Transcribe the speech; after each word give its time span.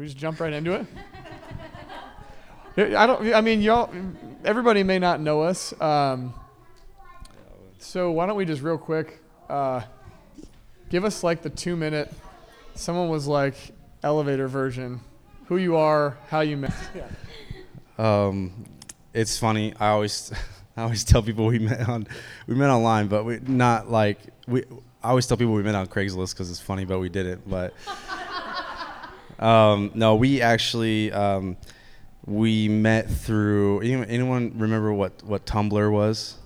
we 0.00 0.06
just 0.06 0.16
jump 0.16 0.40
right 0.40 0.52
into 0.52 0.72
it? 0.72 0.86
I 2.96 3.06
don't. 3.06 3.34
I 3.34 3.40
mean, 3.40 3.60
y'all. 3.60 3.92
Everybody 4.44 4.82
may 4.82 4.98
not 4.98 5.20
know 5.20 5.42
us. 5.42 5.78
Um, 5.80 6.32
so 7.78 8.10
why 8.10 8.26
don't 8.26 8.36
we 8.36 8.44
just 8.44 8.62
real 8.62 8.78
quick 8.78 9.20
uh, 9.50 9.82
give 10.88 11.04
us 11.04 11.22
like 11.22 11.42
the 11.42 11.50
two 11.50 11.76
minute. 11.76 12.12
Someone 12.74 13.08
was 13.08 13.26
like 13.26 13.54
elevator 14.02 14.48
version. 14.48 15.00
Who 15.46 15.56
you 15.56 15.76
are, 15.76 16.16
how 16.28 16.40
you 16.40 16.56
met. 16.56 16.74
Yeah. 16.94 17.06
Um, 17.98 18.64
it's 19.12 19.38
funny. 19.38 19.74
I 19.78 19.88
always, 19.88 20.32
I 20.76 20.84
always 20.84 21.04
tell 21.04 21.22
people 21.22 21.44
we 21.44 21.58
met 21.58 21.86
on, 21.86 22.06
we 22.46 22.54
met 22.54 22.70
online, 22.70 23.08
but 23.08 23.26
we 23.26 23.40
not 23.46 23.90
like 23.90 24.18
we. 24.48 24.64
I 25.02 25.10
always 25.10 25.26
tell 25.26 25.36
people 25.36 25.52
we 25.52 25.62
met 25.62 25.74
on 25.74 25.86
Craigslist 25.86 26.32
because 26.32 26.50
it's 26.50 26.60
funny, 26.60 26.86
but 26.86 26.98
we 26.98 27.10
did 27.10 27.26
it. 27.26 27.46
But 27.46 27.74
um, 29.40 29.90
no, 29.94 30.14
we 30.14 30.40
actually 30.40 31.10
um, 31.12 31.56
we 32.26 32.68
met 32.68 33.10
through. 33.10 33.80
Anyone, 33.80 34.04
anyone 34.08 34.52
remember 34.58 34.92
what 34.92 35.22
what 35.24 35.44
Tumblr 35.46 35.92
was? 35.92 36.36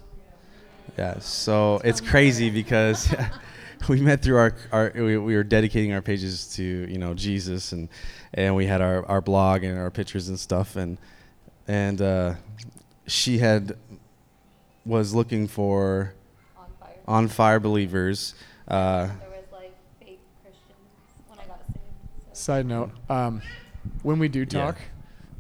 Yeah. 0.97 1.19
So 1.19 1.81
it's 1.85 2.01
crazy 2.01 2.51
because 2.51 3.13
we 3.89 4.01
met 4.01 4.23
through 4.23 4.37
our, 4.37 4.55
our 4.73 4.93
we, 4.95 5.19
we, 5.19 5.35
were 5.35 5.45
dedicating 5.45 5.93
our 5.93 6.03
pages 6.03 6.55
to 6.55 6.63
you 6.63 6.99
know 6.99 7.15
Jesus 7.15 7.73
and 7.73 7.89
and 8.33 8.55
we 8.55 8.67
had 8.67 8.81
our, 8.81 9.05
our 9.07 9.21
blog 9.21 9.65
and 9.65 9.79
our 9.79 9.91
pictures 9.91 10.29
and 10.29 10.39
stuff 10.39 10.77
and 10.77 10.99
and 11.67 12.01
uh, 12.01 12.35
she 13.07 13.39
had 13.39 13.77
was 14.85 15.15
looking 15.15 15.49
for 15.49 16.15
on 16.57 16.67
fire. 16.79 16.97
on 17.07 17.29
fire 17.29 17.61
believers. 17.61 18.35
Uh, 18.69 19.07
there 19.07 19.29
was 19.31 19.45
like 19.53 19.75
fake 19.99 20.21
Christians 20.43 20.77
when 21.29 21.39
I 21.39 21.47
got 21.47 21.61
saved. 21.67 21.79
So. 22.24 22.24
Side 22.37 22.67
note: 22.67 22.91
um, 23.09 23.41
When 24.03 24.19
we 24.19 24.29
do 24.29 24.45
talk, 24.47 24.77
Yeah. 24.79 24.85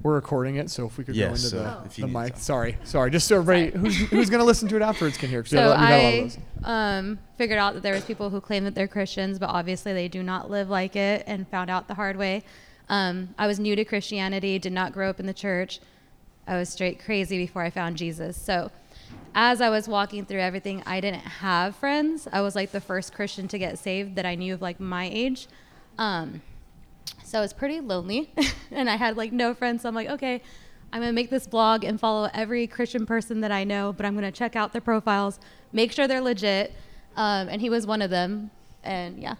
we're 0.02 0.14
recording 0.14 0.56
it, 0.56 0.70
so 0.70 0.86
if 0.86 0.96
we 0.98 1.04
could 1.04 1.16
Yeah, 1.16 1.26
go 1.26 1.30
into 1.30 1.40
so 1.42 1.56
the, 1.58 1.82
if 1.86 1.98
you 1.98 2.02
the 2.06 2.12
need 2.12 2.18
mic. 2.18 2.34
to- 2.34 2.40
Sorry, 2.40 2.76
sorry. 2.84 3.10
Just 3.10 3.26
so 3.26 3.38
everybody 3.38 3.76
who's 3.78 3.96
who's 4.10 4.30
gonna 4.30 4.44
listen 4.44 4.68
to 4.68 4.76
it 4.76 4.82
afterwards 4.82 5.16
can 5.18 5.28
hear. 5.30 5.42
'cause 5.42 5.52
we 5.52 5.58
So 5.58 5.64
got 5.64 5.78
a- 5.78 5.80
we 5.80 5.86
got 5.86 5.92
a 5.92 6.02
lot 6.02 6.08
of 6.08 6.14
I 6.14 6.20
those. 6.22 6.38
um, 6.64 7.18
figured 7.38 7.58
out 7.58 7.74
that 7.74 7.82
there 7.82 7.94
was 7.94 8.04
people 8.04 8.30
who 8.30 8.40
claim 8.40 8.64
that 8.64 8.74
they're 8.74 8.88
Christians, 8.88 9.38
but 9.38 9.48
obviously 9.50 9.92
they 9.92 10.08
do 10.08 10.22
not 10.22 10.50
live 10.50 10.68
like 10.70 10.94
it, 10.96 11.24
and 11.26 11.48
found 11.48 11.70
out 11.70 11.88
the 11.88 11.94
hard 11.94 12.16
way. 12.16 12.42
Um, 12.88 13.30
I 13.38 13.46
was 13.46 13.58
new 13.58 13.74
to 13.76 13.84
Christianity, 13.84 14.58
did 14.58 14.72
not 14.72 14.92
grow 14.92 15.08
up 15.08 15.18
in 15.18 15.26
the 15.26 15.32
church. 15.34 15.80
I 16.46 16.56
was 16.58 16.68
straight 16.68 17.02
crazy 17.02 17.38
before 17.38 17.62
I 17.62 17.70
found 17.70 17.96
Jesus. 17.96 18.36
So, 18.36 18.70
as 19.34 19.62
I 19.62 19.70
was 19.70 19.88
walking 19.88 20.26
through 20.26 20.40
everything, 20.40 20.82
I 20.84 21.00
didn't 21.00 21.22
have 21.22 21.74
friends. 21.76 22.28
I 22.30 22.42
was 22.42 22.54
like 22.54 22.72
the 22.72 22.80
first 22.82 23.14
Christian 23.14 23.48
to 23.48 23.58
get 23.58 23.78
saved 23.78 24.16
that 24.16 24.26
I 24.26 24.34
knew 24.34 24.52
of 24.52 24.60
like 24.60 24.78
my 24.78 25.08
age. 25.10 25.48
Um, 25.98 26.42
so 27.24 27.38
I 27.38 27.40
was 27.40 27.52
pretty 27.52 27.80
lonely, 27.80 28.32
and 28.70 28.88
I 28.88 28.96
had 28.96 29.16
like 29.16 29.32
no 29.32 29.54
friends. 29.54 29.82
So 29.82 29.88
I'm 29.88 29.94
like, 29.94 30.08
okay, 30.08 30.42
I'm 30.92 31.00
gonna 31.00 31.12
make 31.12 31.30
this 31.30 31.46
blog 31.46 31.82
and 31.82 31.98
follow 31.98 32.30
every 32.32 32.66
Christian 32.66 33.06
person 33.06 33.40
that 33.40 33.50
I 33.50 33.64
know, 33.64 33.92
but 33.92 34.06
I'm 34.06 34.14
gonna 34.14 34.30
check 34.30 34.54
out 34.54 34.72
their 34.72 34.80
profiles, 34.80 35.40
make 35.72 35.90
sure 35.90 36.06
they're 36.06 36.20
legit. 36.20 36.72
Um, 37.16 37.48
and 37.48 37.60
he 37.60 37.70
was 37.70 37.86
one 37.86 38.02
of 38.02 38.10
them, 38.10 38.50
and 38.82 39.18
yeah. 39.18 39.34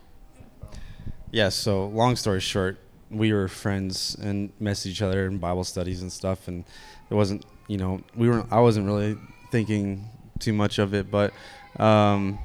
yeah. 1.31 1.49
So 1.49 1.87
long 1.87 2.17
story 2.17 2.41
short, 2.41 2.79
we 3.11 3.33
were 3.33 3.49
friends 3.49 4.17
and 4.21 4.53
messaged 4.61 4.87
each 4.87 5.03
other 5.03 5.27
in 5.27 5.39
Bible 5.39 5.65
studies 5.65 6.03
and 6.03 6.13
stuff, 6.13 6.49
and 6.49 6.65
it 7.11 7.15
wasn't 7.15 7.45
you 7.69 7.77
know 7.77 8.01
we 8.17 8.29
were 8.29 8.45
I 8.51 8.61
wasn't 8.61 8.87
really 8.87 9.17
thinking 9.51 10.09
too 10.39 10.53
much 10.53 10.79
of 10.79 10.95
it, 10.95 11.11
but 11.11 11.33
um, 11.79 12.39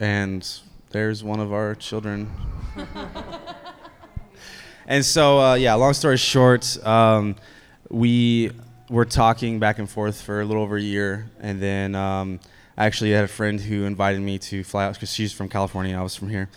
and 0.00 0.48
there's 0.90 1.22
one 1.22 1.40
of 1.40 1.52
our 1.52 1.74
children. 1.74 2.30
and 4.88 5.04
so 5.04 5.38
uh, 5.38 5.54
yeah, 5.54 5.74
long 5.74 5.92
story 5.92 6.16
short, 6.16 6.84
um, 6.84 7.36
we 7.90 8.50
were 8.88 9.04
talking 9.04 9.58
back 9.58 9.78
and 9.78 9.88
forth 9.88 10.22
for 10.22 10.40
a 10.40 10.46
little 10.46 10.62
over 10.62 10.78
a 10.78 10.82
year, 10.82 11.30
and 11.40 11.60
then 11.60 11.94
um, 11.94 12.40
I 12.76 12.86
actually 12.86 13.10
had 13.10 13.22
a 13.22 13.28
friend 13.28 13.60
who 13.60 13.84
invited 13.84 14.22
me 14.22 14.38
to 14.38 14.64
fly 14.64 14.86
out 14.86 14.94
because 14.94 15.12
she's 15.12 15.30
from 15.30 15.50
California, 15.50 15.94
I 15.94 16.02
was 16.02 16.16
from 16.16 16.30
here, 16.30 16.48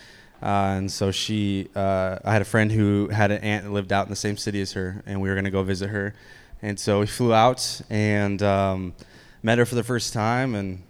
uh, 0.42 0.76
and 0.78 0.90
so 0.90 1.10
she, 1.10 1.68
uh, 1.76 2.20
I 2.24 2.32
had 2.32 2.40
a 2.40 2.46
friend 2.46 2.72
who 2.72 3.08
had 3.08 3.30
an 3.30 3.42
aunt 3.42 3.64
that 3.64 3.70
lived 3.70 3.92
out 3.92 4.06
in 4.06 4.10
the 4.10 4.16
same 4.16 4.38
city 4.38 4.62
as 4.62 4.72
her, 4.72 5.02
and 5.04 5.20
we 5.20 5.28
were 5.28 5.34
gonna 5.34 5.50
go 5.50 5.62
visit 5.62 5.90
her, 5.90 6.14
and 6.62 6.80
so 6.80 7.00
we 7.00 7.06
flew 7.06 7.34
out 7.34 7.82
and 7.90 8.42
um, 8.42 8.94
met 9.42 9.58
her 9.58 9.66
for 9.66 9.74
the 9.74 9.84
first 9.84 10.14
time, 10.14 10.54
and 10.54 10.82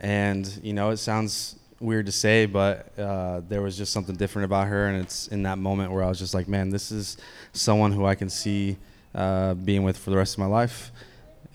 and 0.00 0.60
you 0.62 0.74
know 0.74 0.90
it 0.90 0.98
sounds 0.98 1.57
weird 1.80 2.06
to 2.06 2.12
say, 2.12 2.46
but 2.46 2.98
uh, 2.98 3.40
there 3.48 3.62
was 3.62 3.76
just 3.76 3.92
something 3.92 4.16
different 4.16 4.46
about 4.46 4.68
her, 4.68 4.88
and 4.88 5.02
it's 5.02 5.28
in 5.28 5.42
that 5.44 5.58
moment 5.58 5.92
where 5.92 6.02
I 6.02 6.08
was 6.08 6.18
just 6.18 6.34
like, 6.34 6.48
man, 6.48 6.70
this 6.70 6.90
is 6.90 7.16
someone 7.52 7.92
who 7.92 8.04
I 8.04 8.14
can 8.14 8.28
see 8.28 8.76
uh, 9.14 9.54
being 9.54 9.82
with 9.84 9.96
for 9.96 10.10
the 10.10 10.16
rest 10.16 10.34
of 10.34 10.38
my 10.40 10.46
life, 10.46 10.90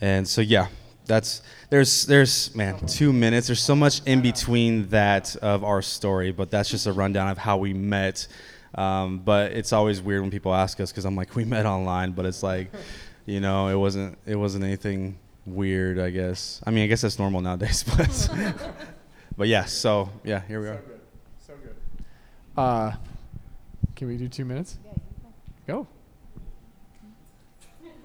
and 0.02 0.28
so 0.28 0.42
yeah, 0.42 0.68
that's 1.06 1.42
there's 1.70 2.06
there's 2.06 2.56
man 2.56 2.80
two 2.86 3.12
minutes. 3.12 3.48
There's 3.48 3.62
so 3.62 3.76
much 3.76 4.02
in 4.06 4.22
between 4.22 4.88
that 4.90 5.36
of 5.38 5.64
our 5.64 5.82
story, 5.82 6.32
but 6.32 6.52
that's 6.52 6.70
just 6.70 6.88
a 6.88 6.94
rundown 6.94 7.30
of 7.30 7.38
how 7.38 7.58
we 7.58 7.74
met. 7.74 8.28
Um, 8.76 9.20
but 9.20 9.52
it's 9.52 9.72
always 9.72 10.02
weird 10.02 10.22
when 10.22 10.32
people 10.32 10.54
ask 10.54 10.80
us 10.80 10.92
because 10.92 11.06
I'm 11.06 11.16
like, 11.16 11.36
we 11.36 11.46
met 11.46 11.66
online, 11.66 12.12
but 12.12 12.26
it's 12.26 12.44
like, 12.44 12.72
you 13.26 13.40
know, 13.40 13.68
it 13.68 13.76
wasn't 13.76 14.18
it 14.26 14.36
wasn't 14.36 14.64
anything 14.64 15.18
weird. 15.46 16.00
I 16.00 16.10
guess. 16.10 16.62
I 16.66 16.72
mean, 16.72 16.86
I 16.86 16.88
guess 16.88 17.02
that's 17.02 17.20
normal 17.20 17.42
nowadays, 17.42 17.84
but. 17.98 18.30
But 19.36 19.48
yeah, 19.48 19.66
so 19.66 20.10
yeah, 20.24 20.42
here 20.48 20.62
we 20.62 20.68
are. 20.68 20.76
So 20.76 20.84
good. 20.88 21.00
So 21.40 21.54
good. 21.64 21.76
Uh, 22.56 22.94
can 23.96 24.08
we 24.08 24.18
do 24.18 24.28
two 24.28 24.46
minutes? 24.46 24.78
Go. 25.68 25.88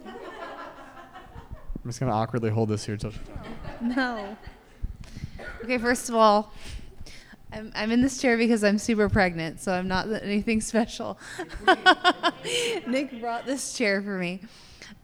I'm 0.06 1.90
just 1.92 2.00
gonna 2.00 2.12
awkwardly 2.12 2.50
hold 2.50 2.68
this 2.68 2.84
here 2.84 2.96
till. 2.96 3.12
No. 3.80 4.36
Okay, 5.64 5.78
first 5.78 6.08
of 6.08 6.14
all, 6.14 6.52
I'm, 7.52 7.72
I'm 7.74 7.90
in 7.90 8.02
this 8.02 8.20
chair 8.20 8.36
because 8.36 8.64
I'm 8.64 8.78
super 8.78 9.08
pregnant, 9.08 9.60
so 9.60 9.72
I'm 9.72 9.88
not 9.88 10.10
anything 10.22 10.60
special. 10.60 11.18
Nick 12.86 13.20
brought 13.20 13.46
this 13.46 13.74
chair 13.74 14.02
for 14.02 14.18
me. 14.18 14.40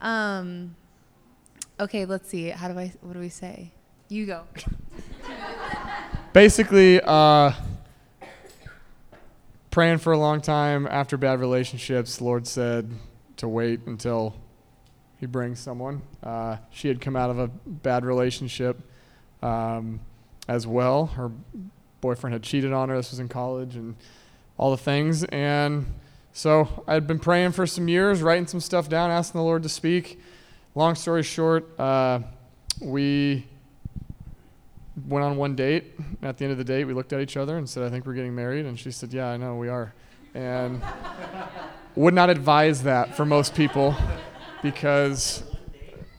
Um, 0.01 0.75
okay, 1.79 2.05
let's 2.05 2.29
see. 2.29 2.49
How 2.49 2.67
do 2.67 2.77
I? 2.79 2.93
What 3.01 3.13
do 3.13 3.19
we 3.19 3.29
say? 3.29 3.71
You 4.07 4.27
go. 4.27 4.43
Basically, 6.31 7.01
uh, 7.01 7.53
praying 9.71 9.97
for 9.97 10.13
a 10.13 10.17
long 10.17 10.41
time 10.41 10.85
after 10.85 11.17
bad 11.17 11.39
relationships. 11.39 12.21
Lord 12.21 12.45
said 12.45 12.91
to 13.37 13.47
wait 13.47 13.81
until 13.87 14.35
He 15.19 15.25
brings 15.25 15.59
someone. 15.59 16.03
Uh, 16.21 16.57
she 16.71 16.87
had 16.87 17.01
come 17.01 17.15
out 17.15 17.31
of 17.31 17.39
a 17.39 17.47
bad 17.47 18.05
relationship 18.05 18.79
um, 19.41 19.99
as 20.47 20.67
well. 20.67 21.07
Her 21.07 21.31
boyfriend 21.99 22.33
had 22.33 22.43
cheated 22.43 22.73
on 22.73 22.89
her. 22.89 22.97
This 22.97 23.09
was 23.09 23.19
in 23.19 23.27
college 23.27 23.75
and 23.75 23.95
all 24.57 24.69
the 24.69 24.77
things. 24.77 25.23
And 25.25 25.87
so 26.31 26.83
I'd 26.87 27.07
been 27.07 27.19
praying 27.19 27.53
for 27.53 27.65
some 27.65 27.87
years, 27.87 28.21
writing 28.21 28.45
some 28.45 28.59
stuff 28.59 28.87
down, 28.87 29.09
asking 29.09 29.39
the 29.39 29.45
Lord 29.45 29.63
to 29.63 29.69
speak. 29.69 30.21
Long 30.75 30.93
story 30.93 31.23
short, 31.23 31.79
uh, 31.79 32.19
we 32.81 33.47
went 35.07 35.25
on 35.25 35.37
one 35.37 35.55
date. 35.55 35.93
At 36.21 36.37
the 36.37 36.45
end 36.45 36.51
of 36.51 36.57
the 36.57 36.63
date, 36.63 36.85
we 36.85 36.93
looked 36.93 37.13
at 37.13 37.19
each 37.21 37.37
other 37.37 37.57
and 37.57 37.69
said, 37.69 37.83
I 37.83 37.89
think 37.89 38.05
we're 38.05 38.13
getting 38.13 38.35
married. 38.35 38.65
And 38.65 38.79
she 38.79 38.91
said, 38.91 39.13
Yeah, 39.13 39.27
I 39.27 39.37
know, 39.37 39.55
we 39.55 39.69
are. 39.69 39.93
And 40.33 40.81
would 41.95 42.13
not 42.13 42.29
advise 42.29 42.83
that 42.83 43.15
for 43.15 43.25
most 43.25 43.55
people 43.55 43.95
because 44.61 45.43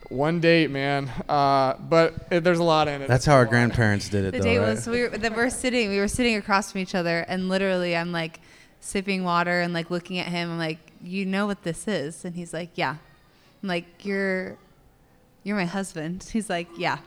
one 0.09 0.41
date, 0.41 0.71
man. 0.71 1.11
Uh, 1.29 1.75
but 1.75 2.15
it, 2.31 2.45
there's 2.45 2.59
a 2.59 2.65
lot 2.65 2.89
in 2.89 3.03
it. 3.03 3.09
That's 3.09 3.25
how 3.25 3.35
our 3.35 3.45
grandparents 3.47 4.09
did 4.09 4.25
it, 4.25 4.33
The 4.33 4.39
though, 4.39 4.45
date 4.45 4.59
right? 4.59 4.69
was 4.71 4.87
we 4.87 5.03
were, 5.03 5.19
that 5.19 5.35
we're 5.35 5.51
sitting. 5.51 5.91
We 5.91 5.99
were 5.99 6.09
sitting 6.09 6.37
across 6.37 6.73
from 6.73 6.81
each 6.81 6.95
other, 6.95 7.21
and 7.29 7.49
literally, 7.49 7.97
I'm 7.97 8.13
like 8.13 8.41
sipping 8.81 9.25
water 9.25 9.61
and 9.61 9.73
like 9.75 9.91
looking 9.91 10.19
at 10.19 10.29
him. 10.29 10.53
I'm 10.53 10.59
like, 10.59 10.79
you 11.03 11.27
know 11.27 11.47
what 11.47 11.63
this 11.63 11.89
is? 11.89 12.25
And 12.25 12.35
he's 12.37 12.53
like, 12.53 12.71
yeah. 12.75 12.97
I'm 13.63 13.69
like, 13.69 14.05
you're, 14.05 14.57
you're 15.43 15.57
my 15.57 15.65
husband. 15.65 16.29
He's 16.33 16.49
like, 16.49 16.69
yeah. 16.79 16.99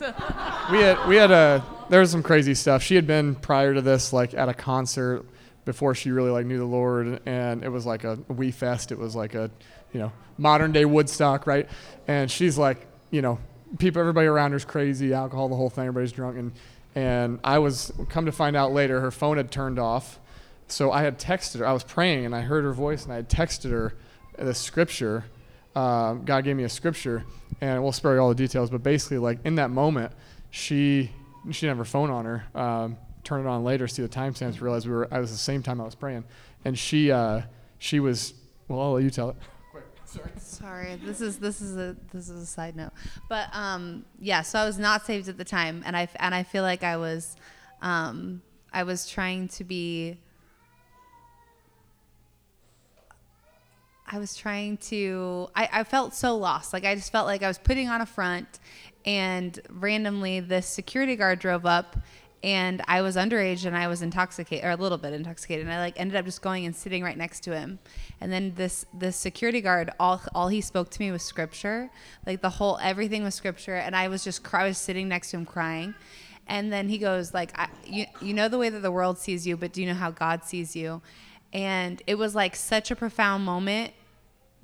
We 0.70 0.78
had 0.78 1.08
we 1.08 1.16
had 1.16 1.30
a 1.30 1.64
there 1.88 2.00
was 2.00 2.10
some 2.10 2.22
crazy 2.22 2.54
stuff. 2.54 2.82
She 2.82 2.94
had 2.94 3.06
been 3.06 3.34
prior 3.34 3.74
to 3.74 3.82
this 3.82 4.12
like 4.12 4.34
at 4.34 4.48
a 4.48 4.54
concert 4.54 5.24
before 5.64 5.94
she 5.94 6.10
really 6.10 6.30
like 6.30 6.46
knew 6.46 6.58
the 6.58 6.64
Lord, 6.64 7.20
and 7.26 7.64
it 7.64 7.68
was 7.68 7.86
like 7.86 8.04
a 8.04 8.18
WE 8.28 8.52
Fest. 8.52 8.92
It 8.92 8.98
was 8.98 9.16
like 9.16 9.34
a 9.34 9.50
you 9.92 10.00
know 10.00 10.12
modern 10.38 10.72
day 10.72 10.84
Woodstock, 10.84 11.46
right? 11.46 11.68
And 12.06 12.30
she's 12.30 12.56
like 12.56 12.86
you 13.10 13.20
know 13.20 13.38
people 13.78 14.00
everybody 14.00 14.26
around 14.26 14.52
her's 14.52 14.64
crazy, 14.64 15.12
alcohol, 15.12 15.48
the 15.48 15.56
whole 15.56 15.70
thing. 15.70 15.86
Everybody's 15.86 16.12
drunk, 16.12 16.38
and 16.38 16.52
and 16.94 17.40
I 17.42 17.58
was 17.58 17.92
come 18.08 18.26
to 18.26 18.32
find 18.32 18.56
out 18.56 18.72
later 18.72 19.00
her 19.00 19.10
phone 19.10 19.36
had 19.36 19.50
turned 19.50 19.78
off. 19.78 20.20
So 20.68 20.92
I 20.92 21.02
had 21.02 21.18
texted 21.18 21.58
her. 21.58 21.66
I 21.66 21.72
was 21.72 21.82
praying 21.82 22.24
and 22.24 22.34
I 22.34 22.42
heard 22.42 22.64
her 22.64 22.72
voice 22.72 23.02
and 23.04 23.12
I 23.12 23.16
had 23.16 23.28
texted 23.28 23.70
her 23.70 23.94
the 24.38 24.54
scripture. 24.54 25.24
Uh, 25.74 26.14
God 26.14 26.44
gave 26.44 26.56
me 26.56 26.64
a 26.64 26.68
scripture, 26.68 27.24
and 27.60 27.82
we'll 27.82 27.92
spare 27.92 28.14
you 28.14 28.20
all 28.20 28.28
the 28.28 28.34
details. 28.34 28.70
But 28.70 28.82
basically, 28.82 29.18
like 29.18 29.38
in 29.44 29.54
that 29.56 29.70
moment, 29.70 30.12
she 30.50 31.10
she 31.50 31.66
didn't 31.66 31.70
have 31.70 31.78
her 31.78 31.84
phone 31.84 32.10
on 32.10 32.24
her. 32.24 32.44
Um, 32.54 32.96
turn 33.22 33.46
it 33.46 33.48
on 33.48 33.64
later, 33.64 33.86
see 33.86 34.02
the 34.02 34.08
timestamps, 34.08 34.60
realize 34.60 34.86
we 34.86 34.92
were. 34.92 35.08
I 35.12 35.20
was 35.20 35.30
the 35.30 35.38
same 35.38 35.62
time 35.62 35.80
I 35.80 35.84
was 35.84 35.94
praying, 35.94 36.24
and 36.64 36.78
she 36.78 37.12
uh, 37.12 37.42
she 37.78 38.00
was 38.00 38.34
Well, 38.68 38.80
I'll 38.80 38.92
let 38.92 39.04
you 39.04 39.10
tell 39.10 39.30
it. 39.30 39.36
Sorry, 40.38 40.96
this 41.04 41.20
is 41.20 41.38
this 41.38 41.60
is 41.60 41.76
a 41.76 41.96
this 42.12 42.28
is 42.28 42.42
a 42.42 42.46
side 42.46 42.74
note, 42.74 42.90
but 43.28 43.48
um, 43.52 44.04
yeah. 44.18 44.42
So 44.42 44.58
I 44.58 44.64
was 44.64 44.76
not 44.76 45.06
saved 45.06 45.28
at 45.28 45.38
the 45.38 45.44
time, 45.44 45.84
and 45.86 45.96
I 45.96 46.08
and 46.16 46.34
I 46.34 46.42
feel 46.42 46.64
like 46.64 46.82
I 46.82 46.96
was, 46.96 47.36
um, 47.80 48.42
I 48.72 48.82
was 48.82 49.08
trying 49.08 49.48
to 49.48 49.64
be. 49.64 50.18
I 54.12 54.18
was 54.18 54.34
trying 54.34 54.76
to. 54.78 55.48
I, 55.54 55.68
I 55.72 55.84
felt 55.84 56.14
so 56.14 56.36
lost. 56.36 56.72
Like 56.72 56.84
I 56.84 56.96
just 56.96 57.12
felt 57.12 57.26
like 57.26 57.42
I 57.42 57.48
was 57.48 57.58
putting 57.58 57.88
on 57.88 58.00
a 58.00 58.06
front, 58.06 58.58
and 59.06 59.58
randomly 59.70 60.40
this 60.40 60.66
security 60.66 61.14
guard 61.14 61.38
drove 61.38 61.64
up, 61.64 61.96
and 62.42 62.82
I 62.88 63.02
was 63.02 63.16
underage 63.16 63.66
and 63.66 63.76
I 63.76 63.86
was 63.88 64.02
intoxicated 64.02 64.64
or 64.64 64.70
a 64.70 64.76
little 64.76 64.96
bit 64.96 65.12
intoxicated 65.12 65.66
and 65.66 65.74
I 65.74 65.78
like 65.78 66.00
ended 66.00 66.16
up 66.16 66.24
just 66.24 66.40
going 66.40 66.64
and 66.64 66.74
sitting 66.74 67.02
right 67.02 67.16
next 67.16 67.40
to 67.40 67.54
him. 67.54 67.78
And 68.20 68.32
then 68.32 68.54
this 68.56 68.86
this 68.94 69.16
security 69.16 69.60
guard 69.60 69.90
all 70.00 70.22
all 70.34 70.48
he 70.48 70.60
spoke 70.60 70.90
to 70.90 71.00
me 71.00 71.12
was 71.12 71.22
scripture. 71.22 71.90
Like 72.26 72.40
the 72.40 72.50
whole 72.50 72.78
everything 72.82 73.22
was 73.22 73.34
scripture 73.34 73.74
and 73.74 73.94
I 73.94 74.08
was 74.08 74.24
just 74.24 74.42
I 74.54 74.64
was 74.64 74.78
sitting 74.78 75.08
next 75.08 75.30
to 75.30 75.36
him 75.36 75.44
crying. 75.44 75.94
And 76.46 76.72
then 76.72 76.88
he 76.88 76.98
goes 76.98 77.34
like 77.34 77.52
you 77.84 78.06
you 78.22 78.32
know 78.32 78.48
the 78.48 78.58
way 78.58 78.70
that 78.70 78.80
the 78.80 78.92
world 78.92 79.18
sees 79.18 79.46
you, 79.46 79.56
but 79.56 79.72
do 79.72 79.82
you 79.82 79.86
know 79.86 79.94
how 79.94 80.10
God 80.10 80.44
sees 80.44 80.74
you? 80.74 81.02
And 81.52 82.02
it 82.06 82.14
was 82.14 82.34
like 82.34 82.56
such 82.56 82.90
a 82.90 82.96
profound 82.96 83.44
moment 83.44 83.92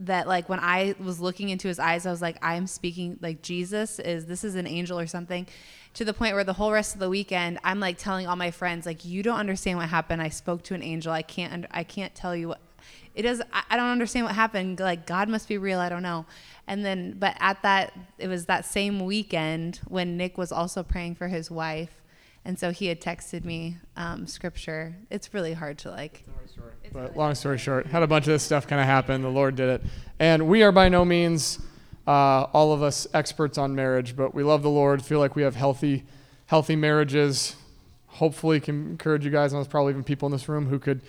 that 0.00 0.28
like 0.28 0.48
when 0.48 0.60
I 0.60 0.94
was 0.98 1.20
looking 1.20 1.48
into 1.48 1.69
his 1.69 1.78
eyes, 1.78 2.06
I 2.06 2.10
was 2.10 2.22
like, 2.22 2.38
I'm 2.43 2.66
speaking 2.66 3.19
like 3.22 3.43
Jesus 3.43 3.98
is 3.98 4.26
this 4.26 4.44
is 4.44 4.54
an 4.54 4.66
angel 4.66 4.98
or 4.98 5.06
something 5.06 5.46
to 5.94 6.04
the 6.04 6.12
point 6.12 6.34
where 6.34 6.44
the 6.44 6.52
whole 6.52 6.72
rest 6.72 6.93
of 6.94 7.00
the 7.00 7.08
weekend 7.08 7.58
I'm 7.64 7.81
like 7.81 7.96
telling 7.96 8.26
all 8.26 8.37
my 8.37 8.50
friends 8.50 8.84
like 8.84 9.04
you 9.06 9.22
don't 9.22 9.38
understand 9.38 9.78
what 9.78 9.88
happened. 9.88 10.20
I 10.20 10.28
spoke 10.28 10.62
to 10.64 10.75
an 10.75 10.82
angel. 10.82 11.12
I 11.12 11.22
can't 11.22 11.66
I 11.70 11.84
can't 11.84 12.14
tell 12.14 12.37
you 12.37 12.48
what 12.48 12.60
it 13.14 13.25
is 13.25 13.43
I, 13.52 13.62
I 13.70 13.76
don't 13.76 13.88
understand 13.88 14.26
what 14.26 14.34
happened. 14.34 14.78
Like 14.78 15.06
God 15.06 15.28
must 15.28 15.48
be 15.48 15.56
real. 15.56 15.78
I 15.78 15.88
don't 15.88 16.02
know. 16.02 16.26
And 16.66 16.84
then 16.84 17.16
but 17.19 17.37
at 17.40 17.62
that 17.62 17.94
it 18.19 18.28
was 18.28 18.46
that 18.46 18.66
same 18.66 19.04
weekend 19.04 19.81
when 19.88 20.19
Nick 20.19 20.37
was 20.37 20.52
also 20.52 20.82
praying 20.82 21.14
for 21.14 21.28
his 21.28 21.50
wife. 21.50 22.02
And 22.44 22.58
so 22.58 22.70
he 22.70 22.87
had 22.87 23.00
texted 23.00 23.44
me 23.44 23.78
um, 23.96 24.28
scripture. 24.28 24.94
It's 25.10 25.34
really 25.34 25.54
hard 25.54 25.78
to 25.78 25.90
like. 25.90 26.25
But 26.93 27.17
long 27.17 27.35
story 27.35 27.58
short, 27.58 27.87
had 27.87 28.03
a 28.03 28.06
bunch 28.06 28.26
of 28.26 28.32
this 28.32 28.43
stuff 28.43 28.67
kind 28.67 28.81
of 28.81 28.87
happen. 28.87 29.23
The 29.23 29.29
Lord 29.29 29.56
did 29.56 29.69
it, 29.69 29.82
and 30.19 30.49
we 30.49 30.62
are 30.62 30.73
by 30.73 30.88
no 30.88 31.05
means 31.05 31.58
uh, 32.06 32.47
all 32.53 32.73
of 32.73 32.82
us 32.82 33.06
experts 33.12 33.58
on 33.58 33.75
marriage, 33.75 34.17
but 34.17 34.35
we 34.35 34.43
love 34.43 34.62
the 34.62 34.70
Lord. 34.70 35.05
Feel 35.05 35.19
like 35.19 35.35
we 35.37 35.43
have 35.43 35.56
healthy, 35.56 36.05
healthy 36.47 36.76
marriages. 36.76 37.56
Hopefully, 38.06 38.61
can 38.61 38.91
encourage 38.91 39.25
you 39.25 39.31
guys. 39.31 39.53
And 39.53 39.58
there's 39.58 39.69
probably 39.69 39.91
even 39.91 40.05
people 40.05 40.26
in 40.26 40.32
this 40.32 40.49
room 40.49 40.67
who 40.67 40.79
could, 40.79 41.03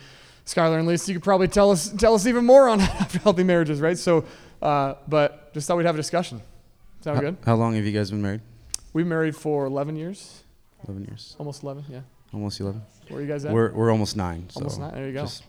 Skylar 0.45 0.79
and 0.79 0.87
Lisa, 0.87 1.11
you 1.11 1.19
could 1.19 1.23
probably 1.23 1.47
tell 1.47 1.71
us 1.71 1.89
tell 1.89 2.15
us 2.15 2.25
even 2.25 2.45
more 2.45 2.67
on 2.67 2.79
healthy 3.23 3.43
marriages, 3.43 3.79
right? 3.79 3.97
So, 3.97 4.25
uh, 4.61 4.95
but 5.07 5.53
just 5.53 5.67
thought 5.67 5.77
we'd 5.77 5.85
have 5.85 5.95
a 5.95 5.99
discussion. 5.99 6.41
Sound 7.01 7.15
how, 7.15 7.21
good? 7.21 7.37
How 7.45 7.55
long 7.55 7.75
have 7.75 7.85
you 7.85 7.91
guys 7.91 8.09
been 8.09 8.21
married? 8.21 8.41
We've 8.93 9.05
been 9.05 9.09
married 9.09 9.35
for 9.35 9.65
11 9.65 9.95
years. 9.95 10.43
11 10.87 11.05
years. 11.05 11.35
Almost 11.37 11.63
11, 11.63 11.85
yeah. 11.89 12.01
Almost 12.33 12.59
11. 12.59 12.81
Where 13.09 13.19
are 13.19 13.21
you 13.21 13.27
guys 13.27 13.45
at? 13.45 13.53
We're 13.53 13.71
we're 13.71 13.91
almost 13.91 14.17
nine. 14.17 14.49
So 14.49 14.59
Almost 14.59 14.79
nine. 14.79 14.93
There 14.93 15.07
you 15.07 15.13
go. 15.13 15.21
Just 15.21 15.43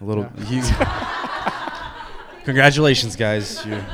a 0.00 0.04
little. 0.04 0.28
You, 0.48 0.62
congratulations, 2.44 3.14
guys. 3.14 3.64
You're 3.64 3.84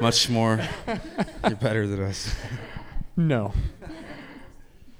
much 0.00 0.30
more. 0.30 0.60
You're 0.86 1.56
better 1.56 1.86
than 1.86 2.02
us. 2.02 2.34
No. 3.16 3.52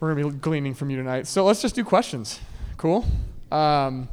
We're 0.00 0.14
going 0.14 0.24
to 0.24 0.30
be 0.30 0.38
gleaning 0.38 0.74
from 0.74 0.90
you 0.90 0.96
tonight. 0.96 1.28
So 1.28 1.44
let's 1.44 1.62
just 1.62 1.76
do 1.76 1.84
questions. 1.84 2.40
Cool? 2.76 3.04
Um, 3.52 4.08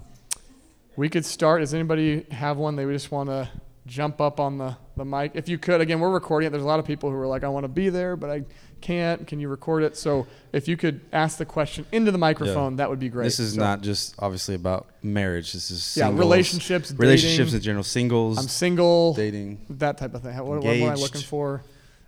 we 0.95 1.09
could 1.09 1.25
start. 1.25 1.61
Does 1.61 1.73
anybody 1.73 2.25
have 2.29 2.57
one 2.57 2.75
they 2.75 2.85
just 2.85 3.11
want 3.11 3.29
to 3.29 3.49
jump 3.89 4.21
up 4.21 4.39
on 4.39 4.57
the, 4.57 4.77
the 4.95 5.03
mic? 5.03 5.31
If 5.33 5.49
you 5.49 5.57
could, 5.57 5.81
again, 5.81 5.99
we're 5.99 6.11
recording 6.11 6.47
it. 6.47 6.51
There's 6.51 6.63
a 6.63 6.67
lot 6.67 6.79
of 6.79 6.85
people 6.85 7.09
who 7.09 7.15
are 7.17 7.27
like, 7.27 7.43
I 7.43 7.49
want 7.49 7.63
to 7.63 7.67
be 7.69 7.89
there, 7.89 8.15
but 8.15 8.29
I 8.29 8.43
can't. 8.79 9.27
Can 9.27 9.39
you 9.39 9.49
record 9.49 9.83
it? 9.83 9.97
So 9.97 10.27
if 10.53 10.67
you 10.67 10.77
could 10.77 11.01
ask 11.11 11.37
the 11.37 11.45
question 11.45 11.85
into 11.91 12.11
the 12.11 12.17
microphone, 12.17 12.77
that 12.77 12.89
would 12.89 12.99
be 12.99 13.09
great. 13.09 13.25
This 13.25 13.39
is 13.39 13.55
So, 13.55 13.59
not 13.59 13.81
just 13.81 14.15
obviously 14.19 14.55
about 14.55 14.87
marriage. 15.03 15.51
This 15.53 15.71
is 15.71 15.97
Yeah, 15.97 16.11
relationships, 16.13 16.93
relationships 16.95 17.49
dating. 17.51 17.57
in 17.57 17.63
general, 17.63 17.83
singles, 17.83 18.37
I'm 18.37 18.47
single, 18.47 19.13
dating. 19.15 19.65
that 19.71 19.97
type 19.97 20.13
of 20.13 20.21
thing. 20.21 20.37
What, 20.37 20.63
what 20.63 20.75
am 20.75 20.89
I 20.89 20.93
looking 20.93 21.21
for? 21.21 21.63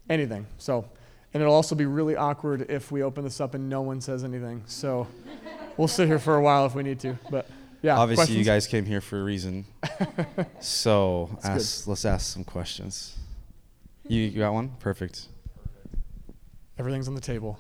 Anything. 0.10 0.46
So, 0.60 0.86
and 1.34 1.42
it'll 1.42 1.56
also 1.56 1.76
be 1.76 1.86
really 1.86 2.16
awkward 2.16 2.70
if 2.70 2.92
we 2.92 3.02
open 3.02 3.24
this 3.24 3.42
up 3.42 3.56
and 3.56 3.70
no 3.70 3.82
one 3.82 4.02
says 4.02 4.24
anything. 4.24 4.64
So, 4.68 5.08
we'll 5.78 5.88
sit 5.88 6.08
here 6.08 6.20
for 6.20 6.36
a 6.36 6.42
while 6.42 6.66
if 6.66 6.76
we 6.76 6.84
need 6.84 7.00
to. 7.02 7.18
But 7.30 7.50
yeah, 7.82 7.98
Obviously, 7.98 8.36
you 8.36 8.44
guys 8.44 8.68
came 8.68 8.86
here 8.86 9.02
for 9.02 9.20
a 9.20 9.24
reason. 9.24 9.66
so 10.60 11.30
ask, 11.44 11.88
let's 11.88 12.06
ask 12.06 12.32
some 12.34 12.44
questions. 12.44 13.18
You, 14.08 14.22
you 14.22 14.40
got 14.40 14.54
one? 14.54 14.70
Perfect. 14.80 15.28
Everything's 16.78 17.08
on 17.08 17.16
the 17.16 17.22
table. 17.22 17.60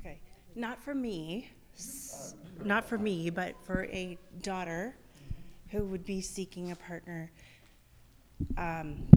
Okay, 0.00 0.20
not 0.54 0.80
for 0.82 0.94
me, 0.94 1.50
s- 1.76 2.34
not 2.64 2.84
for 2.88 2.98
me, 2.98 3.30
but 3.30 3.54
for 3.64 3.84
a 3.86 4.16
daughter 4.42 4.94
who 5.70 5.84
would 5.84 6.04
be 6.04 6.20
seeking 6.20 6.70
a 6.70 6.76
partner. 6.76 7.30
Um, 8.56 9.08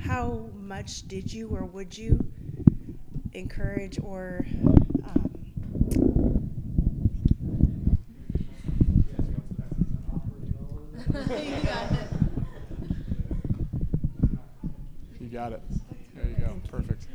how 0.00 0.48
much 0.54 1.08
did 1.08 1.32
you 1.32 1.48
or 1.48 1.64
would 1.64 1.96
you 1.96 2.24
encourage 3.32 3.98
or 4.02 4.46
um, 5.04 5.30
You 15.20 15.28
got 15.32 15.52
it. 15.52 15.62
There 16.14 16.24
you 16.28 16.34
go. 16.38 16.60
Perfect. 16.70 17.06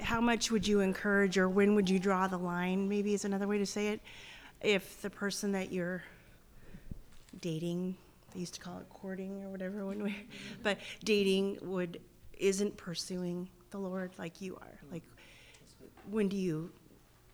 how 0.00 0.20
much 0.20 0.50
would 0.50 0.66
you 0.66 0.80
encourage 0.80 1.38
or 1.38 1.48
when 1.48 1.74
would 1.74 1.88
you 1.88 1.98
draw 1.98 2.26
the 2.26 2.36
line 2.38 2.88
maybe 2.88 3.14
is 3.14 3.24
another 3.24 3.46
way 3.46 3.58
to 3.58 3.66
say 3.66 3.88
it 3.88 4.00
if 4.60 5.00
the 5.02 5.10
person 5.10 5.52
that 5.52 5.72
you're 5.72 6.02
dating 7.40 7.96
they 8.34 8.40
used 8.40 8.54
to 8.54 8.60
call 8.60 8.78
it 8.78 8.88
courting 8.90 9.42
or 9.44 9.48
whatever 9.50 9.86
when 9.86 10.02
we 10.02 10.14
but 10.62 10.78
dating 11.04 11.56
would 11.62 12.00
isn't 12.38 12.76
pursuing 12.76 13.48
the 13.70 13.78
lord 13.78 14.10
like 14.18 14.40
you 14.40 14.56
are 14.56 14.78
like 14.90 15.02
when 16.10 16.28
do 16.28 16.36
you 16.36 16.70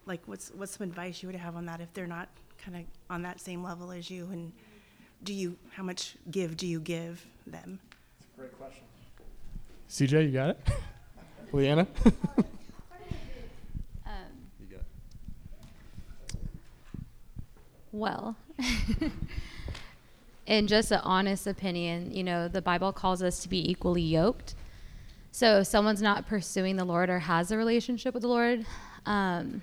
like 0.06 0.20
what's 0.26 0.50
what's 0.50 0.76
some 0.76 0.86
advice 0.86 1.22
you 1.22 1.28
would 1.28 1.36
have 1.36 1.56
on 1.56 1.64
that 1.66 1.80
if 1.80 1.92
they're 1.94 2.06
not 2.06 2.28
kind 2.62 2.76
of 2.76 2.82
on 3.10 3.22
that 3.22 3.40
same 3.40 3.62
level 3.62 3.90
as 3.90 4.10
you 4.10 4.28
and 4.30 4.52
do 5.22 5.32
you 5.32 5.56
how 5.72 5.82
much 5.82 6.16
give 6.30 6.56
do 6.56 6.66
you 6.66 6.80
give 6.80 7.26
them 7.46 7.78
That's 8.20 8.34
a 8.34 8.40
Great 8.40 8.58
question. 8.58 8.84
CJ, 9.88 10.26
you 10.26 10.32
got 10.32 10.50
it? 10.50 10.60
Leanna? 11.52 11.86
Um, 14.06 14.12
well, 17.90 18.36
in 20.46 20.66
just 20.66 20.90
an 20.90 21.00
honest 21.04 21.46
opinion, 21.46 22.12
you 22.14 22.22
know, 22.22 22.48
the 22.48 22.62
Bible 22.62 22.92
calls 22.92 23.22
us 23.22 23.40
to 23.40 23.48
be 23.48 23.70
equally 23.70 24.02
yoked. 24.02 24.54
So 25.30 25.60
if 25.60 25.66
someone's 25.66 26.02
not 26.02 26.26
pursuing 26.26 26.76
the 26.76 26.84
Lord 26.84 27.10
or 27.10 27.18
has 27.20 27.50
a 27.50 27.56
relationship 27.56 28.14
with 28.14 28.22
the 28.22 28.28
Lord, 28.28 28.66
um, 29.06 29.62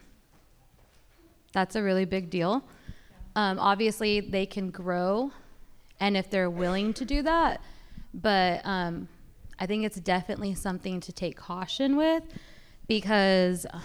that's 1.53 1.75
a 1.75 1.83
really 1.83 2.05
big 2.05 2.29
deal. 2.29 2.63
Um, 3.35 3.59
obviously, 3.59 4.21
they 4.21 4.45
can 4.45 4.69
grow, 4.69 5.31
and 5.99 6.17
if 6.17 6.29
they're 6.29 6.49
willing 6.49 6.93
to 6.93 7.05
do 7.05 7.21
that, 7.21 7.61
but 8.13 8.61
um, 8.65 9.07
I 9.59 9.65
think 9.65 9.85
it's 9.85 9.99
definitely 9.99 10.55
something 10.55 10.99
to 11.01 11.11
take 11.11 11.37
caution 11.37 11.95
with 11.95 12.23
because 12.87 13.65
uh, 13.65 13.79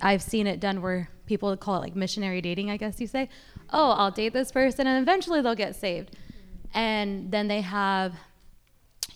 I've 0.00 0.22
seen 0.22 0.46
it 0.46 0.60
done 0.60 0.82
where 0.82 1.08
people 1.26 1.56
call 1.56 1.76
it 1.76 1.80
like 1.80 1.96
missionary 1.96 2.40
dating, 2.40 2.70
I 2.70 2.76
guess 2.76 3.00
you 3.00 3.06
say. 3.06 3.28
Oh, 3.70 3.90
I'll 3.90 4.10
date 4.10 4.32
this 4.32 4.50
person 4.50 4.86
and 4.86 5.00
eventually 5.00 5.40
they'll 5.40 5.54
get 5.54 5.76
saved. 5.76 6.16
And 6.74 7.30
then 7.30 7.48
they 7.48 7.60
have 7.60 8.14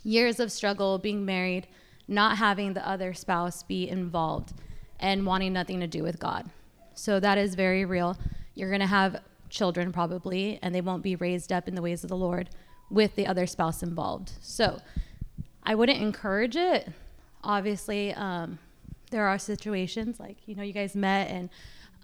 years 0.02 0.40
of 0.40 0.52
struggle 0.52 0.98
being 0.98 1.24
married, 1.24 1.66
not 2.06 2.38
having 2.38 2.74
the 2.74 2.86
other 2.86 3.14
spouse 3.14 3.62
be 3.62 3.88
involved 3.88 4.52
and 5.00 5.26
wanting 5.26 5.52
nothing 5.52 5.80
to 5.80 5.86
do 5.86 6.02
with 6.02 6.18
God. 6.18 6.48
So 6.94 7.20
that 7.20 7.38
is 7.38 7.54
very 7.54 7.84
real. 7.84 8.16
You're 8.54 8.70
going 8.70 8.80
to 8.80 8.86
have 8.86 9.20
children 9.56 9.92
probably, 9.92 10.58
and 10.62 10.74
they 10.74 10.80
won't 10.80 11.02
be 11.02 11.16
raised 11.16 11.52
up 11.52 11.66
in 11.66 11.74
the 11.74 11.82
ways 11.82 12.04
of 12.04 12.10
the 12.10 12.16
Lord 12.16 12.50
with 12.90 13.16
the 13.16 13.26
other 13.26 13.46
spouse 13.46 13.82
involved. 13.82 14.32
So 14.40 14.80
I 15.62 15.74
wouldn't 15.74 16.00
encourage 16.00 16.54
it. 16.54 16.88
Obviously, 17.42 18.12
um, 18.14 18.58
there 19.10 19.26
are 19.26 19.38
situations 19.38 20.20
like 20.20 20.36
you 20.46 20.54
know 20.54 20.62
you 20.62 20.72
guys 20.72 20.94
met, 20.94 21.30
and 21.30 21.48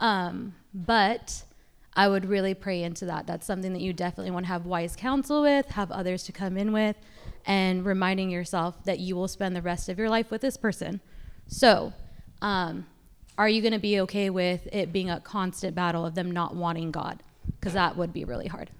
um, 0.00 0.54
but 0.74 1.44
I 1.94 2.08
would 2.08 2.24
really 2.24 2.54
pray 2.54 2.82
into 2.82 3.04
that. 3.06 3.26
That's 3.26 3.46
something 3.46 3.72
that 3.72 3.82
you 3.82 3.92
definitely 3.92 4.30
want 4.30 4.46
to 4.46 4.48
have 4.48 4.66
wise 4.66 4.96
counsel 4.96 5.42
with, 5.42 5.66
have 5.70 5.90
others 5.92 6.24
to 6.24 6.32
come 6.32 6.56
in 6.56 6.72
with, 6.72 6.96
and 7.44 7.84
reminding 7.84 8.30
yourself 8.30 8.82
that 8.84 8.98
you 8.98 9.14
will 9.14 9.28
spend 9.28 9.54
the 9.54 9.62
rest 9.62 9.88
of 9.88 9.98
your 9.98 10.08
life 10.08 10.30
with 10.30 10.40
this 10.40 10.56
person. 10.56 11.00
So, 11.46 11.92
um, 12.40 12.86
are 13.36 13.48
you 13.48 13.60
going 13.60 13.72
to 13.72 13.78
be 13.78 14.00
okay 14.00 14.30
with 14.30 14.66
it 14.72 14.92
being 14.92 15.10
a 15.10 15.20
constant 15.20 15.74
battle 15.74 16.06
of 16.06 16.14
them 16.14 16.30
not 16.30 16.54
wanting 16.54 16.90
God? 16.90 17.22
Because 17.62 17.74
that 17.74 17.96
would 17.96 18.12
be 18.12 18.24
really 18.24 18.48
hard. 18.48 18.70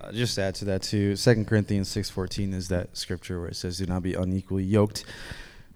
uh, 0.00 0.12
just 0.12 0.34
to 0.36 0.42
add 0.42 0.54
to 0.56 0.64
that 0.66 0.82
too. 0.82 1.16
Second 1.16 1.46
Corinthians 1.46 1.88
six 1.88 2.10
fourteen 2.10 2.52
is 2.54 2.68
that 2.68 2.96
scripture 2.96 3.40
where 3.40 3.48
it 3.48 3.56
says, 3.56 3.78
"Do 3.78 3.86
not 3.86 4.02
be 4.02 4.14
unequally 4.14 4.64
yoked 4.64 5.04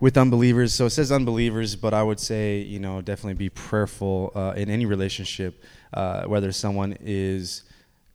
with 0.00 0.16
unbelievers." 0.16 0.74
So 0.74 0.86
it 0.86 0.90
says 0.90 1.10
unbelievers, 1.12 1.76
but 1.76 1.94
I 1.94 2.02
would 2.02 2.20
say 2.20 2.58
you 2.60 2.78
know 2.78 3.00
definitely 3.00 3.34
be 3.34 3.50
prayerful 3.50 4.32
uh, 4.34 4.54
in 4.56 4.70
any 4.70 4.86
relationship, 4.86 5.62
uh, 5.94 6.24
whether 6.24 6.52
someone 6.52 6.96
is 7.00 7.62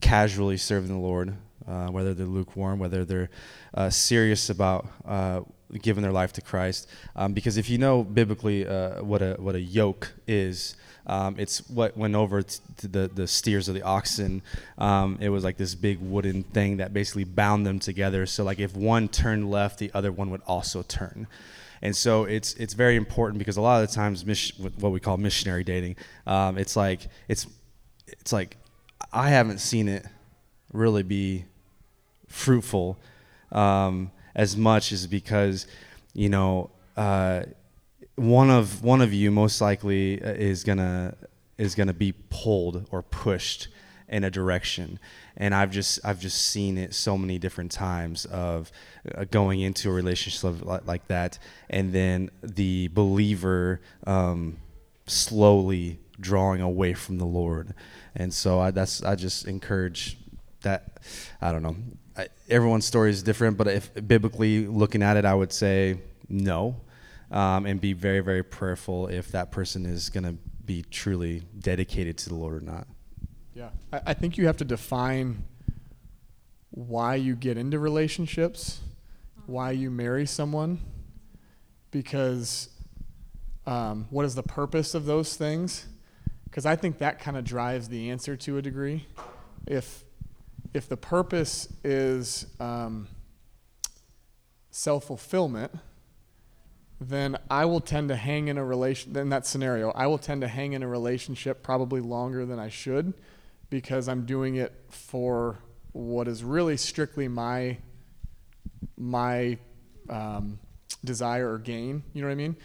casually 0.02 0.58
serving 0.58 0.90
the 0.90 0.98
Lord, 0.98 1.36
uh, 1.68 1.88
whether 1.88 2.14
they're 2.14 2.26
lukewarm, 2.26 2.80
whether 2.80 3.06
they're 3.06 3.30
uh, 3.74 3.90
serious 3.90 4.50
about 4.50 4.88
uh, 5.06 5.42
giving 5.82 6.04
their 6.04 6.12
life 6.12 6.34
to 6.34 6.42
Christ. 6.42 6.90
Um, 7.16 7.34
because 7.34 7.58
if 7.58 7.70
you 7.70 7.78
know 7.78 8.04
biblically 8.04 8.68
uh, 8.68 9.04
what 9.04 9.22
a 9.22 9.36
what 9.40 9.56
a 9.56 9.62
yoke 9.62 10.14
is, 10.28 10.76
um, 11.06 11.36
it's 11.38 11.68
what 11.70 11.98
went 11.98 12.16
over 12.16 12.42
to 12.42 12.88
the 12.88 13.10
the 13.14 13.28
steers 13.28 13.68
of 13.68 13.76
the 13.76 13.82
oxen. 13.82 14.42
Um, 14.78 15.18
it 15.20 15.30
was 15.30 15.44
like 15.44 15.58
this 15.58 15.76
big 15.76 16.00
wooden 16.00 16.44
thing 16.44 16.78
that 16.78 16.94
basically 16.94 17.26
bound 17.26 17.66
them 17.66 17.80
together. 17.80 18.26
So 18.26 18.44
like 18.44 18.60
if 18.60 18.76
one 18.76 19.10
turned 19.10 19.50
left, 19.52 19.80
the 19.80 19.92
other 19.94 20.12
one 20.12 20.30
would 20.30 20.42
also 20.48 20.82
turn. 20.82 21.28
And 21.82 21.96
so 21.96 22.24
it's 22.24 22.54
it's 22.54 22.74
very 22.74 22.96
important 22.96 23.40
because 23.40 23.58
a 23.58 23.62
lot 23.62 23.84
of 23.84 23.90
the 23.90 23.94
times 23.94 24.24
what 24.80 24.92
we 24.92 25.02
call 25.02 25.18
missionary 25.18 25.66
dating, 25.66 25.98
um, 26.26 26.58
it's 26.58 26.78
like 26.78 27.08
it's 27.28 27.46
it's 28.08 28.32
like 28.32 28.56
I 29.12 29.30
haven't 29.30 29.58
seen 29.60 29.90
it 29.90 30.06
really 30.72 31.04
be 31.04 31.46
fruitful 32.28 32.98
um, 33.52 34.12
as 34.34 34.56
much 34.56 34.94
as 34.94 35.06
because 35.08 35.68
you 36.14 36.30
know 36.30 36.72
uh, 36.96 37.44
one 38.16 38.50
of 38.50 38.84
one 38.84 39.02
of 39.02 39.14
you 39.14 39.32
most 39.32 39.60
likely 39.62 40.22
uh, 40.22 40.30
is 40.30 40.64
gonna 40.64 41.16
is 41.58 41.76
gonna 41.76 41.94
be 41.94 42.14
pulled 42.30 42.88
or 42.92 43.02
pushed 43.02 43.68
in 44.08 44.24
a 44.24 44.30
direction. 44.30 45.00
And 45.36 45.56
i've 45.56 45.72
just 45.72 46.00
i've 46.06 46.20
just 46.20 46.50
seen 46.50 46.78
it 46.78 46.94
so 46.94 47.18
many 47.18 47.40
different 47.40 47.72
times 47.72 48.26
of 48.26 48.72
uh, 49.16 49.26
going 49.26 49.62
into 49.62 49.90
a 49.90 49.94
relationship 49.94 50.64
like, 50.64 50.86
like, 50.86 51.08
that. 51.08 51.40
And 51.70 51.92
then 51.92 52.30
the 52.44 52.90
believer 52.90 53.82
um, 54.06 54.58
slowly 55.08 56.00
drawing 56.20 56.62
away 56.62 56.94
from 56.94 57.18
the 57.18 57.26
lord. 57.26 57.74
And 58.16 58.32
so 58.32 58.60
I, 58.60 58.72
that's 58.72 59.02
i 59.04 59.16
just 59.16 59.48
encourage 59.48 60.18
that 60.62 61.00
i 61.42 61.52
don't 61.52 61.64
know. 61.64 61.76
I, 62.16 62.28
everyone's 62.48 62.86
story 62.86 63.10
is 63.10 63.24
different, 63.24 63.58
but 63.58 63.68
if 63.68 63.92
biblically 64.08 64.68
looking 64.68 65.02
at 65.02 65.18
it, 65.18 65.26
I 65.26 65.34
would 65.34 65.52
say 65.52 65.98
no, 66.30 66.76
um, 67.34 67.66
and 67.66 67.82
be 67.82 67.94
very, 67.94 68.20
very 68.20 68.44
prayerful 68.44 69.08
if 69.08 69.30
that 69.32 69.52
person 69.52 69.86
is 69.86 70.10
going 70.10 70.24
to 70.24 70.36
be 70.66 70.84
truly 70.84 71.42
dedicated 71.60 72.18
to 72.20 72.30
the 72.30 72.36
Lord 72.36 72.54
or 72.54 72.62
not. 72.62 72.88
Yeah, 73.56 73.70
I, 73.92 74.02
I 74.08 74.14
think 74.14 74.38
you 74.38 74.46
have 74.46 74.58
to 74.58 74.66
define 74.66 75.44
why 76.70 77.16
you 77.16 77.36
get 77.36 77.58
into 77.58 77.80
relationships, 77.80 78.82
why 79.48 79.72
you 79.72 79.90
marry 79.90 80.28
someone, 80.28 80.80
because 81.92 82.70
um, 83.66 84.08
what 84.12 84.26
is 84.26 84.36
the 84.36 84.44
purpose 84.44 84.94
of 84.94 85.06
those 85.06 85.36
things? 85.36 85.88
Because 86.46 86.68
I 86.68 86.76
think 86.76 87.00
that 87.00 87.20
kind 87.20 87.36
of 87.36 87.44
drives 87.44 87.90
the 87.90 88.12
answer 88.12 88.36
to 88.38 88.58
a 88.58 88.62
degree. 88.62 89.08
If 89.66 90.04
if 90.74 90.88
the 90.88 90.98
purpose 90.98 91.68
is 91.84 92.48
um, 92.60 93.08
self 94.72 95.06
fulfillment, 95.06 95.72
then 97.10 97.38
I 97.50 97.66
will 97.66 97.82
tend 97.82 98.10
to 98.10 98.16
hang 98.16 98.48
in 98.48 98.58
a 98.58 98.64
relation. 98.64 99.16
In 99.18 99.30
that 99.30 99.46
scenario, 99.46 99.92
I 99.92 100.08
will 100.08 100.18
tend 100.18 100.42
to 100.42 100.48
hang 100.48 100.74
in 100.74 100.84
a 100.84 100.88
relationship 100.88 101.64
probably 101.64 102.02
longer 102.02 102.46
than 102.46 102.60
I 102.60 102.70
should, 102.70 103.14
because 103.70 104.08
I'm 104.08 104.26
doing 104.26 104.56
it 104.56 104.74
for 104.90 105.60
what 105.92 106.28
is 106.28 106.44
really 106.44 106.78
strictly 106.78 107.28
my 107.28 107.78
my 108.98 109.58
um, 110.10 110.60
desire 111.04 111.54
or 111.54 111.58
gain. 111.58 112.04
You 112.14 112.22
know 112.22 112.28
what 112.28 112.34
I 112.34 112.36
mean? 112.36 112.56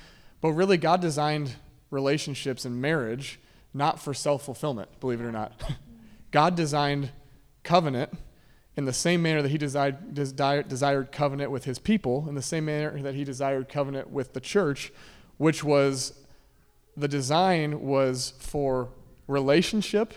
But 0.40 0.52
really, 0.52 0.76
God 0.76 1.00
designed 1.00 1.54
relationships 1.90 2.64
and 2.64 2.80
marriage 2.80 3.40
not 3.74 4.00
for 4.00 4.14
self 4.14 4.44
fulfillment. 4.44 5.00
Believe 5.00 5.20
it 5.20 5.24
or 5.24 5.32
not, 5.32 5.52
God 6.30 6.54
designed 6.54 7.10
covenant 7.62 8.12
in 8.78 8.84
the 8.84 8.92
same 8.92 9.20
manner 9.20 9.42
that 9.42 9.48
he 9.48 9.58
desired, 9.58 10.68
desired 10.68 11.10
covenant 11.10 11.50
with 11.50 11.64
his 11.64 11.80
people, 11.80 12.26
in 12.28 12.36
the 12.36 12.40
same 12.40 12.66
manner 12.66 12.96
that 13.02 13.12
he 13.12 13.24
desired 13.24 13.68
covenant 13.68 14.08
with 14.08 14.34
the 14.34 14.40
church, 14.40 14.92
which 15.36 15.64
was 15.64 16.12
the 16.96 17.08
design 17.08 17.80
was 17.80 18.34
for 18.38 18.88
relationship, 19.26 20.14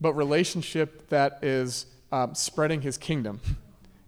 but 0.00 0.14
relationship 0.14 1.10
that 1.10 1.38
is 1.44 1.84
um, 2.12 2.34
spreading 2.34 2.80
his 2.80 2.96
kingdom 2.96 3.42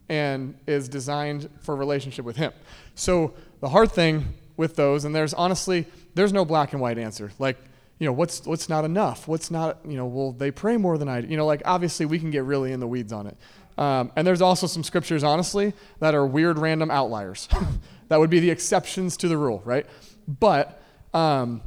and 0.08 0.54
is 0.66 0.88
designed 0.88 1.50
for 1.60 1.76
relationship 1.76 2.24
with 2.24 2.36
him. 2.36 2.54
So 2.94 3.34
the 3.60 3.68
hard 3.68 3.92
thing 3.92 4.32
with 4.56 4.76
those, 4.76 5.04
and 5.04 5.14
there's 5.14 5.34
honestly, 5.34 5.84
there's 6.14 6.32
no 6.32 6.46
black 6.46 6.72
and 6.72 6.80
white 6.80 6.96
answer. 6.96 7.32
Like, 7.38 7.58
you 7.98 8.06
know, 8.06 8.12
what's 8.12 8.46
what's 8.46 8.68
not 8.68 8.84
enough? 8.84 9.28
What's 9.28 9.50
not, 9.50 9.78
you 9.86 9.96
know, 9.96 10.06
well, 10.06 10.32
they 10.32 10.50
pray 10.50 10.76
more 10.76 10.98
than 10.98 11.08
I 11.08 11.20
do. 11.20 11.28
You 11.28 11.36
know, 11.36 11.46
like 11.46 11.62
obviously 11.64 12.06
we 12.06 12.18
can 12.18 12.30
get 12.30 12.44
really 12.44 12.72
in 12.72 12.80
the 12.80 12.88
weeds 12.88 13.12
on 13.12 13.26
it. 13.26 13.36
Um, 13.76 14.12
and 14.16 14.26
there's 14.26 14.42
also 14.42 14.66
some 14.66 14.84
scriptures, 14.84 15.24
honestly, 15.24 15.72
that 16.00 16.14
are 16.14 16.26
weird 16.26 16.58
random 16.58 16.90
outliers. 16.90 17.48
that 18.08 18.18
would 18.18 18.30
be 18.30 18.40
the 18.40 18.50
exceptions 18.50 19.16
to 19.18 19.28
the 19.28 19.36
rule, 19.36 19.62
right? 19.64 19.86
But 20.28 20.80
um, 21.12 21.62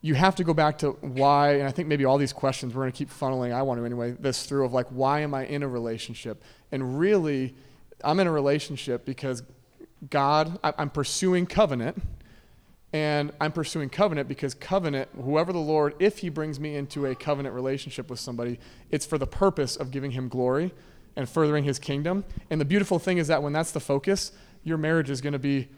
you 0.00 0.14
have 0.14 0.36
to 0.36 0.44
go 0.44 0.54
back 0.54 0.78
to 0.78 0.90
why, 1.00 1.54
and 1.54 1.68
I 1.68 1.70
think 1.70 1.88
maybe 1.88 2.04
all 2.04 2.18
these 2.18 2.32
questions 2.32 2.74
we're 2.74 2.82
going 2.82 2.92
to 2.92 2.98
keep 2.98 3.10
funneling, 3.10 3.52
I 3.52 3.62
want 3.62 3.80
to 3.80 3.84
anyway, 3.84 4.12
this 4.12 4.46
through 4.46 4.64
of 4.64 4.72
like, 4.72 4.86
why 4.88 5.20
am 5.20 5.34
I 5.34 5.46
in 5.46 5.62
a 5.62 5.68
relationship? 5.68 6.42
And 6.72 6.98
really, 6.98 7.54
I'm 8.02 8.20
in 8.20 8.26
a 8.26 8.32
relationship 8.32 9.04
because 9.04 9.42
God, 10.10 10.58
I, 10.62 10.72
I'm 10.78 10.90
pursuing 10.90 11.46
covenant 11.46 12.02
and 12.92 13.32
I'm 13.40 13.50
pursuing 13.50 13.88
covenant 13.88 14.28
because 14.28 14.54
covenant, 14.54 15.08
whoever 15.16 15.52
the 15.52 15.58
Lord, 15.58 15.94
if 15.98 16.18
he 16.18 16.28
brings 16.28 16.60
me 16.60 16.76
into 16.76 17.06
a 17.06 17.14
covenant 17.14 17.54
relationship 17.54 18.08
with 18.08 18.20
somebody, 18.20 18.60
it's 18.90 19.04
for 19.04 19.18
the 19.18 19.26
purpose 19.26 19.74
of 19.74 19.90
giving 19.90 20.12
him 20.12 20.28
glory 20.28 20.72
and 21.16 21.28
furthering 21.28 21.64
his 21.64 21.78
kingdom. 21.78 22.24
And 22.50 22.60
the 22.60 22.64
beautiful 22.64 22.98
thing 22.98 23.18
is 23.18 23.28
that 23.28 23.42
when 23.42 23.52
that's 23.52 23.72
the 23.72 23.80
focus, 23.80 24.32
your 24.62 24.78
marriage 24.78 25.10
is 25.10 25.20
going 25.20 25.32
to 25.32 25.38
be 25.38 25.68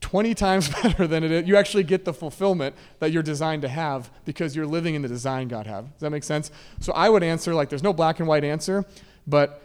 20 0.00 0.34
times 0.34 0.68
better 0.68 1.06
than 1.06 1.22
it 1.22 1.30
is. 1.30 1.48
You 1.48 1.56
actually 1.56 1.84
get 1.84 2.04
the 2.04 2.12
fulfillment 2.12 2.74
that 2.98 3.12
you're 3.12 3.22
designed 3.22 3.62
to 3.62 3.68
have 3.68 4.10
because 4.24 4.56
you're 4.56 4.66
living 4.66 4.94
in 4.94 5.02
the 5.02 5.08
design 5.08 5.48
God 5.48 5.66
have. 5.66 5.92
Does 5.92 6.00
that 6.00 6.10
make 6.10 6.24
sense? 6.24 6.50
So 6.80 6.92
I 6.92 7.08
would 7.08 7.22
answer 7.22 7.54
like 7.54 7.68
there's 7.68 7.82
no 7.82 7.92
black 7.92 8.18
and 8.18 8.28
white 8.28 8.44
answer, 8.44 8.84
but 9.26 9.62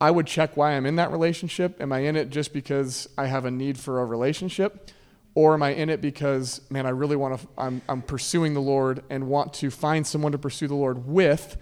I 0.00 0.10
would 0.10 0.26
check 0.26 0.56
why 0.56 0.72
I'm 0.72 0.84
in 0.84 0.96
that 0.96 1.10
relationship. 1.10 1.80
Am 1.80 1.92
I 1.92 2.00
in 2.00 2.16
it 2.16 2.28
just 2.30 2.52
because 2.52 3.08
I 3.16 3.26
have 3.26 3.44
a 3.44 3.50
need 3.50 3.78
for 3.78 4.00
a 4.00 4.04
relationship? 4.04 4.90
Or 5.34 5.54
am 5.54 5.62
I 5.62 5.70
in 5.70 5.90
it 5.90 6.00
because, 6.00 6.62
man, 6.70 6.86
I 6.86 6.90
really 6.90 7.16
want 7.16 7.40
to, 7.40 7.48
I'm, 7.58 7.82
I'm 7.88 8.02
pursuing 8.02 8.54
the 8.54 8.60
Lord 8.60 9.02
and 9.10 9.28
want 9.28 9.52
to 9.54 9.70
find 9.70 10.06
someone 10.06 10.32
to 10.32 10.38
pursue 10.38 10.66
the 10.66 10.74
Lord 10.74 11.06
with, 11.06 11.58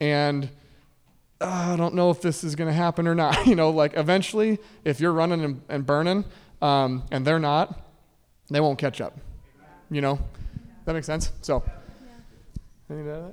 and 0.00 0.48
uh, 1.40 1.72
I 1.72 1.76
don't 1.76 1.94
know 1.94 2.10
if 2.10 2.20
this 2.20 2.44
is 2.44 2.54
going 2.54 2.68
to 2.68 2.74
happen 2.74 3.06
or 3.08 3.14
not. 3.14 3.46
you 3.46 3.54
know, 3.54 3.70
like 3.70 3.96
eventually, 3.96 4.58
if 4.84 5.00
you're 5.00 5.12
running 5.12 5.42
and, 5.44 5.62
and 5.68 5.86
burning 5.86 6.24
um, 6.60 7.04
and 7.10 7.26
they're 7.26 7.38
not, 7.38 7.80
they 8.50 8.60
won't 8.60 8.78
catch 8.78 9.00
up. 9.00 9.16
You 9.90 10.00
know? 10.00 10.18
That 10.84 10.94
makes 10.94 11.06
sense? 11.06 11.32
So, 11.42 11.62
yeah. 11.66 12.96
any 12.96 13.00
of 13.00 13.06
that? 13.06 13.32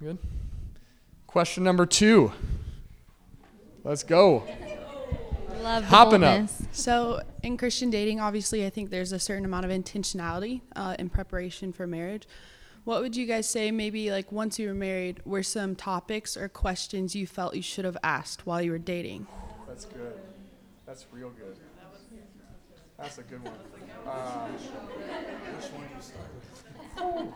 Good? 0.00 0.18
Question 1.26 1.64
number 1.64 1.86
two. 1.86 2.32
Let's 3.84 4.02
go. 4.02 4.44
Love 5.62 5.84
hopping 5.84 6.22
up. 6.22 6.48
So 6.72 7.20
in 7.42 7.56
Christian 7.56 7.90
dating, 7.90 8.20
obviously, 8.20 8.64
I 8.64 8.70
think 8.70 8.90
there's 8.90 9.12
a 9.12 9.18
certain 9.18 9.44
amount 9.44 9.64
of 9.64 9.70
intentionality 9.70 10.60
uh, 10.76 10.94
in 10.98 11.10
preparation 11.10 11.72
for 11.72 11.86
marriage. 11.86 12.26
What 12.88 13.02
would 13.02 13.14
you 13.18 13.26
guys 13.26 13.46
say, 13.46 13.70
maybe 13.70 14.10
like 14.10 14.32
once 14.32 14.58
you 14.58 14.66
were 14.66 14.72
married, 14.72 15.20
were 15.26 15.42
some 15.42 15.76
topics 15.76 16.38
or 16.38 16.48
questions 16.48 17.14
you 17.14 17.26
felt 17.26 17.54
you 17.54 17.60
should 17.60 17.84
have 17.84 17.98
asked 18.02 18.46
while 18.46 18.62
you 18.62 18.70
were 18.70 18.78
dating? 18.78 19.26
That's 19.66 19.84
good. 19.84 20.18
That's 20.86 21.04
real 21.12 21.28
good. 21.28 21.58
That's 22.96 23.18
a 23.18 23.24
good 23.24 23.44
one. 23.44 23.52
Uh, 24.06 24.48
which 24.48 25.70
one 25.70 25.86
do 25.86 25.96
you 25.96 26.00
start? 26.00 26.28
With? 26.94 27.34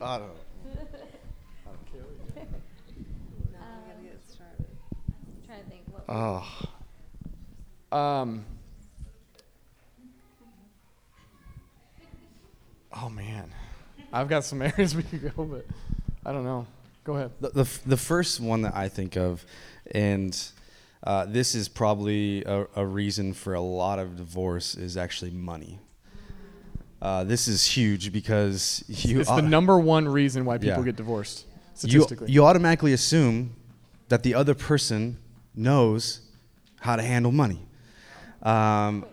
I 0.00 0.16
don't. 0.16 0.16
I 0.16 0.18
don't 0.18 0.38
um, 2.40 2.48
I'm 5.28 5.44
trying 5.46 5.62
to 5.62 5.68
think. 5.68 5.84
Oh. 6.08 6.46
Um, 7.92 8.46
oh 12.94 13.10
man, 13.10 13.52
I've 14.12 14.28
got 14.28 14.44
some 14.44 14.62
areas 14.62 14.94
we 14.94 15.02
could 15.02 15.34
go, 15.34 15.44
but 15.44 15.66
I 16.24 16.32
don't 16.32 16.44
know. 16.44 16.66
Go 17.04 17.16
ahead. 17.16 17.32
The 17.40 17.50
the, 17.50 17.78
the 17.86 17.96
first 17.96 18.40
one 18.40 18.62
that 18.62 18.76
I 18.76 18.88
think 18.88 19.16
of, 19.16 19.44
and 19.92 20.36
uh, 21.02 21.26
this 21.26 21.54
is 21.54 21.68
probably 21.68 22.44
a, 22.44 22.66
a, 22.76 22.84
reason 22.84 23.32
for 23.32 23.54
a 23.54 23.60
lot 23.60 23.98
of 23.98 24.16
divorce, 24.16 24.74
is 24.74 24.96
actually 24.96 25.30
money. 25.30 25.78
Uh, 27.00 27.24
this 27.24 27.48
is 27.48 27.64
huge 27.64 28.12
because 28.12 28.84
you. 28.86 29.20
It's 29.20 29.30
the 29.30 29.40
number 29.40 29.78
one 29.78 30.06
reason 30.06 30.44
why 30.44 30.58
people 30.58 30.78
yeah. 30.78 30.84
get 30.84 30.96
divorced. 30.96 31.46
Statistically, 31.74 32.28
you, 32.28 32.34
you 32.42 32.44
automatically 32.44 32.92
assume 32.92 33.54
that 34.08 34.22
the 34.22 34.34
other 34.34 34.54
person 34.54 35.16
knows 35.54 36.20
how 36.80 36.96
to 36.96 37.02
handle 37.02 37.32
money. 37.32 37.60
Um, 38.42 39.06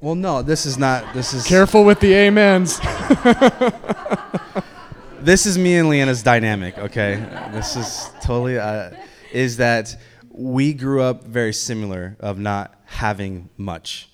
well, 0.00 0.14
no, 0.14 0.42
this 0.42 0.66
is 0.66 0.78
not. 0.78 1.14
This 1.14 1.32
is 1.32 1.46
Careful 1.46 1.84
with 1.84 2.00
the 2.00 2.14
amens. 2.14 2.78
this 5.20 5.46
is 5.46 5.56
me 5.56 5.76
and 5.76 5.88
Leanna's 5.88 6.22
dynamic. 6.22 6.76
Okay, 6.78 7.16
this 7.52 7.76
is 7.76 8.10
totally 8.22 8.58
uh, 8.58 8.90
is 9.32 9.56
that 9.56 9.96
we 10.30 10.74
grew 10.74 11.00
up 11.00 11.24
very 11.24 11.52
similar 11.52 12.16
of 12.20 12.38
not 12.38 12.74
having 12.84 13.48
much, 13.56 14.10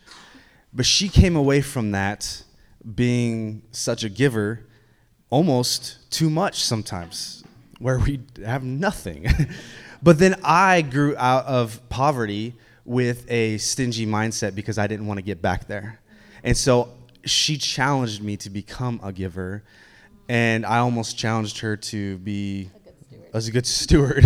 but 0.73 0.87
she 0.87 1.09
came 1.09 1.37
away 1.37 1.61
from 1.61 1.91
that 1.91 2.45
being 2.95 3.63
such 3.73 4.05
a 4.05 4.09
giver, 4.09 4.67
almost 5.31 6.11
too 6.11 6.31
much 6.31 6.63
sometimes, 6.63 7.43
where 7.79 7.99
we 7.99 8.21
have 8.45 8.63
nothing. 8.63 9.27
but 10.03 10.19
then 10.19 10.37
I 10.45 10.83
grew 10.83 11.17
out 11.17 11.45
of 11.47 11.81
poverty 11.89 12.55
with 12.85 13.31
a 13.31 13.59
stingy 13.59 14.07
mindset 14.07 14.55
because 14.55 14.79
I 14.79 14.87
didn't 14.87 15.07
want 15.07 15.19
to 15.19 15.23
get 15.23 15.41
back 15.41 15.67
there. 15.67 16.01
And 16.43 16.57
so 16.57 16.89
she 17.25 17.57
challenged 17.57 18.23
me 18.23 18.37
to 18.39 18.51
become 18.51 19.01
a 19.03 19.13
giver, 19.13 19.63
and 20.29 20.67
I 20.67 20.79
almost 20.79 21.17
challenged 21.17 21.61
her 21.61 21.77
to 21.77 22.19
be 22.19 22.71
as 23.33 23.49
a 23.49 23.53
good 23.53 23.67
steward. 23.67 24.25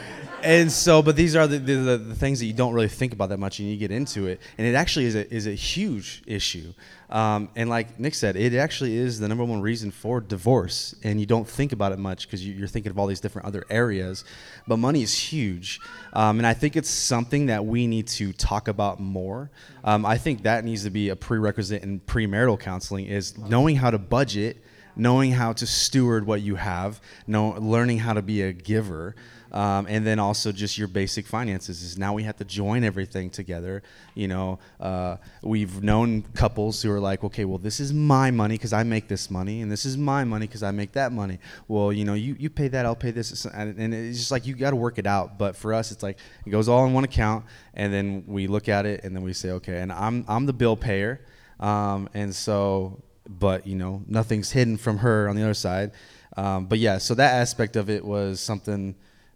and 0.42 0.70
so, 0.70 1.02
but 1.02 1.16
these 1.16 1.36
are 1.36 1.46
the, 1.46 1.58
the, 1.58 1.98
the, 1.98 2.14
things 2.14 2.40
that 2.40 2.46
you 2.46 2.52
don't 2.52 2.74
really 2.74 2.88
think 2.88 3.12
about 3.12 3.28
that 3.28 3.38
much, 3.38 3.60
and 3.60 3.68
you 3.68 3.76
get 3.76 3.90
into 3.90 4.26
it, 4.26 4.40
and 4.58 4.66
it 4.66 4.74
actually 4.74 5.06
is 5.06 5.14
a, 5.14 5.32
is 5.32 5.46
a 5.46 5.54
huge 5.54 6.22
issue. 6.26 6.72
Um, 7.12 7.50
and 7.54 7.68
like 7.68 8.00
Nick 8.00 8.14
said, 8.14 8.36
it 8.36 8.54
actually 8.54 8.96
is 8.96 9.20
the 9.20 9.28
number 9.28 9.44
one 9.44 9.60
reason 9.60 9.90
for 9.90 10.18
divorce, 10.18 10.94
and 11.04 11.20
you 11.20 11.26
don't 11.26 11.46
think 11.46 11.72
about 11.72 11.92
it 11.92 11.98
much 11.98 12.26
because 12.26 12.44
you, 12.44 12.64
are 12.64 12.66
thinking 12.66 12.88
of 12.90 12.98
all 12.98 13.06
these 13.06 13.20
different 13.20 13.46
other 13.46 13.64
areas. 13.68 14.24
But 14.66 14.78
money 14.78 15.02
is 15.02 15.16
huge, 15.16 15.78
um, 16.14 16.38
and 16.38 16.46
I 16.46 16.54
think 16.54 16.74
it's 16.74 16.88
something 16.88 17.46
that 17.46 17.66
we 17.66 17.86
need 17.86 18.06
to 18.08 18.32
talk 18.32 18.66
about 18.66 18.98
more. 18.98 19.50
Um, 19.84 20.06
I 20.06 20.16
think 20.16 20.44
that 20.44 20.64
needs 20.64 20.84
to 20.84 20.90
be 20.90 21.10
a 21.10 21.16
prerequisite 21.16 21.82
in 21.82 22.00
premarital 22.00 22.58
counseling 22.58 23.04
is 23.04 23.36
knowing 23.36 23.76
how 23.76 23.90
to 23.90 23.98
budget, 23.98 24.64
knowing 24.96 25.32
how 25.32 25.52
to 25.52 25.66
steward 25.66 26.26
what 26.26 26.40
you 26.40 26.54
have, 26.54 26.98
know, 27.26 27.50
learning 27.60 27.98
how 27.98 28.14
to 28.14 28.22
be 28.22 28.40
a 28.40 28.54
giver. 28.54 29.14
Um, 29.52 29.86
and 29.86 30.06
then 30.06 30.18
also 30.18 30.50
just 30.50 30.78
your 30.78 30.88
basic 30.88 31.26
finances 31.26 31.82
is 31.82 31.98
now 31.98 32.14
we 32.14 32.22
have 32.22 32.36
to 32.38 32.44
join 32.44 32.84
everything 32.84 33.28
together. 33.28 33.82
You 34.14 34.28
know 34.28 34.58
uh, 34.80 35.18
we've 35.42 35.82
known 35.82 36.22
couples 36.34 36.80
who 36.80 36.90
are 36.90 37.00
like 37.00 37.22
okay 37.22 37.44
well 37.44 37.58
this 37.58 37.78
is 37.78 37.92
my 37.92 38.30
money 38.30 38.54
because 38.54 38.72
i 38.72 38.82
make 38.82 39.08
this 39.08 39.30
money 39.30 39.60
and 39.60 39.70
this 39.70 39.84
is 39.84 39.96
my 39.96 40.24
money 40.24 40.46
because 40.46 40.62
i 40.62 40.70
make 40.70 40.92
that 40.92 41.12
money. 41.12 41.38
Well 41.68 41.92
you 41.92 42.04
know 42.06 42.14
you, 42.14 42.34
you 42.38 42.48
pay 42.48 42.68
that 42.68 42.86
i'll 42.86 42.96
pay 42.96 43.10
this 43.10 43.44
and 43.44 43.94
it's 43.94 44.18
just 44.18 44.30
like 44.30 44.46
you 44.46 44.54
got 44.54 44.70
to 44.70 44.76
work 44.76 44.98
it 44.98 45.06
out. 45.06 45.38
But 45.38 45.54
for 45.54 45.74
us 45.74 45.92
it's 45.92 46.02
like 46.02 46.18
it 46.46 46.50
goes 46.50 46.68
all 46.68 46.86
in 46.86 46.94
one 46.94 47.04
account 47.04 47.44
and 47.74 47.92
then 47.92 48.24
we 48.26 48.46
look 48.46 48.70
at 48.70 48.86
it 48.86 49.04
and 49.04 49.14
then 49.14 49.22
we 49.22 49.34
say 49.34 49.50
okay 49.50 49.80
and 49.80 49.92
i'm, 49.92 50.24
I'm 50.28 50.46
the 50.46 50.54
bill 50.54 50.76
payer. 50.76 51.20
Um, 51.60 52.08
and 52.14 52.34
so 52.34 53.02
but 53.28 53.66
you 53.66 53.76
know 53.76 54.02
nothing's 54.06 54.50
hidden 54.50 54.78
from 54.78 54.98
her 54.98 55.28
on 55.28 55.36
the 55.36 55.42
other 55.42 55.54
side. 55.54 55.92
Um, 56.38 56.64
but 56.64 56.78
yeah 56.78 56.96
so 56.96 57.14
that 57.14 57.34
aspect 57.34 57.76
of 57.76 57.90
it 57.90 58.02
was 58.02 58.40
something 58.40 58.94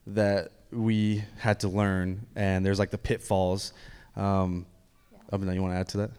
that 0.09 0.53
we 0.71 1.25
had 1.39 1.61
to 1.61 1.69
learn, 1.69 2.27
and 2.35 2.65
there's 2.65 2.79
like 2.79 2.91
the 2.91 2.99
pitfalls. 2.99 3.73
Um, 4.15 4.67
yeah. 5.13 5.53
you 5.53 5.63
want 5.63 5.75
to 5.75 5.79
add 5.79 5.89
to 5.89 5.99
that? 5.99 6.11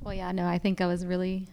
Well, 0.00 0.14
yeah, 0.14 0.32
no, 0.32 0.46
I 0.46 0.58
think 0.58 0.80
I 0.80 0.86
was 0.86 1.04
really 1.04 1.46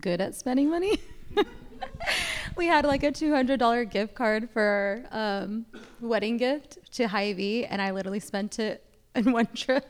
good 0.00 0.20
at 0.20 0.34
spending 0.34 0.68
money. 0.68 0.98
we 2.56 2.66
had 2.66 2.84
like 2.84 3.02
a 3.02 3.12
$200 3.12 3.90
gift 3.90 4.14
card 4.14 4.48
for 4.50 5.04
um, 5.10 5.66
wedding 6.00 6.36
gift 6.36 6.78
to 6.92 7.08
Hy-Vee, 7.08 7.66
and 7.66 7.80
I 7.80 7.90
literally 7.90 8.20
spent 8.20 8.58
it 8.58 8.84
in 9.14 9.32
one 9.32 9.46
trip. 9.54 9.86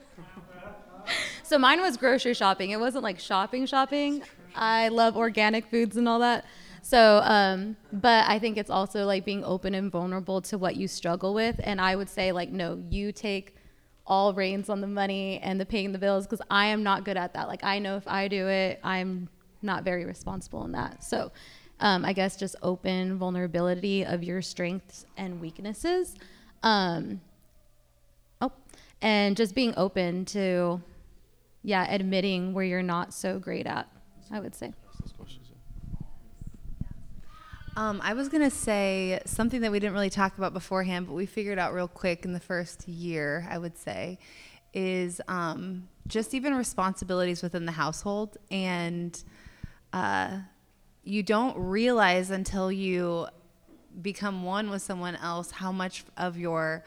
so 1.42 1.58
mine 1.58 1.80
was 1.80 1.96
grocery 1.96 2.34
shopping. 2.34 2.70
It 2.70 2.80
wasn't 2.80 3.04
like 3.04 3.18
shopping, 3.18 3.66
shopping. 3.66 4.22
I 4.54 4.88
love 4.88 5.16
organic 5.16 5.66
foods 5.66 5.96
and 5.96 6.08
all 6.08 6.20
that. 6.20 6.44
So, 6.86 7.20
um, 7.24 7.76
but 7.92 8.28
I 8.28 8.38
think 8.38 8.56
it's 8.56 8.70
also 8.70 9.06
like 9.06 9.24
being 9.24 9.42
open 9.42 9.74
and 9.74 9.90
vulnerable 9.90 10.40
to 10.42 10.56
what 10.56 10.76
you 10.76 10.86
struggle 10.86 11.34
with. 11.34 11.58
And 11.64 11.80
I 11.80 11.96
would 11.96 12.08
say, 12.08 12.30
like, 12.30 12.50
no, 12.50 12.80
you 12.90 13.10
take 13.10 13.56
all 14.06 14.32
reins 14.32 14.68
on 14.68 14.80
the 14.80 14.86
money 14.86 15.40
and 15.42 15.60
the 15.60 15.66
paying 15.66 15.90
the 15.90 15.98
bills 15.98 16.28
because 16.28 16.46
I 16.48 16.66
am 16.66 16.84
not 16.84 17.04
good 17.04 17.16
at 17.16 17.34
that. 17.34 17.48
Like, 17.48 17.64
I 17.64 17.80
know 17.80 17.96
if 17.96 18.06
I 18.06 18.28
do 18.28 18.46
it, 18.46 18.78
I'm 18.84 19.28
not 19.62 19.82
very 19.82 20.04
responsible 20.04 20.64
in 20.64 20.70
that. 20.72 21.02
So, 21.02 21.32
um, 21.80 22.04
I 22.04 22.12
guess 22.12 22.36
just 22.36 22.54
open 22.62 23.18
vulnerability 23.18 24.04
of 24.04 24.22
your 24.22 24.40
strengths 24.40 25.06
and 25.16 25.40
weaknesses. 25.40 26.14
Um, 26.62 27.20
oh, 28.40 28.52
and 29.02 29.36
just 29.36 29.56
being 29.56 29.74
open 29.76 30.24
to, 30.26 30.80
yeah, 31.64 31.92
admitting 31.92 32.52
where 32.52 32.64
you're 32.64 32.80
not 32.80 33.12
so 33.12 33.40
great 33.40 33.66
at, 33.66 33.88
I 34.30 34.38
would 34.38 34.54
say. 34.54 34.72
Um, 37.78 38.00
I 38.02 38.14
was 38.14 38.30
gonna 38.30 38.50
say 38.50 39.20
something 39.26 39.60
that 39.60 39.70
we 39.70 39.78
didn't 39.78 39.92
really 39.92 40.08
talk 40.08 40.38
about 40.38 40.54
beforehand, 40.54 41.06
but 41.06 41.12
we 41.12 41.26
figured 41.26 41.58
out 41.58 41.74
real 41.74 41.88
quick 41.88 42.24
in 42.24 42.32
the 42.32 42.40
first 42.40 42.88
year. 42.88 43.46
I 43.50 43.58
would 43.58 43.76
say 43.76 44.18
is 44.72 45.20
um, 45.28 45.86
just 46.06 46.32
even 46.32 46.54
responsibilities 46.54 47.42
within 47.42 47.66
the 47.66 47.72
household, 47.72 48.38
and 48.50 49.22
uh, 49.92 50.38
you 51.04 51.22
don't 51.22 51.56
realize 51.58 52.30
until 52.30 52.72
you 52.72 53.26
become 54.00 54.42
one 54.42 54.70
with 54.70 54.80
someone 54.80 55.16
else 55.16 55.50
how 55.50 55.70
much 55.70 56.04
of 56.16 56.38
your 56.38 56.82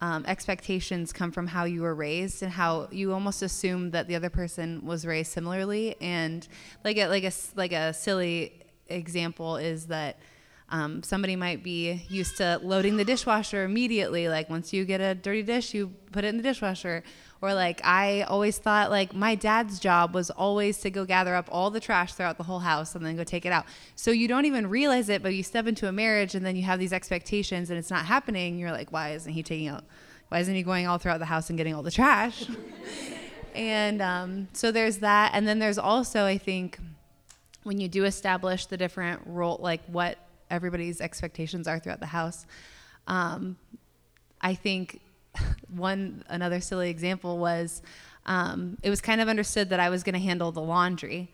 um, 0.00 0.24
expectations 0.26 1.12
come 1.12 1.30
from 1.30 1.46
how 1.46 1.64
you 1.64 1.82
were 1.82 1.94
raised 1.94 2.42
and 2.42 2.52
how 2.52 2.88
you 2.90 3.12
almost 3.12 3.42
assume 3.42 3.90
that 3.90 4.08
the 4.08 4.14
other 4.14 4.30
person 4.30 4.84
was 4.84 5.06
raised 5.06 5.30
similarly 5.30 5.94
and 6.00 6.48
like 6.84 6.96
a 6.96 7.06
like 7.06 7.24
a 7.24 7.32
like 7.54 7.72
a 7.72 7.92
silly 7.92 8.61
example 8.92 9.56
is 9.56 9.86
that 9.86 10.18
um, 10.72 11.02
somebody 11.02 11.36
might 11.36 11.62
be 11.62 12.02
used 12.08 12.38
to 12.38 12.58
loading 12.62 12.96
the 12.96 13.04
dishwasher 13.04 13.62
immediately. 13.62 14.30
Like 14.30 14.48
once 14.48 14.72
you 14.72 14.86
get 14.86 15.02
a 15.02 15.14
dirty 15.14 15.42
dish, 15.42 15.74
you 15.74 15.92
put 16.12 16.24
it 16.24 16.28
in 16.28 16.38
the 16.38 16.42
dishwasher. 16.42 17.04
Or 17.42 17.52
like 17.52 17.84
I 17.84 18.22
always 18.22 18.56
thought 18.56 18.90
like 18.90 19.14
my 19.14 19.34
dad's 19.34 19.78
job 19.78 20.14
was 20.14 20.30
always 20.30 20.78
to 20.78 20.90
go 20.90 21.04
gather 21.04 21.34
up 21.34 21.48
all 21.52 21.70
the 21.70 21.80
trash 21.80 22.14
throughout 22.14 22.38
the 22.38 22.44
whole 22.44 22.60
house 22.60 22.94
and 22.94 23.04
then 23.04 23.16
go 23.16 23.24
take 23.24 23.44
it 23.44 23.52
out. 23.52 23.66
So 23.96 24.12
you 24.12 24.28
don't 24.28 24.46
even 24.46 24.68
realize 24.68 25.10
it, 25.10 25.22
but 25.22 25.34
you 25.34 25.42
step 25.42 25.66
into 25.66 25.88
a 25.88 25.92
marriage 25.92 26.34
and 26.34 26.46
then 26.46 26.56
you 26.56 26.62
have 26.62 26.78
these 26.78 26.92
expectations 26.92 27.68
and 27.68 27.78
it's 27.78 27.90
not 27.90 28.06
happening. 28.06 28.58
You're 28.58 28.72
like, 28.72 28.92
why 28.92 29.10
isn't 29.10 29.32
he 29.32 29.42
taking 29.42 29.68
out? 29.68 29.84
Why 30.28 30.38
isn't 30.38 30.54
he 30.54 30.62
going 30.62 30.86
all 30.86 30.96
throughout 30.96 31.18
the 31.18 31.26
house 31.26 31.50
and 31.50 31.58
getting 31.58 31.74
all 31.74 31.82
the 31.82 31.90
trash? 31.90 32.46
and 33.54 34.00
um, 34.00 34.48
so 34.54 34.72
there's 34.72 34.98
that, 34.98 35.32
and 35.34 35.46
then 35.46 35.58
there's 35.58 35.76
also 35.76 36.24
I 36.24 36.38
think 36.38 36.78
when 37.62 37.80
you 37.80 37.88
do 37.88 38.04
establish 38.04 38.66
the 38.66 38.76
different 38.76 39.22
role, 39.26 39.58
like 39.60 39.82
what 39.86 40.18
everybody's 40.50 41.00
expectations 41.00 41.66
are 41.66 41.78
throughout 41.78 42.00
the 42.00 42.06
house, 42.06 42.46
um, 43.06 43.56
I 44.40 44.54
think 44.54 45.00
one 45.68 46.24
another 46.28 46.60
silly 46.60 46.90
example 46.90 47.38
was 47.38 47.82
um, 48.26 48.78
it 48.82 48.90
was 48.90 49.00
kind 49.00 49.20
of 49.20 49.28
understood 49.28 49.70
that 49.70 49.80
I 49.80 49.90
was 49.90 50.02
going 50.02 50.14
to 50.14 50.20
handle 50.20 50.52
the 50.52 50.60
laundry, 50.60 51.30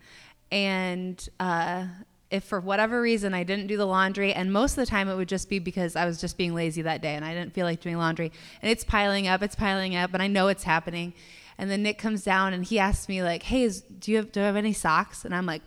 and 0.51 1.27
uh, 1.39 1.85
if 2.31 2.43
for 2.43 2.59
whatever 2.59 3.01
reason 3.01 3.33
I 3.33 3.43
didn't 3.43 3.67
do 3.67 3.77
the 3.77 3.85
laundry, 3.85 4.33
and 4.33 4.51
most 4.51 4.71
of 4.71 4.77
the 4.77 4.85
time 4.85 5.09
it 5.09 5.15
would 5.15 5.29
just 5.29 5.49
be 5.49 5.59
because 5.59 5.95
I 5.95 6.05
was 6.05 6.19
just 6.19 6.37
being 6.37 6.55
lazy 6.55 6.81
that 6.83 7.01
day 7.01 7.15
and 7.15 7.25
I 7.25 7.33
didn't 7.33 7.53
feel 7.53 7.65
like 7.65 7.81
doing 7.81 7.97
laundry, 7.97 8.31
and 8.61 8.71
it's 8.71 8.83
piling 8.83 9.27
up, 9.27 9.43
it's 9.43 9.55
piling 9.55 9.95
up, 9.95 10.13
and 10.13 10.23
I 10.23 10.27
know 10.27 10.47
it's 10.47 10.63
happening. 10.63 11.13
And 11.57 11.69
then 11.69 11.83
Nick 11.83 11.97
comes 11.97 12.23
down 12.23 12.53
and 12.53 12.63
he 12.63 12.79
asks 12.79 13.09
me 13.09 13.21
like, 13.21 13.43
"Hey, 13.43 13.63
is, 13.63 13.81
do 13.81 14.11
you 14.11 14.17
have 14.17 14.31
do 14.31 14.41
I 14.41 14.45
have 14.45 14.55
any 14.55 14.73
socks?" 14.73 15.25
And 15.25 15.35
I'm 15.35 15.45
like, 15.45 15.61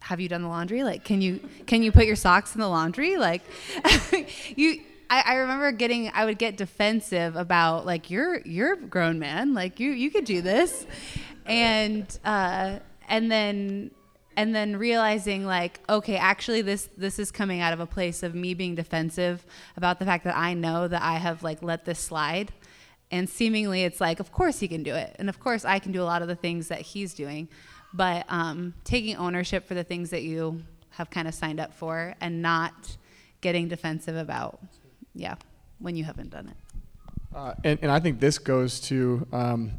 have 0.00 0.20
you 0.20 0.28
done 0.28 0.42
the 0.42 0.48
laundry? 0.48 0.82
Like, 0.82 1.04
can 1.04 1.20
you 1.20 1.40
can 1.66 1.82
you 1.82 1.92
put 1.92 2.06
your 2.06 2.16
socks 2.16 2.54
in 2.54 2.60
the 2.60 2.68
laundry? 2.68 3.16
Like, 3.16 3.42
you. 4.56 4.80
I, 5.08 5.22
I 5.24 5.34
remember 5.36 5.70
getting. 5.70 6.10
I 6.12 6.24
would 6.24 6.38
get 6.38 6.56
defensive 6.56 7.36
about 7.36 7.86
like 7.86 8.10
you're 8.10 8.40
you're 8.40 8.72
a 8.72 8.76
grown 8.76 9.20
man. 9.20 9.54
Like 9.54 9.78
you 9.78 9.90
you 9.92 10.10
could 10.10 10.24
do 10.24 10.42
this, 10.42 10.84
and 11.46 12.18
uh, 12.24 12.80
and 13.08 13.30
then 13.30 13.92
and 14.36 14.54
then 14.54 14.76
realizing 14.76 15.46
like 15.46 15.80
okay 15.88 16.16
actually 16.16 16.62
this 16.62 16.88
this 16.96 17.18
is 17.18 17.30
coming 17.30 17.60
out 17.60 17.72
of 17.72 17.80
a 17.80 17.86
place 17.86 18.22
of 18.22 18.34
me 18.34 18.54
being 18.54 18.74
defensive 18.74 19.44
about 19.76 19.98
the 19.98 20.04
fact 20.04 20.24
that 20.24 20.36
i 20.36 20.52
know 20.52 20.86
that 20.86 21.02
i 21.02 21.16
have 21.16 21.42
like 21.42 21.62
let 21.62 21.84
this 21.84 21.98
slide 21.98 22.52
and 23.10 23.28
seemingly 23.28 23.82
it's 23.82 24.00
like 24.00 24.20
of 24.20 24.30
course 24.30 24.60
he 24.60 24.68
can 24.68 24.82
do 24.82 24.94
it 24.94 25.16
and 25.18 25.28
of 25.28 25.40
course 25.40 25.64
i 25.64 25.78
can 25.78 25.90
do 25.90 26.02
a 26.02 26.04
lot 26.04 26.22
of 26.22 26.28
the 26.28 26.36
things 26.36 26.68
that 26.68 26.82
he's 26.82 27.14
doing 27.14 27.48
but 27.96 28.26
um, 28.28 28.74
taking 28.84 29.16
ownership 29.16 29.66
for 29.66 29.74
the 29.74 29.84
things 29.84 30.10
that 30.10 30.22
you 30.22 30.62
have 30.90 31.10
kind 31.10 31.26
of 31.26 31.34
signed 31.34 31.60
up 31.60 31.74
for 31.74 32.14
and 32.20 32.42
not 32.42 32.96
getting 33.40 33.68
defensive 33.68 34.16
about, 34.16 34.60
yeah, 35.14 35.36
when 35.78 35.96
you 35.96 36.04
haven't 36.04 36.30
done 36.30 36.48
it. 36.48 36.56
Uh, 37.34 37.54
and, 37.64 37.78
and 37.82 37.90
I 37.90 38.00
think 38.00 38.20
this 38.20 38.38
goes 38.38 38.80
to 38.80 39.26
um, 39.32 39.72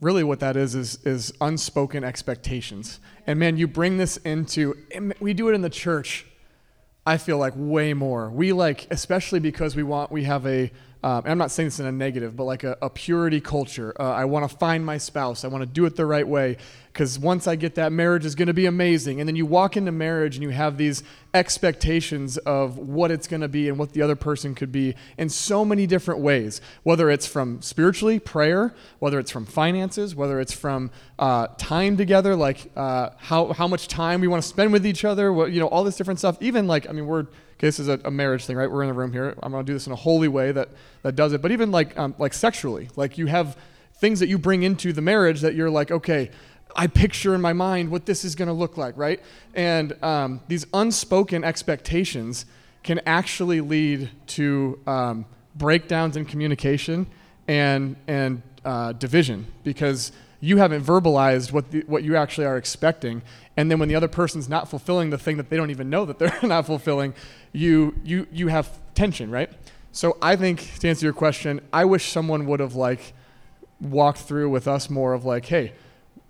really 0.00 0.22
what 0.24 0.40
that 0.40 0.56
is, 0.56 0.74
is 0.74 1.04
is 1.04 1.32
unspoken 1.40 2.04
expectations. 2.04 3.00
And 3.26 3.38
man, 3.38 3.56
you 3.56 3.66
bring 3.66 3.96
this 3.96 4.16
into 4.18 4.76
we 5.20 5.34
do 5.34 5.48
it 5.48 5.54
in 5.54 5.62
the 5.62 5.70
church 5.70 6.26
I 7.06 7.18
feel 7.18 7.36
like 7.36 7.52
way 7.56 7.92
more. 7.92 8.30
We 8.30 8.52
like, 8.52 8.86
especially 8.90 9.38
because 9.38 9.76
we 9.76 9.82
want, 9.82 10.10
we 10.10 10.24
have 10.24 10.46
a 10.46 10.70
um, 11.02 11.22
i'm 11.26 11.36
not 11.36 11.50
saying 11.50 11.66
this 11.66 11.80
in 11.80 11.84
a 11.84 11.92
negative, 11.92 12.34
but 12.34 12.44
like 12.44 12.64
a, 12.64 12.78
a 12.80 12.88
purity 12.88 13.38
culture. 13.38 13.94
Uh, 14.00 14.10
I 14.10 14.24
want 14.24 14.50
to 14.50 14.56
find 14.56 14.86
my 14.86 14.96
spouse. 14.96 15.44
I 15.44 15.48
want 15.48 15.60
to 15.60 15.66
do 15.66 15.84
it 15.84 15.96
the 15.96 16.06
right 16.06 16.26
way. 16.26 16.56
Because 16.94 17.18
once 17.18 17.48
I 17.48 17.56
get 17.56 17.74
that, 17.74 17.90
marriage 17.90 18.24
is 18.24 18.36
going 18.36 18.46
to 18.46 18.54
be 18.54 18.66
amazing. 18.66 19.18
And 19.18 19.28
then 19.28 19.34
you 19.34 19.46
walk 19.46 19.76
into 19.76 19.90
marriage 19.90 20.36
and 20.36 20.44
you 20.44 20.50
have 20.50 20.76
these 20.76 21.02
expectations 21.34 22.36
of 22.38 22.78
what 22.78 23.10
it's 23.10 23.26
going 23.26 23.40
to 23.40 23.48
be 23.48 23.68
and 23.68 23.76
what 23.76 23.94
the 23.94 24.00
other 24.00 24.14
person 24.14 24.54
could 24.54 24.70
be 24.70 24.94
in 25.18 25.28
so 25.28 25.64
many 25.64 25.88
different 25.88 26.20
ways. 26.20 26.60
Whether 26.84 27.10
it's 27.10 27.26
from 27.26 27.60
spiritually, 27.62 28.20
prayer, 28.20 28.72
whether 29.00 29.18
it's 29.18 29.32
from 29.32 29.44
finances, 29.44 30.14
whether 30.14 30.38
it's 30.38 30.52
from 30.52 30.92
uh, 31.18 31.48
time 31.58 31.96
together, 31.96 32.36
like 32.36 32.70
uh, 32.76 33.10
how, 33.16 33.52
how 33.54 33.66
much 33.66 33.88
time 33.88 34.20
we 34.20 34.28
want 34.28 34.44
to 34.44 34.48
spend 34.48 34.72
with 34.72 34.86
each 34.86 35.04
other, 35.04 35.32
what, 35.32 35.50
you 35.50 35.58
know, 35.58 35.66
all 35.66 35.82
this 35.82 35.96
different 35.96 36.20
stuff. 36.20 36.36
Even 36.40 36.68
like, 36.68 36.88
I 36.88 36.92
mean, 36.92 37.06
we're, 37.06 37.26
Okay, 37.56 37.68
this 37.68 37.78
is 37.78 37.86
a, 37.86 38.00
a, 38.04 38.10
marriage 38.10 38.46
thing, 38.46 38.56
right? 38.56 38.68
We're 38.68 38.82
in 38.82 38.88
the 38.88 38.94
room 38.94 39.12
here. 39.12 39.32
I'm 39.40 39.52
going 39.52 39.64
to 39.64 39.66
do 39.66 39.74
this 39.74 39.86
in 39.86 39.92
a 39.92 39.96
holy 39.96 40.26
way 40.26 40.50
that, 40.50 40.70
that 41.02 41.14
does 41.14 41.32
it. 41.32 41.40
But 41.40 41.52
even 41.52 41.70
like 41.70 41.96
um, 41.96 42.12
like 42.18 42.34
sexually, 42.34 42.88
like 42.96 43.16
you 43.16 43.26
have 43.26 43.56
things 43.96 44.20
that 44.20 44.28
you 44.28 44.38
bring 44.38 44.64
into 44.64 44.92
the 44.92 45.00
marriage 45.00 45.40
that 45.40 45.54
you're 45.54 45.70
like, 45.70 45.90
okay, 45.90 46.30
I 46.76 46.86
picture 46.86 47.34
in 47.34 47.40
my 47.40 47.52
mind 47.52 47.90
what 47.90 48.06
this 48.06 48.24
is 48.24 48.34
going 48.34 48.48
to 48.48 48.54
look 48.54 48.76
like, 48.76 48.96
right? 48.96 49.20
And 49.54 50.02
um, 50.02 50.40
these 50.48 50.66
unspoken 50.74 51.44
expectations 51.44 52.46
can 52.82 53.00
actually 53.06 53.60
lead 53.60 54.10
to 54.26 54.78
um, 54.86 55.26
breakdowns 55.54 56.16
in 56.16 56.24
communication 56.24 57.06
and 57.46 57.96
and 58.06 58.42
uh, 58.64 58.92
division 58.92 59.46
because 59.62 60.12
you 60.40 60.58
haven't 60.58 60.82
verbalized 60.82 61.52
what 61.52 61.70
the, 61.70 61.80
what 61.86 62.02
you 62.02 62.16
actually 62.16 62.46
are 62.46 62.56
expecting, 62.56 63.22
and 63.56 63.70
then 63.70 63.78
when 63.78 63.88
the 63.88 63.94
other 63.94 64.08
person's 64.08 64.48
not 64.48 64.68
fulfilling 64.68 65.10
the 65.10 65.18
thing 65.18 65.36
that 65.36 65.48
they 65.48 65.56
don't 65.56 65.70
even 65.70 65.88
know 65.88 66.04
that 66.04 66.18
they're 66.18 66.38
not 66.42 66.66
fulfilling, 66.66 67.14
you 67.52 67.94
you 68.04 68.26
you 68.32 68.48
have 68.48 68.78
tension, 68.94 69.30
right? 69.30 69.50
So 69.92 70.16
I 70.20 70.36
think 70.36 70.78
to 70.80 70.88
answer 70.88 71.06
your 71.06 71.12
question, 71.12 71.60
I 71.72 71.84
wish 71.84 72.10
someone 72.10 72.46
would 72.46 72.60
have 72.60 72.74
like 72.74 73.14
walked 73.80 74.18
through 74.18 74.50
with 74.50 74.66
us 74.66 74.90
more 74.90 75.12
of 75.14 75.24
like, 75.24 75.46
hey, 75.46 75.72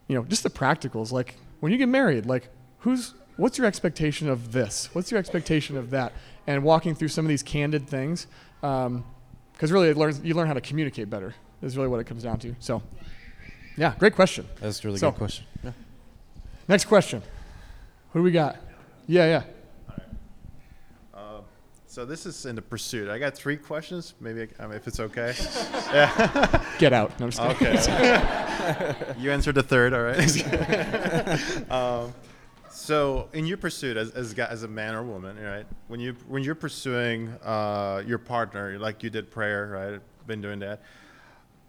you 0.09 0.15
know, 0.15 0.25
just 0.25 0.43
the 0.43 0.51
practicals. 0.51 1.13
Like 1.13 1.37
when 1.61 1.73
you 1.73 1.79
get 1.79 1.89
married, 1.89 2.27
like 2.27 2.49
who's 2.81 3.15
what's 3.37 3.59
your 3.59 3.67
expectation 3.67 4.29
of 4.29 4.53
this? 4.53 4.89
What's 4.93 5.11
your 5.11 5.19
expectation 5.19 5.77
of 5.77 5.91
that? 5.91 6.13
And 6.47 6.63
walking 6.63 6.95
through 6.95 7.09
some 7.09 7.25
of 7.25 7.29
these 7.29 7.43
candid 7.43 7.89
things, 7.89 8.27
because 8.61 8.87
um, 8.87 9.05
really 9.61 9.89
it 9.89 9.97
learns 9.97 10.21
you 10.23 10.35
learn 10.35 10.47
how 10.47 10.55
to 10.55 10.61
communicate 10.61 11.09
better. 11.09 11.35
Is 11.63 11.77
really 11.79 11.89
what 11.89 12.01
it 12.01 12.05
comes 12.05 12.23
down 12.23 12.39
to. 12.41 12.55
So, 12.61 12.83
yeah, 13.79 13.95
great 13.99 14.15
question. 14.15 14.47
That's 14.61 14.85
a 14.85 14.89
really 14.89 14.99
So- 14.99 15.11
good 15.11 15.19
question. 15.19 15.47
Yeah. 15.63 15.73
Next 16.69 16.85
question. 16.85 17.23
Who 18.13 18.19
do 18.19 18.23
we 18.23 18.33
got? 18.33 18.57
Yeah, 19.07 19.25
yeah. 19.27 19.43
So 21.95 22.05
this 22.05 22.27
is 22.27 22.45
in 22.45 22.57
the 22.57 22.63
pursuit. 22.63 23.09
I 23.09 23.21
got 23.21 23.37
three 23.37 23.57
questions. 23.57 24.15
Maybe 24.19 24.49
um, 24.59 24.73
if 24.73 24.89
it's 24.89 24.99
okay. 24.99 25.33
Yeah. 25.93 26.65
Get 26.81 26.93
out. 26.93 27.21
No, 27.21 27.27
I'm 27.27 27.31
just. 27.31 27.89
Okay. 27.89 29.15
you 29.21 29.31
answered 29.31 29.55
the 29.55 29.63
third. 29.63 29.95
All 29.95 30.03
right. 30.03 31.71
um, 31.71 32.13
so 32.69 33.29
in 33.33 33.47
your 33.47 33.59
pursuit 33.59 33.97
as 33.97 34.11
as, 34.11 34.33
a 34.33 34.35
guy- 34.35 34.49
as 34.51 34.65
a 34.65 34.69
man 34.69 34.97
or 34.97 35.05
woman, 35.05 35.41
right? 35.41 35.67
When 35.87 36.01
you 36.01 36.17
when 36.27 36.43
you're 36.43 36.57
pursuing 36.57 37.29
uh, 37.45 38.03
your 38.05 38.19
partner, 38.19 38.77
like 38.77 39.05
you 39.05 39.11
did 39.11 39.31
prayer, 39.31 39.69
right? 39.69 40.01
Been 40.27 40.41
doing 40.41 40.59
that. 40.59 40.83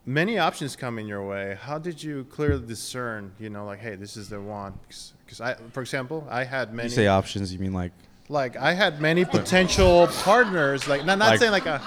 Many 0.08 0.40
options 0.40 0.76
come 0.76 0.98
in 0.98 1.06
your 1.06 1.24
way. 1.24 1.56
How 1.62 1.78
did 1.78 2.02
you 2.02 2.24
clearly 2.32 2.66
discern? 2.66 3.32
You 3.40 3.52
know, 3.52 3.64
like, 3.68 3.78
hey, 3.78 3.94
this 3.94 4.18
is 4.18 4.30
the 4.30 4.42
one. 4.42 4.74
Because 4.88 5.40
I, 5.40 5.54
for 5.72 5.82
example, 5.82 6.28
I 6.32 6.46
had 6.46 6.74
many. 6.74 6.90
You 6.90 6.96
say 6.96 7.06
options, 7.06 7.54
you 7.54 7.60
mean 7.60 7.74
like, 7.74 7.92
like 8.30 8.58
I 8.58 8.74
had 8.74 9.02
many 9.02 9.26
potential 9.26 10.08
partners. 10.24 10.88
Like 10.88 11.06
not 11.06 11.18
not 11.18 11.32
Like- 11.32 11.40
saying 11.40 11.52
like 11.52 11.66
a 11.66 11.82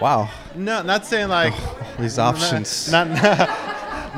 wow, 0.00 0.28
no, 0.54 0.82
not 0.82 1.06
saying 1.06 1.28
like 1.28 1.54
these 1.98 2.18
options. 2.18 2.90
not, 2.96 3.08
not, 3.08 3.48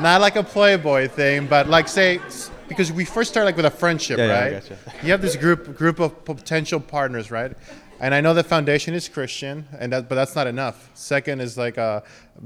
not 0.01 0.21
like 0.21 0.35
a 0.35 0.43
Playboy 0.43 1.07
thing, 1.07 1.47
but 1.47 1.67
like 1.67 1.87
say 1.87 2.19
because 2.67 2.91
we 2.91 3.05
first 3.05 3.29
start 3.31 3.45
like 3.45 3.55
with 3.55 3.65
a 3.65 3.71
friendship, 3.71 4.17
Yeah, 4.17 4.27
yeah, 4.27 4.33
I 4.33 4.41
right? 4.41 4.51
gotcha. 4.53 4.77
You 5.03 5.11
have 5.11 5.21
this 5.21 5.35
group 5.35 5.77
group 5.77 5.99
of 5.99 6.25
potential 6.25 6.79
partners, 6.79 7.31
right? 7.31 7.53
And 7.99 8.13
I 8.13 8.21
know 8.21 8.35
the 8.35 8.43
foundation 8.43 8.93
is 8.93 9.09
Christian, 9.09 9.67
and 9.79 9.91
that, 9.91 10.07
but 10.07 10.13
that's 10.13 10.35
not 10.35 10.45
enough. 10.45 10.91
Second 10.93 11.41
is 11.41 11.57
like 11.57 11.79
uh, 11.79 12.01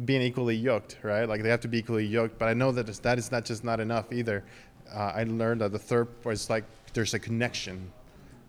being 0.05 0.21
equally 0.21 0.55
yoked, 0.55 0.97
right? 1.03 1.27
Like 1.27 1.43
they 1.43 1.49
have 1.49 1.59
to 1.61 1.67
be 1.67 1.79
equally 1.79 2.05
yoked. 2.05 2.39
But 2.39 2.47
I 2.47 2.53
know 2.53 2.71
that 2.71 2.87
it's, 2.87 2.99
that 2.99 3.17
is 3.17 3.33
not 3.33 3.43
just 3.43 3.61
not 3.63 3.81
enough 3.81 4.13
either. 4.13 4.45
Uh, 4.93 5.11
I 5.13 5.23
learned 5.23 5.59
that 5.59 5.73
the 5.73 5.79
third 5.79 6.07
was 6.23 6.49
like 6.49 6.63
there's 6.93 7.13
a 7.13 7.19
connection 7.19 7.91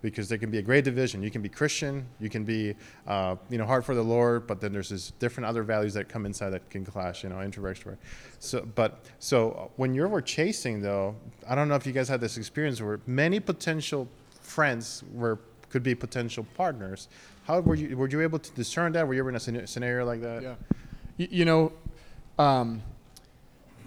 because 0.02 0.28
there 0.28 0.36
can 0.36 0.50
be 0.50 0.58
a 0.58 0.62
great 0.62 0.84
division. 0.84 1.22
You 1.22 1.30
can 1.30 1.40
be 1.40 1.48
Christian, 1.48 2.06
you 2.20 2.28
can 2.28 2.44
be, 2.44 2.74
uh, 3.06 3.36
you 3.48 3.56
know, 3.56 3.64
hard 3.64 3.84
for 3.84 3.94
the 3.94 4.02
Lord, 4.02 4.46
but 4.46 4.60
then 4.60 4.72
there's 4.72 4.88
this 4.88 5.12
different 5.12 5.46
other 5.46 5.62
values 5.62 5.94
that 5.94 6.08
come 6.08 6.26
inside 6.26 6.50
that 6.50 6.68
can 6.68 6.84
clash. 6.84 7.22
You 7.22 7.30
know, 7.30 7.40
introvert, 7.40 7.78
extrovert. 7.78 7.98
So, 8.40 8.68
but 8.74 9.06
so 9.20 9.70
when 9.76 9.94
you 9.94 10.06
were 10.08 10.20
chasing 10.20 10.82
though, 10.82 11.14
I 11.48 11.54
don't 11.54 11.68
know 11.68 11.76
if 11.76 11.86
you 11.86 11.92
guys 11.92 12.08
had 12.08 12.20
this 12.20 12.36
experience 12.36 12.82
where 12.82 13.00
many 13.06 13.40
potential 13.40 14.08
friends 14.40 15.04
were 15.14 15.38
could 15.70 15.82
be 15.82 15.94
potential 15.94 16.46
partners. 16.54 17.08
How 17.44 17.60
were 17.60 17.76
you 17.76 17.96
were 17.96 18.08
you 18.08 18.20
able 18.20 18.40
to 18.40 18.50
discern 18.52 18.92
that? 18.92 19.06
Were 19.06 19.14
you 19.14 19.20
ever 19.20 19.30
in 19.30 19.36
a 19.36 19.66
scenario 19.66 20.04
like 20.04 20.20
that? 20.20 20.42
Yeah. 20.42 20.54
Y- 21.18 21.28
you 21.30 21.44
know, 21.44 21.72
um, 22.38 22.82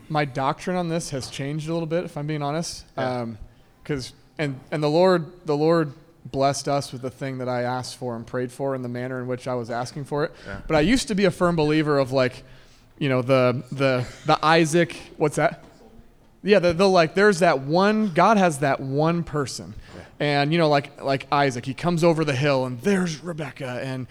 my 0.07 0.23
doctrine 0.23 0.77
on 0.77 0.87
this 0.87 1.09
has 1.09 1.29
changed 1.29 1.67
a 1.67 1.73
little 1.73 1.87
bit, 1.87 2.05
if 2.05 2.17
I'm 2.17 2.25
being 2.25 2.41
honest. 2.41 2.85
Yeah. 2.97 3.27
Because 3.83 4.13
and 4.37 4.59
and 4.71 4.81
the 4.81 4.89
Lord 4.89 5.45
the 5.45 5.55
Lord 5.55 5.93
blessed 6.25 6.67
us 6.67 6.91
with 6.91 7.01
the 7.01 7.09
thing 7.09 7.37
that 7.37 7.47
I 7.47 7.61
asked 7.61 7.97
for 7.97 8.15
and 8.15 8.25
prayed 8.25 8.51
for 8.51 8.75
in 8.75 8.81
the 8.81 8.89
manner 8.89 9.19
in 9.19 9.27
which 9.27 9.47
I 9.47 9.53
was 9.53 9.69
asking 9.69 10.05
for 10.05 10.23
it. 10.23 10.33
Yeah. 10.45 10.61
But 10.67 10.75
I 10.75 10.81
used 10.81 11.07
to 11.09 11.15
be 11.15 11.25
a 11.25 11.31
firm 11.31 11.55
believer 11.55 11.99
of 11.99 12.11
like, 12.11 12.43
you 12.97 13.09
know, 13.09 13.21
the 13.21 13.63
the 13.71 14.05
the 14.25 14.43
Isaac. 14.43 14.95
What's 15.17 15.35
that? 15.35 15.63
Yeah, 16.43 16.59
the, 16.59 16.73
the 16.73 16.87
like 16.87 17.15
there's 17.15 17.39
that 17.39 17.61
one 17.61 18.13
God 18.13 18.37
has 18.37 18.59
that 18.59 18.79
one 18.79 19.23
person. 19.23 19.73
And 20.19 20.53
you 20.53 20.57
know 20.57 20.69
like 20.69 21.01
like 21.01 21.27
Isaac, 21.31 21.65
he 21.65 21.73
comes 21.73 22.03
over 22.03 22.23
the 22.23 22.35
hill 22.35 22.65
and 22.65 22.79
there's 22.81 23.23
Rebecca 23.23 23.81
and 23.83 24.07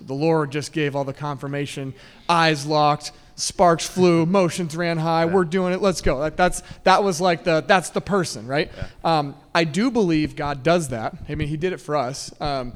the 0.00 0.14
Lord 0.14 0.50
just 0.50 0.72
gave 0.72 0.94
all 0.96 1.04
the 1.04 1.12
confirmation. 1.14 1.94
Eyes 2.28 2.66
locked, 2.66 3.12
sparks 3.36 3.86
flew, 3.86 4.26
motions 4.26 4.76
ran 4.76 4.98
high. 4.98 5.24
We're 5.26 5.44
doing 5.44 5.72
it. 5.72 5.82
Let's 5.82 6.00
go. 6.00 6.16
Like 6.16 6.36
that's 6.36 6.62
that 6.84 7.02
was 7.02 7.20
like 7.20 7.44
the 7.44 7.64
that's 7.66 7.90
the 7.90 8.00
person, 8.00 8.46
right? 8.46 8.70
Um, 9.02 9.34
I 9.54 9.64
do 9.64 9.90
believe 9.90 10.36
God 10.36 10.62
does 10.62 10.88
that. 10.88 11.16
I 11.28 11.34
mean, 11.34 11.48
He 11.48 11.56
did 11.56 11.72
it 11.72 11.80
for 11.80 11.96
us. 11.96 12.32
Um, 12.40 12.74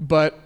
but 0.00 0.38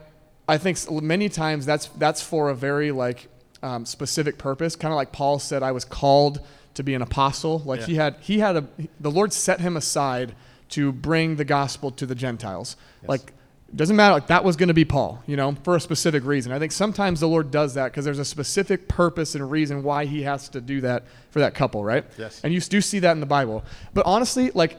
I 0.49 0.59
think 0.59 0.91
many 0.91 1.29
times 1.29 1.67
that's 1.67 1.87
that's 1.87 2.23
for 2.23 2.51
a 2.51 2.55
very 2.55 2.93
like 2.93 3.29
um, 3.63 3.87
specific 3.87 4.39
purpose. 4.39 4.77
Kind 4.77 4.93
of 4.93 4.97
like 4.97 5.13
Paul 5.13 5.39
said, 5.39 5.63
I 5.63 5.73
was 5.73 5.85
called 5.85 6.41
to 6.75 6.83
be 6.83 6.95
an 6.95 7.03
apostle. 7.03 7.63
Like 7.65 7.81
he 7.83 7.95
had 7.97 8.17
he 8.21 8.39
had 8.39 8.57
a 8.57 8.67
the 9.01 9.11
Lord 9.11 9.33
set 9.33 9.61
him 9.61 9.77
aside 9.77 10.35
to 10.71 10.93
bring 10.93 11.37
the 11.37 11.45
gospel 11.45 11.91
to 11.93 12.07
the 12.07 12.15
Gentiles. 12.15 12.77
Like 13.07 13.33
doesn't 13.75 13.97
matter 13.97 14.15
like 14.15 14.29
that 14.29 14.45
was 14.45 14.57
going 14.57 14.69
to 14.69 14.75
be 14.75 14.85
Paul, 14.85 15.23
you 15.27 15.37
know, 15.37 15.57
for 15.65 15.77
a 15.77 15.81
specific 15.81 16.25
reason. 16.25 16.53
I 16.53 16.59
think 16.59 16.73
sometimes 16.73 17.21
the 17.21 17.29
Lord 17.29 17.51
does 17.51 17.75
that 17.75 17.87
because 17.87 18.05
there's 18.05 18.19
a 18.19 18.25
specific 18.25 18.89
purpose 18.89 19.35
and 19.35 19.51
reason 19.51 19.83
why 19.83 20.07
he 20.07 20.23
has 20.23 20.49
to 20.51 20.61
do 20.61 20.81
that 20.83 21.05
for 21.31 21.41
that 21.41 21.55
couple, 21.55 21.85
right? 21.85 22.05
Yes. 22.17 22.41
And 22.45 22.55
you 22.55 22.61
do 22.61 22.81
see 22.81 23.01
that 23.01 23.13
in 23.13 23.21
the 23.21 23.27
Bible. 23.27 23.65
But 23.93 24.07
honestly, 24.07 24.51
like 24.53 24.79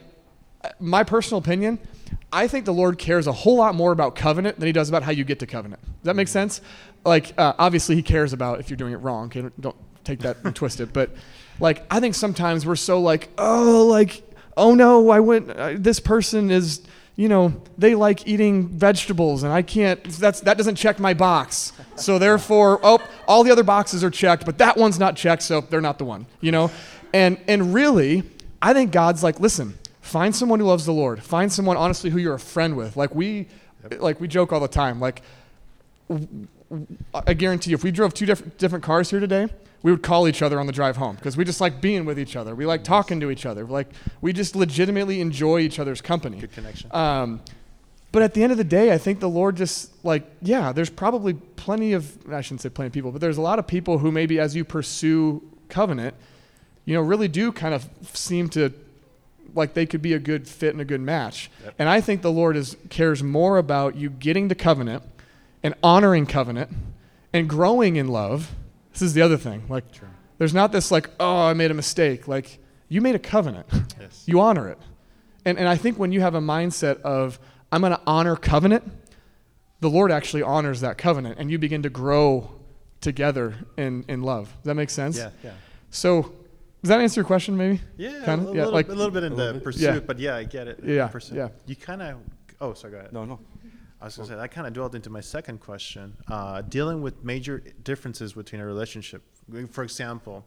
my 0.80 1.04
personal 1.04 1.40
opinion, 1.40 1.80
I 2.32 2.48
think 2.48 2.66
the 2.66 2.74
Lord 2.74 2.98
cares 2.98 3.28
a 3.28 3.32
whole 3.32 3.58
lot 3.58 3.76
more 3.76 3.92
about 3.92 4.16
covenant 4.16 4.60
than 4.60 4.68
he 4.68 4.74
does 4.74 4.90
about 4.90 5.04
how 5.04 5.12
you 5.12 5.24
get 5.24 5.40
to 5.40 5.48
covenant. 5.48 5.82
Does 5.82 6.04
that 6.04 6.16
make 6.16 6.28
sense? 6.28 6.62
Like, 7.06 7.34
uh, 7.38 7.54
obviously, 7.58 7.96
he 7.96 8.02
cares 8.02 8.34
about 8.34 8.60
if 8.60 8.70
you're 8.70 8.78
doing 8.78 8.94
it 8.94 8.98
wrong. 8.98 9.28
Okay, 9.28 9.50
don't 9.60 9.76
take 10.04 10.20
that 10.20 10.38
and 10.44 10.56
twist 10.56 10.80
it. 10.80 10.92
But, 10.94 11.12
like, 11.60 11.86
I 11.92 12.00
think 12.00 12.16
sometimes 12.16 12.66
we're 12.66 12.76
so 12.76 13.00
like, 13.00 13.30
oh, 13.38 13.88
like, 13.90 14.24
oh 14.58 14.76
no, 14.76 15.10
I 15.10 15.20
went. 15.20 15.50
Uh, 15.50 15.74
this 15.76 16.00
person 16.00 16.52
is, 16.52 16.82
you 17.18 17.28
know, 17.28 17.62
they 17.80 17.96
like 17.96 18.28
eating 18.28 18.68
vegetables, 18.70 19.42
and 19.42 19.52
I 19.52 19.64
can't. 19.64 20.04
That's 20.04 20.40
that 20.42 20.56
doesn't 20.56 20.76
check 20.76 21.00
my 21.00 21.16
box. 21.16 21.74
So 21.96 22.20
therefore, 22.20 22.80
oh, 22.84 23.00
all 23.28 23.44
the 23.44 23.52
other 23.52 23.64
boxes 23.64 24.04
are 24.04 24.12
checked, 24.12 24.46
but 24.46 24.60
that 24.60 24.78
one's 24.78 25.00
not 25.00 25.16
checked, 25.16 25.42
so 25.42 25.62
they're 25.62 25.82
not 25.82 25.98
the 25.98 26.06
one. 26.06 26.28
You 26.42 26.52
know, 26.52 26.72
and 27.14 27.40
and 27.48 27.74
really, 27.74 28.22
I 28.62 28.74
think 28.74 28.92
God's 28.92 29.24
like, 29.24 29.40
listen, 29.40 29.74
find 30.02 30.36
someone 30.36 30.60
who 30.60 30.68
loves 30.68 30.86
the 30.86 30.94
Lord. 30.94 31.24
Find 31.24 31.52
someone 31.52 31.76
honestly 31.76 32.12
who 32.12 32.20
you're 32.20 32.36
a 32.36 32.40
friend 32.40 32.78
with. 32.78 32.96
Like 32.96 33.16
we, 33.16 33.48
like 33.98 34.22
we 34.22 34.28
joke 34.28 34.54
all 34.54 34.60
the 34.60 34.68
time. 34.68 35.00
Like 35.00 35.24
I 37.26 37.34
guarantee 37.34 37.72
you, 37.72 37.76
if 37.76 37.84
we 37.84 37.90
drove 37.90 38.14
two 38.14 38.28
different 38.28 38.60
different 38.60 38.84
cars 38.84 39.10
here 39.10 39.20
today, 39.20 39.48
we 39.84 39.92
would 39.92 40.04
call 40.04 40.28
each 40.28 40.42
other 40.42 40.60
on 40.60 40.66
the 40.66 40.74
drive 40.74 40.98
home 40.98 41.16
because 41.16 41.38
we 41.38 41.46
just 41.46 41.62
like 41.62 41.82
being 41.82 42.06
with 42.06 42.20
each 42.20 42.36
other. 42.36 42.56
We 42.56 42.66
like 42.66 42.84
talking 42.84 43.20
to 43.20 43.30
each 43.30 43.46
other. 43.46 43.66
Like 43.66 43.88
we 44.22 44.34
just 44.34 44.56
legitimately 44.56 45.22
enjoy 45.22 45.60
each 45.60 45.80
other's 45.80 46.02
company. 46.02 46.40
Good 46.40 46.52
connection. 46.52 46.90
Um, 46.94 47.42
but 48.12 48.24
at 48.24 48.34
the 48.34 48.42
end 48.42 48.52
of 48.52 48.58
the 48.58 48.64
day, 48.64 48.94
I 48.94 48.98
think 48.98 49.20
the 49.20 49.30
Lord 49.30 49.58
just 49.58 49.92
like, 50.04 50.26
yeah, 50.42 50.72
there's 50.72 50.90
probably 50.90 51.34
plenty 51.34 51.94
of, 51.94 52.18
I 52.32 52.42
shouldn't 52.42 52.62
say 52.62 52.70
plenty 52.70 52.88
of 52.88 52.94
people, 52.94 53.12
but 53.12 53.22
there's 53.22 53.38
a 53.38 53.42
lot 53.42 53.60
of 53.60 53.68
people 53.68 54.00
who 54.00 54.12
maybe 54.12 54.40
as 54.40 54.56
you 54.56 54.64
pursue 54.64 55.44
covenant, 55.70 56.16
you 56.86 56.94
know, 56.94 57.02
really 57.02 57.28
do 57.28 57.52
kind 57.52 57.74
of 57.74 57.88
seem 58.14 58.50
to 58.50 58.74
like 59.54 59.74
they 59.74 59.86
could 59.86 60.02
be 60.02 60.14
a 60.14 60.20
good 60.20 60.48
fit 60.48 60.74
and 60.74 60.82
a 60.82 60.86
good 60.86 61.02
match. 61.02 61.50
And 61.78 61.90
I 61.90 62.02
think 62.02 62.22
the 62.22 62.32
Lord 62.32 62.56
is 62.56 62.78
cares 62.90 63.24
more 63.24 63.58
about 63.58 63.96
you 63.96 64.10
getting 64.10 64.50
to 64.50 64.56
covenant 64.56 65.04
and 65.64 65.74
honoring 65.84 66.26
covenant 66.26 66.72
and 67.34 67.50
growing 67.50 67.96
in 67.96 68.08
love. 68.08 68.56
This 68.98 69.04
is 69.04 69.14
the 69.14 69.22
other 69.22 69.38
thing. 69.38 69.62
Like 69.70 69.84
there's 70.40 70.56
not 70.56 70.72
this 70.72 70.90
like, 70.90 71.12
oh, 71.20 71.46
I 71.46 71.54
made 71.54 71.70
a 71.70 71.76
mistake. 71.76 72.28
Like 72.28 72.58
you 72.90 73.00
made 73.00 73.14
a 73.14 73.20
covenant. 73.20 73.68
Yes. 74.00 74.24
you 74.26 74.40
honor 74.42 74.70
it. 74.70 74.80
And 75.46 75.60
and 75.60 75.68
I 75.70 75.76
think 75.78 76.00
when 76.00 76.12
you 76.12 76.22
have 76.22 76.34
a 76.34 76.40
mindset 76.40 77.00
of 77.02 77.40
I'm 77.72 77.82
going 77.82 77.92
to 77.94 78.02
honor 78.08 78.36
covenant, 78.36 78.84
the 79.82 79.90
Lord 79.90 80.12
actually 80.12 80.42
honors 80.42 80.82
that 80.82 80.98
covenant 80.98 81.38
and 81.38 81.52
you 81.52 81.60
begin 81.60 81.84
to 81.84 81.92
grow 81.92 82.52
together 83.02 83.54
in 83.78 84.04
in 84.08 84.24
love. 84.24 84.46
Does 84.48 84.64
that 84.64 84.74
make 84.76 84.90
sense? 84.90 85.18
Yeah, 85.18 85.30
yeah. 85.44 85.52
So, 85.92 86.24
does 86.82 86.90
that 86.90 87.00
answer 87.02 87.20
your 87.22 87.26
question 87.26 87.56
maybe? 87.56 87.82
Yeah, 87.98 88.24
Kinda? 88.26 88.50
a, 88.50 88.56
Yeah, 88.56 88.64
little, 88.66 88.74
like- 88.74 88.88
a 88.90 88.94
little 88.94 89.12
bit 89.12 89.24
in 89.24 89.32
the 89.34 89.38
little 89.38 89.54
bit. 89.54 89.64
pursuit, 89.64 89.82
Yeah. 89.84 90.00
but 90.00 90.18
yeah, 90.20 90.36
I 90.36 90.44
get 90.44 90.68
it. 90.68 90.80
Yeah, 90.84 91.08
Pursuit. 91.08 91.38
yeah. 91.38 91.50
You 91.68 91.76
kind 91.76 92.02
of. 92.02 92.18
Oh, 92.60 92.74
sorry. 92.74 92.94
Go 92.94 93.00
ahead. 93.00 93.14
No, 93.14 93.26
no. 93.26 93.40
I 94.02 94.06
was 94.06 94.16
gonna 94.16 94.30
say 94.30 94.36
that 94.36 94.52
kind 94.52 94.68
of 94.68 94.74
dwelled 94.74 94.94
into 94.96 95.10
my 95.10 95.22
second 95.22 95.60
question, 95.60 96.16
uh, 96.28 96.62
dealing 96.62 97.02
with 97.02 97.24
major 97.24 97.64
differences 97.84 98.34
between 98.34 98.62
a 98.62 98.66
relationship. 98.66 99.24
For 99.72 99.84
example, 99.84 100.46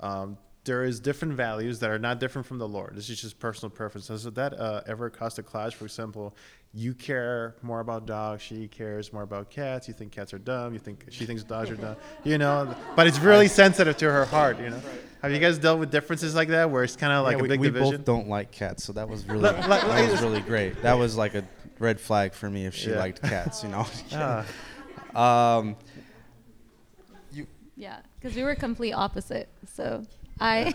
um, 0.00 0.38
there 0.64 0.82
is 0.82 0.98
different 0.98 1.34
values 1.34 1.78
that 1.80 1.90
are 1.90 1.98
not 1.98 2.18
different 2.20 2.46
from 2.46 2.58
the 2.58 2.66
Lord. 2.66 2.96
This 2.96 3.08
is 3.10 3.20
just 3.20 3.38
personal 3.38 3.70
preference. 3.70 4.08
Does 4.08 4.24
that 4.24 4.58
uh, 4.58 4.82
ever 4.86 5.10
cause 5.10 5.38
a 5.38 5.42
clash? 5.42 5.74
For 5.74 5.84
example, 5.84 6.34
you 6.72 6.92
care 6.92 7.54
more 7.62 7.80
about 7.80 8.06
dogs, 8.06 8.42
she 8.42 8.66
cares 8.66 9.12
more 9.12 9.22
about 9.22 9.50
cats. 9.50 9.88
You 9.88 9.94
think 9.94 10.10
cats 10.12 10.34
are 10.34 10.38
dumb. 10.38 10.72
You 10.72 10.78
think 10.78 11.06
she 11.10 11.24
thinks 11.24 11.44
dogs 11.44 11.70
are 11.70 11.76
dumb. 11.76 11.96
You 12.24 12.38
know, 12.38 12.74
but 12.96 13.06
it's 13.06 13.18
really 13.20 13.48
sensitive 13.48 13.96
to 13.98 14.10
her 14.10 14.24
heart. 14.24 14.58
You 14.58 14.70
know, 14.70 14.80
have 15.22 15.32
you 15.32 15.38
guys 15.38 15.58
dealt 15.58 15.78
with 15.78 15.90
differences 15.90 16.34
like 16.34 16.48
that, 16.48 16.70
where 16.70 16.82
it's 16.82 16.96
kind 16.96 17.12
of 17.12 17.24
like 17.24 17.34
Yeah, 17.34 17.40
a 17.40 17.42
we, 17.42 17.48
big 17.48 17.60
we 17.60 17.66
division? 17.68 17.96
both 17.98 18.04
don't 18.04 18.28
like 18.28 18.50
cats, 18.52 18.84
so 18.84 18.92
that 18.94 19.08
was 19.08 19.26
really 19.26 19.42
that 19.42 20.10
was 20.10 20.22
really 20.22 20.40
great. 20.40 20.82
That 20.82 20.94
was 20.98 21.16
like 21.16 21.34
a 21.34 21.44
red 21.78 22.00
flag 22.00 22.32
for 22.34 22.48
me 22.50 22.66
if 22.66 22.74
she 22.74 22.90
Yeah. 22.90 22.98
liked 22.98 23.22
cats, 23.22 23.62
you 23.62 23.68
know. 23.68 23.86
Ah. 25.14 25.56
um, 25.58 25.76
Yeah, 27.76 27.98
because 28.18 28.34
we 28.36 28.42
were 28.42 28.54
complete 28.54 28.92
opposite. 28.92 29.48
So 29.74 30.02
I, 30.40 30.72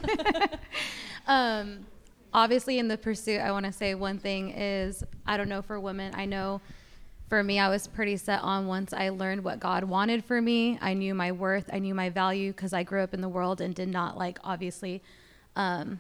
um, 1.28 1.86
obviously 2.34 2.78
in 2.80 2.88
the 2.88 2.98
pursuit, 2.98 3.40
I 3.42 3.52
want 3.52 3.66
to 3.66 3.72
say 3.72 3.96
one 3.96 4.20
thing 4.20 4.52
is 4.52 5.04
I 5.26 5.38
don't 5.38 5.50
know 5.50 5.62
for 5.62 5.80
women. 5.80 6.14
I 6.16 6.26
know 6.26 6.62
for 7.30 7.44
me, 7.44 7.60
I 7.60 7.70
was 7.70 7.88
pretty 7.88 8.18
set 8.18 8.42
on 8.42 8.68
once 8.68 8.94
I 8.94 9.10
learned 9.10 9.44
what 9.44 9.60
God 9.60 9.84
wanted 9.86 10.24
for 10.26 10.42
me. 10.42 10.78
I 10.82 10.94
knew 10.94 11.16
my 11.16 11.32
worth. 11.32 11.70
I 11.74 11.80
knew 11.80 11.96
my 11.96 12.10
value 12.10 12.52
because 12.52 12.74
I 12.74 12.84
grew 12.84 13.02
up 13.02 13.14
in 13.14 13.22
the 13.22 13.30
world 13.30 13.62
and 13.62 13.74
did 13.74 13.88
not 13.90 14.18
like 14.18 14.38
obviously. 14.44 15.02
Um, 15.56 16.00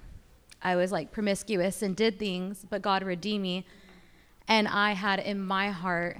I 0.61 0.75
was 0.75 0.91
like 0.91 1.11
promiscuous 1.11 1.81
and 1.81 1.95
did 1.95 2.19
things, 2.19 2.65
but 2.69 2.81
God 2.83 3.01
redeemed 3.01 3.41
me. 3.43 3.65
And 4.51 4.67
I 4.67 4.91
had 4.91 5.19
in 5.19 5.41
my 5.41 5.69
heart 5.69 6.19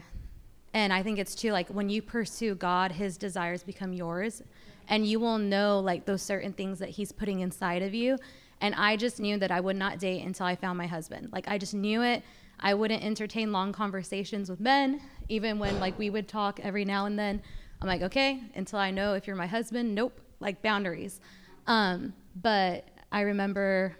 and 0.74 0.94
I 0.94 1.04
think 1.04 1.20
it's 1.20 1.36
too 1.36 1.52
like 1.52 1.68
when 1.68 1.90
you 1.90 2.02
pursue 2.02 2.56
God, 2.56 2.94
his 2.94 3.18
desires 3.18 3.62
become 3.62 3.92
yours. 3.92 4.42
And 4.88 5.06
you 5.06 5.20
will 5.20 5.38
know 5.38 5.82
like 5.82 6.06
those 6.06 6.22
certain 6.22 6.54
things 6.54 6.80
that 6.80 6.88
he's 6.88 7.12
putting 7.12 7.42
inside 7.42 7.82
of 7.82 7.94
you. 7.94 8.18
And 8.62 8.74
I 8.76 8.96
just 8.96 9.20
knew 9.20 9.38
that 9.38 9.52
I 9.52 9.60
would 9.60 9.76
not 9.76 10.00
date 10.00 10.26
until 10.26 10.46
I 10.46 10.56
found 10.56 10.78
my 10.78 10.88
husband. 10.88 11.28
Like 11.34 11.50
I 11.50 11.58
just 11.58 11.74
knew 11.74 12.04
it. 12.04 12.24
I 12.58 12.74
wouldn't 12.74 13.04
entertain 13.04 13.52
long 13.52 13.74
conversations 13.74 14.50
with 14.50 14.62
men, 14.62 15.02
even 15.28 15.60
when 15.60 15.82
like 15.82 16.00
we 16.00 16.10
would 16.10 16.30
talk 16.30 16.62
every 16.64 16.86
now 16.86 17.08
and 17.08 17.20
then. 17.20 17.42
I'm 17.82 17.88
like, 17.90 18.02
okay, 18.02 18.44
until 18.56 18.80
I 18.80 18.92
know 18.92 19.14
if 19.14 19.28
you're 19.28 19.36
my 19.36 19.48
husband, 19.48 19.94
nope, 19.94 20.18
like 20.40 20.62
boundaries. 20.62 21.20
Um, 21.68 22.14
but 22.42 22.88
I 23.12 23.22
remember 23.22 23.98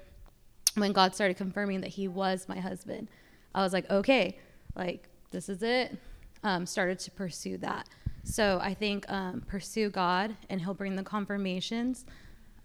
when 0.76 0.94
God 0.94 1.16
started 1.16 1.36
confirming 1.36 1.82
that 1.82 1.90
he 1.90 2.08
was 2.08 2.48
my 2.48 2.62
husband, 2.62 3.10
I 3.54 3.64
was 3.64 3.74
like, 3.74 3.90
okay, 3.90 4.38
like 4.76 5.10
this 5.32 5.50
is 5.50 5.64
it. 5.64 5.98
Um, 6.44 6.66
started 6.66 7.00
to 7.00 7.12
pursue 7.12 7.58
that. 7.58 7.88
So 8.24 8.60
I 8.62 8.74
think 8.74 9.10
um, 9.12 9.42
pursue 9.48 9.90
God, 9.90 10.36
and 10.50 10.62
He'll 10.62 10.74
bring 10.74 10.96
the 10.96 11.04
confirmations. 11.04 12.06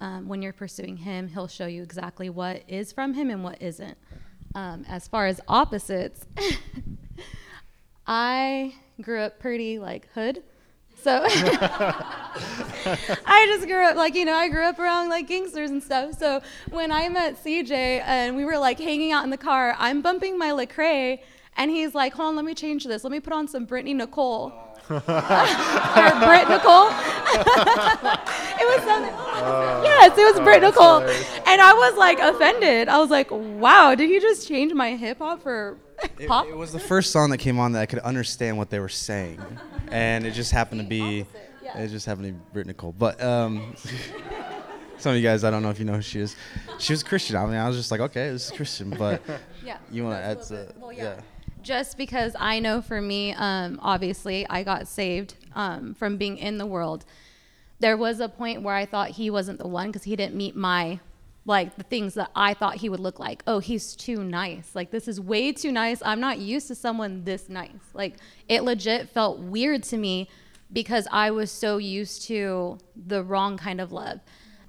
Um, 0.01 0.29
when 0.29 0.43
you're 0.43 0.53
pursuing 0.53 0.97
Him, 0.99 1.29
He'll 1.29 1.49
show 1.49 1.67
you 1.67 1.83
exactly 1.83 2.29
what 2.31 2.63
is 2.69 2.93
from 2.93 3.15
Him 3.15 3.31
and 3.31 3.43
what 3.43 3.61
isn't. 3.61 3.97
Um, 4.55 4.85
as 4.89 5.09
far 5.09 5.27
as 5.27 5.41
opposites, 5.49 6.27
I 8.07 8.75
grew 9.01 9.21
up 9.21 9.39
pretty 9.39 9.79
like 9.79 10.09
hood. 10.15 10.43
So 11.03 11.23
I 13.27 13.47
just 13.47 13.67
grew 13.67 13.85
up 13.85 13.97
like 13.97 14.15
you 14.15 14.25
know 14.25 14.35
I 14.35 14.49
grew 14.49 14.65
up 14.65 14.79
around 14.79 15.09
like 15.09 15.29
gangsters 15.29 15.71
and 15.71 15.83
stuff. 15.83 16.19
So 16.19 16.41
when 16.71 16.91
I 16.91 17.09
met 17.09 17.43
CJ 17.43 18.03
and 18.05 18.37
we 18.37 18.45
were 18.45 18.59
like 18.59 18.79
hanging 18.79 19.13
out 19.13 19.25
in 19.25 19.31
the 19.31 19.37
car, 19.37 19.77
I'm 19.79 20.03
bumping 20.03 20.39
my 20.39 20.51
Lecrae, 20.51 21.21
and 21.57 21.71
he's 21.71 21.95
like, 21.95 22.15
"Hold 22.15 22.31
on, 22.31 22.37
let 22.37 22.45
me 22.45 22.55
change 22.55 22.85
this. 22.85 23.05
Let 23.05 23.13
me 23.13 23.21
put 23.21 23.33
on 23.33 23.47
some 23.47 23.65
Brittany 23.65 23.95
Nicole." 23.95 24.53
or 24.91 25.01
Britt 25.01 26.49
Nicole. 26.49 26.89
it 28.55 28.67
was 28.67 28.83
something. 28.85 29.13
Oh, 29.13 29.81
yes, 29.83 30.17
it 30.17 30.33
was 30.33 30.41
Britt 30.45 30.63
oh, 30.63 30.69
Nicole, 30.69 31.01
and 31.01 31.61
I 31.61 31.73
was 31.73 31.97
like 31.97 32.21
offended. 32.21 32.89
I 32.89 32.99
was 32.99 33.11
like, 33.11 33.29
"Wow, 33.31 33.95
did 33.95 34.09
he 34.09 34.21
just 34.21 34.47
change 34.47 34.73
my 34.73 34.97
hip 34.97 35.19
hop 35.19 35.43
for 35.43 35.77
it, 36.19 36.29
pop?" 36.29 36.47
it 36.47 36.57
was 36.57 36.73
the 36.73 36.81
first 36.81 37.11
song 37.11 37.31
that 37.31 37.39
came 37.39 37.59
on 37.59 37.73
that 37.73 37.81
I 37.81 37.87
could 37.87 38.01
understand 38.01 38.59
what 38.59 38.71
they 38.71 38.81
were 38.81 38.89
saying, 38.89 39.41
and 39.91 40.27
it 40.27 40.33
just 40.33 40.53
happened 40.53 40.81
to 40.81 40.87
be, 40.87 41.27
it 41.75 41.89
just 41.89 42.07
happened 42.07 42.27
to 42.27 42.33
be 42.33 42.41
Britt 42.53 42.67
Nicole. 42.67 42.93
But 42.93 43.23
um, 43.23 43.75
some 44.99 45.11
of 45.13 45.17
you 45.17 45.23
guys, 45.23 45.45
I 45.45 45.51
don't 45.51 45.63
know 45.63 45.71
if 45.71 45.79
you 45.79 45.85
know 45.85 45.95
who 45.95 46.03
she 46.03 46.21
is. 46.21 46.37
She 46.79 46.93
was 46.93 47.03
Christian. 47.03 47.37
I 47.37 47.47
mean, 47.47 47.57
I 47.57 47.69
was 47.69 47.77
just 47.77 47.91
like, 47.91 48.01
okay, 48.01 48.31
this 48.31 48.47
is 48.47 48.57
Christian, 48.57 48.91
but 48.91 49.23
yeah. 49.65 49.79
you 49.91 50.05
want 50.05 50.17
to 50.17 50.25
add 50.25 50.43
to, 50.45 50.73
well, 50.79 50.93
yeah. 50.93 51.21
just 51.63 51.97
because 51.97 52.35
I 52.39 52.61
know 52.61 52.83
for 52.83 53.01
me, 53.01 53.35
um, 53.35 53.79
obviously, 53.83 54.47
I 54.49 54.63
got 54.63 54.89
saved 54.89 55.35
um, 55.55 55.95
from 55.95 56.17
being 56.17 56.39
in 56.39 56.59
the 56.59 56.67
world. 56.67 57.05
There 57.79 57.97
was 57.97 58.21
a 58.21 58.29
point 58.29 58.63
where 58.63 58.75
I 58.75 58.87
thought 58.87 59.11
he 59.11 59.29
wasn't 59.29 59.59
the 59.59 59.69
one 59.69 59.89
because 59.89 60.05
he 60.05 60.17
didn't 60.17 60.35
meet 60.35 60.57
my, 60.57 60.99
like, 61.47 61.77
the 61.77 61.85
things 61.85 62.15
that 62.15 62.31
I 62.35 62.55
thought 62.55 62.77
he 62.77 62.89
would 62.89 63.01
look 63.01 63.21
like. 63.21 63.43
Oh, 63.47 63.61
he's 63.61 63.95
too 63.95 64.25
nice. 64.25 64.75
Like, 64.75 64.91
this 64.91 65.07
is 65.07 65.21
way 65.21 65.53
too 65.53 65.71
nice. 65.71 66.03
I'm 66.05 66.21
not 66.21 66.39
used 66.39 66.67
to 66.69 66.75
someone 66.75 67.25
this 67.25 67.49
nice. 67.49 67.71
Like, 67.95 68.17
it 68.49 68.65
legit 68.65 69.09
felt 69.09 69.39
weird 69.39 69.85
to 69.85 69.97
me 69.97 70.29
because 70.73 71.07
I 71.13 71.31
was 71.31 71.53
so 71.53 71.79
used 71.79 72.23
to 72.23 72.79
the 72.97 73.23
wrong 73.23 73.57
kind 73.57 73.81
of 73.81 73.93
love. 73.93 74.21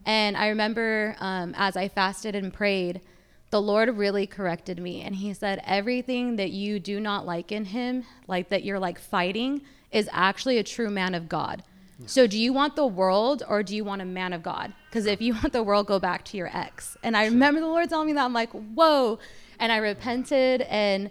And 0.06 0.38
I 0.38 0.50
remember 0.50 1.16
um, 1.20 1.56
as 1.58 1.76
I 1.76 1.88
fasted 1.88 2.36
and 2.36 2.54
prayed, 2.54 3.02
the 3.50 3.62
Lord 3.62 3.90
really 3.98 4.28
corrected 4.28 4.80
me. 4.80 5.02
And 5.02 5.16
He 5.16 5.34
said, 5.34 5.62
everything 5.66 6.36
that 6.36 6.52
you 6.52 6.80
do 6.80 7.00
not 7.00 7.26
like 7.26 7.52
in 7.52 7.66
Him, 7.66 8.04
like 8.28 8.50
that 8.50 8.64
you're 8.64 8.80
like 8.80 9.00
fighting, 9.00 9.64
is 9.92 10.10
actually 10.12 10.60
a 10.60 10.64
true 10.64 10.90
man 10.90 11.16
of 11.16 11.28
God. 11.28 11.64
So, 12.06 12.28
do 12.28 12.38
you 12.38 12.54
want 12.54 12.76
the 12.76 12.86
world 12.86 13.42
or 13.48 13.64
do 13.64 13.76
you 13.76 13.84
want 13.84 14.02
a 14.02 14.06
man 14.06 14.32
of 14.32 14.44
God? 14.44 14.74
Because 14.90 15.08
if 15.08 15.22
you 15.22 15.34
want 15.42 15.52
the 15.52 15.64
world, 15.64 15.88
go 15.88 16.00
back 16.00 16.24
to 16.26 16.38
your 16.38 16.56
ex. 16.56 16.96
And 17.02 17.18
I 17.18 17.26
remember 17.26 17.60
the 17.60 17.68
Lord 17.68 17.90
telling 17.90 18.08
me 18.08 18.14
that. 18.14 18.24
I'm 18.24 18.34
like, 18.34 18.52
whoa. 18.52 19.20
And 19.60 19.72
I 19.72 19.78
repented 19.78 20.62
and 20.62 21.10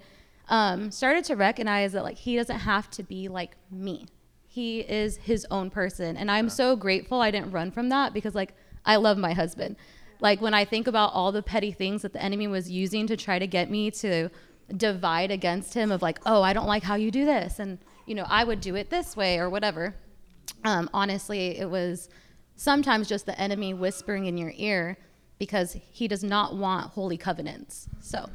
um, 0.48 0.92
started 0.92 1.24
to 1.24 1.34
recognize 1.34 1.92
that, 1.92 2.04
like, 2.04 2.18
He 2.18 2.36
doesn't 2.36 2.60
have 2.60 2.88
to 2.90 3.02
be 3.02 3.28
like 3.28 3.56
me. 3.70 4.06
He 4.46 4.80
is 4.80 5.16
His 5.16 5.44
own 5.50 5.70
person. 5.70 6.16
And 6.16 6.30
I'm 6.30 6.48
so 6.48 6.76
grateful 6.76 7.20
I 7.20 7.32
didn't 7.32 7.50
run 7.50 7.72
from 7.72 7.88
that 7.88 8.14
because, 8.14 8.34
like, 8.34 8.54
I 8.84 8.96
love 8.96 9.18
my 9.18 9.32
husband. 9.32 9.76
Like, 10.20 10.40
when 10.40 10.54
I 10.54 10.64
think 10.64 10.86
about 10.86 11.12
all 11.12 11.32
the 11.32 11.42
petty 11.42 11.72
things 11.72 12.02
that 12.02 12.12
the 12.12 12.22
enemy 12.22 12.46
was 12.46 12.70
using 12.70 13.08
to 13.08 13.16
try 13.16 13.40
to 13.40 13.46
get 13.46 13.70
me 13.70 13.90
to 13.90 14.30
divide 14.76 15.32
against 15.32 15.74
him, 15.74 15.90
of 15.90 16.00
like, 16.00 16.20
oh, 16.24 16.42
I 16.42 16.52
don't 16.52 16.66
like 16.66 16.84
how 16.84 16.94
you 16.94 17.10
do 17.10 17.24
this. 17.24 17.58
And, 17.58 17.78
you 18.06 18.14
know, 18.14 18.26
I 18.28 18.44
would 18.44 18.60
do 18.60 18.76
it 18.76 18.88
this 18.88 19.16
way 19.16 19.38
or 19.38 19.50
whatever 19.50 19.96
um, 20.66 20.90
honestly, 20.92 21.58
it 21.58 21.70
was 21.70 22.08
sometimes 22.56 23.08
just 23.08 23.24
the 23.24 23.38
enemy 23.40 23.72
whispering 23.72 24.26
in 24.26 24.36
your 24.36 24.52
ear 24.56 24.98
because 25.38 25.76
he 25.90 26.08
does 26.08 26.24
not 26.24 26.56
want 26.56 26.90
holy 26.90 27.16
covenants. 27.16 27.88
So, 28.00 28.28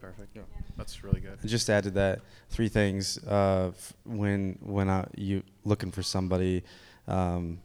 Perfect. 0.00 0.36
Yeah. 0.36 0.42
That's 0.76 1.04
really 1.04 1.20
good. 1.20 1.38
And 1.40 1.50
just 1.50 1.66
to 1.66 1.72
add 1.72 1.84
to 1.84 1.90
that, 1.90 2.20
three 2.48 2.68
things. 2.68 3.18
Uh, 3.18 3.68
f- 3.68 3.92
when 4.04 4.58
when 4.62 4.88
I, 4.88 5.06
you 5.14 5.42
looking 5.64 5.90
for 5.90 6.02
somebody 6.02 6.62
um, 7.06 7.60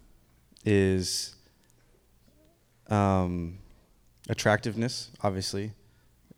is 0.65 1.36
um, 2.89 3.58
attractiveness. 4.28 5.12
Obviously, 5.23 5.71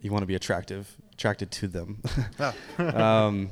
you 0.02 0.12
want 0.12 0.22
to 0.22 0.28
be 0.28 0.36
attractive, 0.36 0.96
attracted 1.14 1.50
to 1.52 1.68
them. 1.68 2.02
um, 2.78 3.50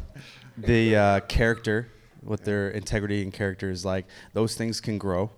the 0.57 0.95
uh, 0.95 1.19
character, 1.21 1.89
what 2.25 2.43
their 2.43 2.69
integrity 2.69 3.21
and 3.21 3.31
character 3.31 3.69
is 3.69 3.85
like. 3.85 4.05
Those 4.33 4.55
things 4.55 4.81
can 4.81 4.97
grow 4.97 5.29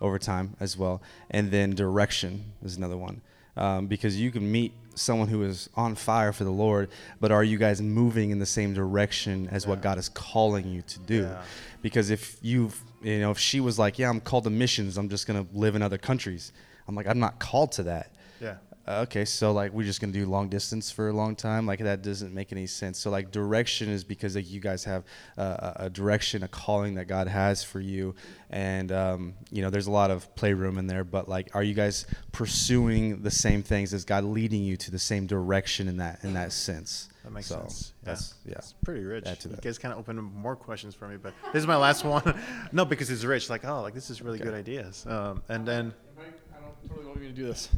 over 0.00 0.18
time 0.18 0.54
as 0.60 0.76
well. 0.76 1.00
And 1.30 1.50
then 1.50 1.74
direction 1.74 2.52
is 2.62 2.76
another 2.76 2.96
one, 2.96 3.22
um, 3.56 3.86
because 3.86 4.20
you 4.20 4.30
can 4.30 4.50
meet 4.50 4.72
someone 4.94 5.28
who 5.28 5.42
is 5.42 5.68
on 5.74 5.94
fire 5.94 6.32
for 6.32 6.44
the 6.44 6.50
Lord, 6.50 6.88
but 7.20 7.32
are 7.32 7.42
you 7.42 7.58
guys 7.58 7.82
moving 7.82 8.30
in 8.30 8.38
the 8.38 8.46
same 8.46 8.74
direction 8.74 9.48
as 9.50 9.66
what 9.66 9.82
God 9.82 9.98
is 9.98 10.08
calling 10.08 10.68
you 10.68 10.82
to 10.82 10.98
do? 11.00 11.22
Yeah. 11.22 11.42
Because 11.82 12.10
if 12.10 12.36
you've, 12.42 12.80
you 13.02 13.18
know, 13.20 13.30
if 13.30 13.38
she 13.38 13.60
was 13.60 13.78
like, 13.78 13.98
yeah, 13.98 14.08
I'm 14.08 14.20
called 14.20 14.44
to 14.44 14.50
missions, 14.50 14.96
I'm 14.96 15.08
just 15.08 15.26
gonna 15.26 15.46
live 15.52 15.74
in 15.74 15.82
other 15.82 15.98
countries. 15.98 16.52
I'm 16.86 16.94
like, 16.94 17.06
I'm 17.06 17.18
not 17.18 17.38
called 17.38 17.72
to 17.72 17.82
that. 17.84 18.10
Yeah. 18.40 18.56
Okay, 18.86 19.24
so 19.24 19.52
like 19.52 19.72
we're 19.72 19.84
just 19.84 20.00
gonna 20.00 20.12
do 20.12 20.26
long 20.26 20.48
distance 20.48 20.90
for 20.90 21.08
a 21.08 21.12
long 21.12 21.34
time. 21.36 21.66
Like 21.66 21.80
that 21.80 22.02
doesn't 22.02 22.32
make 22.34 22.52
any 22.52 22.66
sense. 22.66 22.98
So 22.98 23.10
like 23.10 23.30
direction 23.30 23.88
is 23.88 24.04
because 24.04 24.36
like 24.36 24.50
you 24.50 24.60
guys 24.60 24.84
have 24.84 25.04
uh, 25.38 25.72
a 25.78 25.84
a 25.86 25.90
direction, 25.90 26.42
a 26.42 26.48
calling 26.48 26.94
that 26.96 27.06
God 27.06 27.28
has 27.28 27.62
for 27.64 27.80
you, 27.80 28.14
and 28.50 28.90
um, 28.92 29.34
you 29.50 29.62
know 29.62 29.70
there's 29.70 29.86
a 29.86 29.90
lot 29.92 30.10
of 30.10 30.34
playroom 30.36 30.78
in 30.78 30.86
there. 30.86 31.04
But 31.04 31.28
like, 31.28 31.50
are 31.54 31.62
you 31.62 31.74
guys 31.74 32.06
pursuing 32.32 33.22
the 33.22 33.30
same 33.30 33.62
things? 33.62 33.92
Is 33.92 34.04
God 34.04 34.24
leading 34.24 34.62
you 34.64 34.76
to 34.78 34.90
the 34.90 34.98
same 34.98 35.26
direction 35.26 35.88
in 35.88 35.96
that 35.98 36.22
in 36.24 36.34
that 36.34 36.52
sense? 36.52 37.08
That 37.24 37.32
makes 37.32 37.46
So, 37.46 37.60
sense. 37.60 37.92
Yeah. 38.02 38.06
That's 38.10 38.34
yeah. 38.44 38.54
It's 38.58 38.74
pretty 38.84 39.02
rich. 39.02 39.24
Add 39.26 39.40
to 39.40 39.48
You 39.48 39.56
guys 39.56 39.78
kind 39.78 39.92
of 39.94 39.98
opened 39.98 40.22
more 40.22 40.56
questions 40.56 40.94
for 40.94 41.08
me, 41.08 41.16
but 41.16 41.32
this 41.54 41.60
is 41.62 41.66
my 41.66 41.76
last 41.76 42.04
one. 42.16 42.22
no, 42.70 42.84
because 42.84 43.10
it's 43.10 43.24
rich. 43.24 43.48
Like, 43.48 43.64
oh, 43.64 43.80
like 43.80 43.94
this 43.94 44.10
is 44.10 44.20
really 44.20 44.36
Okay. 44.38 44.44
good 44.44 44.54
ideas. 44.54 45.06
Um, 45.08 45.42
and 45.48 45.66
then, 45.66 45.94
I 46.18 46.60
don't 46.60 46.88
totally 46.88 47.06
want 47.06 47.20
me 47.20 47.28
to 47.28 47.32
do 47.32 47.46
this. 47.46 47.70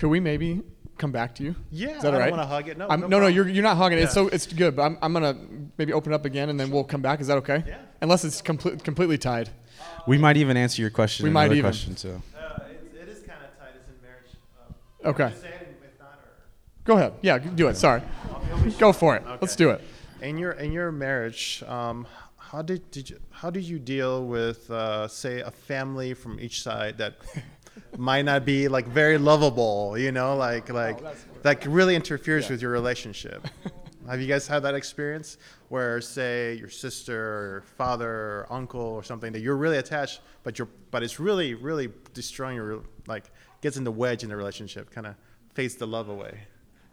Could 0.00 0.08
we 0.08 0.18
maybe 0.18 0.62
come 0.96 1.12
back 1.12 1.34
to 1.36 1.42
you? 1.42 1.54
yeah, 1.70 1.96
Is 1.96 2.02
that 2.02 2.12
I 2.12 2.14
all 2.14 2.20
right? 2.20 2.28
don't 2.30 2.38
want 2.38 2.48
to 2.48 2.54
hug 2.54 2.68
it. 2.68 2.78
No, 2.78 2.88
I'm, 2.88 3.00
no, 3.02 3.06
no, 3.06 3.20
no, 3.20 3.26
you're, 3.26 3.46
you're 3.48 3.62
not 3.62 3.76
hogging 3.76 3.98
it. 3.98 4.02
It's 4.02 4.10
Yeah. 4.16 4.22
so 4.22 4.28
it's 4.28 4.46
good, 4.46 4.74
but 4.74 4.82
I'm, 4.82 4.98
I'm 5.02 5.12
gonna 5.12 5.36
maybe 5.76 5.92
open 5.92 6.12
it 6.12 6.14
up 6.14 6.24
again 6.24 6.48
and 6.48 6.58
then 6.58 6.70
we'll 6.70 6.84
come 6.84 7.02
back. 7.02 7.20
Is 7.20 7.26
that 7.26 7.36
okay? 7.38 7.62
Yeah. 7.66 7.76
Unless 8.00 8.24
it's 8.24 8.40
complete, 8.40 8.82
completely 8.82 9.18
tied. 9.18 9.50
We 10.06 10.16
might 10.18 10.38
even 10.38 10.56
answer 10.56 10.80
your 10.80 10.90
question. 10.90 11.24
We 11.24 11.28
in 11.28 11.34
might 11.34 11.44
another 11.52 11.56
even. 11.58 11.70
question 11.70 11.94
too. 11.94 12.22
Uh, 12.34 12.60
it, 12.70 12.92
it 13.02 13.08
is 13.08 13.18
kind 13.18 13.38
of 13.44 13.58
tight. 13.58 13.74
It's 13.76 13.88
in 13.88 13.94
marriage. 14.02 14.30
Um, 15.04 15.10
Okay. 15.10 15.28
just 15.28 15.42
say 15.42 15.48
it, 15.48 15.78
if 15.84 16.00
not, 16.00 16.14
or- 16.24 16.84
Go 16.84 16.96
ahead. 16.96 17.12
Yeah, 17.20 17.36
do 17.38 17.68
it. 17.68 17.76
Sorry. 17.76 18.00
Go 18.78 18.92
for 18.94 19.16
it. 19.16 19.22
Let's 19.40 19.54
do 19.56 19.70
it. 19.70 19.82
In 20.22 20.38
your 20.38 20.52
in 20.52 20.72
your 20.72 20.90
marriage, 20.92 21.62
um, 21.66 22.06
how 22.38 22.62
did, 22.62 22.90
did 22.90 23.08
you 23.10 23.18
how 23.30 23.48
did 23.50 23.64
you 23.64 23.78
deal 23.78 24.26
with 24.26 24.70
uh, 24.70 25.08
say 25.08 25.40
a 25.40 25.50
family 25.50 26.14
from 26.14 26.38
each 26.40 26.62
side 26.62 26.96
that 26.98 27.14
might 27.96 28.24
not 28.24 28.44
be 28.44 28.68
like 28.68 28.86
very 28.86 29.18
lovable, 29.18 29.96
you 29.98 30.12
know, 30.12 30.36
like 30.36 30.68
like 30.70 31.00
oh, 31.04 31.12
that 31.42 31.64
really 31.66 31.96
interferes 31.96 32.48
with 32.48 32.62
your 32.62 32.70
relationship? 32.70 33.46
Have 34.08 34.20
you 34.20 34.26
guys 34.26 34.46
had 34.46 34.60
that 34.64 34.74
experience 34.74 35.38
where 35.68 36.00
say 36.00 36.54
your 36.54 36.68
sister 36.68 37.16
or 37.16 37.64
father 37.76 38.08
or 38.08 38.46
uncle 38.50 38.80
or 38.80 39.04
something 39.04 39.32
that 39.32 39.40
you're 39.40 39.56
really 39.56 39.78
attached, 39.78 40.20
but 40.42 40.58
you're 40.58 40.68
but 40.90 41.02
it's 41.02 41.20
really 41.20 41.54
really 41.54 41.90
destroying 42.14 42.56
your 42.56 42.82
like 43.06 43.30
gets 43.60 43.76
in 43.76 43.84
the 43.84 43.92
wedge 43.92 44.22
in 44.22 44.28
the 44.28 44.36
relationship, 44.36 44.90
kind 44.90 45.06
of 45.06 45.14
fades 45.54 45.76
the 45.76 45.86
love 45.86 46.08
away. 46.08 46.40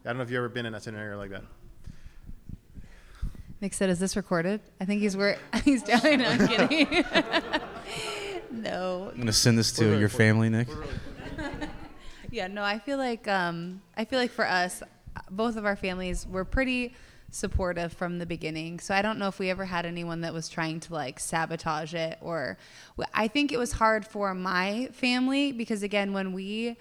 I 0.03 0.09
don't 0.09 0.17
know 0.17 0.23
if 0.23 0.29
you've 0.29 0.37
ever 0.37 0.49
been 0.49 0.65
in 0.65 0.75
a 0.75 0.79
scenario 0.79 1.17
like 1.17 1.31
that. 1.31 1.43
Nick 3.61 3.73
said, 3.73 3.89
"Is 3.89 3.99
this 3.99 4.15
recorded?" 4.15 4.61
I 4.79 4.85
think 4.85 5.01
he's 5.01 5.17
where 5.17 5.37
he's 5.65 5.83
down. 5.83 6.01
No, 6.03 6.25
I'm 6.25 6.47
kidding. 6.47 7.05
no, 8.51 9.09
I'm 9.11 9.17
gonna 9.19 9.33
send 9.33 9.57
this 9.57 9.71
to 9.73 9.85
We're- 9.85 9.99
your 9.99 10.09
family, 10.09 10.49
Nick. 10.49 10.67
yeah, 12.31 12.47
no. 12.47 12.63
I 12.63 12.79
feel 12.79 12.97
like 12.97 13.27
um, 13.27 13.81
I 13.95 14.05
feel 14.05 14.19
like 14.19 14.31
for 14.31 14.47
us, 14.47 14.81
both 15.29 15.57
of 15.57 15.65
our 15.65 15.75
families 15.75 16.25
were 16.27 16.45
pretty 16.45 16.93
supportive 17.29 17.91
from 17.93 18.19
the 18.19 18.25
beginning. 18.25 18.79
So 18.79 18.93
I 18.93 19.01
don't 19.01 19.19
know 19.19 19.27
if 19.27 19.37
we 19.39 19.49
ever 19.49 19.65
had 19.65 19.85
anyone 19.85 20.21
that 20.21 20.33
was 20.33 20.47
trying 20.49 20.79
to 20.81 20.93
like 20.93 21.19
sabotage 21.19 21.93
it 21.93 22.17
or 22.21 22.57
I 23.13 23.27
think 23.27 23.51
it 23.51 23.57
was 23.57 23.73
hard 23.73 24.07
for 24.07 24.33
my 24.33 24.89
family 24.93 25.51
because 25.51 25.83
again, 25.83 26.13
when 26.13 26.33
we 26.33 26.77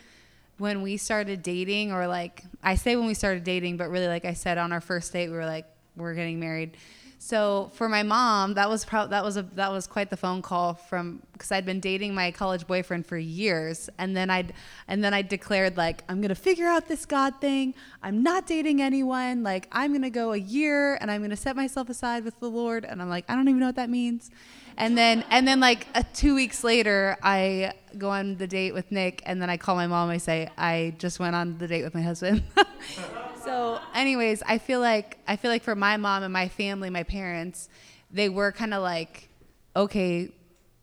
when 0.58 0.82
we 0.82 0.96
started 0.96 1.42
dating 1.42 1.92
or 1.92 2.06
like 2.06 2.44
I 2.62 2.76
say 2.76 2.96
when 2.96 3.06
we 3.06 3.14
started 3.14 3.44
dating, 3.44 3.76
but 3.76 3.90
really 3.90 4.06
like 4.08 4.24
I 4.24 4.32
said 4.34 4.56
on 4.58 4.72
our 4.72 4.80
first 4.80 5.12
date, 5.12 5.28
we 5.28 5.36
were 5.36 5.46
like 5.46 5.66
we're 5.96 6.14
getting 6.14 6.38
married. 6.38 6.76
So 7.18 7.70
for 7.74 7.88
my 7.88 8.02
mom, 8.02 8.54
that 8.54 8.68
was 8.68 8.84
pro- 8.84 9.06
that 9.06 9.24
was 9.24 9.36
a 9.36 9.42
that 9.54 9.72
was 9.72 9.86
quite 9.86 10.10
the 10.10 10.16
phone 10.16 10.42
call 10.42 10.74
from 10.74 11.22
because 11.32 11.50
I'd 11.50 11.64
been 11.64 11.80
dating 11.80 12.14
my 12.14 12.30
college 12.30 12.66
boyfriend 12.66 13.06
for 13.06 13.16
years, 13.16 13.88
and 13.98 14.16
then 14.16 14.28
I'd 14.28 14.52
and 14.86 15.02
then 15.02 15.14
I 15.14 15.22
declared 15.22 15.76
like 15.76 16.04
I'm 16.08 16.20
gonna 16.20 16.34
figure 16.34 16.66
out 16.66 16.88
this 16.88 17.06
God 17.06 17.40
thing. 17.40 17.74
I'm 18.02 18.22
not 18.22 18.46
dating 18.46 18.82
anyone. 18.82 19.42
Like 19.42 19.66
I'm 19.72 19.92
gonna 19.92 20.10
go 20.10 20.32
a 20.32 20.36
year, 20.36 20.96
and 20.96 21.10
I'm 21.10 21.22
gonna 21.22 21.36
set 21.36 21.56
myself 21.56 21.88
aside 21.88 22.24
with 22.24 22.38
the 22.38 22.50
Lord. 22.50 22.84
And 22.84 23.00
I'm 23.00 23.08
like 23.08 23.24
I 23.28 23.34
don't 23.34 23.48
even 23.48 23.60
know 23.60 23.66
what 23.66 23.76
that 23.76 23.90
means. 23.90 24.30
And 24.76 24.96
then 24.96 25.24
and 25.30 25.48
then 25.48 25.58
like 25.58 25.86
uh, 25.94 26.02
two 26.12 26.34
weeks 26.34 26.62
later, 26.62 27.16
I 27.22 27.72
go 27.96 28.10
on 28.10 28.36
the 28.36 28.46
date 28.46 28.74
with 28.74 28.92
Nick, 28.92 29.22
and 29.24 29.40
then 29.40 29.48
I 29.48 29.56
call 29.56 29.74
my 29.74 29.86
mom. 29.86 30.10
I 30.10 30.18
say 30.18 30.50
I 30.58 30.94
just 30.98 31.18
went 31.18 31.34
on 31.34 31.56
the 31.56 31.66
date 31.66 31.82
with 31.82 31.94
my 31.94 32.02
husband. 32.02 32.42
so 33.46 33.80
anyways 33.94 34.42
i 34.46 34.58
feel 34.58 34.80
like 34.80 35.18
i 35.26 35.36
feel 35.36 35.50
like 35.50 35.62
for 35.62 35.74
my 35.74 35.96
mom 35.96 36.22
and 36.22 36.32
my 36.32 36.48
family 36.48 36.90
my 36.90 37.02
parents 37.02 37.68
they 38.10 38.28
were 38.28 38.52
kind 38.52 38.74
of 38.74 38.82
like 38.82 39.28
okay 39.74 40.30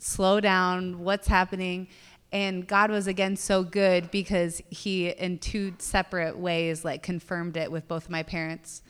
slow 0.03 0.39
down. 0.39 0.99
What's 0.99 1.27
happening? 1.27 1.87
And 2.31 2.67
god 2.67 2.89
was 2.89 3.07
again 3.07 3.35
so 3.35 3.63
good 3.63 4.11
because 4.11 4.61
he 4.69 5.09
in 5.09 5.37
two 5.37 5.73
separate 5.77 6.37
ways 6.37 6.83
like 6.83 7.03
confirmed 7.03 7.57
it 7.57 7.71
with 7.71 7.87
both 7.87 8.05
of 8.05 8.09
my 8.09 8.23
parents. 8.23 8.81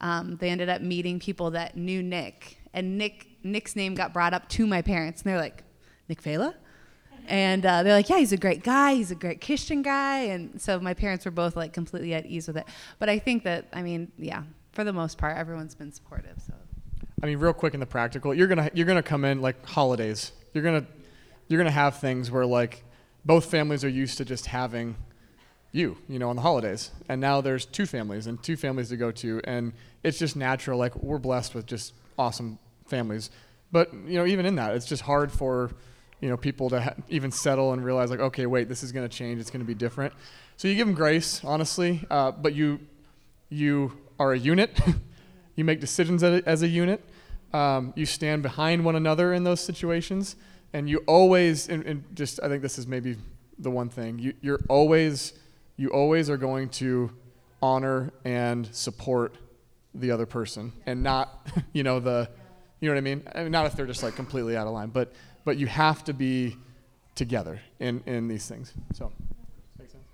Um, 0.00 0.36
they 0.36 0.50
ended 0.50 0.68
up 0.68 0.82
meeting 0.82 1.20
people 1.20 1.52
that 1.52 1.76
knew 1.76 2.02
nick 2.02 2.58
and 2.74 2.98
nick 2.98 3.28
nick's 3.42 3.76
name 3.76 3.94
got 3.94 4.12
brought 4.12 4.34
up 4.34 4.48
to 4.50 4.66
my 4.66 4.82
parents 4.82 5.22
and 5.22 5.30
they're 5.30 5.40
like 5.40 5.62
nick 6.08 6.22
Fela? 6.22 6.54
And 7.28 7.64
uh, 7.64 7.82
they're 7.82 7.92
like, 7.92 8.08
yeah, 8.08 8.18
he's 8.18 8.32
a 8.32 8.36
great 8.36 8.62
guy. 8.62 8.94
He's 8.94 9.10
a 9.10 9.14
great 9.14 9.44
Christian 9.44 9.82
guy. 9.82 10.18
And 10.20 10.60
so 10.60 10.80
my 10.80 10.94
parents 10.94 11.24
were 11.24 11.30
both 11.30 11.56
like 11.56 11.72
completely 11.72 12.14
at 12.14 12.26
ease 12.26 12.46
with 12.46 12.56
it. 12.56 12.66
But 12.98 13.08
I 13.08 13.18
think 13.18 13.44
that, 13.44 13.66
I 13.72 13.82
mean, 13.82 14.12
yeah, 14.18 14.42
for 14.72 14.84
the 14.84 14.92
most 14.92 15.18
part, 15.18 15.36
everyone's 15.36 15.74
been 15.74 15.92
supportive. 15.92 16.40
So 16.46 16.52
I 17.22 17.26
mean, 17.26 17.38
real 17.38 17.52
quick 17.52 17.74
in 17.74 17.80
the 17.80 17.86
practical, 17.86 18.34
you're 18.34 18.46
gonna 18.46 18.70
you're 18.74 18.86
gonna 18.86 19.02
come 19.02 19.24
in 19.24 19.40
like 19.40 19.64
holidays. 19.66 20.32
You're 20.52 20.64
gonna 20.64 20.86
you're 21.48 21.58
gonna 21.58 21.70
have 21.70 21.98
things 21.98 22.30
where 22.30 22.44
like 22.44 22.84
both 23.24 23.46
families 23.46 23.84
are 23.84 23.88
used 23.88 24.18
to 24.18 24.24
just 24.24 24.46
having 24.46 24.96
you, 25.72 25.96
you 26.08 26.18
know, 26.18 26.28
on 26.28 26.36
the 26.36 26.42
holidays, 26.42 26.90
and 27.08 27.20
now 27.20 27.40
there's 27.40 27.64
two 27.64 27.86
families 27.86 28.26
and 28.26 28.42
two 28.42 28.56
families 28.56 28.90
to 28.90 28.96
go 28.96 29.10
to, 29.12 29.40
and 29.44 29.72
it's 30.02 30.18
just 30.18 30.36
natural. 30.36 30.78
Like 30.78 30.94
we're 30.96 31.18
blessed 31.18 31.54
with 31.54 31.66
just 31.66 31.94
awesome 32.18 32.58
families, 32.86 33.30
but 33.72 33.92
you 33.92 34.18
know, 34.18 34.26
even 34.26 34.44
in 34.44 34.56
that, 34.56 34.74
it's 34.74 34.86
just 34.86 35.02
hard 35.02 35.32
for 35.32 35.70
you 36.20 36.28
know 36.28 36.36
people 36.36 36.70
to 36.70 36.80
ha- 36.80 36.94
even 37.08 37.30
settle 37.30 37.72
and 37.72 37.84
realize 37.84 38.10
like, 38.10 38.20
okay, 38.20 38.46
wait, 38.46 38.68
this 38.68 38.82
is 38.82 38.92
gonna 38.92 39.08
change. 39.08 39.40
It's 39.40 39.50
gonna 39.50 39.64
be 39.64 39.74
different. 39.74 40.12
So 40.56 40.68
you 40.68 40.74
give 40.74 40.86
them 40.86 40.96
grace, 40.96 41.42
honestly, 41.44 42.04
uh, 42.10 42.30
but 42.32 42.54
you 42.54 42.80
you 43.48 43.92
are 44.18 44.32
a 44.32 44.38
unit. 44.38 44.78
you 45.56 45.64
make 45.64 45.80
decisions 45.80 46.22
as 46.22 46.40
a, 46.40 46.48
as 46.48 46.62
a 46.62 46.68
unit. 46.68 47.02
Um, 47.52 47.92
you 47.96 48.06
stand 48.06 48.42
behind 48.42 48.84
one 48.84 48.96
another 48.96 49.32
in 49.32 49.44
those 49.44 49.60
situations, 49.60 50.36
and 50.72 50.88
you 50.88 51.02
always, 51.06 51.68
and, 51.68 51.84
and 51.84 52.04
just 52.14 52.42
I 52.42 52.48
think 52.48 52.62
this 52.62 52.78
is 52.78 52.86
maybe 52.86 53.16
the 53.58 53.70
one 53.70 53.88
thing 53.88 54.18
you, 54.18 54.34
you're 54.42 54.60
always, 54.68 55.32
you 55.76 55.88
always 55.88 56.28
are 56.28 56.36
going 56.36 56.68
to 56.68 57.10
honor 57.62 58.12
and 58.24 58.68
support 58.74 59.36
the 59.94 60.10
other 60.10 60.26
person, 60.26 60.72
and 60.84 61.02
not, 61.02 61.48
you 61.72 61.82
know, 61.82 62.00
the, 62.00 62.28
you 62.80 62.88
know 62.88 62.94
what 62.94 62.98
I 62.98 63.02
mean? 63.02 63.22
I 63.34 63.42
mean, 63.44 63.52
not 63.52 63.66
if 63.66 63.74
they're 63.74 63.86
just 63.86 64.02
like 64.02 64.16
completely 64.16 64.56
out 64.56 64.66
of 64.66 64.74
line, 64.74 64.90
but 64.90 65.12
but 65.46 65.56
you 65.56 65.68
have 65.68 66.04
to 66.04 66.12
be 66.12 66.56
together 67.14 67.62
in 67.80 68.02
in 68.04 68.28
these 68.28 68.46
things. 68.46 68.74
So, 68.92 69.10
make 69.78 69.88
sense? 69.88 70.04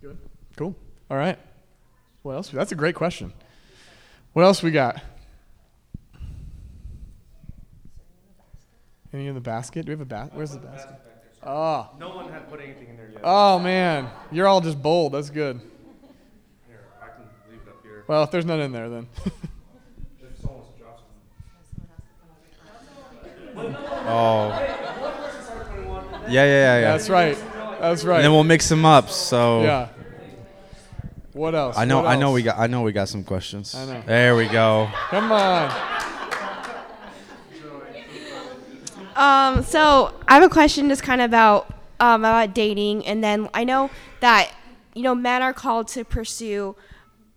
Good. 0.00 0.16
Cool. 0.56 0.74
All 1.10 1.18
right. 1.18 1.38
What 2.22 2.34
else? 2.34 2.48
That's 2.48 2.72
a 2.72 2.76
great 2.76 2.94
question. 2.94 3.32
What 4.32 4.44
else 4.44 4.62
we 4.62 4.70
got? 4.70 5.02
Any 9.12 9.26
in 9.26 9.34
the 9.34 9.40
basket? 9.40 9.84
Do 9.84 9.90
we 9.90 9.94
have 9.94 10.00
a 10.00 10.04
basket? 10.04 10.36
Where's 10.36 10.52
the 10.52 10.58
basket? 10.58 10.94
Oh. 11.42 11.90
No 11.98 12.10
one 12.10 12.30
had 12.30 12.48
put 12.48 12.60
anything 12.60 12.90
in 12.90 12.96
there 12.96 13.10
yet. 13.10 13.22
Oh 13.24 13.58
man, 13.58 14.08
you're 14.30 14.46
all 14.46 14.60
just 14.60 14.80
bold. 14.80 15.12
That's 15.12 15.30
good. 15.30 15.60
Here, 16.68 16.84
I 17.02 17.06
can 17.06 17.24
leave 17.50 17.60
it 17.66 17.68
up 17.68 17.82
here. 17.82 18.04
Well, 18.06 18.22
if 18.22 18.30
there's 18.30 18.46
none 18.46 18.60
in 18.60 18.72
there, 18.72 18.88
then. 18.88 19.08
If 20.22 20.40
someone 20.40 20.60
wants 20.60 20.76
to 20.76 20.82
drop 20.82 21.00
something. 21.00 21.16
Oh. 24.06 24.48
Yeah, 26.28 26.44
yeah, 26.44 26.44
yeah, 26.44 26.80
yeah. 26.80 26.92
That's 26.92 27.08
right. 27.08 27.38
That's 27.80 28.04
right. 28.04 28.16
And 28.16 28.24
then 28.24 28.32
we'll 28.32 28.44
mix 28.44 28.68
them 28.68 28.84
up. 28.84 29.10
So 29.10 29.62
yeah. 29.62 29.88
What 31.32 31.54
else? 31.54 31.76
I 31.76 31.84
know, 31.84 32.02
What 32.02 32.06
I 32.06 32.16
know 32.16 32.32
we 32.32 32.42
got, 32.42 32.58
I 32.58 32.66
know 32.66 32.82
we 32.82 32.92
got 32.92 33.08
some 33.08 33.24
questions. 33.24 33.74
I 33.74 33.86
know. 33.86 34.02
There 34.04 34.36
we 34.36 34.46
go. 34.46 34.88
Come 35.10 35.30
on. 35.30 35.70
Um, 39.16 39.62
so 39.62 40.14
I 40.26 40.34
have 40.34 40.42
a 40.42 40.48
question 40.48 40.88
just 40.88 41.02
kind 41.02 41.20
of 41.20 41.26
about 41.30 41.72
um, 42.00 42.22
about 42.22 42.54
dating, 42.54 43.06
and 43.06 43.22
then 43.22 43.48
I 43.52 43.64
know 43.64 43.90
that 44.20 44.50
you 44.94 45.02
know 45.02 45.14
men 45.14 45.42
are 45.42 45.52
called 45.52 45.88
to 45.88 46.04
pursue 46.04 46.74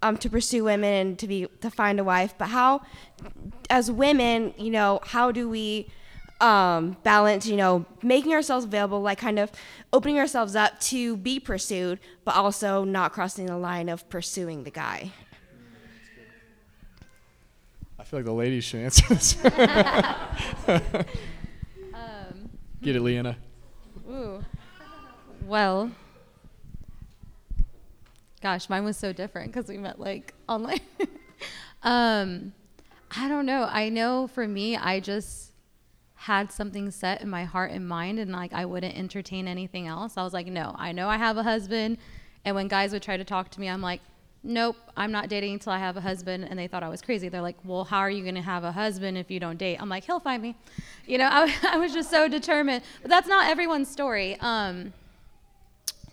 um, 0.02 0.18
to 0.18 0.30
pursue 0.30 0.64
women 0.64 0.94
and 0.94 1.20
to 1.20 1.28
be 1.28 1.48
to 1.62 1.70
find 1.70 2.00
a 2.00 2.04
wife, 2.04 2.36
but 2.38 2.50
how, 2.50 2.82
as 3.70 3.92
women, 3.92 4.54
you 4.58 4.72
know, 4.72 5.02
how 5.04 5.32
do 5.32 5.50
we 5.50 5.90
um, 6.44 6.98
balance, 7.04 7.48
you 7.48 7.56
know, 7.56 7.86
making 8.02 8.34
ourselves 8.34 8.66
available, 8.66 9.02
like 9.02 9.18
kind 9.18 9.40
of 9.40 9.50
opening 9.94 10.20
ourselves 10.20 10.58
up 10.58 10.78
to 10.82 11.16
be 11.16 11.40
pursued, 11.40 12.00
but 12.26 12.36
also 12.36 12.84
not 12.84 13.14
crossing 13.14 13.46
the 13.46 13.58
line 13.58 13.88
of 13.88 14.08
pursuing 14.10 14.66
the 14.66 14.70
guy. 14.70 15.12
I 17.98 18.04
feel 18.04 18.20
like 18.20 18.26
the 18.26 18.34
ladies 18.34 18.66
should 18.66 18.82
answer 18.82 19.08
this. 19.08 19.38
Um, 21.94 22.50
Get 22.82 22.96
it, 22.96 23.02
Leanna. 23.02 23.38
ooh. 24.10 24.44
Well, 25.46 25.92
gosh, 28.42 28.68
mine 28.68 28.84
was 28.84 28.98
so 28.98 29.14
different 29.14 29.54
because 29.54 29.70
we 29.70 29.78
met 29.78 30.00
like 30.00 30.34
online. 30.50 30.82
um, 31.84 32.52
I 33.16 33.30
don't 33.30 33.46
know. 33.46 33.70
I 33.70 33.90
know 33.90 34.28
for 34.28 34.48
me, 34.48 34.76
I 34.76 35.00
just 35.00 35.53
had 36.24 36.54
something 36.54 36.90
set 36.90 37.22
in 37.22 37.30
my 37.30 37.44
heart 37.44 37.72
and 37.72 37.86
mind, 37.86 38.18
and 38.18 38.32
like 38.32 38.54
I 38.54 38.64
wouldn't 38.64 38.98
entertain 38.98 39.46
anything 39.46 39.88
else. 39.88 40.16
I 40.16 40.24
was 40.24 40.32
like, 40.32 40.48
no, 40.48 40.74
I 40.80 40.94
know 40.94 41.10
I 41.10 41.18
have 41.18 41.36
a 41.36 41.44
husband. 41.44 41.98
And 42.46 42.56
when 42.56 42.70
guys 42.70 42.94
would 42.94 43.04
try 43.04 43.18
to 43.18 43.26
talk 43.26 43.50
to 43.52 43.60
me, 43.60 43.68
I'm 43.68 43.82
like, 43.82 44.00
nope, 44.42 44.78
I'm 44.96 45.12
not 45.12 45.28
dating 45.28 45.56
until 45.56 45.74
I 45.74 45.80
have 45.80 45.98
a 45.98 46.02
husband. 46.02 46.48
And 46.50 46.58
they 46.58 46.68
thought 46.68 46.82
I 46.82 46.88
was 46.88 47.02
crazy. 47.02 47.28
They're 47.28 47.42
like, 47.42 47.58
well, 47.66 47.84
how 47.84 48.00
are 48.00 48.10
you 48.10 48.24
going 48.24 48.36
to 48.36 48.42
have 48.42 48.64
a 48.64 48.72
husband 48.72 49.18
if 49.18 49.30
you 49.30 49.42
don't 49.42 49.58
date? 49.58 49.82
I'm 49.82 49.90
like, 49.90 50.06
he'll 50.06 50.22
find 50.22 50.42
me. 50.42 50.56
You 51.06 51.18
know, 51.18 51.28
I, 51.32 51.54
I 51.70 51.78
was 51.78 51.94
just 51.94 52.10
so 52.10 52.30
determined. 52.30 52.86
But 53.02 53.10
that's 53.10 53.28
not 53.28 53.50
everyone's 53.50 53.90
story. 53.90 54.38
Um, 54.40 54.94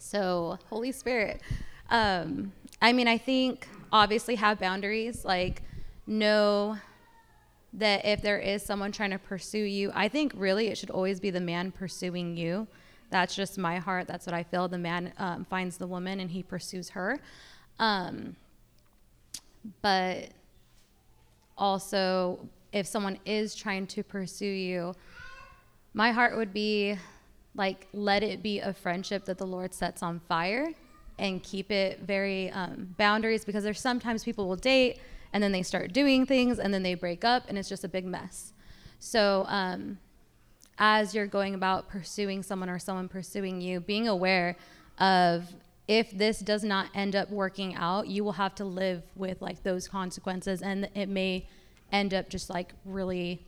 so, 0.00 0.58
Holy 0.70 0.90
Spirit. 0.90 1.40
Um, 1.88 2.50
I 2.82 2.92
mean, 2.92 3.06
I 3.06 3.16
think 3.16 3.68
obviously 3.92 4.34
have 4.34 4.58
boundaries. 4.58 5.24
Like, 5.24 5.62
know 6.08 6.78
that 7.72 8.04
if 8.04 8.20
there 8.20 8.38
is 8.38 8.62
someone 8.62 8.92
trying 8.92 9.10
to 9.10 9.18
pursue 9.18 9.62
you, 9.62 9.92
I 9.94 10.08
think 10.08 10.32
really 10.34 10.68
it 10.68 10.78
should 10.78 10.90
always 10.90 11.20
be 11.20 11.30
the 11.30 11.40
man 11.40 11.70
pursuing 11.70 12.36
you. 12.36 12.66
That's 13.10 13.34
just 13.34 13.58
my 13.58 13.78
heart. 13.78 14.06
That's 14.06 14.26
what 14.26 14.34
I 14.34 14.42
feel. 14.42 14.68
The 14.68 14.78
man 14.78 15.12
um, 15.18 15.44
finds 15.44 15.76
the 15.76 15.86
woman 15.86 16.20
and 16.20 16.30
he 16.30 16.42
pursues 16.42 16.90
her. 16.90 17.18
Um, 17.78 18.36
but 19.82 20.28
also, 21.56 22.48
if 22.72 22.86
someone 22.86 23.18
is 23.24 23.54
trying 23.54 23.86
to 23.88 24.02
pursue 24.02 24.46
you, 24.46 24.94
my 25.92 26.12
heart 26.12 26.36
would 26.36 26.52
be 26.52 26.96
like, 27.54 27.88
let 27.92 28.22
it 28.22 28.42
be 28.42 28.60
a 28.60 28.72
friendship 28.72 29.24
that 29.24 29.38
the 29.38 29.46
Lord 29.46 29.74
sets 29.74 30.02
on 30.02 30.20
fire 30.28 30.72
and 31.18 31.42
keep 31.42 31.70
it 31.70 32.00
very 32.00 32.50
um, 32.52 32.94
boundaries 32.96 33.44
because 33.44 33.64
there's 33.64 33.80
sometimes 33.80 34.24
people 34.24 34.48
will 34.48 34.56
date 34.56 34.98
and 35.32 35.42
then 35.42 35.52
they 35.52 35.62
start 35.62 35.92
doing 35.92 36.26
things 36.26 36.58
and 36.58 36.72
then 36.72 36.82
they 36.82 36.94
break 36.94 37.24
up 37.24 37.44
and 37.48 37.56
it's 37.58 37.68
just 37.68 37.84
a 37.84 37.88
big 37.88 38.04
mess. 38.04 38.52
So, 38.98 39.44
um, 39.48 39.98
as 40.78 41.14
you're 41.14 41.26
going 41.26 41.54
about 41.54 41.88
pursuing 41.88 42.42
someone 42.42 42.70
or 42.70 42.78
someone 42.78 43.08
pursuing 43.08 43.60
you, 43.60 43.80
being 43.80 44.08
aware 44.08 44.56
of 44.98 45.54
if 45.86 46.10
this 46.12 46.38
does 46.38 46.64
not 46.64 46.88
end 46.94 47.14
up 47.14 47.30
working 47.30 47.74
out, 47.74 48.06
you 48.06 48.24
will 48.24 48.32
have 48.32 48.54
to 48.54 48.64
live 48.64 49.02
with 49.16 49.42
like 49.42 49.62
those 49.62 49.88
consequences 49.88 50.62
and 50.62 50.88
it 50.94 51.08
may 51.08 51.46
end 51.92 52.14
up 52.14 52.28
just 52.28 52.48
like 52.48 52.72
really 52.84 53.44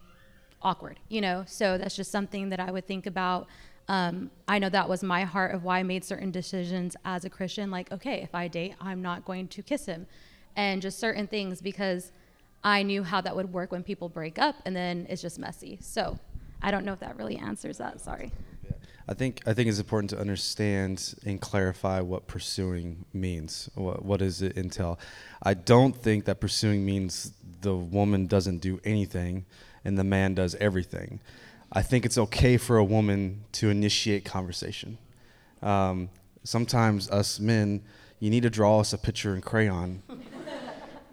awkward, 0.61 0.99
you 1.09 1.21
know? 1.21 1.45
So 1.47 1.79
that's 1.79 1.97
just 1.97 2.11
something 2.11 2.49
that 2.51 2.61
I 2.61 2.71
would 2.71 2.87
think 2.87 3.07
about. 3.07 3.47
Um, 3.89 4.31
I 4.49 4.59
know 4.59 4.69
that 4.69 4.89
was 4.89 5.03
my 5.03 5.23
heart 5.23 5.55
of 5.55 5.65
why 5.65 5.79
I 5.79 5.83
made 5.83 6.05
certain 6.05 6.31
decisions 6.31 6.97
as 7.05 7.25
a 7.25 7.31
Christian. 7.31 7.71
Like, 7.71 7.91
okay, 7.93 8.23
if 8.23 8.35
I 8.35 8.49
date, 8.49 8.75
I'm 8.81 9.03
not 9.03 9.25
going 9.25 9.49
to 9.49 9.63
kiss 9.63 9.87
him. 9.87 10.07
And 10.57 10.83
just 10.83 10.99
certain 10.99 11.27
things 11.27 11.61
because 11.61 12.13
I 12.65 12.83
knew 12.83 13.03
how 13.03 13.21
that 13.21 13.35
would 13.35 13.53
work 13.53 13.73
when 13.73 13.83
people 13.83 14.09
break 14.09 14.39
up 14.39 14.57
and 14.65 14.77
then 14.77 15.07
it's 15.09 15.23
just 15.23 15.39
messy. 15.39 15.79
So 15.81 16.19
I 16.61 16.71
don't 16.71 16.85
know 16.85 16.93
if 16.93 17.01
that 17.01 17.17
really 17.17 17.37
answers 17.37 17.79
that. 17.79 18.01
Sorry. 18.01 18.33
I 19.09 19.15
think 19.15 19.43
I 19.47 19.53
think 19.53 19.69
it's 19.69 19.81
important 19.81 20.11
to 20.11 20.19
understand 20.19 21.15
and 21.27 21.41
clarify 21.41 22.01
what 22.01 22.29
pursuing 22.29 23.05
means. 23.13 23.69
What 23.75 24.05
what 24.05 24.21
does 24.21 24.43
it 24.43 24.57
entail? 24.57 24.99
I 25.43 25.55
don't 25.55 25.97
think 25.97 26.25
that 26.27 26.41
pursuing 26.41 26.87
means 26.87 27.33
the 27.63 27.75
woman 27.75 28.27
doesn't 28.27 28.59
do 28.59 28.81
anything 28.85 29.45
and 29.85 29.99
the 29.99 30.05
man 30.05 30.35
does 30.35 30.55
everything. 30.57 31.21
I 31.73 31.83
think 31.83 32.05
it's 32.05 32.19
okay 32.19 32.57
for 32.59 32.77
a 32.77 32.85
woman 32.85 33.45
to 33.53 33.71
initiate 33.71 34.25
conversation. 34.25 34.99
Um, 35.63 36.11
sometimes 36.45 37.11
us 37.11 37.41
men, 37.41 37.83
you 38.21 38.31
need 38.31 38.43
to 38.43 38.51
draw 38.51 38.81
us 38.81 38.93
a 38.93 38.99
picture 38.99 39.35
in 39.35 39.41
crayon 39.41 40.03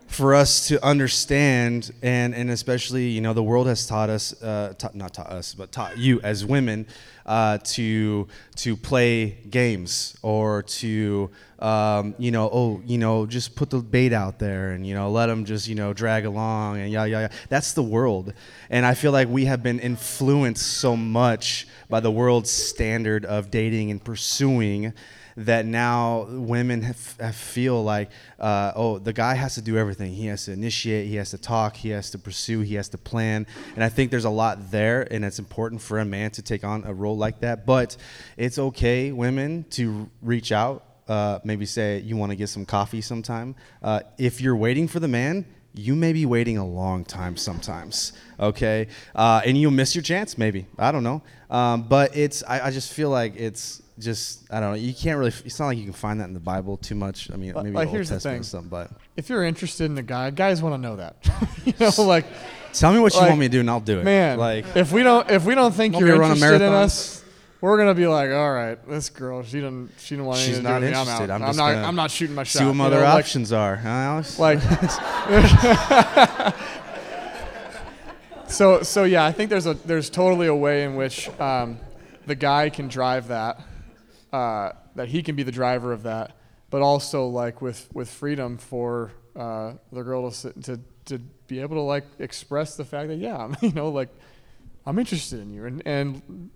for 0.10 0.34
us 0.34 0.68
to 0.68 0.84
understand 0.84 1.92
and 2.02 2.34
and 2.34 2.50
especially 2.50 3.08
you 3.08 3.22
know 3.22 3.32
the 3.32 3.44
world 3.44 3.68
has 3.68 3.86
taught 3.86 4.10
us 4.10 4.42
uh, 4.42 4.74
not 4.96 5.14
taught 5.14 5.30
us 5.30 5.54
but 5.54 5.72
taught 5.72 5.98
you 5.98 6.20
as 6.22 6.44
women 6.44 6.86
uh, 7.28 7.60
to 7.60 8.28
to 8.56 8.76
play 8.76 9.38
games 9.52 10.18
or 10.24 10.64
to 10.64 11.30
um, 11.60 12.16
you 12.18 12.32
know 12.32 12.50
oh 12.52 12.82
you 12.86 12.98
know 12.98 13.28
just 13.28 13.56
put 13.56 13.70
the 13.70 13.78
bait 13.78 14.12
out 14.12 14.40
there 14.40 14.72
and 14.72 14.86
you 14.86 14.96
know 14.96 15.12
let 15.12 15.28
them 15.28 15.46
just 15.46 15.68
you 15.68 15.76
know 15.76 15.94
drag 15.94 16.26
along 16.26 16.80
and 16.80 16.92
yeah 16.92 17.06
yeah 17.06 17.20
yeah. 17.22 17.32
That's 17.50 17.74
the 17.74 17.84
world. 17.84 18.34
And 18.72 18.86
I 18.88 18.96
feel 18.96 19.12
like 19.12 19.28
we 19.28 19.46
have 19.46 19.62
been 19.62 19.80
influenced 19.80 20.66
so 20.66 20.98
much 20.98 21.68
by 21.88 22.00
the 22.00 22.12
world's 22.12 22.50
standard 22.50 23.26
of 23.26 23.52
dating 23.52 23.92
and 23.92 24.04
pursuing 24.04 24.94
that 25.40 25.66
now 25.66 26.28
women 26.30 26.82
have, 26.82 27.16
have 27.20 27.36
feel 27.36 27.82
like, 27.82 28.10
uh, 28.40 28.74
oh, 28.76 29.00
the 29.00 29.14
guy 29.14 29.36
has 29.36 29.56
to 29.56 29.62
do 29.62 29.78
everything. 29.78 30.14
He 30.14 30.26
has 30.26 30.46
to 30.46 30.52
initiate, 30.52 31.08
he 31.08 31.16
has 31.16 31.32
to 31.32 31.38
talk, 31.38 31.78
he 31.78 31.90
has 31.90 32.12
to 32.12 32.20
pursue, 32.20 32.60
he 32.60 32.76
has 32.76 32.90
to 32.90 32.98
plan. 32.98 33.48
And 33.76 33.84
I 33.84 33.90
think 33.90 34.12
there's 34.12 34.26
a 34.26 34.30
lot 34.30 34.70
there, 34.70 35.08
and 35.12 35.24
it's 35.24 35.40
important 35.40 35.82
for 35.82 36.00
a 36.00 36.06
man 36.06 36.32
to 36.32 36.42
take 36.42 36.66
on 36.66 36.84
a 36.84 36.94
role 36.94 37.18
like 37.18 37.40
that. 37.40 37.66
But 37.66 37.96
it's 38.36 38.60
okay, 38.60 39.12
women, 39.14 39.66
to 39.72 40.10
reach 40.22 40.52
out. 40.52 40.86
Uh, 41.08 41.40
maybe 41.44 41.66
say 41.66 42.00
you 42.00 42.18
want 42.18 42.32
to 42.32 42.36
get 42.36 42.50
some 42.50 42.66
coffee 42.66 43.02
sometime. 43.02 43.56
Uh, 43.82 44.02
if 44.18 44.42
you're 44.42 44.56
waiting 44.56 44.88
for 44.88 45.00
the 45.00 45.08
man, 45.08 45.46
you 45.74 45.96
may 45.96 46.12
be 46.12 46.26
waiting 46.26 46.58
a 46.58 46.66
long 46.66 47.06
time 47.06 47.38
sometimes 47.38 48.12
okay 48.40 48.88
uh, 49.16 49.40
and 49.46 49.56
you'll 49.56 49.72
miss 49.72 49.94
your 49.94 50.02
chance 50.02 50.36
maybe 50.36 50.66
i 50.80 50.92
don't 50.92 51.04
know 51.04 51.22
um, 51.52 51.84
but 51.84 52.16
it's 52.18 52.44
I, 52.44 52.68
I, 52.68 52.72
just 52.72 52.92
feel 52.92 53.10
like 53.10 53.36
it's 53.36 53.82
just 54.00 54.52
I 54.52 54.60
don't 54.60 54.72
know. 54.72 54.76
You 54.76 54.94
can't 54.94 55.18
really. 55.18 55.34
It's 55.46 55.60
not 55.60 55.68
like 55.68 55.78
you 55.78 55.84
can 55.84 55.94
find 55.94 56.20
that 56.22 56.26
in 56.26 56.34
the 56.34 56.40
Bible 56.40 56.78
too 56.78 56.96
much. 56.96 57.32
I 57.32 57.36
mean, 57.36 57.54
maybe 57.54 57.72
like, 57.72 57.88
Old 57.88 57.96
here's 57.96 58.10
Testament 58.10 58.40
the 58.40 58.44
thing. 58.44 58.44
something. 58.44 58.70
But 58.70 58.92
if 59.16 59.30
you're 59.30 59.44
interested 59.44 59.86
in 59.86 59.98
a 59.98 60.04
guy, 60.04 60.30
guys 60.32 60.62
want 60.62 60.76
to 60.76 60.78
know 60.78 60.96
that. 60.96 61.16
you 61.66 61.74
know, 61.80 61.92
like 62.04 62.26
tell 62.74 62.94
me 62.94 63.00
what 63.00 63.14
you 63.14 63.22
want 63.22 63.40
me 63.40 63.48
to 63.48 63.52
do, 63.52 63.60
and 63.60 63.70
I'll 63.70 63.80
do 63.80 64.00
it. 64.00 64.04
Man, 64.04 64.38
like 64.38 64.76
if 64.76 64.92
we 64.92 65.04
don't 65.04 65.30
if 65.30 65.46
we 65.46 65.56
don't 65.56 65.74
think 65.74 66.00
you're 66.00 66.08
me 66.08 66.18
to 66.18 66.24
a 66.24 66.34
interested 66.34 66.62
in 66.62 66.74
us, 66.74 67.24
we're 67.62 67.78
gonna 67.78 67.94
be 67.94 68.08
like, 68.08 68.32
all 68.32 68.54
right, 68.54 68.78
this 68.88 69.10
girl, 69.10 69.44
she 69.44 69.60
didn't 69.60 69.92
she 70.00 70.16
didn't 70.16 70.26
want 70.26 70.40
anything 70.40 70.64
to 70.64 70.70
not 70.70 70.80
do 70.80 70.86
with 70.86 70.94
me. 70.94 70.98
I'm 70.98 71.02
interested. 71.02 71.30
out. 71.30 71.42
I'm 71.42 71.50
I'm, 71.50 71.56
not 71.56 71.76
I'm 71.76 71.96
not 71.96 72.12
shooting 72.12 72.36
my 72.36 72.44
shot. 72.44 72.60
see 72.60 72.66
what 72.66 72.76
you 72.76 72.82
other 72.84 72.98
know, 72.98 73.04
like- 73.04 73.26
options 73.26 73.52
are. 73.52 73.76
Huh, 73.76 73.90
Alex? 73.90 74.40
Like, 74.40 74.60
so 78.48 78.82
so 78.82 79.04
yeah, 79.04 79.26
I 79.26 79.32
think 79.34 79.50
there's 79.50 79.66
a 79.66 79.74
there's 79.74 80.10
totally 80.10 80.48
a 80.48 80.56
way 80.56 80.86
in 80.86 80.96
which 80.96 81.28
um, 81.40 81.80
the 82.26 82.36
guy 82.36 82.70
can 82.70 82.88
drive 82.88 83.28
that, 83.28 83.60
uh, 84.32 84.72
that 84.96 85.08
he 85.10 85.24
can 85.24 85.36
be 85.36 85.44
the 85.44 85.52
driver 85.52 85.92
of 85.94 86.04
that, 86.04 86.38
but 86.70 86.82
also 86.82 87.28
like 87.28 87.62
with 87.62 87.90
with 87.94 88.10
freedom 88.10 88.58
for 88.58 89.12
uh, 89.36 89.74
the 89.92 90.04
girl 90.04 90.30
to 90.30 90.36
sit, 90.36 90.64
to 90.64 90.80
to 91.06 91.20
be 91.48 91.60
able 91.62 91.76
to 91.78 91.82
like 91.82 92.06
express 92.20 92.76
the 92.76 92.86
fact 92.86 93.08
that 93.10 93.18
yeah, 93.18 93.38
I'm, 93.38 93.56
you 93.62 93.72
know, 93.74 93.90
like 93.90 94.10
I'm 94.86 95.00
interested 95.00 95.40
in 95.40 95.50
you 95.52 95.66
and 95.66 95.82
and 95.86 96.50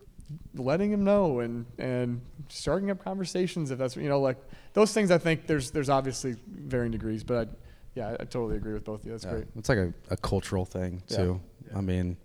letting 0.56 0.92
him 0.92 1.04
know 1.04 1.40
and 1.40 1.66
and 1.78 2.22
starting 2.50 2.90
up 2.90 3.04
conversations 3.04 3.70
if 3.72 3.78
that's 3.78 3.96
you 3.96 4.10
know 4.10 4.20
like 4.20 4.38
those 4.74 4.92
things 4.94 5.12
I 5.12 5.18
think 5.18 5.46
there's 5.48 5.72
there's 5.72 5.90
obviously 5.90 6.36
varying 6.48 6.92
degrees, 6.92 7.24
but 7.24 7.48
I, 7.48 7.52
yeah, 7.96 8.08
I, 8.10 8.14
I 8.14 8.26
totally 8.26 8.58
agree 8.58 8.74
with 8.74 8.84
both 8.84 9.02
of 9.02 9.06
you. 9.06 9.12
That's 9.12 9.24
Yeah, 9.26 9.32
great. 9.32 9.46
It's 9.56 9.70
like 9.70 9.78
a, 9.78 9.94
a 10.10 10.18
cultural 10.18 10.66
thing 10.66 11.04
Yeah. 11.08 11.18
too. 11.18 11.42
I 11.76 11.82
mean, 11.82 12.18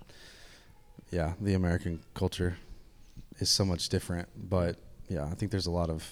yeah, 1.11 1.35
the 1.41 1.55
American 1.55 2.01
culture 2.15 2.57
is 3.39 3.51
so 3.51 3.65
much 3.65 3.89
different, 3.89 4.29
but 4.37 4.77
yeah, 5.09 5.25
I 5.25 5.35
think 5.35 5.51
there's 5.51 5.67
a 5.67 5.71
lot 5.71 5.91
of 5.91 6.07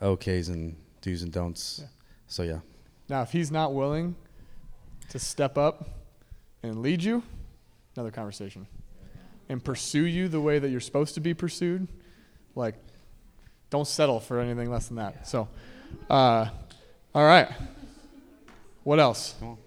okays 0.00 0.48
and 0.48 0.76
do's 1.00 1.22
and 1.22 1.32
don'ts. 1.32 1.78
Yeah. 1.80 1.88
So 2.26 2.42
yeah, 2.42 2.60
Now, 3.08 3.22
if 3.22 3.32
he's 3.32 3.50
not 3.50 3.74
willing 3.74 4.14
to 5.10 5.18
step 5.18 5.58
up 5.58 5.88
and 6.62 6.80
lead 6.80 7.02
you, 7.02 7.22
another 7.94 8.10
conversation. 8.10 8.66
And 9.48 9.62
pursue 9.62 10.04
you 10.04 10.28
the 10.28 10.40
way 10.40 10.58
that 10.58 10.70
you're 10.70 10.80
supposed 10.80 11.14
to 11.14 11.20
be 11.20 11.34
pursued, 11.34 11.88
like, 12.54 12.74
don't 13.68 13.86
settle 13.86 14.18
for 14.20 14.40
anything 14.40 14.70
less 14.70 14.86
than 14.86 14.96
that. 14.96 15.28
So, 15.28 15.48
uh, 16.08 16.46
all 17.14 17.24
right. 17.24 17.48
What 18.84 18.98
else? 18.98 19.34
come 19.38 19.58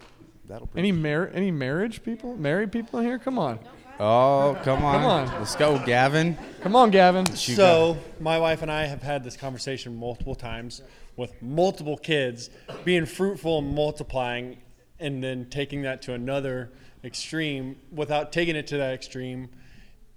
that'll. 0.47 0.69
Any 0.75 0.91
mar- 0.91 1.29
any 1.33 1.51
marriage 1.51 2.03
people? 2.03 2.35
Married 2.35 2.71
people 2.71 2.99
in 2.99 3.05
here? 3.05 3.19
Come 3.19 3.37
on. 3.37 3.59
Oh, 3.99 4.57
come 4.63 4.83
on. 4.83 4.95
Come 4.95 5.05
on. 5.05 5.27
Let's 5.39 5.55
go, 5.55 5.79
Gavin. 5.85 6.37
Come 6.61 6.75
on, 6.75 6.91
Gavin. 6.91 7.25
You 7.29 7.35
So, 7.35 7.97
my 8.19 8.37
wife 8.37 8.61
and 8.61 8.71
I 8.71 8.85
have 8.85 9.01
had 9.01 9.23
this 9.23 9.37
conversation 9.37 9.95
multiple 9.95 10.35
times 10.35 10.81
with 11.15 11.41
multiple 11.41 11.97
kids, 11.97 12.49
being 12.83 13.05
fruitful 13.05 13.59
and 13.59 13.73
multiplying, 13.73 14.57
and 14.99 15.23
then 15.23 15.49
taking 15.49 15.83
that 15.83 16.01
to 16.03 16.13
another 16.13 16.71
extreme 17.05 17.77
without 17.91 18.33
taking 18.33 18.55
it 18.57 18.67
to 18.67 18.77
that 18.77 18.93
extreme. 18.93 19.49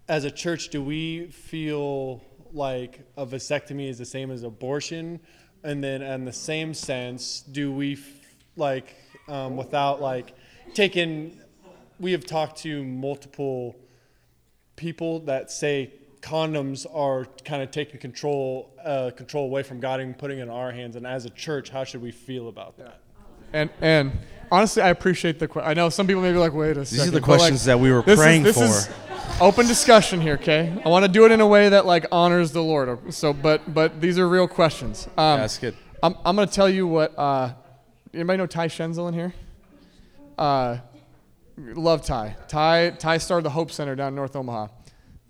As 0.09 0.25
a 0.25 0.31
church, 0.31 0.71
do 0.71 0.83
we 0.83 1.27
feel 1.27 2.21
like 2.53 3.01
a 3.17 3.25
vasectomy 3.27 3.89
is 3.89 3.99
the 3.99 4.07
same 4.07 4.31
as 4.33 4.43
abortion? 4.43 5.21
And 5.63 5.85
then, 5.85 6.03
in 6.03 6.25
the 6.25 6.33
same 6.33 6.75
sense, 6.75 7.41
do 7.43 7.73
we 7.73 7.93
f- 7.93 8.01
like, 8.57 8.97
um, 9.29 9.57
without 9.57 10.01
like 10.01 10.35
taking, 10.75 11.39
we 12.01 12.13
have 12.13 12.25
talked 12.25 12.59
to 12.63 12.85
multiple 12.85 13.77
people 14.77 15.21
that 15.21 15.51
say 15.51 15.93
condoms 16.21 16.87
are 16.93 17.27
kind 17.45 17.63
of 17.63 17.71
taking 17.71 17.99
control 18.01 18.71
uh, 18.85 19.11
control 19.17 19.45
away 19.45 19.63
from 19.63 19.81
God 19.81 20.01
and 20.01 20.17
putting 20.17 20.39
it 20.39 20.43
in 20.43 20.49
our 20.51 20.73
hands. 20.73 20.97
And 20.97 21.07
as 21.07 21.25
a 21.25 21.31
church, 21.31 21.71
how 21.71 21.85
should 21.85 22.03
we 22.03 22.11
feel 22.13 22.49
about 22.49 22.77
that? 22.79 23.01
And 23.53 23.71
and 23.81 24.13
honestly, 24.51 24.83
I 24.83 24.91
appreciate 24.91 25.39
the. 25.39 25.49
que- 25.49 25.63
I 25.63 25.75
know 25.75 25.89
some 25.89 26.07
people 26.07 26.23
may 26.23 26.33
be 26.33 26.39
like, 26.39 26.53
"Wait 26.53 26.77
a 26.77 26.85
second. 26.85 26.99
These 26.99 27.09
are 27.09 27.11
the 27.13 27.21
but, 27.21 27.29
like, 27.29 27.39
questions 27.39 27.65
that 27.65 27.81
we 27.81 27.91
were 27.91 28.03
this 28.03 28.19
is- 28.19 28.25
praying 28.25 28.43
this 28.43 28.59
for. 28.59 28.65
is 28.65 28.89
open 29.41 29.67
discussion 29.67 30.21
here, 30.21 30.35
okay? 30.35 30.73
I 30.85 30.89
want 30.89 31.05
to 31.05 31.11
do 31.11 31.25
it 31.25 31.33
in 31.33 31.41
a 31.41 31.47
way 31.47 31.69
that 31.71 31.87
like 31.87 32.05
honors 32.13 32.53
the 32.53 32.63
Lord. 32.63 33.15
So, 33.15 33.33
but 33.33 33.73
but 33.73 34.01
these 34.01 34.19
are 34.19 34.29
real 34.29 34.47
questions. 34.49 35.07
Um, 35.17 35.25
Yeah, 35.25 35.37
that's 35.39 35.59
good. 35.59 35.77
I'm 36.03 36.15
I'm 36.25 36.37
gonna 36.37 36.47
tell 36.47 36.69
you 36.69 36.87
what. 36.87 37.19
Uh, 37.19 37.55
anybody 38.13 38.37
know 38.37 38.47
Ty 38.47 38.67
Schenzel 38.69 39.09
in 39.09 39.15
here? 39.15 39.33
Uh, 40.37 40.79
love 41.59 42.05
Ty. 42.05 42.37
Ty 42.49 42.91
Ty 42.91 43.19
started 43.19 43.45
the 43.45 43.51
Hope 43.51 43.71
Center 43.71 43.95
down 43.95 44.09
in 44.09 44.15
North 44.15 44.37
Omaha. 44.37 44.69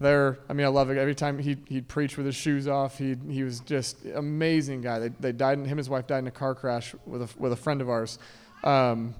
There, 0.00 0.38
I 0.48 0.52
mean, 0.52 0.64
I 0.64 0.68
love 0.68 0.90
it. 0.90 0.98
Every 0.98 1.14
time 1.14 1.38
he 1.38 1.56
he'd 1.66 1.88
preach 1.88 2.16
with 2.16 2.26
his 2.26 2.36
shoes 2.36 2.68
off, 2.68 2.98
he 2.98 3.16
he 3.28 3.42
was 3.42 3.60
just 3.60 4.04
amazing 4.14 4.80
guy. 4.80 5.00
They 5.00 5.08
they 5.08 5.32
died. 5.32 5.58
in, 5.58 5.64
Him 5.64 5.72
and 5.72 5.78
his 5.78 5.90
wife 5.90 6.06
died 6.06 6.20
in 6.20 6.28
a 6.28 6.32
car 6.32 6.54
crash 6.54 6.94
with 7.04 7.22
a 7.22 7.28
with 7.38 7.52
a 7.52 7.56
friend 7.56 7.80
of 7.80 7.88
ours, 7.88 8.18
um, 8.62 9.14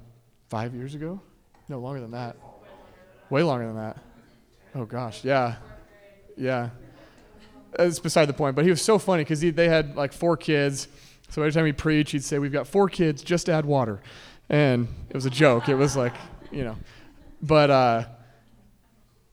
five 0.48 0.74
years 0.74 0.94
ago. 0.94 1.20
No, 1.68 1.80
longer 1.80 2.00
than 2.00 2.12
that. 2.12 2.36
Way 3.28 3.42
longer 3.42 3.66
than 3.66 3.76
that. 3.76 3.98
Oh 4.74 4.84
gosh, 4.84 5.24
yeah, 5.24 5.56
yeah. 6.36 6.70
It's 7.78 7.98
beside 7.98 8.26
the 8.26 8.32
point. 8.32 8.54
But 8.54 8.64
he 8.64 8.70
was 8.70 8.80
so 8.80 8.98
funny 8.98 9.24
because 9.24 9.40
they 9.40 9.68
had 9.68 9.96
like 9.96 10.12
four 10.12 10.36
kids. 10.36 10.88
So 11.28 11.42
every 11.42 11.52
time 11.52 11.66
he 11.66 11.72
preached, 11.72 12.12
he'd 12.12 12.24
say, 12.24 12.38
"We've 12.38 12.52
got 12.52 12.66
four 12.68 12.88
kids, 12.88 13.22
just 13.22 13.48
add 13.48 13.66
water," 13.66 14.00
and 14.48 14.86
it 15.10 15.14
was 15.14 15.26
a 15.26 15.30
joke. 15.30 15.68
It 15.68 15.74
was 15.74 15.96
like, 15.96 16.14
you 16.50 16.64
know, 16.64 16.76
but 17.42 17.70
uh, 17.70 18.04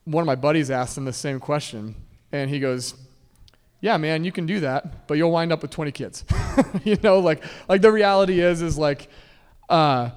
one 0.04 0.22
of 0.22 0.26
my 0.26 0.34
buddies 0.34 0.70
asked 0.70 0.96
him 0.96 1.04
the 1.04 1.12
same 1.12 1.40
question, 1.40 1.94
and 2.32 2.48
he 2.48 2.60
goes, 2.60 2.94
"Yeah, 3.80 3.96
man, 3.96 4.24
you 4.24 4.32
can 4.32 4.46
do 4.46 4.60
that, 4.60 5.06
but 5.06 5.14
you'll 5.14 5.32
wind 5.32 5.52
up 5.52 5.62
with 5.62 5.70
20 5.70 5.92
kids." 5.92 6.24
you 6.84 6.96
know, 7.02 7.18
like 7.18 7.42
like 7.68 7.82
the 7.82 7.92
reality 7.92 8.40
is 8.40 8.62
is 8.62 8.78
like, 8.78 9.08
uh, 9.68 10.10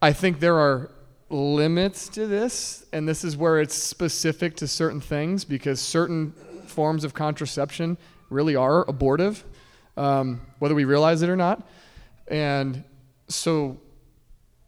I 0.00 0.12
think 0.12 0.40
there 0.40 0.58
are 0.58 0.90
limits 1.28 2.08
to 2.10 2.26
this, 2.26 2.86
and 2.92 3.08
this 3.08 3.24
is 3.24 3.36
where 3.36 3.60
it's 3.60 3.74
specific 3.74 4.56
to 4.56 4.68
certain 4.68 5.00
things 5.00 5.44
because 5.44 5.80
certain 5.80 6.32
forms 6.66 7.04
of 7.04 7.14
contraception 7.14 7.98
really 8.30 8.56
are 8.56 8.88
abortive, 8.88 9.44
um, 9.96 10.40
whether 10.58 10.74
we 10.74 10.84
realize 10.84 11.22
it 11.22 11.28
or 11.28 11.36
not, 11.36 11.66
and 12.28 12.82
so 13.28 13.78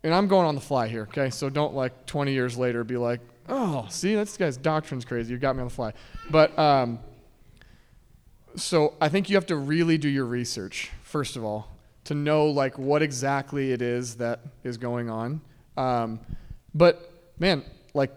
and 0.07 0.15
I'm 0.15 0.29
going 0.29 0.47
on 0.47 0.55
the 0.55 0.61
fly 0.61 0.87
here, 0.87 1.09
okay? 1.11 1.31
So 1.31 1.51
don't 1.51 1.75
like 1.75 2.07
20 2.07 2.33
years 2.33 2.57
later 2.57 2.85
be 2.85 2.97
like, 2.97 3.19
oh, 3.49 3.87
see, 3.91 4.15
this 4.15 4.37
guy's 4.37 4.57
doctrine's 4.57 5.05
crazy. 5.05 5.33
You 5.33 5.39
got 5.41 5.57
me 5.57 5.63
on 5.63 5.67
the 5.67 5.75
fly. 5.75 5.95
But 6.31 6.57
um, 6.57 7.01
so 8.55 8.95
I 9.01 9.09
think 9.09 9.29
you 9.29 9.35
have 9.35 9.47
to 9.47 9.57
really 9.57 9.99
do 9.99 10.09
your 10.09 10.27
research, 10.27 10.93
first 11.03 11.35
of 11.35 11.43
all, 11.43 11.77
to 12.05 12.15
know 12.15 12.47
like 12.47 12.79
what 12.79 13.03
exactly 13.03 13.73
it 13.73 13.83
is 13.83 14.15
that 14.19 14.43
is 14.63 14.77
going 14.77 15.11
on. 15.11 15.41
Um, 15.77 16.21
but 16.73 17.13
man, 17.41 17.65
like 17.93 18.15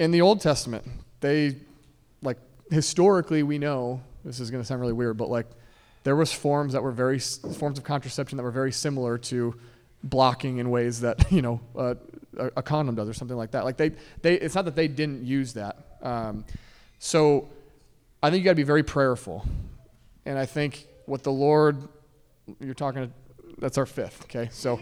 in 0.00 0.10
the 0.10 0.22
Old 0.22 0.40
Testament, 0.40 0.84
they 1.20 1.54
like 2.20 2.38
historically 2.68 3.44
we 3.44 3.58
know 3.58 4.02
this 4.24 4.40
is 4.40 4.50
going 4.50 4.60
to 4.60 4.66
sound 4.66 4.80
really 4.80 4.92
weird, 4.92 5.18
but 5.18 5.30
like 5.30 5.46
there 6.02 6.16
was 6.16 6.32
forms 6.32 6.72
that 6.72 6.82
were 6.82 6.90
very 6.90 7.20
forms 7.20 7.78
of 7.78 7.84
contraception 7.84 8.38
that 8.38 8.42
were 8.42 8.50
very 8.50 8.72
similar 8.72 9.18
to 9.18 9.54
blocking 10.04 10.58
in 10.58 10.70
ways 10.70 11.00
that 11.00 11.30
you 11.32 11.42
know 11.42 11.60
uh, 11.76 11.94
a, 12.36 12.46
a 12.56 12.62
condom 12.62 12.94
does 12.94 13.08
or 13.08 13.14
something 13.14 13.36
like 13.36 13.52
that. 13.52 13.64
Like 13.64 13.76
they, 13.76 13.90
they 14.22 14.34
it's 14.34 14.54
not 14.54 14.64
that 14.64 14.76
they 14.76 14.88
didn't 14.88 15.24
use 15.24 15.54
that. 15.54 15.98
Um, 16.02 16.44
so 16.98 17.48
I 18.22 18.30
think 18.30 18.40
you 18.40 18.44
got 18.44 18.52
to 18.52 18.56
be 18.56 18.62
very 18.62 18.82
prayerful, 18.82 19.44
and 20.24 20.38
I 20.38 20.46
think 20.46 20.86
what 21.06 21.22
the 21.22 21.32
Lord, 21.32 21.88
you're 22.60 22.74
talking, 22.74 23.02
to, 23.02 23.10
that's 23.58 23.78
our 23.78 23.86
fifth. 23.86 24.24
Okay, 24.24 24.48
so. 24.52 24.80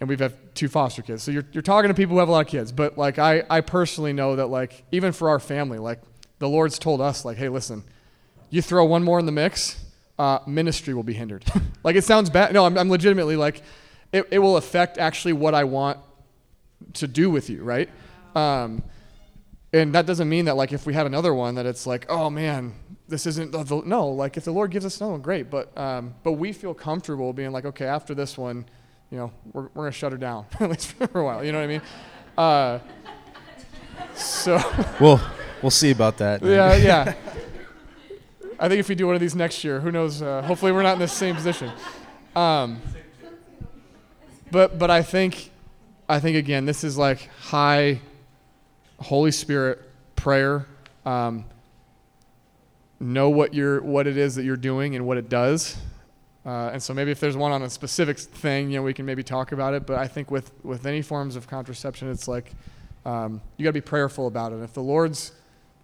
And 0.00 0.08
we've 0.08 0.18
had 0.18 0.54
two 0.54 0.68
foster 0.68 1.02
kids. 1.02 1.22
So 1.22 1.30
you're, 1.30 1.44
you're 1.52 1.60
talking 1.60 1.88
to 1.88 1.94
people 1.94 2.14
who 2.14 2.20
have 2.20 2.30
a 2.30 2.32
lot 2.32 2.46
of 2.46 2.50
kids. 2.50 2.72
But 2.72 2.96
like 2.96 3.18
I, 3.18 3.42
I 3.50 3.60
personally 3.60 4.14
know 4.14 4.36
that 4.36 4.46
like 4.46 4.82
even 4.90 5.12
for 5.12 5.28
our 5.28 5.38
family, 5.38 5.76
like 5.76 6.00
the 6.38 6.48
Lord's 6.48 6.78
told 6.78 7.00
us, 7.02 7.24
like, 7.24 7.36
hey, 7.36 7.50
listen, 7.50 7.84
you 8.48 8.62
throw 8.62 8.84
one 8.86 9.04
more 9.04 9.20
in 9.20 9.26
the 9.26 9.32
mix, 9.32 9.78
uh, 10.20 10.38
ministry 10.46 10.92
will 10.92 11.02
be 11.02 11.14
hindered. 11.14 11.46
like 11.82 11.96
it 11.96 12.04
sounds 12.04 12.28
bad. 12.28 12.52
No, 12.52 12.66
I'm, 12.66 12.76
I'm 12.76 12.90
legitimately 12.90 13.36
like, 13.36 13.62
it, 14.12 14.28
it 14.30 14.38
will 14.38 14.58
affect 14.58 14.98
actually 14.98 15.32
what 15.32 15.54
I 15.54 15.64
want 15.64 15.98
to 16.94 17.08
do 17.08 17.30
with 17.30 17.48
you, 17.48 17.62
right? 17.62 17.88
Um, 18.34 18.82
and 19.72 19.94
that 19.94 20.04
doesn't 20.04 20.28
mean 20.28 20.44
that 20.44 20.56
like 20.56 20.74
if 20.74 20.84
we 20.84 20.92
have 20.92 21.06
another 21.06 21.32
one 21.32 21.54
that 21.54 21.64
it's 21.64 21.86
like, 21.86 22.04
oh 22.10 22.28
man, 22.28 22.74
this 23.08 23.26
isn't 23.26 23.50
the, 23.50 23.62
the 23.62 23.82
no. 23.86 24.08
Like 24.08 24.36
if 24.36 24.44
the 24.44 24.52
Lord 24.52 24.70
gives 24.70 24.84
us 24.84 25.00
another 25.00 25.12
one, 25.12 25.22
great. 25.22 25.48
But 25.48 25.76
um, 25.78 26.14
but 26.22 26.32
we 26.32 26.52
feel 26.52 26.74
comfortable 26.74 27.32
being 27.32 27.52
like, 27.52 27.64
okay, 27.64 27.86
after 27.86 28.14
this 28.14 28.36
one, 28.36 28.66
you 29.10 29.16
know, 29.16 29.32
we're 29.54 29.68
we're 29.74 29.84
gonna 29.84 29.92
shut 29.92 30.12
her 30.12 30.18
down 30.18 30.44
at 30.60 30.68
least 30.68 30.92
for 30.92 31.18
a 31.18 31.24
while. 31.24 31.42
You 31.42 31.52
know 31.52 31.58
what 31.58 31.64
I 31.64 31.68
mean? 31.68 31.82
Uh, 32.36 32.78
so. 34.14 34.60
We'll 35.00 35.20
we'll 35.62 35.70
see 35.70 35.92
about 35.92 36.18
that. 36.18 36.42
Yeah, 36.42 36.74
yeah. 36.76 37.14
I 38.62 38.68
think 38.68 38.78
if 38.78 38.90
we 38.90 38.94
do 38.94 39.06
one 39.06 39.14
of 39.14 39.22
these 39.22 39.34
next 39.34 39.64
year, 39.64 39.80
who 39.80 39.90
knows? 39.90 40.20
Uh, 40.20 40.42
hopefully, 40.42 40.70
we're 40.70 40.82
not 40.82 40.92
in 40.92 40.98
the 40.98 41.08
same 41.08 41.34
position. 41.34 41.72
Um, 42.36 42.82
but 44.50 44.78
but 44.78 44.90
I 44.90 45.02
think 45.02 45.50
I 46.06 46.20
think 46.20 46.36
again, 46.36 46.66
this 46.66 46.84
is 46.84 46.98
like 46.98 47.30
high 47.40 48.00
Holy 48.98 49.30
Spirit 49.30 49.80
prayer. 50.14 50.66
Um, 51.06 51.46
know 53.00 53.30
what 53.30 53.54
you're 53.54 53.80
what 53.80 54.06
it 54.06 54.18
is 54.18 54.34
that 54.34 54.44
you're 54.44 54.58
doing 54.58 54.94
and 54.94 55.06
what 55.06 55.16
it 55.16 55.30
does. 55.30 55.78
Uh, 56.44 56.70
and 56.74 56.82
so 56.82 56.92
maybe 56.92 57.10
if 57.10 57.18
there's 57.18 57.38
one 57.38 57.52
on 57.52 57.62
a 57.62 57.70
specific 57.70 58.18
thing, 58.18 58.70
you 58.70 58.76
know, 58.76 58.82
we 58.82 58.92
can 58.92 59.06
maybe 59.06 59.22
talk 59.22 59.52
about 59.52 59.72
it. 59.72 59.86
But 59.86 59.98
I 59.98 60.06
think 60.06 60.30
with 60.30 60.52
with 60.62 60.84
any 60.84 61.00
forms 61.00 61.34
of 61.34 61.48
contraception, 61.48 62.10
it's 62.10 62.28
like 62.28 62.52
um, 63.06 63.40
you 63.56 63.64
got 63.64 63.70
to 63.70 63.72
be 63.72 63.80
prayerful 63.80 64.26
about 64.26 64.52
it. 64.52 64.56
If 64.56 64.74
the 64.74 64.82
Lord's 64.82 65.32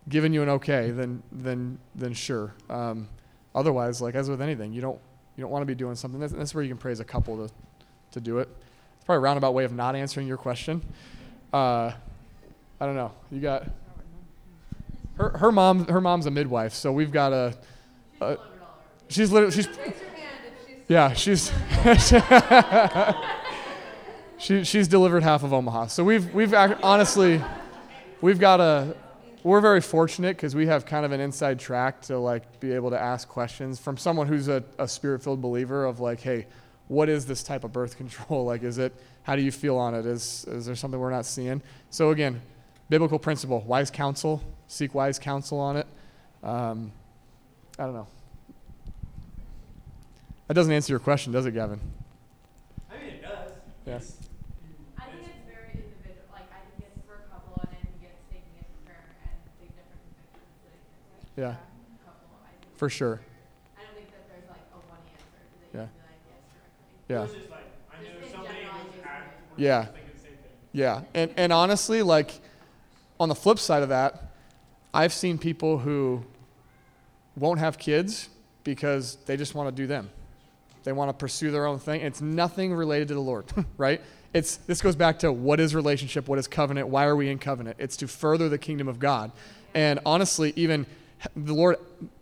given 0.09 0.33
you 0.33 0.43
an 0.43 0.49
okay, 0.51 0.91
then 0.91 1.23
then 1.33 1.79
then 1.95 2.13
sure. 2.13 2.55
Um, 2.71 3.09
otherwise, 3.55 4.01
like 4.01 4.15
as 4.15 4.29
with 4.29 4.41
anything, 4.41 4.73
you 4.73 4.81
don't 4.81 4.99
you 5.37 5.43
don't 5.43 5.51
want 5.51 5.63
to 5.63 5.67
be 5.67 5.75
doing 5.75 5.95
something. 5.95 6.21
That's, 6.21 6.33
that's 6.33 6.55
where 6.55 6.63
you 6.63 6.71
can 6.71 6.79
praise 6.79 7.01
a 7.01 7.05
couple 7.05 7.47
to 7.47 7.53
to 8.13 8.21
do 8.21 8.39
it. 8.39 8.49
It's 8.97 9.05
probably 9.05 9.19
a 9.19 9.21
roundabout 9.21 9.55
way 9.55 9.65
of 9.65 9.73
not 9.73 9.95
answering 9.95 10.27
your 10.27 10.39
question. 10.39 10.83
Uh, 11.53 11.93
I 12.81 12.87
don't 12.87 12.97
know. 12.97 13.13
You 13.31 13.41
got 13.41 13.67
her 15.17 15.31
her 15.39 15.53
mom 15.53 15.87
her 15.87 16.01
mom's 16.01 16.27
a 16.27 16.31
midwife, 16.31 16.75
so 16.75 16.93
we've 16.93 17.13
got 17.13 17.33
a. 17.33 17.55
a 18.21 18.39
she's 19.09 19.33
literally 19.33 19.55
she's. 19.55 19.69
Yeah, 20.89 21.15
she's. 21.15 21.51
she, 24.39 24.63
she's 24.63 24.87
delivered 24.87 25.25
half 25.25 25.43
of 25.43 25.53
Omaha. 25.53 25.89
So 25.89 26.05
we've 26.05 26.33
we've 26.33 26.55
ac- 26.55 26.77
honestly, 26.83 27.43
we've 28.21 28.39
got 28.39 28.61
a. 28.61 28.95
We're 29.47 29.61
very 29.61 29.81
fortunate 29.81 30.37
because 30.37 30.57
we 30.57 30.67
have 30.67 30.87
kind 30.87 31.07
of 31.07 31.13
an 31.13 31.21
inside 31.21 31.61
track 31.61 32.01
to 32.03 32.19
like 32.19 32.59
be 32.59 32.73
able 32.73 32.91
to 32.91 33.01
ask 33.01 33.29
questions 33.29 33.79
from 33.79 33.97
someone 33.97 34.27
who's 34.27 34.49
a, 34.49 34.65
a 34.77 34.89
spirit-filled 34.89 35.41
believer 35.41 35.85
of 35.85 36.01
like, 36.01 36.19
hey, 36.19 36.49
what 36.89 37.09
is 37.09 37.27
this 37.27 37.45
type 37.45 37.63
of 37.63 37.73
birth 37.73 37.97
control? 38.03 38.45
Like, 38.45 38.65
is 38.65 38.79
it? 38.79 38.93
How 39.23 39.37
do 39.37 39.43
you 39.43 39.53
feel 39.53 39.77
on 39.77 39.95
it? 39.95 40.05
Is 40.05 40.45
is 40.49 40.67
there 40.67 40.75
something 40.75 40.99
we're 40.99 41.11
not 41.13 41.27
seeing? 41.27 41.63
So 41.91 42.11
again, 42.11 42.43
biblical 42.89 43.21
principle: 43.21 43.61
wise 43.61 43.89
counsel, 43.89 44.43
seek 44.67 44.97
wise 44.97 45.17
counsel 45.17 45.61
on 45.61 45.77
it. 45.77 45.87
Um, 46.43 46.91
I 47.79 47.85
don't 47.85 47.95
know. 47.95 48.09
That 50.49 50.55
doesn't 50.55 50.73
answer 50.73 50.93
your 50.93 50.99
question, 50.99 51.33
does 51.33 51.47
it, 51.47 51.53
Gavin? 51.53 51.79
I 52.91 52.95
mean, 52.99 53.07
it 53.15 53.23
does. 53.23 53.53
Yeah. 53.87 53.95
It's- 53.95 54.17
I 54.99 55.05
think 55.07 55.23
it's 55.23 55.47
very 55.47 55.71
individual. 55.71 56.27
Like 56.33 56.51
I 56.51 56.67
think 56.67 56.91
it's 56.91 57.07
for 57.07 57.15
a 57.15 57.31
couple, 57.31 57.63
and 57.63 57.71
I 57.71 57.83
think 57.83 57.99
it's 58.03 58.23
taking 58.31 58.55
it 58.63 58.67
to 58.71 58.79
prayer 58.87 59.11
and 59.27 59.35
big 59.59 59.75
different 59.75 60.07
convictions. 60.07 60.55
That 60.63 60.71
it 60.71 60.87
can 60.87 61.19
take 61.19 61.26
Yeah. 61.37 61.53
for 61.53 61.53
a 61.53 62.05
couple. 62.05 62.29
I 62.45 62.51
think 62.61 62.77
For 62.79 62.89
sure. 62.91 63.21
I 63.77 63.83
don't 63.85 63.95
think 63.95 64.11
that 64.11 64.29
there's 64.29 64.49
like 64.49 64.59
a 64.73 64.79
one 64.89 64.99
answer 65.13 65.27
that 65.37 65.79
you 65.79 65.81
Yeah. 65.81 65.87
can 65.87 65.91
be 65.93 66.01
like 66.03 66.21
yes 66.29 66.43
directly. 66.53 67.15
Yeah. 67.15 67.23
It's 67.25 67.35
just 67.35 67.51
like, 67.51 67.61
I 67.93 68.05
Just 68.05 68.13
know 68.21 68.27
in 68.27 68.33
somebody 68.33 68.55
general, 68.61 68.75
who's 68.79 69.05
I 69.05 69.09
had, 69.09 69.23
just- 69.25 69.59
Yeah. 69.59 69.85
thinking 69.85 70.03
the 70.15 70.21
same 70.21 70.31
thing. 70.33 70.53
Yeah, 70.73 71.01
and 71.15 71.31
and 71.37 71.53
honestly, 71.53 72.03
like 72.03 72.41
on 73.19 73.29
the 73.29 73.35
flip 73.35 73.59
side 73.59 73.83
of 73.83 73.89
that, 73.91 74.33
I've 74.93 75.13
seen 75.13 75.39
people 75.39 75.79
who 75.79 76.25
won't 77.37 77.59
have 77.61 77.79
kids 77.79 78.29
because 78.65 79.17
they 79.27 79.37
just 79.37 79.55
want 79.55 79.69
to 79.69 79.83
do 79.83 79.87
them. 79.87 80.11
They 80.85 80.93
want 80.93 81.09
to 81.09 81.15
pursue 81.15 81.51
their 81.51 81.67
own 81.67 81.79
thing. 81.79 82.01
It's 82.01 82.21
nothing 82.21 82.73
related 82.75 83.09
to 83.09 83.15
the 83.15 83.21
Lord, 83.21 83.47
right? 83.77 84.01
It's 84.35 84.57
this 84.59 84.81
goes 84.83 84.97
back 84.97 85.19
to 85.21 85.33
what 85.33 85.61
is 85.61 85.75
relationship, 85.75 86.29
what 86.29 86.39
is 86.39 86.47
covenant, 86.47 86.89
why 86.89 87.05
are 87.07 87.17
we 87.17 87.29
in 87.31 87.39
covenant? 87.39 87.77
It's 87.79 87.97
to 87.99 88.07
further 88.09 88.49
the 88.49 88.59
kingdom 88.59 88.87
of 88.89 88.99
God. 88.99 89.33
And 89.75 89.99
honestly, 90.07 90.53
even 90.57 90.83
h- 90.83 90.87
the 91.35 91.55
Lord 91.55 91.77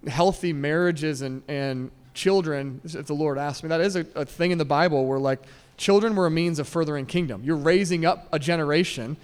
healthy 0.07 0.53
marriages 0.53 1.23
and 1.23 1.43
and 1.49 1.91
children, 2.15 2.81
if 2.85 3.07
the 3.07 3.15
Lord 3.15 3.39
asked 3.39 3.63
me, 3.63 3.69
that 3.69 3.81
is 3.81 3.97
a, 3.97 4.07
a 4.15 4.25
thing 4.25 4.53
in 4.53 4.59
the 4.59 4.65
Bible 4.65 5.07
where 5.07 5.19
like 5.19 5.43
children 5.77 6.15
were 6.15 6.27
a 6.27 6.31
means 6.31 6.59
of 6.59 6.69
furthering 6.69 7.07
kingdom. 7.07 7.43
You're 7.45 7.57
raising 7.57 8.07
up 8.07 8.29
a 8.33 8.39
generation, 8.39 9.17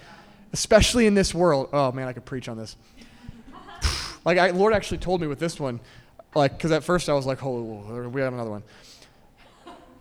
especially 0.51 1.07
in 1.07 1.13
this 1.13 1.33
world. 1.33 1.69
Oh 1.71 1.91
man, 1.91 2.07
I 2.07 2.13
could 2.13 2.25
preach 2.25 2.49
on 2.49 2.57
this. 2.57 2.75
Like, 4.23 4.37
I, 4.37 4.51
Lord 4.51 4.73
actually 4.73 4.99
told 4.99 5.19
me 5.19 5.27
with 5.27 5.39
this 5.39 5.59
one, 5.59 5.79
like, 6.35 6.55
because 6.55 6.71
at 6.71 6.83
first 6.83 7.09
I 7.09 7.13
was 7.13 7.25
like, 7.25 7.43
oh, 7.43 8.09
we 8.09 8.21
have 8.21 8.33
another 8.33 8.51
one. 8.51 8.63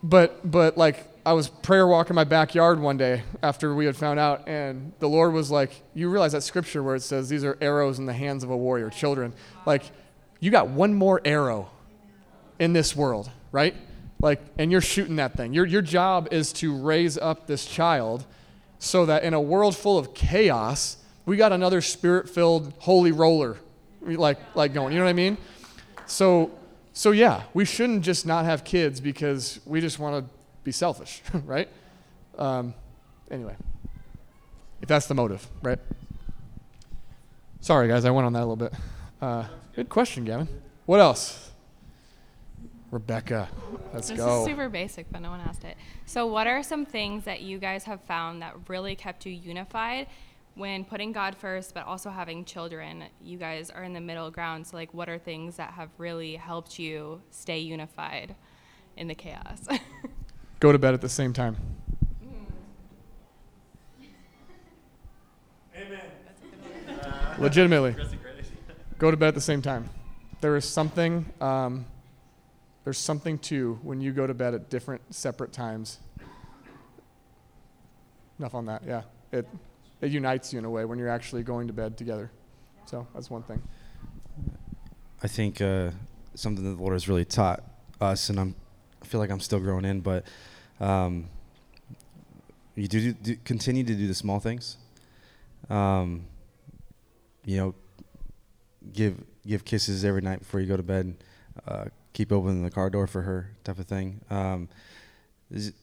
But, 0.03 0.51
but 0.51 0.76
like, 0.78 1.07
I 1.24 1.34
was 1.34 1.48
prayer 1.48 1.86
walking 1.86 2.16
my 2.16 2.24
backyard 2.24 2.80
one 2.80 2.96
day 2.96 3.22
after 3.42 3.74
we 3.74 3.84
had 3.84 3.96
found 3.96 4.18
out, 4.18 4.48
and 4.48 4.92
the 4.98 5.09
Lord 5.09 5.32
was 5.32 5.51
like, 5.51 5.70
You 5.94 6.09
realize 6.09 6.32
that 6.32 6.42
scripture 6.42 6.82
where 6.82 6.94
it 6.94 7.03
says, 7.03 7.28
These 7.28 7.44
are 7.44 7.59
arrows 7.61 7.98
in 7.98 8.07
the 8.07 8.12
hands 8.12 8.42
of 8.42 8.51
a 8.51 8.57
warrior, 8.57 8.88
children. 8.88 9.34
Like, 9.66 9.82
you 10.40 10.51
got 10.51 10.68
one 10.68 10.94
more 10.94 11.20
arrow 11.24 11.70
in 12.59 12.72
this 12.72 12.96
world, 12.96 13.30
right? 13.53 13.74
Like, 14.20 14.40
and 14.59 14.72
you're 14.72 14.80
shooting 14.80 15.16
that 15.16 15.34
thing. 15.34 15.53
Your, 15.53 15.66
your 15.66 15.82
job 15.82 16.28
is 16.30 16.53
to 16.55 16.74
raise 16.74 17.18
up 17.18 17.46
this 17.46 17.66
child 17.66 18.24
so 18.78 19.07
that 19.07 19.22
in 19.22 19.34
a 19.34 19.40
world 19.40 19.76
full 19.76 19.98
of 19.98 20.14
chaos, 20.14 20.96
we 21.26 21.36
got 21.36 21.53
another 21.53 21.80
spirit 21.82 22.28
filled 22.28 22.72
holy 22.78 23.12
roller 23.12 23.57
like, 24.03 24.38
like 24.55 24.72
going. 24.72 24.92
You 24.92 24.98
know 24.98 25.05
what 25.05 25.11
I 25.11 25.14
mean? 25.14 25.36
So, 26.07 26.51
so 27.01 27.12
yeah, 27.12 27.44
we 27.55 27.64
shouldn't 27.64 28.03
just 28.03 28.26
not 28.26 28.44
have 28.44 28.62
kids 28.62 29.01
because 29.01 29.59
we 29.64 29.80
just 29.80 29.98
want 29.98 30.22
to 30.22 30.30
be 30.64 30.70
selfish, 30.70 31.22
right? 31.46 31.66
Um, 32.36 32.74
anyway, 33.30 33.57
if 34.82 34.88
that's 34.88 35.07
the 35.07 35.14
motive, 35.14 35.48
right? 35.62 35.78
Sorry, 37.61 37.88
guys, 37.88 38.05
I 38.05 38.11
went 38.11 38.26
on 38.26 38.34
that 38.34 38.40
a 38.40 38.44
little 38.44 38.57
bit. 38.57 38.74
Uh, 39.18 39.46
good 39.74 39.88
question, 39.88 40.26
Gavin. 40.26 40.46
What 40.84 41.01
else? 41.01 41.53
Rebecca, 42.90 43.48
let's 43.94 44.11
this 44.11 44.18
go. 44.18 44.40
is 44.40 44.46
super 44.46 44.68
basic, 44.68 45.11
but 45.11 45.22
no 45.22 45.30
one 45.30 45.40
asked 45.40 45.64
it. 45.64 45.78
So, 46.05 46.26
what 46.26 46.46
are 46.46 46.62
some 46.62 46.84
things 46.84 47.24
that 47.24 47.40
you 47.40 47.57
guys 47.59 47.84
have 47.84 48.03
found 48.03 48.42
that 48.42 48.55
really 48.68 48.94
kept 48.94 49.24
you 49.24 49.32
unified 49.32 50.07
when 50.55 50.84
putting 50.84 51.12
God 51.12 51.36
first, 51.36 51.74
but 51.74 51.86
also 51.86 52.11
having 52.11 52.44
children? 52.44 53.05
You 53.22 53.38
guys 53.38 53.70
are 53.70 53.82
in 53.82 53.92
the 53.92 54.01
middle 54.01 54.30
ground. 54.30 54.66
So, 54.66 54.76
like, 54.76 54.92
what 54.92 55.09
are 55.09 55.18
things 55.18 55.57
that 55.57 55.72
have 55.72 55.90
really 55.98 56.36
helped 56.36 56.78
you 56.78 57.22
stay 57.30 57.59
unified 57.59 58.34
in 58.96 59.09
the 59.09 59.14
chaos? 59.14 59.66
Go 60.61 60.72
to 60.72 60.78
bed 60.78 60.94
at 60.94 61.01
the 61.01 61.09
same 61.09 61.32
time. 61.32 61.57
Amen. 65.76 66.01
Legitimately. 67.38 67.96
Go 68.98 69.11
to 69.11 69.16
bed 69.16 69.28
at 69.28 69.34
the 69.34 69.40
same 69.40 69.62
time. 69.62 69.88
There 70.42 70.57
is 70.57 70.66
something. 70.66 71.24
Um, 71.40 71.86
there's 72.84 72.98
something 72.98 73.38
too 73.38 73.78
when 73.82 74.01
you 74.01 74.12
go 74.12 74.26
to 74.26 74.34
bed 74.34 74.55
at 74.55 74.68
different, 74.68 75.14
separate 75.14 75.53
times. 75.53 76.01
Enough 78.38 78.55
on 78.55 78.66
that. 78.66 78.82
Yeah, 78.86 79.03
it 79.32 79.46
it 80.01 80.11
unites 80.11 80.53
you 80.53 80.59
in 80.59 80.64
a 80.64 80.70
way 80.70 80.84
when 80.84 80.98
you're 80.98 81.09
actually 81.09 81.42
going 81.42 81.66
to 81.66 81.72
bed 81.72 81.96
together. 81.96 82.30
So 82.86 83.07
that's 83.14 83.30
one 83.30 83.42
thing. 83.42 83.62
I 85.22 85.28
think 85.28 85.61
uh, 85.61 85.90
something 86.34 86.64
that 86.64 86.76
the 86.76 86.82
Lord 86.82 86.94
has 86.94 87.09
really 87.09 87.24
taught 87.24 87.62
us, 88.01 88.30
and 88.30 88.40
I'm, 88.40 88.55
I 89.03 89.07
feel 89.07 89.20
like 89.20 89.30
I'm 89.30 89.40
still 89.40 89.61
growing 89.61 89.84
in, 89.84 90.01
but 90.01 90.24
um, 90.80 91.28
you 92.74 92.88
do, 92.88 93.12
do 93.12 93.36
continue 93.44 93.84
to 93.84 93.94
do 93.94 94.07
the 94.07 94.14
small 94.14 94.40
things. 94.40 94.76
Um, 95.68 96.24
you 97.44 97.59
know, 97.59 97.74
give 98.92 99.22
give 99.46 99.64
kisses 99.64 100.05
every 100.05 100.20
night 100.20 100.40
before 100.40 100.61
you 100.61 100.66
go 100.66 100.76
to 100.76 100.82
bed. 100.82 101.16
Uh, 101.66 101.84
keep 102.12 102.32
opening 102.32 102.62
the 102.62 102.70
car 102.70 102.90
door 102.90 103.07
for 103.07 103.22
her, 103.22 103.51
type 103.64 103.78
of 103.78 103.86
thing. 103.86 104.20
Um, 104.30 104.68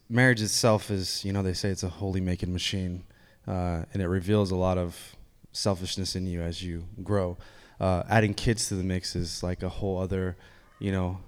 marriage 0.09 0.41
itself 0.41 0.89
is, 0.89 1.23
you 1.25 1.33
know, 1.33 1.43
they 1.43 1.53
say 1.53 1.69
it's 1.69 1.83
a 1.83 1.89
holy 1.89 2.21
making 2.21 2.53
machine, 2.53 3.03
uh, 3.47 3.83
and 3.93 4.01
it 4.01 4.07
reveals 4.07 4.51
a 4.51 4.55
lot 4.55 4.77
of 4.77 5.15
selfishness 5.51 6.15
in 6.15 6.27
you 6.27 6.41
as 6.41 6.61
you 6.63 6.83
grow. 7.03 7.37
Uh, 7.79 8.03
adding 8.09 8.33
kids 8.33 8.67
to 8.67 8.75
the 8.75 8.83
mix 8.83 9.15
is 9.15 9.43
like 9.43 9.63
a 9.63 9.69
whole 9.69 9.99
other, 9.99 10.35
you 10.79 10.91
know, 10.91 11.19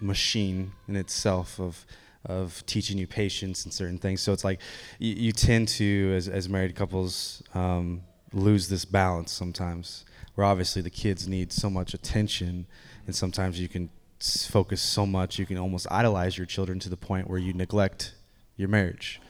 machine 0.00 0.72
in 0.88 0.96
itself 0.96 1.60
of 1.60 1.86
of 2.24 2.64
teaching 2.66 2.98
you 2.98 3.06
patience 3.06 3.64
and 3.64 3.74
certain 3.74 3.98
things. 3.98 4.20
So 4.20 4.32
it's 4.32 4.44
like 4.44 4.60
you, 5.00 5.14
you 5.14 5.32
tend 5.32 5.68
to, 5.68 6.12
as 6.16 6.28
as 6.28 6.48
married 6.48 6.74
couples, 6.76 7.42
um, 7.54 8.02
lose 8.32 8.68
this 8.68 8.84
balance 8.84 9.32
sometimes. 9.32 10.04
Where 10.34 10.46
obviously 10.46 10.82
the 10.82 10.90
kids 10.90 11.28
need 11.28 11.52
so 11.52 11.68
much 11.68 11.94
attention, 11.94 12.66
and 13.06 13.14
sometimes 13.14 13.60
you 13.60 13.68
can 13.68 13.90
focus 14.20 14.80
so 14.80 15.04
much 15.04 15.38
you 15.38 15.46
can 15.46 15.58
almost 15.58 15.86
idolize 15.90 16.38
your 16.38 16.46
children 16.46 16.78
to 16.78 16.88
the 16.88 16.96
point 16.96 17.28
where 17.28 17.40
you 17.40 17.52
neglect 17.52 18.14
your 18.56 18.68
marriage. 18.68 19.20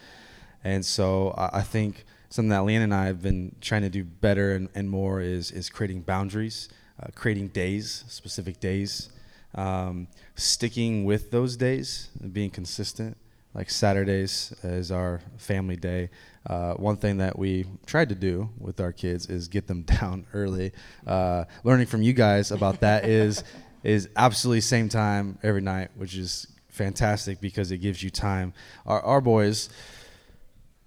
And 0.63 0.85
so 0.85 1.31
I, 1.37 1.59
I 1.59 1.63
think 1.63 2.05
something 2.33 2.49
that 2.49 2.63
Leanne 2.63 2.83
and 2.83 2.95
I 2.95 3.05
have 3.07 3.21
been 3.21 3.55
trying 3.61 3.83
to 3.83 3.91
do 3.91 4.05
better 4.05 4.53
and, 4.53 4.71
and 4.75 4.89
more 4.89 5.21
is 5.21 5.51
is 5.51 5.69
creating 5.69 6.01
boundaries, 6.01 6.71
uh, 7.01 7.09
creating 7.15 7.49
days, 7.49 8.05
specific 8.09 8.59
days, 8.59 9.11
um, 9.55 10.09
sticking 10.35 11.05
with 11.05 11.31
those 11.31 11.57
days, 11.57 12.09
and 12.21 12.33
being 12.33 12.49
consistent. 12.49 13.19
Like 13.55 13.69
Saturdays 13.69 14.55
is 14.63 14.91
our 14.91 15.21
family 15.37 15.77
day. 15.77 16.09
Uh, 16.47 16.73
one 16.73 16.97
thing 16.97 17.19
that 17.19 17.39
we 17.39 17.67
tried 17.85 18.09
to 18.09 18.15
do 18.15 18.49
with 18.59 18.81
our 18.81 18.93
kids 18.93 19.27
is 19.27 19.47
get 19.49 19.67
them 19.67 19.83
down 20.01 20.25
early. 20.33 20.73
Uh, 21.07 21.45
learning 21.65 21.87
from 21.87 22.01
you 22.01 22.15
guys 22.15 22.51
about 22.51 22.81
that 22.81 23.05
is 23.21 23.45
is 23.85 24.09
absolutely 24.17 24.63
same 24.63 24.89
time 24.89 25.39
every 25.43 25.61
night, 25.61 25.91
which 25.97 26.17
is 26.17 26.47
fantastic 26.71 27.43
because 27.43 27.71
it 27.71 27.79
gives 27.79 28.03
you 28.03 28.09
time. 28.09 28.55
Our, 28.87 29.03
our 29.03 29.21
boys, 29.21 29.69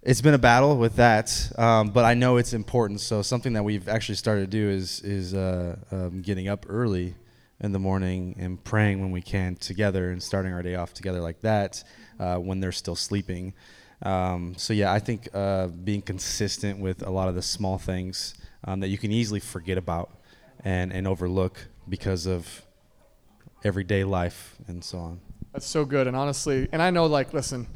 it's 0.06 0.20
been 0.20 0.34
a 0.34 0.38
battle 0.38 0.76
with 0.76 0.96
that, 0.96 1.50
um, 1.58 1.90
but 1.90 2.04
I 2.04 2.14
know 2.14 2.36
it's 2.36 2.52
important. 2.52 3.00
So 3.00 3.22
something 3.22 3.54
that 3.54 3.64
we've 3.64 3.88
actually 3.88 4.14
started 4.14 4.42
to 4.42 4.46
do 4.46 4.70
is 4.70 5.00
is 5.00 5.34
uh, 5.34 5.76
um, 5.90 6.22
getting 6.22 6.46
up 6.46 6.64
early 6.68 7.16
in 7.58 7.72
the 7.72 7.80
morning 7.80 8.36
and 8.38 8.62
praying 8.62 9.00
when 9.00 9.10
we 9.10 9.20
can 9.20 9.56
together 9.56 10.12
and 10.12 10.22
starting 10.22 10.52
our 10.52 10.62
day 10.62 10.76
off 10.76 10.94
together 10.94 11.20
like 11.20 11.40
that 11.40 11.82
uh, 12.20 12.36
when 12.36 12.60
they're 12.60 12.70
still 12.70 12.94
sleeping. 12.94 13.52
Um, 14.02 14.54
so 14.56 14.72
yeah, 14.72 14.92
I 14.92 15.00
think 15.00 15.28
uh, 15.34 15.66
being 15.66 16.02
consistent 16.02 16.78
with 16.78 17.04
a 17.04 17.10
lot 17.10 17.26
of 17.26 17.34
the 17.34 17.42
small 17.42 17.76
things 17.76 18.34
um, 18.62 18.78
that 18.80 18.88
you 18.88 18.98
can 18.98 19.10
easily 19.10 19.40
forget 19.40 19.76
about 19.76 20.10
and 20.64 20.92
and 20.92 21.08
overlook 21.08 21.66
because 21.88 22.26
of 22.26 22.62
everyday 23.64 24.04
life 24.04 24.54
and 24.68 24.84
so 24.84 24.98
on. 24.98 25.20
That's 25.52 25.66
so 25.66 25.84
good. 25.84 26.06
And 26.06 26.16
honestly, 26.16 26.68
and 26.70 26.80
I 26.80 26.90
know, 26.90 27.06
like, 27.06 27.32
listen, 27.32 27.66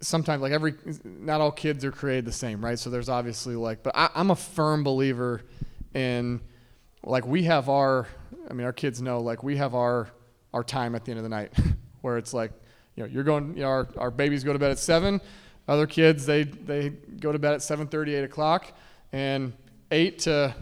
sometimes, 0.00 0.42
like, 0.42 0.52
every, 0.52 0.74
not 1.04 1.40
all 1.40 1.52
kids 1.52 1.84
are 1.84 1.92
created 1.92 2.24
the 2.24 2.32
same, 2.32 2.64
right? 2.64 2.78
So 2.78 2.90
there's 2.90 3.08
obviously, 3.08 3.56
like, 3.56 3.82
but 3.82 3.96
I, 3.96 4.10
I'm 4.14 4.30
a 4.30 4.36
firm 4.36 4.84
believer 4.84 5.42
in, 5.94 6.40
like, 7.02 7.26
we 7.26 7.44
have 7.44 7.68
our, 7.68 8.06
I 8.48 8.52
mean, 8.52 8.66
our 8.66 8.72
kids 8.72 9.00
know, 9.00 9.20
like, 9.20 9.42
we 9.42 9.56
have 9.56 9.74
our, 9.74 10.08
our 10.52 10.64
time 10.64 10.94
at 10.94 11.04
the 11.04 11.12
end 11.12 11.18
of 11.18 11.24
the 11.24 11.28
night 11.28 11.52
where 12.00 12.18
it's 12.18 12.32
like, 12.32 12.52
you 12.96 13.02
know, 13.02 13.08
you're 13.08 13.24
going, 13.24 13.54
you 13.54 13.62
know, 13.62 13.68
our, 13.68 13.88
our 13.96 14.10
babies 14.10 14.44
go 14.44 14.52
to 14.52 14.58
bed 14.58 14.70
at 14.70 14.78
seven. 14.78 15.20
Other 15.68 15.86
kids, 15.86 16.26
they, 16.26 16.44
they 16.44 16.88
go 16.88 17.32
to 17.32 17.38
bed 17.38 17.54
at 17.54 17.60
7.30, 17.60 18.18
8 18.18 18.24
o'clock. 18.24 18.72
And 19.12 19.52
8 19.90 20.18
to 20.20 20.54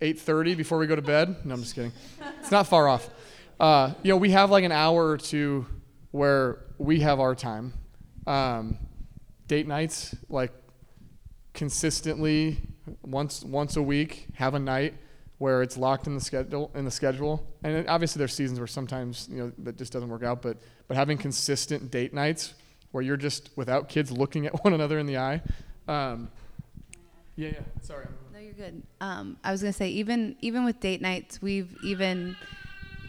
8.30 0.00 0.56
before 0.56 0.78
we 0.78 0.86
go 0.86 0.96
to 0.96 1.02
bed. 1.02 1.44
No, 1.44 1.54
I'm 1.54 1.60
just 1.60 1.74
kidding. 1.74 1.92
It's 2.40 2.50
not 2.50 2.66
far 2.66 2.88
off. 2.88 3.08
Uh, 3.58 3.92
you 4.02 4.10
know, 4.10 4.16
we 4.16 4.30
have 4.30 4.50
like 4.50 4.64
an 4.64 4.72
hour 4.72 5.08
or 5.08 5.18
two 5.18 5.66
where 6.10 6.58
we 6.78 7.00
have 7.00 7.20
our 7.20 7.34
time. 7.34 7.74
Um, 8.26 8.78
date 9.48 9.66
nights, 9.66 10.14
like 10.28 10.52
consistently 11.54 12.58
once 13.02 13.44
once 13.44 13.76
a 13.76 13.82
week, 13.82 14.28
have 14.34 14.54
a 14.54 14.58
night 14.58 14.94
where 15.38 15.62
it's 15.62 15.78
locked 15.78 16.06
in 16.06 16.14
the 16.14 16.20
schedule 16.20 16.70
in 16.74 16.84
the 16.84 16.90
schedule. 16.90 17.46
And 17.64 17.74
then 17.74 17.88
obviously 17.88 18.18
there's 18.18 18.34
seasons 18.34 18.60
where 18.60 18.66
sometimes 18.66 19.28
you 19.30 19.38
know 19.38 19.52
that 19.58 19.76
just 19.78 19.92
doesn't 19.92 20.08
work 20.08 20.22
out, 20.22 20.42
but 20.42 20.58
but 20.86 20.96
having 20.96 21.18
consistent 21.18 21.90
date 21.90 22.12
nights 22.12 22.54
where 22.92 23.02
you're 23.02 23.16
just 23.16 23.50
without 23.56 23.88
kids 23.88 24.10
looking 24.12 24.46
at 24.46 24.52
one 24.64 24.74
another 24.74 24.98
in 24.98 25.06
the 25.06 25.16
eye. 25.16 25.42
Um, 25.88 26.30
yeah, 27.36 27.50
yeah. 27.50 27.60
Sorry. 27.80 28.06
No, 28.32 28.38
you're 28.38 28.52
good. 28.52 28.82
Um, 29.00 29.38
I 29.42 29.50
was 29.50 29.62
gonna 29.62 29.72
say 29.72 29.88
even 29.88 30.36
even 30.40 30.64
with 30.64 30.78
date 30.78 31.00
nights, 31.00 31.40
we've 31.40 31.74
even 31.82 32.36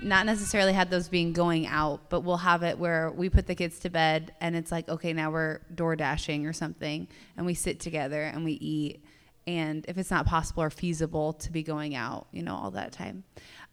not 0.02 0.26
necessarily 0.26 0.74
had 0.74 0.89
those 0.89 1.08
being 1.08 1.34
going 1.34 1.68
out, 1.68 2.10
but 2.10 2.22
we'll 2.22 2.38
have 2.38 2.64
it 2.64 2.78
where 2.78 3.12
we 3.12 3.30
put 3.30 3.47
the 3.47 3.56
kids 3.56 3.80
to 3.80 3.89
bed 3.89 4.34
and 4.41 4.56
it's 4.56 4.72
like, 4.72 4.89
okay, 4.89 5.14
now 5.14 5.32
we're 5.32 5.60
door 5.74 5.95
dashing 5.95 6.45
or 6.45 6.54
something, 6.54 7.08
and 7.38 7.45
we 7.45 7.54
sit 7.54 7.80
together 7.80 8.24
and 8.24 8.43
we 8.43 8.54
eat. 8.54 9.04
And 9.47 9.86
if 9.88 9.97
it's 9.97 10.12
not 10.12 10.26
possible 10.26 10.64
or 10.64 10.70
feasible 10.70 11.34
to 11.34 11.52
be 11.52 11.64
going 11.64 11.95
out, 11.95 12.28
you 12.32 12.43
know, 12.43 12.56
all 12.56 12.72
that 12.72 12.91
time. 12.91 13.24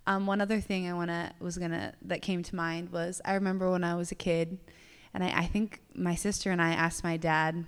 Um, 0.07 0.27
one 0.27 0.41
other 0.41 0.61
thing 0.61 0.89
I 0.89 0.95
wanna 0.95 1.35
was 1.41 1.59
gonna 1.59 1.93
that 2.03 2.23
came 2.23 2.43
to 2.43 2.57
mind 2.57 2.91
was 2.91 3.21
I 3.25 3.35
remember 3.35 3.71
when 3.71 3.85
I 3.85 3.95
was 3.95 4.11
a 4.11 4.15
kid, 4.15 4.59
and 5.13 5.23
I, 5.23 5.41
I 5.41 5.47
think 5.47 5.83
my 5.95 6.15
sister 6.15 6.51
and 6.51 6.63
I 6.63 6.71
asked 6.71 7.05
my 7.05 7.17
dad 7.17 7.65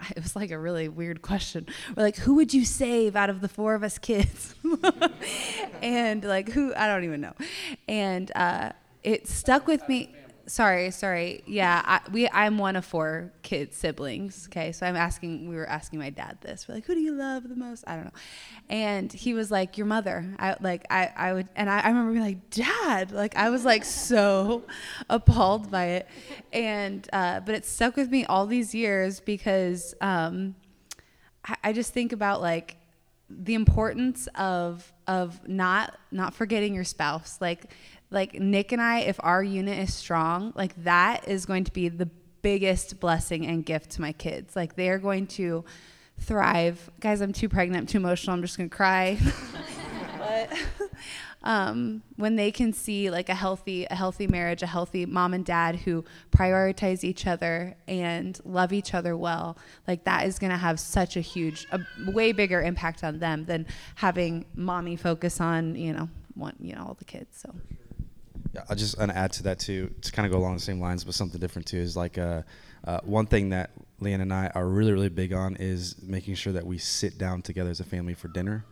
it 0.16 0.22
was 0.22 0.36
like 0.36 0.50
a 0.50 0.58
really 0.58 0.88
weird 0.88 1.22
question. 1.22 1.66
We're 1.96 2.02
like, 2.02 2.16
who 2.16 2.34
would 2.34 2.52
you 2.54 2.64
save 2.64 3.16
out 3.16 3.30
of 3.30 3.40
the 3.40 3.48
four 3.48 3.74
of 3.74 3.82
us 3.82 3.98
kids? 3.98 4.54
and 5.82 6.24
like, 6.24 6.50
who? 6.50 6.74
I 6.74 6.86
don't 6.86 7.04
even 7.04 7.20
know. 7.20 7.34
And 7.88 8.30
uh, 8.34 8.72
it 9.02 9.28
stuck 9.28 9.66
with 9.66 9.86
me. 9.88 10.14
Sorry, 10.46 10.90
sorry. 10.90 11.42
Yeah, 11.46 11.82
I, 11.84 12.00
we. 12.10 12.28
I'm 12.28 12.58
one 12.58 12.76
of 12.76 12.84
four 12.84 13.32
kids 13.42 13.76
siblings. 13.76 14.46
Okay, 14.48 14.72
so 14.72 14.86
I'm 14.86 14.96
asking. 14.96 15.48
We 15.48 15.56
were 15.56 15.68
asking 15.68 15.98
my 15.98 16.10
dad 16.10 16.38
this. 16.40 16.66
We're 16.68 16.76
like, 16.76 16.86
who 16.86 16.94
do 16.94 17.00
you 17.00 17.14
love 17.14 17.48
the 17.48 17.56
most? 17.56 17.84
I 17.86 17.96
don't 17.96 18.06
know. 18.06 18.10
And 18.68 19.12
he 19.12 19.34
was 19.34 19.50
like, 19.50 19.76
your 19.78 19.86
mother. 19.86 20.34
I 20.38 20.56
like. 20.60 20.86
I. 20.90 21.10
I 21.16 21.32
would. 21.32 21.48
And 21.56 21.68
I, 21.68 21.80
I 21.80 21.88
remember 21.88 22.12
being 22.12 22.24
like, 22.24 22.50
Dad. 22.50 23.12
Like 23.12 23.36
I 23.36 23.50
was 23.50 23.64
like 23.64 23.84
so 23.84 24.64
appalled 25.10 25.70
by 25.70 25.86
it, 25.86 26.08
and 26.52 27.08
uh, 27.12 27.40
but 27.40 27.54
it 27.54 27.64
stuck 27.64 27.96
with 27.96 28.10
me 28.10 28.24
all 28.24 28.46
these 28.46 28.74
years 28.74 29.20
because 29.20 29.94
um, 30.00 30.54
I, 31.44 31.56
I 31.64 31.72
just 31.72 31.92
think 31.92 32.12
about 32.12 32.40
like 32.40 32.76
the 33.30 33.54
importance 33.54 34.28
of 34.34 34.92
of 35.06 35.46
not 35.48 35.96
not 36.10 36.34
forgetting 36.34 36.74
your 36.74 36.84
spouse 36.84 37.38
like 37.40 37.70
like 38.14 38.34
nick 38.34 38.72
and 38.72 38.80
i 38.80 39.00
if 39.00 39.18
our 39.22 39.42
unit 39.42 39.78
is 39.78 39.92
strong 39.92 40.52
like 40.54 40.72
that 40.84 41.28
is 41.28 41.44
going 41.44 41.64
to 41.64 41.72
be 41.72 41.88
the 41.88 42.08
biggest 42.44 43.00
blessing 43.00 43.46
and 43.46 43.64
gift 43.64 43.92
to 43.92 44.02
my 44.02 44.12
kids. 44.12 44.54
Like 44.54 44.76
they're 44.76 44.98
going 44.98 45.26
to 45.28 45.64
thrive. 46.20 46.90
Guys 47.00 47.20
i'm 47.22 47.32
too 47.32 47.48
pregnant 47.48 47.80
I'm 47.80 47.86
too 47.86 47.98
emotional 47.98 48.34
i'm 48.34 48.42
just 48.42 48.56
to 48.56 48.68
cry. 48.68 49.18
But 50.18 50.52
um, 51.42 52.02
when 52.16 52.36
they 52.36 52.50
can 52.50 52.72
see 52.72 53.10
like 53.10 53.28
a 53.28 53.34
healthy 53.34 53.84
a 53.84 53.94
healthy 53.94 54.26
marriage 54.26 54.62
a 54.62 54.66
healthy 54.66 55.04
mom 55.04 55.34
and 55.34 55.44
dad 55.44 55.76
who 55.76 56.02
prioritize 56.30 57.04
each 57.04 57.26
other 57.26 57.76
and 57.86 58.40
love 58.46 58.72
each 58.72 58.94
other 58.94 59.18
well 59.18 59.58
like 59.86 60.04
that 60.04 60.26
is 60.26 60.38
to 60.38 60.56
have 60.56 60.80
such 60.80 61.18
a 61.18 61.20
huge 61.20 61.66
a 61.72 61.80
way 62.10 62.32
bigger 62.32 62.62
impact 62.62 63.04
on 63.04 63.18
them 63.18 63.44
than 63.44 63.66
having 63.96 64.46
mommy 64.54 64.96
focus 64.96 65.42
on 65.42 65.74
you 65.74 65.92
know 65.92 66.08
one 66.34 66.56
you 66.58 66.74
know 66.74 66.86
all 66.88 66.94
the 66.94 67.04
kids 67.04 67.38
so 67.38 67.54
Yeah, 68.54 68.62
I'll 68.68 68.76
just 68.76 68.96
add 68.98 69.32
to 69.32 69.42
that 69.44 69.58
too, 69.58 69.92
to 70.02 70.12
kind 70.12 70.26
of 70.26 70.32
go 70.32 70.38
along 70.38 70.54
the 70.54 70.60
same 70.60 70.80
lines, 70.80 71.02
but 71.02 71.14
something 71.14 71.40
different 71.40 71.66
too 71.66 71.78
is 71.78 71.96
like 71.96 72.18
uh, 72.18 72.42
uh, 72.86 73.00
one 73.02 73.26
thing 73.26 73.48
that 73.50 73.70
Leanne 74.00 74.20
and 74.20 74.32
I 74.32 74.46
are 74.54 74.66
really, 74.66 74.92
really 74.92 75.08
big 75.08 75.32
on 75.32 75.56
is 75.56 75.96
making 76.02 76.36
sure 76.36 76.52
that 76.52 76.64
we 76.64 76.78
sit 76.78 77.18
down 77.18 77.42
together 77.42 77.70
as 77.70 77.80
a 77.80 77.84
family 77.84 78.14
for 78.14 78.28
dinner 78.28 78.64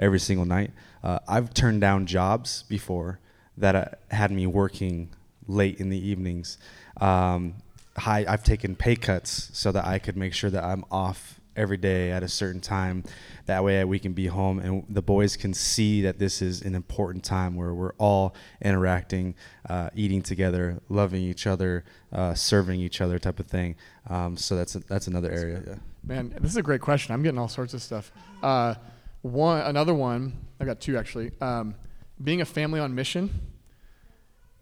every 0.00 0.18
single 0.18 0.46
night. 0.46 0.72
Uh, 1.04 1.20
I've 1.28 1.54
turned 1.54 1.80
down 1.80 2.06
jobs 2.06 2.64
before 2.64 3.20
that 3.56 3.76
uh, 3.76 3.84
had 4.10 4.32
me 4.32 4.46
working 4.46 5.10
late 5.46 5.78
in 5.78 5.90
the 5.90 5.98
evenings. 5.98 6.58
Um, 7.00 7.54
I've 7.96 8.42
taken 8.42 8.74
pay 8.74 8.96
cuts 8.96 9.50
so 9.52 9.70
that 9.72 9.84
I 9.84 9.98
could 9.98 10.16
make 10.16 10.32
sure 10.32 10.50
that 10.50 10.64
I'm 10.64 10.84
off 10.90 11.39
every 11.60 11.76
day 11.76 12.10
at 12.10 12.22
a 12.22 12.28
certain 12.28 12.60
time. 12.60 13.04
That 13.46 13.62
way 13.62 13.84
we 13.84 13.98
can 13.98 14.12
be 14.12 14.26
home 14.26 14.58
and 14.58 14.84
the 14.88 15.02
boys 15.02 15.36
can 15.36 15.52
see 15.54 16.02
that 16.02 16.18
this 16.18 16.40
is 16.40 16.62
an 16.62 16.74
important 16.74 17.24
time 17.24 17.54
where 17.54 17.74
we're 17.74 17.94
all 17.98 18.34
interacting, 18.62 19.34
uh, 19.68 19.90
eating 19.94 20.22
together, 20.22 20.80
loving 20.88 21.22
each 21.22 21.46
other, 21.46 21.84
uh, 22.12 22.34
serving 22.34 22.80
each 22.80 23.00
other, 23.00 23.18
type 23.18 23.38
of 23.38 23.46
thing. 23.46 23.76
Um, 24.08 24.36
so 24.36 24.56
that's 24.56 24.74
a, 24.74 24.80
that's 24.80 25.06
another 25.06 25.30
area. 25.30 25.62
Yeah. 25.66 25.74
Man, 26.02 26.34
this 26.40 26.50
is 26.50 26.56
a 26.56 26.62
great 26.62 26.80
question. 26.80 27.12
I'm 27.14 27.22
getting 27.22 27.38
all 27.38 27.48
sorts 27.48 27.74
of 27.74 27.82
stuff. 27.82 28.10
Uh, 28.42 28.74
one, 29.22 29.60
another 29.60 29.94
one. 29.94 30.32
I've 30.58 30.66
got 30.66 30.80
two 30.80 30.96
actually. 30.96 31.32
Um, 31.40 31.74
being 32.22 32.40
a 32.40 32.46
family 32.46 32.80
on 32.80 32.94
mission. 32.94 33.30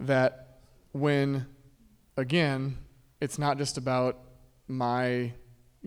That 0.01 0.61
when, 0.93 1.47
again, 2.17 2.79
it's 3.21 3.39
not 3.39 3.59
just 3.59 3.77
about 3.79 4.17
my, 4.69 5.33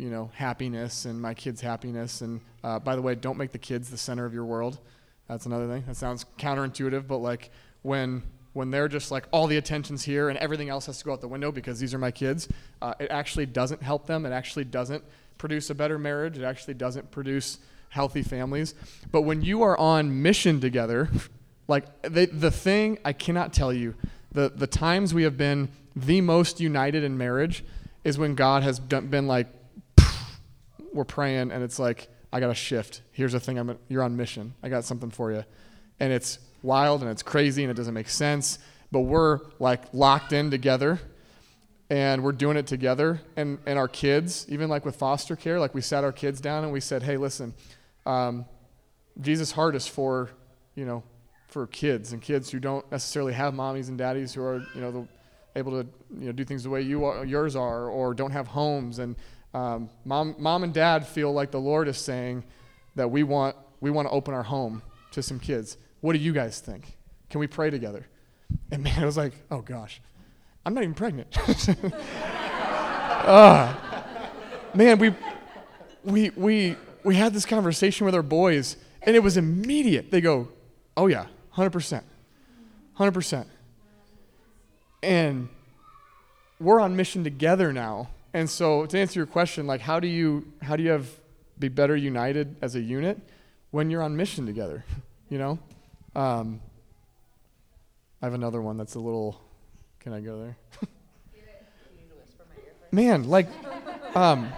you 0.02 0.10
know, 0.10 0.32
happiness 0.34 1.06
and 1.06 1.22
my 1.22 1.36
kids' 1.36 1.62
happiness. 1.62 2.22
And 2.22 2.42
uh, 2.64 2.80
by 2.80 2.96
the 2.96 3.04
way, 3.04 3.14
don't 3.14 3.38
make 3.38 3.52
the 3.52 3.60
kids 3.60 3.92
the 3.92 3.98
center 3.98 4.26
of 4.26 4.34
your 4.34 4.46
world. 4.46 4.80
That's 5.28 5.46
another 5.46 5.68
thing. 5.68 5.84
That 5.86 5.96
sounds 5.96 6.26
counterintuitive, 6.40 7.08
but 7.08 7.18
like 7.18 7.52
when 7.84 8.24
when 8.54 8.72
they're 8.72 8.88
just 8.88 9.12
like 9.12 9.28
all 9.32 9.46
the 9.46 9.58
attention's 9.58 10.04
here 10.04 10.30
and 10.30 10.38
everything 10.40 10.70
else 10.70 10.88
has 10.88 10.98
to 10.98 11.06
go 11.06 11.14
out 11.14 11.22
the 11.22 11.28
window 11.28 11.52
because 11.52 11.80
these 11.80 11.94
are 11.94 12.00
my 12.00 12.10
kids, 12.10 12.50
uh, 12.82 12.96
it 13.00 13.12
actually 13.12 13.46
doesn't 13.46 13.82
help 13.82 14.08
them. 14.08 14.26
It 14.26 14.32
actually 14.32 14.66
doesn't 14.66 15.04
produce 15.38 15.70
a 15.70 15.76
better 15.76 16.00
marriage. 16.00 16.38
It 16.38 16.44
actually 16.44 16.74
doesn't 16.74 17.12
produce 17.12 17.60
healthy 17.90 18.24
families. 18.24 18.74
But 19.12 19.22
when 19.22 19.42
you 19.44 19.62
are 19.62 19.78
on 19.78 20.22
mission 20.22 20.60
together, 20.60 21.10
like 21.68 21.86
the, 22.02 22.26
the 22.26 22.52
thing 22.52 22.98
I 23.06 23.14
cannot 23.14 23.54
tell 23.54 23.72
you, 23.72 23.94
the, 24.32 24.50
the 24.50 24.68
times 24.68 25.14
we 25.14 25.24
have 25.24 25.38
been 25.38 25.70
the 25.96 26.22
most 26.22 26.60
united 26.60 27.04
in 27.04 27.18
marriage 27.18 27.64
is 28.04 28.18
when 28.18 28.36
God 28.36 28.64
has 28.64 28.80
been 28.80 29.28
like, 29.28 29.48
we're 30.94 31.06
praying 31.06 31.52
and 31.52 31.64
it's 31.64 31.80
like, 31.80 32.08
I 32.34 32.40
got 32.40 32.50
a 32.50 32.56
shift. 32.56 33.02
Here's 33.12 33.34
the 33.34 33.40
thing, 33.40 33.58
I'm, 33.58 33.78
you're 33.90 34.04
on 34.04 34.16
mission. 34.16 34.54
I 34.64 34.70
got 34.70 34.84
something 34.86 35.10
for 35.10 35.32
you. 35.32 35.44
And 36.00 36.14
it's 36.14 36.40
wild 36.64 37.02
and 37.02 37.12
it's 37.12 37.24
crazy 37.24 37.64
and 37.64 37.72
it 37.72 37.76
doesn't 37.76 37.94
make 37.94 38.10
sense, 38.10 38.60
but 38.92 39.02
we're 39.02 39.40
like 39.60 39.94
locked 39.94 40.34
in 40.34 40.52
together 40.52 41.00
and 41.90 42.24
we're 42.24 42.32
doing 42.32 42.58
it 42.58 42.68
together. 42.68 43.22
And, 43.36 43.60
and 43.66 43.78
our 43.78 43.88
kids, 43.88 44.46
even 44.50 44.70
like 44.70 44.86
with 44.86 44.96
foster 44.96 45.36
care, 45.36 45.60
like 45.60 45.76
we 45.76 45.82
sat 45.82 46.04
our 46.04 46.12
kids 46.14 46.40
down 46.40 46.64
and 46.64 46.72
we 46.72 46.80
said, 46.80 47.04
hey, 47.04 47.18
listen, 47.18 47.54
um, 48.06 48.46
Jesus' 49.20 49.52
heart 49.52 49.76
is 49.76 49.88
for, 49.88 50.30
you 50.76 50.86
know, 50.86 51.04
for 51.48 51.68
kids 51.68 52.14
and 52.14 52.22
kids 52.22 52.50
who 52.50 52.60
don't 52.60 52.90
necessarily 52.92 53.34
have 53.34 53.54
mommies 53.54 53.90
and 53.90 53.98
daddies 53.98 54.34
who 54.34 54.42
are, 54.42 54.66
you 54.74 54.80
know, 54.80 54.92
the, 54.92 55.08
able 55.58 55.72
to, 55.84 55.88
you 56.18 56.28
know, 56.28 56.32
do 56.32 56.46
things 56.46 56.64
the 56.64 56.70
way 56.70 56.82
you 56.82 57.04
are, 57.04 57.26
yours 57.26 57.58
are, 57.58 57.88
or 57.90 58.14
don't 58.14 58.32
have 58.32 58.48
homes. 58.48 59.00
And 59.00 59.18
um, 59.54 59.90
mom, 60.06 60.36
mom 60.40 60.64
and 60.64 60.74
dad 60.74 61.06
feel 61.06 61.32
like 61.32 61.52
the 61.52 61.60
Lord 61.60 61.88
is 61.88 61.98
saying 61.98 62.44
that 62.96 63.10
we 63.10 63.24
want, 63.24 63.56
we 63.80 63.92
want 63.92 64.08
to 64.08 64.12
open 64.12 64.34
our 64.34 64.44
home 64.44 64.82
to 65.12 65.22
some 65.22 65.40
kids. 65.40 65.78
What 66.02 66.14
do 66.14 66.20
you 66.20 66.34
guys 66.34 66.60
think? 66.60 66.98
Can 67.30 67.40
we 67.40 67.48
pray 67.48 67.70
together? 67.70 68.08
And 68.72 68.84
man, 68.84 69.02
I 69.02 69.06
was 69.06 69.18
like, 69.18 69.34
oh 69.50 69.62
gosh, 69.62 70.02
I'm 70.66 70.74
not 70.74 70.84
even 70.84 70.94
pregnant. 70.94 71.38
uh, 73.26 73.76
man, 74.74 75.00
we, 75.00 75.14
we, 76.04 76.30
we, 76.32 76.76
we 77.04 77.16
had 77.16 77.34
this 77.34 77.46
conversation 77.46 78.06
with 78.06 78.16
our 78.16 78.24
boys, 78.24 78.78
and 79.02 79.16
it 79.16 79.20
was 79.24 79.38
immediate. 79.38 80.12
They 80.12 80.22
go, 80.22 80.50
oh 80.96 81.08
yeah, 81.08 81.28
100%. 81.56 82.04
100%. 82.98 83.46
And 85.04 85.50
we're 86.60 86.80
on 86.80 86.96
mission 86.96 87.24
together 87.24 87.74
now. 87.74 88.10
And 88.34 88.50
so 88.50 88.86
to 88.86 88.98
answer 88.98 89.20
your 89.20 89.28
question, 89.28 89.68
like 89.68 89.82
how 89.82 90.00
do 90.00 90.08
you 90.08 90.52
how 90.62 90.76
do 90.76 90.84
you 90.84 90.90
have 90.90 91.10
be 91.60 91.68
better 91.68 91.96
united 91.96 92.56
as 92.62 92.76
a 92.76 92.82
unit 92.82 93.20
when 93.72 93.90
you're 93.90 94.02
on 94.02 94.16
mission 94.16 94.46
together? 94.46 94.86
You 95.30 95.38
know? 95.38 95.60
Um, 96.14 96.60
I 98.22 98.26
have 98.26 98.34
another 98.34 98.62
one 98.62 98.76
that's 98.76 98.96
a 98.96 99.00
little 99.00 99.40
can 100.02 100.12
I 100.12 100.20
go 100.20 100.42
there? 100.42 100.58
Man, 102.92 103.30
like 103.30 103.48
um, 104.14 104.52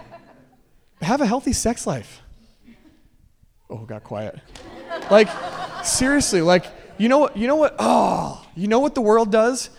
have 1.00 1.20
a 1.20 1.26
healthy 1.26 1.52
sex 1.52 1.86
life. 1.86 2.22
Oh, 3.70 3.84
got 3.84 4.02
quiet. 4.02 4.40
Like 5.10 5.28
seriously, 5.84 6.40
like 6.40 6.64
you 6.98 7.08
know 7.08 7.18
what 7.18 7.36
you 7.36 7.46
know 7.46 7.56
what 7.56 7.76
oh, 7.78 8.44
you 8.56 8.66
know 8.66 8.80
what 8.80 8.94
the 8.94 9.00
world 9.00 9.30
does? 9.30 9.70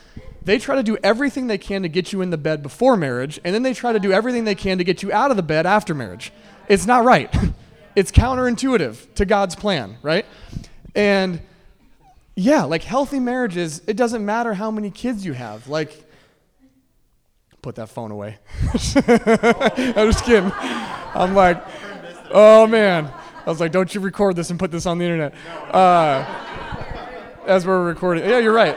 They 0.46 0.60
try 0.60 0.76
to 0.76 0.84
do 0.84 0.98
everything 1.04 1.48
they 1.48 1.58
can 1.58 1.82
to 1.82 1.90
get 1.90 2.14
you 2.14 2.22
in 2.22 2.30
the 2.30 2.38
bed 2.38 2.62
before 2.62 2.96
marriage, 2.96 3.40
and 3.44 3.54
then 3.54 3.64
they 3.64 3.74
try 3.74 3.92
to 3.92 4.00
do 4.00 4.14
everything 4.14 4.46
they 4.46 4.56
can 4.56 4.78
to 4.78 4.84
get 4.84 5.02
you 5.02 5.12
out 5.12 5.32
of 5.32 5.38
the 5.38 5.44
bed 5.44 5.66
after 5.66 5.94
marriage. 5.94 6.32
It's 6.68 6.86
not 6.86 7.04
right. 7.04 7.36
it's 7.96 8.12
counterintuitive 8.12 9.16
to 9.16 9.26
God's 9.26 9.56
plan, 9.56 9.98
right? 10.04 10.26
And 10.94 11.42
yeah, 12.36 12.64
like 12.64 12.84
healthy 12.84 13.20
marriages, 13.20 13.82
it 13.88 13.98
doesn't 13.98 14.24
matter 14.24 14.54
how 14.54 14.70
many 14.70 14.92
kids 14.92 15.26
you 15.26 15.34
have. 15.34 15.68
Like, 15.68 16.04
put 17.64 17.76
that 17.76 17.90
phone 17.90 18.12
away. 18.12 18.38
I'm 18.64 20.12
just 20.12 20.24
kidding. 20.26 20.52
I'm 20.56 21.34
like, 21.34 21.64
oh 22.32 22.68
man. 22.68 23.12
I 23.46 23.50
was 23.50 23.60
like, 23.60 23.72
don't 23.72 23.94
you 23.94 24.02
record 24.02 24.36
this 24.36 24.50
and 24.50 24.60
put 24.60 24.72
this 24.72 24.86
on 24.86 24.98
the 24.98 25.06
internet. 25.06 25.34
Uh, 25.74 26.24
as 27.48 27.66
we're 27.66 27.84
recording. 27.84 28.28
Yeah, 28.28 28.40
you're 28.40 28.54
right. 28.54 28.76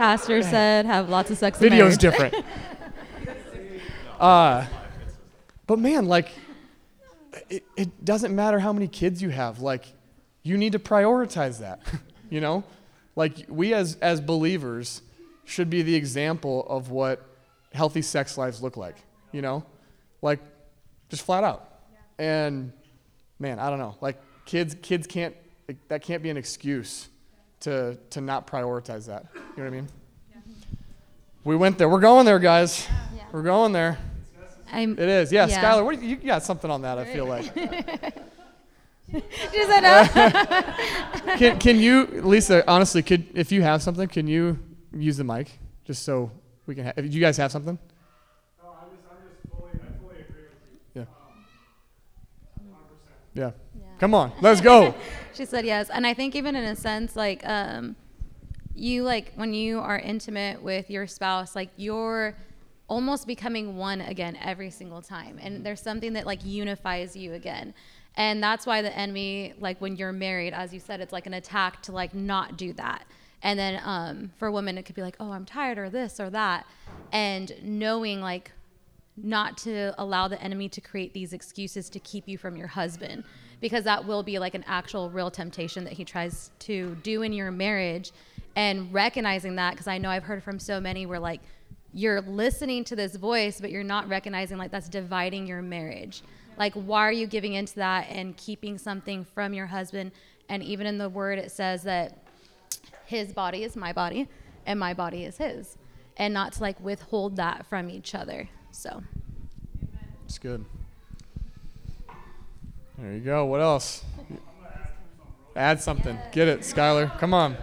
Pastor 0.00 0.42
said 0.42 0.86
have 0.86 1.10
lots 1.10 1.30
of 1.30 1.36
sex. 1.36 1.58
Video's 1.58 2.02
marriage. 2.02 2.30
different. 2.30 2.46
uh, 4.18 4.64
but 5.66 5.78
man, 5.78 6.06
like, 6.06 6.30
it, 7.50 7.64
it 7.76 8.02
doesn't 8.02 8.34
matter 8.34 8.58
how 8.58 8.72
many 8.72 8.88
kids 8.88 9.20
you 9.20 9.28
have. 9.28 9.60
Like, 9.60 9.84
you 10.42 10.56
need 10.56 10.72
to 10.72 10.78
prioritize 10.78 11.58
that. 11.58 11.80
you 12.30 12.40
know, 12.40 12.64
like 13.14 13.44
we 13.46 13.74
as 13.74 13.96
as 13.96 14.22
believers 14.22 15.02
should 15.44 15.68
be 15.68 15.82
the 15.82 15.96
example 15.96 16.66
of 16.66 16.90
what 16.90 17.22
healthy 17.74 18.00
sex 18.00 18.38
lives 18.38 18.62
look 18.62 18.78
like. 18.78 18.96
You 19.32 19.42
know, 19.42 19.66
like 20.22 20.40
just 21.10 21.26
flat 21.26 21.44
out. 21.44 21.74
And 22.18 22.72
man, 23.38 23.58
I 23.58 23.68
don't 23.68 23.78
know. 23.78 23.96
Like 24.00 24.16
kids, 24.46 24.74
kids 24.80 25.06
can't. 25.06 25.36
That 25.88 26.00
can't 26.00 26.22
be 26.22 26.30
an 26.30 26.38
excuse 26.38 27.10
to 27.60 27.96
to 28.10 28.20
not 28.20 28.46
prioritize 28.46 29.06
that. 29.06 29.26
You 29.34 29.40
know 29.40 29.64
what 29.64 29.66
I 29.66 29.70
mean? 29.70 29.88
We 31.44 31.56
went 31.56 31.78
there. 31.78 31.88
We're 31.88 32.00
going 32.00 32.26
there, 32.26 32.38
guys. 32.38 32.86
We're 33.32 33.42
going 33.42 33.72
there. 33.72 33.98
I'm, 34.72 34.92
it 34.92 35.08
is. 35.08 35.32
Yeah, 35.32 35.46
yeah. 35.46 35.62
Skylar, 35.62 35.84
what, 35.84 36.02
you 36.02 36.16
got 36.16 36.42
something 36.42 36.70
on 36.70 36.82
that, 36.82 36.98
I 36.98 37.04
feel 37.04 37.26
like. 37.26 37.44
She 39.12 39.64
said 39.64 39.80
no. 39.80 40.06
Uh, 40.14 41.36
can, 41.36 41.58
can 41.58 41.76
you, 41.76 42.06
Lisa, 42.22 42.68
honestly, 42.70 43.02
could 43.02 43.26
if 43.34 43.50
you 43.50 43.62
have 43.62 43.82
something, 43.82 44.06
can 44.06 44.28
you 44.28 44.58
use 44.92 45.16
the 45.16 45.24
mic? 45.24 45.58
just 45.90 46.04
so 46.04 46.30
we 46.66 46.76
can. 46.76 46.84
Ha- 46.84 46.92
do 46.96 47.02
you 47.02 47.20
guys 47.20 47.36
have 47.36 47.50
something? 47.50 47.76
No, 48.62 48.70
I 48.70 48.84
just 48.84 49.50
fully 49.50 49.72
agree 49.72 50.44
with 50.44 50.94
you. 50.94 51.00
Um, 51.02 51.08
yeah. 53.34 53.50
Yeah. 53.74 53.82
Come 53.98 54.14
on, 54.14 54.30
let's 54.40 54.60
go. 54.60 54.94
she 55.40 55.46
said 55.46 55.64
yes, 55.64 55.88
and 55.88 56.06
I 56.06 56.12
think 56.12 56.36
even 56.36 56.54
in 56.54 56.64
a 56.64 56.76
sense, 56.76 57.16
like 57.16 57.40
um, 57.48 57.96
you 58.74 59.04
like 59.04 59.32
when 59.36 59.54
you 59.54 59.78
are 59.78 59.98
intimate 59.98 60.62
with 60.62 60.90
your 60.90 61.06
spouse, 61.06 61.56
like 61.56 61.70
you're 61.78 62.36
almost 62.88 63.26
becoming 63.26 63.78
one 63.78 64.02
again 64.02 64.36
every 64.42 64.68
single 64.68 65.00
time, 65.00 65.38
and 65.40 65.64
there's 65.64 65.80
something 65.80 66.12
that 66.12 66.26
like 66.26 66.44
unifies 66.44 67.16
you 67.16 67.32
again. 67.32 67.72
And 68.16 68.42
that's 68.42 68.66
why 68.66 68.82
the 68.82 68.94
enemy, 68.94 69.54
like 69.58 69.80
when 69.80 69.96
you're 69.96 70.12
married, 70.12 70.52
as 70.52 70.74
you 70.74 70.80
said, 70.80 71.00
it's 71.00 71.12
like 71.12 71.26
an 71.26 71.32
attack 71.32 71.80
to 71.84 71.92
like 71.92 72.14
not 72.14 72.58
do 72.58 72.74
that. 72.74 73.06
And 73.42 73.58
then 73.58 73.80
um, 73.82 74.32
for 74.36 74.50
women, 74.50 74.76
it 74.76 74.82
could 74.82 74.96
be 74.96 75.00
like, 75.00 75.16
oh, 75.20 75.32
I'm 75.32 75.46
tired 75.46 75.78
or 75.78 75.88
this 75.88 76.20
or 76.20 76.28
that. 76.28 76.66
And 77.12 77.50
knowing 77.62 78.20
like 78.20 78.52
not 79.16 79.56
to 79.58 79.94
allow 79.96 80.28
the 80.28 80.42
enemy 80.42 80.68
to 80.68 80.82
create 80.82 81.14
these 81.14 81.32
excuses 81.32 81.88
to 81.90 82.00
keep 82.00 82.28
you 82.28 82.36
from 82.36 82.56
your 82.56 82.68
husband 82.68 83.24
because 83.60 83.84
that 83.84 84.06
will 84.06 84.22
be 84.22 84.38
like 84.38 84.54
an 84.54 84.64
actual 84.66 85.10
real 85.10 85.30
temptation 85.30 85.84
that 85.84 85.92
he 85.92 86.04
tries 86.04 86.50
to 86.60 86.96
do 87.02 87.22
in 87.22 87.32
your 87.32 87.50
marriage. 87.50 88.12
And 88.56 88.92
recognizing 88.92 89.56
that 89.56 89.72
because 89.72 89.86
I 89.86 89.98
know 89.98 90.10
I've 90.10 90.24
heard 90.24 90.42
from 90.42 90.58
so 90.58 90.80
many 90.80 91.06
where 91.06 91.20
like 91.20 91.40
you're 91.92 92.20
listening 92.20 92.84
to 92.84 92.96
this 92.96 93.16
voice 93.16 93.60
but 93.60 93.70
you're 93.70 93.84
not 93.84 94.08
recognizing 94.08 94.58
like 94.58 94.70
that's 94.70 94.88
dividing 94.88 95.46
your 95.46 95.62
marriage. 95.62 96.22
Like 96.58 96.74
why 96.74 97.00
are 97.00 97.12
you 97.12 97.26
giving 97.26 97.54
into 97.54 97.76
that 97.76 98.08
and 98.10 98.36
keeping 98.36 98.76
something 98.76 99.24
from 99.24 99.54
your 99.54 99.66
husband? 99.66 100.12
And 100.48 100.62
even 100.62 100.86
in 100.86 100.98
the 100.98 101.08
word 101.08 101.38
it 101.38 101.52
says 101.52 101.84
that 101.84 102.18
his 103.06 103.32
body 103.32 103.62
is 103.62 103.76
my 103.76 103.92
body 103.92 104.28
and 104.66 104.78
my 104.80 104.94
body 104.94 105.24
is 105.24 105.36
his 105.36 105.76
and 106.16 106.34
not 106.34 106.52
to 106.54 106.60
like 106.60 106.78
withhold 106.80 107.36
that 107.36 107.66
from 107.66 107.88
each 107.88 108.14
other. 108.14 108.48
So. 108.72 109.02
It's 110.26 110.38
good. 110.38 110.64
There 113.00 113.14
you 113.14 113.20
go. 113.20 113.46
What 113.46 113.62
else? 113.62 114.04
Add 115.56 115.80
something. 115.80 116.18
Get 116.32 116.48
it, 116.48 116.60
Skylar. 116.60 117.18
Come 117.18 117.32
on. 117.32 117.56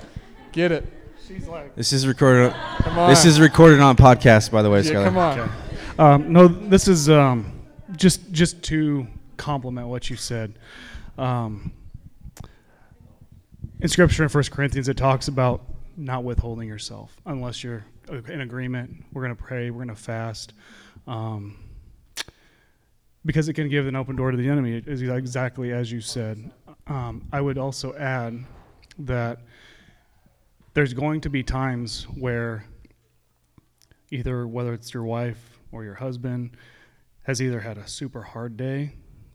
Get 0.51 0.71
it. 0.71 0.91
She's 1.27 1.47
like, 1.47 1.75
This 1.75 1.93
is 1.93 2.07
recorded. 2.07 2.53
Come 2.79 2.97
on. 2.97 3.09
This 3.09 3.23
is 3.23 3.39
recorded 3.39 3.79
on 3.79 3.95
podcast, 3.95 4.49
by 4.49 4.63
the 4.63 4.69
way, 4.71 4.81
Yeah, 4.81 4.91
Skylar. 4.93 5.03
come 5.05 5.17
on. 5.17 5.39
Okay. 5.39 5.51
Um, 5.99 6.33
no, 6.33 6.47
this 6.47 6.87
is 6.87 7.07
um, 7.09 7.61
just 7.95 8.31
just 8.31 8.63
to 8.63 9.05
complement 9.37 9.87
what 9.87 10.09
you 10.09 10.15
said. 10.15 10.57
Um, 11.19 11.71
in 13.79 13.87
Scripture, 13.87 14.23
in 14.23 14.29
1 14.29 14.43
Corinthians, 14.45 14.89
it 14.89 14.97
talks 14.97 15.27
about 15.27 15.61
not 15.95 16.23
withholding 16.23 16.67
yourself 16.67 17.15
unless 17.27 17.63
you're 17.63 17.85
in 18.09 18.41
agreement. 18.41 19.03
We're 19.13 19.23
going 19.23 19.35
to 19.35 19.41
pray. 19.43 19.69
We're 19.69 19.85
going 19.85 19.95
to 19.95 20.01
fast. 20.01 20.53
Um, 21.05 21.57
because 23.27 23.49
it 23.49 23.53
can 23.53 23.67
give 23.67 23.85
an 23.87 23.95
open 23.95 24.15
door 24.15 24.31
to 24.31 24.37
the 24.37 24.49
enemy, 24.49 24.81
is 24.87 25.01
exactly 25.01 25.73
as 25.73 25.91
you 25.91 25.99
said. 25.99 26.49
Um, 26.87 27.27
I 27.33 27.41
would 27.41 27.57
also 27.57 27.93
add 27.95 28.45
that 28.99 29.41
there's 30.73 30.93
going 30.93 31.19
to 31.21 31.29
be 31.29 31.43
times 31.43 32.05
where 32.17 32.65
either 34.11 34.47
whether 34.47 34.73
it's 34.73 34.93
your 34.93 35.03
wife 35.03 35.59
or 35.73 35.83
your 35.83 35.95
husband 35.95 36.55
has 37.23 37.41
either 37.41 37.59
had 37.59 37.77
a 37.77 37.85
super 37.85 38.21
hard 38.21 38.55
day 38.55 38.93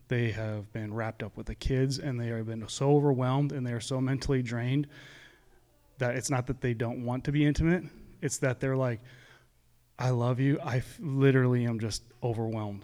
they 0.09 0.30
have 0.30 0.72
been 0.72 0.93
wrapped 0.93 1.22
up 1.22 1.36
with 1.36 1.47
the 1.47 1.55
kids 1.55 1.99
and 1.99 2.18
they 2.18 2.28
have 2.28 2.47
been 2.47 2.66
so 2.68 2.97
overwhelmed 2.97 3.53
and 3.53 3.66
they 3.66 3.72
are 3.72 3.80
so 3.80 4.01
mentally 4.01 4.43
drained 4.43 4.86
that 5.99 6.16
it's 6.16 6.30
not 6.30 6.47
that 6.47 6.61
they 6.61 6.74
don't 6.74 7.05
want 7.05 7.24
to 7.24 7.32
be 7.32 7.45
intimate 7.45 7.84
it's 8.22 8.38
that 8.38 8.61
they're 8.61 8.76
like 8.76 9.01
i 9.99 10.09
love 10.11 10.40
you 10.40 10.59
i 10.64 10.78
f- 10.78 10.99
literally 11.01 11.66
am 11.66 11.78
just 11.78 12.03
overwhelmed 12.22 12.82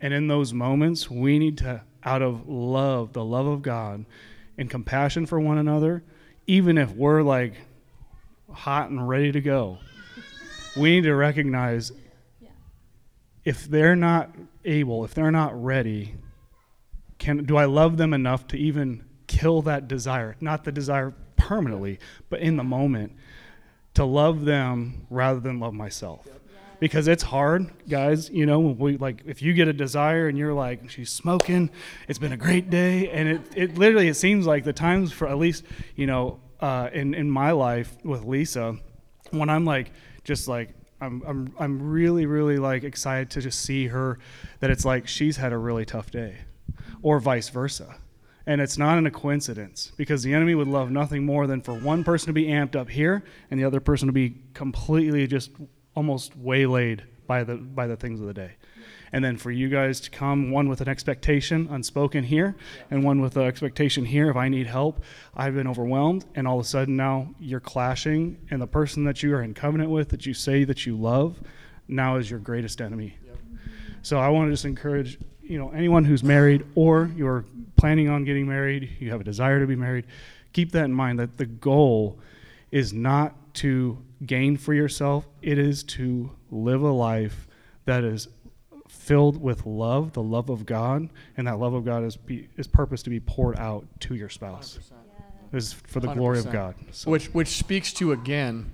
and 0.00 0.14
in 0.14 0.28
those 0.28 0.52
moments 0.52 1.10
we 1.10 1.38
need 1.38 1.58
to 1.58 1.82
out 2.04 2.22
of 2.22 2.48
love 2.48 3.12
the 3.12 3.24
love 3.24 3.46
of 3.46 3.62
god 3.62 4.04
and 4.56 4.70
compassion 4.70 5.26
for 5.26 5.38
one 5.38 5.58
another 5.58 6.02
even 6.46 6.78
if 6.78 6.90
we're 6.92 7.22
like 7.22 7.54
hot 8.50 8.88
and 8.90 9.08
ready 9.08 9.32
to 9.32 9.40
go 9.40 9.78
we 10.76 10.90
need 10.90 11.04
to 11.04 11.14
recognize 11.14 11.92
if 13.44 13.64
they're 13.64 13.96
not 13.96 14.30
able, 14.64 15.04
if 15.04 15.14
they're 15.14 15.30
not 15.30 15.62
ready, 15.62 16.14
can 17.18 17.44
do 17.44 17.56
I 17.56 17.64
love 17.64 17.96
them 17.96 18.12
enough 18.12 18.46
to 18.48 18.58
even 18.58 19.04
kill 19.26 19.62
that 19.62 19.88
desire? 19.88 20.36
Not 20.40 20.64
the 20.64 20.72
desire 20.72 21.14
permanently, 21.36 21.98
but 22.28 22.40
in 22.40 22.56
the 22.56 22.64
moment 22.64 23.12
to 23.94 24.04
love 24.04 24.44
them 24.44 25.06
rather 25.10 25.40
than 25.40 25.58
love 25.60 25.74
myself. 25.74 26.28
Because 26.80 27.08
it's 27.08 27.24
hard, 27.24 27.70
guys. 27.88 28.30
You 28.30 28.46
know, 28.46 28.60
we 28.60 28.96
like 28.96 29.22
if 29.26 29.42
you 29.42 29.52
get 29.52 29.68
a 29.68 29.72
desire 29.72 30.28
and 30.28 30.38
you're 30.38 30.54
like, 30.54 30.90
she's 30.90 31.10
smoking, 31.10 31.70
it's 32.06 32.18
been 32.18 32.32
a 32.32 32.36
great 32.36 32.70
day, 32.70 33.10
and 33.10 33.28
it, 33.28 33.40
it 33.56 33.78
literally 33.78 34.08
it 34.08 34.14
seems 34.14 34.46
like 34.46 34.64
the 34.64 34.72
times 34.72 35.12
for 35.12 35.28
at 35.28 35.38
least 35.38 35.64
you 35.96 36.06
know 36.06 36.40
uh, 36.60 36.88
in 36.92 37.14
in 37.14 37.30
my 37.30 37.50
life 37.50 37.96
with 38.04 38.24
Lisa, 38.24 38.76
when 39.30 39.50
I'm 39.50 39.64
like 39.64 39.90
just 40.24 40.46
like 40.46 40.70
I'm 41.00 41.22
I'm 41.26 41.54
I'm 41.58 41.90
really 41.90 42.26
really 42.26 42.58
like 42.58 42.84
excited 42.84 43.30
to 43.30 43.40
just 43.40 43.60
see 43.60 43.88
her 43.88 44.18
that 44.60 44.70
it's 44.70 44.84
like 44.84 45.08
she's 45.08 45.36
had 45.36 45.52
a 45.52 45.58
really 45.58 45.84
tough 45.84 46.10
day 46.10 46.36
or 47.02 47.20
vice 47.20 47.48
versa. 47.48 47.96
And 48.46 48.62
it's 48.62 48.78
not 48.78 48.96
in 48.96 49.04
a 49.06 49.10
coincidence 49.10 49.92
because 49.98 50.22
the 50.22 50.32
enemy 50.32 50.54
would 50.54 50.68
love 50.68 50.90
nothing 50.90 51.26
more 51.26 51.46
than 51.46 51.60
for 51.60 51.74
one 51.74 52.02
person 52.02 52.28
to 52.28 52.32
be 52.32 52.46
amped 52.46 52.76
up 52.76 52.88
here 52.88 53.22
and 53.50 53.60
the 53.60 53.64
other 53.64 53.78
person 53.78 54.06
to 54.06 54.12
be 54.12 54.36
completely 54.54 55.26
just 55.26 55.50
almost 55.98 56.36
waylaid 56.36 57.02
by 57.26 57.42
the 57.42 57.56
by 57.56 57.88
the 57.88 57.96
things 57.96 58.20
of 58.20 58.26
the 58.28 58.32
day. 58.32 58.52
And 59.10 59.24
then 59.24 59.36
for 59.36 59.50
you 59.50 59.68
guys 59.68 60.00
to 60.00 60.10
come, 60.10 60.52
one 60.52 60.68
with 60.68 60.80
an 60.80 60.88
expectation 60.88 61.66
unspoken 61.70 62.22
here, 62.22 62.54
and 62.88 63.02
one 63.02 63.20
with 63.20 63.36
an 63.36 63.42
expectation 63.42 64.04
here. 64.04 64.30
If 64.30 64.36
I 64.36 64.48
need 64.48 64.68
help, 64.68 65.02
I've 65.34 65.54
been 65.54 65.66
overwhelmed, 65.66 66.24
and 66.36 66.46
all 66.46 66.60
of 66.60 66.66
a 66.66 66.68
sudden 66.68 66.94
now 66.96 67.34
you're 67.40 67.58
clashing, 67.58 68.38
and 68.50 68.62
the 68.62 68.66
person 68.68 69.04
that 69.04 69.22
you 69.22 69.34
are 69.34 69.42
in 69.42 69.54
covenant 69.54 69.90
with, 69.90 70.10
that 70.10 70.24
you 70.24 70.34
say 70.34 70.62
that 70.64 70.86
you 70.86 70.96
love, 70.96 71.40
now 71.88 72.16
is 72.16 72.30
your 72.30 72.38
greatest 72.38 72.80
enemy. 72.80 73.16
So 74.02 74.18
I 74.20 74.28
want 74.28 74.48
to 74.48 74.52
just 74.52 74.64
encourage, 74.64 75.18
you 75.42 75.58
know, 75.58 75.70
anyone 75.70 76.04
who's 76.04 76.22
married 76.22 76.64
or 76.76 77.10
you're 77.16 77.44
planning 77.76 78.08
on 78.08 78.24
getting 78.24 78.46
married, 78.46 78.90
you 79.00 79.10
have 79.10 79.20
a 79.20 79.24
desire 79.24 79.58
to 79.58 79.66
be 79.66 79.74
married, 79.74 80.04
keep 80.52 80.70
that 80.72 80.84
in 80.84 80.92
mind 80.92 81.18
that 81.18 81.38
the 81.38 81.46
goal 81.46 82.20
is 82.70 82.92
not 82.92 83.34
to 83.58 83.98
gain 84.24 84.56
for 84.56 84.74
yourself, 84.74 85.28
it 85.42 85.58
is 85.58 85.82
to 85.84 86.30
live 86.50 86.82
a 86.82 86.90
life 86.90 87.46
that 87.84 88.04
is 88.04 88.28
filled 88.88 89.40
with 89.40 89.66
love, 89.66 90.12
the 90.12 90.22
love 90.22 90.48
of 90.48 90.64
God, 90.66 91.08
and 91.36 91.46
that 91.46 91.58
love 91.58 91.74
of 91.74 91.84
God 91.84 92.04
is 92.04 92.16
be, 92.16 92.48
is 92.56 92.66
purposed 92.66 93.04
to 93.04 93.10
be 93.10 93.20
poured 93.20 93.56
out 93.58 93.86
to 94.00 94.14
your 94.14 94.28
spouse. 94.28 94.78
Is 95.52 95.72
for 95.72 96.00
the 96.00 96.08
glory 96.08 96.38
of 96.38 96.52
God. 96.52 96.74
So- 96.92 97.10
Which 97.10 97.26
which 97.34 97.48
speaks 97.48 97.92
to 97.94 98.12
again, 98.12 98.70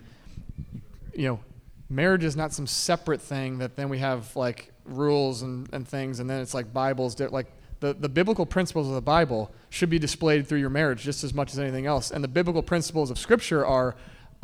you 1.15 1.29
know, 1.29 1.41
marriage 1.89 2.25
is 2.25 2.37
not 2.37 2.53
some 2.53 2.67
separate 2.67 3.23
thing 3.23 3.59
that 3.59 3.77
then 3.77 3.89
we 3.89 3.99
have 3.99 4.35
like 4.35 4.73
rules 4.85 5.43
and, 5.43 5.69
and 5.73 5.87
things 5.87 6.21
and 6.21 6.29
then 6.29 6.41
it's 6.43 6.53
like 6.53 6.73
Bibles 6.73 7.19
like 7.21 7.47
the, 7.81 7.95
the 7.95 8.09
biblical 8.09 8.45
principles 8.45 8.89
of 8.89 8.95
the 8.95 9.01
Bible 9.03 9.53
should 9.71 9.89
be 9.91 9.99
displayed 9.99 10.47
through 10.47 10.59
your 10.59 10.71
marriage 10.71 11.03
just 11.03 11.23
as 11.23 11.33
much 11.33 11.53
as 11.53 11.59
anything 11.59 11.87
else. 11.87 12.11
And 12.11 12.25
the 12.25 12.29
biblical 12.29 12.63
principles 12.63 13.11
of 13.11 13.19
scripture 13.19 13.65
are 13.65 13.95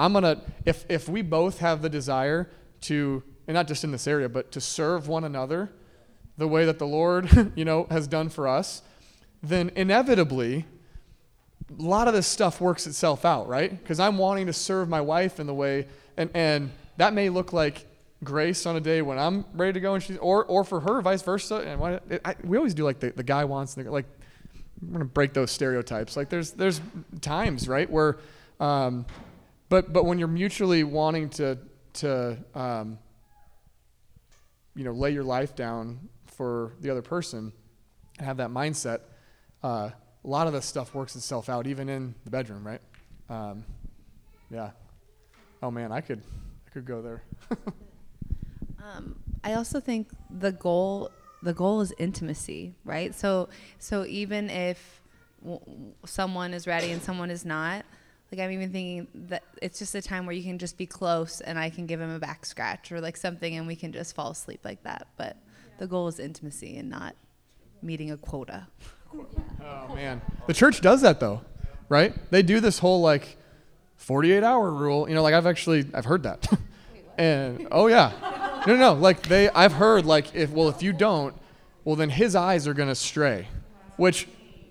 I'm 0.00 0.12
gonna 0.12 0.40
if 0.64 0.84
if 0.88 1.08
we 1.08 1.22
both 1.22 1.58
have 1.58 1.82
the 1.82 1.88
desire 1.88 2.50
to 2.82 3.22
and 3.46 3.54
not 3.54 3.68
just 3.68 3.84
in 3.84 3.90
this 3.90 4.06
area, 4.06 4.28
but 4.28 4.52
to 4.52 4.60
serve 4.60 5.08
one 5.08 5.24
another 5.24 5.70
the 6.38 6.48
way 6.48 6.64
that 6.64 6.78
the 6.78 6.86
Lord, 6.86 7.52
you 7.56 7.64
know, 7.64 7.86
has 7.90 8.06
done 8.06 8.28
for 8.28 8.48
us, 8.48 8.82
then 9.42 9.70
inevitably 9.76 10.64
a 11.78 11.82
lot 11.82 12.08
of 12.08 12.14
this 12.14 12.26
stuff 12.26 12.60
works 12.60 12.86
itself 12.86 13.24
out, 13.24 13.48
right? 13.48 13.70
Because 13.70 14.00
I'm 14.00 14.18
wanting 14.18 14.46
to 14.46 14.52
serve 14.52 14.88
my 14.88 15.00
wife 15.00 15.38
in 15.38 15.46
the 15.46 15.54
way, 15.54 15.86
and, 16.16 16.30
and 16.34 16.70
that 16.96 17.12
may 17.12 17.28
look 17.28 17.52
like 17.52 17.86
grace 18.24 18.66
on 18.66 18.76
a 18.76 18.80
day 18.80 19.02
when 19.02 19.18
I'm 19.18 19.44
ready 19.54 19.74
to 19.74 19.80
go, 19.80 19.94
and 19.94 20.02
she's, 20.02 20.16
or, 20.18 20.44
or 20.44 20.64
for 20.64 20.80
her, 20.80 21.00
vice 21.02 21.22
versa. 21.22 21.56
And 21.56 21.80
why, 21.80 22.00
it, 22.08 22.20
I, 22.24 22.34
we 22.42 22.56
always 22.56 22.74
do 22.74 22.84
like 22.84 23.00
the, 23.00 23.10
the 23.10 23.22
guy 23.22 23.44
wants, 23.44 23.76
like, 23.76 23.86
we're 23.86 24.92
gonna 24.92 25.04
break 25.04 25.34
those 25.34 25.50
stereotypes. 25.50 26.16
Like 26.16 26.30
there's 26.30 26.52
there's 26.52 26.80
times, 27.20 27.68
right, 27.68 27.88
where, 27.90 28.18
um, 28.60 29.04
but 29.70 29.92
but 29.92 30.04
when 30.04 30.18
you're 30.18 30.28
mutually 30.28 30.84
wanting 30.84 31.30
to 31.30 31.58
to 31.94 32.36
um, 32.54 32.98
you 34.76 34.84
know 34.84 34.92
lay 34.92 35.10
your 35.12 35.24
life 35.24 35.56
down 35.56 36.10
for 36.26 36.74
the 36.80 36.90
other 36.90 37.02
person 37.02 37.52
and 38.18 38.26
have 38.26 38.36
that 38.36 38.50
mindset, 38.50 39.00
uh, 39.64 39.88
a 40.24 40.28
lot 40.28 40.46
of 40.46 40.52
this 40.52 40.66
stuff 40.66 40.94
works 40.94 41.16
itself 41.16 41.48
out, 41.48 41.66
even 41.66 41.88
in 41.88 42.14
the 42.24 42.30
bedroom, 42.30 42.66
right? 42.66 42.80
Um, 43.30 43.64
yeah. 44.50 44.72
Oh 45.62 45.70
man, 45.70 45.92
I 45.92 46.00
could, 46.02 46.22
I 46.66 46.70
could 46.70 46.84
go 46.84 47.00
there. 47.00 47.22
Um, 48.82 49.16
I 49.44 49.54
also 49.54 49.80
think 49.80 50.08
the 50.30 50.52
goal 50.52 51.10
the 51.42 51.52
goal 51.52 51.80
is 51.80 51.92
intimacy, 51.98 52.74
right? 52.84 53.14
So 53.14 53.48
so 53.78 54.04
even 54.06 54.50
if 54.50 55.02
w- 55.42 55.60
someone 56.06 56.54
is 56.54 56.66
ready 56.66 56.90
and 56.90 57.02
someone 57.02 57.30
is 57.30 57.44
not, 57.44 57.84
Like 58.32 58.40
I'm 58.40 58.52
even 58.52 58.70
thinking 58.70 59.08
that 59.28 59.42
it's 59.60 59.78
just 59.78 59.94
a 59.94 60.02
time 60.02 60.24
where 60.24 60.34
you 60.34 60.42
can 60.42 60.58
just 60.58 60.78
be 60.78 60.86
close 60.86 61.40
and 61.40 61.58
I 61.58 61.68
can 61.68 61.86
give 61.86 62.00
him 62.00 62.10
a 62.10 62.18
back 62.18 62.46
scratch 62.46 62.92
or 62.92 63.00
like 63.00 63.16
something 63.16 63.56
and 63.56 63.66
we 63.66 63.74
can 63.74 63.92
just 63.92 64.14
fall 64.14 64.30
asleep 64.30 64.60
like 64.64 64.82
that. 64.84 65.08
But 65.16 65.36
the 65.78 65.86
goal 65.88 66.06
is 66.06 66.20
intimacy 66.20 66.76
and 66.76 66.88
not 66.88 67.16
meeting 67.82 68.10
a 68.10 68.16
quota. 68.16 68.66
Oh 69.62 69.94
man, 69.94 70.22
the 70.46 70.54
church 70.54 70.80
does 70.80 71.02
that 71.02 71.18
though, 71.18 71.42
right? 71.88 72.14
They 72.30 72.42
do 72.42 72.60
this 72.60 72.78
whole 72.78 73.00
like 73.00 73.36
48 73.96 74.44
hour 74.44 74.70
rule. 74.70 75.08
You 75.08 75.14
know, 75.16 75.22
like 75.22 75.34
I've 75.34 75.46
actually 75.46 75.84
I've 75.92 76.04
heard 76.04 76.22
that, 76.22 76.46
and 77.18 77.66
oh 77.72 77.88
yeah, 77.88 78.12
no 78.66 78.74
no 78.74 78.78
no, 78.78 78.92
like 78.94 79.22
they 79.22 79.50
I've 79.50 79.72
heard 79.72 80.06
like 80.06 80.34
if 80.34 80.50
well 80.50 80.68
if 80.68 80.82
you 80.82 80.92
don't, 80.92 81.34
well 81.84 81.96
then 81.96 82.08
his 82.08 82.36
eyes 82.36 82.68
are 82.68 82.74
gonna 82.74 82.94
stray, 82.94 83.48
which 83.96 84.28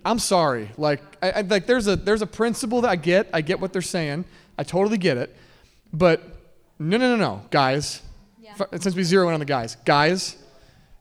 I'm 0.10 0.20
sorry, 0.20 0.72
like 0.78 1.02
I, 1.22 1.32
I 1.32 1.42
like 1.42 1.68
there's 1.68 1.88
a 1.88 1.96
there's 1.96 2.22
a 2.22 2.28
principle 2.28 2.82
that 2.82 2.90
I 2.90 2.96
get 2.96 3.30
I 3.34 3.42
get 3.42 3.60
what 3.60 3.74
they're 3.74 3.82
saying 3.82 4.26
I 4.58 4.64
totally 4.64 4.98
get 4.98 5.18
it, 5.18 5.36
but 5.94 6.24
no 6.80 6.98
no 6.98 7.16
no 7.16 7.18
no 7.18 7.42
guys, 7.52 8.02
F- 8.60 8.82
since 8.82 8.96
we 8.96 9.04
zero 9.04 9.28
in 9.28 9.34
on 9.34 9.40
the 9.40 9.46
guys 9.46 9.78
guys, 9.86 10.36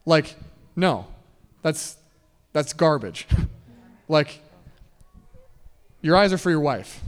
like 0.05 0.37
no, 0.77 1.07
that's 1.63 1.97
that's 2.53 2.73
garbage. 2.73 3.27
like, 4.09 4.41
your 6.01 6.17
eyes 6.17 6.33
are 6.33 6.39
for 6.39 6.51
your 6.51 6.61
wife. 6.61 7.01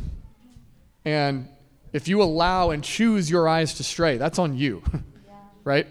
And 1.04 1.48
if 1.92 2.08
you 2.08 2.22
allow 2.22 2.70
and 2.70 2.84
choose 2.84 3.30
your 3.30 3.48
eyes 3.48 3.74
to 3.74 3.84
stray, 3.84 4.16
that's 4.16 4.38
on 4.38 4.56
you. 4.56 4.82
right? 5.64 5.86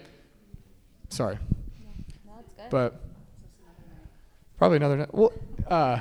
Sorry. 1.10 1.38
But 2.70 3.02
probably 4.58 4.78
another. 4.78 4.98
night. 4.98 5.14
Well, 5.14 5.34
uh, 5.68 6.00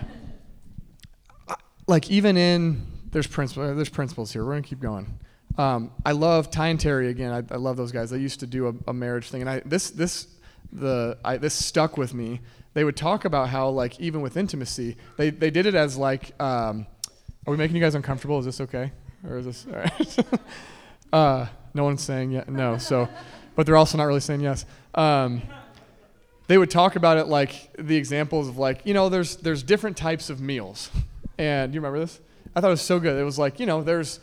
like 1.87 2.11
even 2.11 2.37
in 2.37 2.87
there's 3.11 3.27
principle 3.27 3.75
there's 3.75 3.89
principles 3.89 4.33
here. 4.33 4.45
We're 4.45 4.53
gonna 4.53 4.63
keep 4.63 4.81
going. 4.81 5.19
Um, 5.57 5.91
I 6.07 6.13
love 6.13 6.51
Ty 6.51 6.69
and 6.69 6.81
Terry 6.81 7.09
again. 7.09 7.33
I, 7.33 7.55
I 7.55 7.57
love 7.57 7.77
those 7.77 7.91
guys. 7.91 8.11
They 8.11 8.19
used 8.19 8.41
to 8.41 8.47
do 8.47 8.69
a, 8.69 8.91
a 8.91 8.93
marriage 8.93 9.31
thing, 9.31 9.41
and 9.41 9.51
I 9.51 9.61
this 9.65 9.91
this 9.91 10.29
the 10.73 11.19
I, 11.25 11.37
this 11.37 11.55
stuck 11.55 11.97
with 11.97 12.15
me. 12.15 12.41
They 12.75 12.85
would 12.85 12.97
talk 12.97 13.25
about 13.25 13.49
how 13.49 13.71
like 13.71 13.99
even 13.99 14.21
with 14.21 14.37
intimacy, 14.37 14.97
they 15.17 15.31
they 15.31 15.51
did 15.51 15.67
it 15.67 15.75
as 15.75 15.97
like. 15.97 16.41
Um, 16.41 16.87
are 17.47 17.51
we 17.51 17.57
making 17.57 17.77
you 17.77 17.83
guys 17.83 17.95
uncomfortable? 17.95 18.39
Is 18.39 18.45
this 18.45 18.61
okay, 18.61 18.93
or 19.27 19.39
is 19.39 19.47
this 19.47 19.67
all 19.67 19.79
right? 19.79 20.19
uh, 21.13 21.47
no 21.73 21.85
one's 21.85 22.03
saying 22.03 22.31
yet 22.33 22.49
no. 22.51 22.77
So, 22.77 23.09
but 23.57 23.65
they're 23.65 23.77
also 23.77 23.97
not 23.97 24.05
really 24.05 24.21
saying 24.21 24.41
yes. 24.41 24.67
Um, 24.95 25.41
they 26.49 26.59
would 26.59 26.71
talk 26.71 26.97
about 26.97 27.19
it 27.19 27.29
like 27.29 27.71
the 27.79 27.95
examples 27.95 28.49
of 28.49 28.59
like 28.59 28.81
you 28.85 28.95
know 28.95 29.09
there's 29.09 29.37
there's 29.37 29.63
different 29.63 29.97
types 29.97 30.29
of 30.31 30.41
meals. 30.41 30.91
And 31.39 31.73
you 31.73 31.81
remember 31.81 32.01
this? 32.01 32.19
I 32.57 32.61
thought 32.61 32.69
it 32.69 32.71
was 32.71 32.83
so 32.83 32.99
good. 32.99 33.17
It 33.17 33.23
was 33.23 33.39
like 33.39 33.61
you 33.61 33.67
know 33.67 33.83
there's 33.83 34.19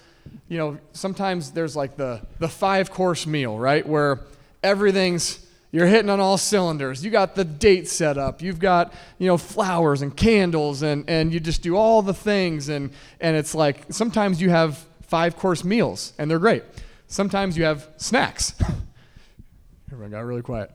you 0.49 0.57
know 0.57 0.77
sometimes 0.91 1.51
there's 1.51 1.75
like 1.75 1.95
the 1.95 2.21
the 2.39 2.49
five 2.49 2.91
course 2.91 3.25
meal 3.25 3.57
right? 3.57 3.87
Where 3.87 4.19
everything's 4.61 5.45
you're 5.71 5.87
hitting 5.87 6.09
on 6.09 6.19
all 6.19 6.37
cylinders. 6.37 7.03
You 7.03 7.11
got 7.11 7.35
the 7.35 7.43
date 7.43 7.87
set 7.87 8.17
up. 8.17 8.41
You've 8.41 8.59
got 8.59 8.93
you 9.19 9.27
know 9.27 9.37
flowers 9.37 10.01
and 10.01 10.15
candles 10.17 10.81
and 10.81 11.07
and 11.07 11.31
you 11.31 11.39
just 11.39 11.61
do 11.61 11.77
all 11.77 12.01
the 12.01 12.13
things. 12.13 12.69
And 12.69 12.91
and 13.21 13.37
it's 13.37 13.53
like 13.53 13.85
sometimes 13.89 14.41
you 14.41 14.49
have 14.49 14.83
five 15.03 15.37
course 15.37 15.63
meals 15.63 16.13
and 16.17 16.29
they're 16.29 16.39
great. 16.39 16.63
Sometimes 17.07 17.55
you 17.55 17.65
have 17.65 17.87
snacks. 17.97 18.55
Everyone 19.91 20.09
got 20.09 20.25
really 20.25 20.41
quiet 20.41 20.71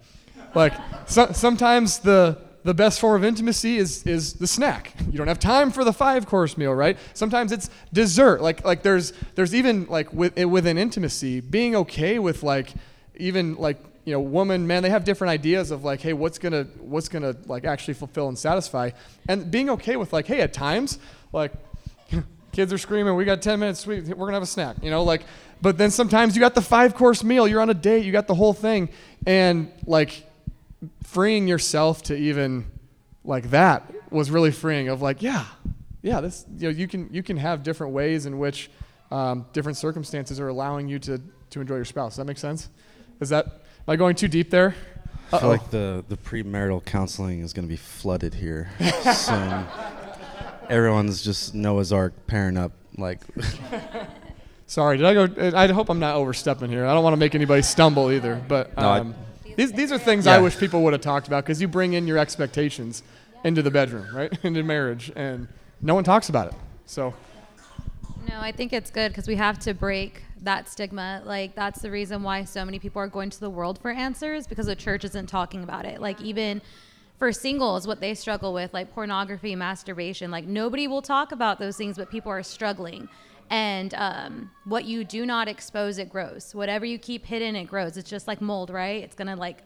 like 0.55 0.75
so, 1.07 1.33
sometimes 1.33 1.99
the 1.99 2.39
the 2.63 2.75
best 2.75 3.01
form 3.01 3.23
of 3.23 3.25
intimacy 3.25 3.79
is 3.79 4.07
is 4.07 4.35
the 4.35 4.47
snack. 4.47 4.95
You 5.11 5.19
don't 5.19 5.29
have 5.29 5.39
time 5.39 5.71
for 5.71 5.85
the 5.85 5.93
five 5.93 6.27
course 6.27 6.59
meal, 6.59 6.75
right? 6.75 6.99
Sometimes 7.15 7.53
it's 7.53 7.71
dessert. 7.93 8.43
Like 8.43 8.65
like 8.65 8.83
there's 8.83 9.13
there's 9.35 9.55
even 9.55 9.87
like 9.87 10.13
with, 10.13 10.37
within 10.37 10.77
intimacy 10.79 11.41
being 11.41 11.77
okay 11.77 12.19
with 12.19 12.43
like 12.43 12.73
even 13.17 13.55
like 13.57 13.79
you 14.05 14.13
know 14.13 14.21
woman 14.21 14.67
man 14.67 14.83
they 14.83 14.91
have 14.91 15.05
different 15.05 15.31
ideas 15.31 15.71
of 15.71 15.85
like 15.85 16.01
hey 16.01 16.13
what's 16.13 16.39
gonna 16.39 16.65
what's 16.81 17.09
gonna 17.09 17.37
like 17.47 17.65
actually 17.65 17.95
fulfill 17.95 18.29
and 18.29 18.39
satisfy 18.39 18.91
and 19.29 19.51
being 19.51 19.69
okay 19.71 19.97
with 19.97 20.13
like 20.13 20.27
hey 20.27 20.41
at 20.41 20.53
times 20.53 20.99
like 21.33 21.53
kids 22.53 22.73
are 22.73 22.79
screaming 22.79 23.15
we 23.15 23.27
got 23.27 23.43
10 23.43 23.61
minutes 23.61 23.87
we, 23.87 24.01
we're 24.01 24.27
gonna 24.27 24.33
have 24.33 24.43
a 24.43 24.47
snack 24.47 24.77
you 24.83 24.91
know 24.91 25.05
like 25.05 25.23
but 25.61 25.77
then 25.77 25.91
sometimes 25.91 26.35
you 26.35 26.41
got 26.41 26.55
the 26.55 26.63
five 26.63 26.95
course 26.95 27.23
meal 27.23 27.47
you're 27.47 27.61
on 27.61 27.69
a 27.69 27.75
date 27.75 28.05
you 28.05 28.11
got 28.11 28.27
the 28.27 28.35
whole 28.35 28.55
thing 28.55 28.89
and 29.27 29.71
like 29.87 30.25
freeing 31.03 31.47
yourself 31.49 32.03
to 32.05 32.16
even 32.16 32.66
like 33.24 33.51
that 33.51 33.93
was 34.11 34.31
really 34.31 34.51
freeing 34.51 34.89
of 34.89 35.03
like 35.03 35.22
yeah 35.22 35.45
yeah 36.03 36.20
this 36.20 36.47
you 36.57 36.68
know 36.68 36.74
you 36.74 36.89
can 36.89 37.09
you 37.12 37.22
can 37.22 37.37
have 37.37 37.62
different 37.62 37.93
ways 37.93 38.26
in 38.26 38.39
which 38.39 38.70
um, 39.11 39.45
different 39.53 39.76
circumstances 39.76 40.39
are 40.41 40.49
allowing 40.49 40.89
you 40.89 40.99
to 41.01 41.20
to 41.51 41.61
enjoy 41.61 41.74
your 41.74 41.85
spouse. 41.85 42.12
Does 42.12 42.18
that 42.18 42.26
make 42.26 42.39
sense? 42.39 42.68
Is 43.20 43.28
that 43.31 43.45
am 43.47 43.89
i 43.89 43.97
going 43.97 44.14
too 44.14 44.28
deep 44.28 44.51
there? 44.51 44.74
I 45.33 45.39
feel 45.39 45.49
like 45.49 45.70
the, 45.70 46.05
the 46.09 46.16
premarital 46.16 46.85
counseling 46.85 47.41
is 47.41 47.53
going 47.53 47.64
to 47.64 47.68
be 47.68 47.76
flooded 47.76 48.35
here 48.35 48.68
so 49.14 49.64
Everyone's 50.68 51.22
just 51.22 51.55
Noah's 51.55 51.93
Ark 51.93 52.14
pairing 52.26 52.57
up. 52.57 52.72
Like, 52.99 53.20
sorry 54.66 54.97
did 54.97 55.07
i 55.07 55.14
go 55.14 55.57
i 55.57 55.66
hope 55.68 55.89
i'm 55.89 55.99
not 55.99 56.14
overstepping 56.16 56.70
here. 56.70 56.87
I 56.87 56.95
don't 56.95 57.03
want 57.03 57.14
to 57.14 57.18
make 57.18 57.35
anybody 57.35 57.62
stumble 57.62 58.11
either 58.12 58.43
but 58.49 58.76
No, 58.76 58.89
I- 58.89 59.01
um, 59.01 59.14
these, 59.61 59.73
these 59.73 59.93
are 59.93 59.99
things 59.99 60.27
i 60.27 60.39
wish 60.39 60.59
people 60.59 60.83
would 60.83 60.93
have 60.93 61.03
talked 61.03 61.27
about 61.27 61.45
because 61.45 61.61
you 61.61 61.69
bring 61.69 61.93
in 61.93 62.07
your 62.07 62.19
expectations 62.19 63.03
into 63.45 63.63
the 63.63 63.71
bedroom 63.71 64.07
right 64.15 64.33
into 64.45 64.63
marriage 64.63 65.13
and 65.17 65.49
no 65.81 65.95
one 65.95 66.05
talks 66.05 66.29
about 66.29 66.49
it 66.49 66.55
so 66.87 67.15
No, 68.29 68.39
I 68.39 68.53
think 68.53 68.73
it's 68.73 68.91
good 68.91 69.11
because 69.11 69.27
we 69.27 69.37
have 69.37 69.59
to 69.61 69.75
break 69.75 70.23
that 70.43 70.69
stigma. 70.69 71.23
Like 71.25 71.55
that's 71.55 71.81
the 71.81 71.91
reason 71.91 72.23
why 72.23 72.45
so 72.45 72.65
many 72.65 72.79
people 72.79 73.01
are 73.01 73.09
going 73.09 73.31
to 73.31 73.41
the 73.41 73.51
world 73.51 73.79
for 73.81 73.91
answers 73.91 74.47
because 74.47 74.67
the 74.67 74.77
church 74.77 75.05
isn't 75.05 75.27
talking 75.27 75.63
about 75.63 75.85
it. 75.85 76.01
Like 76.01 76.21
even 76.21 76.61
for 77.19 77.33
singles, 77.33 77.87
what 77.87 78.01
they 78.01 78.15
struggle 78.15 78.53
with, 78.53 78.73
like 78.73 78.93
pornography, 78.95 79.55
masturbation, 79.55 80.31
like 80.31 80.47
nobody 80.47 80.87
will 80.87 81.03
talk 81.03 81.33
about 81.33 81.59
those 81.59 81.77
things, 81.77 81.97
but 81.97 82.11
people 82.11 82.31
are 82.31 82.43
struggling. 82.43 83.09
And 83.51 83.93
um, 83.95 84.51
what 84.65 84.85
you 84.85 85.05
do 85.05 85.27
not 85.27 85.49
expose, 85.49 85.99
it 85.99 86.09
grows. 86.09 86.55
Whatever 86.55 86.87
you 86.87 86.99
keep 86.99 87.27
hidden, 87.27 87.57
it 87.57 87.65
grows. 87.65 87.97
It's 87.97 88.09
just 88.09 88.29
like 88.29 88.41
mold, 88.41 88.71
right? 88.71 89.03
It's 89.03 89.17
gonna 89.17 89.37
like 89.37 89.59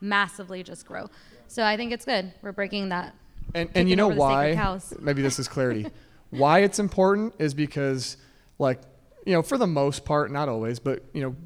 massively 0.00 0.62
just 0.62 0.86
grow. 0.86 1.10
So 1.48 1.64
I 1.64 1.76
think 1.76 1.92
it's 1.92 2.04
good. 2.04 2.32
We're 2.42 2.52
breaking 2.52 2.90
that. 2.90 3.14
and 3.54 3.68
and 3.74 3.88
you 3.90 3.96
know 3.96 4.06
over 4.06 4.14
the 4.14 4.20
sacred 4.20 4.56
why 4.56 4.80
maybe 5.00 5.22
this 5.22 5.38
is 5.38 5.46
clarity 5.48 5.86
why 6.30 6.58
it's 6.60 6.78
important 6.80 7.32
is 7.38 7.54
because 7.54 8.16
like 8.58 8.80
you 9.24 9.32
know 9.32 9.42
for 9.42 9.56
the 9.56 9.66
most 9.66 10.04
part 10.04 10.32
not 10.32 10.48
always 10.48 10.80
but 10.80 11.04
you 11.12 11.22
know 11.22 11.36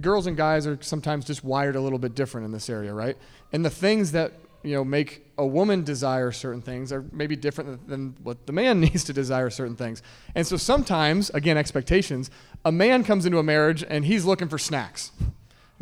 girls 0.00 0.26
and 0.26 0.36
guys 0.36 0.66
are 0.66 0.76
sometimes 0.82 1.24
just 1.24 1.42
wired 1.42 1.74
a 1.74 1.80
little 1.80 1.98
bit 1.98 2.14
different 2.14 2.44
in 2.44 2.52
this 2.52 2.68
area 2.68 2.92
right 2.92 3.16
and 3.52 3.64
the 3.64 3.70
things 3.70 4.12
that 4.12 4.32
you 4.62 4.74
know 4.74 4.84
make 4.84 5.26
a 5.38 5.46
woman 5.46 5.82
desire 5.82 6.30
certain 6.30 6.62
things 6.62 6.92
are 6.92 7.04
maybe 7.12 7.34
different 7.36 7.88
than 7.88 8.14
what 8.22 8.46
the 8.46 8.52
man 8.52 8.80
needs 8.86 9.04
to 9.04 9.12
desire 9.12 9.50
certain 9.50 9.76
things 9.76 10.02
and 10.34 10.46
so 10.46 10.56
sometimes 10.56 11.30
again 11.30 11.56
expectations 11.56 12.30
a 12.64 12.72
man 12.72 13.04
comes 13.04 13.26
into 13.26 13.38
a 13.38 13.42
marriage 13.42 13.84
and 13.88 14.04
he's 14.04 14.24
looking 14.24 14.48
for 14.48 14.58
snacks 14.58 15.12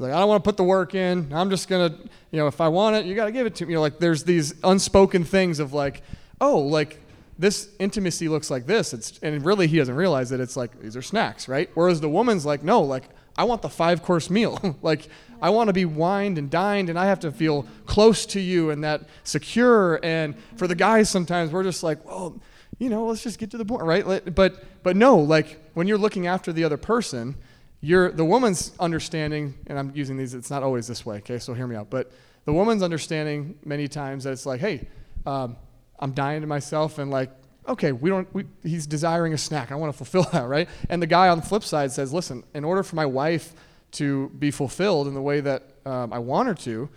He's 0.01 0.05
like, 0.05 0.15
I 0.15 0.19
don't 0.21 0.29
want 0.31 0.43
to 0.43 0.49
put 0.49 0.57
the 0.57 0.65
work 0.65 0.95
in. 0.95 1.31
I'm 1.31 1.51
just 1.51 1.69
gonna, 1.69 1.95
you 2.31 2.39
know, 2.39 2.47
if 2.47 2.63
I 2.63 2.69
want 2.69 2.97
it, 2.97 3.05
you 3.05 3.15
got 3.15 3.27
to 3.27 3.33
give 3.33 3.47
it 3.47 3.55
to 3.57 3.67
me. 3.67 3.73
You 3.73 3.77
know, 3.77 3.81
like 3.83 3.99
there's 3.99 4.25
these 4.25 4.55
unspoken 4.65 5.25
things 5.25 5.59
of 5.59 5.75
like, 5.75 6.03
oh, 6.41 6.59
like 6.59 7.01
this 7.39 7.69
intimacy 7.79 8.27
looks 8.27 8.51
like 8.51 8.65
this. 8.65 8.95
It's 8.95 9.19
and 9.23 9.45
really 9.45 9.67
he 9.67 9.77
doesn't 9.77 9.95
realize 9.95 10.31
that 10.31 10.41
it's 10.41 10.57
like 10.57 10.81
these 10.81 10.97
are 10.97 11.03
snacks, 11.03 11.49
right? 11.49 11.69
Whereas 11.75 12.01
the 12.01 12.09
woman's 12.09 12.47
like, 12.47 12.63
no, 12.63 12.81
like 12.81 13.11
I 13.37 13.45
want 13.45 13.63
the 13.63 13.69
five 13.69 14.03
course 14.03 14.31
meal. 14.31 14.77
like 14.83 15.09
I 15.41 15.51
want 15.51 15.69
to 15.69 15.73
be 15.73 15.85
wined 15.85 16.39
and 16.39 16.51
dined, 16.51 16.89
and 16.89 16.99
I 16.99 17.07
have 17.07 17.21
to 17.21 17.33
feel 17.33 17.67
close 17.87 18.27
to 18.27 18.41
you 18.41 18.71
and 18.71 18.85
that 18.85 19.03
secure. 19.25 19.99
And 20.03 20.35
for 20.57 20.67
the 20.67 20.75
guys, 20.75 21.09
sometimes 21.09 21.51
we're 21.51 21.63
just 21.63 21.83
like, 21.83 22.05
well, 22.05 22.41
you 22.79 22.89
know, 22.89 23.07
let's 23.07 23.23
just 23.23 23.39
get 23.39 23.51
to 23.53 23.59
the 23.59 23.65
point, 23.65 23.83
right? 23.83 24.35
But 24.35 24.83
but 24.83 24.97
no, 24.97 25.19
like 25.19 25.59
when 25.75 25.87
you're 25.87 25.99
looking 25.99 26.27
after 26.27 26.53
the 26.53 26.65
other 26.65 26.77
person 26.77 27.37
you're 27.81 28.13
the 28.13 28.25
woman's 28.25 28.73
understanding, 28.79 29.55
and 29.67 29.79
I'm 29.79 29.93
using 29.95 30.17
these. 30.17 30.35
It's 30.35 30.51
not 30.51 30.63
always 30.63 30.87
this 30.87 31.07
way, 31.07 31.17
okay? 31.17 31.39
So 31.39 31.55
hear 31.55 31.67
me 31.67 31.77
out. 31.77 31.89
But 31.89 32.13
the 32.45 32.53
woman's 32.53 32.83
understanding 32.83 33.59
many 33.65 33.89
times 33.89 34.25
that 34.25 34.33
it's 34.33 34.47
like, 34.47 34.61
hey, 34.61 34.87
um, 35.25 35.57
I'm 35.99 36.13
dying 36.13 36.43
to 36.43 36.47
myself, 36.47 36.99
and 36.99 37.11
like, 37.11 37.31
okay, 37.71 37.93
we 37.93 38.11
don't. 38.11 38.33
We, 38.35 38.45
he's 38.63 38.87
desiring 38.87 39.33
a 39.33 39.39
snack. 39.39 39.73
I 39.73 39.77
want 39.77 39.93
to 39.93 39.97
fulfill 39.97 40.25
that, 40.33 40.47
right? 40.47 40.69
And 40.89 41.01
the 41.01 41.07
guy 41.07 41.29
on 41.29 41.39
the 41.39 41.47
flip 41.47 41.63
side 41.63 41.93
says, 41.93 42.13
listen, 42.13 42.45
in 42.55 42.65
order 42.65 42.83
for 42.83 42.97
my 42.97 43.07
wife 43.07 43.55
to 43.93 44.29
be 44.39 44.51
fulfilled 44.51 45.09
in 45.09 45.15
the 45.15 45.23
way 45.23 45.41
that 45.41 45.63
um, 45.87 46.13
I 46.13 46.19
want 46.19 46.49
her 46.49 46.55
to, 46.55 46.89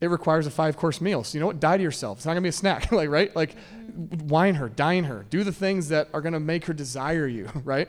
it 0.00 0.10
requires 0.10 0.46
a 0.46 0.50
five 0.50 0.76
course 0.76 1.00
meal. 1.00 1.22
So 1.24 1.36
you 1.36 1.40
know 1.40 1.46
what? 1.46 1.60
Die 1.60 1.76
to 1.76 1.82
yourself. 1.82 2.18
It's 2.18 2.26
not 2.26 2.32
gonna 2.32 2.42
be 2.42 2.48
a 2.48 2.52
snack, 2.52 2.90
like 2.92 3.08
right? 3.08 3.34
Like, 3.36 3.54
wine 4.24 4.56
her, 4.56 4.68
dine 4.68 5.04
her, 5.04 5.24
do 5.30 5.44
the 5.44 5.52
things 5.52 5.88
that 5.88 6.08
are 6.12 6.20
gonna 6.20 6.40
make 6.40 6.64
her 6.66 6.74
desire 6.74 7.26
you, 7.26 7.48
right? 7.64 7.88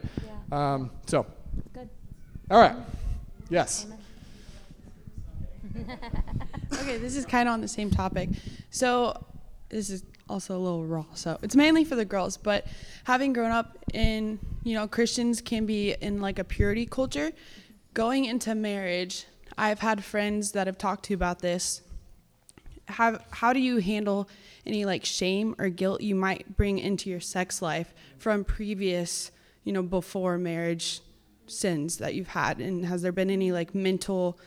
Um, 0.51 0.91
so. 1.07 1.25
Good. 1.73 1.89
All 2.51 2.59
right. 2.59 2.75
Yes. 3.49 3.87
okay, 6.73 6.97
this 6.97 7.15
is 7.15 7.25
kind 7.25 7.49
of 7.49 7.53
on 7.53 7.61
the 7.61 7.67
same 7.67 7.89
topic. 7.89 8.29
So, 8.69 9.25
this 9.69 9.89
is 9.89 10.03
also 10.33 10.57
a 10.57 10.59
little 10.59 10.85
raw. 10.85 11.05
So, 11.13 11.39
it's 11.41 11.55
mainly 11.55 11.85
for 11.85 11.95
the 11.95 12.05
girls, 12.05 12.35
but 12.35 12.65
having 13.05 13.31
grown 13.33 13.51
up 13.51 13.77
in 13.93 14.39
you 14.63 14.73
know, 14.75 14.87
Christians 14.87 15.41
can 15.41 15.65
be 15.65 15.93
in 15.99 16.21
like 16.21 16.39
a 16.39 16.43
purity 16.43 16.85
culture. 16.85 17.31
Going 17.93 18.25
into 18.25 18.55
marriage, 18.55 19.25
I've 19.57 19.79
had 19.79 20.03
friends 20.03 20.53
that 20.53 20.67
have 20.67 20.77
talked 20.77 21.05
to 21.05 21.13
about 21.13 21.39
this. 21.39 21.81
Have 22.87 23.23
how 23.31 23.53
do 23.53 23.59
you 23.59 23.77
handle 23.77 24.27
any 24.65 24.85
like 24.85 25.05
shame 25.05 25.55
or 25.59 25.69
guilt 25.69 26.01
you 26.01 26.15
might 26.15 26.57
bring 26.57 26.79
into 26.79 27.09
your 27.09 27.19
sex 27.19 27.61
life 27.61 27.93
from 28.17 28.43
previous, 28.43 29.31
you 29.63 29.73
know, 29.73 29.83
before 29.83 30.37
marriage 30.37 31.01
sins 31.45 31.97
that 31.97 32.15
you've 32.15 32.29
had 32.29 32.59
and 32.59 32.85
has 32.85 33.01
there 33.01 33.11
been 33.11 33.29
any 33.29 33.51
like 33.51 33.75
mental 33.75 34.39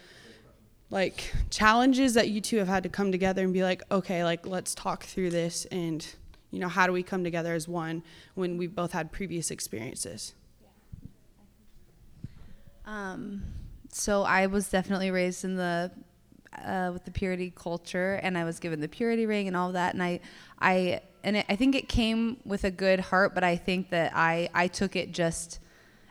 like 0.91 1.33
challenges 1.51 2.15
that 2.15 2.29
you 2.29 2.41
two 2.41 2.59
have 2.59 2.69
had 2.69 2.83
to 2.85 2.89
come 2.89 3.11
together 3.11 3.43
and 3.43 3.53
be 3.53 3.63
like, 3.63 3.83
okay, 3.91 4.25
like 4.25 4.47
let's 4.47 4.75
talk 4.75 5.05
through 5.05 5.31
this 5.31 5.65
and 5.67 6.07
you 6.51 6.61
know, 6.61 6.69
how 6.69 6.87
do 6.87 6.93
we 6.93 7.03
come 7.03 7.25
together 7.25 7.55
as 7.55 7.69
one 7.69 8.03
when 8.35 8.57
we've 8.57 8.75
both 8.75 8.93
had 8.93 9.13
previous 9.13 9.51
experiences? 9.51 10.35
Um, 12.87 13.43
so 13.93 14.23
I 14.23 14.47
was 14.47 14.71
definitely 14.71 15.11
raised 15.11 15.45
in 15.45 15.57
the 15.57 15.91
uh, 16.65 16.91
with 16.93 17.05
the 17.05 17.11
purity 17.11 17.53
culture, 17.55 18.15
and 18.23 18.39
I 18.39 18.45
was 18.45 18.59
given 18.59 18.81
the 18.81 18.89
purity 18.89 19.27
ring 19.27 19.47
and 19.47 19.57
all 19.57 19.69
of 19.69 19.75
that. 19.75 19.93
And 19.93 20.03
I, 20.03 20.21
I, 20.59 21.01
and 21.23 21.37
it, 21.37 21.47
I 21.49 21.57
think 21.57 21.75
it 21.75 21.89
came 21.89 22.39
with 22.45 22.65
a 22.65 22.71
good 22.71 23.01
heart, 23.01 23.35
but 23.35 23.45
I 23.45 23.57
think 23.57 23.91
that 23.91 24.13
I, 24.15 24.49
I 24.55 24.69
took 24.69 24.97
it 24.97 25.13
just 25.13 25.61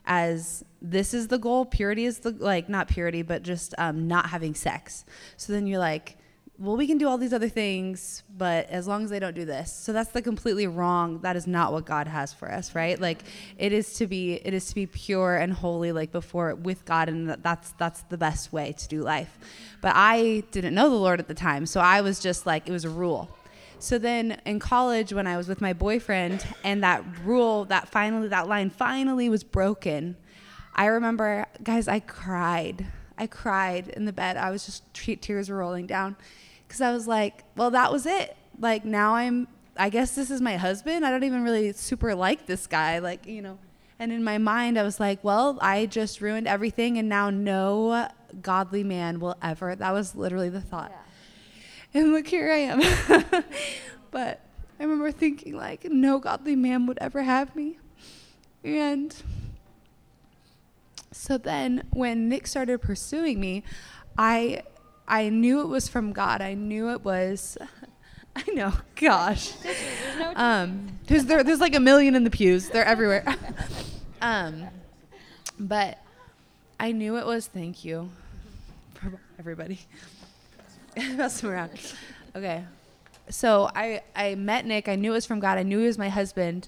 as 0.05 0.63
this 0.91 1.13
is 1.13 1.27
the 1.27 1.38
goal. 1.38 1.65
Purity 1.65 2.05
is 2.05 2.19
the 2.19 2.31
like 2.31 2.69
not 2.69 2.88
purity, 2.88 3.21
but 3.21 3.43
just 3.43 3.73
um, 3.77 4.07
not 4.07 4.29
having 4.29 4.53
sex. 4.55 5.05
So 5.38 5.53
then 5.53 5.67
you're 5.67 5.79
like, 5.79 6.17
well, 6.57 6.77
we 6.77 6.88
can 6.88 6.97
do 6.97 7.07
all 7.07 7.17
these 7.17 7.33
other 7.33 7.49
things, 7.49 8.23
but 8.38 8.69
as 8.69 8.88
long 8.88 9.03
as 9.03 9.09
they 9.09 9.19
don't 9.19 9.36
do 9.36 9.43
this. 9.43 9.73
So 9.73 9.91
that's 9.91 10.11
the 10.11 10.21
completely 10.21 10.67
wrong. 10.67 11.19
That 11.19 11.36
is 11.36 11.47
not 11.47 11.73
what 11.73 11.86
God 11.86 12.07
has 12.07 12.31
for 12.31 12.49
us, 12.49 12.73
right? 12.73 12.99
Like 12.99 13.23
it 13.57 13.73
is 13.73 13.95
to 13.95 14.07
be 14.07 14.36
it 14.36 14.53
is 14.53 14.67
to 14.67 14.75
be 14.75 14.86
pure 14.86 15.36
and 15.36 15.51
holy 15.51 15.91
like 15.91 16.11
before 16.11 16.55
with 16.55 16.86
God 16.86 17.09
and 17.09 17.29
that's 17.29 17.71
that's 17.73 18.03
the 18.03 18.17
best 18.17 18.53
way 18.53 18.73
to 18.77 18.88
do 18.88 19.01
life. 19.01 19.38
But 19.81 19.93
I 19.95 20.43
didn't 20.51 20.75
know 20.75 20.89
the 20.89 20.95
Lord 20.95 21.19
at 21.19 21.27
the 21.27 21.33
time, 21.33 21.65
so 21.65 21.81
I 21.81 22.01
was 22.01 22.19
just 22.19 22.45
like 22.45 22.69
it 22.69 22.71
was 22.71 22.86
a 22.86 22.89
rule. 22.89 23.29
So 23.79 23.97
then 23.97 24.41
in 24.45 24.59
college 24.59 25.11
when 25.11 25.27
I 25.27 25.36
was 25.36 25.49
with 25.49 25.59
my 25.59 25.73
boyfriend 25.73 26.45
and 26.63 26.81
that 26.83 27.03
rule 27.25 27.65
that 27.65 27.89
finally 27.89 28.29
that 28.29 28.47
line 28.47 28.69
finally 28.69 29.27
was 29.27 29.43
broken, 29.43 30.15
I 30.76 30.88
remember 30.88 31.45
guys 31.63 31.88
I 31.88 32.01
cried. 32.01 32.86
I 33.17 33.28
cried 33.28 33.88
in 33.88 34.05
the 34.05 34.13
bed. 34.13 34.36
I 34.36 34.51
was 34.51 34.65
just 34.65 34.84
tears 34.93 35.49
were 35.49 35.57
rolling 35.57 35.88
down 35.88 36.17
because 36.67 36.82
I 36.82 36.91
was 36.91 37.07
like, 37.07 37.43
well, 37.55 37.71
that 37.71 37.91
was 37.91 38.05
it. 38.05 38.36
Like 38.59 38.84
now 38.84 39.15
I'm, 39.15 39.47
I 39.78 39.89
guess 39.89 40.15
this 40.15 40.30
is 40.30 40.41
my 40.41 40.57
husband. 40.57 41.05
I 41.05 41.11
don't 41.11 41.23
even 41.23 41.43
really 41.43 41.71
super 41.71 42.13
like 42.13 42.45
this 42.45 42.67
guy. 42.67 42.99
Like, 42.99 43.26
you 43.26 43.41
know, 43.41 43.57
and 43.99 44.11
in 44.11 44.23
my 44.23 44.38
mind, 44.38 44.78
I 44.78 44.84
was 44.84 44.99
like, 44.99 45.23
well, 45.23 45.57
I 45.61 45.86
just 45.86 46.19
ruined 46.19 46.47
everything 46.47 46.97
and 46.97 47.07
now 47.07 47.30
no 47.30 48.09
godly 48.41 48.84
man 48.84 49.21
will 49.21 49.38
ever. 49.41 49.76
That 49.76 49.93
was 49.93 50.15
literally 50.15 50.49
the 50.49 50.61
thought. 50.61 50.91
And 51.93 52.11
look, 52.11 52.28
here 52.28 52.51
I 52.51 52.57
am. 52.57 53.43
but 54.11 54.41
I 54.78 54.84
remember 54.84 55.13
thinking, 55.13 55.55
like, 55.55 55.86
no 55.86 56.19
godly 56.19 56.57
man 56.57 56.88
would 56.88 56.97
ever 56.99 57.23
have 57.23 57.55
me. 57.55 57.78
And 58.65 59.15
so 61.16 61.38
then 61.38 61.88
when 61.91 62.28
Nick 62.28 62.45
started 62.45 62.82
pursuing 62.82 63.39
me, 63.39 63.63
I 64.18 64.63
I 65.07 65.30
knew 65.30 65.61
it 65.61 65.68
was 65.68 65.88
from 65.88 66.11
God. 66.11 66.41
I 66.41 66.55
knew 66.55 66.91
it 66.91 67.05
was 67.05 67.57
I 68.36 68.43
know, 68.51 68.74
gosh. 68.95 69.53
Um 70.36 70.99
there's 71.07 71.26
there, 71.26 71.41
there's 71.41 71.61
like 71.61 71.74
a 71.74 71.80
million 71.80 72.16
in 72.16 72.26
the 72.26 72.30
pews. 72.30 72.70
They're 72.70 72.86
everywhere. 72.86 73.26
um 74.22 74.68
but 75.57 75.99
I 76.80 76.91
knew 76.91 77.18
it 77.18 77.26
was 77.26 77.47
thank 77.47 77.86
you 77.86 78.09
for 78.95 79.18
everybody. 79.39 79.80
Pass 80.95 81.39
them 81.39 81.49
around. 81.49 81.72
Okay. 82.36 82.66
So 83.30 83.72
I 83.74 84.01
I 84.16 84.36
met 84.36 84.66
Nick. 84.66 84.89
I 84.89 84.95
knew 84.95 85.11
it 85.11 85.16
was 85.16 85.26
from 85.26 85.39
God. 85.39 85.57
I 85.57 85.63
knew 85.63 85.80
he 85.80 85.88
was 85.88 85.97
my 85.97 86.09
husband. 86.09 86.68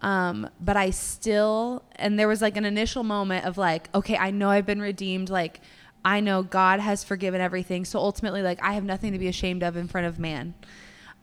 Um, 0.00 0.48
but 0.60 0.76
I 0.76 0.90
still, 0.90 1.82
and 1.96 2.18
there 2.18 2.28
was 2.28 2.40
like 2.40 2.56
an 2.56 2.64
initial 2.64 3.02
moment 3.02 3.44
of 3.44 3.58
like, 3.58 3.88
okay, 3.94 4.16
I 4.16 4.30
know 4.30 4.50
I've 4.50 4.66
been 4.66 4.80
redeemed. 4.80 5.28
Like, 5.28 5.60
I 6.04 6.20
know 6.20 6.42
God 6.42 6.80
has 6.80 7.02
forgiven 7.02 7.40
everything. 7.40 7.84
So 7.84 7.98
ultimately, 7.98 8.42
like, 8.42 8.62
I 8.62 8.74
have 8.74 8.84
nothing 8.84 9.12
to 9.12 9.18
be 9.18 9.28
ashamed 9.28 9.62
of 9.62 9.76
in 9.76 9.88
front 9.88 10.06
of 10.06 10.18
man. 10.18 10.54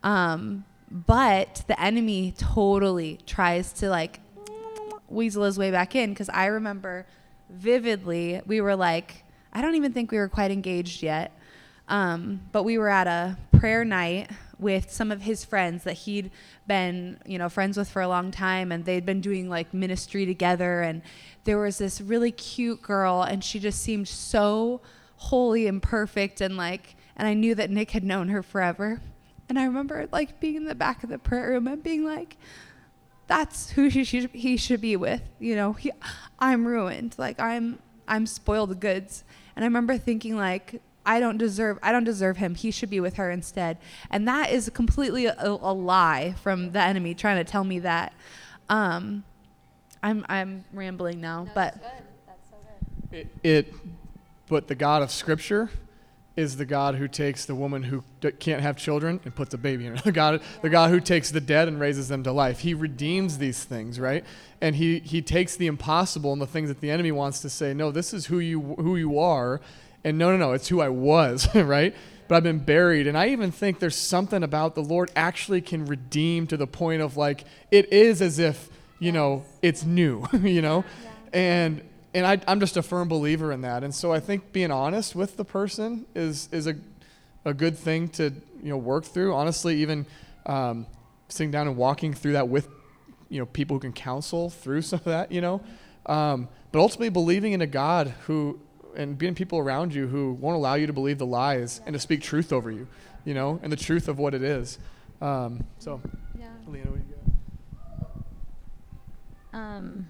Um, 0.03 0.65
but 0.91 1.63
the 1.67 1.79
enemy 1.81 2.33
totally 2.37 3.19
tries 3.25 3.73
to 3.73 3.89
like 3.89 4.19
weasel 5.09 5.43
his 5.43 5.57
way 5.57 5.71
back 5.71 5.95
in 5.95 6.11
because 6.11 6.29
I 6.29 6.45
remember 6.47 7.05
vividly, 7.49 8.41
we 8.45 8.61
were 8.61 8.75
like, 8.75 9.23
I 9.53 9.61
don't 9.61 9.75
even 9.75 9.93
think 9.93 10.11
we 10.11 10.17
were 10.17 10.29
quite 10.29 10.51
engaged 10.51 11.01
yet. 11.01 11.31
Um, 11.87 12.41
but 12.51 12.63
we 12.63 12.77
were 12.77 12.89
at 12.89 13.07
a 13.07 13.37
prayer 13.57 13.85
night 13.85 14.29
with 14.59 14.91
some 14.91 15.11
of 15.11 15.21
his 15.21 15.43
friends 15.43 15.83
that 15.83 15.93
he'd 15.93 16.31
been, 16.67 17.19
you 17.25 17.37
know, 17.37 17.49
friends 17.49 17.77
with 17.77 17.89
for 17.89 18.01
a 18.01 18.07
long 18.07 18.31
time 18.31 18.71
and 18.71 18.85
they'd 18.85 19.05
been 19.05 19.21
doing 19.21 19.49
like 19.49 19.73
ministry 19.73 20.25
together 20.25 20.81
and 20.81 21.01
there 21.43 21.57
was 21.57 21.77
this 21.77 22.01
really 22.01 22.31
cute 22.31 22.81
girl 22.81 23.21
and 23.21 23.43
she 23.43 23.59
just 23.59 23.81
seemed 23.81 24.07
so 24.07 24.81
holy 25.17 25.67
and 25.67 25.81
perfect 25.81 26.41
and 26.41 26.57
like 26.57 26.95
and 27.15 27.27
I 27.27 27.33
knew 27.33 27.55
that 27.55 27.69
Nick 27.69 27.91
had 27.91 28.03
known 28.03 28.27
her 28.29 28.43
forever. 28.43 29.01
And 29.47 29.57
I 29.57 29.65
remember 29.65 30.07
like 30.11 30.39
being 30.39 30.55
in 30.55 30.65
the 30.65 30.75
back 30.75 31.03
of 31.03 31.09
the 31.09 31.17
prayer 31.17 31.51
room 31.51 31.67
and 31.67 31.81
being 31.81 32.03
like 32.03 32.37
that's 33.27 33.71
who 33.71 33.87
he 33.87 34.03
should, 34.03 34.29
he 34.31 34.57
should 34.57 34.81
be 34.81 34.95
with, 34.95 35.21
you 35.39 35.55
know. 35.55 35.73
He, 35.73 35.91
I'm 36.39 36.67
ruined. 36.67 37.15
Like 37.17 37.39
I'm 37.39 37.79
I'm 38.07 38.25
spoiled 38.25 38.79
goods. 38.79 39.23
And 39.55 39.63
I 39.63 39.67
remember 39.67 39.97
thinking 39.97 40.35
like 40.35 40.81
I 41.05 41.19
don't 41.19 41.37
deserve 41.37 41.79
I 41.83 41.91
don't 41.91 42.03
deserve 42.03 42.37
him. 42.37 42.55
He 42.55 42.71
should 42.71 42.89
be 42.89 42.99
with 42.99 43.15
her 43.15 43.29
instead. 43.31 43.77
And 44.09 44.27
that 44.27 44.51
is 44.51 44.69
completely 44.73 45.25
a, 45.27 45.35
a 45.39 45.73
lie 45.73 46.35
from 46.41 46.71
the 46.71 46.81
enemy 46.81 47.13
trying 47.13 47.37
to 47.37 47.49
tell 47.49 47.63
me 47.63 47.79
that. 47.79 48.13
Um, 48.69 49.23
I'm 50.01 50.25
I'm 50.29 50.65
rambling 50.73 51.21
now, 51.21 51.47
but 51.53 51.75
It, 53.11 53.27
it, 53.43 53.73
but 54.47 54.67
the 54.67 54.75
God 54.75 55.01
of 55.01 55.11
Scripture 55.11 55.69
is 56.35 56.57
the 56.57 56.65
God 56.65 56.95
who 56.95 57.07
takes 57.07 57.45
the 57.45 57.55
woman 57.55 57.83
who 57.83 58.03
d- 58.19 58.31
can't 58.31 58.61
have 58.61 58.75
children 58.75 59.21
and 59.23 59.33
puts 59.33 59.53
a 59.53 59.57
baby 59.57 59.85
in 59.85 59.95
her. 59.95 60.01
The 60.03 60.11
God, 60.11 60.41
the 60.61 60.69
God 60.69 60.89
who 60.89 60.99
takes 60.99 61.31
the 61.31 61.39
dead 61.39 61.67
and 61.67 61.79
raises 61.79 62.09
them 62.09 62.23
to 62.23 62.31
life. 62.31 62.59
He 62.59 62.73
redeems 62.73 63.37
these 63.37 63.63
things, 63.63 63.99
right? 63.99 64.25
And 64.61 64.75
he 64.75 64.99
he 64.99 65.21
takes 65.21 65.55
the 65.55 65.67
impossible 65.67 66.33
and 66.33 66.41
the 66.41 66.47
things 66.47 66.67
that 66.67 66.81
the 66.81 66.91
enemy 66.91 67.11
wants 67.11 67.39
to 67.41 67.49
say, 67.49 67.73
no, 67.73 67.91
this 67.91 68.13
is 68.13 68.25
who 68.25 68.39
you 68.39 68.61
who 68.61 68.97
you 68.97 69.17
are, 69.17 69.61
and 70.05 70.19
no, 70.19 70.31
no, 70.31 70.37
no, 70.37 70.53
it's 70.53 70.67
who 70.67 70.79
I 70.81 70.89
was, 70.89 71.53
right? 71.55 71.93
But 72.27 72.35
I've 72.35 72.43
been 72.43 72.59
buried, 72.59 73.07
and 73.07 73.17
I 73.17 73.29
even 73.29 73.51
think 73.51 73.79
there's 73.79 73.97
something 73.97 74.43
about 74.43 74.75
the 74.75 74.83
Lord 74.83 75.11
actually 75.15 75.61
can 75.61 75.85
redeem 75.85 76.47
to 76.47 76.57
the 76.57 76.67
point 76.67 77.01
of 77.01 77.17
like 77.17 77.43
it 77.71 77.91
is 77.91 78.21
as 78.21 78.39
if 78.39 78.69
you 78.99 79.11
know 79.11 79.43
it's 79.61 79.83
new, 79.83 80.25
you 80.41 80.61
know, 80.61 80.85
and 81.33 81.81
and 82.13 82.25
I, 82.25 82.39
I'm 82.47 82.59
just 82.59 82.77
a 82.77 82.83
firm 82.83 83.09
believer 83.09 83.51
in 83.51 83.61
that. 83.61 83.83
And 83.83 83.93
so 83.93 84.13
I 84.13 84.19
think 84.19 84.53
being 84.53 84.71
honest 84.71 85.15
with 85.15 85.37
the 85.37 85.43
person 85.43 86.05
is 86.15 86.47
is 86.51 86.67
a 86.67 86.75
a 87.43 87.53
good 87.53 87.77
thing 87.77 88.07
to 88.09 88.31
you 88.61 88.69
know 88.69 88.77
work 88.77 89.05
through. 89.05 89.33
Honestly, 89.33 89.77
even 89.81 90.05
um, 90.45 90.85
sitting 91.29 91.51
down 91.51 91.67
and 91.67 91.77
walking 91.77 92.13
through 92.13 92.33
that 92.33 92.47
with 92.47 92.69
you 93.29 93.39
know 93.39 93.45
people 93.47 93.75
who 93.75 93.81
can 93.81 93.93
counsel 93.93 94.49
through 94.51 94.81
some 94.83 94.99
of 94.99 95.05
that, 95.05 95.31
you 95.31 95.41
know. 95.41 95.61
Um, 96.05 96.47
but 96.71 96.79
ultimately, 96.79 97.09
believing 97.09 97.53
in 97.53 97.61
a 97.61 97.67
God 97.67 98.13
who 98.25 98.59
and 98.95 99.17
being 99.17 99.35
people 99.35 99.59
around 99.59 99.93
you 99.93 100.07
who 100.07 100.33
won't 100.33 100.55
allow 100.55 100.75
you 100.75 100.87
to 100.87 100.93
believe 100.93 101.17
the 101.17 101.25
lies 101.25 101.81
and 101.85 101.93
to 101.93 101.99
speak 101.99 102.21
truth 102.21 102.51
over 102.53 102.71
you, 102.71 102.87
you 103.23 103.33
know, 103.33 103.59
and 103.63 103.71
the 103.71 103.77
truth 103.77 104.07
of 104.07 104.17
what 104.19 104.33
it 104.33 104.43
is. 104.43 104.79
Um, 105.21 105.65
so, 105.79 106.01
Yeah. 106.37 106.47
Alina, 106.67 106.89
what 106.89 106.99
do 106.99 107.05
you 107.07 107.15
got? 109.53 109.59
Um, 109.59 110.07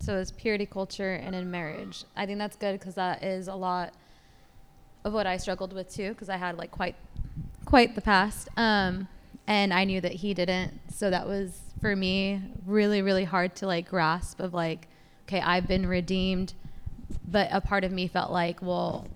so 0.00 0.16
it's 0.16 0.30
purity 0.30 0.66
culture 0.66 1.14
and 1.14 1.34
in 1.34 1.50
marriage. 1.50 2.04
I 2.16 2.24
think 2.26 2.38
that's 2.38 2.56
good 2.56 2.78
because 2.78 2.94
that 2.94 3.22
is 3.22 3.48
a 3.48 3.54
lot 3.54 3.92
of 5.04 5.12
what 5.12 5.26
I 5.26 5.36
struggled 5.36 5.72
with 5.72 5.92
too 5.92 6.10
because 6.10 6.28
I 6.28 6.36
had 6.36 6.56
like 6.56 6.70
quite 6.70 6.96
quite 7.64 7.94
the 7.94 8.00
past. 8.00 8.48
Um, 8.56 9.08
and 9.46 9.74
I 9.74 9.84
knew 9.84 10.00
that 10.00 10.12
he 10.12 10.34
didn't. 10.34 10.80
So 10.94 11.10
that 11.10 11.26
was 11.26 11.60
for 11.80 11.94
me 11.94 12.40
really 12.66 13.02
really 13.02 13.24
hard 13.24 13.54
to 13.56 13.66
like 13.66 13.88
grasp 13.88 14.40
of 14.40 14.54
like 14.54 14.88
okay, 15.26 15.40
I've 15.42 15.68
been 15.68 15.86
redeemed, 15.86 16.54
but 17.26 17.48
a 17.52 17.60
part 17.60 17.84
of 17.84 17.92
me 17.92 18.06
felt 18.08 18.30
like, 18.30 18.60
well, 18.62 19.06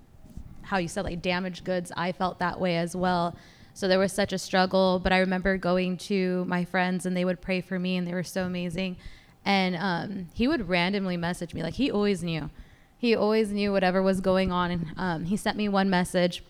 how 0.63 0.77
you 0.77 0.87
said 0.87 1.03
like 1.03 1.21
damaged 1.21 1.63
goods, 1.63 1.91
I 1.95 2.11
felt 2.11 2.39
that 2.39 2.59
way 2.59 2.77
as 2.77 2.95
well. 2.95 3.35
So 3.73 3.87
there 3.87 3.99
was 3.99 4.13
such 4.13 4.33
a 4.33 4.37
struggle, 4.37 4.99
but 4.99 5.11
I 5.11 5.17
remember 5.19 5.57
going 5.57 5.97
to 5.97 6.45
my 6.45 6.63
friends 6.63 7.05
and 7.05 7.17
they 7.17 7.25
would 7.25 7.41
pray 7.41 7.59
for 7.61 7.79
me 7.79 7.97
and 7.97 8.07
they 8.07 8.13
were 8.13 8.23
so 8.23 8.45
amazing. 8.45 8.97
And 9.45 9.75
um, 9.75 10.29
he 10.33 10.47
would 10.47 10.69
randomly 10.69 11.17
message 11.17 11.53
me, 11.53 11.63
like 11.63 11.73
he 11.73 11.91
always 11.91 12.23
knew. 12.23 12.49
He 12.97 13.15
always 13.15 13.51
knew 13.51 13.71
whatever 13.71 14.01
was 14.01 14.21
going 14.21 14.51
on. 14.51 14.71
And 14.71 14.85
um, 14.95 15.25
he 15.25 15.35
sent 15.35 15.57
me 15.57 15.67
one 15.67 15.89
message. 15.89 16.43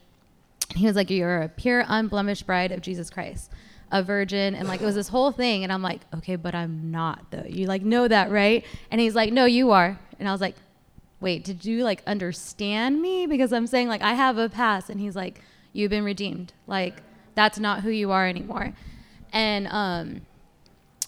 He 0.76 0.86
was 0.86 0.96
like, 0.96 1.10
You're 1.10 1.42
a 1.42 1.50
pure, 1.50 1.86
unblemished 1.88 2.46
bride 2.46 2.72
of 2.72 2.82
Jesus 2.82 3.10
Christ. 3.10 3.50
a 3.92 4.02
virgin 4.04 4.56
and 4.56 4.68
like 4.68 4.82
it 4.82 4.86
was 4.86 4.96
this 4.96 5.08
whole 5.10 5.32
thing 5.32 5.64
and 5.64 5.72
I'm 5.72 5.84
like, 5.84 6.02
"Okay, 6.16 6.36
but 6.36 6.56
I'm 6.56 6.90
not 6.90 7.30
though. 7.30 7.46
You 7.48 7.68
like 7.68 7.84
know 7.84 8.08
that, 8.08 8.32
right?" 8.32 8.66
And 8.90 9.00
he's 9.00 9.14
like, 9.14 9.32
"No, 9.32 9.46
you 9.46 9.70
are." 9.72 10.00
And 10.20 10.28
I 10.28 10.32
was 10.32 10.42
like, 10.42 10.56
"Wait, 11.24 11.44
did 11.44 11.66
you 11.66 11.84
like 11.84 12.04
understand 12.06 13.02
me 13.02 13.26
because 13.26 13.52
I'm 13.52 13.66
saying 13.66 13.88
like 13.88 14.04
I 14.04 14.14
have 14.14 14.38
a 14.38 14.50
past?" 14.50 14.90
And 14.90 15.00
he's 15.00 15.16
like, 15.16 15.42
"You've 15.72 15.90
been 15.90 16.04
redeemed. 16.04 16.54
Like 16.68 17.02
that's 17.34 17.58
not 17.58 17.82
who 17.82 17.90
you 17.90 18.12
are 18.12 18.28
anymore." 18.28 18.74
And 19.32 19.68
um 19.68 20.22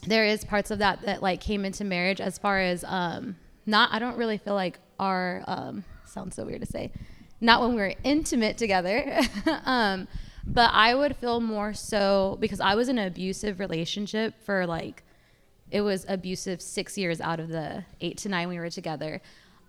there 0.08 0.26
is 0.26 0.44
parts 0.44 0.72
of 0.72 0.80
that 0.80 1.02
that 1.04 1.22
like 1.22 1.42
came 1.42 1.66
into 1.66 1.84
marriage 1.84 2.22
as 2.22 2.38
far 2.38 2.60
as 2.60 2.84
um 2.88 3.36
not 3.66 3.90
I 3.92 4.00
don't 4.00 4.18
really 4.18 4.38
feel 4.38 4.54
like 4.54 4.80
our 5.00 5.44
um 5.48 5.84
sounds 6.06 6.36
so 6.36 6.46
weird 6.46 6.62
to 6.62 6.68
say 6.68 6.92
not 7.42 7.62
when 7.62 7.72
we 7.72 7.82
were 7.82 7.94
intimate 8.04 8.58
together 8.58 9.20
um 9.66 10.08
but 10.48 10.70
I 10.74 10.94
would 10.94 11.16
feel 11.16 11.42
more 11.42 11.74
so 11.74 12.38
because 12.40 12.60
I 12.60 12.76
was 12.76 12.88
in 12.88 13.00
an 13.00 13.08
abusive 13.08 13.60
relationship 13.60 14.36
for 14.44 14.66
like 14.68 15.04
it 15.72 15.82
was 15.82 16.06
abusive 16.08 16.62
6 16.62 16.98
years 16.98 17.20
out 17.20 17.40
of 17.40 17.50
the 17.50 17.84
8 18.00 18.18
to 18.18 18.30
9 18.30 18.50
we 18.50 18.60
were 18.60 18.70
together 18.70 19.22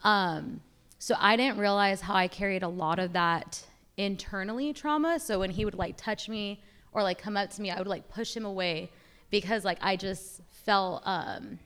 um 0.06 0.60
so 0.98 1.14
I 1.18 1.36
didn't 1.36 1.58
realize 1.58 2.00
how 2.00 2.14
I 2.14 2.28
carried 2.28 2.62
a 2.62 2.68
lot 2.68 2.98
of 2.98 3.12
that 3.12 3.62
internally 3.96 4.72
trauma 4.72 5.18
so 5.18 5.38
when 5.40 5.50
he 5.50 5.64
would 5.64 5.74
like 5.74 5.96
touch 5.96 6.28
me 6.28 6.62
or 6.92 7.02
like 7.02 7.18
come 7.18 7.36
up 7.36 7.50
to 7.50 7.62
me 7.62 7.70
I 7.70 7.78
would 7.78 7.86
like 7.86 8.08
push 8.08 8.34
him 8.34 8.44
away 8.44 8.90
because 9.30 9.64
like 9.64 9.78
I 9.82 9.96
just 9.96 10.40
felt 10.64 11.02
um 11.04 11.58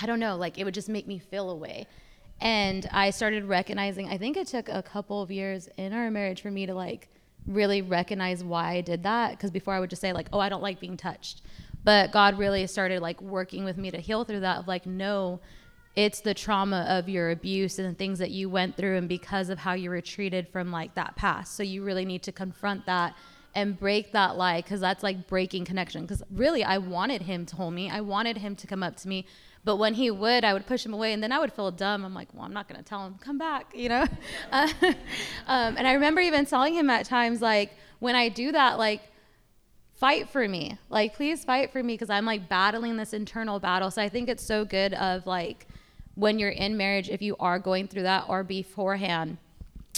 I 0.00 0.06
don't 0.06 0.20
know, 0.20 0.36
like 0.36 0.58
it 0.58 0.64
would 0.64 0.74
just 0.74 0.88
make 0.88 1.06
me 1.06 1.18
feel 1.18 1.50
away. 1.50 1.86
And 2.40 2.88
I 2.90 3.10
started 3.10 3.44
recognizing, 3.44 4.08
I 4.08 4.18
think 4.18 4.36
it 4.36 4.48
took 4.48 4.68
a 4.68 4.82
couple 4.82 5.22
of 5.22 5.30
years 5.30 5.68
in 5.76 5.92
our 5.92 6.10
marriage 6.10 6.42
for 6.42 6.50
me 6.50 6.66
to 6.66 6.74
like 6.74 7.08
really 7.46 7.82
recognize 7.82 8.42
why 8.42 8.72
I 8.72 8.80
did 8.80 9.04
that 9.04 9.32
because 9.32 9.50
before 9.50 9.74
I 9.74 9.80
would 9.80 9.90
just 9.90 10.02
say 10.02 10.12
like, 10.12 10.28
"Oh, 10.32 10.40
I 10.40 10.48
don't 10.48 10.62
like 10.62 10.80
being 10.80 10.96
touched." 10.96 11.42
But 11.84 12.12
God 12.12 12.38
really 12.38 12.66
started 12.66 13.00
like 13.00 13.20
working 13.20 13.64
with 13.64 13.76
me 13.76 13.90
to 13.90 13.98
heal 13.98 14.24
through 14.24 14.40
that 14.40 14.58
of 14.58 14.68
like, 14.68 14.86
"No, 14.86 15.40
it's 15.94 16.20
the 16.20 16.34
trauma 16.34 16.86
of 16.88 17.08
your 17.08 17.30
abuse 17.30 17.78
and 17.78 17.90
the 17.90 17.98
things 17.98 18.18
that 18.18 18.30
you 18.30 18.48
went 18.48 18.76
through 18.76 18.96
and 18.96 19.08
because 19.08 19.50
of 19.50 19.58
how 19.58 19.74
you 19.74 19.90
were 19.90 20.00
treated 20.00 20.48
from 20.48 20.70
like 20.70 20.94
that 20.94 21.16
past. 21.16 21.54
So 21.54 21.62
you 21.62 21.84
really 21.84 22.04
need 22.04 22.22
to 22.22 22.32
confront 22.32 22.86
that 22.86 23.14
and 23.54 23.78
break 23.78 24.12
that 24.12 24.36
lie 24.36 24.62
because 24.62 24.80
that's 24.80 25.02
like 25.02 25.26
breaking 25.26 25.66
connection. 25.66 26.02
Because 26.02 26.22
really, 26.30 26.64
I 26.64 26.78
wanted 26.78 27.22
him 27.22 27.44
to 27.46 27.56
hold 27.56 27.74
me, 27.74 27.90
I 27.90 28.00
wanted 28.00 28.38
him 28.38 28.56
to 28.56 28.66
come 28.66 28.82
up 28.82 28.96
to 28.98 29.08
me. 29.08 29.26
But 29.64 29.76
when 29.76 29.94
he 29.94 30.10
would, 30.10 30.44
I 30.44 30.54
would 30.54 30.66
push 30.66 30.84
him 30.84 30.92
away, 30.92 31.12
and 31.12 31.22
then 31.22 31.30
I 31.30 31.38
would 31.38 31.52
feel 31.52 31.70
dumb. 31.70 32.04
I'm 32.04 32.14
like, 32.14 32.26
well, 32.34 32.42
I'm 32.42 32.52
not 32.52 32.68
going 32.68 32.82
to 32.82 32.84
tell 32.84 33.06
him, 33.06 33.14
come 33.20 33.38
back, 33.38 33.72
you 33.72 33.88
know? 33.88 34.06
Uh, 34.50 34.66
um, 35.46 35.76
and 35.76 35.86
I 35.86 35.92
remember 35.92 36.20
even 36.20 36.46
telling 36.46 36.74
him 36.74 36.90
at 36.90 37.04
times, 37.06 37.40
like, 37.40 37.70
when 38.00 38.16
I 38.16 38.28
do 38.28 38.50
that, 38.50 38.76
like, 38.76 39.02
fight 40.02 40.28
for 40.28 40.48
me. 40.48 40.76
Like, 40.90 41.14
please 41.14 41.44
fight 41.44 41.70
for 41.70 41.80
me 41.80 41.94
because 41.94 42.10
I'm 42.10 42.24
like 42.24 42.48
battling 42.48 42.96
this 42.96 43.12
internal 43.12 43.60
battle. 43.60 43.88
So 43.88 44.02
I 44.02 44.08
think 44.08 44.28
it's 44.28 44.44
so 44.44 44.64
good 44.64 44.94
of 44.94 45.28
like 45.28 45.68
when 46.14 46.38
you're 46.38 46.50
in 46.50 46.76
marriage, 46.76 47.08
if 47.08 47.22
you 47.22 47.36
are 47.40 47.58
going 47.58 47.88
through 47.88 48.02
that 48.02 48.26
or 48.28 48.44
beforehand, 48.44 49.38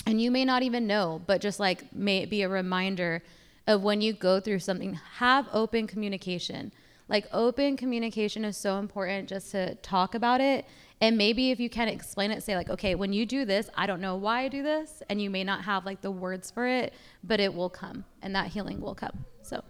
and 0.06 0.20
you 0.20 0.30
may 0.30 0.44
not 0.44 0.62
even 0.62 0.86
know, 0.86 1.20
but 1.26 1.40
just 1.40 1.58
like 1.58 1.92
may 1.94 2.18
it 2.18 2.30
be 2.30 2.42
a 2.42 2.48
reminder 2.48 3.22
of 3.66 3.82
when 3.82 4.00
you 4.00 4.12
go 4.12 4.40
through 4.40 4.58
something, 4.58 4.94
have 5.16 5.48
open 5.52 5.86
communication. 5.86 6.72
Like 7.08 7.26
open 7.32 7.76
communication 7.76 8.44
is 8.44 8.56
so 8.56 8.78
important 8.78 9.28
just 9.28 9.50
to 9.52 9.74
talk 9.76 10.14
about 10.14 10.40
it. 10.40 10.64
And 11.00 11.18
maybe 11.18 11.50
if 11.50 11.60
you 11.60 11.68
can't 11.68 11.90
explain 11.90 12.30
it, 12.30 12.42
say 12.42 12.56
like, 12.56 12.70
okay, 12.70 12.94
when 12.94 13.12
you 13.12 13.26
do 13.26 13.44
this, 13.44 13.68
I 13.74 13.86
don't 13.86 14.00
know 14.00 14.16
why 14.16 14.42
I 14.42 14.48
do 14.48 14.62
this, 14.62 15.02
and 15.08 15.20
you 15.20 15.28
may 15.28 15.44
not 15.44 15.64
have 15.64 15.84
like 15.84 16.00
the 16.00 16.10
words 16.10 16.50
for 16.50 16.66
it, 16.66 16.94
but 17.22 17.40
it 17.40 17.52
will 17.52 17.68
come, 17.68 18.04
and 18.22 18.34
that 18.34 18.48
healing 18.48 18.80
will 18.80 18.94
come. 18.94 19.24
So. 19.42 19.62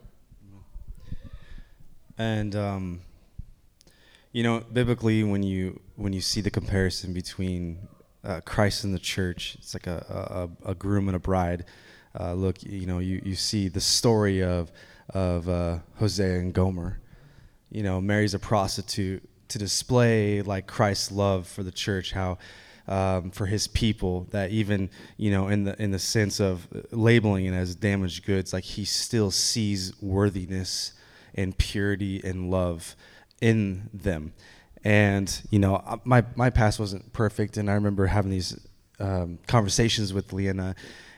And 2.19 2.55
um, 2.55 3.01
you 4.35 4.43
know, 4.43 4.61
biblically, 4.73 5.23
when 5.23 5.45
you 5.45 5.81
when 5.95 6.13
you 6.13 6.21
see 6.21 6.41
the 6.41 6.51
comparison 6.51 7.13
between 7.13 7.79
uh, 8.25 8.41
Christ 8.41 8.83
and 8.83 8.93
the 8.93 8.99
church, 8.99 9.55
it's 9.61 9.75
like 9.75 9.87
a 9.87 10.51
a, 10.65 10.71
a 10.73 10.75
groom 10.75 11.09
and 11.09 11.17
a 11.17 11.21
bride. 11.21 11.65
Uh, 12.19 12.35
look, 12.35 12.61
you 12.63 12.85
know, 12.85 12.99
you, 12.99 13.23
you 13.25 13.37
see 13.37 13.69
the 13.69 13.81
story 13.81 14.43
of 14.43 14.73
of 15.11 15.49
uh, 15.49 15.79
Hosea 15.99 16.41
and 16.41 16.53
Gomer. 16.53 16.99
You 17.71 17.85
know, 17.85 18.01
marries 18.01 18.35
a 18.35 18.41
prostitute 18.41 19.23
to 19.49 19.59
display 19.59 20.43
like 20.43 20.67
Christ's 20.67 21.13
love 21.13 21.47
for 21.47 21.63
the 21.63 21.73
church, 21.73 22.11
how 22.11 22.39
um, 22.89 23.31
for 23.31 23.47
His 23.47 23.69
people 23.69 24.27
that 24.33 24.51
even 24.51 24.91
you 25.17 25.31
know 25.31 25.47
in 25.47 25.63
the 25.63 25.81
in 25.81 25.93
the 25.93 26.01
sense 26.01 26.41
of 26.41 26.67
labeling 26.91 27.47
it 27.47 27.55
as 27.55 27.77
damaged 27.77 28.27
goods, 28.27 28.53
like 28.53 28.65
He 28.65 28.85
still 28.85 29.31
sees 29.31 29.93
worthiness 30.03 30.93
and 31.37 31.57
purity 31.57 32.21
and 32.25 32.51
love 32.51 32.97
in 33.41 33.91
them. 33.93 34.33
And 34.85 35.41
you 35.51 35.59
know, 35.59 35.77
uh, 35.77 35.97
my 36.05 36.25
my 36.37 36.51
past 36.51 36.79
wasn't 36.79 37.13
perfect, 37.13 37.57
and 37.57 37.71
I 37.71 37.75
remember 37.75 38.07
having 38.07 38.31
these 38.31 38.59
um, 39.01 39.39
conversations 39.47 40.13
with 40.13 40.33
Leanna. 40.33 40.75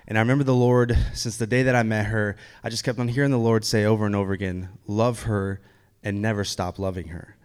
And 0.09 0.16
I 0.16 0.20
remember 0.20 0.44
the 0.44 0.55
Lord, 0.55 0.97
since 1.14 1.36
the 1.36 1.48
day 1.48 1.64
that 1.64 1.74
I 1.74 1.82
met 1.82 2.06
her, 2.06 2.36
I 2.62 2.70
just 2.70 2.84
kept 2.84 2.98
on 3.01 3.09
hearing 3.09 3.32
the 3.32 3.38
Lord 3.38 3.64
say 3.64 3.84
over 3.84 4.06
and 4.06 4.14
over 4.14 4.32
again, 4.32 4.68
love 4.86 5.24
her 5.24 5.60
and 6.02 6.22
never 6.22 6.44
stop 6.44 6.78
loving 6.78 7.09
her. 7.09 7.36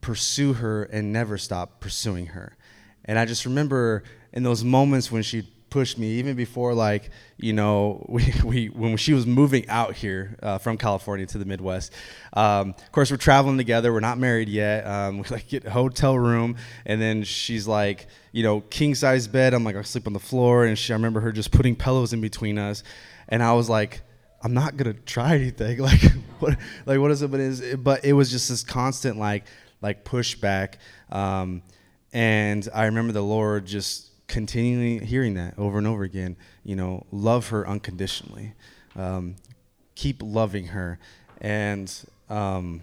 Pursue 0.00 0.54
her 0.54 0.82
and 0.82 1.12
never 1.12 1.38
stop 1.38 1.78
pursuing 1.78 2.26
her. 2.26 2.56
And 3.04 3.20
I 3.20 3.24
just 3.24 3.46
remember 3.46 4.02
in 4.32 4.42
those 4.42 4.64
moments 4.64 5.12
when 5.12 5.22
she 5.22 5.48
pushed 5.72 5.98
me, 5.98 6.18
even 6.18 6.36
before 6.36 6.74
like, 6.74 7.08
you 7.38 7.54
know, 7.54 8.04
we, 8.08 8.32
we 8.44 8.66
when 8.66 8.96
she 8.98 9.14
was 9.14 9.26
moving 9.26 9.66
out 9.68 9.94
here 9.94 10.36
uh, 10.42 10.58
from 10.58 10.76
California 10.76 11.26
to 11.26 11.38
the 11.38 11.46
Midwest. 11.46 11.92
Um, 12.34 12.70
of 12.78 12.92
course, 12.92 13.10
we're 13.10 13.16
traveling 13.16 13.56
together. 13.56 13.90
We're 13.90 14.00
not 14.00 14.18
married 14.18 14.50
yet. 14.50 14.86
Um, 14.86 15.18
we 15.22 15.24
like 15.30 15.48
get 15.48 15.64
a 15.64 15.70
hotel 15.70 16.16
room, 16.18 16.56
and 16.84 17.00
then 17.00 17.24
she's 17.24 17.66
like, 17.66 18.06
you 18.32 18.42
know, 18.42 18.60
king 18.60 18.94
size 18.94 19.26
bed. 19.26 19.54
I'm 19.54 19.64
like, 19.64 19.74
I 19.74 19.82
sleep 19.82 20.06
on 20.06 20.12
the 20.12 20.20
floor, 20.20 20.66
and 20.66 20.78
she, 20.78 20.92
I 20.92 20.96
remember 20.96 21.20
her 21.20 21.32
just 21.32 21.50
putting 21.50 21.74
pillows 21.74 22.12
in 22.12 22.20
between 22.20 22.58
us, 22.58 22.84
and 23.28 23.42
I 23.42 23.54
was 23.54 23.70
like, 23.70 24.02
I'm 24.42 24.52
not 24.52 24.76
gonna 24.76 24.94
try 24.94 25.34
anything. 25.34 25.78
Like, 25.82 26.02
what, 26.38 26.58
like 26.86 26.98
what 26.98 27.10
is 27.12 27.22
it? 27.22 27.30
But 27.30 27.40
is 27.40 27.76
but 27.76 28.04
it 28.04 28.12
was 28.12 28.30
just 28.30 28.48
this 28.48 28.62
constant 28.62 29.16
like 29.16 29.44
like 29.80 30.04
pushback. 30.04 30.74
Um, 31.10 31.62
and 32.12 32.68
I 32.74 32.86
remember 32.86 33.12
the 33.12 33.22
Lord 33.22 33.64
just 33.64 34.11
continually 34.32 35.04
hearing 35.04 35.34
that 35.34 35.58
over 35.58 35.76
and 35.76 35.86
over 35.86 36.04
again. 36.04 36.36
You 36.64 36.74
know, 36.74 37.06
love 37.12 37.48
her 37.48 37.68
unconditionally. 37.68 38.54
Um, 38.96 39.36
keep 39.94 40.22
loving 40.22 40.68
her, 40.68 40.98
and 41.40 41.92
um, 42.30 42.80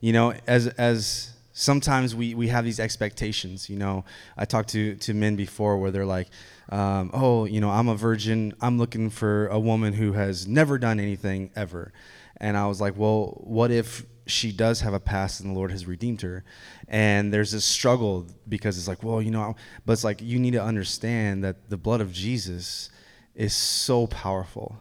you 0.00 0.12
know, 0.12 0.34
as 0.46 0.68
as 0.68 1.32
sometimes 1.52 2.14
we, 2.14 2.34
we 2.34 2.48
have 2.48 2.64
these 2.64 2.78
expectations. 2.78 3.68
You 3.68 3.78
know, 3.78 4.04
I 4.36 4.44
talked 4.44 4.68
to, 4.70 4.94
to 4.94 5.12
men 5.12 5.34
before 5.34 5.76
where 5.76 5.90
they're 5.90 6.06
like, 6.06 6.28
um, 6.68 7.10
oh, 7.12 7.46
you 7.46 7.60
know, 7.60 7.70
I'm 7.70 7.88
a 7.88 7.96
virgin. 7.96 8.54
I'm 8.60 8.78
looking 8.78 9.10
for 9.10 9.48
a 9.48 9.58
woman 9.58 9.94
who 9.94 10.12
has 10.12 10.46
never 10.46 10.78
done 10.78 11.00
anything 11.00 11.50
ever. 11.56 11.92
And 12.40 12.56
I 12.56 12.66
was 12.66 12.80
like, 12.80 12.96
well, 12.96 13.40
what 13.44 13.70
if 13.70 14.04
she 14.26 14.52
does 14.52 14.80
have 14.80 14.94
a 14.94 15.00
past 15.00 15.40
and 15.40 15.50
the 15.50 15.54
Lord 15.54 15.70
has 15.70 15.86
redeemed 15.86 16.22
her? 16.22 16.44
And 16.86 17.32
there's 17.32 17.52
this 17.52 17.64
struggle 17.64 18.26
because 18.48 18.78
it's 18.78 18.88
like, 18.88 19.02
well, 19.02 19.20
you 19.20 19.30
know, 19.30 19.56
but 19.84 19.92
it's 19.92 20.04
like 20.04 20.22
you 20.22 20.38
need 20.38 20.52
to 20.52 20.62
understand 20.62 21.44
that 21.44 21.68
the 21.68 21.76
blood 21.76 22.00
of 22.00 22.12
Jesus 22.12 22.90
is 23.34 23.54
so 23.54 24.06
powerful. 24.06 24.80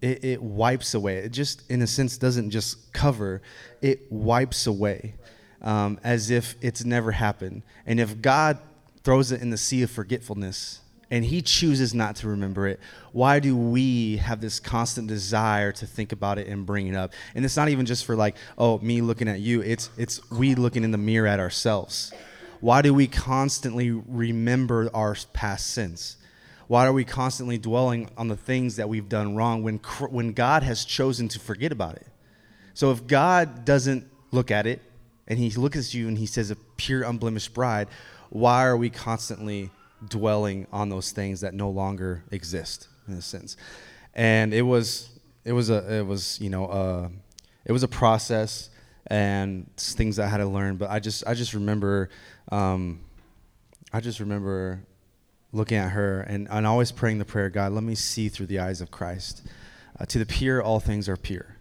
It, 0.00 0.24
it 0.24 0.42
wipes 0.42 0.94
away. 0.94 1.18
It 1.18 1.32
just, 1.32 1.68
in 1.70 1.82
a 1.82 1.86
sense, 1.86 2.18
doesn't 2.18 2.50
just 2.50 2.92
cover, 2.92 3.42
it 3.82 4.10
wipes 4.10 4.66
away 4.66 5.14
um, 5.62 5.98
as 6.04 6.30
if 6.30 6.54
it's 6.60 6.84
never 6.84 7.12
happened. 7.12 7.62
And 7.84 7.98
if 7.98 8.20
God 8.20 8.58
throws 9.02 9.32
it 9.32 9.40
in 9.40 9.50
the 9.50 9.56
sea 9.56 9.82
of 9.82 9.90
forgetfulness 9.90 10.80
and 11.10 11.24
he 11.24 11.40
chooses 11.40 11.94
not 11.94 12.16
to 12.16 12.28
remember 12.28 12.66
it, 12.66 12.80
why 13.12 13.40
do 13.40 13.56
we 13.56 14.18
have 14.18 14.40
this 14.40 14.60
constant 14.60 15.08
desire 15.08 15.72
to 15.72 15.86
think 15.86 16.12
about 16.12 16.38
it 16.38 16.46
and 16.46 16.66
bring 16.66 16.86
it 16.86 16.94
up? 16.94 17.12
And 17.34 17.44
it's 17.44 17.56
not 17.56 17.68
even 17.68 17.86
just 17.86 18.04
for 18.04 18.14
like, 18.14 18.36
oh, 18.58 18.78
me 18.78 19.00
looking 19.00 19.28
at 19.28 19.40
you, 19.40 19.62
it's, 19.62 19.90
it's 19.96 20.30
we 20.30 20.54
looking 20.54 20.84
in 20.84 20.90
the 20.90 20.98
mirror 20.98 21.26
at 21.26 21.40
ourselves. 21.40 22.12
Why 22.60 22.82
do 22.82 22.92
we 22.92 23.06
constantly 23.06 23.90
remember 23.90 24.90
our 24.92 25.16
past 25.32 25.68
sins? 25.68 26.16
Why 26.66 26.86
are 26.86 26.92
we 26.92 27.04
constantly 27.04 27.56
dwelling 27.56 28.10
on 28.18 28.28
the 28.28 28.36
things 28.36 28.76
that 28.76 28.88
we've 28.88 29.08
done 29.08 29.34
wrong 29.34 29.62
when, 29.62 29.78
when 30.10 30.32
God 30.32 30.62
has 30.62 30.84
chosen 30.84 31.28
to 31.28 31.40
forget 31.40 31.72
about 31.72 31.96
it? 31.96 32.06
So 32.74 32.90
if 32.90 33.06
God 33.06 33.64
doesn't 33.64 34.06
look 34.30 34.50
at 34.50 34.66
it 34.66 34.82
and 35.26 35.38
he 35.38 35.50
looks 35.50 35.78
at 35.78 35.94
you 35.94 36.08
and 36.08 36.18
he 36.18 36.26
says, 36.26 36.50
a 36.50 36.56
pure, 36.76 37.04
unblemished 37.04 37.54
bride, 37.54 37.88
why 38.28 38.66
are 38.66 38.76
we 38.76 38.90
constantly 38.90 39.70
dwelling 40.06 40.66
on 40.72 40.88
those 40.88 41.12
things 41.12 41.40
that 41.40 41.54
no 41.54 41.70
longer 41.70 42.24
exist 42.30 42.88
in 43.06 43.14
a 43.14 43.22
sense? 43.22 43.56
And 44.14 44.52
it 44.52 44.62
was, 44.62 45.10
it 45.44 45.52
was 45.52 45.70
a, 45.70 45.98
it 45.98 46.06
was, 46.06 46.40
you 46.40 46.50
know, 46.50 46.66
uh, 46.66 47.08
it 47.64 47.72
was 47.72 47.82
a 47.82 47.88
process 47.88 48.70
and 49.06 49.70
things 49.76 50.18
I 50.18 50.26
had 50.26 50.38
to 50.38 50.46
learn. 50.46 50.76
But 50.76 50.90
I 50.90 51.00
just, 51.00 51.26
I 51.26 51.34
just 51.34 51.54
remember, 51.54 52.10
um, 52.50 53.00
I 53.92 54.00
just 54.00 54.20
remember 54.20 54.84
looking 55.52 55.78
at 55.78 55.90
her 55.90 56.20
and, 56.20 56.48
and 56.50 56.66
always 56.66 56.92
praying 56.92 57.18
the 57.18 57.24
prayer, 57.24 57.48
God, 57.50 57.72
let 57.72 57.82
me 57.82 57.94
see 57.94 58.28
through 58.28 58.46
the 58.46 58.58
eyes 58.58 58.80
of 58.80 58.90
Christ. 58.90 59.46
Uh, 59.98 60.04
to 60.06 60.18
the 60.18 60.26
pure, 60.26 60.62
all 60.62 60.80
things 60.80 61.08
are 61.08 61.16
pure. 61.16 61.57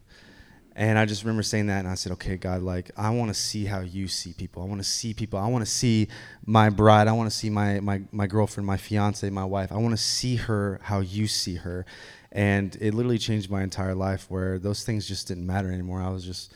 And 0.79 0.99
I 0.99 1.05
just 1.05 1.23
remember 1.23 1.41
saying 1.41 1.65
that, 1.67 1.79
and 1.79 1.87
I 1.87 1.95
said, 1.95 2.11
"Okay, 2.13 2.37
God, 2.37 2.61
like 2.61 2.91
I 2.95 3.09
want 3.09 3.29
to 3.29 3.33
see 3.33 3.65
how 3.65 3.79
you 3.79 4.07
see 4.07 4.31
people. 4.31 4.61
I 4.61 4.67
want 4.67 4.79
to 4.79 4.87
see 4.87 5.11
people. 5.11 5.39
I 5.39 5.47
want 5.47 5.65
to 5.65 5.71
see 5.71 6.07
my 6.45 6.69
bride. 6.69 7.07
I 7.07 7.13
want 7.13 7.31
to 7.31 7.35
see 7.35 7.49
my 7.49 7.79
my 7.79 8.03
my 8.11 8.27
girlfriend, 8.27 8.67
my 8.67 8.77
fiance, 8.77 9.27
my 9.31 9.43
wife. 9.43 9.71
I 9.71 9.77
want 9.77 9.97
to 9.97 10.01
see 10.01 10.35
her 10.35 10.79
how 10.83 10.99
you 10.99 11.25
see 11.25 11.55
her." 11.55 11.83
And 12.31 12.77
it 12.79 12.93
literally 12.93 13.17
changed 13.17 13.49
my 13.49 13.63
entire 13.63 13.95
life, 13.95 14.29
where 14.29 14.59
those 14.59 14.83
things 14.83 15.07
just 15.07 15.27
didn't 15.27 15.47
matter 15.47 15.71
anymore. 15.71 15.99
I 15.99 16.09
was 16.09 16.23
just 16.23 16.53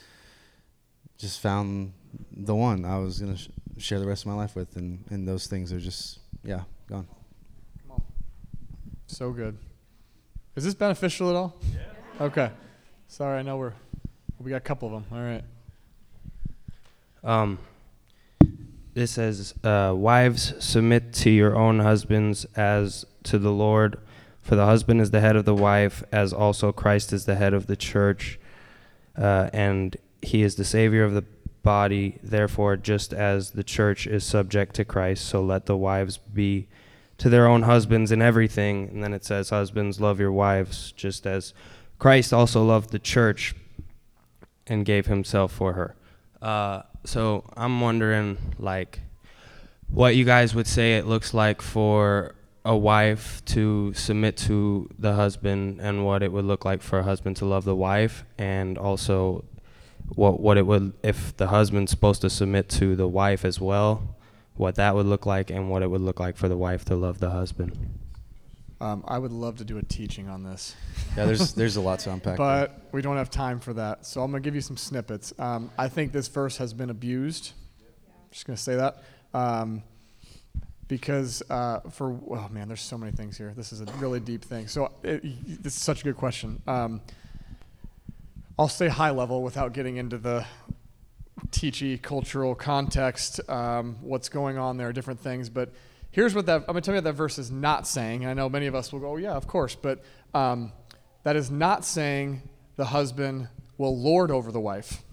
just 1.17 1.39
found 1.39 1.93
the 2.31 2.53
one 2.53 2.85
I 2.85 2.99
was 2.99 3.19
gonna 3.19 3.37
sh- 3.37 3.49
share 3.79 3.99
the 3.99 4.05
rest 4.05 4.21
of 4.21 4.27
my 4.27 4.35
life 4.35 4.55
with, 4.55 4.75
and 4.75 5.03
and 5.09 5.27
those 5.27 5.47
things 5.47 5.73
are 5.73 5.79
just 5.79 6.19
yeah 6.43 6.65
gone. 6.87 7.07
Come 7.81 7.91
on, 7.93 8.03
so 9.07 9.31
good. 9.31 9.57
Is 10.55 10.63
this 10.63 10.75
beneficial 10.75 11.27
at 11.31 11.35
all? 11.35 11.55
Yeah. 11.73 12.25
Okay. 12.25 12.51
Sorry, 13.07 13.39
I 13.39 13.41
know 13.41 13.57
we're 13.57 13.73
we 14.41 14.49
got 14.49 14.57
a 14.57 14.59
couple 14.61 14.87
of 14.87 14.93
them. 14.93 15.05
All 15.11 15.23
right. 15.23 15.43
Um, 17.23 17.59
it 18.95 19.07
says, 19.07 19.53
uh, 19.63 19.93
"Wives, 19.95 20.53
submit 20.59 21.13
to 21.13 21.29
your 21.29 21.55
own 21.55 21.79
husbands 21.79 22.45
as 22.55 23.05
to 23.23 23.37
the 23.37 23.51
Lord, 23.51 23.99
for 24.41 24.55
the 24.55 24.65
husband 24.65 24.99
is 24.99 25.11
the 25.11 25.21
head 25.21 25.35
of 25.35 25.45
the 25.45 25.55
wife, 25.55 26.03
as 26.11 26.33
also 26.33 26.71
Christ 26.71 27.13
is 27.13 27.25
the 27.25 27.35
head 27.35 27.53
of 27.53 27.67
the 27.67 27.75
church, 27.75 28.39
uh, 29.15 29.49
and 29.53 29.95
he 30.21 30.41
is 30.41 30.55
the 30.55 30.65
savior 30.65 31.03
of 31.03 31.13
the 31.13 31.23
body. 31.61 32.17
Therefore, 32.23 32.75
just 32.75 33.13
as 33.13 33.51
the 33.51 33.63
church 33.63 34.07
is 34.07 34.23
subject 34.23 34.75
to 34.75 34.85
Christ, 34.85 35.25
so 35.25 35.43
let 35.43 35.67
the 35.67 35.77
wives 35.77 36.17
be." 36.17 36.67
To 37.19 37.29
their 37.29 37.45
own 37.45 37.61
husbands 37.61 38.11
in 38.11 38.19
everything. 38.19 38.89
And 38.91 39.03
then 39.03 39.13
it 39.13 39.23
says, 39.23 39.51
Husbands, 39.51 40.01
love 40.01 40.19
your 40.19 40.31
wives, 40.31 40.91
just 40.93 41.27
as 41.27 41.53
Christ 41.99 42.33
also 42.33 42.63
loved 42.63 42.89
the 42.89 42.97
church 42.97 43.53
and 44.67 44.85
gave 44.85 45.05
himself 45.07 45.51
for 45.51 45.73
her. 45.73 45.95
Uh, 46.41 46.83
so 47.05 47.43
I'm 47.55 47.81
wondering, 47.81 48.37
like, 48.57 48.99
what 49.89 50.15
you 50.15 50.25
guys 50.25 50.55
would 50.55 50.67
say 50.67 50.97
it 50.97 51.05
looks 51.05 51.33
like 51.33 51.61
for 51.61 52.35
a 52.63 52.75
wife 52.75 53.43
to 53.45 53.93
submit 53.93 54.37
to 54.37 54.89
the 54.97 55.13
husband, 55.13 55.79
and 55.81 56.05
what 56.05 56.23
it 56.23 56.31
would 56.31 56.45
look 56.45 56.63
like 56.63 56.81
for 56.81 56.99
a 56.99 57.03
husband 57.03 57.35
to 57.37 57.45
love 57.45 57.65
the 57.65 57.75
wife, 57.75 58.23
and 58.37 58.77
also 58.77 59.43
what 60.15 60.39
what 60.39 60.57
it 60.57 60.65
would 60.65 60.93
if 61.03 61.35
the 61.37 61.47
husband's 61.47 61.91
supposed 61.91 62.21
to 62.21 62.29
submit 62.29 62.69
to 62.69 62.95
the 62.95 63.07
wife 63.07 63.43
as 63.45 63.59
well, 63.59 64.15
what 64.55 64.75
that 64.75 64.93
would 64.95 65.05
look 65.05 65.25
like, 65.25 65.49
and 65.49 65.69
what 65.69 65.81
it 65.81 65.89
would 65.89 66.01
look 66.01 66.19
like 66.19 66.37
for 66.37 66.47
the 66.47 66.57
wife 66.57 66.85
to 66.85 66.95
love 66.95 67.19
the 67.19 67.31
husband. 67.31 67.99
Um, 68.81 69.03
I 69.07 69.19
would 69.19 69.31
love 69.31 69.57
to 69.59 69.63
do 69.63 69.77
a 69.77 69.83
teaching 69.83 70.27
on 70.27 70.43
this. 70.43 70.75
Yeah, 71.15 71.25
there's- 71.25 71.51
there's 71.53 71.75
a 71.75 71.81
lot 71.81 71.99
to 71.99 72.11
unpack 72.11 72.35
but 72.37 72.81
we 72.91 73.03
don't 73.03 73.15
have 73.17 73.29
time 73.29 73.59
for 73.59 73.73
that. 73.73 74.07
So 74.07 74.23
I'm 74.23 74.31
gonna 74.31 74.41
give 74.41 74.55
you 74.55 74.61
some 74.61 74.75
snippets. 74.75 75.33
Um, 75.37 75.69
I 75.77 75.87
think 75.87 76.11
this 76.11 76.27
verse 76.27 76.57
has 76.57 76.73
been 76.73 76.89
abused. 76.89 77.51
Just 78.31 78.47
gonna 78.47 78.57
say 78.57 78.75
that 78.77 79.03
um, 79.35 79.83
because 80.87 81.43
uh, 81.51 81.81
for 81.91 82.19
oh 82.31 82.49
man, 82.49 82.67
there's 82.67 82.81
so 82.81 82.97
many 82.97 83.11
things 83.11 83.37
here. 83.37 83.53
This 83.55 83.71
is 83.71 83.81
a 83.81 83.85
really 83.99 84.19
deep 84.19 84.43
thing. 84.43 84.67
So 84.67 84.91
it, 85.03 85.21
this 85.63 85.75
is 85.77 85.81
such 85.81 86.01
a 86.01 86.03
good 86.03 86.17
question. 86.17 86.59
Um, 86.65 87.01
I'll 88.57 88.67
stay 88.67 88.87
high 88.87 89.11
level 89.11 89.43
without 89.43 89.73
getting 89.73 89.97
into 89.97 90.17
the 90.17 90.45
teachy 91.49 92.01
cultural 92.01 92.55
context, 92.55 93.47
um, 93.49 93.97
what's 94.01 94.29
going 94.29 94.57
on 94.57 94.77
there, 94.77 94.91
different 94.91 95.19
things. 95.19 95.49
But 95.49 95.69
here's 96.11 96.35
what 96.35 96.45
that 96.45 96.61
I'm 96.61 96.73
going 96.73 96.75
to 96.75 96.81
tell 96.81 96.93
you 96.93 96.97
what 96.97 97.05
that 97.05 97.13
verse 97.13 97.37
is 97.37 97.51
not 97.51 97.87
saying. 97.87 98.25
I 98.25 98.33
know 98.33 98.49
many 98.49 98.67
of 98.67 98.75
us 98.75 98.91
will 98.91 98.99
go, 98.99 99.13
oh, 99.13 99.17
yeah, 99.17 99.33
of 99.33 99.47
course. 99.47 99.75
But 99.75 100.03
um, 100.33 100.71
that 101.23 101.35
is 101.35 101.49
not 101.49 101.85
saying 101.85 102.41
the 102.75 102.85
husband 102.85 103.47
will 103.77 103.97
lord 103.97 104.31
over 104.31 104.51
the 104.51 104.59
wife. 104.59 105.03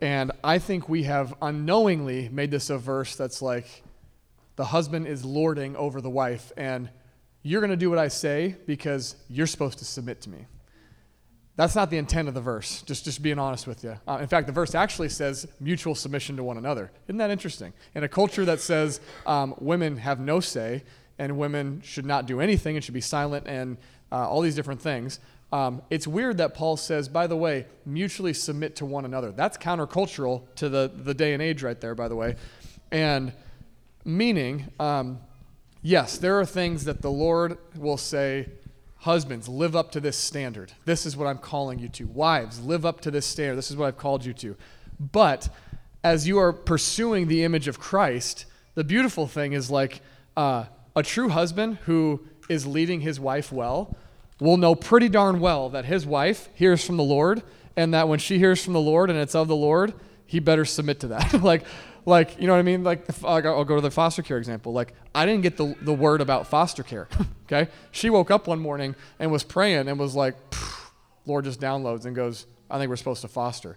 And 0.00 0.32
I 0.44 0.58
think 0.58 0.88
we 0.88 1.04
have 1.04 1.34
unknowingly 1.40 2.28
made 2.28 2.50
this 2.50 2.68
a 2.68 2.76
verse 2.76 3.16
that's 3.16 3.40
like 3.40 3.82
the 4.56 4.66
husband 4.66 5.06
is 5.06 5.24
lording 5.24 5.76
over 5.76 6.00
the 6.00 6.10
wife, 6.10 6.52
and 6.56 6.90
you're 7.42 7.60
going 7.60 7.70
to 7.70 7.76
do 7.76 7.88
what 7.88 7.98
I 7.98 8.08
say 8.08 8.56
because 8.66 9.16
you're 9.28 9.46
supposed 9.46 9.78
to 9.78 9.84
submit 9.84 10.20
to 10.22 10.30
me. 10.30 10.46
That's 11.56 11.74
not 11.74 11.88
the 11.88 11.96
intent 11.96 12.28
of 12.28 12.34
the 12.34 12.40
verse, 12.42 12.82
just, 12.82 13.06
just 13.06 13.22
being 13.22 13.38
honest 13.38 13.66
with 13.66 13.82
you. 13.82 13.98
Uh, 14.06 14.18
in 14.20 14.28
fact, 14.28 14.46
the 14.46 14.52
verse 14.52 14.74
actually 14.74 15.08
says 15.08 15.48
mutual 15.58 15.94
submission 15.94 16.36
to 16.36 16.44
one 16.44 16.58
another. 16.58 16.90
Isn't 17.08 17.16
that 17.16 17.30
interesting? 17.30 17.72
In 17.94 18.04
a 18.04 18.08
culture 18.08 18.44
that 18.44 18.60
says 18.60 19.00
um, 19.24 19.54
women 19.58 19.96
have 19.96 20.20
no 20.20 20.40
say 20.40 20.84
and 21.18 21.38
women 21.38 21.80
should 21.82 22.04
not 22.04 22.26
do 22.26 22.40
anything 22.40 22.76
and 22.76 22.84
should 22.84 22.92
be 22.92 23.00
silent 23.00 23.46
and 23.46 23.78
uh, 24.12 24.28
all 24.28 24.42
these 24.42 24.54
different 24.54 24.82
things, 24.82 25.18
um, 25.50 25.80
it's 25.88 26.06
weird 26.06 26.36
that 26.38 26.52
Paul 26.54 26.76
says, 26.76 27.08
by 27.08 27.26
the 27.26 27.36
way, 27.36 27.66
mutually 27.86 28.34
submit 28.34 28.76
to 28.76 28.84
one 28.84 29.06
another. 29.06 29.32
That's 29.32 29.56
countercultural 29.56 30.42
to 30.56 30.68
the, 30.68 30.90
the 30.94 31.14
day 31.14 31.32
and 31.32 31.42
age 31.42 31.62
right 31.62 31.80
there, 31.80 31.94
by 31.94 32.08
the 32.08 32.16
way. 32.16 32.36
And 32.92 33.32
meaning, 34.04 34.66
um, 34.78 35.20
yes, 35.82 36.18
there 36.18 36.38
are 36.38 36.44
things 36.44 36.84
that 36.84 37.00
the 37.00 37.10
Lord 37.10 37.56
will 37.76 37.96
say, 37.96 38.48
Husbands, 39.06 39.48
live 39.48 39.76
up 39.76 39.92
to 39.92 40.00
this 40.00 40.16
standard. 40.16 40.72
This 40.84 41.06
is 41.06 41.16
what 41.16 41.28
I'm 41.28 41.38
calling 41.38 41.78
you 41.78 41.88
to. 41.90 42.08
Wives, 42.08 42.60
live 42.60 42.84
up 42.84 43.00
to 43.02 43.10
this 43.12 43.24
standard. 43.24 43.54
This 43.54 43.70
is 43.70 43.76
what 43.76 43.86
I've 43.86 43.96
called 43.96 44.24
you 44.24 44.32
to. 44.32 44.56
But 44.98 45.48
as 46.02 46.26
you 46.26 46.40
are 46.40 46.52
pursuing 46.52 47.28
the 47.28 47.44
image 47.44 47.68
of 47.68 47.78
Christ, 47.78 48.46
the 48.74 48.82
beautiful 48.82 49.28
thing 49.28 49.52
is 49.52 49.70
like 49.70 50.00
uh, 50.36 50.64
a 50.96 51.04
true 51.04 51.28
husband 51.28 51.78
who 51.84 52.26
is 52.48 52.66
leading 52.66 53.00
his 53.00 53.20
wife 53.20 53.52
well 53.52 53.96
will 54.40 54.56
know 54.56 54.74
pretty 54.74 55.08
darn 55.08 55.38
well 55.38 55.68
that 55.68 55.84
his 55.84 56.04
wife 56.04 56.48
hears 56.54 56.84
from 56.84 56.96
the 56.96 57.04
Lord 57.04 57.44
and 57.76 57.94
that 57.94 58.08
when 58.08 58.18
she 58.18 58.38
hears 58.38 58.64
from 58.64 58.72
the 58.72 58.80
Lord 58.80 59.08
and 59.08 59.20
it's 59.20 59.36
of 59.36 59.46
the 59.46 59.54
Lord, 59.54 59.94
he 60.26 60.40
better 60.40 60.64
submit 60.64 60.98
to 60.98 61.06
that. 61.06 61.32
like, 61.44 61.62
like 62.06 62.40
you 62.40 62.46
know 62.46 62.54
what 62.54 62.60
I 62.60 62.62
mean? 62.62 62.84
Like, 62.84 63.04
I'll 63.24 63.64
go 63.64 63.74
to 63.74 63.80
the 63.80 63.90
foster 63.90 64.22
care 64.22 64.38
example. 64.38 64.72
Like, 64.72 64.94
I 65.14 65.26
didn't 65.26 65.42
get 65.42 65.56
the, 65.56 65.74
the 65.82 65.92
word 65.92 66.20
about 66.20 66.46
foster 66.46 66.82
care. 66.82 67.08
okay, 67.46 67.70
she 67.90 68.08
woke 68.08 68.30
up 68.30 68.46
one 68.46 68.60
morning 68.60 68.94
and 69.18 69.30
was 69.30 69.42
praying 69.42 69.88
and 69.88 69.98
was 69.98 70.14
like, 70.14 70.36
Lord 71.26 71.44
just 71.44 71.60
downloads 71.60 72.06
and 72.06 72.14
goes, 72.14 72.46
I 72.70 72.78
think 72.78 72.88
we're 72.88 72.96
supposed 72.96 73.22
to 73.22 73.28
foster. 73.28 73.76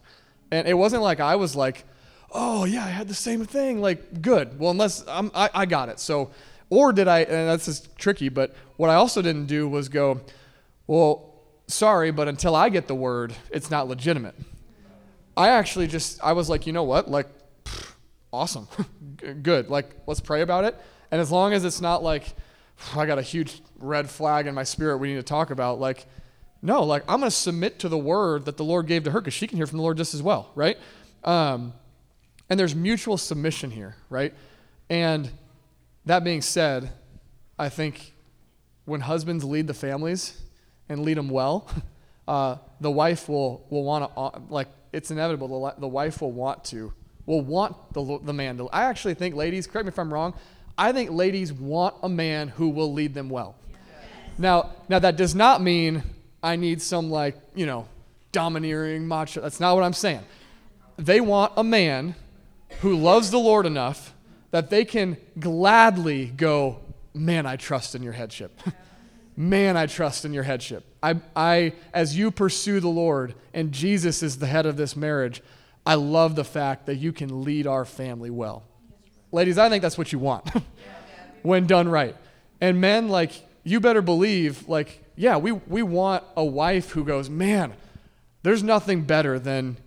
And 0.51 0.67
it 0.67 0.75
wasn't 0.75 1.01
like 1.01 1.19
I 1.19 1.35
was 1.35 1.55
like, 1.55 1.85
oh 2.31 2.65
yeah, 2.65 2.85
I 2.85 2.89
had 2.89 3.07
the 3.07 3.15
same 3.15 3.45
thing. 3.45 3.81
Like, 3.81 4.21
good. 4.21 4.59
Well, 4.59 4.71
unless 4.71 5.03
I'm, 5.07 5.31
I, 5.33 5.49
I 5.53 5.65
got 5.65 5.89
it. 5.89 5.99
So, 5.99 6.29
or 6.69 6.93
did 6.93 7.07
I? 7.07 7.21
And 7.21 7.49
that's 7.49 7.65
just 7.65 7.97
tricky. 7.97 8.29
But 8.29 8.55
what 8.77 8.91
I 8.91 8.95
also 8.95 9.23
didn't 9.23 9.47
do 9.47 9.67
was 9.67 9.89
go, 9.89 10.21
well, 10.85 11.33
sorry, 11.67 12.11
but 12.11 12.27
until 12.27 12.55
I 12.55 12.69
get 12.69 12.87
the 12.87 12.95
word, 12.95 13.33
it's 13.51 13.71
not 13.71 13.87
legitimate. 13.87 14.35
I 15.35 15.49
actually 15.49 15.87
just 15.87 16.23
I 16.23 16.33
was 16.33 16.49
like, 16.49 16.67
you 16.67 16.73
know 16.73 16.83
what? 16.83 17.09
Like 17.09 17.27
awesome. 18.31 18.67
Good. 19.41 19.69
Like, 19.69 19.95
let's 20.07 20.19
pray 20.19 20.41
about 20.41 20.65
it. 20.65 20.75
And 21.11 21.19
as 21.19 21.31
long 21.31 21.53
as 21.53 21.65
it's 21.65 21.81
not 21.81 22.03
like, 22.03 22.33
I 22.95 23.05
got 23.05 23.17
a 23.17 23.23
huge 23.23 23.61
red 23.79 24.09
flag 24.09 24.47
in 24.47 24.55
my 24.55 24.63
spirit 24.63 24.97
we 24.97 25.09
need 25.09 25.15
to 25.15 25.23
talk 25.23 25.51
about, 25.51 25.79
like, 25.79 26.05
no, 26.61 26.83
like, 26.83 27.03
I'm 27.07 27.19
going 27.19 27.31
to 27.31 27.35
submit 27.35 27.79
to 27.79 27.89
the 27.89 27.97
word 27.97 28.45
that 28.45 28.57
the 28.57 28.63
Lord 28.63 28.87
gave 28.87 29.03
to 29.05 29.11
her 29.11 29.21
because 29.21 29.33
she 29.33 29.47
can 29.47 29.57
hear 29.57 29.65
from 29.65 29.77
the 29.77 29.83
Lord 29.83 29.97
just 29.97 30.13
as 30.13 30.21
well, 30.21 30.51
right? 30.55 30.77
Um, 31.23 31.73
and 32.49 32.59
there's 32.59 32.75
mutual 32.75 33.17
submission 33.17 33.71
here, 33.71 33.95
right? 34.09 34.33
And 34.89 35.29
that 36.05 36.23
being 36.23 36.41
said, 36.41 36.91
I 37.57 37.69
think 37.69 38.13
when 38.85 39.01
husbands 39.01 39.43
lead 39.43 39.67
the 39.67 39.73
families 39.73 40.41
and 40.89 41.01
lead 41.01 41.17
them 41.17 41.29
well, 41.29 41.69
uh, 42.27 42.57
the 42.81 42.91
wife 42.91 43.29
will, 43.29 43.65
will 43.69 43.83
want 43.83 44.11
to, 44.13 44.19
uh, 44.19 44.39
like, 44.49 44.67
it's 44.91 45.11
inevitable, 45.11 45.47
the, 45.47 45.81
the 45.81 45.87
wife 45.87 46.21
will 46.21 46.31
want 46.31 46.65
to 46.65 46.93
will 47.29 47.41
want 47.41 47.75
the, 47.93 48.19
the 48.23 48.33
man 48.33 48.57
to. 48.57 48.67
I 48.69 48.85
actually 48.85 49.13
think, 49.13 49.35
ladies, 49.35 49.67
correct 49.67 49.85
me 49.85 49.89
if 49.89 49.99
I'm 49.99 50.11
wrong, 50.11 50.33
I 50.75 50.91
think 50.91 51.11
ladies 51.11 51.53
want 51.53 51.93
a 52.01 52.09
man 52.09 52.47
who 52.47 52.69
will 52.69 52.91
lead 52.91 53.13
them 53.13 53.29
well. 53.29 53.55
Yes. 53.69 53.79
Now, 54.39 54.71
now 54.89 54.97
that 54.97 55.15
does 55.15 55.35
not 55.35 55.61
mean 55.61 56.03
I 56.41 56.55
need 56.55 56.81
some 56.81 57.11
like 57.11 57.37
you 57.53 57.67
know 57.67 57.87
domineering 58.31 59.07
macho. 59.07 59.41
That's 59.41 59.59
not 59.59 59.75
what 59.75 59.83
I'm 59.83 59.93
saying. 59.93 60.21
They 60.97 61.21
want 61.21 61.53
a 61.55 61.63
man 61.63 62.15
who 62.81 62.95
loves 62.95 63.29
the 63.29 63.37
Lord 63.37 63.67
enough 63.67 64.15
that 64.49 64.71
they 64.71 64.83
can 64.83 65.15
gladly 65.39 66.25
go, 66.25 66.79
man, 67.13 67.45
I 67.45 67.57
trust 67.57 67.93
in 67.93 68.01
your 68.01 68.13
headship. 68.13 68.59
man, 69.37 69.77
I 69.77 69.85
trust 69.85 70.25
in 70.25 70.33
your 70.33 70.43
headship. 70.43 70.83
I, 71.03 71.17
I, 71.35 71.73
as 71.93 72.17
you 72.17 72.31
pursue 72.31 72.79
the 72.79 72.89
Lord 72.89 73.35
and 73.53 73.71
Jesus 73.71 74.23
is 74.23 74.39
the 74.39 74.47
head 74.47 74.65
of 74.65 74.77
this 74.77 74.95
marriage, 74.95 75.41
I 75.89 75.95
love 75.95 76.35
the 76.35 76.43
fact 76.43 76.85
that 76.85 76.97
you 76.97 77.11
can 77.11 77.43
lead 77.43 77.65
our 77.65 77.83
family 77.83 78.29
well. 78.29 78.61
Ladies, 79.31 79.57
I 79.57 79.69
think 79.69 79.81
that's 79.81 79.97
what 79.97 80.11
you 80.13 80.19
want 80.19 80.47
when 81.41 81.65
done 81.65 81.89
right. 81.89 82.15
And 82.61 82.79
men, 82.79 83.09
like, 83.09 83.31
you 83.63 83.79
better 83.79 84.03
believe, 84.03 84.69
like, 84.69 85.03
yeah, 85.15 85.37
we, 85.37 85.51
we 85.51 85.81
want 85.81 86.23
a 86.37 86.45
wife 86.45 86.91
who 86.91 87.03
goes, 87.03 87.27
man, 87.27 87.73
there's 88.43 88.61
nothing 88.61 89.01
better 89.01 89.39
than 89.39 89.77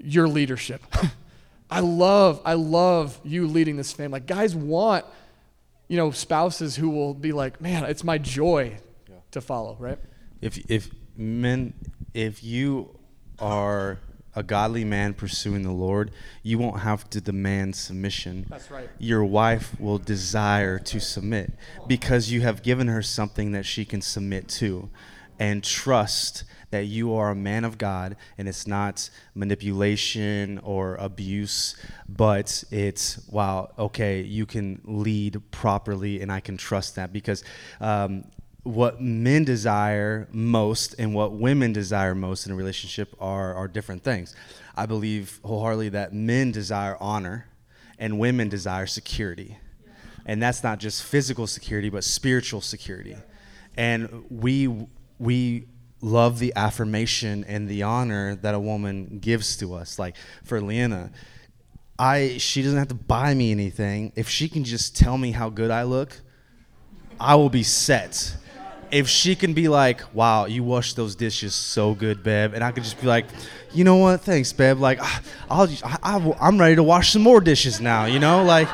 your 0.00 0.26
leadership. 0.26 0.82
I 1.70 1.80
love, 1.80 2.42
I 2.44 2.54
love 2.54 3.20
you 3.22 3.46
leading 3.46 3.76
this 3.76 3.92
family. 3.92 4.14
Like, 4.14 4.26
guys 4.26 4.56
want, 4.56 5.04
you 5.86 5.98
know, 5.98 6.10
spouses 6.10 6.74
who 6.74 6.90
will 6.90 7.14
be 7.14 7.30
like, 7.30 7.60
man, 7.60 7.84
it's 7.84 8.02
my 8.02 8.18
joy 8.18 8.76
yeah. 9.08 9.14
to 9.30 9.40
follow, 9.40 9.76
right? 9.78 9.98
If, 10.40 10.58
if 10.68 10.90
men, 11.16 11.74
if 12.12 12.42
you 12.42 12.98
are 13.38 14.00
a 14.34 14.42
godly 14.42 14.84
man 14.84 15.14
pursuing 15.14 15.62
the 15.62 15.72
Lord, 15.72 16.10
you 16.42 16.58
won't 16.58 16.80
have 16.80 17.08
to 17.10 17.20
demand 17.20 17.76
submission. 17.76 18.46
That's 18.48 18.70
right. 18.70 18.88
Your 18.98 19.24
wife 19.24 19.78
will 19.80 19.98
desire 19.98 20.78
to 20.78 21.00
submit 21.00 21.52
because 21.86 22.30
you 22.30 22.42
have 22.42 22.62
given 22.62 22.88
her 22.88 23.02
something 23.02 23.52
that 23.52 23.66
she 23.66 23.84
can 23.84 24.00
submit 24.00 24.48
to 24.48 24.90
and 25.38 25.62
trust 25.62 26.44
that 26.70 26.84
you 26.84 27.14
are 27.14 27.30
a 27.30 27.34
man 27.34 27.64
of 27.64 27.78
God 27.78 28.16
and 28.36 28.48
it's 28.48 28.66
not 28.66 29.08
manipulation 29.34 30.58
or 30.58 30.96
abuse, 30.96 31.76
but 32.08 32.64
it's, 32.70 33.26
wow, 33.28 33.72
okay, 33.78 34.20
you 34.20 34.44
can 34.44 34.80
lead 34.84 35.40
properly 35.50 36.20
and 36.20 36.30
I 36.30 36.40
can 36.40 36.56
trust 36.56 36.96
that 36.96 37.12
because 37.12 37.42
um, 37.80 38.24
what 38.68 39.00
men 39.00 39.44
desire 39.44 40.28
most 40.30 40.94
and 40.98 41.14
what 41.14 41.32
women 41.32 41.72
desire 41.72 42.14
most 42.14 42.46
in 42.46 42.52
a 42.52 42.54
relationship 42.54 43.14
are, 43.18 43.54
are 43.54 43.66
different 43.66 44.04
things. 44.04 44.36
I 44.76 44.84
believe 44.84 45.40
wholeheartedly 45.42 45.88
that 45.90 46.12
men 46.12 46.52
desire 46.52 46.96
honor 47.00 47.46
and 47.98 48.18
women 48.18 48.50
desire 48.50 48.86
security. 48.86 49.56
And 50.26 50.42
that's 50.42 50.62
not 50.62 50.78
just 50.78 51.02
physical 51.02 51.46
security, 51.46 51.88
but 51.88 52.04
spiritual 52.04 52.60
security. 52.60 53.16
And 53.76 54.26
we, 54.28 54.86
we 55.18 55.66
love 56.02 56.38
the 56.38 56.52
affirmation 56.54 57.44
and 57.48 57.68
the 57.68 57.84
honor 57.84 58.34
that 58.36 58.54
a 58.54 58.60
woman 58.60 59.18
gives 59.18 59.56
to 59.56 59.74
us. 59.74 59.98
Like 59.98 60.14
for 60.44 60.60
Leanna, 60.60 61.10
I, 61.98 62.36
she 62.36 62.60
doesn't 62.62 62.78
have 62.78 62.88
to 62.88 62.94
buy 62.94 63.32
me 63.32 63.50
anything. 63.50 64.12
If 64.14 64.28
she 64.28 64.46
can 64.48 64.64
just 64.64 64.94
tell 64.94 65.16
me 65.16 65.32
how 65.32 65.48
good 65.48 65.70
I 65.70 65.84
look, 65.84 66.20
I 67.18 67.34
will 67.34 67.50
be 67.50 67.62
set 67.62 68.36
if 68.90 69.08
she 69.08 69.34
can 69.34 69.52
be 69.52 69.68
like, 69.68 70.02
"Wow, 70.14 70.46
you 70.46 70.62
washed 70.64 70.96
those 70.96 71.14
dishes 71.14 71.54
so 71.54 71.94
good, 71.94 72.22
babe," 72.22 72.52
and 72.54 72.62
I 72.62 72.72
could 72.72 72.84
just 72.84 73.00
be 73.00 73.06
like, 73.06 73.26
"You 73.72 73.84
know 73.84 73.96
what? 73.96 74.20
Thanks, 74.22 74.52
babe. 74.52 74.78
Like, 74.78 74.98
ah, 75.00 75.20
I'll, 75.50 75.66
just, 75.66 75.84
I, 75.84 75.98
I, 76.02 76.36
I'm 76.40 76.58
ready 76.58 76.76
to 76.76 76.82
wash 76.82 77.12
some 77.12 77.22
more 77.22 77.40
dishes 77.40 77.80
now." 77.80 78.06
You 78.06 78.18
know, 78.18 78.42
like, 78.44 78.68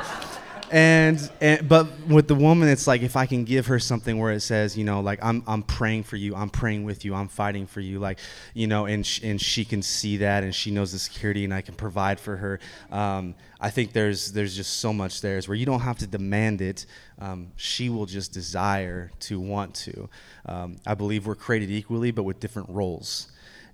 and 0.74 1.30
and 1.40 1.68
but 1.68 1.86
with 2.08 2.26
the 2.26 2.34
woman, 2.34 2.68
it's 2.68 2.88
like 2.88 3.02
if 3.02 3.14
I 3.14 3.26
can 3.26 3.44
give 3.44 3.68
her 3.68 3.78
something 3.78 4.18
where 4.18 4.32
it 4.32 4.40
says, 4.40 4.76
you 4.76 4.82
know, 4.82 4.98
like 5.00 5.20
I'm 5.22 5.44
I'm 5.46 5.62
praying 5.62 6.02
for 6.02 6.16
you, 6.16 6.34
I'm 6.34 6.50
praying 6.50 6.82
with 6.82 7.04
you, 7.04 7.14
I'm 7.14 7.28
fighting 7.28 7.64
for 7.64 7.78
you, 7.78 8.00
like, 8.00 8.18
you 8.54 8.66
know, 8.66 8.86
and 8.86 9.06
sh- 9.06 9.20
and 9.22 9.40
she 9.40 9.64
can 9.64 9.82
see 9.82 10.16
that, 10.16 10.42
and 10.42 10.52
she 10.52 10.72
knows 10.72 10.90
the 10.90 10.98
security, 10.98 11.44
and 11.44 11.54
I 11.54 11.60
can 11.60 11.76
provide 11.76 12.18
for 12.18 12.36
her. 12.36 12.58
Um, 12.90 13.36
I 13.60 13.70
think 13.70 13.92
there's 13.92 14.32
there's 14.32 14.56
just 14.56 14.78
so 14.78 14.92
much 14.92 15.20
there 15.20 15.38
is 15.38 15.46
where 15.46 15.56
you 15.56 15.64
don't 15.64 15.78
have 15.78 15.98
to 15.98 16.08
demand 16.08 16.60
it. 16.60 16.86
Um, 17.20 17.52
she 17.54 17.88
will 17.88 18.06
just 18.06 18.32
desire 18.32 19.12
to 19.20 19.38
want 19.38 19.76
to. 19.76 20.08
Um, 20.46 20.78
I 20.84 20.94
believe 20.94 21.24
we're 21.24 21.36
created 21.36 21.70
equally, 21.70 22.10
but 22.10 22.24
with 22.24 22.40
different 22.40 22.68
roles. 22.68 23.28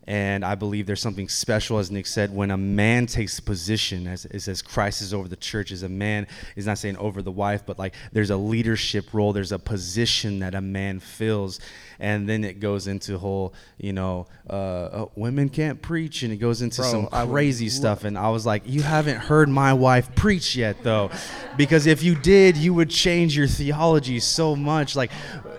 And 0.07 0.45
I 0.45 0.55
believe 0.55 0.87
there's 0.87 1.03
something 1.03 1.29
special, 1.29 1.79
as 1.79 1.91
Nick 1.91 2.07
said, 2.07 2.35
when 2.35 2.51
a 2.51 2.57
man 2.57 3.07
takes 3.07 3.39
position, 3.39 4.07
as, 4.07 4.25
it 4.25 4.41
says, 4.41 4.63
Christ 4.63 5.03
is 5.03 5.13
over 5.13 5.29
the 5.29 5.37
church, 5.37 5.71
as 5.71 5.83
a 5.83 5.89
man 5.89 6.27
is 6.57 6.67
not 6.67 6.79
saying 6.79 6.97
over 6.97 7.23
the 7.23 7.31
wife, 7.31 7.65
but 7.67 7.79
like 7.79 7.95
there's 8.13 8.31
a 8.31 8.37
leadership 8.37 9.13
role, 9.13 9.33
there's 9.33 9.53
a 9.53 9.59
position 9.59 10.41
that 10.41 10.55
a 10.55 10.61
man 10.61 11.01
fills. 11.01 11.61
And 12.01 12.29
then 12.29 12.45
it 12.45 12.61
goes 12.61 12.87
into 12.87 13.19
whole, 13.19 13.53
you 13.79 13.93
know, 13.93 14.27
uh, 14.49 14.53
uh, 14.53 15.07
women 15.15 15.49
can't 15.51 15.81
preach, 15.83 16.23
and 16.23 16.33
it 16.33 16.39
goes 16.39 16.63
into 16.63 16.81
Bro, 16.83 16.91
some 16.91 17.29
crazy 17.31 17.69
stuff. 17.69 18.05
And 18.05 18.17
I 18.17 18.31
was 18.31 18.47
like, 18.47 18.63
you 18.67 18.83
haven't 18.83 19.19
heard 19.19 19.49
my 19.49 19.73
wife 19.75 20.15
preach 20.15 20.57
yet, 20.57 20.83
though, 20.83 21.11
because 21.57 21.87
if 21.87 22.03
you 22.03 22.15
did, 22.15 22.57
you 22.57 22.73
would 22.75 22.91
change 22.91 23.37
your 23.37 23.47
theology 23.47 24.19
so 24.19 24.57
much. 24.57 24.97
Like, 24.97 25.11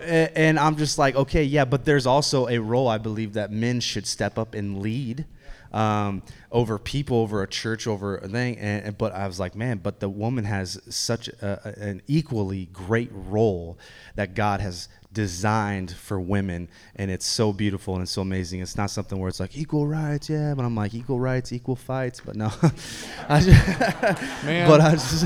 and 0.02 0.58
I'm 0.58 0.76
just 0.76 0.98
like, 0.98 1.14
okay, 1.14 1.44
yeah, 1.44 1.64
but 1.64 1.84
there's 1.84 2.06
also 2.06 2.48
a 2.48 2.58
role 2.58 2.88
I 2.88 2.98
believe 2.98 3.34
that 3.34 3.52
men 3.52 3.80
should 3.80 4.06
step 4.06 4.36
up 4.38 4.54
and 4.54 4.80
lead 4.82 5.24
um, 5.72 6.22
over 6.50 6.78
people, 6.78 7.16
over 7.18 7.42
a 7.42 7.46
church, 7.48 7.86
over 7.86 8.18
a 8.18 8.28
thing. 8.28 8.58
And, 8.58 8.84
and- 8.86 8.98
but 8.98 9.14
I 9.14 9.26
was 9.26 9.40
like, 9.40 9.54
man, 9.54 9.78
but 9.78 10.00
the 10.00 10.08
woman 10.08 10.44
has 10.44 10.78
such 10.94 11.28
a- 11.28 11.74
an 11.80 12.02
equally 12.06 12.66
great 12.66 13.10
role 13.12 13.78
that 14.16 14.34
God 14.34 14.60
has 14.60 14.88
designed 15.12 15.90
for 15.92 16.18
women, 16.20 16.68
and 16.96 17.10
it's 17.10 17.26
so 17.26 17.52
beautiful 17.52 17.94
and 17.94 18.02
it's 18.02 18.12
so 18.12 18.22
amazing. 18.22 18.60
It's 18.60 18.76
not 18.76 18.90
something 18.90 19.18
where 19.18 19.28
it's 19.28 19.40
like 19.40 19.56
equal 19.56 19.86
rights, 19.86 20.30
yeah, 20.30 20.54
but 20.54 20.64
I'm 20.64 20.74
like 20.74 20.94
equal 20.94 21.20
rights, 21.20 21.52
equal 21.52 21.76
fights, 21.76 22.20
but 22.24 22.36
no, 22.36 22.46
I 23.28 23.40
just, 23.40 23.68
Man. 24.44 24.68
but 24.68 24.80
I 24.80 24.92
just. 24.92 25.24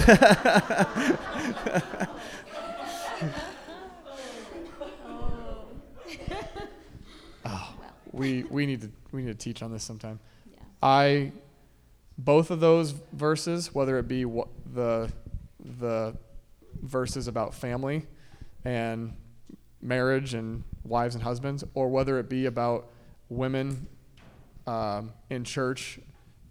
Oh, 7.45 7.75
we 8.13 8.45
we 8.45 8.67
need 8.67 8.83
to 8.83 8.91
we 9.13 9.23
need 9.23 9.39
to 9.39 9.45
teach 9.45 9.63
on 9.63 9.73
this 9.73 9.83
sometime. 9.85 10.21
I 10.83 11.33
both 12.19 12.51
of 12.51 12.61
those 12.61 12.93
verses, 13.13 13.75
whether 13.75 13.99
it 13.99 14.09
be 14.09 14.25
wha- 14.25 14.49
the 14.73 15.11
the 15.79 16.17
verses 16.83 17.29
about 17.29 17.55
family 17.55 18.07
and 18.65 19.15
marriage 19.87 20.35
and 20.35 20.65
wives 20.85 21.15
and 21.15 21.25
husbands, 21.25 21.65
or 21.75 21.89
whether 21.89 22.19
it 22.19 22.29
be 22.29 22.47
about 22.47 22.91
women 23.29 23.87
um, 24.67 25.13
in 25.31 25.45
church 25.45 25.99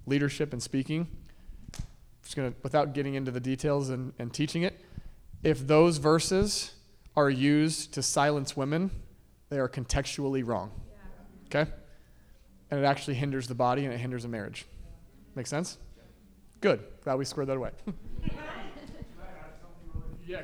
leadership 0.05 0.53
and 0.53 0.61
speaking. 0.61 1.07
Just 2.23 2.35
gonna 2.35 2.53
without 2.63 2.93
getting 2.93 3.15
into 3.15 3.31
the 3.31 3.39
details 3.39 3.89
and, 3.89 4.13
and 4.17 4.33
teaching 4.33 4.63
it. 4.63 4.79
If 5.43 5.67
those 5.67 5.97
verses 5.97 6.71
are 7.15 7.29
used 7.29 7.93
to 7.93 8.01
silence 8.01 8.57
women, 8.57 8.89
they 9.49 9.59
are 9.59 9.69
contextually 9.69 10.45
wrong. 10.45 10.71
Okay? 11.47 11.69
And 12.71 12.79
it 12.79 12.83
actually 12.83 13.13
hinders 13.13 13.47
the 13.47 13.55
body 13.55 13.85
and 13.85 13.93
it 13.93 13.97
hinders 13.97 14.25
a 14.25 14.27
marriage. 14.27 14.65
Make 15.35 15.47
sense? 15.47 15.77
Good. 16.61 16.83
Glad 17.03 17.15
we 17.15 17.25
squared 17.25 17.49
that 17.49 17.57
away. 17.57 17.71
yeah, 20.27 20.41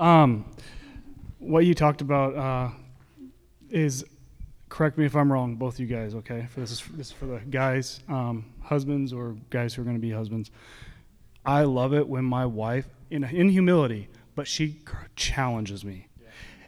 Um, 0.00 0.46
what 1.38 1.66
you 1.66 1.74
talked 1.74 2.00
about 2.00 2.34
uh, 2.34 2.70
is 3.68 4.02
correct 4.70 4.96
me 4.96 5.04
if 5.04 5.14
I'm 5.14 5.30
wrong, 5.30 5.56
both 5.56 5.78
you 5.78 5.86
guys. 5.86 6.14
Okay, 6.14 6.46
for 6.50 6.60
this 6.60 6.70
is 6.70 6.82
this 6.94 7.08
is 7.08 7.12
for 7.12 7.26
the 7.26 7.38
guys, 7.50 8.00
um, 8.08 8.46
husbands 8.62 9.12
or 9.12 9.36
guys 9.50 9.74
who 9.74 9.82
are 9.82 9.84
going 9.84 9.96
to 9.96 10.00
be 10.00 10.10
husbands. 10.10 10.50
I 11.44 11.64
love 11.64 11.92
it 11.92 12.08
when 12.08 12.24
my 12.24 12.46
wife, 12.46 12.86
in 13.10 13.24
in 13.24 13.50
humility, 13.50 14.08
but 14.34 14.48
she 14.48 14.80
challenges 15.16 15.84
me. 15.84 16.08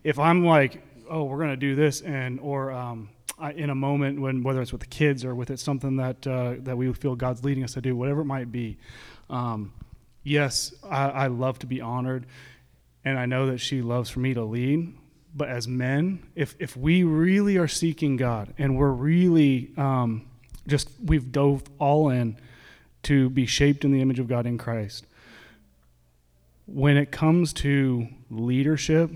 If 0.04 0.18
I'm 0.18 0.44
like, 0.44 0.82
oh, 1.08 1.24
we're 1.24 1.38
going 1.38 1.50
to 1.50 1.56
do 1.56 1.74
this, 1.74 2.02
and 2.02 2.38
or 2.38 2.70
um, 2.70 3.08
I, 3.38 3.52
in 3.52 3.70
a 3.70 3.74
moment 3.74 4.20
when 4.20 4.42
whether 4.42 4.60
it's 4.60 4.72
with 4.72 4.82
the 4.82 4.88
kids 4.88 5.24
or 5.24 5.34
with 5.34 5.50
it's 5.50 5.62
something 5.62 5.96
that 5.96 6.26
uh, 6.26 6.56
that 6.58 6.76
we 6.76 6.92
feel 6.92 7.16
God's 7.16 7.42
leading 7.44 7.64
us 7.64 7.72
to 7.72 7.80
do, 7.80 7.96
whatever 7.96 8.20
it 8.20 8.26
might 8.26 8.52
be. 8.52 8.76
Um, 9.30 9.72
yes, 10.22 10.74
I, 10.84 11.08
I 11.08 11.26
love 11.28 11.58
to 11.60 11.66
be 11.66 11.80
honored, 11.80 12.26
and 13.04 13.18
I 13.18 13.26
know 13.26 13.46
that 13.46 13.58
she 13.58 13.82
loves 13.82 14.10
for 14.10 14.20
me 14.20 14.34
to 14.34 14.42
lead. 14.42 14.94
But 15.34 15.48
as 15.48 15.66
men, 15.66 16.22
if 16.34 16.54
if 16.58 16.76
we 16.76 17.04
really 17.04 17.56
are 17.56 17.68
seeking 17.68 18.16
God 18.16 18.52
and 18.58 18.76
we're 18.76 18.90
really 18.90 19.72
um, 19.76 20.26
just 20.66 20.88
we've 21.02 21.32
dove 21.32 21.62
all 21.78 22.10
in 22.10 22.36
to 23.04 23.30
be 23.30 23.46
shaped 23.46 23.84
in 23.84 23.92
the 23.92 24.00
image 24.00 24.18
of 24.18 24.28
God 24.28 24.46
in 24.46 24.58
Christ, 24.58 25.06
when 26.66 26.96
it 26.96 27.10
comes 27.10 27.52
to 27.54 28.08
leadership, 28.30 29.10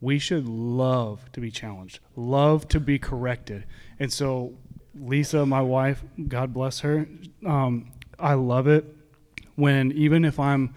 we 0.00 0.18
should 0.18 0.46
love 0.48 1.30
to 1.32 1.40
be 1.40 1.50
challenged, 1.50 2.00
love 2.16 2.68
to 2.68 2.80
be 2.80 2.98
corrected. 2.98 3.64
And 3.98 4.12
so, 4.12 4.54
Lisa, 4.94 5.46
my 5.46 5.62
wife, 5.62 6.02
God 6.28 6.52
bless 6.52 6.80
her, 6.80 7.08
um, 7.46 7.92
I 8.18 8.34
love 8.34 8.66
it 8.66 8.84
when 9.54 9.92
even 9.92 10.24
if 10.24 10.38
I'm 10.38 10.74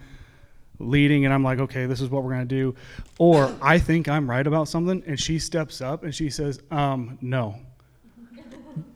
leading 0.80 1.24
and 1.24 1.32
I'm 1.32 1.44
like, 1.44 1.60
okay, 1.60 1.86
this 1.86 2.00
is 2.00 2.08
what 2.08 2.24
we're 2.24 2.30
going 2.30 2.48
to 2.48 2.54
do, 2.54 2.74
or 3.18 3.54
I 3.62 3.78
think 3.78 4.08
I'm 4.08 4.28
right 4.28 4.46
about 4.46 4.68
something, 4.68 5.02
and 5.06 5.20
she 5.20 5.38
steps 5.38 5.80
up 5.80 6.02
and 6.02 6.14
she 6.14 6.30
says, 6.30 6.60
um, 6.70 7.18
no. 7.20 7.56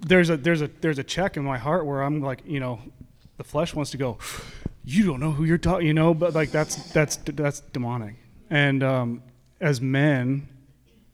There's 0.01 0.31
a 0.31 0.37
there's 0.37 0.63
a 0.63 0.71
there's 0.81 0.99
a 0.99 1.05
check 1.05 1.37
in 1.37 1.45
my 1.45 1.59
heart 1.59 1.85
where 1.85 2.03
I'm 2.03 2.21
like, 2.21 2.43
you 2.47 2.61
know, 2.61 2.81
the 3.37 3.45
flesh 3.45 3.75
wants 3.75 3.91
to 3.91 3.97
go, 3.97 4.19
you 4.85 5.05
don't 5.05 5.21
know 5.21 5.33
who 5.33 5.45
you're 5.45 5.59
talking, 5.59 5.87
you 5.87 5.95
know, 5.95 6.15
but 6.15 6.35
like 6.35 6.51
that's 6.51 6.77
that's 6.93 7.17
that's 7.17 7.61
demonic. 7.61 8.15
And 8.51 8.83
um, 8.83 9.23
as 9.61 9.81
men, 9.81 10.49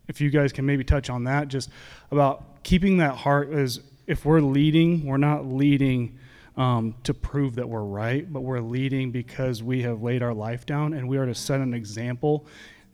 if 0.08 0.20
you 0.20 0.30
guys 0.30 0.52
can 0.52 0.66
maybe 0.66 0.84
touch 0.84 1.08
on 1.08 1.24
that, 1.24 1.48
just 1.48 1.70
about 2.10 2.62
keeping 2.62 2.98
that 2.98 3.16
heart 3.16 3.50
as 3.50 3.80
if 4.06 4.24
we're 4.24 4.40
leading, 4.40 5.06
we're 5.06 5.16
not 5.16 5.46
leading 5.46 6.18
um, 6.56 6.94
to 7.04 7.14
prove 7.14 7.54
that 7.56 7.68
we're 7.68 7.82
right, 7.82 8.30
but 8.30 8.40
we're 8.40 8.60
leading 8.60 9.10
because 9.10 9.62
we 9.62 9.82
have 9.82 10.02
laid 10.02 10.22
our 10.22 10.34
life 10.34 10.66
down 10.66 10.92
and 10.94 11.08
we 11.08 11.16
are 11.16 11.26
to 11.26 11.34
set 11.34 11.60
an 11.60 11.72
example, 11.74 12.46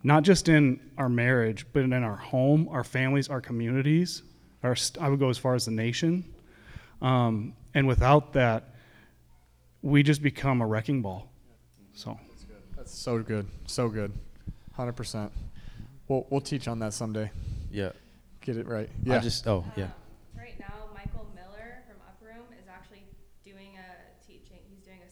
not 0.03 0.23
just 0.23 0.49
in 0.49 0.79
our 0.99 1.09
marriage, 1.09 1.67
but 1.73 1.83
in 1.83 1.93
our 1.93 2.17
home, 2.17 2.69
our 2.71 2.85
families, 2.85 3.29
our 3.29 3.41
communities. 3.41 4.23
Our, 4.63 4.77
st- 4.77 5.03
I 5.05 5.09
would 5.09 5.19
go 5.21 5.29
as 5.31 5.39
far 5.39 5.55
as 5.55 5.65
the 5.67 5.71
nation. 5.71 6.25
Um, 7.03 7.55
and 7.75 7.87
without 7.87 8.33
that, 8.35 8.75
we 9.83 10.03
just 10.03 10.23
become 10.23 10.61
a 10.61 10.67
wrecking 10.67 11.03
ball. 11.03 11.29
So. 11.95 12.19
That's 12.77 12.97
so 12.97 13.19
good. 13.21 13.47
So 13.67 13.89
good. 13.89 14.13
100%. 14.79 15.31
we'll 16.09 16.27
we'll 16.31 16.41
teach 16.41 16.69
on 16.69 16.79
that 16.81 16.93
someday. 16.93 17.31
Yeah. 17.71 17.91
Get 18.41 18.57
it 18.57 18.67
right. 18.67 18.89
I 18.89 19.09
Yeah. 19.15 19.19
just 19.19 19.47
oh 19.49 19.65
yeah. 19.77 19.89
Right 20.37 20.55
now, 20.61 20.87
Michael 20.95 21.27
Miller 21.35 21.83
from 21.89 21.97
UPPERROOM 22.07 22.47
is 22.61 22.69
actually 22.71 23.03
doing 23.45 23.75
a 23.77 24.25
teaching. 24.27 24.59
He's 24.71 24.85
doing 24.85 24.99
a 25.03 25.11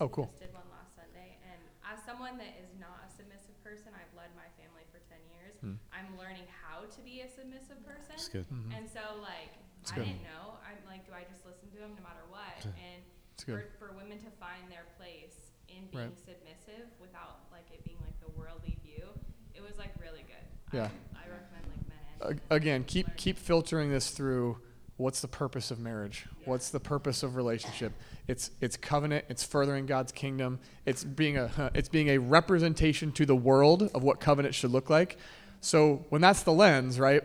Oh, 0.00 0.08
cool. 0.08 0.28
just 0.28 0.40
did 0.44 0.52
one 0.52 0.68
last 0.72 0.92
Sunday. 0.96 1.38
And 1.48 1.60
as 1.86 1.98
someone 2.04 2.36
that 2.36 2.52
is 2.60 2.68
not 2.76 3.00
a 3.04 3.08
submissive 3.08 3.56
person, 3.64 3.96
I've 3.96 4.12
led 4.12 4.28
my 4.36 4.48
family 4.60 4.84
for 4.92 5.00
10 5.08 5.16
years. 5.32 5.56
Hmm. 5.64 5.80
I'm 5.94 6.12
learning 6.20 6.44
how 6.52 6.84
to 6.84 7.00
be 7.00 7.24
a 7.24 7.28
submissive 7.28 7.80
person. 7.86 8.12
That's 8.16 8.28
good. 8.28 8.46
Mhm. 8.52 8.76
And 8.76 8.84
so, 8.88 9.20
like, 9.24 9.56
That's 9.80 9.92
I 9.92 10.02
good. 10.02 10.06
didn't 10.12 10.24
know. 10.28 10.60
I'm 10.64 10.78
like, 10.84 11.06
do 11.08 11.12
I 11.16 11.24
just 11.24 11.44
listen 11.48 11.70
to 11.72 11.78
him 11.80 11.96
no 11.96 12.02
matter 12.04 12.24
what? 12.28 12.60
And 12.76 13.00
for, 13.40 13.64
for 13.78 13.88
women 13.96 14.18
to 14.24 14.30
find 14.40 14.68
their 14.70 14.84
place 14.96 15.52
in 15.68 15.86
being 15.92 16.12
Right. 16.12 16.18
submissive 16.18 16.88
without 17.00 17.40
like 17.52 17.68
it 17.72 17.84
being 17.84 17.98
like 18.00 18.18
the 18.20 18.28
worldly 18.38 18.78
view, 18.82 19.08
it 19.54 19.60
was 19.62 19.76
like 19.78 19.92
really 20.00 20.24
good. 20.24 20.44
Yeah. 20.72 20.88
I, 21.14 21.24
I 21.24 21.28
recommend 21.28 21.64
like 21.68 21.84
men 21.88 21.98
and 22.20 22.40
Ag- 22.40 22.42
again, 22.50 22.84
keep 22.84 23.14
keep 23.16 23.36
filtering 23.38 23.90
this 23.90 24.10
through. 24.10 24.58
What's 24.98 25.20
the 25.20 25.28
purpose 25.28 25.70
of 25.70 25.78
marriage? 25.78 26.26
What's 26.46 26.70
the 26.70 26.80
purpose 26.80 27.22
of 27.22 27.36
relationship? 27.36 27.92
It's 28.26 28.50
it's 28.62 28.78
covenant. 28.78 29.26
It's 29.28 29.44
furthering 29.44 29.84
God's 29.84 30.10
kingdom. 30.10 30.58
It's 30.86 31.04
being 31.04 31.36
a 31.36 31.70
it's 31.74 31.90
being 31.90 32.08
a 32.08 32.18
representation 32.18 33.12
to 33.12 33.26
the 33.26 33.36
world 33.36 33.90
of 33.94 34.02
what 34.02 34.20
covenant 34.20 34.54
should 34.54 34.70
look 34.70 34.88
like. 34.88 35.18
So 35.60 36.06
when 36.08 36.22
that's 36.22 36.44
the 36.44 36.52
lens, 36.52 36.98
right? 36.98 37.22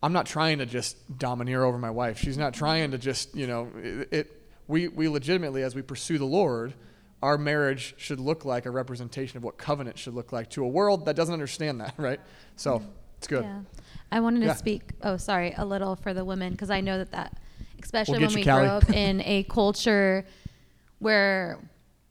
I'm 0.00 0.12
not 0.12 0.26
trying 0.26 0.58
to 0.58 0.66
just 0.66 0.96
domineer 1.18 1.64
over 1.64 1.76
my 1.76 1.90
wife. 1.90 2.20
She's 2.20 2.38
not 2.38 2.54
trying 2.54 2.92
to 2.92 2.98
just 2.98 3.34
you 3.34 3.48
know 3.48 3.68
it. 3.82 4.08
it 4.12 4.42
we 4.68 4.86
we 4.86 5.08
legitimately 5.08 5.64
as 5.64 5.74
we 5.74 5.82
pursue 5.82 6.18
the 6.18 6.24
Lord, 6.24 6.74
our 7.20 7.36
marriage 7.36 7.94
should 7.96 8.20
look 8.20 8.44
like 8.44 8.64
a 8.64 8.70
representation 8.70 9.38
of 9.38 9.42
what 9.42 9.58
covenant 9.58 9.98
should 9.98 10.14
look 10.14 10.30
like 10.30 10.50
to 10.50 10.62
a 10.62 10.68
world 10.68 11.06
that 11.06 11.16
doesn't 11.16 11.32
understand 11.32 11.80
that, 11.80 11.94
right? 11.98 12.20
So 12.54 12.82
it's 13.18 13.26
good. 13.26 13.44
Yeah. 13.44 13.60
I 14.10 14.20
wanted 14.20 14.40
to 14.40 14.46
Yeah. 14.46 14.54
speak, 14.54 14.92
oh, 15.02 15.18
sorry, 15.18 15.52
a 15.56 15.64
little 15.66 15.94
for 15.96 16.14
the 16.14 16.24
women, 16.24 16.52
because 16.52 16.70
I 16.70 16.80
know 16.80 16.96
that 16.98 17.10
that, 17.12 17.36
especially 17.82 18.18
get 18.18 18.26
when 18.26 18.30
you, 18.30 18.36
we 18.36 18.44
Callie. 18.44 18.62
grow 18.66 18.76
up 18.78 18.88
in 18.90 19.20
a 19.22 19.42
culture 19.44 20.24
where 20.98 21.58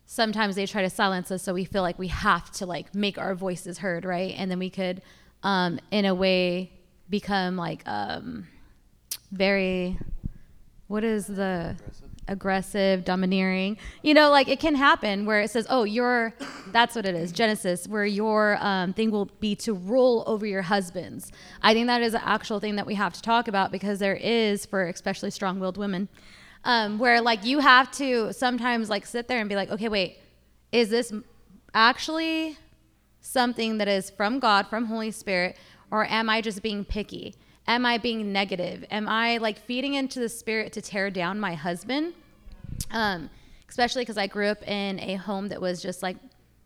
sometimes 0.06 0.56
they 0.56 0.66
try 0.66 0.84
to 0.84 0.90
silence 0.90 1.32
us, 1.32 1.42
so 1.42 1.54
we 1.54 1.66
feel 1.66 1.82
like 1.82 1.98
we 1.98 2.08
have 2.08 2.52
to 2.52 2.66
like 2.66 2.94
make 2.94 3.18
our 3.18 3.34
voices 3.36 3.80
heard, 3.80 4.06
right? 4.06 4.36
And 4.38 4.50
then 4.52 4.60
we 4.60 4.70
could, 4.70 5.02
um, 5.44 5.80
in 5.92 6.06
a 6.06 6.14
way, 6.14 6.72
become 7.10 7.58
like 7.58 7.82
um, 7.88 8.48
very, 9.32 9.98
what 10.88 11.04
is 11.04 11.26
the 11.28 11.76
aggressive, 11.80 12.07
domineering. 12.28 13.78
You 14.04 14.14
know, 14.14 14.30
like 14.30 14.48
it 14.48 14.60
can 14.60 14.76
happen 14.76 15.26
where 15.26 15.42
it 15.42 15.50
says, 15.50 15.66
"Oh, 15.70 15.84
your," 15.84 16.34
that's 16.72 16.96
what 16.96 17.06
it 17.06 17.16
is, 17.16 17.32
Genesis, 17.32 17.88
where 17.88 18.06
your 18.06 18.58
um, 18.60 18.94
thing 18.94 19.12
will 19.12 19.30
be 19.40 19.56
to 19.58 19.74
rule 19.74 20.24
over 20.28 20.46
your 20.46 20.64
husbands. 20.64 21.32
I 21.62 21.74
think 21.74 21.88
that 21.88 22.02
is 22.02 22.14
an 22.14 22.22
actual 22.24 22.60
thing 22.60 22.76
that 22.76 22.86
we 22.86 22.96
have 22.96 23.14
to 23.14 23.22
talk 23.22 23.48
about 23.48 23.72
because 23.72 24.00
there 24.00 24.16
is 24.16 24.66
for 24.66 24.88
especially 24.88 25.32
strong-willed 25.32 25.78
women, 25.78 26.10
um, 26.64 27.00
where 27.00 27.22
like 27.22 27.46
you 27.46 27.60
have 27.60 27.92
to 27.92 28.34
sometimes 28.34 28.90
like 28.90 29.06
sit 29.06 29.28
there 29.28 29.40
and 29.40 29.50
be 29.50 29.56
like, 29.56 29.72
"Okay, 29.72 29.90
wait, 29.90 30.20
is 30.72 30.90
this 30.90 31.14
actually 31.74 32.58
something 33.22 33.78
that 33.78 33.88
is 33.88 34.10
from 34.10 34.40
God, 34.40 34.68
from 34.68 34.86
Holy 34.86 35.12
Spirit, 35.12 35.58
or 35.92 36.06
am 36.06 36.30
I 36.30 36.42
just 36.42 36.62
being 36.62 36.86
picky?" 36.86 37.36
Am 37.68 37.86
I 37.86 37.98
being 37.98 38.32
negative? 38.32 38.86
Am 38.90 39.08
I 39.08 39.38
like 39.38 39.60
feeding 39.60 39.96
into 39.96 40.20
the 40.20 40.30
spirit 40.30 40.74
to 40.74 40.82
tear 40.82 41.10
down 41.10 41.40
my 41.40 41.54
husband? 41.54 42.14
um, 42.92 43.30
especially 43.70 44.04
because 44.04 44.18
I 44.18 44.28
grew 44.28 44.48
up 44.48 44.68
in 44.68 45.00
a 45.00 45.16
home 45.16 45.50
that 45.50 45.62
was 45.62 45.82
just 45.82 46.04
like, 46.04 46.18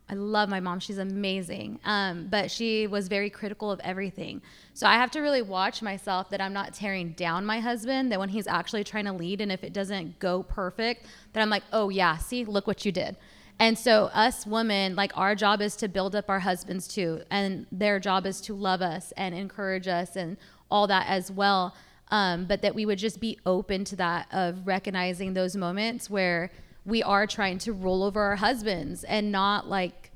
I 0.10 0.14
love 0.14 0.50
my 0.50 0.60
mom. 0.60 0.82
She's 0.82 0.98
amazing. 0.98 1.80
Um, 1.86 2.28
but 2.30 2.52
she 2.52 2.86
was 2.86 3.08
very 3.08 3.30
critical 3.30 3.72
of 3.72 3.80
everything. 3.80 4.42
So 4.74 4.86
I 4.86 4.96
have 4.96 5.10
to 5.12 5.22
really 5.22 5.42
watch 5.42 5.82
myself 5.82 6.30
that 6.32 6.42
I'm 6.42 6.52
not 6.52 6.74
tearing 6.74 7.14
down 7.14 7.46
my 7.46 7.62
husband, 7.62 8.12
that 8.12 8.20
when 8.20 8.28
he's 8.28 8.48
actually 8.48 8.84
trying 8.84 9.06
to 9.06 9.14
lead 9.14 9.40
and 9.40 9.52
if 9.52 9.64
it 9.64 9.72
doesn't 9.72 10.20
go 10.20 10.44
perfect, 10.44 11.06
that 11.32 11.42
I'm 11.42 11.50
like, 11.50 11.64
oh, 11.72 11.90
yeah, 11.90 12.18
see, 12.18 12.44
look 12.44 12.68
what 12.68 12.86
you 12.86 12.92
did. 12.92 13.16
And 13.58 13.78
so, 13.78 14.06
us 14.06 14.46
women, 14.46 14.96
like, 14.96 15.16
our 15.16 15.36
job 15.36 15.62
is 15.62 15.76
to 15.78 15.88
build 15.88 16.16
up 16.16 16.30
our 16.30 16.40
husbands 16.40 16.88
too. 16.88 17.22
And 17.30 17.68
their 17.72 18.00
job 18.00 18.26
is 18.26 18.42
to 18.42 18.56
love 18.56 18.82
us 18.82 19.14
and 19.16 19.36
encourage 19.36 19.88
us 19.88 20.16
and 20.16 20.36
all 20.72 20.88
that 20.88 21.08
as 21.08 21.32
well. 21.32 21.76
Um, 22.10 22.46
but 22.46 22.62
that 22.62 22.76
we 22.76 22.86
would 22.86 22.98
just 23.00 23.20
be 23.22 23.40
open 23.46 23.86
to 23.86 23.96
that 23.98 24.28
of 24.32 24.68
recognizing 24.68 25.34
those 25.34 25.56
moments 25.56 26.10
where 26.10 26.52
we 26.86 27.04
are 27.04 27.28
trying 27.28 27.58
to 27.60 27.74
roll 27.74 28.04
over 28.04 28.22
our 28.22 28.36
husbands 28.36 29.04
and 29.04 29.32
not 29.32 29.70
like 29.70 30.12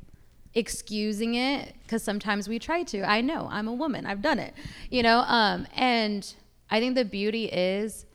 excusing 0.56 1.36
it 1.36 1.76
because 1.84 2.02
sometimes 2.02 2.48
we 2.48 2.58
try 2.58 2.82
to. 2.84 3.04
I 3.04 3.22
know 3.22 3.48
i'm 3.52 3.68
a 3.68 3.74
woman 3.74 4.06
i've 4.06 4.22
done 4.22 4.40
it 4.40 4.54
you 4.90 5.04
know? 5.04 5.20
Um, 5.20 5.68
and 5.76 6.34
i 6.70 6.80
think 6.80 6.96
the 6.96 7.04
beauty 7.04 7.46
is 7.46 8.06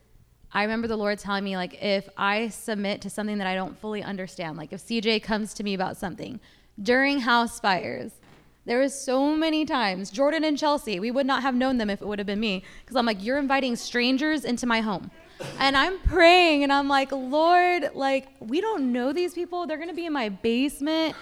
i 0.52 0.62
remember 0.62 0.88
the 0.88 0.96
lord 0.96 1.18
telling 1.18 1.44
me 1.44 1.56
like 1.56 1.80
if 1.82 2.08
i 2.16 2.48
submit 2.48 3.02
to 3.02 3.10
something 3.10 3.38
that 3.38 3.46
i 3.46 3.54
don't 3.54 3.78
fully 3.78 4.02
understand 4.02 4.56
like 4.56 4.72
if 4.72 4.80
cj 4.86 5.22
comes 5.22 5.52
to 5.54 5.62
me 5.62 5.74
about 5.74 5.98
something 5.98 6.40
during 6.82 7.20
house 7.20 7.60
fires 7.60 8.12
there 8.64 8.78
was 8.78 8.98
so 8.98 9.34
many 9.34 9.64
times 9.64 10.10
jordan 10.10 10.44
and 10.44 10.58
chelsea 10.58 11.00
we 11.00 11.10
would 11.10 11.26
not 11.26 11.42
have 11.42 11.54
known 11.54 11.78
them 11.78 11.90
if 11.90 12.00
it 12.00 12.06
would 12.06 12.18
have 12.18 12.26
been 12.26 12.40
me 12.40 12.62
because 12.84 12.96
i'm 12.96 13.06
like 13.06 13.22
you're 13.24 13.38
inviting 13.38 13.76
strangers 13.76 14.44
into 14.44 14.66
my 14.66 14.80
home 14.80 15.10
and 15.58 15.76
i'm 15.76 15.98
praying 16.00 16.62
and 16.62 16.72
i'm 16.72 16.88
like 16.88 17.10
lord 17.12 17.90
like 17.94 18.28
we 18.40 18.60
don't 18.60 18.92
know 18.92 19.12
these 19.12 19.34
people 19.34 19.66
they're 19.66 19.78
gonna 19.78 19.94
be 19.94 20.06
in 20.06 20.12
my 20.12 20.28
basement 20.28 21.14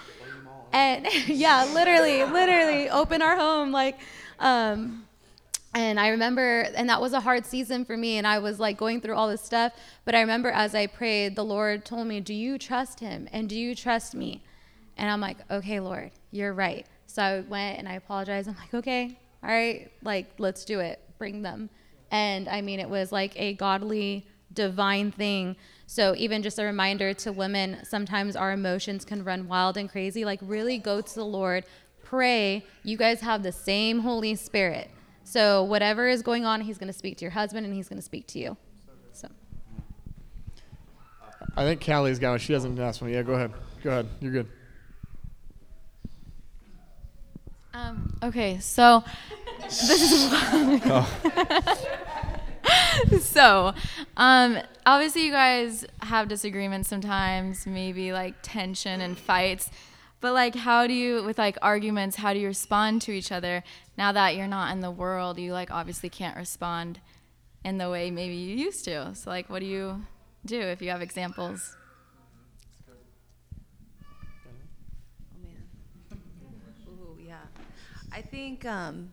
and 0.73 1.06
yeah 1.27 1.65
literally 1.73 2.24
literally 2.24 2.90
open 2.90 3.23
our 3.23 3.36
home 3.36 3.73
like 3.73 3.98
um 4.40 5.05
and 5.74 6.01
I 6.01 6.09
remember, 6.09 6.62
and 6.74 6.89
that 6.89 7.01
was 7.01 7.12
a 7.12 7.20
hard 7.20 7.44
season 7.44 7.85
for 7.85 7.97
me. 7.97 8.16
And 8.16 8.27
I 8.27 8.39
was 8.39 8.59
like 8.59 8.77
going 8.78 9.01
through 9.01 9.15
all 9.15 9.28
this 9.28 9.43
stuff. 9.43 9.73
But 10.05 10.15
I 10.15 10.20
remember 10.20 10.51
as 10.51 10.74
I 10.74 10.86
prayed, 10.86 11.36
the 11.36 11.44
Lord 11.44 11.85
told 11.85 12.06
me, 12.06 12.20
Do 12.20 12.35
you 12.35 12.59
trust 12.59 13.01
him? 13.01 13.28
And 13.32 13.48
do 13.48 13.56
you 13.56 13.74
trust 13.74 14.15
me? 14.15 14.43
And 14.97 15.10
I'm 15.10 15.20
like, 15.20 15.36
Okay, 15.51 15.78
Lord, 15.78 16.10
you're 16.31 16.52
right. 16.52 16.86
So 17.19 17.24
I 17.24 17.40
went 17.40 17.81
and 17.81 17.89
I 17.89 17.95
apologized. 17.95 18.49
I'm 18.49 18.55
like, 18.55 18.73
Okay, 18.73 19.19
all 19.43 19.51
right, 19.51 19.90
like, 20.05 20.31
let's 20.39 20.65
do 20.65 20.78
it. 20.78 21.01
Bring 21.19 21.43
them. 21.43 21.69
And 22.12 22.49
I 22.49 22.61
mean, 22.61 22.78
it 22.78 22.89
was 22.89 23.11
like 23.11 23.32
a 23.35 23.55
godly, 23.55 24.24
divine 24.53 25.11
thing. 25.11 25.57
So 25.89 26.15
even 26.16 26.45
just 26.45 26.61
a 26.61 26.65
reminder 26.65 27.12
to 27.15 27.32
women, 27.32 27.78
sometimes 27.82 28.36
our 28.36 28.53
emotions 28.53 29.05
can 29.05 29.24
run 29.24 29.49
wild 29.49 29.77
and 29.77 29.90
crazy. 29.90 30.24
Like, 30.24 30.39
really 30.43 30.78
go 30.78 31.01
to 31.01 31.15
the 31.16 31.24
Lord, 31.24 31.65
pray. 32.05 32.65
You 32.85 32.97
guys 32.97 33.20
have 33.23 33.43
the 33.43 33.51
same 33.51 33.99
Holy 33.99 34.36
Spirit. 34.36 34.89
So 35.24 35.65
whatever 35.65 36.07
is 36.07 36.23
going 36.23 36.45
on, 36.45 36.61
he's 36.61 36.78
going 36.78 36.86
to 36.86 36.97
speak 36.97 37.16
to 37.19 37.24
your 37.24 37.32
husband 37.32 37.66
and 37.66 37.74
he's 37.74 37.89
going 37.89 37.99
to 37.99 38.05
speak 38.05 38.28
to 38.28 38.39
you. 38.39 38.57
So 39.11 39.28
I 41.57 41.65
think 41.65 41.81
Callie's 41.81 42.20
got 42.20 42.31
one. 42.31 42.39
She 42.39 42.53
doesn't 42.53 42.78
ask 42.78 43.01
one. 43.01 43.11
Yeah, 43.11 43.23
go 43.23 43.32
ahead. 43.32 43.53
Go 43.82 43.90
ahead. 43.90 44.07
You're 44.20 44.31
good. 44.31 44.47
Um, 47.78 48.12
okay, 48.24 48.59
so 48.59 49.05
this 49.60 50.10
is 50.10 50.32
so 53.24 53.72
um, 54.16 54.59
obviously 54.84 55.24
you 55.26 55.30
guys 55.30 55.86
have 56.00 56.26
disagreements 56.26 56.88
sometimes, 56.88 57.68
maybe 57.68 58.12
like 58.12 58.34
tension 58.42 59.00
and 59.00 59.16
fights. 59.16 59.70
But 60.20 60.32
like, 60.32 60.56
how 60.56 60.88
do 60.88 60.92
you, 60.92 61.22
with 61.22 61.38
like 61.38 61.56
arguments, 61.62 62.16
how 62.16 62.32
do 62.32 62.40
you 62.40 62.48
respond 62.48 63.00
to 63.02 63.12
each 63.12 63.30
other 63.30 63.62
now 63.96 64.10
that 64.10 64.34
you're 64.34 64.48
not 64.48 64.72
in 64.72 64.80
the 64.80 64.90
world? 64.90 65.38
You 65.38 65.52
like 65.52 65.70
obviously 65.70 66.09
can't 66.09 66.36
respond 66.36 66.98
in 67.64 67.78
the 67.78 67.88
way 67.88 68.10
maybe 68.10 68.34
you 68.34 68.56
used 68.56 68.84
to. 68.86 69.14
So 69.14 69.30
like, 69.30 69.48
what 69.48 69.60
do 69.60 69.66
you 69.66 70.05
do 70.44 70.60
if 70.60 70.82
you 70.82 70.90
have 70.90 71.00
examples? 71.00 71.76
Ooh, 76.88 77.16
yeah. 77.24 77.36
I 78.19 78.23
think 78.23 78.65
um, 78.65 79.12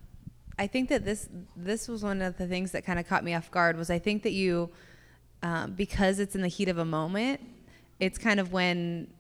I 0.57 0.65
think 0.65 0.89
that 0.89 1.05
this 1.05 1.29
this 1.55 1.87
was 1.87 2.01
one 2.01 2.23
of 2.23 2.39
the 2.39 2.47
things 2.47 2.71
that 2.71 2.83
kind 2.85 2.97
of 2.97 3.07
caught 3.07 3.23
me 3.23 3.35
off 3.35 3.51
guard 3.51 3.77
was 3.77 3.91
I 3.91 3.99
think 3.99 4.23
that 4.23 4.31
you 4.31 4.71
um, 5.43 5.73
because 5.73 6.17
it's 6.17 6.33
in 6.33 6.41
the 6.41 6.47
heat 6.47 6.69
of 6.69 6.79
a 6.79 6.85
moment, 6.85 7.39
it's 7.99 8.17
kind 8.17 8.39
of 8.39 8.51
when 8.51 9.13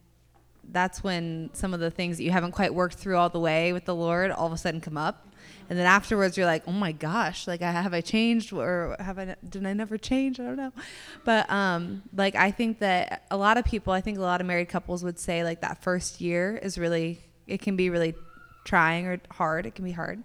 that's 0.71 1.03
when 1.03 1.51
some 1.53 1.71
of 1.71 1.79
the 1.79 1.91
things 1.91 2.17
that 2.17 2.23
you 2.23 2.31
haven't 2.31 2.53
quite 2.53 2.73
worked 2.73 2.95
through 2.95 3.17
all 3.17 3.29
the 3.29 3.39
way 3.39 3.73
with 3.73 3.85
the 3.85 3.93
Lord 3.93 4.31
all 4.31 4.47
of 4.47 4.53
a 4.53 4.57
sudden 4.57 4.81
come 4.81 4.97
up. 4.97 5.27
And 5.69 5.77
then 5.77 5.85
afterwards, 5.85 6.35
you're 6.35 6.47
like, 6.47 6.63
"Oh 6.67 6.71
my 6.71 6.91
gosh! 6.91 7.45
Like, 7.45 7.61
I, 7.61 7.69
have 7.69 7.93
I 7.93 8.01
changed, 8.01 8.51
or 8.53 8.95
have 8.99 9.19
I? 9.19 9.35
Did 9.47 9.67
I 9.67 9.73
never 9.73 9.99
change? 9.99 10.39
I 10.39 10.45
don't 10.45 10.57
know." 10.57 10.73
But 11.25 11.47
um, 11.51 12.01
like, 12.11 12.33
I 12.33 12.49
think 12.49 12.79
that 12.79 13.27
a 13.29 13.37
lot 13.37 13.59
of 13.59 13.65
people, 13.65 13.93
I 13.93 14.01
think 14.01 14.17
a 14.17 14.21
lot 14.21 14.41
of 14.41 14.47
married 14.47 14.69
couples 14.69 15.03
would 15.03 15.19
say, 15.19 15.43
like, 15.43 15.61
that 15.61 15.83
first 15.83 16.21
year 16.21 16.57
is 16.57 16.79
really, 16.79 17.19
it 17.45 17.61
can 17.61 17.75
be 17.75 17.91
really 17.91 18.15
trying 18.65 19.07
or 19.07 19.21
hard. 19.31 19.65
It 19.65 19.75
can 19.75 19.85
be 19.85 19.91
hard. 19.93 20.23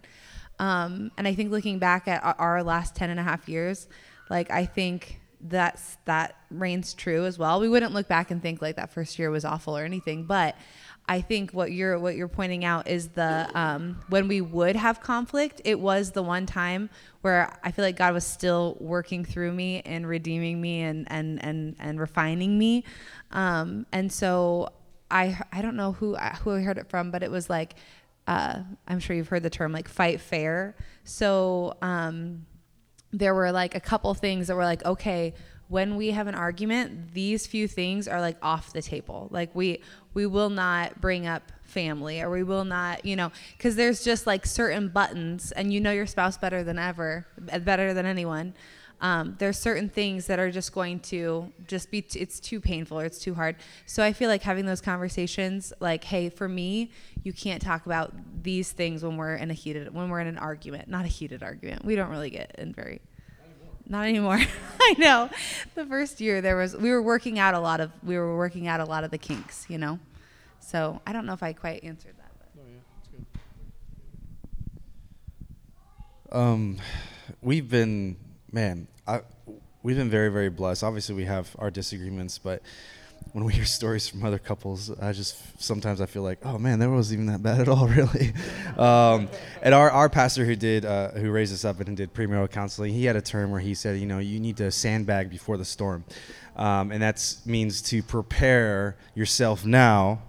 Um, 0.59 1.11
and 1.17 1.27
I 1.29 1.35
think 1.35 1.51
looking 1.51 1.79
back 1.79 2.09
at 2.09 2.23
our- 2.23 2.63
last 2.63 2.95
10 2.95 3.09
and 3.11 3.21
a 3.21 3.23
half 3.23 3.49
years, 3.49 3.89
like, 4.29 4.51
I 4.51 4.67
think 4.67 5.21
that's 5.43 5.97
that 6.05 6.37
reigns 6.51 6.93
true 6.93 7.25
as 7.25 7.39
well. 7.39 7.61
We 7.61 7.69
wouldn't 7.69 7.95
look 7.95 8.07
back 8.09 8.31
and 8.31 8.43
think 8.43 8.61
like 8.61 8.77
that 8.77 8.93
first 8.93 9.19
year 9.19 9.31
was 9.31 9.45
awful 9.45 9.77
or 9.77 9.85
anything, 9.85 10.25
but 10.25 10.55
I 11.09 11.23
think 11.23 11.53
what 11.53 11.73
you're 11.73 11.99
what 11.99 12.15
you're 12.15 12.29
pointing 12.29 12.65
out 12.65 12.87
is 12.87 13.09
the 13.09 13.51
um, 13.59 14.01
when 14.11 14.29
we 14.29 14.41
would 14.43 14.77
have 14.77 15.01
conflict, 15.01 15.61
it 15.65 15.81
was 15.81 16.13
the 16.13 16.23
one 16.23 16.47
time 16.47 16.91
where 17.23 17.53
I 17.65 17.71
feel 17.73 17.85
like 17.85 17.97
God 17.97 18.13
was 18.13 18.25
still 18.25 18.77
working 18.79 19.25
through 19.25 19.53
me 19.53 19.81
and 19.85 20.07
redeeming 20.07 20.61
me 20.61 20.83
and 20.83 21.11
and 21.11 21.43
and 21.43 21.75
and 21.81 21.99
refining 21.99 22.59
me, 22.59 22.85
um, 23.33 23.87
and 23.93 24.13
so 24.13 24.69
I 25.11 25.41
I 25.53 25.63
don't 25.63 25.75
know 25.75 25.93
who 25.93 26.17
who 26.17 26.53
I 26.53 26.61
heard 26.61 26.79
it 26.79 26.89
from, 26.89 27.11
but 27.11 27.23
it 27.23 27.31
was 27.31 27.51
like 27.51 27.75
uh, 28.31 28.61
I'm 28.87 29.01
sure 29.01 29.17
you've 29.17 29.27
heard 29.27 29.43
the 29.43 29.51
term 29.51 29.73
like 29.73 29.89
fight 29.89 30.21
fair. 30.21 30.77
So 31.03 31.77
um, 31.83 32.47
there 33.13 33.35
were 33.35 33.51
like 33.51 33.75
a 33.75 33.81
couple 33.81 34.15
things 34.15 34.47
that 34.47 34.55
were 34.55 34.65
like 34.65 34.85
okay 34.85 35.35
when 35.67 35.97
we 35.97 36.13
have 36.13 36.29
an 36.29 36.35
argument 36.35 37.13
these 37.13 37.47
few 37.47 37.67
things 37.67 38.07
are 38.07 38.21
like 38.21 38.37
off 38.41 38.73
the 38.73 38.83
table 38.83 39.29
like 39.33 39.53
we 39.55 39.83
we 40.15 40.27
will 40.27 40.51
not 40.51 41.01
bring 41.01 41.27
up 41.27 41.51
family 41.65 42.21
or 42.21 42.31
we 42.31 42.45
will 42.45 42.65
not 42.65 43.05
you 43.05 43.17
know 43.17 43.33
because 43.57 43.75
there's 43.75 44.05
just 44.05 44.29
like 44.29 44.47
certain 44.47 44.89
buttons 44.89 45.51
and 45.53 45.73
you 45.73 45.81
know 45.81 45.91
your 45.91 46.07
spouse 46.07 46.39
better 46.39 46.63
than 46.63 46.79
ever 46.79 47.27
better 47.65 47.93
than 47.95 48.07
anyone 48.07 48.55
um, 49.01 49.37
there's 49.39 49.59
certain 49.59 49.89
things 49.89 50.27
that 50.27 50.39
are 50.39 50.51
just 50.51 50.73
going 50.73 51.01
to 51.01 51.53
just 51.67 51.91
be 51.91 52.03
t- 52.03 52.21
it's 52.21 52.39
too 52.39 52.61
painful 52.61 53.01
or 53.01 53.05
it's 53.05 53.19
too 53.19 53.35
hard. 53.35 53.57
So 53.87 54.03
i 54.03 54.13
feel 54.13 54.29
like 54.29 54.43
having 54.43 54.67
those 54.67 54.81
conversations 54.81 55.73
like 55.81 56.05
hey 56.05 56.29
for 56.29 56.49
me 56.49 56.91
you 57.23 57.33
can't 57.33 57.63
talk 57.63 57.87
about 57.87 58.15
these 58.43 58.73
things 58.73 59.03
when 59.03 59.17
we're 59.17 59.35
in 59.35 59.51
a 59.51 59.55
heated 59.55 59.93
when 59.95 60.09
we're 60.09 60.21
in 60.21 60.27
an 60.27 60.39
argument. 60.39 60.89
Not 60.89 61.05
a 61.05 61.09
heated 61.09 61.43
argument. 61.43 61.85
We 61.85 61.97
don't 61.97 62.11
really 62.11 62.31
get 62.31 62.55
in 62.59 62.73
very 62.73 63.01
not 63.89 64.07
anymore. 64.07 64.41
I 64.81 64.95
know. 64.99 65.29
The 65.75 65.85
first 65.85 66.21
year 66.21 66.41
there 66.41 66.57
was 66.57 66.77
we 66.77 66.91
were 66.91 67.03
working 67.03 67.39
out 67.39 67.55
a 67.55 67.61
lot 67.61 67.81
of 67.81 67.91
we 68.03 68.17
were 68.17 68.37
working 68.37 68.69
out 68.69 68.81
a 68.81 68.85
lot 68.85 69.05
of 69.05 69.11
the 69.11 69.19
kinks 69.19 69.67
you 69.69 69.79
know? 69.79 69.99
So 70.61 71.01
i 71.07 71.13
don't 71.13 71.27
know 71.27 71.33
if 71.33 71.43
i 71.43 71.53
quite 71.53 71.83
answered 71.85 72.15
that 72.19 72.31
Um, 76.33 76.79
we've 77.43 77.69
been, 77.69 78.17
man, 78.53 78.89
I, 79.07 79.21
we've 79.83 79.97
been 79.97 80.11
very, 80.11 80.31
very 80.31 80.51
blessed. 80.51 80.85
Obviously, 80.85 81.15
we 81.15 81.25
have 81.25 81.55
our 81.59 81.71
disagreements, 81.71 82.39
but 82.39 82.63
when 83.33 83.45
we 83.45 83.53
hear 83.53 83.65
stories 83.81 84.09
from 84.09 84.25
other 84.25 84.39
couples, 84.39 84.91
I 85.01 85.13
just 85.13 85.37
sometimes 85.61 86.01
I 86.01 86.07
feel 86.07 86.23
like, 86.23 86.39
oh 86.45 86.59
man, 86.59 86.79
that 86.81 86.91
wasn't 86.91 87.21
even 87.21 87.27
that 87.27 87.43
bad 87.43 87.61
at 87.61 87.69
all, 87.69 87.87
really. 87.89 88.33
um, 88.77 89.29
and 89.63 89.75
our, 89.75 89.91
our 89.91 90.09
pastor 90.09 90.45
who 90.45 90.57
did 90.57 90.85
uh, 90.85 91.11
who 91.11 91.31
raised 91.31 91.53
us 91.53 91.65
up 91.65 91.81
and 91.81 91.97
did 91.97 92.13
premarital 92.13 92.51
counseling, 92.51 92.93
he 92.93 93.05
had 93.05 93.17
a 93.17 93.23
term 93.23 93.51
where 93.51 93.61
he 93.61 93.75
said, 93.75 93.99
you 93.99 94.07
know, 94.07 94.19
you 94.19 94.41
need 94.41 94.57
to 94.59 94.71
sandbag 94.71 95.31
before 95.31 95.57
the 95.57 95.65
storm, 95.65 96.05
um, 96.57 96.93
and 96.93 97.03
that 97.03 97.37
means 97.47 97.83
to 97.83 98.03
prepare 98.03 98.97
yourself 99.15 99.65
now 99.65 100.23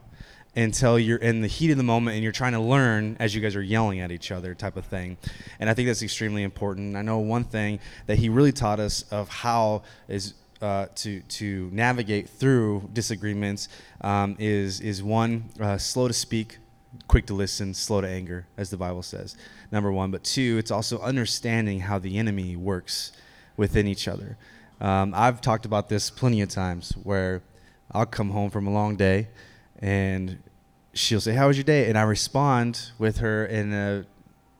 until 0.56 1.00
you're 1.00 1.18
in 1.18 1.42
the 1.42 1.48
heat 1.48 1.72
of 1.72 1.78
the 1.78 1.84
moment 1.84 2.16
and 2.16 2.24
you're 2.24 2.32
trying 2.32 2.52
to 2.52 2.60
learn 2.60 3.16
as 3.20 3.34
you 3.34 3.42
guys 3.42 3.56
are 3.56 3.62
yelling 3.62 4.00
at 4.00 4.12
each 4.12 4.32
other 4.32 4.54
type 4.54 4.76
of 4.76 4.86
thing. 4.86 5.18
And 5.60 5.70
i 5.70 5.74
think 5.74 5.88
that's 5.88 6.04
extremely 6.04 6.44
important. 6.44 6.96
I 6.96 7.02
know 7.02 7.20
one 7.20 7.44
thing 7.44 7.80
that 8.08 8.18
he 8.18 8.30
really 8.30 8.52
taught 8.52 8.80
us 8.80 9.04
of 9.12 9.30
how 9.30 9.84
is 10.08 10.34
uh, 10.62 10.86
to 10.94 11.22
to 11.22 11.70
navigate 11.72 12.30
through 12.30 12.88
disagreements 12.94 13.68
um, 14.02 14.36
is 14.38 14.80
is 14.82 15.02
one 15.02 15.50
uh, 15.60 15.78
slow 15.78 16.08
to 16.08 16.14
speak 16.14 16.60
quick 17.08 17.26
to 17.26 17.34
listen 17.34 17.74
slow 17.74 18.02
to 18.02 18.08
anger 18.08 18.46
as 18.58 18.70
the 18.70 18.78
bible 18.78 19.02
says 19.02 19.36
number 19.72 19.92
one. 19.92 20.12
But 20.12 20.24
two 20.24 20.58
it's 20.60 20.70
also 20.70 21.00
understanding 21.00 21.80
how 21.80 21.98
the 21.98 22.18
enemy 22.18 22.56
works 22.56 23.12
within 23.58 23.88
each 23.88 24.08
other. 24.08 24.38
Um, 24.80 25.14
i've 25.16 25.42
talked 25.42 25.66
about 25.66 25.90
this 25.90 26.10
plenty 26.12 26.42
of 26.42 26.50
times 26.50 26.92
where 27.04 27.42
i'll 27.92 28.06
come 28.06 28.32
home 28.32 28.52
from 28.52 28.68
a 28.68 28.72
long 28.72 28.96
day 28.96 29.30
and 29.82 30.38
she'll 30.94 31.22
say, 31.22 31.34
"How 31.34 31.48
was 31.48 31.58
your 31.58 31.64
day?" 31.64 31.90
And 31.90 31.98
I 31.98 32.04
respond 32.04 32.92
with 32.98 33.18
her 33.18 33.46
in 33.46 33.74
a, 33.74 34.06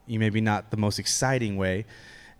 you 0.08 0.20
maybe 0.20 0.42
not 0.42 0.72
the 0.72 0.78
most 0.78 1.00
exciting 1.00 1.58
way, 1.58 1.86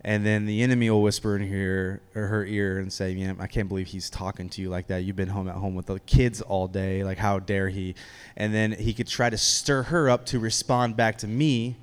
and 0.02 0.26
then 0.26 0.46
the 0.46 0.62
enemy 0.62 0.90
will 0.90 1.02
whisper 1.02 1.36
in 1.36 1.48
her 1.48 2.02
or 2.14 2.26
her 2.26 2.44
ear 2.44 2.78
and 2.78 2.92
say, 2.92 3.12
"Yeah, 3.12 3.34
I 3.38 3.46
can't 3.46 3.68
believe 3.68 3.86
he's 3.88 4.10
talking 4.10 4.48
to 4.50 4.62
you 4.62 4.68
like 4.68 4.88
that. 4.88 5.04
You've 5.04 5.16
been 5.16 5.28
home 5.28 5.48
at 5.48 5.54
home 5.54 5.74
with 5.74 5.86
the 5.86 6.00
kids 6.00 6.40
all 6.40 6.66
day. 6.66 7.04
Like, 7.04 7.18
how 7.18 7.38
dare 7.38 7.68
he?" 7.68 7.94
And 8.36 8.52
then 8.52 8.72
he 8.72 8.92
could 8.92 9.08
try 9.08 9.30
to 9.30 9.38
stir 9.38 9.84
her 9.84 10.10
up 10.10 10.26
to 10.26 10.38
respond 10.38 10.96
back 10.96 11.18
to 11.18 11.28
me, 11.28 11.76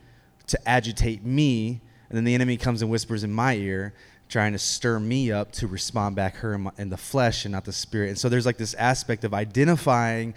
to 0.47 0.69
agitate 0.69 1.23
me, 1.23 1.81
and 2.09 2.17
then 2.17 2.25
the 2.25 2.33
enemy 2.33 2.57
comes 2.57 2.81
and 2.81 2.91
whispers 2.91 3.23
in 3.23 3.31
my 3.31 3.55
ear 3.55 3.93
trying 4.29 4.51
to 4.53 4.59
stir 4.59 4.99
me 4.99 5.31
up 5.31 5.51
to 5.51 5.67
respond 5.67 6.15
back 6.15 6.35
her 6.37 6.53
in, 6.53 6.61
my, 6.61 6.71
in, 6.77 6.89
the 6.89 6.97
flesh 6.97 7.45
and 7.45 7.51
not 7.51 7.65
the 7.65 7.73
spirit. 7.73 8.09
And 8.09 8.17
so 8.17 8.29
there's 8.29 8.45
like 8.45 8.57
this 8.57 8.75
aspect 8.75 9.23
of 9.23 9.33
identifying 9.33 10.35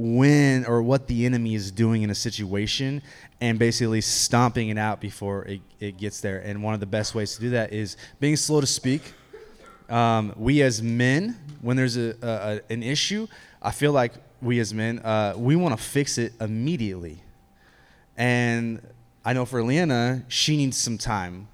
when 0.00 0.64
or 0.64 0.82
what 0.82 1.06
the 1.06 1.26
enemy 1.26 1.54
is 1.54 1.70
doing 1.70 2.02
in 2.02 2.08
a 2.08 2.14
situation 2.14 3.02
and 3.40 3.58
basically 3.58 4.00
stomping 4.00 4.70
it 4.70 4.78
out 4.78 4.98
before 4.98 5.44
it, 5.44 5.60
it 5.78 5.98
gets 5.98 6.20
there. 6.22 6.38
And 6.38 6.62
one 6.62 6.72
of 6.72 6.80
the 6.80 6.86
best 6.86 7.14
ways 7.14 7.34
to 7.34 7.40
do 7.40 7.50
that 7.50 7.72
is 7.72 7.98
being 8.18 8.36
slow 8.36 8.62
to 8.62 8.66
speak. 8.66 9.02
Um, 9.90 10.32
we 10.36 10.62
as 10.62 10.82
men, 10.82 11.36
when 11.60 11.76
there's 11.76 11.96
a, 11.96 12.16
a, 12.22 12.72
an 12.72 12.82
issue, 12.82 13.26
I 13.60 13.72
feel 13.72 13.92
like 13.92 14.14
we 14.40 14.58
as 14.58 14.72
men, 14.72 15.00
uh, 15.00 15.34
we 15.36 15.54
want 15.54 15.76
to 15.76 15.82
fix 15.82 16.16
it 16.16 16.32
immediately. 16.40 17.22
And 18.16 18.80
I 19.22 19.34
know 19.34 19.44
for 19.44 19.62
Leanna, 19.62 20.24
she 20.28 20.56
needs 20.56 20.78
some 20.78 20.96
time. 20.96 21.48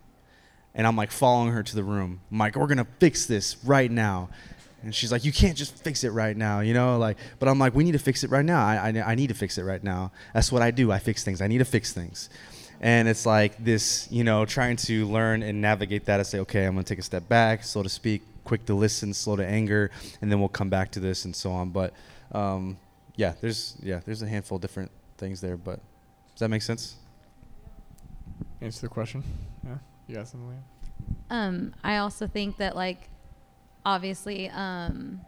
And 0.72 0.86
I'm 0.86 0.94
like 0.94 1.10
following 1.10 1.52
her 1.52 1.62
to 1.62 1.74
the 1.74 1.82
room. 1.82 2.20
I'm 2.30 2.38
like, 2.38 2.54
we're 2.54 2.66
going 2.66 2.78
to 2.78 2.86
fix 3.00 3.26
this 3.26 3.56
right 3.64 3.90
now. 3.90 4.28
And 4.82 4.94
she's 4.94 5.10
like, 5.10 5.24
you 5.24 5.32
can't 5.32 5.56
just 5.56 5.76
fix 5.82 6.04
it 6.04 6.10
right 6.10 6.36
now, 6.36 6.60
you 6.60 6.74
know? 6.74 6.98
Like, 6.98 7.16
but 7.38 7.48
I'm 7.48 7.58
like, 7.58 7.74
we 7.74 7.82
need 7.82 7.92
to 7.92 7.98
fix 7.98 8.22
it 8.24 8.30
right 8.30 8.44
now. 8.44 8.64
I, 8.64 8.90
I, 8.90 9.10
I 9.12 9.14
need 9.14 9.28
to 9.28 9.34
fix 9.34 9.58
it 9.58 9.62
right 9.64 9.82
now. 9.82 10.12
That's 10.34 10.52
what 10.52 10.62
I 10.62 10.70
do. 10.70 10.92
I 10.92 10.98
fix 10.98 11.24
things. 11.24 11.40
I 11.40 11.46
need 11.48 11.58
to 11.58 11.64
fix 11.64 11.92
things. 11.92 12.28
And 12.80 13.08
it's 13.08 13.24
like 13.24 13.62
this, 13.64 14.06
you 14.10 14.22
know, 14.22 14.44
trying 14.44 14.76
to 14.76 15.06
learn 15.06 15.42
and 15.42 15.60
navigate 15.60 16.04
that 16.06 16.20
I 16.20 16.22
say, 16.24 16.40
okay, 16.40 16.66
I'm 16.66 16.74
going 16.74 16.84
to 16.84 16.88
take 16.88 16.98
a 16.98 17.02
step 17.02 17.28
back, 17.28 17.64
so 17.64 17.82
to 17.82 17.88
speak, 17.88 18.22
quick 18.44 18.66
to 18.66 18.74
listen, 18.74 19.14
slow 19.14 19.36
to 19.36 19.46
anger, 19.46 19.90
and 20.20 20.30
then 20.30 20.40
we'll 20.40 20.48
come 20.48 20.68
back 20.68 20.90
to 20.92 21.00
this 21.00 21.24
and 21.24 21.34
so 21.34 21.50
on. 21.52 21.70
But 21.70 21.94
um, 22.32 22.76
yeah, 23.16 23.32
there's 23.40 23.76
yeah, 23.82 24.00
there's 24.04 24.22
a 24.22 24.28
handful 24.28 24.56
of 24.56 24.62
different 24.62 24.90
things 25.16 25.40
there. 25.40 25.56
But 25.56 25.80
does 26.34 26.40
that 26.40 26.48
make 26.48 26.62
sense? 26.62 26.96
Answer 28.60 28.82
the 28.82 28.88
question. 28.88 29.24
Yeah, 29.64 29.78
you 30.06 30.14
got 30.16 30.28
something. 30.28 30.62
Um, 31.30 31.74
I 31.82 31.96
also 31.96 32.26
think 32.26 32.58
that 32.58 32.76
like 32.76 33.08
obviously 33.86 34.50
um, 34.50 35.20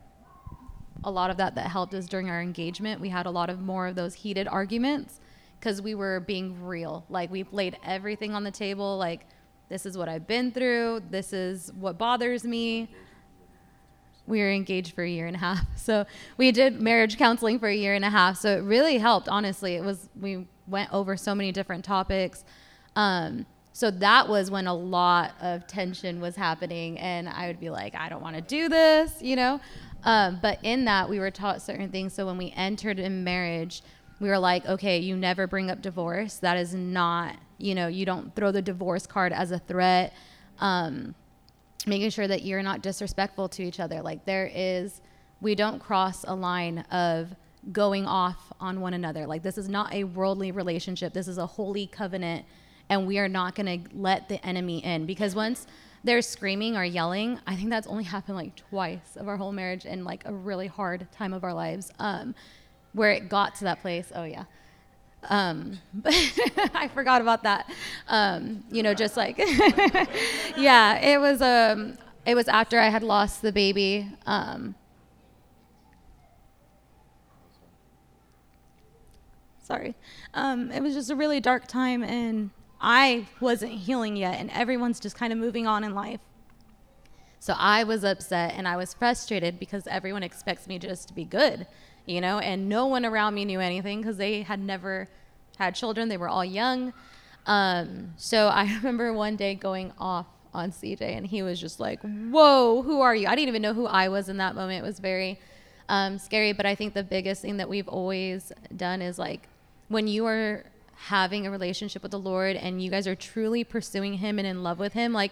a 1.04 1.10
lot 1.10 1.30
of 1.30 1.36
that 1.38 1.54
that 1.54 1.68
helped 1.68 1.94
us 1.94 2.06
during 2.06 2.28
our 2.28 2.42
engagement 2.42 3.00
we 3.00 3.08
had 3.08 3.24
a 3.24 3.30
lot 3.30 3.48
of 3.48 3.60
more 3.60 3.86
of 3.86 3.94
those 3.94 4.14
heated 4.14 4.46
arguments 4.48 5.20
because 5.58 5.82
we 5.82 5.94
were 5.94 6.20
being 6.20 6.62
real. 6.64 7.04
Like 7.08 7.30
we 7.30 7.44
laid 7.50 7.76
everything 7.84 8.34
on 8.34 8.44
the 8.44 8.50
table 8.50 8.98
like 8.98 9.26
this 9.68 9.84
is 9.84 9.98
what 9.98 10.08
i've 10.08 10.26
been 10.26 10.50
through 10.50 11.02
this 11.10 11.32
is 11.32 11.72
what 11.74 11.98
bothers 11.98 12.44
me. 12.44 12.88
We 14.26 14.40
were 14.40 14.50
engaged 14.50 14.94
for 14.94 15.02
a 15.02 15.08
year 15.08 15.26
and 15.26 15.36
a 15.36 15.38
half. 15.38 15.66
So 15.76 16.04
we 16.36 16.52
did 16.52 16.82
marriage 16.82 17.16
counseling 17.16 17.58
for 17.58 17.68
a 17.68 17.74
year 17.74 17.94
and 17.94 18.04
a 18.04 18.10
half 18.10 18.36
so 18.36 18.58
it 18.58 18.60
really 18.60 18.98
helped 18.98 19.28
honestly. 19.28 19.76
It 19.76 19.84
was 19.84 20.08
we 20.20 20.46
went 20.66 20.92
over 20.92 21.16
so 21.16 21.34
many 21.34 21.52
different 21.52 21.84
topics. 21.84 22.44
Um, 22.96 23.46
so 23.78 23.92
that 23.92 24.28
was 24.28 24.50
when 24.50 24.66
a 24.66 24.74
lot 24.74 25.34
of 25.40 25.64
tension 25.68 26.20
was 26.20 26.34
happening, 26.34 26.98
and 26.98 27.28
I 27.28 27.46
would 27.46 27.60
be 27.60 27.70
like, 27.70 27.94
I 27.94 28.08
don't 28.08 28.20
want 28.20 28.34
to 28.34 28.42
do 28.42 28.68
this, 28.68 29.22
you 29.22 29.36
know. 29.36 29.60
Um, 30.02 30.40
but 30.42 30.58
in 30.64 30.86
that, 30.86 31.08
we 31.08 31.20
were 31.20 31.30
taught 31.30 31.62
certain 31.62 31.88
things. 31.88 32.12
So 32.12 32.26
when 32.26 32.36
we 32.38 32.52
entered 32.56 32.98
in 32.98 33.22
marriage, 33.22 33.82
we 34.18 34.30
were 34.30 34.38
like, 34.40 34.66
okay, 34.66 34.98
you 34.98 35.16
never 35.16 35.46
bring 35.46 35.70
up 35.70 35.80
divorce. 35.80 36.38
That 36.38 36.56
is 36.56 36.74
not, 36.74 37.36
you 37.58 37.76
know, 37.76 37.86
you 37.86 38.04
don't 38.04 38.34
throw 38.34 38.50
the 38.50 38.60
divorce 38.60 39.06
card 39.06 39.32
as 39.32 39.52
a 39.52 39.60
threat. 39.60 40.12
Um, 40.58 41.14
making 41.86 42.10
sure 42.10 42.26
that 42.26 42.42
you're 42.42 42.64
not 42.64 42.82
disrespectful 42.82 43.48
to 43.50 43.62
each 43.62 43.78
other. 43.78 44.02
Like 44.02 44.24
there 44.24 44.50
is, 44.52 45.00
we 45.40 45.54
don't 45.54 45.78
cross 45.78 46.24
a 46.26 46.34
line 46.34 46.80
of 46.90 47.32
going 47.70 48.06
off 48.06 48.52
on 48.58 48.80
one 48.80 48.94
another. 48.94 49.24
Like 49.24 49.44
this 49.44 49.56
is 49.56 49.68
not 49.68 49.94
a 49.94 50.02
worldly 50.02 50.50
relationship. 50.50 51.12
This 51.12 51.28
is 51.28 51.38
a 51.38 51.46
holy 51.46 51.86
covenant 51.86 52.44
and 52.88 53.06
we 53.06 53.18
are 53.18 53.28
not 53.28 53.54
going 53.54 53.84
to 53.84 53.96
let 53.96 54.28
the 54.28 54.44
enemy 54.46 54.84
in 54.84 55.06
because 55.06 55.34
once 55.34 55.66
they're 56.04 56.22
screaming 56.22 56.76
or 56.76 56.84
yelling, 56.84 57.38
I 57.46 57.56
think 57.56 57.70
that's 57.70 57.86
only 57.86 58.04
happened 58.04 58.36
like 58.36 58.56
twice 58.56 59.16
of 59.16 59.28
our 59.28 59.36
whole 59.36 59.52
marriage 59.52 59.84
in 59.84 60.04
like 60.04 60.22
a 60.26 60.32
really 60.32 60.66
hard 60.66 61.06
time 61.12 61.32
of 61.32 61.44
our 61.44 61.52
lives, 61.52 61.90
um, 61.98 62.34
where 62.92 63.10
it 63.10 63.28
got 63.28 63.54
to 63.56 63.64
that 63.64 63.82
place. 63.82 64.10
Oh 64.14 64.24
yeah. 64.24 64.44
Um, 65.28 65.78
but 65.94 66.14
I 66.74 66.88
forgot 66.88 67.20
about 67.20 67.42
that. 67.42 67.70
Um, 68.08 68.64
you 68.70 68.82
know, 68.82 68.94
just 68.94 69.16
like, 69.16 69.38
yeah, 70.56 70.98
it 71.00 71.20
was, 71.20 71.42
um, 71.42 71.98
it 72.24 72.34
was 72.34 72.48
after 72.48 72.78
I 72.78 72.88
had 72.88 73.02
lost 73.02 73.42
the 73.42 73.52
baby. 73.52 74.08
Um, 74.26 74.74
sorry. 79.62 79.94
Um, 80.34 80.70
it 80.70 80.82
was 80.82 80.94
just 80.94 81.10
a 81.10 81.16
really 81.16 81.40
dark 81.40 81.66
time 81.66 82.02
and 82.02 82.50
I 82.80 83.26
wasn't 83.40 83.72
healing 83.72 84.16
yet, 84.16 84.38
and 84.38 84.50
everyone's 84.50 85.00
just 85.00 85.16
kind 85.16 85.32
of 85.32 85.38
moving 85.38 85.66
on 85.66 85.84
in 85.84 85.94
life. 85.94 86.20
So 87.40 87.54
I 87.56 87.84
was 87.84 88.04
upset 88.04 88.54
and 88.56 88.66
I 88.66 88.76
was 88.76 88.94
frustrated 88.94 89.58
because 89.58 89.86
everyone 89.86 90.22
expects 90.22 90.66
me 90.66 90.78
just 90.78 91.08
to 91.08 91.14
be 91.14 91.24
good, 91.24 91.66
you 92.04 92.20
know, 92.20 92.38
and 92.38 92.68
no 92.68 92.86
one 92.86 93.06
around 93.06 93.34
me 93.34 93.44
knew 93.44 93.60
anything 93.60 94.00
because 94.00 94.16
they 94.16 94.42
had 94.42 94.60
never 94.60 95.08
had 95.56 95.74
children. 95.74 96.08
They 96.08 96.16
were 96.16 96.28
all 96.28 96.44
young. 96.44 96.92
Um, 97.46 98.14
so 98.16 98.48
I 98.48 98.64
remember 98.78 99.12
one 99.12 99.36
day 99.36 99.54
going 99.54 99.92
off 99.98 100.26
on 100.52 100.72
CJ 100.72 101.00
and 101.00 101.26
he 101.26 101.42
was 101.42 101.60
just 101.60 101.78
like, 101.78 102.00
Whoa, 102.02 102.82
who 102.82 103.00
are 103.00 103.14
you? 103.14 103.28
I 103.28 103.36
didn't 103.36 103.48
even 103.48 103.62
know 103.62 103.74
who 103.74 103.86
I 103.86 104.08
was 104.08 104.28
in 104.28 104.38
that 104.38 104.54
moment. 104.54 104.84
It 104.84 104.86
was 104.86 104.98
very 104.98 105.38
um, 105.88 106.18
scary. 106.18 106.52
But 106.52 106.66
I 106.66 106.74
think 106.74 106.94
the 106.94 107.04
biggest 107.04 107.42
thing 107.42 107.58
that 107.58 107.68
we've 107.68 107.88
always 107.88 108.52
done 108.76 109.00
is 109.00 109.18
like 109.18 109.48
when 109.88 110.06
you 110.08 110.26
are 110.26 110.64
having 110.98 111.46
a 111.46 111.50
relationship 111.50 112.02
with 112.02 112.10
the 112.10 112.18
Lord 112.18 112.56
and 112.56 112.82
you 112.82 112.90
guys 112.90 113.06
are 113.06 113.14
truly 113.14 113.62
pursuing 113.64 114.14
Him 114.14 114.38
and 114.38 114.46
in 114.46 114.62
love 114.62 114.78
with 114.78 114.94
Him, 114.94 115.12
like 115.12 115.30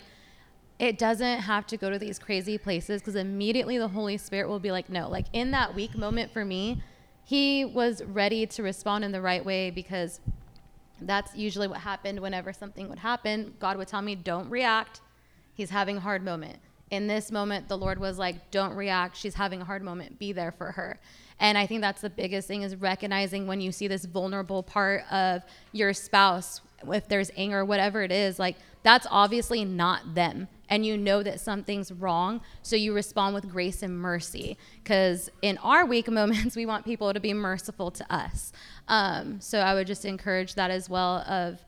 it 0.78 0.98
doesn't 0.98 1.40
have 1.40 1.66
to 1.66 1.76
go 1.76 1.90
to 1.90 1.98
these 1.98 2.18
crazy 2.18 2.58
places 2.58 3.00
because 3.00 3.16
immediately 3.16 3.78
the 3.78 3.88
Holy 3.88 4.16
Spirit 4.16 4.48
will 4.48 4.60
be 4.60 4.70
like, 4.70 4.88
no, 4.88 5.08
like 5.08 5.26
in 5.32 5.50
that 5.50 5.74
weak 5.74 5.96
moment 5.96 6.32
for 6.32 6.44
me, 6.44 6.82
He 7.24 7.64
was 7.64 8.04
ready 8.04 8.46
to 8.46 8.62
respond 8.62 9.04
in 9.04 9.12
the 9.12 9.20
right 9.20 9.44
way 9.44 9.70
because 9.70 10.20
that's 11.00 11.34
usually 11.34 11.66
what 11.68 11.78
happened 11.78 12.20
whenever 12.20 12.52
something 12.52 12.88
would 12.88 13.00
happen. 13.00 13.54
God 13.58 13.76
would 13.76 13.88
tell 13.88 14.02
me, 14.02 14.14
don't 14.14 14.48
react. 14.48 15.00
He's 15.52 15.70
having 15.70 15.96
a 15.96 16.00
hard 16.00 16.22
moment. 16.22 16.58
In 16.90 17.08
this 17.08 17.32
moment, 17.32 17.68
the 17.68 17.76
Lord 17.76 17.98
was 17.98 18.18
like, 18.18 18.50
don't 18.50 18.74
react. 18.74 19.16
She's 19.16 19.34
having 19.34 19.60
a 19.60 19.64
hard 19.64 19.82
moment. 19.82 20.18
Be 20.18 20.32
there 20.32 20.52
for 20.52 20.72
her. 20.72 21.00
And 21.38 21.58
I 21.58 21.66
think 21.66 21.82
that's 21.82 22.00
the 22.00 22.10
biggest 22.10 22.48
thing 22.48 22.62
is 22.62 22.76
recognizing 22.76 23.46
when 23.46 23.60
you 23.60 23.72
see 23.72 23.88
this 23.88 24.04
vulnerable 24.04 24.62
part 24.62 25.04
of 25.10 25.42
your 25.72 25.92
spouse, 25.92 26.62
if 26.88 27.08
there's 27.08 27.30
anger, 27.36 27.64
whatever 27.64 28.02
it 28.02 28.12
is, 28.12 28.38
like 28.38 28.56
that's 28.82 29.06
obviously 29.10 29.64
not 29.64 30.14
them. 30.14 30.48
And 30.68 30.86
you 30.86 30.96
know 30.96 31.22
that 31.22 31.40
something's 31.40 31.92
wrong. 31.92 32.40
So 32.62 32.74
you 32.74 32.92
respond 32.92 33.34
with 33.34 33.48
grace 33.50 33.82
and 33.82 33.98
mercy. 33.98 34.56
Because 34.82 35.30
in 35.42 35.58
our 35.58 35.84
weak 35.84 36.08
moments, 36.10 36.56
we 36.56 36.66
want 36.66 36.84
people 36.84 37.12
to 37.12 37.20
be 37.20 37.32
merciful 37.32 37.90
to 37.90 38.14
us. 38.14 38.52
Um, 38.88 39.40
so 39.40 39.58
I 39.58 39.74
would 39.74 39.86
just 39.86 40.04
encourage 40.04 40.54
that 40.54 40.70
as 40.70 40.88
well 40.88 41.18
of 41.28 41.64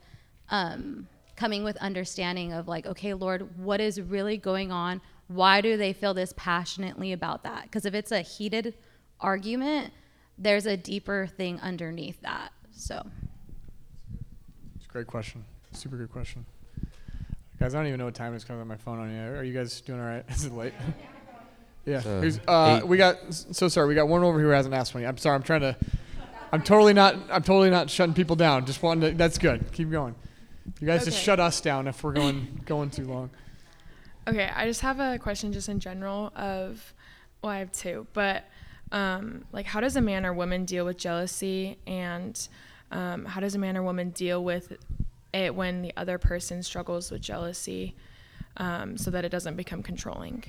um, 0.51 1.07
coming 1.37 1.63
with 1.63 1.77
understanding 1.79 2.53
of 2.53 2.69
like, 2.69 2.87
okay, 2.87 3.15
Lord, 3.15 3.49
what 3.59 3.81
is 3.81 4.01
really 4.01 4.37
going 4.37 4.73
on? 4.73 5.01
Why 5.29 5.61
do 5.61 5.77
they 5.77 5.93
feel 5.93 6.15
this 6.15 6.33
passionately 6.37 7.13
about 7.13 7.43
that? 7.45 7.65
Because 7.65 7.85
if 7.85 7.95
it's 7.95 8.13
a 8.13 8.23
heated 8.23 8.75
argument, 9.21 9.93
there's 10.37 10.67
a 10.67 10.77
deeper 10.77 11.27
thing 11.27 11.61
underneath 11.61 12.21
that. 12.23 12.53
So, 12.73 13.07
It's 14.77 14.87
a 14.87 14.89
great 14.89 15.07
question. 15.07 15.45
Super 15.73 15.97
good 15.97 16.11
question. 16.11 16.47
Guys, 17.59 17.75
I 17.75 17.79
don't 17.79 17.89
even 17.89 17.99
know 17.99 18.05
what 18.05 18.15
time 18.15 18.33
it 18.35 18.37
is 18.37 18.45
because 18.45 18.55
I 18.55 18.59
have 18.59 18.67
my 18.67 18.77
phone 18.77 19.01
on 19.01 19.11
you. 19.11 19.21
Are 19.21 19.43
you 19.43 19.53
guys 19.53 19.81
doing 19.81 20.01
all 20.01 20.07
right? 20.07 20.25
Is 20.31 20.45
it 20.45 20.53
late? 20.53 20.73
yeah. 21.87 21.99
Uh, 21.99 22.21
Here's- 22.21 22.41
uh, 22.47 22.81
we 22.85 22.97
got. 22.97 23.17
So 23.35 23.67
sorry. 23.69 23.89
We 23.89 23.95
got 23.97 24.07
one 24.07 24.23
over 24.23 24.39
here 24.39 24.49
who 24.49 24.55
hasn't 24.55 24.75
asked 24.75 24.95
one. 24.95 25.03
yet. 25.03 25.09
I'm 25.09 25.17
sorry. 25.19 25.35
I'm 25.35 25.43
trying 25.43 25.63
to. 25.63 25.77
I'm 26.53 26.63
totally 26.63 26.93
not. 26.93 27.17
I'm 27.31 27.43
totally 27.43 27.71
not 27.71 27.91
shutting 27.91 28.15
people 28.15 28.37
down. 28.37 28.65
Just 28.65 28.81
wanted 28.83 29.11
to. 29.11 29.17
That's 29.17 29.39
good. 29.39 29.73
Keep 29.73 29.91
going. 29.91 30.15
You 30.81 30.87
guys 30.87 31.05
just 31.05 31.21
shut 31.21 31.41
us 31.41 31.61
down 31.61 31.89
if 31.89 32.05
we're 32.05 32.13
going 32.13 32.63
going 32.65 32.91
too 32.91 33.05
long. 33.07 33.31
Okay, 34.29 34.51
I 34.55 34.67
just 34.67 34.83
have 34.83 35.01
a 35.01 35.19
question 35.19 35.53
just 35.53 35.69
in 35.69 35.81
general 35.81 36.31
of 36.37 36.95
well, 37.43 37.51
I 37.51 37.59
have 37.59 37.73
two, 37.73 38.07
but 38.13 38.45
um, 38.93 39.45
like 39.53 39.67
how 39.67 39.81
does 39.81 39.97
a 39.97 40.01
man 40.01 40.25
or 40.25 40.33
woman 40.33 40.65
deal 40.65 40.85
with 40.85 40.97
jealousy 40.97 41.77
and 41.87 42.49
um, 42.91 43.25
how 43.25 43.41
does 43.41 43.55
a 43.55 43.59
man 43.59 43.77
or 43.77 43.83
woman 43.83 44.11
deal 44.11 44.43
with 44.43 44.73
it 45.35 45.55
when 45.55 45.83
the 45.83 45.93
other 45.97 46.19
person 46.19 46.63
struggles 46.63 47.11
with 47.11 47.21
jealousy 47.21 47.95
um, 48.57 48.97
so 48.97 49.11
that 49.11 49.25
it 49.25 49.29
doesn't 49.29 49.57
become 49.57 49.83
controlling? 49.83 50.45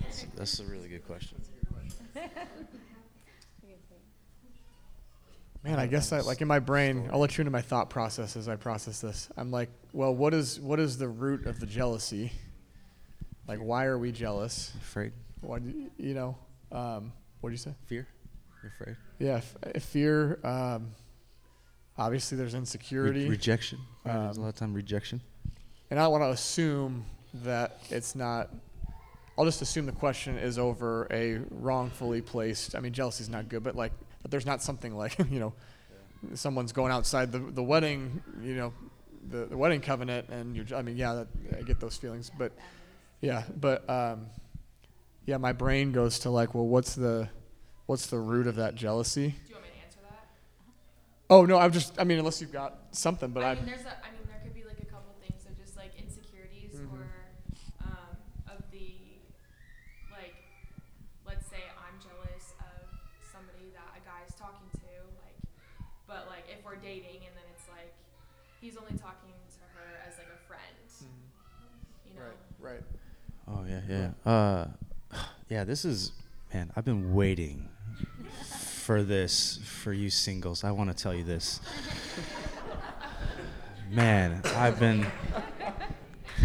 That's, 0.00 0.26
that's 0.36 0.60
a 0.60 0.64
really 0.64 0.88
good 0.88 1.06
question. 1.06 1.40
Man, 5.64 5.78
I 5.78 5.86
guess 5.86 6.12
I 6.12 6.20
like 6.20 6.42
in 6.42 6.48
my 6.48 6.58
brain. 6.58 7.08
I'll 7.10 7.18
let 7.18 7.38
you 7.38 7.42
into 7.42 7.50
my 7.50 7.62
thought 7.62 7.88
process 7.88 8.36
as 8.36 8.48
I 8.48 8.56
process 8.56 9.00
this. 9.00 9.30
I'm 9.36 9.50
like, 9.50 9.70
well, 9.94 10.14
what 10.14 10.34
is 10.34 10.60
what 10.60 10.78
is 10.78 10.98
the 10.98 11.08
root 11.08 11.46
of 11.46 11.58
the 11.58 11.64
jealousy? 11.66 12.32
Like, 13.48 13.60
why 13.60 13.86
are 13.86 13.98
we 13.98 14.12
jealous? 14.12 14.72
Afraid. 14.80 15.12
Why, 15.40 15.58
you 15.98 16.14
know, 16.14 16.36
um, 16.70 17.12
what 17.40 17.48
do 17.50 17.54
you 17.54 17.58
say? 17.58 17.74
Fear. 17.86 18.06
You're 18.62 18.72
afraid. 18.72 18.96
Yeah, 19.18 19.36
f- 19.36 19.56
uh, 19.74 19.78
fear. 19.78 20.38
Um, 20.44 20.90
obviously, 21.96 22.36
there's 22.36 22.52
Re- 22.54 22.58
insecurity, 22.60 23.28
rejection. 23.28 23.78
Right, 24.04 24.14
there's 24.14 24.36
a 24.36 24.40
Um, 24.40 24.44
lot 24.44 24.48
of 24.50 24.56
time 24.56 24.74
rejection. 24.74 25.22
and 25.90 25.98
I 25.98 26.08
want 26.08 26.22
to 26.24 26.28
assume 26.30 27.06
that 27.42 27.78
it's 27.90 28.14
not. 28.14 28.50
I'll 29.38 29.44
just 29.46 29.62
assume 29.62 29.86
the 29.86 29.92
question 29.92 30.36
is 30.38 30.58
over 30.58 31.06
a 31.10 31.38
wrongfully 31.50 32.20
placed. 32.22 32.74
I 32.76 32.80
mean, 32.80 32.92
jealousy 32.92 33.22
is 33.24 33.28
not 33.30 33.48
good, 33.48 33.62
but 33.64 33.74
like, 33.76 33.92
but 34.24 34.32
there's 34.32 34.46
not 34.46 34.62
something 34.64 34.96
like 34.96 35.18
you 35.30 35.38
know, 35.40 35.54
someone's 36.34 36.72
going 36.72 36.92
outside 36.92 37.32
the 37.32 37.38
the 37.40 37.62
wedding, 37.62 38.22
you 38.42 38.56
know, 38.56 38.72
the, 39.30 39.46
the 39.46 39.56
wedding 39.56 39.80
covenant, 39.82 40.28
and 40.30 40.56
you're. 40.56 40.66
I 40.76 40.82
mean, 40.82 40.96
yeah, 40.96 41.14
that, 41.14 41.28
I 41.58 41.62
get 41.62 41.80
those 41.80 41.96
feelings, 41.96 42.30
but 42.30 42.52
yeah, 43.20 43.44
but 43.60 43.88
um, 43.90 44.26
yeah, 45.26 45.36
my 45.38 45.52
brain 45.52 45.92
goes 45.92 46.20
to 46.20 46.30
like, 46.30 46.54
well, 46.54 46.66
what's 46.66 46.94
the, 46.94 47.28
what's 47.86 48.06
the 48.06 48.18
root 48.18 48.46
of 48.46 48.56
that 48.56 48.74
jealousy? 48.74 49.28
Do 49.28 49.34
you 49.50 49.54
want 49.56 49.64
me 49.66 49.70
to 49.80 49.86
answer 49.86 49.98
that? 50.10 50.26
Oh 51.30 51.44
no, 51.46 51.58
I'm 51.58 51.72
just. 51.72 51.98
I 52.00 52.04
mean, 52.04 52.18
unless 52.18 52.40
you've 52.40 52.52
got 52.52 52.74
something, 52.92 53.30
but 53.30 53.44
I 53.44 53.54
mean, 53.54 53.66
there's 53.66 53.86
a, 53.86 53.96
I 54.04 54.12
mean, 54.12 54.24
there 54.28 54.40
could 54.44 54.54
be 54.54 54.64
like 54.64 54.80
a 54.82 54.86
couple 54.86 55.12
things 55.20 55.44
of 55.48 55.56
just 55.58 55.76
like 55.76 55.92
insecurities 55.98 56.76
Mhm. 56.76 56.92
or 56.92 57.08
um, 57.88 58.12
of 58.52 58.60
the 58.70 58.92
like, 60.12 60.34
let's 61.26 61.46
say 61.48 61.64
I'm 61.80 61.96
jealous 62.04 62.52
of 62.60 62.76
somebody 63.32 63.72
that 63.72 63.88
a 63.96 64.00
guy's 64.04 64.36
talking 64.36 64.68
to, 64.84 64.90
like, 65.24 65.38
but 66.06 66.28
like 66.28 66.44
if 66.52 66.60
we're 66.64 66.76
dating 66.76 67.24
and 67.24 67.32
then 67.32 67.46
it's 67.56 67.66
like 67.72 67.92
he's 68.60 68.76
only 68.76 68.96
talking 69.00 69.32
to 69.32 69.62
her 69.76 69.88
as 70.04 70.20
like 70.20 70.28
a 70.28 70.40
friend, 70.46 70.76
you 72.04 72.14
know. 72.20 72.20
Right. 72.60 72.76
Right. 72.76 72.84
Oh 73.48 73.64
yeah. 73.88 74.10
Uh, 74.24 74.66
yeah. 75.48 75.64
This 75.64 75.84
is 75.84 76.12
man. 76.52 76.72
I've 76.76 76.84
been 76.84 77.14
waiting 77.14 77.68
for 78.84 79.02
this 79.02 79.60
for 79.64 79.92
you 79.92 80.10
singles. 80.10 80.64
I 80.64 80.70
want 80.70 80.96
to 80.96 81.02
tell 81.02 81.14
you 81.14 81.24
this. 81.24 81.60
Man, 83.90 84.40
I've 84.56 84.80
been. 84.80 85.06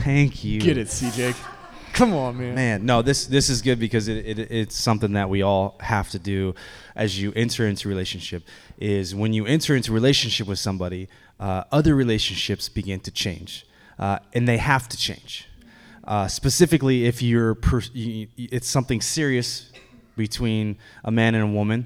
Thank 0.04 0.44
you. 0.44 0.62
Get 0.62 0.78
it, 0.78 0.88
CJ. 0.88 1.36
Come 1.94 2.14
on, 2.14 2.38
man. 2.38 2.56
Man, 2.56 2.86
no, 2.86 3.02
this 3.02 3.26
this 3.26 3.50
is 3.50 3.62
good 3.62 3.78
because 3.80 4.08
it, 4.08 4.26
it 4.26 4.40
it's 4.52 4.76
something 4.76 5.14
that 5.14 5.30
we 5.30 5.42
all 5.42 5.76
have 5.82 6.10
to 6.12 6.20
do 6.20 6.56
as 6.96 7.20
you 7.20 7.34
enter 7.36 7.68
into 7.68 7.90
relationship. 7.90 8.44
Is 8.78 9.14
when 9.14 9.34
you 9.34 9.46
enter 9.46 9.76
into 9.76 9.92
relationship 9.92 10.48
with 10.48 10.60
somebody, 10.60 11.10
uh, 11.42 11.66
other 11.74 11.96
relationships 11.96 12.70
begin 12.70 13.02
to 13.02 13.12
change, 13.12 13.66
uh, 13.98 14.20
and 14.32 14.48
they 14.48 14.58
have 14.58 14.88
to 14.90 14.98
change. 14.98 15.49
Uh, 16.10 16.28
specifically, 16.28 17.06
if 17.06 17.22
you're 17.22 17.54
per- 17.54 17.84
it's 17.94 18.68
something 18.68 19.00
serious 19.00 19.72
between 20.18 20.76
a 21.06 21.12
man 21.12 21.36
and 21.36 21.44
a 21.44 21.48
woman, 21.48 21.86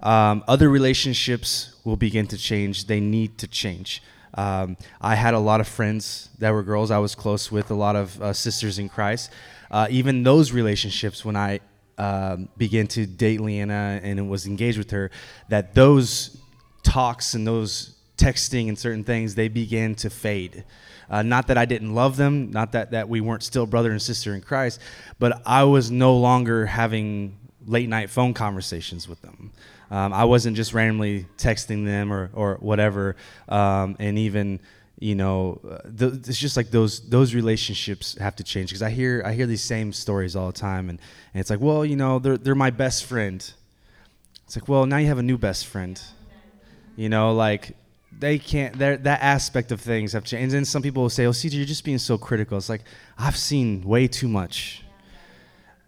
um, 0.00 0.44
other 0.46 0.70
relationships 0.70 1.74
will 1.82 1.96
begin 1.96 2.24
to 2.28 2.38
change. 2.38 2.86
They 2.86 3.00
need 3.00 3.36
to 3.38 3.48
change. 3.48 4.00
Um, 4.34 4.76
I 5.00 5.16
had 5.16 5.34
a 5.34 5.40
lot 5.40 5.60
of 5.60 5.66
friends 5.66 6.28
that 6.38 6.52
were 6.52 6.62
girls 6.62 6.92
I 6.92 6.98
was 6.98 7.16
close 7.16 7.50
with, 7.50 7.72
a 7.72 7.74
lot 7.74 7.96
of 7.96 8.22
uh, 8.22 8.32
sisters 8.32 8.78
in 8.78 8.88
Christ. 8.88 9.32
Uh, 9.72 9.88
even 9.90 10.22
those 10.22 10.52
relationships, 10.52 11.24
when 11.24 11.34
I 11.34 11.58
um, 11.98 12.48
began 12.56 12.86
to 12.88 13.06
date 13.06 13.40
Leanna 13.40 13.98
and 14.04 14.30
was 14.30 14.46
engaged 14.46 14.78
with 14.78 14.92
her, 14.92 15.10
that 15.48 15.74
those 15.74 16.40
talks 16.84 17.34
and 17.34 17.44
those 17.44 17.96
texting 18.16 18.68
and 18.68 18.78
certain 18.78 19.02
things, 19.02 19.34
they 19.34 19.48
began 19.48 19.96
to 19.96 20.10
fade. 20.10 20.62
Uh, 21.10 21.22
not 21.22 21.48
that 21.48 21.58
I 21.58 21.64
didn't 21.64 21.94
love 21.94 22.16
them, 22.16 22.50
not 22.50 22.72
that, 22.72 22.92
that 22.92 23.08
we 23.08 23.20
weren't 23.20 23.42
still 23.42 23.66
brother 23.66 23.90
and 23.90 24.00
sister 24.00 24.34
in 24.34 24.40
Christ, 24.40 24.80
but 25.18 25.42
I 25.46 25.64
was 25.64 25.90
no 25.90 26.16
longer 26.16 26.66
having 26.66 27.38
late 27.66 27.88
night 27.88 28.10
phone 28.10 28.34
conversations 28.34 29.08
with 29.08 29.20
them. 29.22 29.52
Um, 29.90 30.12
I 30.12 30.24
wasn't 30.24 30.56
just 30.56 30.72
randomly 30.72 31.26
texting 31.36 31.84
them 31.84 32.12
or, 32.12 32.30
or 32.32 32.56
whatever. 32.56 33.16
Um, 33.48 33.96
and 33.98 34.18
even, 34.18 34.60
you 34.98 35.14
know, 35.14 35.60
uh, 35.68 35.88
th- 35.96 36.28
it's 36.28 36.38
just 36.38 36.56
like 36.56 36.70
those 36.70 37.00
those 37.08 37.34
relationships 37.34 38.16
have 38.18 38.36
to 38.36 38.44
change 38.44 38.70
because 38.70 38.82
I 38.82 38.90
hear 38.90 39.22
I 39.24 39.34
hear 39.34 39.46
these 39.46 39.62
same 39.62 39.92
stories 39.92 40.36
all 40.36 40.46
the 40.46 40.58
time, 40.58 40.88
and, 40.88 40.98
and 41.32 41.40
it's 41.40 41.50
like, 41.50 41.60
well, 41.60 41.84
you 41.84 41.96
know, 41.96 42.18
they're 42.18 42.38
they're 42.38 42.54
my 42.54 42.70
best 42.70 43.04
friend. 43.04 43.38
It's 44.46 44.56
like, 44.56 44.68
well, 44.68 44.86
now 44.86 44.98
you 44.98 45.06
have 45.08 45.18
a 45.18 45.22
new 45.22 45.38
best 45.38 45.66
friend. 45.66 46.00
You 46.96 47.08
know, 47.08 47.34
like 47.34 47.76
they 48.24 48.38
can't. 48.38 48.78
That 48.78 49.06
aspect 49.22 49.72
of 49.72 49.80
things 49.80 50.12
have 50.14 50.24
changed. 50.24 50.42
And 50.44 50.52
then 50.52 50.64
some 50.64 50.82
people 50.82 51.02
will 51.02 51.10
say, 51.10 51.26
"Oh, 51.26 51.32
CJ, 51.32 51.54
you're 51.54 51.66
just 51.66 51.84
being 51.84 51.98
so 51.98 52.16
critical." 52.18 52.56
It's 52.58 52.68
like 52.68 52.84
I've 53.18 53.36
seen 53.36 53.82
way 53.82 54.08
too 54.08 54.28
much. 54.28 54.80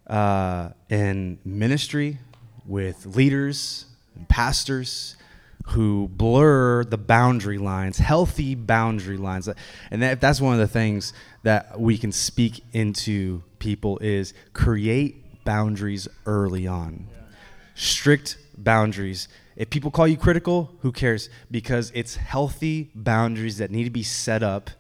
uh, 0.06 0.70
in 0.88 1.38
ministry 1.44 2.18
with 2.66 3.06
leaders 3.06 3.86
and 4.14 4.28
pastors 4.28 5.16
who 5.70 6.08
blur 6.12 6.84
the 6.84 6.98
boundary 6.98 7.58
lines, 7.58 7.98
healthy 7.98 8.54
boundary 8.54 9.16
lines. 9.16 9.48
And 9.90 10.02
that, 10.02 10.20
that's 10.20 10.40
one 10.40 10.52
of 10.54 10.60
the 10.60 10.68
things 10.68 11.12
that 11.42 11.80
we 11.80 11.98
can 11.98 12.12
speak 12.12 12.62
into 12.72 13.42
people 13.58 13.98
is 13.98 14.32
create 14.52 15.44
boundaries 15.44 16.06
early 16.24 16.66
on. 16.68 17.08
Strict 17.74 18.38
boundaries. 18.56 19.26
If 19.57 19.70
people 19.70 19.91
call 19.91 20.07
you 20.07 20.16
critical, 20.16 20.74
who 20.81 20.93
cares? 20.93 21.31
Because 21.51 21.91
it's 21.95 22.16
healthy 22.16 22.91
boundaries 22.95 23.59
that 23.59 23.70
need 23.70 23.85
to 23.85 23.91
be 23.91 24.03
set 24.03 24.43
up 24.43 24.70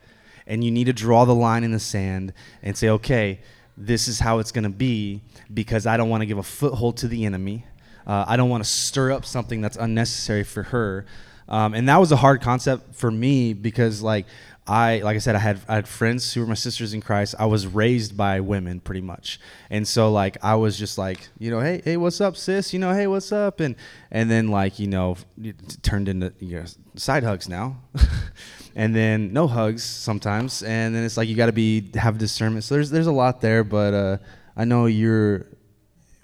and 0.46 0.62
you 0.62 0.70
need 0.70 0.84
to 0.84 0.92
draw 0.92 1.24
the 1.24 1.34
line 1.34 1.64
in 1.64 1.72
the 1.72 1.80
sand 1.80 2.32
and 2.62 2.76
say, 2.76 2.88
okay, 2.90 3.40
this 3.76 4.06
is 4.06 4.20
how 4.20 4.38
it's 4.38 4.52
going 4.52 4.64
to 4.64 4.70
be 4.70 5.22
because 5.52 5.86
I 5.86 5.96
don't 5.96 6.08
want 6.08 6.22
to 6.22 6.26
give 6.26 6.38
a 6.38 6.42
foothold 6.42 6.98
to 6.98 7.08
the 7.08 7.24
enemy. 7.24 7.64
Uh, 8.06 8.24
I 8.28 8.36
don't 8.36 8.48
want 8.48 8.62
to 8.62 8.70
stir 8.70 9.12
up 9.12 9.24
something 9.24 9.60
that's 9.60 9.76
unnecessary 9.76 10.44
for 10.44 10.64
her. 10.64 11.06
Um, 11.48 11.74
and 11.74 11.88
that 11.88 11.98
was 11.98 12.12
a 12.12 12.16
hard 12.16 12.40
concept 12.40 12.94
for 12.94 13.10
me 13.10 13.52
because, 13.52 14.02
like, 14.02 14.26
I, 14.68 14.98
like 14.98 15.14
I 15.14 15.18
said, 15.18 15.36
I 15.36 15.38
had 15.38 15.60
I 15.68 15.76
had 15.76 15.86
friends 15.86 16.34
who 16.34 16.40
were 16.40 16.46
my 16.46 16.54
sisters 16.54 16.92
in 16.92 17.00
Christ. 17.00 17.36
I 17.38 17.46
was 17.46 17.66
raised 17.68 18.16
by 18.16 18.40
women, 18.40 18.80
pretty 18.80 19.00
much, 19.00 19.38
and 19.70 19.86
so 19.86 20.10
like 20.10 20.36
I 20.42 20.56
was 20.56 20.76
just 20.76 20.98
like, 20.98 21.28
you 21.38 21.50
know, 21.52 21.60
hey, 21.60 21.82
hey, 21.84 21.96
what's 21.96 22.20
up, 22.20 22.36
sis? 22.36 22.72
You 22.72 22.80
know, 22.80 22.92
hey, 22.92 23.06
what's 23.06 23.30
up? 23.30 23.60
And 23.60 23.76
and 24.10 24.28
then 24.28 24.48
like 24.48 24.80
you 24.80 24.88
know, 24.88 25.16
it 25.40 25.78
turned 25.82 26.08
into 26.08 26.32
you 26.40 26.60
know, 26.60 26.64
side 26.96 27.22
hugs 27.22 27.48
now, 27.48 27.76
and 28.74 28.94
then 28.94 29.32
no 29.32 29.46
hugs 29.46 29.84
sometimes, 29.84 30.64
and 30.64 30.94
then 30.94 31.04
it's 31.04 31.16
like 31.16 31.28
you 31.28 31.36
got 31.36 31.46
to 31.46 31.52
be 31.52 31.88
have 31.94 32.18
discernment. 32.18 32.64
So 32.64 32.74
there's 32.74 32.90
there's 32.90 33.06
a 33.06 33.12
lot 33.12 33.40
there, 33.40 33.62
but 33.62 33.94
uh, 33.94 34.18
I 34.56 34.64
know 34.64 34.86
you're. 34.86 35.46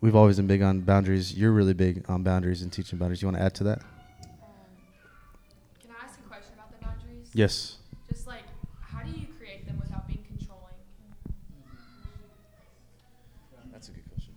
We've 0.00 0.16
always 0.16 0.36
been 0.36 0.48
big 0.48 0.62
on 0.62 0.80
boundaries. 0.80 1.32
You're 1.32 1.52
really 1.52 1.74
big 1.74 2.04
on 2.08 2.24
boundaries 2.24 2.62
and 2.62 2.72
teaching 2.72 2.98
boundaries. 2.98 3.22
You 3.22 3.28
want 3.28 3.38
to 3.38 3.44
add 3.44 3.54
to 3.54 3.64
that? 3.64 3.82
Can 5.80 5.90
I 5.92 6.04
ask 6.04 6.18
a 6.18 6.28
question 6.28 6.54
about 6.54 6.72
the 6.72 6.84
boundaries? 6.84 7.30
Yes. 7.34 7.76
Just 8.12 8.26
like, 8.26 8.42
how 8.80 9.02
do 9.02 9.10
you 9.10 9.26
create 9.38 9.64
them 9.64 9.78
without 9.80 10.06
being 10.06 10.22
controlling? 10.26 10.74
That's 13.72 13.88
a 13.88 13.92
good 13.92 14.08
question 14.10 14.34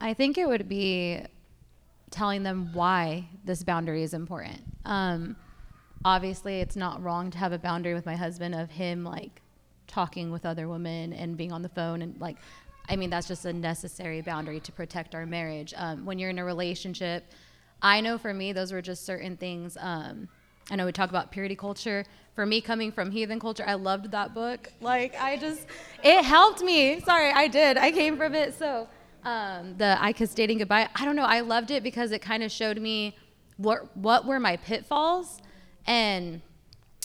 I 0.00 0.14
think 0.14 0.38
it 0.38 0.46
would 0.46 0.68
be 0.68 1.22
telling 2.10 2.42
them 2.42 2.70
why 2.72 3.28
this 3.44 3.62
boundary 3.62 4.02
is 4.02 4.14
important. 4.14 4.60
Um, 4.84 5.36
obviously, 6.04 6.60
it's 6.60 6.76
not 6.76 7.02
wrong 7.02 7.30
to 7.30 7.38
have 7.38 7.52
a 7.52 7.58
boundary 7.58 7.94
with 7.94 8.06
my 8.06 8.16
husband 8.16 8.54
of 8.54 8.70
him 8.70 9.04
like 9.04 9.42
talking 9.86 10.30
with 10.30 10.46
other 10.46 10.68
women 10.68 11.12
and 11.12 11.36
being 11.36 11.52
on 11.52 11.62
the 11.62 11.68
phone 11.68 12.02
and 12.02 12.18
like, 12.20 12.36
I 12.88 12.96
mean, 12.96 13.10
that's 13.10 13.28
just 13.28 13.44
a 13.44 13.52
necessary 13.52 14.22
boundary 14.22 14.60
to 14.60 14.72
protect 14.72 15.14
our 15.14 15.26
marriage. 15.26 15.74
Um, 15.76 16.06
when 16.06 16.18
you're 16.18 16.30
in 16.30 16.38
a 16.38 16.44
relationship, 16.44 17.24
I 17.82 18.00
know 18.00 18.18
for 18.18 18.32
me, 18.32 18.52
those 18.52 18.72
were 18.72 18.82
just 18.82 19.04
certain 19.04 19.36
things. 19.36 19.76
Um, 19.78 20.28
I 20.70 20.76
know 20.76 20.86
we 20.86 20.92
talk 20.92 21.10
about 21.10 21.30
purity 21.30 21.56
culture. 21.56 22.04
For 22.34 22.46
me, 22.46 22.60
coming 22.60 22.92
from 22.92 23.10
heathen 23.10 23.40
culture, 23.40 23.64
I 23.66 23.74
loved 23.74 24.10
that 24.12 24.32
book. 24.32 24.72
Like, 24.80 25.20
I 25.20 25.36
just, 25.36 25.66
it 26.02 26.24
helped 26.24 26.62
me. 26.62 27.00
Sorry, 27.00 27.30
I 27.30 27.48
did. 27.48 27.76
I 27.76 27.90
came 27.90 28.16
from 28.16 28.34
it. 28.34 28.54
So, 28.54 28.88
um, 29.28 29.74
the 29.76 29.96
I 30.00 30.12
Kissed 30.14 30.36
Dating 30.36 30.58
Goodbye, 30.58 30.88
I 30.94 31.04
don't 31.04 31.14
know. 31.14 31.24
I 31.24 31.40
loved 31.40 31.70
it 31.70 31.82
because 31.82 32.12
it 32.12 32.20
kind 32.22 32.42
of 32.42 32.50
showed 32.50 32.80
me 32.80 33.14
what, 33.58 33.94
what 33.96 34.24
were 34.24 34.40
my 34.40 34.56
pitfalls 34.56 35.38
and 35.86 36.40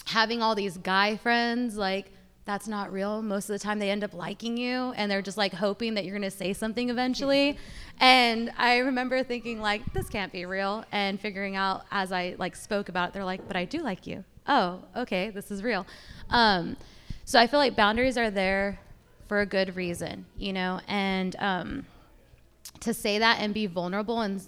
having 0.06 0.41
all 0.41 0.56
these 0.56 0.78
guy 0.78 1.18
friends, 1.18 1.76
like, 1.76 2.12
that's 2.45 2.68
not 2.68 2.91
real. 2.91 3.22
Most 3.22 3.50
of 3.50 3.54
the 3.54 3.60
time, 3.60 3.80
they 3.80 3.90
end 3.90 4.04
up 4.04 4.14
liking 4.14 4.58
you 4.58 4.94
and 4.95 5.12
they're 5.12 5.22
just 5.22 5.38
like 5.38 5.54
hoping 5.54 5.94
that 5.94 6.06
you're 6.06 6.18
going 6.18 6.30
to 6.30 6.36
say 6.36 6.54
something 6.54 6.90
eventually. 6.90 7.58
And 8.00 8.52
I 8.58 8.78
remember 8.78 9.24
thinking, 9.24 9.62
like, 9.62 9.94
this 9.94 10.10
can't 10.10 10.32
be 10.32 10.45
real. 10.45 10.84
And 10.91 11.20
figuring 11.20 11.56
out 11.56 11.86
as 11.91 12.12
I 12.12 12.36
like 12.40 12.56
spoke 12.56 12.90
about 12.90 13.10
it, 13.10 13.14
they're 13.14 13.24
like, 13.24 13.48
but 13.48 13.56
I 13.56 13.66
do 13.66 13.84
like 13.84 14.08
you. 14.08 14.24
Oh, 14.48 14.80
okay, 14.98 15.30
this 15.30 15.52
is 15.52 15.62
real. 15.62 15.86
Um, 16.32 16.76
so 17.24 17.40
I 17.40 17.45
feel 17.45 17.60
like 17.60 17.76
boundaries 17.76 18.18
are 18.18 18.32
there 18.32 18.80
for 19.28 19.41
a 19.41 19.45
good 19.45 19.76
reason, 19.76 20.26
you 20.38 20.54
know? 20.54 20.82
And 20.88 21.36
um, 21.38 21.86
to 22.84 22.93
say 22.93 23.19
that 23.19 23.39
and 23.39 23.53
be 23.53 23.65
vulnerable 23.65 24.22
and 24.22 24.41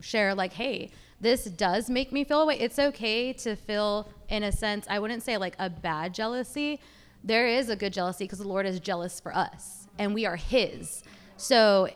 share, 0.00 0.34
like, 0.34 0.52
hey, 0.52 0.90
this 1.20 1.44
does 1.44 1.90
make 1.90 2.12
me 2.12 2.24
feel 2.24 2.40
away. 2.40 2.58
It's 2.58 2.78
okay 2.78 3.32
to 3.34 3.54
feel, 3.54 4.08
in 4.28 4.42
a 4.42 4.52
sense, 4.52 4.86
I 4.88 4.98
wouldn't 4.98 5.22
say 5.22 5.36
like 5.36 5.54
a 5.58 5.68
bad 5.68 6.14
jealousy. 6.14 6.80
There 7.22 7.46
is 7.46 7.68
a 7.68 7.76
good 7.76 7.92
jealousy 7.92 8.24
because 8.24 8.38
the 8.38 8.48
Lord 8.48 8.64
is 8.66 8.80
jealous 8.80 9.20
for 9.20 9.34
us 9.34 9.86
and 9.98 10.14
we 10.14 10.24
are 10.24 10.36
His. 10.36 11.02
So 11.36 11.90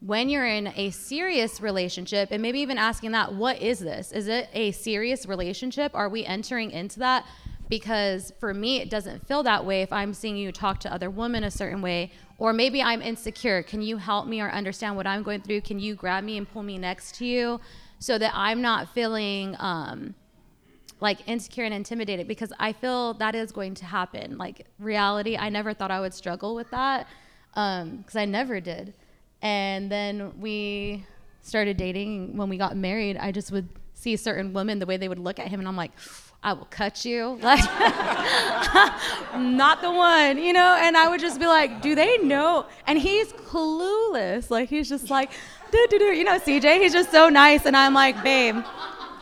when 0.00 0.30
you're 0.30 0.46
in 0.46 0.68
a 0.76 0.90
serious 0.90 1.60
relationship, 1.60 2.28
and 2.30 2.40
maybe 2.40 2.60
even 2.60 2.78
asking 2.78 3.12
that, 3.12 3.34
what 3.34 3.60
is 3.60 3.78
this? 3.80 4.12
Is 4.12 4.28
it 4.28 4.48
a 4.54 4.72
serious 4.72 5.26
relationship? 5.26 5.92
Are 5.94 6.08
we 6.08 6.24
entering 6.24 6.70
into 6.70 7.00
that? 7.00 7.26
Because 7.70 8.32
for 8.40 8.52
me, 8.52 8.80
it 8.80 8.90
doesn't 8.90 9.26
feel 9.26 9.44
that 9.44 9.64
way 9.64 9.80
if 9.80 9.92
I'm 9.92 10.12
seeing 10.12 10.36
you 10.36 10.50
talk 10.50 10.80
to 10.80 10.92
other 10.92 11.08
women 11.08 11.44
a 11.44 11.50
certain 11.50 11.80
way, 11.80 12.10
or 12.36 12.52
maybe 12.52 12.82
I'm 12.82 13.00
insecure. 13.00 13.62
Can 13.62 13.80
you 13.80 13.96
help 13.96 14.26
me 14.26 14.40
or 14.40 14.50
understand 14.50 14.96
what 14.96 15.06
I'm 15.06 15.22
going 15.22 15.40
through? 15.40 15.62
Can 15.62 15.78
you 15.78 15.94
grab 15.94 16.24
me 16.24 16.36
and 16.36 16.50
pull 16.50 16.64
me 16.64 16.76
next 16.76 17.14
to 17.16 17.24
you 17.24 17.60
so 18.00 18.18
that 18.18 18.32
I'm 18.34 18.60
not 18.60 18.92
feeling 18.92 19.54
um, 19.60 20.14
like 21.00 21.20
insecure 21.28 21.64
and 21.64 21.72
intimidated? 21.72 22.26
Because 22.26 22.52
I 22.58 22.72
feel 22.72 23.14
that 23.14 23.34
is 23.36 23.52
going 23.52 23.74
to 23.76 23.84
happen. 23.84 24.36
Like 24.36 24.66
reality, 24.80 25.36
I 25.36 25.48
never 25.48 25.72
thought 25.72 25.92
I 25.92 26.00
would 26.00 26.12
struggle 26.12 26.56
with 26.56 26.70
that 26.72 27.06
because 27.52 27.82
um, 27.82 28.04
I 28.16 28.24
never 28.24 28.60
did. 28.60 28.94
And 29.42 29.90
then 29.90 30.40
we 30.40 31.06
started 31.42 31.76
dating. 31.76 32.36
When 32.36 32.48
we 32.48 32.58
got 32.58 32.76
married, 32.76 33.16
I 33.16 33.30
just 33.32 33.52
would 33.52 33.68
see 33.94 34.16
certain 34.16 34.52
women 34.52 34.80
the 34.80 34.86
way 34.86 34.96
they 34.96 35.08
would 35.08 35.18
look 35.18 35.38
at 35.38 35.48
him, 35.48 35.60
and 35.60 35.68
I'm 35.68 35.76
like, 35.76 35.92
I 36.42 36.54
will 36.54 36.68
cut 36.70 37.04
you. 37.04 37.38
Like, 37.50 37.60
not 39.36 39.82
the 39.82 39.90
one, 39.90 40.38
you 40.38 40.52
know? 40.52 40.76
And 40.80 40.96
I 40.96 41.08
would 41.08 41.20
just 41.20 41.38
be 41.38 41.46
like, 41.46 41.82
do 41.82 41.94
they 41.94 42.18
know? 42.18 42.66
And 42.86 42.98
he's 42.98 43.32
clueless. 43.32 44.50
Like, 44.50 44.68
he's 44.68 44.88
just 44.88 45.10
like, 45.10 45.30
do, 45.70 45.86
do, 45.90 45.98
do. 45.98 46.04
You 46.06 46.24
know, 46.24 46.38
CJ, 46.38 46.80
he's 46.80 46.92
just 46.92 47.10
so 47.10 47.28
nice. 47.28 47.66
And 47.66 47.76
I'm 47.76 47.94
like, 47.94 48.22
babe, 48.22 48.56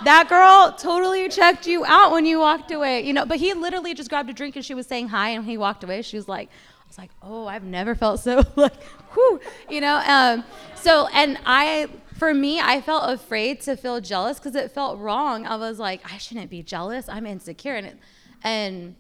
that 0.05 0.29
girl 0.29 0.73
totally 0.79 1.29
checked 1.29 1.67
you 1.67 1.85
out 1.85 2.13
when 2.13 2.25
you 2.27 2.39
walked 2.39 2.71
away, 2.71 3.05
you 3.05 3.13
know? 3.13 3.27
But 3.27 3.39
he 3.39 3.53
literally 3.55 3.95
just 3.95 4.09
grabbed 4.09 4.31
a 4.31 4.33
drink 4.33 4.57
and 4.57 4.65
she 4.65 4.75
was 4.75 4.87
saying 4.87 5.09
hi, 5.09 5.31
and 5.31 5.45
he 5.45 5.59
walked 5.59 5.83
away. 5.85 6.03
She 6.03 6.17
was 6.17 6.29
like, 6.29 6.49
I 6.49 6.87
was 6.87 6.99
like, 6.99 7.11
oh, 7.23 7.47
I've 7.47 7.65
never 7.65 7.95
felt 7.95 8.21
so 8.21 8.45
like, 8.57 8.83
whew, 9.15 9.41
you 9.69 9.81
know? 9.81 10.03
Um, 10.07 10.45
so, 10.77 11.09
and 11.09 11.39
I, 11.45 11.89
for 12.19 12.35
me, 12.35 12.61
I 12.61 12.81
felt 12.81 13.09
afraid 13.09 13.61
to 13.63 13.77
feel 13.77 14.01
jealous 14.01 14.39
because 14.39 14.57
it 14.57 14.73
felt 14.73 14.99
wrong. 14.99 15.47
I 15.47 15.55
was 15.57 15.79
like, 15.79 16.01
I 16.13 16.19
shouldn't 16.19 16.51
be 16.51 16.63
jealous. 16.65 17.09
I'm 17.09 17.27
insecure. 17.27 17.77
And, 17.77 17.99
and 18.43 18.97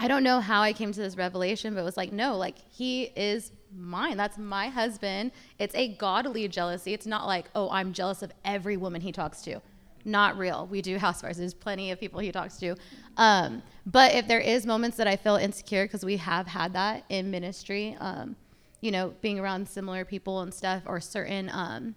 I 0.00 0.08
don't 0.08 0.24
know 0.24 0.40
how 0.40 0.60
I 0.60 0.72
came 0.72 0.92
to 0.92 1.00
this 1.00 1.16
revelation, 1.16 1.74
but 1.74 1.80
it 1.80 1.84
was 1.84 1.96
like, 1.96 2.12
no, 2.12 2.36
like 2.36 2.56
he 2.68 3.04
is 3.14 3.52
mine. 3.72 4.16
That's 4.16 4.36
my 4.36 4.68
husband. 4.68 5.30
It's 5.60 5.74
a 5.76 5.94
godly 5.94 6.48
jealousy. 6.48 6.92
It's 6.92 7.06
not 7.06 7.26
like, 7.26 7.46
oh, 7.54 7.70
I'm 7.70 7.92
jealous 7.92 8.22
of 8.22 8.32
every 8.44 8.76
woman 8.76 9.00
he 9.00 9.12
talks 9.12 9.42
to. 9.42 9.60
Not 10.04 10.36
real. 10.36 10.66
We 10.66 10.82
do 10.82 10.98
house 10.98 11.20
fires. 11.20 11.36
There's 11.36 11.54
plenty 11.54 11.92
of 11.92 12.00
people 12.00 12.18
he 12.18 12.32
talks 12.32 12.56
to. 12.58 12.74
Um, 13.16 13.62
but 13.86 14.14
if 14.14 14.26
there 14.26 14.40
is 14.40 14.66
moments 14.66 14.96
that 14.96 15.06
I 15.06 15.14
feel 15.14 15.36
insecure, 15.36 15.84
because 15.84 16.04
we 16.04 16.16
have 16.16 16.48
had 16.48 16.72
that 16.72 17.04
in 17.10 17.30
ministry, 17.30 17.96
um, 18.00 18.34
you 18.80 18.90
know, 18.90 19.14
being 19.20 19.38
around 19.38 19.68
similar 19.68 20.04
people 20.04 20.40
and 20.40 20.52
stuff, 20.52 20.82
or 20.86 21.00
certain 21.00 21.48
um, 21.52 21.94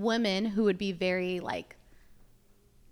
women 0.00 0.44
who 0.44 0.64
would 0.64 0.78
be 0.78 0.92
very 0.92 1.40
like, 1.40 1.76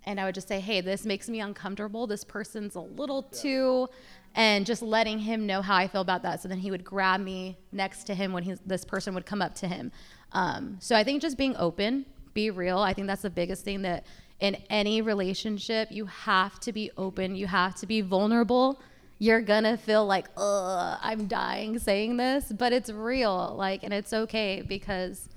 and 0.05 0.19
I 0.19 0.25
would 0.25 0.35
just 0.35 0.47
say, 0.47 0.59
hey, 0.59 0.81
this 0.81 1.05
makes 1.05 1.27
me 1.29 1.39
uncomfortable. 1.39 2.05
This 2.05 2.23
person's 2.23 2.75
a 2.75 2.79
little 2.79 3.23
too, 3.23 3.87
and 4.35 4.65
just 4.65 4.81
letting 4.81 5.19
him 5.19 5.47
know 5.47 5.61
how 5.61 5.75
I 5.75 5.87
feel 5.87 6.01
about 6.01 6.21
that. 6.23 6.41
So 6.41 6.47
then 6.47 6.59
he 6.59 6.69
would 6.69 6.83
grab 6.83 7.21
me 7.21 7.57
next 7.71 8.03
to 8.05 8.13
him 8.13 8.33
when 8.33 8.43
he's, 8.43 8.59
this 8.65 8.85
person 8.85 9.15
would 9.15 9.25
come 9.25 9.41
up 9.41 9.55
to 9.55 9.67
him. 9.67 9.91
Um, 10.33 10.77
so 10.79 10.95
I 10.95 11.03
think 11.03 11.21
just 11.21 11.37
being 11.37 11.55
open, 11.57 12.05
be 12.33 12.51
real. 12.51 12.79
I 12.79 12.93
think 12.93 13.07
that's 13.07 13.23
the 13.23 13.29
biggest 13.29 13.63
thing 13.63 13.81
that 13.83 14.05
in 14.41 14.55
any 14.69 15.01
relationship, 15.01 15.87
you 15.91 16.05
have 16.05 16.59
to 16.59 16.73
be 16.73 16.91
open, 16.97 17.35
you 17.35 17.47
have 17.47 17.75
to 17.75 17.87
be 17.87 18.01
vulnerable. 18.01 18.81
You're 19.17 19.41
gonna 19.41 19.77
feel 19.77 20.05
like, 20.05 20.27
ugh, 20.35 20.99
I'm 21.01 21.27
dying 21.27 21.79
saying 21.79 22.17
this, 22.17 22.51
but 22.51 22.73
it's 22.73 22.89
real. 22.89 23.55
Like, 23.57 23.83
and 23.83 23.93
it's 23.93 24.11
okay 24.11 24.61
because 24.67 25.29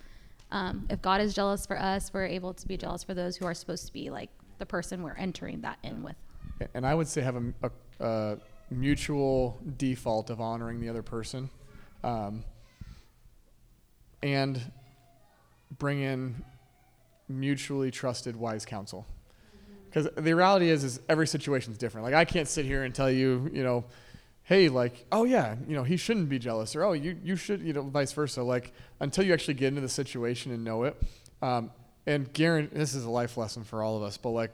um, 0.51 0.87
if 0.89 1.03
God 1.03 1.21
is 1.21 1.35
jealous 1.35 1.67
for 1.67 1.79
us, 1.79 2.11
we're 2.13 2.27
able 2.27 2.55
to 2.55 2.67
be 2.67 2.77
jealous 2.77 3.05
for 3.05 3.15
those 3.15 3.37
who 3.37 3.45
are 3.47 3.55
supposed 3.55 3.87
to 3.87 3.93
be 3.93 4.11
like 4.11 4.31
the 4.59 4.67
person 4.67 5.03
we're 5.03 5.17
entering 5.17 5.61
that 5.63 5.79
in 5.83 6.03
with. 6.03 6.17
And 6.75 6.87
I 6.87 6.95
would 6.95 7.07
say 7.07 7.21
have 7.21 7.37
a, 7.37 7.53
a, 7.63 8.05
a 8.05 8.39
mutual 8.71 9.61
default 9.77 10.31
of 10.31 10.41
honoring 10.41 10.81
the 10.81 10.89
other 10.89 11.03
person, 11.03 11.51
um, 12.03 12.45
and 14.23 14.61
bring 15.79 16.01
in 16.01 16.43
mutually 17.29 17.91
trusted 17.91 18.35
wise 18.35 18.65
counsel 18.65 19.07
because 19.89 20.09
the 20.17 20.35
reality 20.35 20.71
is 20.71 20.83
is 20.83 21.01
every 21.09 21.27
situation 21.27 21.73
is 21.73 21.79
different 21.79 22.05
like 22.05 22.15
i 22.15 22.25
can't 22.25 22.49
sit 22.49 22.65
here 22.65 22.85
and 22.85 22.95
tell 22.95 23.11
you 23.11 23.51
you 23.53 23.63
know 23.63 23.85
hey, 24.49 24.71
like, 24.71 25.05
oh 25.13 25.25
yeah, 25.25 25.57
you 25.69 25.77
know, 25.77 25.85
he 25.85 25.99
shouldn't 25.99 26.31
be 26.31 26.39
jealous, 26.39 26.75
or 26.75 26.83
oh, 26.83 26.93
you 26.93 27.19
you 27.23 27.37
should, 27.37 27.61
you 27.61 27.75
know, 27.75 27.83
vice 27.83 28.13
versa. 28.13 28.43
Like 28.43 28.73
until 28.99 29.25
you 29.25 29.35
actually 29.35 29.55
get 29.55 29.69
into 29.69 29.83
the 29.83 29.89
situation 29.89 30.53
and 30.53 30.65
know 30.65 30.85
it. 30.85 30.97
Um, 31.43 31.71
and 32.07 32.33
guarantee 32.33 32.75
this 32.75 32.95
is 32.95 33.05
a 33.05 33.11
life 33.11 33.37
lesson 33.37 33.63
for 33.63 33.83
all 33.83 33.99
of 33.99 34.03
us, 34.03 34.17
but 34.17 34.31
like 34.31 34.51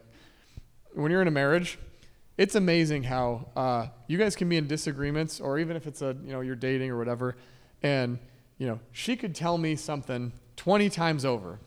when 0.93 1.12
you're 1.12 1.23
in 1.23 1.29
a 1.29 1.31
marriage, 1.31 1.79
it's 2.37 2.57
amazing 2.57 3.05
how 3.05 3.47
uh, 3.55 3.87
you 4.09 4.19
guys 4.19 4.35
can 4.35 4.49
be 4.49 4.57
in 4.57 4.66
disagreements, 4.66 5.41
or 5.41 5.61
even 5.61 5.77
if 5.77 5.87
it's 5.87 6.03
a 6.03 6.16
you 6.25 6.33
know 6.33 6.41
you're 6.41 6.57
dating 6.57 6.91
or 6.91 6.99
whatever, 6.99 7.37
and 7.85 8.19
you 8.59 8.66
know 8.66 8.81
she 8.91 9.15
could 9.15 9.37
tell 9.37 9.57
me 9.57 9.77
something 9.77 10.33
20 10.57 10.91
times 10.91 11.25
over, 11.25 11.61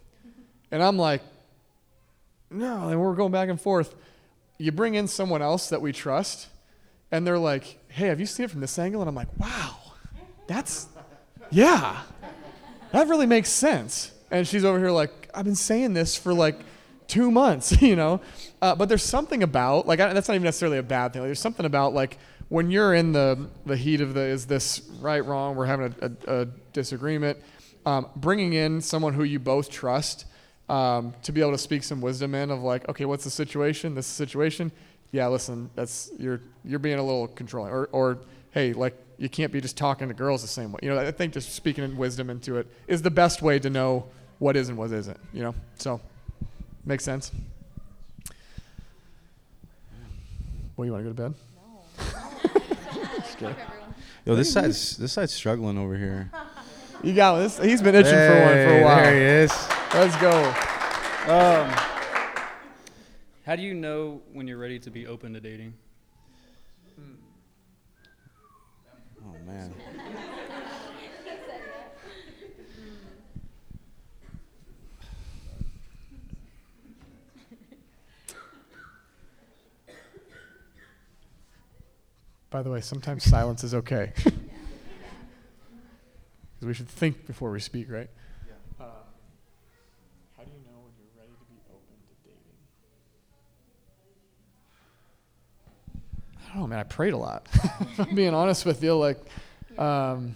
and 0.72 0.84
I'm 0.84 0.98
like, 0.98 1.22
no, 2.52 2.90
and 2.90 2.99
we're 2.99 3.16
going 3.16 3.32
back 3.32 3.48
and 3.48 3.60
forth. 3.60 3.95
You 4.58 4.74
bring 4.74 4.95
in 4.95 5.08
someone 5.08 5.41
else 5.41 5.70
that 5.70 5.82
we 5.82 5.94
trust, 5.94 6.49
and 7.12 7.26
they're 7.26 7.40
like, 7.40 7.80
hey, 7.98 8.07
have 8.07 8.19
you 8.19 8.28
seen 8.28 8.45
it 8.45 8.52
from 8.52 8.61
this 8.61 8.78
angle? 8.78 9.02
And 9.02 9.10
I'm 9.10 9.15
like, 9.15 9.36
wow, 9.40 9.78
that's 10.45 10.88
yeah, 11.49 12.02
that 12.91 13.07
really 13.07 13.26
makes 13.26 13.49
sense. 13.49 14.11
And 14.30 14.48
she's 14.48 14.64
over 14.64 14.78
here 14.78 14.91
like, 14.91 15.30
I've 15.34 15.45
been 15.45 15.56
saying 15.56 15.94
this 15.94 16.15
for 16.15 16.34
like 16.34 16.60
two 17.07 17.32
months, 17.32 17.82
you 17.82 17.95
know? 17.95 18.22
Uh, 18.61 18.76
but 18.76 18.90
there's 18.90 19.03
something 19.03 19.44
about, 19.44 19.88
like, 19.88 19.99
I, 19.99 20.14
that's 20.14 20.28
not 20.28 20.36
even 20.36 20.45
necessarily 20.45 20.78
a 20.78 20.84
bad 20.84 21.14
thing. 21.14 21.22
Like, 21.22 21.30
there's 21.30 21.40
something 21.40 21.65
about, 21.65 21.94
like, 21.94 22.18
when 22.49 22.72
you're 22.72 22.94
in 22.94 23.11
the, 23.11 23.48
the 23.65 23.78
heat 23.78 24.02
of 24.02 24.14
the, 24.14 24.22
is 24.22 24.45
this 24.45 24.82
right, 24.99 25.24
wrong, 25.24 25.56
we're 25.56 25.65
having 25.65 25.94
a, 26.02 26.11
a, 26.28 26.41
a 26.41 26.45
disagreement, 26.74 27.40
um, 27.86 28.07
bringing 28.15 28.53
in 28.53 28.82
someone 28.82 29.14
who 29.14 29.24
you 29.24 29.40
both 29.40 29.69
trust 29.69 30.26
um, 30.69 31.14
to 31.24 31.32
be 31.32 31.41
able 31.41 31.52
to 31.52 31.57
speak 31.57 31.84
some 31.84 32.02
wisdom 32.02 32.36
in 32.36 32.52
of, 32.52 32.61
like, 32.61 32.88
okay, 32.90 33.06
what's 33.06 33.24
the 33.24 33.30
situation? 33.30 33.95
This 33.95 34.06
is 34.06 34.18
the 34.18 34.26
situation. 34.26 34.72
Yeah, 35.12 35.28
listen, 35.28 35.70
that's, 35.76 36.12
you're, 36.18 36.42
you're 36.64 36.80
being 36.80 37.00
a 37.00 37.04
little 37.04 37.28
controlling. 37.28 37.72
Or, 37.72 37.86
or, 37.92 38.20
hey, 38.52 38.74
like, 38.74 38.96
you 39.18 39.30
can't 39.30 39.52
be 39.52 39.62
just 39.62 39.78
talking 39.78 40.08
to 40.10 40.14
girls 40.14 40.42
the 40.42 40.48
same 40.48 40.72
way. 40.72 40.80
You 40.84 40.90
know, 40.90 41.00
I 41.00 41.12
think 41.12 41.34
just 41.34 41.54
speaking 41.54 41.84
in 41.84 41.98
wisdom 41.98 42.30
into 42.30 42.58
it 42.58 42.68
is 42.88 43.02
the 43.02 43.12
best 43.12 43.42
way 43.42 43.58
to 43.60 43.70
know 43.70 44.06
what 44.40 44.56
is 44.56 44.70
and 44.70 44.78
what 44.78 44.92
isn't, 44.92 45.20
you 45.34 45.44
know? 45.44 45.56
So, 45.78 46.02
makes 46.86 47.04
sense. 47.04 47.32
Well, 50.76 50.86
you 50.86 50.92
want 50.92 51.06
to 51.06 51.12
go 51.12 51.16
to 51.16 51.32
bed? 51.32 51.34
Just 53.16 53.38
kidding. 53.40 53.56
Yo, 54.26 54.36
this 54.36 54.54
side's 54.54 54.96
this 54.98 55.14
side's 55.14 55.34
struggling 55.34 55.78
over 55.78 55.98
here. 55.98 56.30
You 57.02 57.14
got 57.14 57.40
this. 57.40 57.58
He's 57.58 57.82
been 57.82 57.96
itching 57.96 58.14
for 58.14 58.42
one 58.42 58.54
for 58.54 58.78
a 58.78 58.84
while. 58.84 58.98
there 58.98 59.16
he 59.16 59.44
is. 59.46 59.52
Let's 59.94 60.16
go. 60.18 60.44
Um, 61.28 61.97
how 63.48 63.56
do 63.56 63.61
you 63.61 63.74
know 63.74 64.22
when 64.34 64.45
you're 64.45 64.57
ready 64.57 64.78
to 64.78 64.91
be 64.91 65.07
open 65.07 65.32
to 65.32 65.40
dating? 65.40 65.74
Oh 69.24 69.38
man. 69.45 69.74
By 82.49 82.61
the 82.64 82.69
way, 82.69 82.82
sometimes 82.82 83.24
silence 83.24 83.64
is 83.64 83.74
okay. 83.74 84.11
Because 86.60 86.68
we 86.68 86.74
should 86.74 86.90
think 86.90 87.28
before 87.28 87.52
we 87.52 87.60
speak, 87.60 87.88
right? 87.88 88.10
Uh, 88.80 88.84
how 90.36 90.44
do 90.44 90.49
you 90.49 90.57
know 90.65 90.82
when 90.82 90.91
you're 90.98 91.14
ready 91.14 91.30
to 91.38 91.45
be 91.45 91.61
open 91.69 91.94
to 92.02 92.14
dating? 92.26 92.57
I 96.49 96.53
don't 96.53 96.61
know, 96.61 96.68
man. 96.68 96.80
I 96.80 96.84
prayed 96.84 97.14
a 97.14 97.18
lot. 97.18 97.48
I'm 97.99 98.15
being 98.15 98.34
honest 98.34 98.65
with 98.65 98.82
you, 98.84 98.95
like, 98.95 99.19
um, 99.78 100.34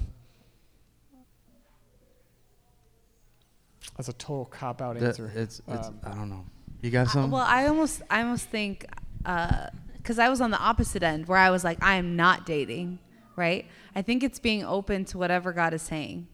that's 3.97 4.09
a 4.09 4.13
total 4.13 4.45
cop 4.45 4.81
out 4.81 4.97
answer. 5.01 5.27
it's- 5.27 5.61
it's- 5.67 5.87
Um, 5.87 5.99
I 6.03 6.11
don't 6.11 6.29
know. 6.29 6.45
You 6.81 6.89
got 6.91 7.07
I- 7.07 7.11
something? 7.11 7.31
well, 7.31 7.45
I 7.47 7.67
almost, 7.67 8.01
I 8.09 8.21
almost 8.21 8.47
think, 8.49 8.85
because 9.19 10.19
I 10.19 10.29
was 10.29 10.41
on 10.41 10.51
the 10.51 10.59
opposite 10.59 11.03
end 11.03 11.27
where 11.27 11.37
I 11.37 11.49
was 11.49 11.63
like, 11.63 11.81
I 11.83 11.95
am 11.95 12.15
not 12.15 12.45
dating, 12.45 12.99
right? 13.35 13.65
I 13.95 14.01
think 14.01 14.23
it's 14.23 14.39
being 14.39 14.63
open 14.63 15.05
to 15.05 15.17
whatever 15.17 15.53
God 15.53 15.73
is 15.73 15.81
saying, 15.81 16.27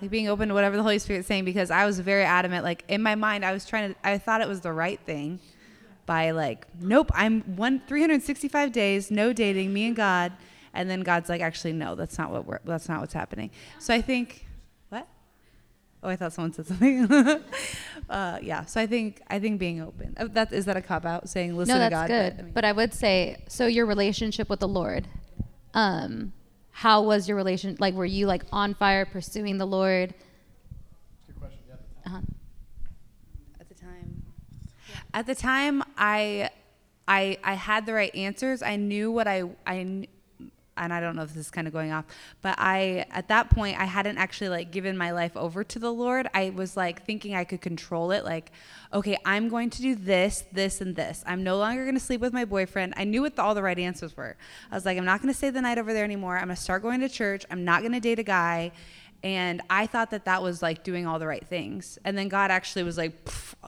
like 0.00 0.10
being 0.10 0.28
open 0.28 0.48
to 0.48 0.54
whatever 0.54 0.76
the 0.76 0.82
Holy 0.82 0.98
Spirit 0.98 1.20
is 1.20 1.26
saying. 1.26 1.44
Because 1.44 1.70
I 1.70 1.86
was 1.86 1.98
very 2.00 2.24
adamant, 2.24 2.64
like 2.64 2.84
in 2.88 3.02
my 3.02 3.14
mind, 3.14 3.44
I 3.44 3.52
was 3.52 3.64
trying 3.66 3.94
to, 3.94 4.00
I 4.04 4.18
thought 4.18 4.40
it 4.42 4.48
was 4.48 4.60
the 4.60 4.72
right 4.72 5.00
thing, 5.00 5.40
by 6.08 6.30
like, 6.30 6.66
nope, 6.80 7.10
I'm 7.14 7.42
one 7.56 7.82
365 7.86 8.72
days, 8.72 9.10
no 9.10 9.34
dating, 9.34 9.72
me 9.74 9.86
and 9.86 9.94
God, 9.94 10.32
and 10.72 10.88
then 10.90 11.02
God's 11.02 11.28
like, 11.28 11.42
actually, 11.42 11.74
no, 11.74 11.94
that's 11.94 12.16
not 12.16 12.32
what 12.32 12.46
we're, 12.46 12.60
that's 12.64 12.88
not 12.88 13.00
what's 13.00 13.12
happening. 13.12 13.50
So 13.78 13.94
I 13.94 14.00
think, 14.00 14.46
what? 14.88 15.06
Oh, 16.02 16.08
I 16.08 16.16
thought 16.16 16.32
someone 16.32 16.54
said 16.54 16.66
something. 16.66 17.12
uh, 18.10 18.38
yeah. 18.42 18.64
So 18.64 18.80
I 18.80 18.86
think 18.86 19.20
I 19.28 19.38
think 19.38 19.60
being 19.60 19.82
open. 19.82 20.16
Uh, 20.16 20.28
that 20.32 20.50
is 20.52 20.64
that 20.64 20.76
a 20.78 20.82
cop 20.82 21.04
out 21.04 21.28
saying 21.28 21.56
listen 21.56 21.78
no, 21.78 21.84
to 21.84 21.90
God. 21.90 22.08
good. 22.08 22.36
But, 22.36 22.40
I 22.40 22.42
mean, 22.42 22.52
but 22.54 22.64
I 22.64 22.72
would 22.72 22.94
say, 22.94 23.44
so 23.46 23.66
your 23.66 23.84
relationship 23.84 24.48
with 24.48 24.60
the 24.60 24.68
Lord, 24.68 25.06
um, 25.74 26.32
how 26.70 27.02
was 27.02 27.28
your 27.28 27.36
relation? 27.36 27.76
Like, 27.78 27.94
were 27.94 28.06
you 28.06 28.26
like 28.26 28.44
on 28.50 28.72
fire 28.74 29.04
pursuing 29.04 29.58
the 29.58 29.66
Lord? 29.66 30.14
Uh-huh. 32.06 32.20
At 35.14 35.26
the 35.26 35.34
time, 35.34 35.82
I, 35.96 36.50
I, 37.06 37.38
I 37.42 37.54
had 37.54 37.86
the 37.86 37.94
right 37.94 38.14
answers. 38.14 38.62
I 38.62 38.76
knew 38.76 39.10
what 39.10 39.26
I, 39.26 39.44
I, 39.66 40.06
and 40.80 40.92
I 40.92 41.00
don't 41.00 41.16
know 41.16 41.22
if 41.22 41.30
this 41.34 41.46
is 41.46 41.50
kind 41.50 41.66
of 41.66 41.72
going 41.72 41.92
off, 41.92 42.04
but 42.42 42.54
I, 42.58 43.06
at 43.10 43.28
that 43.28 43.50
point, 43.50 43.80
I 43.80 43.84
hadn't 43.84 44.18
actually 44.18 44.50
like 44.50 44.70
given 44.70 44.96
my 44.96 45.10
life 45.10 45.36
over 45.36 45.64
to 45.64 45.78
the 45.78 45.92
Lord. 45.92 46.28
I 46.34 46.50
was 46.50 46.76
like 46.76 47.04
thinking 47.04 47.34
I 47.34 47.44
could 47.44 47.60
control 47.60 48.12
it. 48.12 48.24
Like, 48.24 48.52
okay, 48.92 49.16
I'm 49.24 49.48
going 49.48 49.70
to 49.70 49.82
do 49.82 49.94
this, 49.94 50.44
this, 50.52 50.80
and 50.80 50.94
this. 50.94 51.24
I'm 51.26 51.42
no 51.42 51.58
longer 51.58 51.82
going 51.84 51.96
to 51.96 52.00
sleep 52.00 52.20
with 52.20 52.32
my 52.32 52.44
boyfriend. 52.44 52.94
I 52.96 53.04
knew 53.04 53.22
what 53.22 53.36
the, 53.36 53.42
all 53.42 53.54
the 53.54 53.62
right 53.62 53.78
answers 53.78 54.16
were. 54.16 54.36
I 54.70 54.74
was 54.74 54.84
like, 54.84 54.98
I'm 54.98 55.04
not 55.04 55.20
going 55.20 55.32
to 55.32 55.36
stay 55.36 55.50
the 55.50 55.62
night 55.62 55.78
over 55.78 55.92
there 55.92 56.04
anymore. 56.04 56.36
I'm 56.36 56.46
going 56.46 56.56
to 56.56 56.62
start 56.62 56.82
going 56.82 57.00
to 57.00 57.08
church. 57.08 57.44
I'm 57.50 57.64
not 57.64 57.80
going 57.80 57.92
to 57.92 58.00
date 58.00 58.18
a 58.18 58.24
guy. 58.24 58.72
And 59.22 59.62
I 59.68 59.86
thought 59.86 60.10
that 60.12 60.24
that 60.26 60.42
was 60.42 60.62
like 60.62 60.84
doing 60.84 61.06
all 61.06 61.18
the 61.18 61.26
right 61.26 61.46
things. 61.46 61.98
And 62.04 62.16
then 62.16 62.28
God 62.28 62.50
actually 62.50 62.84
was 62.84 62.96
like, 62.96 63.12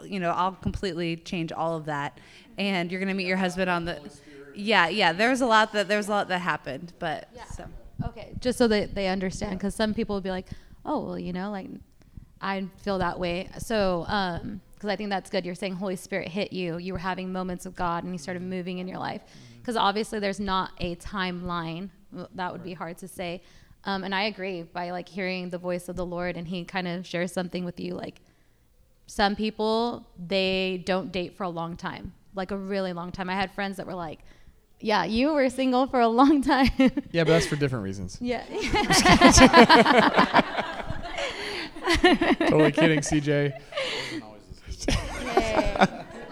you 0.05 0.21
know, 0.21 0.31
I'll 0.31 0.53
completely 0.53 1.17
change 1.17 1.51
all 1.51 1.77
of 1.77 1.87
that. 1.87 2.19
And 2.57 2.91
you're 2.91 3.01
going 3.01 3.09
to 3.09 3.15
meet 3.15 3.27
your 3.27 3.37
husband 3.37 3.69
on 3.69 3.85
the. 3.85 4.01
Yeah, 4.55 4.89
yeah. 4.89 5.13
There 5.13 5.31
was 5.31 5.41
a 5.41 5.47
lot 5.47 5.73
that 5.73 5.89
there 5.89 5.97
was 5.97 6.09
a 6.09 6.11
lot 6.11 6.29
that 6.29 6.41
happened, 6.41 6.93
but 6.99 7.29
so. 7.55 7.67
Okay, 8.07 8.33
just 8.41 8.59
so 8.59 8.67
that 8.69 8.95
they 8.95 9.09
understand, 9.09 9.59
because 9.59 9.75
some 9.75 9.93
people 9.95 10.17
would 10.17 10.23
be 10.25 10.31
like, 10.31 10.47
"Oh, 10.85 11.05
well, 11.05 11.19
you 11.19 11.33
know, 11.33 11.51
like 11.51 11.69
I 12.41 12.67
feel 12.79 12.99
that 12.99 13.19
way." 13.19 13.49
So, 13.59 14.05
um, 14.09 14.61
because 14.75 14.89
I 14.89 14.97
think 14.97 15.11
that's 15.11 15.31
good. 15.31 15.45
You're 15.45 15.55
saying 15.55 15.75
Holy 15.75 15.97
Spirit 15.97 16.29
hit 16.29 16.53
you. 16.53 16.79
You 16.79 16.93
were 16.93 16.99
having 16.99 17.33
moments 17.33 17.67
of 17.67 17.75
God, 17.77 18.05
and 18.05 18.13
He 18.13 18.19
started 18.19 18.43
moving 18.43 18.79
in 18.79 18.89
your 18.89 18.99
life. 18.99 19.23
Because 19.61 19.77
obviously, 19.77 20.19
there's 20.19 20.41
not 20.41 20.73
a 20.79 20.97
timeline. 20.97 21.91
That 22.35 22.53
would 22.53 22.65
be 22.65 22.73
hard 22.73 22.99
to 22.99 23.09
say. 23.09 23.43
Um, 23.85 24.05
and 24.05 24.15
I 24.15 24.25
agree 24.25 24.63
by 24.63 24.91
like 24.91 25.09
hearing 25.09 25.51
the 25.51 25.59
voice 25.59 25.89
of 25.89 25.97
the 25.97 26.07
Lord, 26.07 26.37
and 26.37 26.49
He 26.49 26.65
kind 26.65 26.87
of 26.87 27.07
shares 27.07 27.33
something 27.33 27.65
with 27.65 27.81
you. 27.81 27.95
Like 27.95 28.21
some 29.07 29.37
people, 29.37 30.07
they 30.19 30.83
don't 30.87 31.11
date 31.11 31.37
for 31.37 31.45
a 31.45 31.49
long 31.49 31.77
time, 31.77 32.13
like 32.35 32.51
a 32.51 32.57
really 32.57 32.93
long 32.93 33.11
time. 33.11 33.31
I 33.31 33.35
had 33.35 33.53
friends 33.53 33.79
that 33.79 33.87
were 33.87 33.95
like, 33.95 34.21
"Yeah, 34.81 35.05
you 35.05 35.33
were 35.33 35.49
single 35.49 35.87
for 35.87 36.01
a 36.01 36.09
long 36.09 36.43
time." 36.55 36.69
yeah, 37.11 37.25
but 37.25 37.31
that's 37.31 37.47
for 37.47 37.57
different 37.57 37.85
reasons. 37.85 38.19
Yeah. 38.21 38.45
totally 42.39 42.73
kidding, 42.73 43.01
CJ. 43.01 43.27
Yay. 43.27 43.53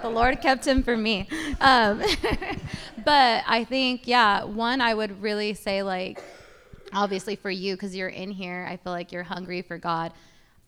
the 0.03 0.11
Lord 0.11 0.41
kept 0.41 0.67
him 0.67 0.83
for 0.83 0.97
me. 0.97 1.29
Um, 1.61 2.03
but 3.05 3.45
I 3.47 3.65
think, 3.69 4.07
yeah, 4.07 4.45
one, 4.45 4.81
I 4.81 4.95
would 4.95 5.23
really 5.23 5.55
say, 5.55 5.83
like, 5.83 6.23
obviously 6.93 7.37
for 7.37 7.51
you, 7.51 7.75
because 7.75 7.95
you're 7.95 8.09
in 8.09 8.31
here, 8.31 8.67
I 8.69 8.77
feel 8.77 8.93
like 8.93 9.13
you're 9.13 9.23
hungry 9.23 9.63
for 9.63 9.79
God. 9.79 10.13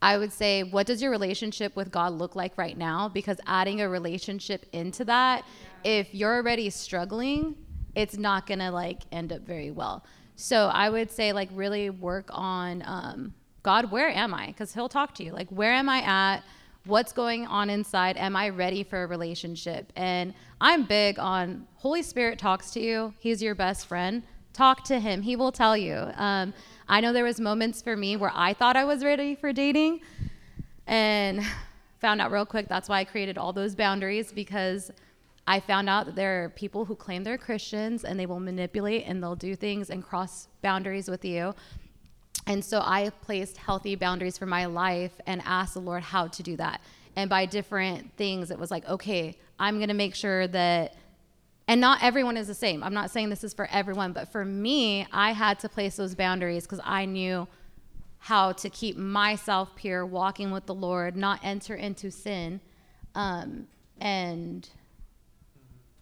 I 0.02 0.16
would 0.16 0.32
say, 0.32 0.62
what 0.62 0.86
does 0.86 1.02
your 1.02 1.10
relationship 1.10 1.76
with 1.76 1.90
God 1.90 2.12
look 2.12 2.34
like 2.34 2.56
right 2.56 2.76
now? 2.76 3.08
Because 3.08 3.38
adding 3.46 3.82
a 3.82 3.88
relationship 3.88 4.64
into 4.72 5.04
that, 5.04 5.44
if 5.84 6.14
you're 6.14 6.36
already 6.36 6.70
struggling, 6.70 7.54
it's 7.94 8.16
not 8.16 8.46
gonna 8.46 8.70
like 8.70 9.02
end 9.12 9.32
up 9.32 9.42
very 9.42 9.70
well. 9.70 10.04
So 10.36 10.68
I 10.68 10.88
would 10.88 11.10
say, 11.10 11.34
like, 11.34 11.50
really 11.52 11.90
work 11.90 12.26
on 12.30 12.82
um, 12.86 13.34
God, 13.62 13.90
where 13.90 14.08
am 14.08 14.32
I? 14.32 14.46
Because 14.46 14.72
He'll 14.72 14.88
talk 14.88 15.14
to 15.16 15.24
you. 15.24 15.32
Like, 15.32 15.48
where 15.50 15.72
am 15.72 15.88
I 15.88 15.98
at? 16.00 16.42
What's 16.86 17.12
going 17.12 17.46
on 17.46 17.68
inside? 17.68 18.16
Am 18.16 18.34
I 18.34 18.48
ready 18.48 18.82
for 18.82 19.02
a 19.02 19.06
relationship? 19.06 19.92
And 19.96 20.32
I'm 20.58 20.84
big 20.84 21.18
on 21.18 21.66
Holy 21.76 22.02
Spirit 22.02 22.38
talks 22.38 22.70
to 22.70 22.80
you. 22.80 23.12
He's 23.18 23.42
your 23.42 23.54
best 23.54 23.86
friend. 23.86 24.22
Talk 24.52 24.84
to 24.84 24.98
him. 24.98 25.22
He 25.22 25.36
will 25.36 25.52
tell 25.52 25.76
you. 25.76 26.10
Um, 26.16 26.52
I 26.88 27.00
know 27.00 27.12
there 27.12 27.24
was 27.24 27.40
moments 27.40 27.82
for 27.82 27.96
me 27.96 28.16
where 28.16 28.32
I 28.34 28.52
thought 28.52 28.76
I 28.76 28.84
was 28.84 29.04
ready 29.04 29.34
for 29.34 29.52
dating, 29.52 30.00
and 30.86 31.40
found 32.00 32.20
out 32.20 32.32
real 32.32 32.46
quick 32.46 32.66
that's 32.68 32.88
why 32.88 33.00
I 33.00 33.04
created 33.04 33.38
all 33.38 33.52
those 33.52 33.74
boundaries 33.74 34.32
because 34.32 34.90
I 35.46 35.60
found 35.60 35.88
out 35.88 36.06
that 36.06 36.16
there 36.16 36.44
are 36.44 36.48
people 36.50 36.84
who 36.84 36.94
claim 36.94 37.24
they're 37.24 37.38
Christians 37.38 38.04
and 38.04 38.18
they 38.18 38.26
will 38.26 38.40
manipulate 38.40 39.04
and 39.06 39.22
they'll 39.22 39.36
do 39.36 39.54
things 39.54 39.90
and 39.90 40.02
cross 40.02 40.48
boundaries 40.62 41.08
with 41.08 41.24
you. 41.24 41.54
And 42.46 42.64
so 42.64 42.80
I 42.80 43.10
placed 43.22 43.56
healthy 43.56 43.94
boundaries 43.94 44.38
for 44.38 44.46
my 44.46 44.66
life 44.66 45.20
and 45.26 45.42
asked 45.44 45.74
the 45.74 45.80
Lord 45.80 46.02
how 46.02 46.28
to 46.28 46.42
do 46.42 46.56
that. 46.56 46.80
And 47.16 47.28
by 47.28 47.46
different 47.46 48.16
things, 48.16 48.50
it 48.50 48.58
was 48.58 48.70
like, 48.70 48.88
okay, 48.88 49.36
I'm 49.58 49.76
going 49.76 49.88
to 49.88 49.94
make 49.94 50.14
sure 50.14 50.46
that, 50.48 50.94
and 51.70 51.80
not 51.80 52.02
everyone 52.02 52.36
is 52.36 52.48
the 52.48 52.54
same. 52.54 52.82
I'm 52.82 52.92
not 52.92 53.12
saying 53.12 53.30
this 53.30 53.44
is 53.44 53.54
for 53.54 53.68
everyone, 53.70 54.12
but 54.12 54.32
for 54.32 54.44
me, 54.44 55.06
I 55.12 55.30
had 55.30 55.60
to 55.60 55.68
place 55.68 55.94
those 55.94 56.16
boundaries 56.16 56.64
because 56.64 56.80
I 56.82 57.04
knew 57.04 57.46
how 58.18 58.50
to 58.50 58.68
keep 58.68 58.96
myself 58.96 59.76
pure, 59.76 60.04
walking 60.04 60.50
with 60.50 60.66
the 60.66 60.74
Lord, 60.74 61.14
not 61.14 61.38
enter 61.44 61.76
into 61.76 62.10
sin. 62.10 62.60
Um, 63.14 63.68
and 64.00 64.68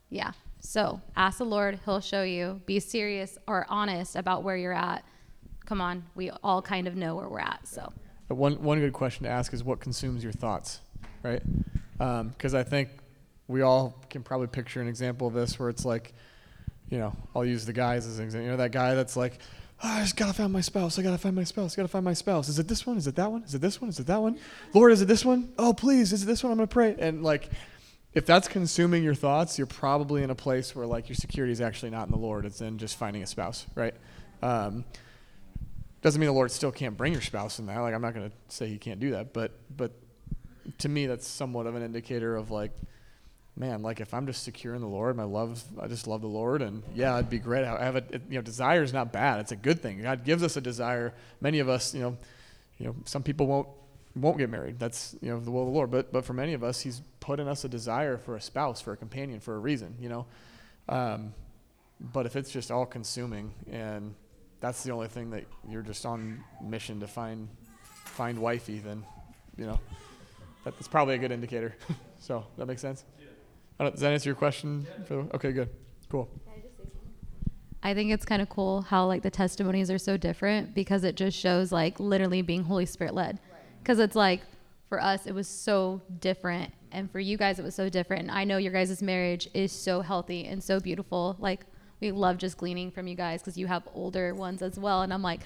yeah, 0.08 0.32
so 0.58 1.02
ask 1.14 1.36
the 1.36 1.44
Lord, 1.44 1.80
He'll 1.84 2.00
show 2.00 2.22
you. 2.22 2.62
Be 2.64 2.80
serious 2.80 3.36
or 3.46 3.66
honest 3.68 4.16
about 4.16 4.42
where 4.42 4.56
you're 4.56 4.72
at. 4.72 5.04
Come 5.66 5.82
on, 5.82 6.02
we 6.14 6.30
all 6.42 6.62
kind 6.62 6.88
of 6.88 6.96
know 6.96 7.14
where 7.14 7.28
we're 7.28 7.40
at. 7.40 7.68
So 7.68 7.92
one 8.28 8.62
one 8.62 8.80
good 8.80 8.94
question 8.94 9.24
to 9.24 9.30
ask 9.30 9.52
is 9.52 9.62
what 9.62 9.80
consumes 9.80 10.24
your 10.24 10.32
thoughts, 10.32 10.80
right? 11.22 11.42
Because 11.98 12.54
I 12.54 12.62
think 12.62 12.88
we 13.48 13.62
all 13.62 13.96
can 14.10 14.22
probably 14.22 14.46
picture 14.46 14.80
an 14.80 14.88
example 14.88 15.26
of 15.26 15.34
this 15.34 15.58
where 15.58 15.70
it's 15.70 15.84
like, 15.84 16.12
you 16.88 16.98
know, 16.98 17.14
I'll 17.34 17.44
use 17.44 17.66
the 17.66 17.72
guys 17.72 18.06
as 18.06 18.18
an 18.18 18.26
example. 18.26 18.44
You 18.44 18.50
know, 18.52 18.56
that 18.58 18.72
guy 18.72 18.94
that's 18.94 19.16
like, 19.16 19.38
oh, 19.82 19.88
I 19.88 20.00
just 20.02 20.16
gotta 20.16 20.32
find 20.34 20.52
my 20.52 20.60
spouse. 20.60 20.98
I 20.98 21.02
gotta 21.02 21.18
find 21.18 21.34
my 21.34 21.44
spouse. 21.44 21.74
I 21.74 21.76
gotta 21.76 21.88
find 21.88 22.04
my 22.04 22.12
spouse. 22.12 22.48
Is 22.48 22.58
it 22.58 22.68
this 22.68 22.86
one? 22.86 22.96
Is 22.96 23.06
it 23.06 23.16
that 23.16 23.32
one? 23.32 23.42
Is 23.42 23.54
it 23.54 23.60
this 23.60 23.80
one? 23.80 23.88
Is 23.90 23.98
it 23.98 24.06
that 24.06 24.20
one? 24.20 24.38
Lord, 24.74 24.92
is 24.92 25.00
it 25.00 25.08
this 25.08 25.24
one? 25.24 25.52
Oh, 25.58 25.72
please, 25.72 26.12
is 26.12 26.22
it 26.22 26.26
this 26.26 26.44
one? 26.44 26.52
I'm 26.52 26.58
gonna 26.58 26.66
pray. 26.66 26.94
And 26.98 27.22
like, 27.22 27.48
if 28.14 28.26
that's 28.26 28.48
consuming 28.48 29.02
your 29.02 29.14
thoughts, 29.14 29.58
you're 29.58 29.66
probably 29.66 30.22
in 30.22 30.30
a 30.30 30.34
place 30.34 30.74
where 30.74 30.86
like 30.86 31.08
your 31.08 31.16
security 31.16 31.52
is 31.52 31.60
actually 31.60 31.90
not 31.90 32.06
in 32.06 32.12
the 32.12 32.18
Lord. 32.18 32.44
It's 32.44 32.60
in 32.60 32.78
just 32.78 32.96
finding 32.96 33.22
a 33.22 33.26
spouse, 33.26 33.66
right? 33.74 33.94
Um, 34.42 34.84
doesn't 36.00 36.20
mean 36.20 36.28
the 36.28 36.34
Lord 36.34 36.50
still 36.50 36.72
can't 36.72 36.96
bring 36.96 37.12
your 37.12 37.22
spouse 37.22 37.58
in 37.58 37.66
that. 37.66 37.78
Like 37.78 37.94
I'm 37.94 38.02
not 38.02 38.14
to 38.14 38.30
say 38.48 38.68
He 38.68 38.78
can't 38.78 39.00
do 39.00 39.12
that, 39.12 39.32
but 39.32 39.52
but 39.74 39.92
to 40.78 40.88
me 40.88 41.06
that's 41.06 41.26
somewhat 41.26 41.66
of 41.66 41.74
an 41.74 41.82
indicator 41.82 42.36
of 42.36 42.50
like, 42.50 42.72
man, 43.58 43.82
like 43.82 44.00
if 44.00 44.14
I'm 44.14 44.26
just 44.26 44.44
secure 44.44 44.74
in 44.74 44.80
the 44.80 44.88
Lord, 44.88 45.16
my 45.16 45.24
love, 45.24 45.62
I 45.80 45.88
just 45.88 46.06
love 46.06 46.20
the 46.20 46.28
Lord, 46.28 46.62
and 46.62 46.82
yeah, 46.94 47.14
it'd 47.14 47.28
be 47.28 47.38
great. 47.38 47.64
I 47.64 47.84
have 47.84 47.96
a 47.96 48.04
you 48.30 48.36
know 48.36 48.42
desire 48.42 48.82
is 48.82 48.92
not 48.92 49.12
bad. 49.12 49.40
It's 49.40 49.52
a 49.52 49.56
good 49.56 49.82
thing. 49.82 50.02
God 50.02 50.24
gives 50.24 50.42
us 50.42 50.56
a 50.56 50.60
desire. 50.60 51.12
Many 51.40 51.58
of 51.58 51.68
us, 51.68 51.92
you 51.92 52.00
know, 52.00 52.16
you 52.78 52.86
know, 52.86 52.94
some 53.04 53.22
people 53.22 53.46
won't 53.46 53.68
won't 54.14 54.38
get 54.38 54.48
married. 54.48 54.78
That's 54.78 55.16
you 55.20 55.30
know 55.30 55.40
the 55.40 55.50
will 55.50 55.62
of 55.62 55.66
the 55.68 55.74
Lord. 55.74 55.90
But 55.90 56.12
but 56.12 56.24
for 56.24 56.32
many 56.32 56.54
of 56.54 56.62
us, 56.62 56.80
He's 56.80 57.02
put 57.20 57.40
in 57.40 57.48
us 57.48 57.64
a 57.64 57.68
desire 57.68 58.16
for 58.16 58.36
a 58.36 58.40
spouse, 58.40 58.80
for 58.80 58.92
a 58.92 58.96
companion, 58.96 59.40
for 59.40 59.56
a 59.56 59.58
reason. 59.58 59.96
You 60.00 60.08
know, 60.08 60.26
um, 60.88 61.34
but 62.00 62.26
if 62.26 62.36
it's 62.36 62.50
just 62.50 62.70
all 62.70 62.86
consuming 62.86 63.52
and 63.70 64.14
that's 64.60 64.82
the 64.82 64.90
only 64.90 65.08
thing 65.08 65.30
that 65.30 65.44
you're 65.68 65.82
just 65.82 66.04
on 66.04 66.42
mission 66.62 67.00
to 67.00 67.06
find 67.06 67.48
find 67.82 68.38
wifey, 68.38 68.78
then 68.78 69.04
you 69.56 69.66
know 69.66 69.80
that's 70.64 70.88
probably 70.88 71.16
a 71.16 71.18
good 71.18 71.32
indicator. 71.32 71.74
so 72.20 72.46
that 72.56 72.66
makes 72.66 72.82
sense. 72.82 73.04
I 73.78 73.84
don't- 73.84 73.92
does 73.92 74.00
that 74.00 74.12
answer 74.12 74.28
your 74.28 74.36
question? 74.36 74.86
For, 75.06 75.20
okay, 75.34 75.52
good, 75.52 75.68
cool. 76.08 76.28
I 77.82 77.94
think 77.94 78.10
it's 78.10 78.24
kind 78.24 78.42
of 78.42 78.48
cool 78.48 78.82
how 78.82 79.06
like 79.06 79.22
the 79.22 79.30
testimonies 79.30 79.88
are 79.90 79.98
so 79.98 80.16
different 80.16 80.74
because 80.74 81.04
it 81.04 81.14
just 81.14 81.38
shows 81.38 81.70
like 81.70 82.00
literally 82.00 82.42
being 82.42 82.64
Holy 82.64 82.86
Spirit 82.86 83.14
led. 83.14 83.38
Because 83.80 84.00
it's 84.00 84.16
like 84.16 84.40
for 84.88 85.00
us 85.00 85.26
it 85.26 85.34
was 85.34 85.46
so 85.46 86.00
different, 86.20 86.72
and 86.90 87.10
for 87.10 87.20
you 87.20 87.36
guys 87.36 87.58
it 87.58 87.64
was 87.64 87.76
so 87.76 87.88
different. 87.88 88.22
And 88.22 88.30
I 88.32 88.44
know 88.44 88.56
your 88.56 88.72
guys' 88.72 89.00
marriage 89.00 89.48
is 89.54 89.70
so 89.70 90.00
healthy 90.00 90.44
and 90.46 90.62
so 90.62 90.80
beautiful. 90.80 91.36
Like 91.38 91.60
we 92.00 92.10
love 92.10 92.38
just 92.38 92.58
gleaning 92.58 92.90
from 92.90 93.06
you 93.06 93.14
guys 93.14 93.40
because 93.42 93.56
you 93.56 93.68
have 93.68 93.86
older 93.94 94.34
ones 94.34 94.60
as 94.60 94.76
well, 94.78 95.02
and 95.02 95.14
I'm 95.14 95.22
like, 95.22 95.40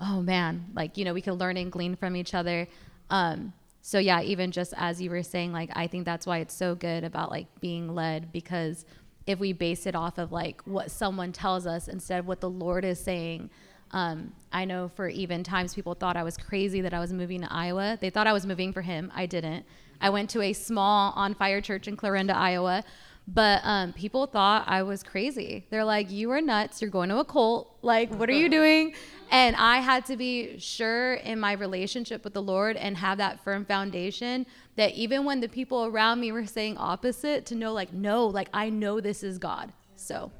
oh 0.00 0.20
man, 0.20 0.66
like 0.74 0.98
you 0.98 1.06
know 1.06 1.14
we 1.14 1.22
can 1.22 1.34
learn 1.34 1.56
and 1.56 1.72
glean 1.72 1.96
from 1.96 2.16
each 2.16 2.34
other. 2.34 2.68
Um, 3.08 3.54
so 3.80 3.98
yeah, 3.98 4.20
even 4.22 4.50
just 4.50 4.74
as 4.76 5.00
you 5.00 5.10
were 5.10 5.22
saying, 5.22 5.52
like 5.52 5.70
I 5.74 5.86
think 5.86 6.04
that's 6.04 6.26
why 6.26 6.38
it's 6.38 6.54
so 6.54 6.74
good 6.74 7.04
about 7.04 7.30
like 7.30 7.46
being 7.60 7.94
led 7.94 8.32
because 8.32 8.84
if 9.26 9.38
we 9.38 9.52
base 9.52 9.86
it 9.86 9.94
off 9.94 10.18
of 10.18 10.32
like 10.32 10.62
what 10.62 10.90
someone 10.90 11.32
tells 11.32 11.66
us 11.66 11.86
instead 11.86 12.18
of 12.18 12.26
what 12.26 12.40
the 12.40 12.50
Lord 12.50 12.84
is 12.84 12.98
saying. 12.98 13.50
Um, 13.90 14.32
I 14.52 14.64
know 14.66 14.90
for 14.94 15.08
even 15.08 15.42
times 15.42 15.74
people 15.74 15.94
thought 15.94 16.16
I 16.16 16.22
was 16.22 16.36
crazy 16.36 16.82
that 16.82 16.92
I 16.92 17.00
was 17.00 17.12
moving 17.12 17.40
to 17.40 17.52
Iowa. 17.52 17.98
They 18.00 18.10
thought 18.10 18.26
I 18.26 18.32
was 18.32 18.46
moving 18.46 18.72
for 18.72 18.82
him. 18.82 19.10
I 19.14 19.26
didn't. 19.26 19.64
I 20.00 20.10
went 20.10 20.30
to 20.30 20.42
a 20.42 20.52
small 20.52 21.12
on 21.16 21.34
fire 21.34 21.60
church 21.60 21.88
in 21.88 21.96
Clarinda, 21.96 22.36
Iowa. 22.36 22.84
But 23.26 23.60
um, 23.64 23.92
people 23.92 24.26
thought 24.26 24.64
I 24.66 24.82
was 24.82 25.02
crazy. 25.02 25.66
They're 25.68 25.84
like, 25.84 26.10
"You 26.10 26.30
are 26.30 26.40
nuts. 26.40 26.80
You're 26.80 26.90
going 26.90 27.10
to 27.10 27.18
a 27.18 27.24
cult. 27.24 27.76
Like, 27.82 28.10
what 28.14 28.30
are 28.30 28.34
you 28.34 28.48
doing?" 28.58 28.94
And 29.30 29.56
I 29.56 29.78
had 29.78 30.06
to 30.06 30.16
be 30.16 30.58
sure 30.58 31.14
in 31.14 31.38
my 31.38 31.52
relationship 31.52 32.24
with 32.24 32.32
the 32.34 32.42
Lord 32.42 32.76
and 32.76 32.96
have 32.96 33.18
that 33.18 33.44
firm 33.44 33.64
foundation 33.64 34.46
that 34.76 34.94
even 34.94 35.24
when 35.24 35.40
the 35.40 35.48
people 35.48 35.84
around 35.84 36.20
me 36.20 36.32
were 36.32 36.46
saying 36.46 36.78
opposite, 36.78 37.44
to 37.46 37.54
know 37.54 37.72
like, 37.72 37.92
no, 37.92 38.26
like 38.26 38.48
I 38.54 38.70
know 38.70 39.00
this 39.00 39.22
is 39.22 39.38
God. 39.38 39.72
So 39.96 40.32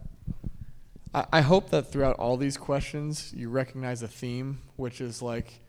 I, 1.13 1.27
I 1.33 1.41
hope 1.43 1.71
that 1.71 1.93
throughout 1.93 2.17
all 2.17 2.37
these 2.37 2.57
questions 2.57 3.33
you 3.37 3.51
recognize 3.51 4.03
a 4.03 4.09
theme, 4.09 4.61
which 4.77 5.01
is 5.01 5.21
like, 5.21 5.61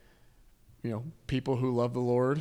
you 0.82 0.90
know, 0.90 1.04
people 1.26 1.56
who 1.56 1.74
love 1.74 1.92
the 1.92 2.00
Lord, 2.00 2.40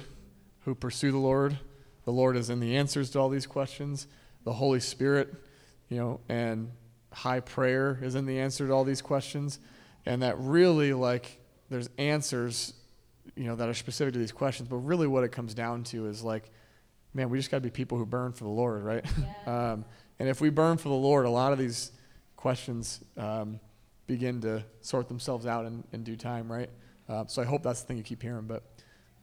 who 0.62 0.76
pursue 0.76 1.12
the 1.12 1.18
Lord. 1.18 1.58
The 2.06 2.12
Lord 2.12 2.38
is 2.38 2.50
in 2.50 2.60
the 2.60 2.78
answers 2.78 3.10
to 3.12 3.20
all 3.20 3.30
these 3.30 3.48
questions. 3.48 4.08
The 4.46 4.54
Holy 4.54 4.80
Spirit, 4.80 5.34
you 5.90 5.98
know, 5.98 6.22
and 6.30 6.72
high 7.12 7.40
prayer 7.40 8.00
is 8.02 8.16
in 8.16 8.26
the 8.26 8.40
answer 8.40 8.68
to 8.68 8.74
all 8.74 8.84
these 8.84 9.02
questions. 9.02 9.60
And 10.10 10.24
that 10.24 10.40
really, 10.40 10.92
like, 10.92 11.40
there's 11.70 11.88
answers, 12.00 12.74
you 13.36 13.44
know, 13.44 13.56
that 13.56 13.70
are 13.70 13.76
specific 13.76 14.14
to 14.14 14.20
these 14.20 14.32
questions. 14.32 14.68
But 14.68 14.78
really, 14.78 15.06
what 15.06 15.24
it 15.24 15.32
comes 15.32 15.54
down 15.54 15.84
to 15.86 16.08
is 16.08 16.24
like, 16.24 16.50
man, 17.14 17.30
we 17.30 17.38
just 17.38 17.52
got 17.52 17.58
to 17.58 17.62
be 17.62 17.70
people 17.70 17.96
who 18.00 18.08
burn 18.08 18.34
for 18.34 18.44
the 18.44 18.50
Lord, 18.50 18.84
right? 18.84 19.06
um, 19.46 19.86
and 20.18 20.28
if 20.28 20.42
we 20.42 20.50
burn 20.50 20.78
for 20.78 20.90
the 20.90 20.96
Lord, 20.96 21.28
a 21.28 21.30
lot 21.30 21.54
of 21.54 21.60
these 21.60 21.92
questions 22.38 23.04
um, 23.18 23.60
begin 24.08 24.42
to 24.42 24.64
sort 24.82 25.08
themselves 25.08 25.46
out 25.46 25.68
in, 25.68 25.84
in 25.94 26.04
due 26.04 26.16
time, 26.16 26.52
right? 26.52 26.72
Uh, 27.08 27.26
so 27.28 27.44
I 27.44 27.46
hope 27.46 27.62
that's 27.62 27.82
the 27.82 27.88
thing 27.88 27.98
you 27.98 28.04
keep 28.04 28.24
hearing. 28.24 28.48
But 28.48 28.64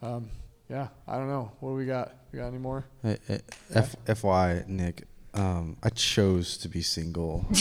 um, 0.03 0.31
yeah, 0.71 0.87
I 1.09 1.17
don't 1.17 1.29
know. 1.29 1.51
What 1.59 1.71
do 1.71 1.75
we 1.75 1.87
got? 1.87 2.15
We 2.31 2.39
got 2.39 2.47
any 2.47 2.59
more? 2.59 2.85
Hey, 3.03 3.19
hey, 3.27 3.41
F- 3.75 3.97
FY, 4.19 4.67
Nick, 4.69 5.03
um, 5.35 5.79
I 5.83 5.89
chose 5.89 6.57
to 6.59 6.69
be 6.69 6.81
single. 6.81 7.45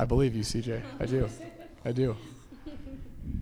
I 0.00 0.06
believe 0.06 0.34
you, 0.34 0.42
CJ. 0.42 0.80
I 0.98 1.04
do. 1.04 1.28
I 1.84 1.92
do. 1.92 2.16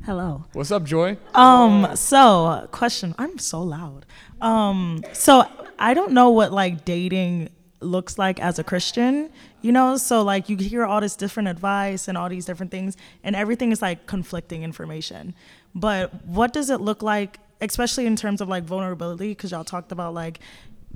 Hello. 0.04 0.44
What's 0.54 0.72
up, 0.72 0.82
Joy? 0.82 1.16
Um, 1.32 1.94
so 1.94 2.66
question. 2.72 3.14
I'm 3.16 3.38
so 3.38 3.62
loud. 3.62 4.04
Um, 4.40 5.04
so 5.12 5.44
I 5.78 5.94
don't 5.94 6.10
know 6.10 6.30
what 6.30 6.50
like 6.50 6.84
dating 6.84 7.50
looks 7.78 8.18
like 8.18 8.40
as 8.40 8.58
a 8.58 8.64
Christian, 8.64 9.30
you 9.62 9.70
know? 9.70 9.96
So 9.98 10.22
like 10.22 10.48
you 10.48 10.56
hear 10.56 10.84
all 10.84 11.00
this 11.00 11.14
different 11.14 11.48
advice 11.48 12.08
and 12.08 12.18
all 12.18 12.28
these 12.28 12.44
different 12.44 12.72
things 12.72 12.96
and 13.22 13.36
everything 13.36 13.70
is 13.70 13.80
like 13.80 14.06
conflicting 14.06 14.64
information. 14.64 15.36
But 15.76 16.12
what 16.24 16.52
does 16.52 16.70
it 16.70 16.80
look 16.80 17.04
like 17.04 17.38
especially 17.60 18.06
in 18.06 18.16
terms 18.16 18.40
of 18.40 18.48
like 18.48 18.64
vulnerability 18.64 19.30
because 19.30 19.50
y'all 19.50 19.64
talked 19.64 19.92
about 19.92 20.14
like 20.14 20.40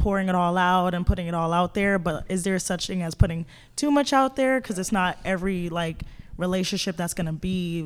pouring 0.03 0.29
it 0.29 0.35
all 0.35 0.59
out 0.59 0.95
and 0.95 1.07
putting 1.07 1.29
it 1.29 1.35
all 1.35 1.53
out 1.53 1.75
there, 1.75 1.97
but 1.97 2.25
is 2.29 2.43
there 2.43 2.59
such 2.59 2.89
thing 2.89 3.03
as 3.03 3.15
putting 3.15 3.47
too 3.77 3.89
much 3.89 4.13
out 4.13 4.35
there? 4.35 4.61
Because 4.61 4.77
it's 4.77 4.91
not 4.91 5.17
every 5.25 5.69
like 5.69 6.03
relationship 6.37 6.97
that's 6.97 7.15
going 7.15 7.27
to 7.27 7.33
be 7.33 7.83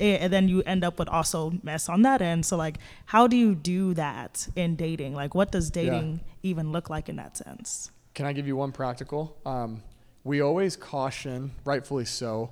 eh, 0.00 0.16
and 0.20 0.32
then 0.32 0.48
you 0.48 0.62
end 0.62 0.82
up 0.82 0.98
with 0.98 1.08
also 1.08 1.52
mess 1.62 1.88
on 1.88 2.02
that 2.02 2.20
end. 2.20 2.44
So 2.44 2.56
like 2.56 2.78
how 3.06 3.28
do 3.28 3.36
you 3.36 3.54
do 3.54 3.94
that 3.94 4.48
in 4.56 4.74
dating? 4.74 5.14
Like 5.14 5.36
what 5.36 5.52
does 5.52 5.70
dating 5.70 6.20
even 6.42 6.72
look 6.72 6.90
like 6.90 7.08
in 7.08 7.14
that 7.16 7.36
sense? 7.36 7.92
Can 8.14 8.26
I 8.26 8.32
give 8.32 8.48
you 8.48 8.56
one 8.56 8.72
practical? 8.72 9.36
Um, 9.46 9.80
we 10.24 10.40
always 10.40 10.74
caution, 10.74 11.52
rightfully 11.64 12.04
so, 12.04 12.50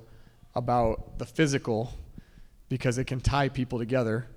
about 0.55 1.17
the 1.17 1.25
physical 1.25 1.91
because 2.69 2.97
it 2.97 3.05
can 3.05 3.19
tie 3.19 3.49
people 3.49 3.79
together. 3.79 4.27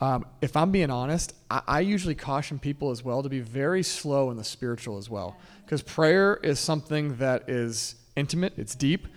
Um, 0.00 0.26
if 0.40 0.56
I'm 0.56 0.70
being 0.70 0.90
honest, 0.90 1.34
I, 1.50 1.62
I 1.66 1.80
usually 1.80 2.14
caution 2.14 2.58
people 2.58 2.90
as 2.90 3.04
well 3.04 3.22
to 3.22 3.28
be 3.28 3.40
very 3.40 3.82
slow 3.82 4.30
in 4.30 4.36
the 4.36 4.44
spiritual 4.44 4.98
as 4.98 5.08
well 5.08 5.36
because 5.64 5.82
prayer 5.82 6.38
is 6.42 6.58
something 6.58 7.16
that 7.16 7.48
is 7.48 7.94
intimate, 8.16 8.54
it's 8.56 8.74
deep. 8.74 9.08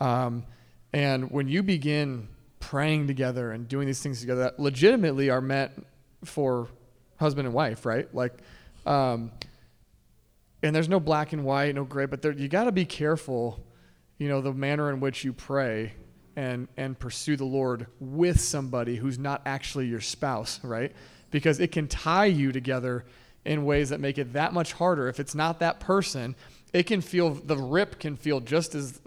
Um, 0.00 0.44
and 0.92 1.30
when 1.30 1.48
you 1.48 1.62
begin 1.62 2.28
praying 2.60 3.06
together 3.06 3.52
and 3.52 3.68
doing 3.68 3.86
these 3.86 4.02
things 4.02 4.20
together 4.20 4.42
that 4.42 4.60
legitimately 4.60 5.30
are 5.30 5.40
meant 5.40 5.86
for 6.24 6.68
husband 7.18 7.46
and 7.46 7.54
wife, 7.54 7.86
right? 7.86 8.12
Like, 8.14 8.32
um, 8.86 9.30
and 10.62 10.74
there's 10.74 10.88
no 10.88 10.98
black 10.98 11.32
and 11.32 11.44
white, 11.44 11.74
no 11.74 11.84
gray, 11.84 12.06
but 12.06 12.22
there, 12.22 12.32
you 12.32 12.48
got 12.48 12.64
to 12.64 12.72
be 12.72 12.84
careful, 12.84 13.64
you 14.18 14.28
know, 14.28 14.40
the 14.40 14.52
manner 14.52 14.90
in 14.90 15.00
which 15.00 15.24
you 15.24 15.32
pray 15.32 15.92
and 16.36 16.68
and 16.76 16.98
pursue 16.98 17.36
the 17.36 17.44
Lord 17.44 17.86
with 18.00 18.40
somebody 18.40 18.96
who's 18.96 19.18
not 19.18 19.42
actually 19.46 19.86
your 19.86 20.00
spouse, 20.00 20.62
right? 20.62 20.92
Because 21.30 21.60
it 21.60 21.72
can 21.72 21.88
tie 21.88 22.26
you 22.26 22.52
together 22.52 23.04
in 23.44 23.64
ways 23.64 23.90
that 23.90 24.00
make 24.00 24.18
it 24.18 24.32
that 24.32 24.52
much 24.52 24.72
harder. 24.72 25.08
If 25.08 25.20
it's 25.20 25.34
not 25.34 25.60
that 25.60 25.80
person, 25.80 26.34
it 26.72 26.84
can 26.84 27.00
feel 27.00 27.30
the 27.30 27.56
rip 27.56 27.98
can 27.98 28.16
feel 28.16 28.40
just 28.40 28.74
as 28.74 29.00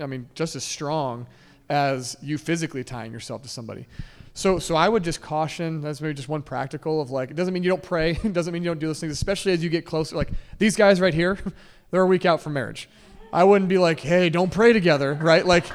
I 0.00 0.06
mean 0.06 0.28
just 0.34 0.56
as 0.56 0.64
strong 0.64 1.26
as 1.68 2.16
you 2.22 2.38
physically 2.38 2.82
tying 2.82 3.12
yourself 3.12 3.42
to 3.42 3.48
somebody. 3.48 3.86
So 4.32 4.58
so 4.58 4.74
I 4.76 4.88
would 4.88 5.04
just 5.04 5.20
caution 5.20 5.80
that's 5.80 6.00
maybe 6.00 6.14
just 6.14 6.28
one 6.28 6.42
practical 6.42 7.00
of 7.00 7.10
like 7.10 7.30
it 7.30 7.36
doesn't 7.36 7.52
mean 7.52 7.62
you 7.62 7.70
don't 7.70 7.82
pray, 7.82 8.10
it 8.24 8.32
doesn't 8.32 8.52
mean 8.52 8.62
you 8.62 8.70
don't 8.70 8.80
do 8.80 8.86
those 8.86 9.00
things, 9.00 9.12
especially 9.12 9.52
as 9.52 9.62
you 9.62 9.70
get 9.70 9.84
closer. 9.84 10.16
Like 10.16 10.30
these 10.58 10.76
guys 10.76 11.00
right 11.00 11.14
here, 11.14 11.38
they're 11.90 12.02
a 12.02 12.06
week 12.06 12.24
out 12.24 12.40
from 12.40 12.54
marriage. 12.54 12.88
I 13.32 13.44
wouldn't 13.44 13.68
be 13.68 13.78
like, 13.78 14.00
hey, 14.00 14.28
don't 14.30 14.50
pray 14.50 14.72
together, 14.72 15.14
right? 15.14 15.44
Like 15.44 15.66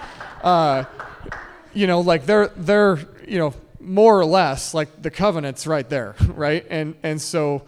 uh, 0.44 0.86
you 1.74 1.88
know, 1.88 2.02
like 2.02 2.26
they're 2.26 2.48
they're 2.56 3.00
you 3.28 3.38
know 3.38 3.54
more 3.80 4.20
or 4.20 4.26
less 4.26 4.74
like 4.74 5.02
the 5.02 5.12
covenant's 5.12 5.68
right 5.68 5.88
there, 5.90 6.16
right? 6.28 6.66
And 6.70 6.96
and 7.04 7.22
so 7.22 7.66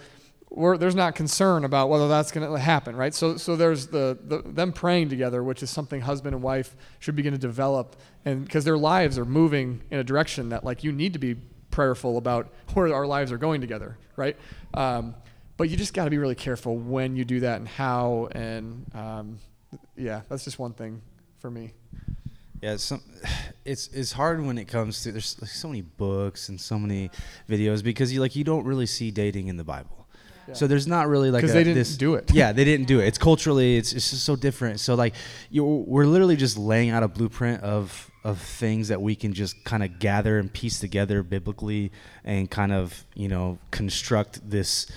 there's 0.56 0.96
not 0.96 1.14
concern 1.14 1.66
about 1.66 1.90
whether 1.90 2.08
that's 2.08 2.32
going 2.32 2.50
to 2.50 2.60
happen, 2.60 2.96
right? 2.96 3.14
So 3.14 3.38
so 3.38 3.56
there's 3.56 3.88
the, 3.88 4.18
the 4.24 4.42
them 4.42 4.72
praying 4.72 5.10
together, 5.10 5.44
which 5.44 5.62
is 5.62 5.70
something 5.70 6.02
husband 6.02 6.34
and 6.34 6.44
wife 6.44 6.76
should 7.00 7.16
begin 7.16 7.34
to 7.34 7.40
develop, 7.40 7.96
and 8.26 8.46
because 8.46 8.64
their 8.66 8.78
lives 8.78 9.18
are 9.18 9.26
moving 9.26 9.82
in 9.92 10.00
a 10.00 10.04
direction 10.04 10.50
that 10.50 10.64
like 10.64 10.84
you 10.84 10.92
need 10.92 11.14
to 11.14 11.20
be 11.20 11.36
prayerful 11.70 12.18
about 12.18 12.52
where 12.74 12.94
our 12.94 13.06
lives 13.06 13.32
are 13.32 13.38
going 13.38 13.62
together, 13.62 13.98
right? 14.16 14.36
Um, 14.74 15.16
but 15.58 15.70
you 15.70 15.78
just 15.78 15.94
got 15.94 16.06
to 16.06 16.10
be 16.10 16.18
really 16.18 16.36
careful 16.36 16.78
when 16.78 17.16
you 17.16 17.26
do 17.26 17.40
that 17.42 17.58
and 17.58 17.68
how, 17.68 18.30
and 18.32 18.86
um, 18.94 19.40
yeah, 19.96 20.22
that's 20.30 20.44
just 20.44 20.60
one 20.60 20.74
thing 20.74 21.02
for 21.40 21.50
me. 21.52 21.74
Yeah, 22.62 22.74
it's, 22.74 22.84
some, 22.84 23.02
it's 23.66 23.88
it's 23.90 24.12
hard 24.12 24.44
when 24.44 24.58
it 24.58 24.66
comes 24.66 25.04
to 25.04 25.12
there's 25.12 25.40
like 25.40 25.50
so 25.52 25.68
many 25.68 25.82
books 25.82 26.50
and 26.50 26.60
so 26.60 26.80
many 26.80 27.12
videos 27.48 27.84
because 27.84 28.12
you 28.12 28.20
like 28.20 28.36
you 28.36 28.44
don't 28.44 28.66
really 28.66 28.88
see 28.88 29.12
dating 29.12 29.48
in 29.48 29.58
the 29.58 29.64
Bible. 29.64 30.08
Yeah. 30.48 30.54
So 30.54 30.66
there's 30.66 30.88
not 30.88 31.08
really 31.10 31.30
like 31.30 31.42
'Cause 31.42 31.52
a- 31.52 31.54
they 31.56 31.64
didn't 31.66 31.76
this, 31.76 31.98
do 31.98 32.16
it. 32.16 32.32
Yeah, 32.34 32.54
they 32.54 32.64
didn't 32.64 32.88
do 32.88 33.00
it. 33.02 33.08
It's 33.08 33.18
culturally, 33.18 33.78
it's 33.78 33.94
it's 33.94 34.10
just 34.10 34.24
so 34.24 34.36
different. 34.36 34.80
So 34.80 34.96
like, 34.96 35.14
you 35.52 35.64
we're 35.64 36.06
literally 36.06 36.36
just 36.38 36.58
laying 36.58 36.90
out 36.90 37.04
a 37.04 37.08
blueprint 37.08 37.62
of 37.64 38.10
of 38.24 38.40
things 38.42 38.88
that 38.88 39.02
we 39.02 39.16
can 39.16 39.34
just 39.34 39.64
kind 39.64 39.84
of 39.84 40.00
gather 40.00 40.40
and 40.40 40.52
piece 40.52 40.80
together 40.80 41.22
biblically 41.22 41.92
and 42.24 42.50
kind 42.50 42.72
of 42.72 43.06
you 43.14 43.28
know 43.28 43.60
construct 43.72 44.50
this 44.50 44.88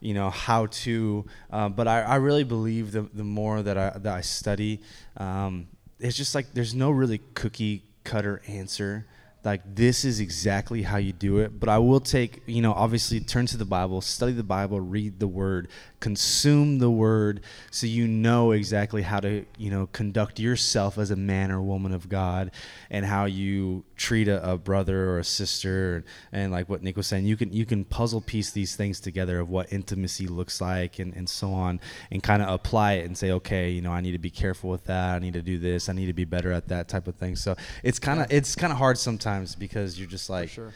you 0.00 0.14
know 0.14 0.30
how 0.30 0.66
to 0.66 1.24
uh, 1.50 1.68
but 1.68 1.88
I, 1.88 2.02
I 2.02 2.16
really 2.16 2.44
believe 2.44 2.92
the, 2.92 3.02
the 3.02 3.24
more 3.24 3.62
that 3.62 3.78
I, 3.78 3.90
that 3.98 4.14
I 4.14 4.20
study 4.20 4.80
um, 5.16 5.68
it's 5.98 6.16
just 6.16 6.34
like 6.34 6.52
there's 6.52 6.74
no 6.74 6.90
really 6.90 7.20
cookie 7.34 7.82
cutter 8.04 8.40
answer. 8.46 9.06
Like 9.44 9.62
this 9.76 10.04
is 10.04 10.18
exactly 10.18 10.82
how 10.82 10.96
you 10.96 11.12
do 11.12 11.38
it. 11.38 11.60
But 11.60 11.68
i 11.68 11.78
will 11.78 12.00
take 12.00 12.42
you 12.46 12.62
know 12.62 12.72
obviously 12.72 13.20
turn 13.20 13.46
to 13.46 13.56
the 13.56 13.64
bible 13.64 14.00
study 14.00 14.32
the 14.32 14.42
bible 14.42 14.80
read 14.80 15.20
the 15.20 15.28
word 15.28 15.68
consume 16.00 16.78
the 16.78 16.90
word 16.90 17.40
so 17.70 17.86
you 17.86 18.06
know 18.06 18.52
exactly 18.52 19.02
how 19.02 19.18
to 19.18 19.44
you 19.58 19.70
know 19.70 19.86
conduct 19.92 20.38
yourself 20.38 20.98
as 20.98 21.10
a 21.10 21.16
man 21.16 21.50
or 21.50 21.60
woman 21.60 21.92
of 21.92 22.08
god 22.08 22.50
and 22.90 23.06
how 23.06 23.24
you 23.24 23.82
treat 23.96 24.28
a, 24.28 24.52
a 24.52 24.58
brother 24.58 25.10
or 25.10 25.18
a 25.18 25.24
sister. 25.24 25.96
And, 25.96 26.04
and 26.32 26.52
like 26.52 26.68
what 26.68 26.82
nick 26.82 26.96
was 26.96 27.06
saying 27.06 27.24
you 27.24 27.36
can 27.36 27.52
you 27.52 27.66
can 27.66 27.84
puzzle 27.84 28.20
piece 28.20 28.50
these 28.50 28.76
things 28.76 29.00
together 29.00 29.40
of 29.40 29.48
what 29.48 29.72
intimacy 29.72 30.26
looks 30.26 30.60
like 30.60 30.98
and, 30.98 31.14
and 31.14 31.28
so 31.28 31.52
on 31.52 31.80
and 32.10 32.22
kind 32.22 32.42
of 32.42 32.48
apply 32.48 32.94
it 32.94 33.06
and 33.06 33.16
say 33.16 33.30
okay 33.32 33.70
you 33.70 33.80
know 33.80 33.92
i 33.92 34.00
need 34.00 34.12
to 34.12 34.18
be 34.18 34.30
careful 34.30 34.70
with 34.70 34.84
that. 34.84 35.16
I 35.16 35.18
need 35.18 35.34
to 35.34 35.42
do 35.42 35.58
this. 35.58 35.88
I 35.88 35.92
need 35.92 36.06
to 36.06 36.12
be 36.12 36.24
better 36.24 36.52
at 36.52 36.68
that 36.68 36.88
type 36.88 37.08
of 37.08 37.16
thing. 37.16 37.36
So 37.36 37.56
it's 37.82 37.98
kind 37.98 38.20
of 38.20 38.26
it's 38.30 38.54
kind 38.54 38.72
of 38.72 38.78
hard 38.78 38.98
sometimes 38.98 39.54
because 39.54 39.98
you're 39.98 40.08
just 40.08 40.30
like 40.30 40.50
sure. 40.50 40.72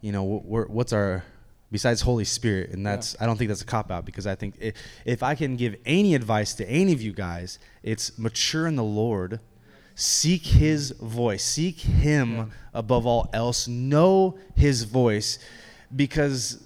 you 0.00 0.12
know 0.12 0.38
wh- 0.38 0.70
what's 0.70 0.92
our 0.92 1.24
besides 1.70 2.02
holy 2.02 2.24
spirit 2.24 2.70
and 2.70 2.86
that's 2.86 3.16
i 3.20 3.26
don't 3.26 3.36
think 3.36 3.48
that's 3.48 3.62
a 3.62 3.66
cop 3.66 3.90
out 3.90 4.04
because 4.04 4.26
i 4.26 4.34
think 4.34 4.54
i 4.62 4.72
if 5.04 5.22
i 5.22 5.34
can 5.34 5.56
give 5.56 5.76
any 5.84 6.14
advice 6.14 6.54
to 6.54 6.68
any 6.68 6.92
of 6.92 7.02
you 7.02 7.12
guys 7.12 7.58
it's 7.82 8.16
mature 8.18 8.66
in 8.66 8.76
the 8.76 8.84
lord 8.84 9.40
seek 9.94 10.44
his 10.44 10.92
voice 10.92 11.42
seek 11.42 11.80
him 11.80 12.52
above 12.72 13.06
all 13.06 13.28
else 13.32 13.66
know 13.66 14.38
his 14.54 14.84
voice 14.84 15.38
because 15.94 16.62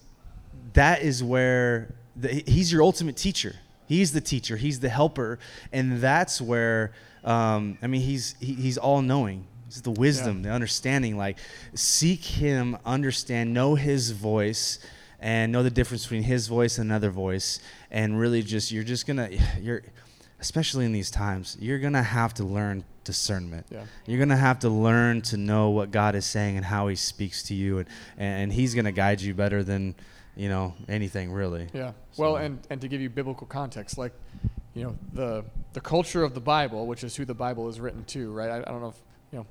that 0.72 1.02
is 1.02 1.22
where 1.22 1.94
the, 2.16 2.42
he's 2.46 2.72
your 2.72 2.82
ultimate 2.82 3.16
teacher. 3.16 3.56
He's 3.86 4.12
the 4.12 4.20
teacher 4.20 4.56
he's 4.56 4.78
the 4.78 4.88
helper 4.88 5.40
and 5.72 6.00
that's 6.00 6.40
where 6.40 6.92
um, 7.24 7.76
i 7.82 7.88
mean 7.88 8.02
he's 8.02 8.36
he, 8.38 8.54
he's 8.54 8.78
all 8.78 9.02
knowing 9.02 9.48
it's 9.70 9.80
the 9.82 9.90
wisdom 9.92 10.42
the 10.42 10.50
understanding 10.50 11.16
like 11.16 11.38
seek 11.74 12.24
him 12.24 12.76
understand 12.84 13.54
know 13.54 13.76
his 13.76 14.10
voice 14.10 14.78
and 15.20 15.52
know 15.52 15.62
the 15.62 15.70
difference 15.70 16.02
between 16.04 16.24
his 16.24 16.48
voice 16.48 16.78
and 16.78 16.90
another 16.90 17.10
voice 17.10 17.60
and 17.90 18.18
really 18.18 18.42
just 18.42 18.72
you're 18.72 18.82
just 18.84 19.06
gonna 19.06 19.28
you're 19.60 19.82
especially 20.40 20.84
in 20.84 20.92
these 20.92 21.10
times 21.10 21.56
you're 21.60 21.78
gonna 21.78 22.02
have 22.02 22.34
to 22.34 22.42
learn 22.44 22.82
discernment 23.04 23.64
Yeah. 23.70 23.84
you're 24.06 24.18
gonna 24.18 24.36
have 24.36 24.58
to 24.60 24.68
learn 24.68 25.22
to 25.22 25.36
know 25.36 25.70
what 25.70 25.90
god 25.92 26.14
is 26.16 26.26
saying 26.26 26.56
and 26.56 26.64
how 26.66 26.88
he 26.88 26.96
speaks 26.96 27.44
to 27.44 27.54
you 27.54 27.78
and 27.78 27.88
and 28.18 28.52
he's 28.52 28.74
gonna 28.74 28.92
guide 28.92 29.20
you 29.20 29.34
better 29.34 29.62
than 29.62 29.94
you 30.36 30.48
know 30.48 30.74
anything 30.88 31.30
really 31.32 31.68
Yeah. 31.72 31.92
Well, 32.16 32.36
and 32.36 32.58
and 32.70 32.80
to 32.80 32.88
give 32.88 33.00
you 33.00 33.08
biblical 33.08 33.46
context, 33.46 33.96
like, 33.96 34.12
you 34.74 34.82
know, 34.84 34.96
the 35.12 35.44
the 35.74 35.80
culture 35.80 36.22
of 36.24 36.34
the 36.34 36.40
Bible, 36.40 36.86
which 36.86 37.04
is 37.04 37.14
who 37.16 37.24
the 37.24 37.34
Bible 37.34 37.68
is 37.68 37.78
written 37.80 38.04
to, 38.06 38.32
right? 38.32 38.50
I, 38.50 38.56
I 38.58 38.70
don't 38.72 38.80
know 38.80 38.88
if 38.88 39.00
you 39.32 39.38
know, 39.38 39.46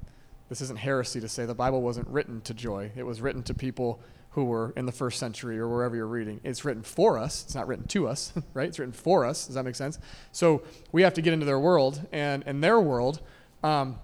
this 0.50 0.62
isn't 0.62 0.80
heresy 0.80 1.22
to 1.22 1.30
say 1.30 1.46
the 1.46 1.54
Bible 1.54 1.82
wasn't 1.82 2.08
written 2.08 2.42
to 2.42 2.54
joy. 2.54 2.92
It 2.96 3.04
was 3.04 3.22
written 3.22 3.44
to 3.44 3.54
people 3.54 4.02
who 4.32 4.46
were 4.46 4.74
in 4.76 4.86
the 4.86 4.92
first 4.92 5.20
century 5.20 5.58
or 5.60 5.68
wherever 5.68 5.96
you're 5.96 6.08
reading. 6.08 6.40
It's 6.44 6.66
written 6.66 6.84
for 6.84 7.18
us. 7.18 7.44
It's 7.46 7.56
not 7.56 7.68
written 7.68 7.88
to 7.88 8.08
us, 8.08 8.34
right? 8.54 8.68
It's 8.68 8.80
written 8.80 8.94
for 8.94 9.26
us. 9.26 9.46
Does 9.46 9.56
that 9.56 9.64
make 9.64 9.76
sense? 9.76 10.00
So 10.32 10.64
we 10.92 11.04
have 11.04 11.14
to 11.16 11.22
get 11.22 11.34
into 11.34 11.46
their 11.46 11.60
world, 11.60 12.06
and 12.12 12.44
in 12.44 12.62
their 12.62 12.80
world, 12.80 13.22
um, 13.64 14.00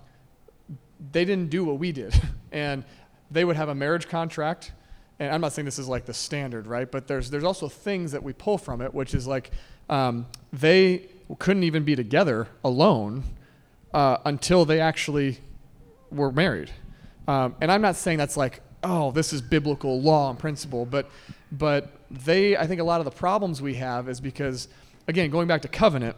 they 1.12 1.26
didn't 1.26 1.50
do 1.50 1.66
what 1.66 1.80
we 1.80 1.92
did. 1.92 2.14
And 2.52 2.86
they 3.30 3.44
would 3.44 3.58
have 3.58 3.68
a 3.68 3.76
marriage 3.76 4.08
contract. 4.08 4.72
And 5.20 5.34
I'm 5.34 5.42
not 5.42 5.52
saying 5.52 5.66
this 5.66 5.78
is 5.78 5.90
like 5.90 6.06
the 6.06 6.14
standard, 6.14 6.68
right? 6.68 6.90
But 6.90 7.06
there's 7.06 7.30
there's 7.30 7.44
also 7.44 7.68
things 7.68 8.14
that 8.14 8.24
we 8.24 8.32
pull 8.32 8.58
from 8.58 8.80
it, 8.80 8.94
which 8.94 9.14
is 9.14 9.28
like 9.28 9.52
um, 9.90 10.26
they 10.54 11.10
couldn't 11.38 11.64
even 11.64 11.84
be 11.84 11.98
together 11.98 12.48
alone 12.64 13.26
uh, 13.94 14.20
until 14.24 14.64
they 14.64 14.80
actually 14.80 15.40
were 16.16 16.32
married. 16.32 16.72
Um, 17.28 17.56
and 17.62 17.72
I'm 17.72 17.82
not 17.82 17.96
saying 17.96 18.18
that's 18.18 18.38
like, 18.38 18.62
oh, 18.84 19.12
this 19.12 19.34
is 19.34 19.42
biblical 19.42 20.02
law 20.02 20.30
and 20.30 20.38
principle, 20.38 20.86
but 20.86 21.10
but 21.52 21.92
they, 22.12 22.58
I 22.58 22.68
think 22.68 22.82
a 22.82 22.84
lot 22.84 23.00
of 23.00 23.06
the 23.06 23.12
problems 23.12 23.62
we 23.62 23.76
have 23.76 24.10
is 24.10 24.20
because, 24.20 24.68
again, 25.08 25.30
going 25.30 25.48
back 25.48 25.62
to 25.64 25.68
covenant. 25.68 26.16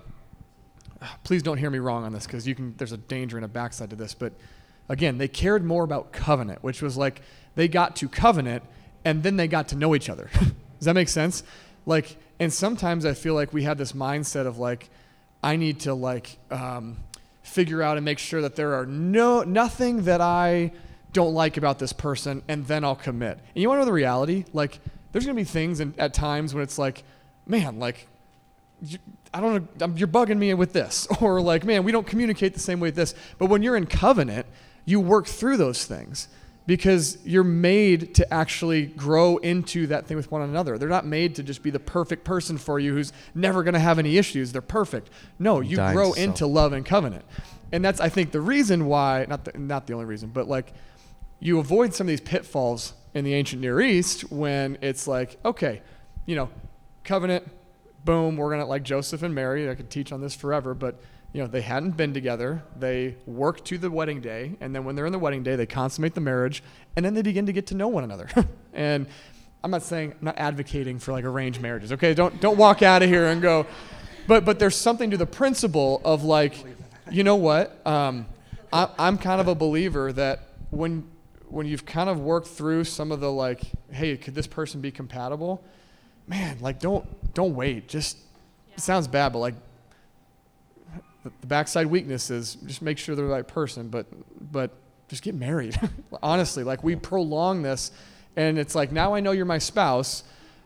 Please 1.23 1.43
don't 1.43 1.57
hear 1.57 1.69
me 1.69 1.77
wrong 1.77 2.05
on 2.05 2.11
this 2.11 2.25
because 2.25 2.47
you 2.47 2.55
can. 2.55 2.73
There's 2.77 2.91
a 2.91 2.97
danger 2.97 3.37
and 3.37 3.45
a 3.45 3.47
backside 3.47 3.91
to 3.91 3.95
this, 3.95 4.15
but 4.15 4.33
again, 4.89 5.17
they 5.17 5.27
cared 5.27 5.63
more 5.63 5.83
about 5.83 6.11
covenant, 6.11 6.63
which 6.63 6.81
was 6.81 6.97
like 6.97 7.21
they 7.55 7.67
got 7.67 7.95
to 7.97 8.09
covenant 8.09 8.63
and 9.05 9.23
then 9.23 9.37
they 9.37 9.47
got 9.47 9.69
to 9.69 9.75
know 9.75 9.95
each 9.95 10.09
other. 10.09 10.29
Does 10.33 10.85
that 10.85 10.93
make 10.93 11.09
sense? 11.09 11.43
Like, 11.85 12.17
and 12.39 12.51
sometimes 12.51 13.05
I 13.05 13.13
feel 13.13 13.33
like 13.33 13.53
we 13.53 13.63
have 13.63 13.77
this 13.77 13.93
mindset 13.93 14.45
of 14.45 14.57
like, 14.57 14.89
I 15.41 15.55
need 15.55 15.81
to 15.81 15.93
like 15.93 16.37
um, 16.51 16.97
figure 17.47 17.81
out 17.81 17.97
and 17.97 18.05
make 18.05 18.19
sure 18.19 18.41
that 18.41 18.55
there 18.55 18.73
are 18.75 18.85
no 18.85 19.43
nothing 19.43 20.03
that 20.03 20.21
I 20.21 20.71
don't 21.13 21.33
like 21.33 21.57
about 21.57 21.79
this 21.79 21.93
person, 21.93 22.43
and 22.47 22.67
then 22.67 22.83
I'll 22.83 22.95
commit. 22.95 23.39
And 23.55 23.61
you 23.61 23.69
want 23.69 23.77
to 23.77 23.81
know 23.81 23.85
the 23.85 23.93
reality? 23.93 24.45
Like, 24.53 24.79
there's 25.11 25.25
gonna 25.25 25.35
be 25.35 25.43
things 25.43 25.79
in, 25.79 25.93
at 25.97 26.13
times 26.13 26.53
when 26.53 26.63
it's 26.63 26.77
like, 26.77 27.03
man, 27.45 27.79
like 27.79 28.07
you, 28.81 28.99
I 29.33 29.41
don't 29.41 29.79
know, 29.79 29.93
you're 29.95 30.07
bugging 30.07 30.37
me 30.37 30.53
with 30.53 30.73
this. 30.73 31.07
Or 31.21 31.41
like, 31.41 31.63
man, 31.63 31.83
we 31.83 31.91
don't 31.91 32.05
communicate 32.05 32.53
the 32.53 32.59
same 32.59 32.79
way 32.79 32.89
with 32.89 32.95
this. 32.95 33.15
But 33.37 33.47
when 33.47 33.63
you're 33.63 33.77
in 33.77 33.87
covenant, 33.87 34.45
you 34.85 34.99
work 34.99 35.25
through 35.25 35.57
those 35.57 35.85
things 35.85 36.27
because 36.67 37.17
you're 37.23 37.45
made 37.45 38.13
to 38.15 38.31
actually 38.31 38.85
grow 38.85 39.37
into 39.37 39.87
that 39.87 40.05
thing 40.05 40.17
with 40.17 40.29
one 40.29 40.41
another. 40.41 40.77
They're 40.77 40.89
not 40.89 41.05
made 41.05 41.33
to 41.35 41.43
just 41.43 41.63
be 41.63 41.71
the 41.71 41.79
perfect 41.79 42.25
person 42.25 42.57
for 42.57 42.77
you 42.77 42.93
who's 42.93 43.13
never 43.33 43.63
going 43.63 43.73
to 43.73 43.79
have 43.79 43.97
any 43.97 44.17
issues. 44.17 44.51
They're 44.51 44.61
perfect. 44.61 45.09
No, 45.39 45.61
you 45.61 45.77
Dying 45.77 45.95
grow 45.95 46.13
to 46.13 46.21
into 46.21 46.45
love 46.45 46.73
and 46.73 46.85
covenant. 46.85 47.23
And 47.71 47.83
that's, 47.83 48.01
I 48.01 48.09
think, 48.09 48.31
the 48.31 48.41
reason 48.41 48.85
why, 48.85 49.25
not 49.29 49.45
the, 49.45 49.57
not 49.57 49.87
the 49.87 49.93
only 49.93 50.05
reason, 50.05 50.29
but 50.29 50.49
like 50.49 50.73
you 51.39 51.57
avoid 51.59 51.93
some 51.93 52.05
of 52.05 52.09
these 52.09 52.21
pitfalls 52.21 52.93
in 53.13 53.23
the 53.23 53.33
ancient 53.33 53.61
Near 53.61 53.79
East 53.79 54.29
when 54.29 54.77
it's 54.81 55.07
like, 55.07 55.37
okay, 55.45 55.81
you 56.25 56.35
know, 56.35 56.49
covenant, 57.05 57.49
boom, 58.03 58.35
we're 58.35 58.49
gonna 58.49 58.65
like 58.65 58.83
Joseph 58.83 59.23
and 59.23 59.33
Mary. 59.33 59.69
I 59.69 59.75
could 59.75 59.89
teach 59.89 60.11
on 60.11 60.19
this 60.19 60.35
forever, 60.35 60.73
but 60.73 60.99
you 61.33 61.41
know, 61.41 61.47
they 61.47 61.61
hadn't 61.61 61.97
been 61.97 62.13
together. 62.13 62.63
They 62.77 63.15
work 63.25 63.63
to 63.65 63.77
the 63.77 63.91
wedding 63.91 64.21
day, 64.21 64.55
and 64.61 64.73
then 64.73 64.85
when 64.85 64.95
they're 64.95 65.05
in 65.05 65.11
the 65.11 65.19
wedding 65.19 65.43
day, 65.43 65.55
they 65.55 65.65
consummate 65.65 66.15
the 66.15 66.21
marriage, 66.21 66.63
and 66.95 67.05
then 67.05 67.13
they 67.13 67.21
begin 67.21 67.45
to 67.45 67.53
get 67.53 67.67
to 67.67 67.75
know 67.75 67.87
one 67.87 68.03
another. 68.03 68.29
and 68.73 69.07
I'm 69.63 69.71
not 69.71 69.83
saying 69.83 70.11
I'm 70.11 70.25
not 70.25 70.37
advocating 70.37 70.99
for 70.99 71.11
like 71.11 71.25
arranged 71.25 71.61
marriages. 71.61 71.91
Okay, 71.91 72.13
don't 72.13 72.39
don't 72.39 72.57
walk 72.57 72.81
out 72.81 73.03
of 73.03 73.09
here 73.09 73.27
and 73.27 73.41
go. 73.41 73.65
But 74.27 74.45
but 74.45 74.59
there's 74.59 74.75
something 74.75 75.11
to 75.11 75.17
the 75.17 75.25
principle 75.25 76.01
of 76.05 76.23
like, 76.23 76.55
you 77.11 77.23
know 77.23 77.35
what? 77.35 77.85
Um, 77.85 78.27
I, 78.71 78.89
I'm 78.97 79.17
kind 79.17 79.41
of 79.41 79.47
a 79.47 79.55
believer 79.55 80.11
that 80.13 80.41
when 80.69 81.07
when 81.49 81.65
you've 81.65 81.85
kind 81.85 82.09
of 82.09 82.19
worked 82.19 82.47
through 82.47 82.83
some 82.83 83.11
of 83.11 83.19
the 83.19 83.31
like, 83.31 83.61
hey, 83.89 84.17
could 84.17 84.35
this 84.35 84.47
person 84.47 84.81
be 84.81 84.91
compatible? 84.91 85.63
Man, 86.27 86.59
like 86.59 86.79
don't 86.79 87.05
don't 87.33 87.55
wait. 87.55 87.87
Just 87.87 88.17
it 88.75 88.81
sounds 88.81 89.07
bad, 89.07 89.33
but 89.33 89.39
like 89.39 89.55
the, 91.27 91.33
the 91.41 91.47
backside 91.47 91.87
weakness 91.87 92.29
is 92.29 92.55
just 92.55 92.81
make 92.81 92.97
sure 92.97 93.15
they're 93.15 93.25
the 93.25 93.31
right 93.31 93.47
person, 93.47 93.89
but 93.89 94.05
but 94.51 94.71
just 95.07 95.23
get 95.23 95.35
married. 95.35 95.79
Honestly, 96.23 96.63
like 96.63 96.83
we 96.83 96.95
prolong 96.95 97.61
this, 97.61 97.91
and 98.35 98.57
it's 98.57 98.75
like 98.75 98.91
now 98.91 99.13
I 99.13 99.19
know 99.19 99.31
you're 99.31 99.45
my 99.45 99.57
spouse, 99.57 100.23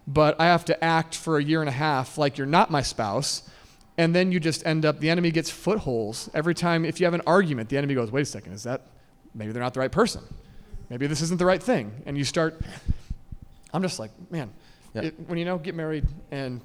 but 0.08 0.40
I 0.40 0.46
have 0.46 0.66
to 0.66 0.84
act 0.84 1.16
for 1.16 1.38
a 1.38 1.44
year 1.44 1.62
and 1.62 1.70
a 1.70 1.74
half 1.74 2.18
like 2.18 2.38
you're 2.38 2.48
not 2.48 2.72
my 2.72 2.82
spouse. 2.82 3.44
And 3.98 4.16
then 4.16 4.32
you 4.32 4.40
just 4.40 4.66
end 4.66 4.86
up, 4.86 5.00
the 5.00 5.10
enemy 5.10 5.32
gets 5.32 5.50
footholds. 5.52 6.30
Every 6.34 6.56
time, 6.56 6.86
if 6.86 7.00
you 7.00 7.06
have 7.06 7.14
an 7.14 7.22
argument, 7.28 7.70
the 7.70 7.78
enemy 7.78 7.94
goes, 7.94 8.10
wait 8.10 8.22
a 8.22 8.26
second, 8.26 8.54
is 8.54 8.64
that, 8.64 8.88
maybe 9.36 9.52
they're 9.52 9.62
not 9.62 9.74
the 9.74 9.82
right 9.82 9.92
person. 9.92 10.24
Maybe 10.90 11.08
this 11.08 11.22
isn't 11.22 11.38
the 11.38 11.46
right 11.46 11.62
thing. 11.62 11.92
And 12.06 12.18
you 12.18 12.24
start, 12.24 12.60
I'm 13.74 13.82
just 13.82 14.00
like, 14.00 14.12
man, 14.32 14.50
Yeah. 14.94 15.04
it, 15.04 15.16
when 15.28 15.38
you 15.38 15.46
know, 15.46 15.58
get 15.58 15.76
married 15.76 16.08
and 16.32 16.62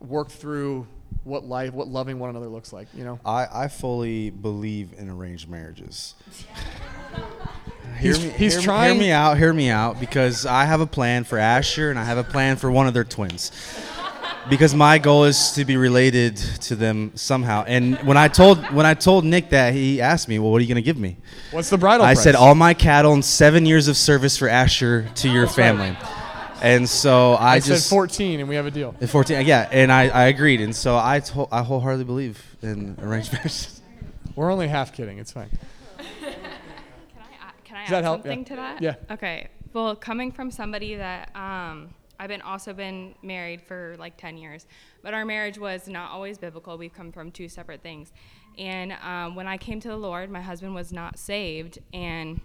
work 0.00 0.30
through 0.30 0.86
what 1.24 1.44
life, 1.44 1.72
what 1.72 1.88
loving 1.88 2.18
one 2.18 2.30
another 2.30 2.48
looks 2.48 2.72
like, 2.72 2.88
you 2.94 3.04
know? 3.04 3.18
I, 3.24 3.46
I 3.52 3.68
fully 3.68 4.30
believe 4.30 4.92
in 4.96 5.08
arranged 5.10 5.48
marriages. 5.48 6.14
hear 7.98 8.12
He's- 8.14 8.22
me, 8.22 8.30
he's 8.30 8.52
hear, 8.52 8.60
me- 8.60 8.64
trying- 8.64 8.94
Hear 8.94 9.00
me 9.02 9.10
out. 9.10 9.38
Hear 9.38 9.52
me 9.52 9.70
out. 9.70 10.00
Because 10.00 10.46
I 10.46 10.64
have 10.64 10.80
a 10.80 10.86
plan 10.86 11.24
for 11.24 11.38
Asher, 11.38 11.90
and 11.90 11.98
I 11.98 12.04
have 12.04 12.18
a 12.18 12.24
plan 12.24 12.56
for 12.56 12.70
one 12.70 12.86
of 12.86 12.94
their 12.94 13.04
twins. 13.04 13.52
Because 14.48 14.74
my 14.74 14.96
goal 14.98 15.24
is 15.24 15.50
to 15.52 15.64
be 15.66 15.76
related 15.76 16.36
to 16.36 16.74
them 16.74 17.12
somehow. 17.16 17.64
And 17.66 17.98
when 17.98 18.16
I 18.16 18.28
told 18.28 18.58
when 18.72 18.86
I 18.86 18.94
told 18.94 19.26
Nick 19.26 19.50
that, 19.50 19.74
he 19.74 20.00
asked 20.00 20.26
me, 20.26 20.38
"Well, 20.38 20.50
what 20.50 20.58
are 20.58 20.60
you 20.62 20.68
going 20.68 20.76
to 20.76 20.86
give 20.86 20.96
me?" 20.96 21.18
What's 21.50 21.68
the 21.68 21.76
bridal 21.76 22.06
I 22.06 22.14
said, 22.14 22.34
"All 22.34 22.54
my 22.54 22.72
cattle 22.72 23.12
and 23.12 23.22
seven 23.22 23.66
years 23.66 23.88
of 23.88 23.96
service 23.98 24.38
for 24.38 24.48
Asher 24.48 25.06
to 25.16 25.28
your 25.28 25.44
That's 25.46 25.58
right. 25.58 25.66
Family." 26.60 26.76
And 26.76 26.88
so 26.88 27.32
I, 27.34 27.54
I, 27.54 27.60
just 27.60 27.88
said 27.88 27.94
14 27.94 28.40
and 28.40 28.48
we 28.48 28.54
have 28.56 28.66
a 28.66 28.70
deal. 28.70 28.92
14, 28.92 29.46
yeah, 29.46 29.68
and 29.70 29.90
I, 29.92 30.08
I 30.08 30.24
agreed, 30.26 30.60
and 30.60 30.74
so 30.74 30.96
I 30.96 31.20
to- 31.20 31.48
I 31.50 31.62
wholeheartedly 31.62 32.04
believe 32.04 32.42
in 32.62 32.96
arranged 33.00 33.32
marriages. 33.32 33.80
We're 34.36 34.52
only 34.52 34.68
half 34.68 34.92
kidding. 34.92 35.18
It's 35.18 35.32
fine. 35.32 35.50
Can 37.64 37.76
I 37.76 37.80
Does 37.82 37.90
that 37.90 37.98
add 37.98 38.04
help? 38.04 38.22
something 38.22 38.38
Yeah. 38.40 38.44
to 38.44 38.56
that? 38.56 38.82
Yeah. 38.82 38.94
Okay. 39.10 39.48
Well, 39.72 39.96
coming 39.96 40.32
from 40.32 40.50
somebody 40.50 40.94
that 40.94 41.34
um, 41.36 41.94
I've 42.18 42.28
been 42.28 42.42
also 42.42 42.72
been 42.72 43.14
married 43.22 43.62
for 43.62 43.96
like 43.98 44.16
10 44.16 44.38
years, 44.38 44.66
but 45.02 45.12
our 45.14 45.24
marriage 45.24 45.58
was 45.58 45.88
not 45.88 46.10
always 46.10 46.38
biblical. 46.38 46.78
We've 46.78 46.92
come 46.92 47.12
from 47.12 47.30
two 47.30 47.48
separate 47.48 47.82
things. 47.82 48.12
And 48.56 48.92
um, 49.02 49.34
when 49.36 49.46
I 49.46 49.56
came 49.56 49.80
to 49.80 49.88
the 49.88 49.96
Lord, 49.96 50.30
my 50.30 50.40
husband 50.40 50.74
was 50.74 50.92
not 50.92 51.18
saved, 51.18 51.78
and 51.92 52.40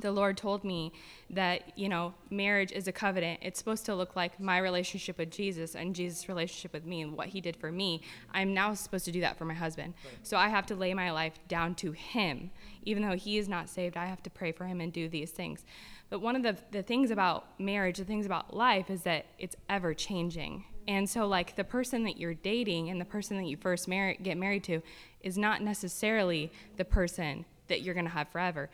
the 0.00 0.12
Lord 0.12 0.36
told 0.36 0.64
me 0.64 0.92
that, 1.30 1.72
you 1.76 1.88
know, 1.88 2.14
marriage 2.30 2.72
is 2.72 2.88
a 2.88 2.92
covenant. 2.92 3.40
It's 3.42 3.58
supposed 3.58 3.84
to 3.86 3.94
look 3.94 4.16
like 4.16 4.38
my 4.40 4.58
relationship 4.58 5.18
with 5.18 5.30
Jesus 5.30 5.74
and 5.74 5.94
Jesus' 5.94 6.28
relationship 6.28 6.72
with 6.72 6.84
me 6.84 7.02
and 7.02 7.16
what 7.16 7.28
he 7.28 7.40
did 7.40 7.56
for 7.56 7.70
me. 7.72 8.02
I'm 8.32 8.54
now 8.54 8.74
supposed 8.74 9.04
to 9.06 9.12
do 9.12 9.20
that 9.20 9.36
for 9.36 9.44
my 9.44 9.54
husband. 9.54 9.94
So 10.22 10.36
I 10.36 10.48
have 10.48 10.66
to 10.66 10.74
lay 10.74 10.94
my 10.94 11.10
life 11.10 11.38
down 11.48 11.74
to 11.76 11.92
him. 11.92 12.50
Even 12.84 13.02
though 13.02 13.16
he 13.16 13.38
is 13.38 13.48
not 13.48 13.68
saved, 13.68 13.96
I 13.96 14.06
have 14.06 14.22
to 14.22 14.30
pray 14.30 14.52
for 14.52 14.64
him 14.64 14.80
and 14.80 14.92
do 14.92 15.08
these 15.08 15.30
things. 15.30 15.64
But 16.10 16.20
one 16.20 16.36
of 16.36 16.42
the, 16.42 16.56
the 16.70 16.82
things 16.82 17.10
about 17.10 17.60
marriage, 17.60 17.98
the 17.98 18.04
things 18.04 18.24
about 18.24 18.56
life, 18.56 18.88
is 18.88 19.02
that 19.02 19.26
it's 19.38 19.56
ever 19.68 19.92
changing. 19.92 20.64
And 20.86 21.08
so, 21.08 21.26
like, 21.26 21.54
the 21.54 21.64
person 21.64 22.04
that 22.04 22.16
you're 22.16 22.32
dating 22.32 22.88
and 22.88 22.98
the 22.98 23.04
person 23.04 23.36
that 23.36 23.44
you 23.44 23.58
first 23.58 23.88
marry, 23.88 24.18
get 24.22 24.38
married 24.38 24.64
to 24.64 24.80
is 25.20 25.36
not 25.36 25.60
necessarily 25.60 26.50
the 26.78 26.84
person 26.84 27.44
that 27.66 27.82
you're 27.82 27.92
going 27.92 28.06
to 28.06 28.12
have 28.12 28.28
forever. 28.30 28.70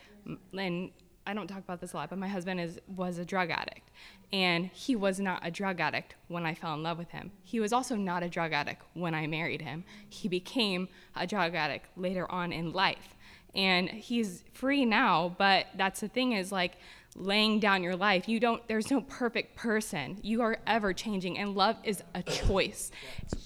And 0.56 0.90
I 1.26 1.34
don't 1.34 1.46
talk 1.46 1.58
about 1.58 1.80
this 1.80 1.94
a 1.94 1.96
lot, 1.96 2.10
but 2.10 2.18
my 2.18 2.28
husband 2.28 2.60
is 2.60 2.80
was 2.86 3.18
a 3.18 3.24
drug 3.24 3.50
addict, 3.50 3.90
and 4.32 4.66
he 4.66 4.94
was 4.94 5.18
not 5.18 5.40
a 5.46 5.50
drug 5.50 5.80
addict 5.80 6.14
when 6.28 6.44
I 6.44 6.54
fell 6.54 6.74
in 6.74 6.82
love 6.82 6.98
with 6.98 7.10
him. 7.10 7.32
He 7.42 7.60
was 7.60 7.72
also 7.72 7.96
not 7.96 8.22
a 8.22 8.28
drug 8.28 8.52
addict 8.52 8.82
when 8.94 9.14
I 9.14 9.26
married 9.26 9.62
him. 9.62 9.84
He 10.08 10.28
became 10.28 10.88
a 11.16 11.26
drug 11.26 11.54
addict 11.54 11.86
later 11.96 12.30
on 12.30 12.52
in 12.52 12.72
life, 12.72 13.16
and 13.54 13.88
he's 13.88 14.44
free 14.52 14.84
now. 14.84 15.34
But 15.38 15.66
that's 15.76 16.00
the 16.00 16.08
thing 16.08 16.32
is 16.32 16.52
like 16.52 16.76
laying 17.16 17.60
down 17.60 17.82
your 17.82 17.94
life. 17.96 18.28
You 18.28 18.40
don't. 18.40 18.66
There's 18.66 18.90
no 18.90 19.00
perfect 19.02 19.56
person. 19.56 20.18
You 20.22 20.42
are 20.42 20.58
ever 20.66 20.92
changing, 20.92 21.38
and 21.38 21.54
love 21.54 21.76
is 21.84 22.02
a 22.14 22.22
choice. 22.22 22.90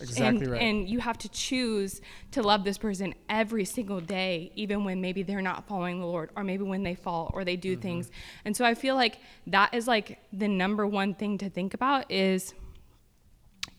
exactly 0.01 0.27
and, 0.27 0.53
right. 0.53 0.63
And 0.63 0.89
you 0.89 1.01
have 1.01 1.19
to 1.19 1.29
choose 1.29 2.01
to 2.33 2.43
love 2.43 2.65
this 2.65 2.79
person 2.79 3.15
every 3.29 3.65
single 3.65 4.01
day, 4.01 4.53
even 4.55 4.85
when 4.85 5.01
maybe 5.01 5.23
they're 5.23 5.43
not 5.43 5.67
following 5.67 6.01
the 6.01 6.07
Lord, 6.07 6.31
or 6.37 6.45
maybe 6.45 6.65
when 6.65 6.83
they 6.83 6.95
fall 6.95 7.31
or 7.35 7.45
they 7.45 7.57
do 7.57 7.73
Mm-hmm. 7.73 7.83
things. 7.83 8.11
And 8.45 8.57
so 8.57 8.65
I 8.65 8.75
feel 8.75 8.95
like 8.95 9.19
that 9.49 9.75
is 9.75 9.87
like 9.87 10.19
the 10.33 10.49
number 10.49 10.87
one 10.87 11.15
thing 11.15 11.37
to 11.39 11.51
think 11.51 11.75
about 11.75 12.11
is 12.11 12.55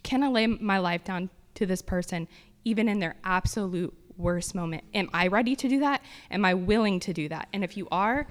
can 0.04 0.24
I 0.24 0.28
lay 0.28 0.48
my 0.48 0.78
life 0.78 1.04
down 1.04 1.30
to 1.56 1.66
this 1.66 1.82
person, 1.82 2.28
even 2.64 2.88
in 2.88 3.00
their 3.00 3.16
absolute 3.24 3.94
worst 4.18 4.54
moment? 4.54 4.84
Am 4.94 5.10
I 5.14 5.28
ready 5.28 5.56
to 5.56 5.68
do 5.68 5.80
that? 5.80 6.02
Am 6.30 6.46
I 6.46 6.54
willing 6.54 7.00
to 7.02 7.14
do 7.14 7.30
that? 7.30 7.48
And 7.54 7.64
if 7.64 7.76
you 7.78 7.88
are, 7.92 8.28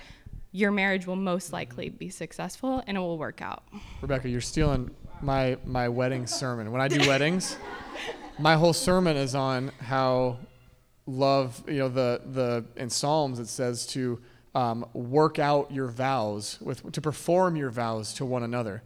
your 0.52 0.70
marriage 0.70 1.06
will 1.06 1.16
most 1.16 1.52
likely 1.52 1.88
be 1.88 2.08
successful 2.08 2.82
and 2.86 2.96
it 2.96 3.00
will 3.00 3.18
work 3.18 3.42
out. 3.42 3.64
Rebecca, 4.00 4.28
you're 4.28 4.40
stealing 4.40 4.90
my 5.20 5.58
my 5.64 5.88
wedding 5.88 6.26
sermon. 6.26 6.70
When 6.72 6.80
I 6.80 6.88
do 6.88 6.98
weddings, 7.08 7.56
my 8.38 8.54
whole 8.54 8.72
sermon 8.72 9.16
is 9.16 9.34
on 9.34 9.72
how 9.80 10.38
love. 11.06 11.62
You 11.66 11.78
know, 11.78 11.88
the 11.88 12.22
the 12.24 12.64
in 12.76 12.90
Psalms 12.90 13.38
it 13.38 13.48
says 13.48 13.86
to 13.88 14.20
um, 14.54 14.86
work 14.92 15.38
out 15.38 15.70
your 15.70 15.88
vows 15.88 16.58
with 16.60 16.92
to 16.92 17.00
perform 17.00 17.56
your 17.56 17.70
vows 17.70 18.14
to 18.14 18.24
one 18.24 18.42
another, 18.42 18.82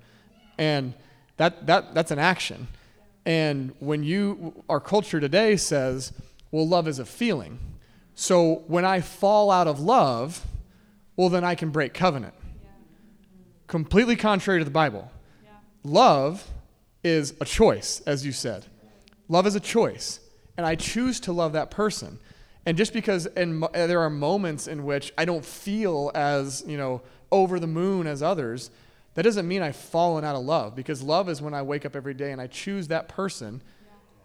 and 0.59 0.95
that 1.37 1.67
that 1.67 1.95
that's 1.95 2.11
an 2.11 2.19
action. 2.19 2.69
And 3.25 3.73
when 3.79 4.03
you 4.03 4.65
our 4.69 4.81
culture 4.81 5.21
today 5.21 5.57
says, 5.57 6.13
well, 6.51 6.67
love 6.67 6.89
is 6.89 6.99
a 6.99 7.05
feeling. 7.05 7.59
So 8.15 8.65
when 8.67 8.85
I 8.85 9.01
fall 9.01 9.51
out 9.51 9.67
of 9.69 9.81
love, 9.81 10.45
well, 11.23 11.29
then 11.29 11.45
I 11.45 11.55
can 11.55 11.71
break 11.71 11.95
covenant. 11.95 12.35
Completely 13.69 14.17
contrary 14.17 14.59
to 14.59 14.65
the 14.65 14.73
Bible. 14.73 15.09
Love 15.85 16.45
is 17.05 17.35
a 17.41 17.45
choice, 17.45 18.03
as 18.07 18.27
you 18.27 18.33
said. 18.33 18.67
Love 19.29 19.47
is 19.47 19.55
a 19.55 19.61
choice. 19.61 20.19
And 20.57 20.67
I 20.67 20.75
choose 20.75 21.21
to 21.21 21.33
love 21.33 21.53
that 21.53 21.71
person. 21.71 22.19
And 22.67 22.77
just 22.77 22.93
because 22.93 23.27
in, 23.27 23.61
mo- 23.61 23.71
uh, 23.73 23.87
there 23.87 24.01
are 24.01 24.11
moments 24.11 24.67
in 24.67 24.83
which 24.83 25.13
I 25.17 25.25
don't 25.25 25.45
feel 25.45 26.11
as, 26.13 26.65
you 26.67 26.77
know, 26.77 27.03
over 27.31 27.61
the 27.61 27.69
moon 27.69 28.09
as 28.09 28.21
others, 28.21 28.73
that 29.15 29.23
doesn't 29.23 29.47
mean 29.47 29.63
I've 29.63 29.77
fallen 29.77 30.25
out 30.25 30.35
of 30.35 30.43
love. 30.43 30.75
Because 30.75 31.05
love 31.05 31.29
is 31.29 31.41
when 31.41 31.55
I 31.55 31.63
wake 31.63 31.87
up 31.87 31.95
every 31.95 32.15
day 32.15 32.33
and 32.33 32.41
I 32.41 32.49
choose 32.49 32.89
that 32.89 33.07
person. 33.07 33.63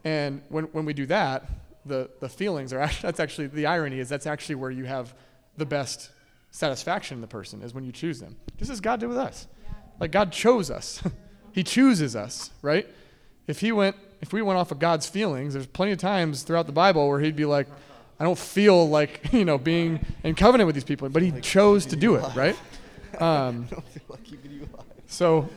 And 0.04 0.42
when, 0.50 0.64
when 0.72 0.86
we 0.86 0.94
do 0.94 1.06
that, 1.06 1.48
the, 1.86 2.10
the 2.22 2.28
feelings 2.28 2.74
are 2.74 2.80
actually, 2.80 3.02
that's 3.04 3.20
actually, 3.20 3.48
the 3.50 3.68
irony 3.68 4.00
is 4.00 4.10
that's 4.10 4.26
actually 4.26 4.56
where 4.56 4.72
you 4.72 4.86
have 4.86 5.14
the 5.58 5.66
best 5.68 6.10
satisfaction 6.58 7.18
in 7.18 7.22
the 7.22 7.28
person, 7.28 7.62
is 7.62 7.74
when 7.74 7.84
you 7.84 7.92
choose 7.92 8.20
them. 8.20 8.36
Just 8.58 8.72
as 8.72 8.82
God 8.82 9.00
did 9.00 9.08
with 9.08 9.18
us. 9.18 9.48
Like 10.00 10.12
God 10.12 10.32
chose 10.32 10.72
us. 10.72 11.02
he 11.54 11.64
chooses 11.64 12.16
us, 12.16 12.50
right? 12.62 12.88
If 13.46 13.60
he 13.60 13.72
went, 13.72 13.96
if 14.22 14.34
we 14.34 14.42
went 14.42 14.58
off 14.60 14.72
of 14.72 14.80
God's 14.80 15.08
feelings, 15.08 15.54
there's 15.54 15.68
plenty 15.68 15.92
of 15.92 16.00
times 16.00 16.42
throughout 16.44 16.66
the 16.66 16.72
Bible 16.74 17.08
where 17.08 17.20
he'd 17.20 17.36
be 17.36 17.46
like, 17.46 17.68
I 18.20 18.24
don't 18.24 18.38
feel 18.38 18.90
like, 18.90 19.22
you 19.32 19.46
know, 19.46 19.58
being 19.58 20.04
in 20.24 20.34
covenant 20.36 20.66
with 20.66 20.76
these 20.76 20.84
people, 20.84 21.08
but 21.10 21.22
he 21.22 21.32
chose 21.42 21.86
to 21.88 21.96
do 21.96 22.16
it, 22.16 22.36
right? 22.36 22.56
Um, 23.20 23.68
so, 25.08 25.50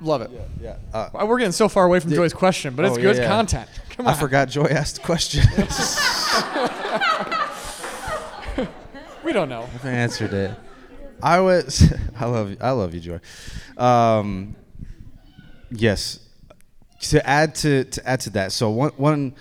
love 0.00 0.22
it. 0.22 0.30
Yeah, 0.62 0.76
yeah. 0.94 1.10
Well, 1.12 1.26
We're 1.28 1.36
getting 1.38 1.52
so 1.52 1.68
far 1.68 1.84
away 1.84 2.00
from 2.00 2.08
Did- 2.10 2.16
Joy's 2.16 2.32
question, 2.32 2.74
but 2.74 2.86
it's 2.86 2.94
Oh, 2.94 2.98
yeah, 2.98 3.02
good 3.02 3.16
yeah. 3.16 3.28
content. 3.28 3.68
Come 3.90 4.06
I 4.08 4.14
forgot 4.14 4.48
Joy 4.48 4.64
asked 4.66 4.94
the 4.94 5.02
question. 5.02 5.42
We 9.24 9.32
don't 9.32 9.48
know. 9.48 9.62
I've 9.74 9.84
answered 9.84 10.32
it. 10.32 10.50
I 11.22 11.40
was. 11.40 11.92
I 12.18 12.26
love. 12.26 12.50
you- 12.50 12.56
I 12.60 12.70
love 12.70 12.94
you, 12.94 13.00
Joy. 13.00 13.20
Um, 13.76 14.56
yes. 15.70 16.18
To 17.10 17.26
add 17.28 17.54
to 17.56 17.84
to 17.84 18.08
add 18.08 18.20
to 18.20 18.30
that, 18.30 18.52
so 18.52 18.70
one 18.70 18.90
one 18.96 19.34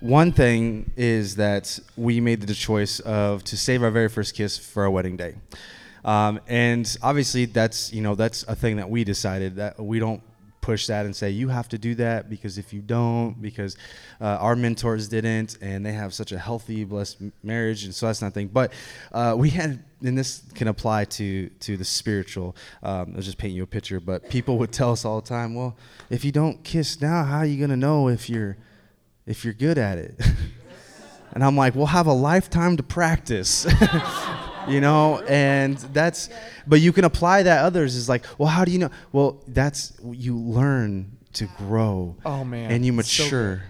one 0.00 0.32
thing 0.32 0.90
is 0.96 1.36
that 1.36 1.78
we 1.96 2.20
made 2.20 2.42
the 2.42 2.54
choice 2.54 2.98
of 3.00 3.44
to 3.44 3.56
save 3.56 3.82
our 3.84 3.90
very 3.92 4.08
first 4.08 4.34
kiss 4.34 4.58
for 4.58 4.82
our 4.82 4.90
wedding 4.90 5.16
day, 5.16 5.36
um, 6.04 6.40
and 6.48 6.96
obviously 7.00 7.44
that's 7.44 7.92
you 7.92 8.02
know 8.02 8.16
that's 8.16 8.42
a 8.48 8.56
thing 8.56 8.76
that 8.78 8.90
we 8.90 9.04
decided 9.04 9.54
that 9.56 9.78
we 9.78 10.00
don't 10.00 10.20
push 10.60 10.86
that 10.86 11.06
and 11.06 11.14
say 11.14 11.30
you 11.30 11.48
have 11.48 11.68
to 11.68 11.78
do 11.78 11.94
that 11.94 12.28
because 12.28 12.58
if 12.58 12.72
you 12.72 12.80
don't 12.80 13.40
because 13.40 13.76
uh, 14.20 14.24
our 14.24 14.54
mentors 14.54 15.08
didn't 15.08 15.56
and 15.60 15.84
they 15.84 15.92
have 15.92 16.12
such 16.12 16.32
a 16.32 16.38
healthy 16.38 16.84
blessed 16.84 17.18
marriage 17.42 17.84
and 17.84 17.94
so 17.94 18.06
that's 18.06 18.22
nothing. 18.22 18.48
But 18.48 18.72
uh, 19.12 19.34
we 19.36 19.50
had 19.50 19.82
and 20.02 20.16
this 20.16 20.42
can 20.54 20.68
apply 20.68 21.04
to 21.04 21.48
to 21.60 21.76
the 21.76 21.84
spiritual 21.84 22.56
um, 22.82 23.12
i'll 23.14 23.22
just 23.22 23.36
paint 23.38 23.52
you 23.52 23.62
a 23.62 23.66
picture 23.66 24.00
but 24.00 24.28
people 24.30 24.56
would 24.58 24.72
tell 24.72 24.92
us 24.92 25.04
all 25.04 25.20
the 25.20 25.26
time 25.26 25.54
well 25.54 25.76
if 26.08 26.24
you 26.24 26.32
don't 26.32 26.64
kiss 26.64 27.00
now 27.00 27.22
how 27.22 27.38
are 27.38 27.46
you 27.46 27.58
going 27.58 27.70
to 27.70 27.76
know 27.76 28.08
if 28.08 28.30
you're 28.30 28.56
if 29.26 29.44
you're 29.44 29.54
good 29.54 29.78
at 29.78 29.98
it? 29.98 30.20
And 31.32 31.44
i'm 31.44 31.56
like 31.56 31.76
we'll 31.76 31.86
have 31.86 32.08
a 32.08 32.12
lifetime 32.12 32.76
to 32.76 32.82
practice 32.82 33.64
you 34.68 34.80
know 34.80 35.20
and 35.28 35.76
that's 35.92 36.28
but 36.66 36.80
you 36.80 36.92
can 36.92 37.04
apply 37.04 37.42
that 37.42 37.64
others 37.64 37.96
is 37.96 38.08
like 38.08 38.24
well 38.38 38.48
how 38.48 38.64
do 38.64 38.72
you 38.72 38.78
know 38.78 38.90
well 39.12 39.42
that's 39.48 39.92
you 40.10 40.36
learn 40.36 41.16
to 41.32 41.46
grow. 41.58 42.16
Oh, 42.24 42.42
man, 42.42 42.72
And 42.72 42.84
you 42.84 42.98
it's 42.98 43.08
so 43.12 43.22
mature. 43.22 43.62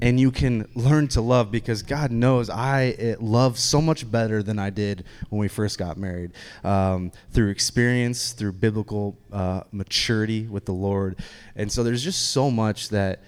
and 0.00 0.20
you 0.20 0.30
can 0.30 0.68
learn 0.76 1.08
to 1.08 1.20
love 1.20 1.50
because 1.50 1.82
God 1.82 2.12
knows 2.12 2.48
I 2.48 3.16
love 3.18 3.58
so 3.58 3.82
much 3.82 4.08
better 4.08 4.40
than 4.40 4.56
I 4.60 4.70
did 4.70 5.02
when 5.28 5.40
we 5.40 5.48
first 5.48 5.78
got 5.78 5.96
married. 5.98 6.30
Um, 6.62 7.10
through 7.32 7.48
experience, 7.50 8.30
through 8.30 8.52
biblical 8.52 9.18
uh, 9.32 9.62
maturity 9.72 10.46
with 10.46 10.64
the 10.64 10.72
Lord, 10.72 11.18
and 11.56 11.72
so 11.72 11.82
there's 11.82 12.04
just 12.04 12.30
so 12.30 12.52
much 12.52 12.90
that 12.90 13.20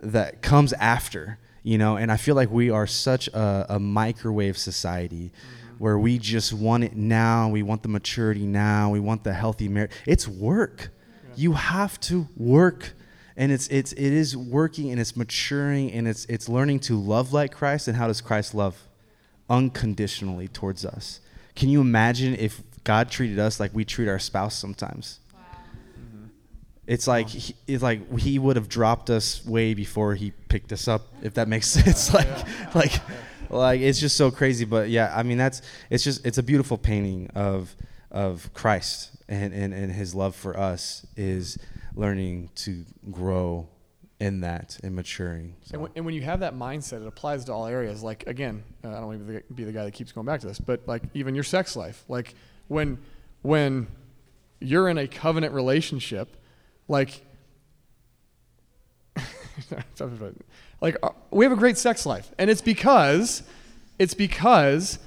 that 0.00 0.40
comes 0.40 0.72
after, 0.74 1.38
you 1.64 1.76
know. 1.76 1.96
And 1.96 2.12
I 2.12 2.16
feel 2.16 2.36
like 2.36 2.50
we 2.52 2.70
are 2.70 2.86
such 2.86 3.26
a, 3.28 3.66
a 3.70 3.78
microwave 3.80 4.56
society. 4.56 5.32
Where 5.78 5.98
we 5.98 6.18
just 6.18 6.52
want 6.52 6.84
it 6.84 6.96
now, 6.96 7.48
we 7.48 7.62
want 7.62 7.82
the 7.82 7.88
maturity 7.88 8.46
now, 8.46 8.90
we 8.90 9.00
want 9.00 9.24
the 9.24 9.34
healthy 9.34 9.68
marriage. 9.68 9.90
It's 10.06 10.28
work. 10.28 10.90
You 11.36 11.52
have 11.52 11.98
to 12.00 12.28
work 12.36 12.92
and 13.36 13.50
it's 13.50 13.66
it's 13.68 13.92
it 13.92 14.12
is 14.12 14.36
working 14.36 14.90
and 14.90 15.00
it's 15.00 15.16
maturing 15.16 15.90
and 15.92 16.06
it's 16.06 16.24
it's 16.26 16.48
learning 16.48 16.80
to 16.80 16.98
love 16.98 17.32
like 17.32 17.52
Christ 17.52 17.88
and 17.88 17.96
how 17.96 18.06
does 18.06 18.20
Christ 18.20 18.54
love 18.54 18.86
unconditionally 19.50 20.48
towards 20.48 20.84
us. 20.84 21.20
Can 21.56 21.68
you 21.68 21.80
imagine 21.80 22.34
if 22.34 22.62
God 22.84 23.10
treated 23.10 23.38
us 23.38 23.60
like 23.60 23.74
we 23.74 23.84
treat 23.84 24.08
our 24.08 24.18
spouse 24.18 24.54
sometimes? 24.54 25.20
Mm-hmm. 25.32 26.26
It's 26.86 27.06
like 27.06 27.28
he, 27.28 27.54
it's 27.66 27.82
like 27.82 28.18
he 28.18 28.38
would 28.38 28.56
have 28.56 28.68
dropped 28.68 29.10
us 29.10 29.44
way 29.44 29.74
before 29.74 30.14
he 30.14 30.32
picked 30.48 30.72
us 30.72 30.88
up, 30.88 31.02
if 31.22 31.34
that 31.34 31.48
makes 31.48 31.66
sense. 31.68 32.12
like, 32.12 32.74
like, 32.74 32.92
like 33.50 33.80
it's 33.80 34.00
just 34.00 34.16
so 34.16 34.30
crazy. 34.30 34.64
But 34.64 34.90
yeah, 34.90 35.12
I 35.14 35.22
mean 35.22 35.38
that's 35.38 35.62
it's 35.90 36.04
just 36.04 36.24
it's 36.26 36.38
a 36.38 36.42
beautiful 36.42 36.78
painting 36.78 37.30
of 37.34 37.74
of 38.10 38.52
Christ 38.54 39.10
and 39.28 39.52
and 39.52 39.72
and 39.72 39.92
his 39.92 40.14
love 40.14 40.36
for 40.36 40.58
us 40.58 41.06
is 41.16 41.58
learning 41.94 42.50
to 42.56 42.84
grow 43.10 43.68
in 44.20 44.40
that 44.40 44.78
and 44.82 44.94
maturing. 44.94 45.54
And, 45.72 45.82
when, 45.82 45.90
and 45.96 46.04
when 46.06 46.14
you 46.14 46.22
have 46.22 46.40
that 46.40 46.54
mindset, 46.54 47.02
it 47.02 47.06
applies 47.06 47.44
to 47.46 47.52
all 47.52 47.66
areas. 47.66 48.02
Like 48.02 48.26
again, 48.26 48.62
uh, 48.84 48.88
I 48.88 48.94
don't 48.94 49.06
want 49.06 49.26
to 49.26 49.54
be 49.54 49.64
the 49.64 49.72
guy 49.72 49.84
that 49.84 49.92
keeps 49.92 50.12
going 50.12 50.26
back 50.26 50.40
to 50.40 50.46
this, 50.46 50.58
but 50.58 50.86
like 50.86 51.02
even 51.14 51.34
your 51.34 51.44
sex 51.44 51.76
life. 51.76 52.04
Like 52.08 52.34
when 52.68 52.98
when 53.42 53.88
you're 54.60 54.88
in 54.88 54.98
a 54.98 55.06
covenant 55.06 55.52
relationship, 55.52 56.36
like 56.88 57.22
like 60.84 60.98
uh, 61.02 61.08
we 61.30 61.46
have 61.46 61.52
a 61.52 61.56
great 61.56 61.78
sex 61.78 62.04
life, 62.04 62.30
and 62.38 62.50
it's 62.50 62.60
because 62.60 63.42
it's 63.98 64.12
because 64.12 64.98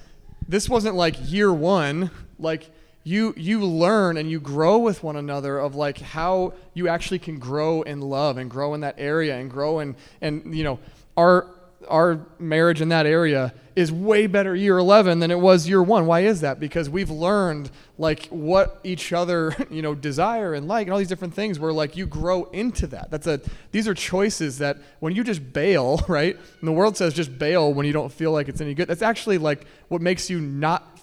this 0.50 0.68
wasn't 0.68 0.96
like 0.96 1.16
year 1.32 1.54
one. 1.54 2.10
Like 2.40 2.72
you 3.04 3.36
you 3.38 3.64
learn 3.64 4.18
and 4.18 4.28
you 4.28 4.40
grow 4.40 4.80
with 4.80 5.04
one 5.04 5.16
another 5.16 5.60
of 5.60 5.76
like 5.76 6.00
how 6.00 6.54
you 6.74 6.88
actually 6.88 7.20
can 7.20 7.38
grow 7.38 7.84
in 7.84 8.02
love 8.02 8.40
and 8.40 8.50
grow 8.50 8.74
in 8.74 8.82
that 8.82 8.96
area 8.98 9.38
and 9.38 9.52
grow 9.52 9.80
in 9.80 9.96
and 10.20 10.56
you 10.58 10.64
know 10.64 10.80
our 11.16 11.48
our 11.88 12.26
marriage 12.40 12.82
in 12.82 12.90
that 12.90 13.06
area 13.06 13.54
is 13.78 13.92
way 13.92 14.28
better 14.28 14.56
year 14.56 14.78
11 14.78 15.20
than 15.20 15.32
it 15.32 15.40
was 15.40 15.68
year 15.68 15.82
1 15.82 16.06
why 16.06 16.22
is 16.22 16.42
that 16.42 16.60
because 16.60 16.90
we've 16.90 17.10
learned 17.10 17.70
like 17.98 18.26
what 18.28 18.80
each 18.84 19.14
other 19.14 19.56
you 19.70 19.82
know 19.82 19.94
desire 19.94 20.54
and 20.54 20.68
like 20.68 20.88
and 20.88 20.94
all 20.94 21.00
these 21.00 21.08
different 21.08 21.34
things 21.34 21.60
where 21.60 21.72
like 21.72 21.96
you 21.96 22.06
grow 22.06 22.46
into 22.46 22.88
that 22.88 23.10
that's 23.12 23.28
a 23.28 23.40
these 23.72 23.88
are 23.88 23.94
choices 23.94 24.58
that 24.58 24.78
when 25.00 25.16
you 25.16 25.24
just 25.24 25.54
bail 25.54 26.04
right 26.08 26.36
and 26.60 26.68
the 26.68 26.72
world 26.72 26.98
says 26.98 27.14
just 27.14 27.38
bail 27.38 27.74
when 27.74 27.86
you 27.86 27.94
don't 27.94 28.12
feel 28.12 28.32
like 28.32 28.50
it's 28.50 28.62
any 28.62 28.74
good 28.74 28.88
that's 28.88 29.02
actually 29.02 29.38
like 29.38 29.66
what 29.90 30.02
makes 30.02 30.30
you 30.30 30.40
not 30.40 30.98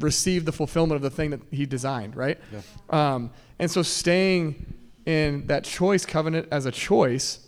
receive 0.00 0.44
the 0.44 0.52
fulfillment 0.52 0.96
of 0.96 1.02
the 1.02 1.10
thing 1.10 1.30
that 1.30 1.40
he 1.50 1.66
designed, 1.66 2.16
right? 2.16 2.38
Yeah. 2.52 2.60
Um, 2.90 3.30
and 3.58 3.70
so 3.70 3.82
staying 3.82 4.74
in 5.06 5.46
that 5.46 5.64
choice 5.64 6.06
covenant 6.06 6.48
as 6.50 6.66
a 6.66 6.72
choice, 6.72 7.46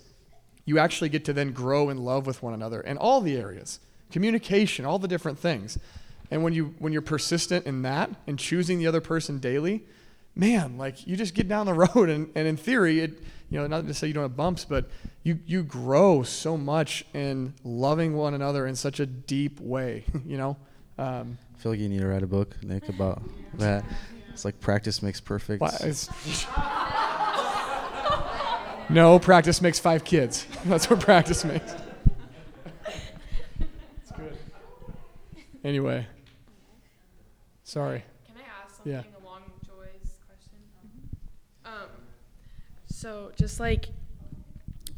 you 0.65 0.79
actually 0.79 1.09
get 1.09 1.25
to 1.27 1.33
then 1.33 1.53
grow 1.53 1.91
in 1.91 1.99
love 1.99 2.27
with 2.27 2.43
one 2.43 2.55
another 2.55 2.81
in 2.81 2.99
all 2.99 3.21
the 3.21 3.37
areas, 3.37 3.81
communication, 4.11 4.85
all 4.85 4.99
the 4.99 5.09
different 5.09 5.39
things. 5.39 5.79
And 6.31 6.43
when 6.43 6.53
you 6.53 6.75
when 6.79 6.93
you're 6.93 7.03
persistent 7.03 7.67
in 7.67 7.83
that 7.83 8.11
and 8.27 8.39
choosing 8.39 8.79
the 8.79 8.87
other 8.87 9.01
person 9.01 9.39
daily, 9.39 9.85
man, 10.35 10.77
like 10.77 11.07
you 11.07 11.17
just 11.17 11.35
get 11.35 11.49
down 11.49 11.67
the 11.67 11.75
road 11.95 12.09
and, 12.09 12.31
and 12.35 12.49
in 12.49 12.57
theory 12.57 13.01
it 13.01 13.21
you 13.51 13.61
know, 13.61 13.67
not 13.67 13.87
to 13.87 13.95
say 13.95 14.09
you 14.09 14.13
don't 14.13 14.25
have 14.25 14.37
bumps, 14.37 14.65
but 14.65 14.89
you 15.23 15.39
you 15.47 15.63
grow 15.63 16.23
so 16.23 16.57
much 16.57 17.05
in 17.15 17.55
loving 17.63 18.15
one 18.17 18.35
another 18.35 18.67
in 18.67 18.75
such 18.75 19.01
a 19.01 19.07
deep 19.07 19.61
way, 19.61 20.05
you 20.27 20.37
know? 20.37 20.57
Um, 20.99 21.39
I 21.55 21.59
feel 21.59 21.73
like 21.73 21.81
you 21.81 21.89
need 21.89 22.01
to 22.01 22.07
write 22.07 22.23
a 22.23 22.27
book, 22.27 22.57
Nick, 22.63 22.89
about 22.89 23.23
that. 23.55 23.85
It's 24.33 24.45
like 24.45 24.61
practice 24.61 25.03
makes 25.03 25.21
perfect. 25.21 25.63
No, 28.89 29.19
practice 29.19 29.61
makes 29.61 29.81
five 29.81 30.05
kids. 30.05 30.47
That's 30.65 30.89
what 30.89 31.01
practice 31.01 31.45
makes. 31.45 31.75
It's 33.59 34.13
good. 34.17 34.39
Anyway, 35.67 36.07
sorry. 37.65 38.05
Can 38.25 38.37
I 38.37 38.63
ask 38.63 38.77
something 38.77 38.93
Yeah. 38.93 39.03
along 39.21 39.43
Joy's 39.67 40.21
question? 40.25 40.61
Um, 41.65 41.89
so 42.87 43.33
just 43.35 43.59
like 43.59 43.89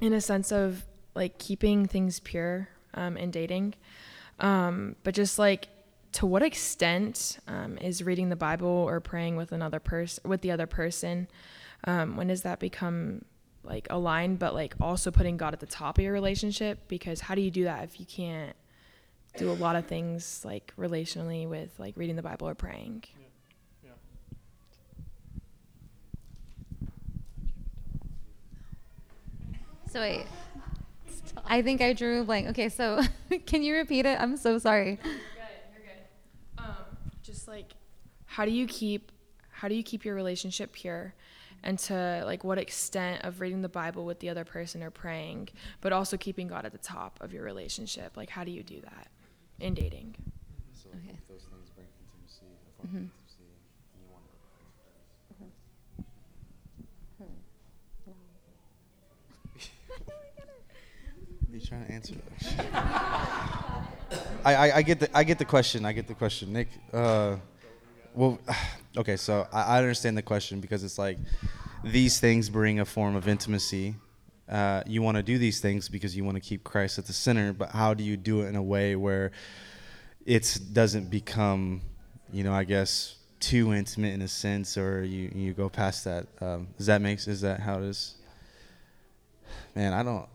in 0.03 0.13
a 0.13 0.21
sense 0.21 0.53
of 0.53 0.85
like 1.15 1.39
keeping 1.39 1.87
things 1.87 2.21
pure 2.21 2.69
um, 2.93 3.17
in 3.17 3.31
dating, 3.31 3.77
um, 4.41 4.95
but 5.05 5.15
just 5.15 5.39
like 5.39 5.69
to 6.13 6.27
what 6.27 6.43
extent 6.43 7.39
um, 7.49 7.79
is 7.79 8.05
reading 8.05 8.29
the 8.29 8.37
Bible 8.37 8.69
or 8.69 9.01
praying 9.01 9.37
with 9.37 9.53
another 9.53 9.81
person 9.81 10.29
with 10.29 10.43
the 10.43 10.51
other 10.51 10.67
person? 10.67 11.29
Um, 11.85 12.15
when 12.19 12.27
does 12.27 12.43
that 12.43 12.59
become 12.59 13.25
like 13.65 13.87
aligned, 13.89 14.39
but 14.39 14.53
like 14.53 14.75
also 14.83 15.11
putting 15.11 15.39
God 15.39 15.55
at 15.55 15.61
the 15.61 15.67
top 15.67 15.97
of 15.97 16.05
your 16.05 16.13
relationship? 16.13 16.89
Because 16.89 17.23
how 17.23 17.35
do 17.35 17.41
you 17.41 17.51
do 17.51 17.65
that 17.65 17.85
if 17.85 17.99
you 17.99 18.05
can't 18.05 18.55
do 19.39 19.51
a 19.51 19.53
lot 19.53 19.77
of 19.77 19.87
things 19.87 20.43
like 20.45 20.73
relationally 20.79 21.49
with 21.49 21.71
like 21.79 21.97
reading 21.97 22.17
the 22.17 22.23
Bible 22.23 22.49
or 22.49 22.55
praying? 22.55 23.05
So 29.91 30.01
wait. 30.01 30.27
I 31.47 31.63
think 31.63 31.81
I 31.81 31.95
drew 31.95 32.21
a 32.21 32.25
blank. 32.25 32.49
Okay, 32.49 32.69
so 32.69 33.01
can 33.47 33.63
you 33.63 33.75
repeat 33.75 34.05
it? 34.05 34.21
I'm 34.21 34.37
so 34.37 34.59
sorry. 34.59 34.99
Good, 35.03 35.13
you're 35.73 35.83
good. 35.83 36.63
Um, 36.63 36.85
just 37.23 37.49
like 37.49 37.73
how 38.27 38.45
do 38.45 38.51
you 38.51 38.67
keep 38.67 39.11
how 39.51 39.67
do 39.67 39.75
you 39.75 39.83
keep 39.83 40.05
your 40.05 40.15
relationship 40.15 40.73
pure 40.73 41.15
and 41.65 41.79
to 41.79 42.23
like 42.25 42.45
what 42.45 42.59
extent 42.59 43.25
of 43.25 43.41
reading 43.41 43.63
the 43.63 43.69
bible 43.69 44.05
with 44.05 44.21
the 44.21 44.29
other 44.29 44.45
person 44.45 44.81
or 44.83 44.91
praying 44.91 45.49
but 45.81 45.93
also 45.93 46.17
keeping 46.17 46.47
god 46.47 46.65
at 46.65 46.71
the 46.71 46.79
top 46.79 47.19
of 47.21 47.33
your 47.33 47.43
relationship 47.43 48.17
like 48.17 48.31
how 48.31 48.45
do 48.45 48.53
you 48.53 48.63
do 48.63 48.81
that 48.83 49.09
in 49.61 49.75
dating 49.75 50.15
Okay. 50.95 51.19
Those 51.29 51.43
things 51.43 51.71
bring 51.75 51.87
intimacy. 52.01 52.47
Mhm. 52.87 53.11
You 61.51 61.61
trying 61.61 61.87
to 61.87 61.93
answer 61.93 62.15
that? 62.15 62.63
I, 64.45 64.55
I, 64.55 64.77
I 64.77 64.83
get 64.83 65.01
the 65.01 65.17
I 65.17 65.25
get 65.25 65.39
the 65.39 65.45
question. 65.45 65.85
I 65.85 65.93
get 65.93 66.07
the 66.07 66.15
question, 66.15 66.53
Nick. 66.53 66.69
Uh, 66.93 67.37
well, 68.15 68.39
okay. 68.97 69.17
So 69.17 69.47
I, 69.53 69.63
I 69.63 69.79
understand 69.79 70.17
the 70.17 70.23
question 70.23 70.61
because 70.61 70.85
it's 70.85 70.99
like 70.99 71.19
these 71.83 72.21
things 72.21 72.49
bring 72.51 72.81
a 72.81 72.85
form 72.85 73.17
of 73.17 73.27
intimacy. 73.29 73.95
Uh, 74.49 74.83
you 74.87 75.03
want 75.03 75.17
to 75.17 75.23
do 75.23 75.37
these 75.37 75.61
things 75.61 75.89
because 75.89 76.17
you 76.17 76.25
want 76.25 76.37
to 76.37 76.41
keep 76.41 76.65
Christ 76.65 76.99
at 76.99 77.07
the 77.07 77.13
center, 77.13 77.53
but 77.53 77.71
how 77.71 77.93
do 77.93 78.03
you 78.03 78.17
do 78.17 78.43
it 78.43 78.47
in 78.49 78.57
a 78.57 78.63
way 78.63 78.97
where 78.97 79.31
it 80.25 80.59
doesn't 80.73 81.11
become, 81.11 81.83
you 82.33 82.45
know, 82.45 82.53
I 82.55 82.65
guess 82.65 83.17
too 83.41 83.75
intimate 83.75 84.15
in 84.15 84.23
a 84.23 84.29
sense, 84.29 84.79
or 84.79 85.05
you 85.05 85.31
you 85.35 85.53
go 85.53 85.69
past 85.69 86.05
that? 86.05 86.27
Um, 86.41 86.69
does 86.79 86.87
that 86.87 87.03
make 87.03 87.19
is 87.27 87.43
that 87.43 87.61
how 87.61 87.79
it 87.79 87.85
is? 87.85 88.15
Man, 89.75 89.93
I 89.93 90.03
don't. 90.03 90.27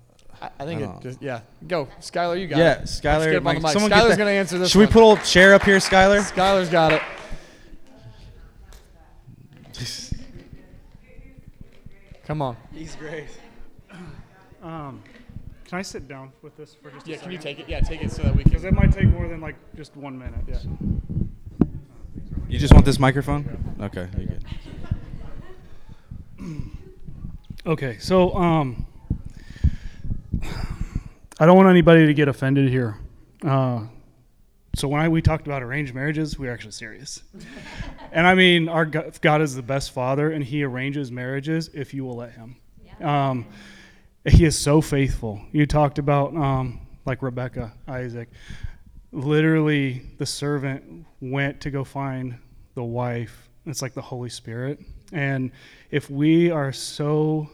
I, 0.41 0.49
I 0.59 0.65
think 0.65 0.81
it 0.81 0.85
don't- 0.85 1.01
just 1.01 1.21
yeah. 1.21 1.41
Go, 1.67 1.87
Skylar. 1.99 2.39
You 2.39 2.47
got 2.47 2.59
yeah, 2.59 2.73
it. 2.73 2.79
Let's 2.79 3.01
Skylar. 3.01 3.25
get 3.25 3.35
him 3.35 3.47
on 3.47 3.55
the 3.55 3.61
Mike, 3.61 3.73
mic. 3.73 3.73
someone 3.73 3.91
Skylar's 3.91 4.17
gonna 4.17 4.29
answer 4.31 4.57
this. 4.59 4.71
Should 4.71 4.79
we 4.79 4.85
put 4.85 5.01
a 5.01 5.05
little 5.05 5.23
chair 5.25 5.55
up 5.55 5.63
here, 5.63 5.77
Skylar? 5.77 6.21
Skylar's 6.31 6.69
got 6.69 6.93
it. 6.93 7.01
Come 12.25 12.41
on. 12.41 12.55
He's 12.71 12.95
great. 12.95 13.25
Um, 14.63 15.03
can 15.65 15.77
I 15.77 15.81
sit 15.81 16.07
down 16.07 16.31
with 16.41 16.55
this 16.55 16.73
for 16.75 16.89
just 16.91 17.05
a 17.07 17.09
Yeah, 17.11 17.15
second? 17.17 17.23
can 17.23 17.31
you 17.33 17.37
take 17.37 17.59
it? 17.59 17.67
Yeah, 17.69 17.79
take 17.81 18.01
it 18.01 18.11
so 18.11 18.23
that 18.23 18.35
we 18.35 18.43
can- 18.43 18.51
Because 18.51 18.63
it 18.63 18.73
might 18.73 18.91
take 18.91 19.07
more 19.09 19.27
than 19.27 19.41
like 19.41 19.55
just 19.75 19.95
one 19.97 20.17
minute. 20.17 20.39
Yeah. 20.47 20.59
You 22.47 22.59
just 22.59 22.73
want 22.73 22.85
this 22.85 22.99
microphone? 22.99 23.75
Okay, 23.81 24.07
you 24.17 24.27
good. 24.27 24.43
Okay, 27.65 27.97
so 27.99 28.33
um, 28.35 28.85
I 31.39 31.45
don't 31.45 31.55
want 31.57 31.69
anybody 31.69 32.05
to 32.05 32.13
get 32.13 32.27
offended 32.27 32.69
here. 32.69 32.97
Uh, 33.43 33.85
so 34.75 34.87
when 34.87 35.01
I, 35.01 35.07
we 35.09 35.21
talked 35.21 35.47
about 35.47 35.63
arranged 35.63 35.93
marriages, 35.93 36.37
we 36.37 36.47
were 36.47 36.53
actually 36.53 36.71
serious. 36.71 37.23
and 38.11 38.27
I 38.27 38.35
mean, 38.35 38.67
our 38.69 38.85
God, 38.85 39.17
God 39.21 39.41
is 39.41 39.55
the 39.55 39.61
best 39.61 39.91
father, 39.91 40.31
and 40.31 40.43
He 40.43 40.63
arranges 40.63 41.11
marriages 41.11 41.69
if 41.73 41.93
you 41.93 42.03
will 42.03 42.17
let 42.17 42.33
Him. 42.33 42.57
Um, 43.01 43.45
he 44.25 44.45
is 44.45 44.57
so 44.57 44.81
faithful. 44.81 45.41
You 45.51 45.65
talked 45.65 45.99
about 45.99 46.35
um, 46.35 46.79
like 47.05 47.21
Rebecca, 47.21 47.73
Isaac. 47.87 48.29
Literally, 49.11 50.01
the 50.17 50.25
servant 50.25 51.05
went 51.21 51.61
to 51.61 51.71
go 51.71 51.83
find 51.83 52.37
the 52.75 52.83
wife. 52.83 53.49
It's 53.65 53.81
like 53.81 53.93
the 53.93 54.01
Holy 54.01 54.29
Spirit. 54.29 54.79
And 55.11 55.51
if 55.91 56.09
we 56.09 56.49
are 56.49 56.71
so 56.71 57.49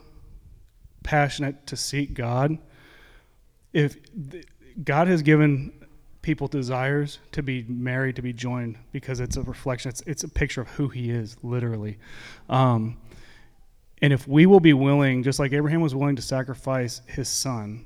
passionate 1.04 1.68
to 1.68 1.76
seek 1.76 2.14
God, 2.14 2.58
if 3.74 3.98
God 4.84 5.08
has 5.08 5.22
given 5.22 5.74
people 6.22 6.48
desires 6.48 7.20
to 7.32 7.44
be 7.44 7.66
married, 7.68 8.16
to 8.16 8.22
be 8.22 8.34
joined, 8.34 8.78
because 8.92 9.20
it's 9.20 9.38
a 9.38 9.42
reflection, 9.42 9.90
it's, 9.90 10.02
it's 10.02 10.24
a 10.24 10.30
picture 10.30 10.62
of 10.62 10.70
who 10.70 10.88
He 10.88 11.10
is, 11.10 11.36
literally. 11.44 11.98
Um, 12.50 12.98
and 14.02 14.14
if 14.14 14.28
we 14.28 14.46
will 14.46 14.60
be 14.60 14.74
willing, 14.74 15.24
just 15.24 15.40
like 15.40 15.54
Abraham 15.54 15.82
was 15.82 15.94
willing 15.94 16.16
to 16.16 16.22
sacrifice 16.22 17.02
his 17.08 17.28
son 17.28 17.86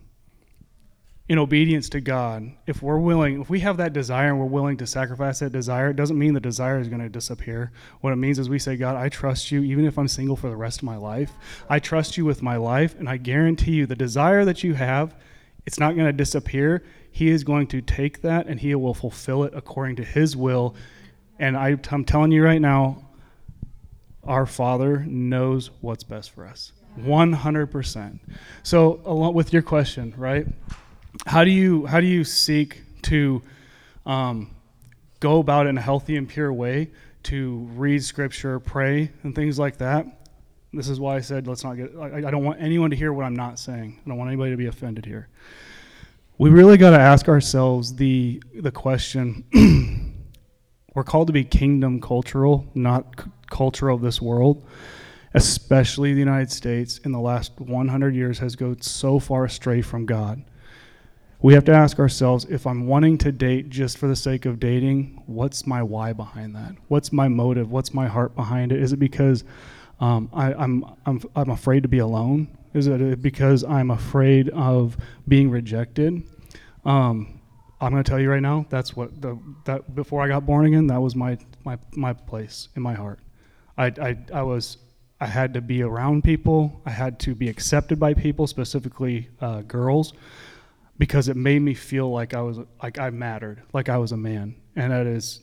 in 1.30 1.40
obedience 1.40 1.88
to 1.90 2.02
God, 2.02 2.52
if 2.68 2.84
we're 2.84 3.00
willing, 3.00 3.42
if 3.42 3.50
we 3.50 3.62
have 3.62 3.78
that 3.78 3.94
desire 3.94 4.28
and 4.28 4.40
we're 4.40 4.46
willing 4.46 4.76
to 4.78 4.86
sacrifice 4.86 5.40
that 5.40 5.54
desire, 5.54 5.90
it 5.90 5.96
doesn't 5.96 6.20
mean 6.20 6.34
the 6.34 6.40
desire 6.40 6.80
is 6.80 6.90
going 6.90 7.02
to 7.02 7.10
disappear. 7.10 7.72
What 8.02 8.12
it 8.12 8.18
means 8.18 8.40
is 8.40 8.50
we 8.50 8.60
say, 8.60 8.76
God, 8.76 8.98
I 8.98 9.08
trust 9.08 9.50
you 9.50 9.64
even 9.64 9.86
if 9.86 9.98
I'm 9.98 10.10
single 10.10 10.36
for 10.36 10.50
the 10.50 10.56
rest 10.56 10.80
of 10.80 10.84
my 10.84 10.98
life. 10.98 11.32
I 11.70 11.80
trust 11.80 12.18
you 12.18 12.26
with 12.26 12.42
my 12.42 12.58
life, 12.58 13.00
and 13.00 13.08
I 13.08 13.18
guarantee 13.18 13.72
you 13.72 13.86
the 13.86 13.96
desire 13.96 14.44
that 14.44 14.64
you 14.64 14.74
have, 14.74 15.16
it's 15.66 15.80
not 15.80 15.96
going 15.96 16.08
to 16.08 16.14
disappear. 16.14 16.84
He 17.10 17.30
is 17.30 17.44
going 17.46 17.68
to 17.68 17.82
take 17.82 18.22
that 18.22 18.48
and 18.48 18.60
he 18.60 18.76
will 18.76 18.94
fulfill 18.94 19.44
it 19.44 19.54
according 19.56 19.96
to 19.98 20.04
his 20.04 20.36
will. 20.36 20.76
And 21.40 21.56
I, 21.56 21.78
I'm 21.90 22.04
telling 22.04 22.32
you 22.34 22.44
right 22.44 22.60
now, 22.60 23.08
our 24.26 24.46
Father 24.46 25.00
knows 25.00 25.72
what's 25.82 26.04
best 26.04 26.32
for 26.32 26.46
us. 26.46 26.72
100%. 27.00 28.20
So, 28.62 29.02
along 29.06 29.34
with 29.34 29.52
your 29.52 29.62
question, 29.62 30.14
right? 30.18 30.48
How 31.26 31.44
do 31.44 31.52
you 31.52 31.86
how 31.86 32.00
do 32.00 32.08
you 32.08 32.24
seek 32.24 32.82
to 33.04 33.42
um, 34.06 34.52
go 35.20 35.40
about 35.40 35.68
it 35.68 35.70
in 35.70 35.78
a 35.78 35.82
healthy 35.82 36.16
and 36.16 36.28
pure 36.28 36.52
way 36.52 36.90
to 37.24 37.70
read 37.76 38.04
Scripture, 38.04 38.60
pray, 38.60 39.12
and 39.24 39.36
things 39.36 39.60
like 39.60 39.78
that? 39.78 40.06
This 40.72 40.90
is 40.90 41.00
why 41.00 41.16
I 41.16 41.22
said 41.22 41.48
let's 41.48 41.64
not 41.64 41.76
get. 41.76 41.92
I, 42.00 42.28
I 42.28 42.32
don't 42.32 42.44
want 42.44 42.62
anyone 42.62 42.90
to 42.90 42.96
hear 42.96 43.14
what 43.14 43.26
I'm 43.26 43.36
not 43.36 43.60
saying. 43.60 44.00
I 44.06 44.10
don't 44.10 44.18
want 44.18 44.30
anybody 44.30 44.52
to 44.52 44.58
be 44.58 44.66
offended 44.66 45.06
here. 45.06 45.30
We 46.40 46.50
really 46.50 46.78
got 46.78 46.92
to 46.92 47.00
ask 47.00 47.28
ourselves 47.28 47.96
the 47.96 48.42
the 48.56 48.72
question. 48.72 49.46
we're 50.96 51.04
called 51.04 51.28
to 51.28 51.34
be 51.34 51.44
kingdom 51.44 52.02
cultural, 52.02 52.66
not 52.74 53.24
culture 53.54 53.90
of 53.90 54.02
this 54.02 54.22
world. 54.22 54.66
Especially 55.36 56.14
the 56.14 56.20
United 56.20 56.52
States 56.52 57.00
in 57.00 57.12
the 57.12 57.20
last 57.20 57.60
100 57.60 58.16
years 58.16 58.40
has 58.40 58.56
gone 58.56 58.82
so 58.82 59.20
far 59.20 59.46
astray 59.46 59.82
from 59.82 60.06
God. 60.06 60.44
We 61.42 61.54
have 61.54 61.66
to 61.66 61.74
ask 61.74 62.00
ourselves 62.00 62.46
if 62.46 62.68
I'm 62.68 62.88
wanting 62.88 63.18
to 63.20 63.32
date 63.32 63.70
just 63.70 63.98
for 63.98 64.08
the 64.08 64.16
sake 64.16 64.46
of 64.46 64.60
dating, 64.60 65.24
what's 65.26 65.66
my 65.66 65.82
why 65.82 66.14
behind 66.14 66.56
that? 66.56 66.76
What's 66.88 67.12
my 67.12 67.28
motive? 67.28 67.72
What's 67.72 67.94
my 67.94 68.08
heart 68.08 68.36
behind 68.36 68.72
it? 68.72 68.82
Is 68.82 68.94
it 68.94 69.00
because 69.00 69.44
um, 70.00 70.30
I, 70.34 70.54
I'm, 70.54 70.86
I'm, 71.06 71.22
I'm 71.36 71.50
afraid 71.50 71.84
to 71.84 71.90
be 71.90 72.00
alone? 72.00 72.56
Is 72.74 72.88
it 72.88 73.22
because 73.22 73.64
I'm 73.64 73.92
afraid 73.92 74.50
of 74.50 74.98
being 75.28 75.50
rejected? 75.50 76.24
Um, 76.86 77.42
I'm 77.82 77.92
going 77.92 78.04
to 78.04 78.10
tell 78.10 78.20
you 78.20 78.30
right 78.30 78.42
now. 78.42 78.66
That's 78.70 78.96
what 78.96 79.22
the 79.22 79.38
that 79.66 79.94
before 79.94 80.22
I 80.22 80.30
got 80.30 80.46
born 80.46 80.66
again. 80.66 80.88
That 80.88 81.02
was 81.02 81.16
my 81.16 81.38
my 81.66 81.78
my 81.92 82.14
place 82.14 82.70
in 82.76 82.82
my 82.82 82.94
heart. 82.94 83.20
I 83.78 83.88
I, 83.88 84.18
I 84.34 84.44
was 84.44 84.78
I 85.20 85.28
had 85.28 85.54
to 85.54 85.62
be 85.62 85.82
around 85.82 86.24
people. 86.24 86.82
I 86.86 86.90
had 86.90 87.20
to 87.22 87.36
be 87.36 87.48
accepted 87.48 88.00
by 88.00 88.14
people, 88.14 88.46
specifically 88.48 89.30
uh, 89.40 89.62
girls, 89.62 90.14
because 90.98 91.30
it 91.30 91.38
made 91.38 91.62
me 91.62 91.74
feel 91.74 92.12
like 92.12 92.34
I 92.34 92.42
was 92.42 92.60
like 92.82 93.00
I 93.00 93.10
mattered, 93.10 93.64
like 93.74 93.90
I 93.90 93.98
was 93.98 94.12
a 94.12 94.18
man, 94.18 94.56
and 94.76 94.92
that 94.92 95.08
is 95.08 95.40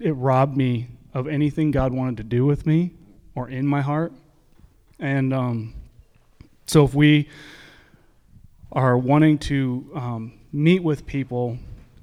it 0.00 0.12
robbed 0.12 0.56
me 0.56 0.88
of 1.12 1.28
anything 1.28 1.70
God 1.70 1.92
wanted 1.92 2.16
to 2.18 2.24
do 2.24 2.44
with 2.44 2.66
me 2.66 2.92
or 3.34 3.48
in 3.48 3.66
my 3.66 3.80
heart. 3.80 4.12
And 4.98 5.32
um, 5.32 5.74
so 6.66 6.84
if 6.84 6.94
we 6.94 7.28
are 8.72 8.98
wanting 8.98 9.38
to 9.38 9.90
um, 9.94 10.32
meet 10.52 10.82
with 10.82 11.06
people 11.06 11.58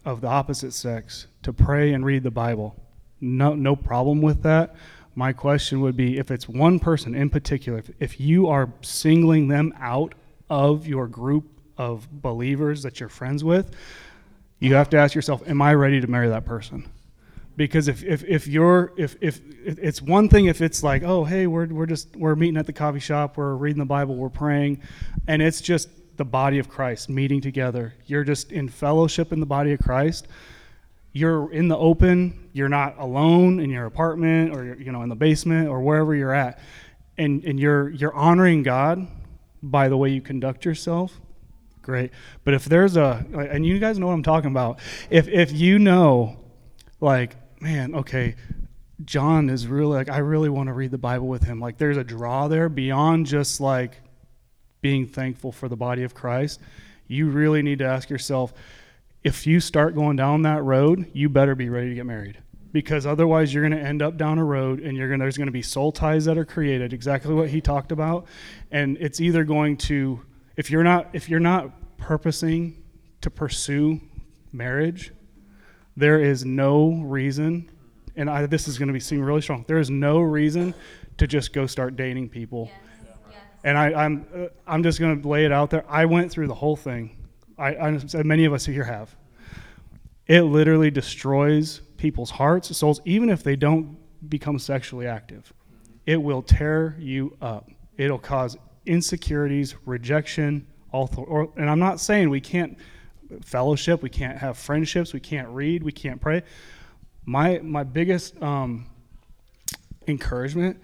of 0.06 0.22
the 0.22 0.28
opposite 0.28 0.74
sex 0.74 1.28
to 1.44 1.54
pray 1.54 1.94
and 1.94 2.06
read 2.06 2.24
the 2.24 2.32
Bible. 2.32 2.76
No, 3.20 3.54
no 3.54 3.76
problem 3.76 4.22
with 4.22 4.44
that. 4.44 4.76
My 5.16 5.34
question 5.34 5.82
would 5.82 5.98
be 5.98 6.18
if 6.18 6.32
it's 6.32 6.48
one 6.48 6.80
person 6.80 7.16
in 7.16 7.30
particular, 7.30 7.80
if, 7.80 7.92
if 8.00 8.20
you 8.20 8.48
are 8.48 8.72
singling 8.82 9.48
them 9.48 9.74
out 9.80 10.14
of 10.50 10.88
your 10.88 11.08
group 11.08 11.46
of 11.78 12.08
believers 12.12 12.84
that 12.84 13.00
you're 13.00 13.10
friends 13.10 13.44
with, 13.44 13.76
you 14.60 14.76
have 14.76 14.90
to 14.92 14.98
ask 14.98 15.16
yourself, 15.16 15.42
am 15.48 15.62
I 15.62 15.74
ready 15.74 16.00
to 16.00 16.08
marry 16.08 16.30
that 16.30 16.46
person? 16.46 16.90
Because 17.58 17.88
if, 17.88 18.04
if, 18.04 18.24
if 18.24 18.48
you're 18.48 18.94
if, 18.96 19.18
if 19.20 19.42
if 19.66 19.78
it's 19.80 20.02
one 20.02 20.30
thing 20.30 20.46
if 20.46 20.62
it's 20.62 20.84
like 20.84 21.04
oh 21.04 21.26
hey 21.26 21.48
we're 21.48 21.68
we're 21.68 21.86
just 21.86 22.16
we're 22.16 22.36
meeting 22.36 22.58
at 22.58 22.66
the 22.66 22.74
coffee 22.74 23.00
shop 23.00 23.36
we're 23.36 23.56
reading 23.56 23.78
the 23.78 23.86
Bible 23.86 24.16
we're 24.16 24.30
praying, 24.30 24.82
and 25.28 25.42
it's 25.42 25.60
just 25.60 25.90
the 26.18 26.26
body 26.26 26.60
of 26.60 26.70
Christ 26.70 27.10
meeting 27.10 27.42
together. 27.42 27.94
You're 28.06 28.24
just 28.24 28.52
in 28.52 28.70
fellowship 28.70 29.34
in 29.34 29.40
the 29.40 29.46
body 29.46 29.74
of 29.74 29.80
Christ. 29.80 30.28
You're 31.14 31.52
in 31.52 31.68
the 31.68 31.78
open. 31.78 32.50
You're 32.54 32.70
not 32.70 32.98
alone 32.98 33.60
in 33.60 33.70
your 33.70 33.86
apartment 33.86 34.56
or 34.56 34.76
you 34.76 34.92
know 34.92 35.02
in 35.04 35.10
the 35.10 35.16
basement 35.16 35.68
or 35.68 35.82
wherever 35.82 36.16
you're 36.16 36.34
at, 36.34 36.60
and 37.18 37.44
and 37.44 37.60
you're 37.60 37.90
you're 37.90 38.14
honoring 38.14 38.64
God 38.64 39.08
by 39.62 39.90
the 39.90 39.98
way 39.98 40.10
you 40.10 40.22
conduct 40.22 40.66
yourself. 40.66 41.20
Great, 41.82 42.12
but 42.44 42.54
if 42.54 42.66
there's 42.66 42.96
a 42.96 43.26
and 43.34 43.66
you 43.66 43.80
guys 43.80 43.98
know 43.98 44.08
what 44.08 44.14
I'm 44.14 44.24
talking 44.24 44.52
about. 44.52 44.80
If 45.10 45.28
if 45.28 45.52
you 45.52 45.80
know, 45.80 46.38
like 47.00 47.36
man, 47.62 47.96
okay, 47.96 48.36
John 49.06 49.50
is 49.50 49.68
really 49.68 49.96
like 49.96 50.10
I 50.10 50.20
really 50.20 50.50
want 50.50 50.68
to 50.68 50.74
read 50.74 50.92
the 50.92 50.98
Bible 50.98 51.28
with 51.28 51.44
him. 51.44 51.60
Like 51.60 51.78
there's 51.78 51.98
a 51.98 52.04
draw 52.04 52.48
there 52.48 52.70
beyond 52.70 53.26
just 53.26 53.60
like 53.60 53.98
being 54.82 55.08
thankful 55.08 55.52
for 55.52 55.70
the 55.70 55.76
body 55.76 56.04
of 56.04 56.14
Christ, 56.14 56.60
you 57.08 57.30
really 57.30 57.62
need 57.62 57.80
to 57.80 57.86
ask 57.86 58.10
yourself 58.10 58.54
if 59.24 59.46
you 59.46 59.60
start 59.60 59.96
going 59.96 60.16
down 60.16 60.42
that 60.44 60.64
road, 60.64 61.10
you 61.14 61.30
better 61.30 61.56
be 61.56 61.70
ready 61.70 61.90
to 61.90 61.96
get 61.96 62.06
married. 62.06 62.38
Because 62.72 63.06
otherwise, 63.06 63.54
you're 63.54 63.68
going 63.68 63.80
to 63.80 63.86
end 63.86 64.02
up 64.02 64.18
down 64.18 64.38
a 64.38 64.46
road, 64.46 64.80
and 64.80 64.96
you're 64.98 65.10
going 65.10 65.20
there's 65.20 65.38
going 65.38 65.48
to 65.48 65.52
be 65.52 65.62
soul 65.62 65.92
ties 65.92 66.26
that 66.26 66.38
are 66.38 66.46
created. 66.46 66.94
Exactly 66.94 67.34
what 67.34 67.50
he 67.50 67.60
talked 67.60 67.92
about, 67.92 68.26
and 68.72 68.98
it's 69.02 69.20
either 69.20 69.44
going 69.44 69.76
to, 69.78 70.22
if 70.56 70.72
you're 70.72 70.84
not 70.84 71.10
if 71.12 71.30
you're 71.30 71.42
not 71.42 71.98
purposing 71.98 72.82
to 73.20 73.30
pursue 73.30 74.00
marriage, 74.54 75.12
there 75.98 76.22
is 76.22 76.46
no 76.46 76.94
reason, 77.04 77.70
and 78.16 78.30
I, 78.30 78.46
this 78.46 78.70
is 78.70 78.78
going 78.78 78.88
to 78.88 78.94
be 78.94 79.02
seen 79.02 79.20
really 79.20 79.42
strong. 79.42 79.66
There 79.68 79.80
is 79.80 79.90
no 79.90 80.22
reason 80.22 80.74
to 81.18 81.28
just 81.28 81.52
go 81.52 81.68
start 81.68 81.98
dating 81.98 82.30
people 82.30 82.72
and 83.64 83.78
I, 83.78 83.94
I'm 83.94 84.26
uh, 84.36 84.48
I'm 84.66 84.84
just 84.84 85.00
going 85.00 85.22
to 85.22 85.28
lay 85.28 85.46
it 85.46 85.52
out 85.52 85.70
there. 85.70 85.86
I 85.88 86.06
went 86.06 86.32
through 86.32 86.48
the 86.48 86.56
whole 86.56 86.76
thing. 86.76 87.18
I, 87.62 87.90
I 88.16 88.24
many 88.24 88.46
of 88.46 88.54
us 88.54 88.66
here 88.66 88.84
have. 88.84 89.16
It 90.28 90.42
literally 90.42 90.92
destroys 90.92 91.82
people's 91.98 92.32
hearts, 92.32 92.76
souls, 92.76 93.02
even 93.06 93.30
if 93.30 93.44
they 93.44 93.56
don't 93.56 93.98
become 94.30 94.58
sexually 94.60 95.08
active. 95.08 95.54
It 96.06 96.22
will 96.22 96.42
tear 96.42 96.96
you 97.00 97.38
up. 97.42 97.70
It'll 97.98 98.20
cause 98.20 98.58
insecurities, 98.86 99.76
rejection, 99.86 100.66
all. 100.92 101.08
Th- 101.08 101.28
or, 101.28 101.52
and 101.58 101.70
I'm 101.70 101.80
not 101.80 102.00
saying 102.00 102.30
we 102.30 102.42
can't 102.42 102.78
fellowship, 103.44 104.02
we 104.02 104.10
can't 104.10 104.38
have 104.38 104.58
friendships, 104.58 105.14
we 105.14 105.20
can't 105.20 105.48
read, 105.50 105.84
we 105.84 105.92
can't 105.92 106.20
pray. 106.20 106.44
My 107.26 107.60
my 107.60 107.84
biggest 107.84 108.42
um, 108.42 108.88
encouragement 110.08 110.82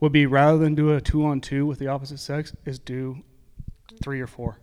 would 0.00 0.12
be 0.12 0.26
rather 0.26 0.58
than 0.58 0.74
do 0.74 0.92
a 0.92 1.00
two 1.00 1.24
on 1.24 1.40
two 1.40 1.64
with 1.66 1.78
the 1.78 1.86
opposite 1.86 2.18
sex, 2.18 2.54
is 2.64 2.78
do 2.78 3.22
three 4.02 4.20
or 4.20 4.26
four. 4.26 4.58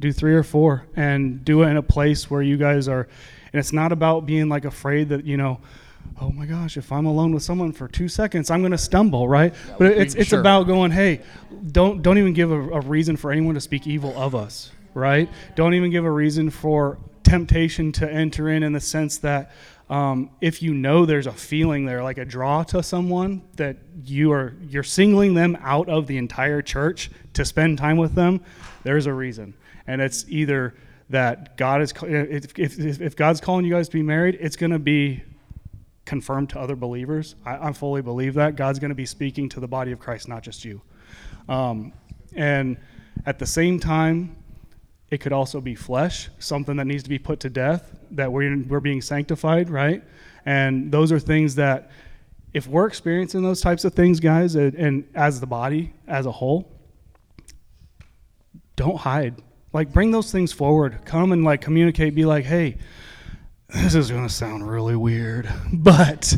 Do 0.00 0.12
three 0.12 0.34
or 0.34 0.42
four 0.42 0.86
and 0.96 1.44
do 1.44 1.62
it 1.62 1.68
in 1.68 1.76
a 1.76 1.82
place 1.82 2.30
where 2.30 2.42
you 2.42 2.56
guys 2.56 2.88
are, 2.88 3.08
and 3.52 3.58
it's 3.58 3.72
not 3.72 3.92
about 3.92 4.26
being 4.26 4.48
like 4.48 4.64
afraid 4.64 5.08
that, 5.08 5.24
you 5.24 5.36
know, 5.36 5.60
oh 6.20 6.30
my 6.30 6.46
gosh, 6.46 6.76
if 6.76 6.90
I'm 6.92 7.06
alone 7.06 7.32
with 7.32 7.42
someone 7.42 7.72
for 7.72 7.88
two 7.88 8.08
seconds, 8.08 8.50
I'm 8.50 8.60
going 8.60 8.72
to 8.72 8.78
stumble, 8.78 9.28
right? 9.28 9.52
Yeah, 9.52 9.74
but 9.78 9.86
it's, 9.92 10.14
it's 10.14 10.30
sure. 10.30 10.40
about 10.40 10.64
going, 10.64 10.90
hey, 10.90 11.20
don't, 11.72 12.02
don't 12.02 12.18
even 12.18 12.32
give 12.32 12.50
a, 12.50 12.60
a 12.70 12.80
reason 12.80 13.16
for 13.16 13.30
anyone 13.30 13.54
to 13.54 13.60
speak 13.60 13.86
evil 13.86 14.16
of 14.16 14.34
us, 14.34 14.70
right? 14.94 15.28
Don't 15.54 15.74
even 15.74 15.90
give 15.90 16.04
a 16.04 16.10
reason 16.10 16.50
for 16.50 16.98
temptation 17.22 17.92
to 17.92 18.10
enter 18.10 18.48
in 18.48 18.62
in 18.62 18.72
the 18.72 18.80
sense 18.80 19.18
that 19.18 19.50
um, 19.90 20.30
if 20.40 20.62
you 20.62 20.74
know 20.74 21.06
there's 21.06 21.26
a 21.26 21.32
feeling 21.32 21.86
there, 21.86 22.02
like 22.02 22.18
a 22.18 22.24
draw 22.24 22.62
to 22.64 22.82
someone 22.82 23.42
that 23.56 23.76
you 24.04 24.32
are 24.32 24.54
you're 24.68 24.82
singling 24.82 25.34
them 25.34 25.56
out 25.60 25.88
of 25.88 26.06
the 26.06 26.18
entire 26.18 26.60
church 26.60 27.10
to 27.34 27.44
spend 27.44 27.78
time 27.78 27.96
with 27.96 28.14
them, 28.14 28.40
there's 28.82 29.06
a 29.06 29.12
reason, 29.12 29.54
and 29.88 30.00
it's 30.00 30.24
either 30.28 30.74
that 31.10 31.56
God 31.56 31.82
is 31.82 31.92
if 32.02 32.58
if, 32.58 33.00
if 33.00 33.16
God's 33.16 33.40
calling 33.40 33.64
you 33.64 33.74
guys 33.74 33.88
to 33.88 33.94
be 33.94 34.02
married, 34.02 34.38
it's 34.40 34.56
going 34.56 34.72
to 34.72 34.78
be 34.78 35.22
confirmed 36.04 36.50
to 36.50 36.60
other 36.60 36.76
believers. 36.76 37.34
I, 37.44 37.68
I 37.68 37.72
fully 37.72 38.02
believe 38.02 38.34
that 38.34 38.54
God's 38.56 38.78
going 38.78 38.90
to 38.90 38.94
be 38.94 39.06
speaking 39.06 39.48
to 39.50 39.60
the 39.60 39.68
body 39.68 39.92
of 39.92 39.98
Christ, 39.98 40.28
not 40.28 40.42
just 40.42 40.64
you. 40.64 40.80
Um, 41.48 41.92
And 42.34 42.76
at 43.24 43.38
the 43.38 43.46
same 43.46 43.80
time, 43.80 44.36
it 45.10 45.18
could 45.18 45.32
also 45.32 45.60
be 45.60 45.74
flesh, 45.74 46.28
something 46.38 46.76
that 46.76 46.86
needs 46.86 47.02
to 47.02 47.08
be 47.08 47.18
put 47.18 47.40
to 47.40 47.50
death, 47.50 47.96
that 48.10 48.30
we're, 48.30 48.62
we're 48.68 48.80
being 48.80 49.02
sanctified, 49.02 49.70
right? 49.70 50.02
And 50.44 50.92
those 50.92 51.10
are 51.10 51.18
things 51.18 51.54
that, 51.54 51.90
if 52.52 52.66
we're 52.66 52.86
experiencing 52.86 53.42
those 53.42 53.60
types 53.60 53.84
of 53.84 53.94
things, 53.94 54.20
guys, 54.20 54.54
and, 54.54 54.74
and 54.74 55.04
as 55.14 55.40
the 55.40 55.46
body 55.46 55.92
as 56.06 56.26
a 56.26 56.32
whole, 56.32 56.70
don't 58.76 58.98
hide. 58.98 59.42
Like, 59.72 59.92
bring 59.92 60.10
those 60.10 60.32
things 60.32 60.52
forward. 60.52 60.98
Come 61.04 61.32
and 61.32 61.44
like 61.44 61.60
communicate. 61.60 62.14
Be 62.14 62.24
like, 62.24 62.44
hey, 62.44 62.78
this 63.68 63.94
is 63.94 64.10
going 64.10 64.26
to 64.26 64.32
sound 64.32 64.68
really 64.68 64.96
weird, 64.96 65.48
but 65.72 66.36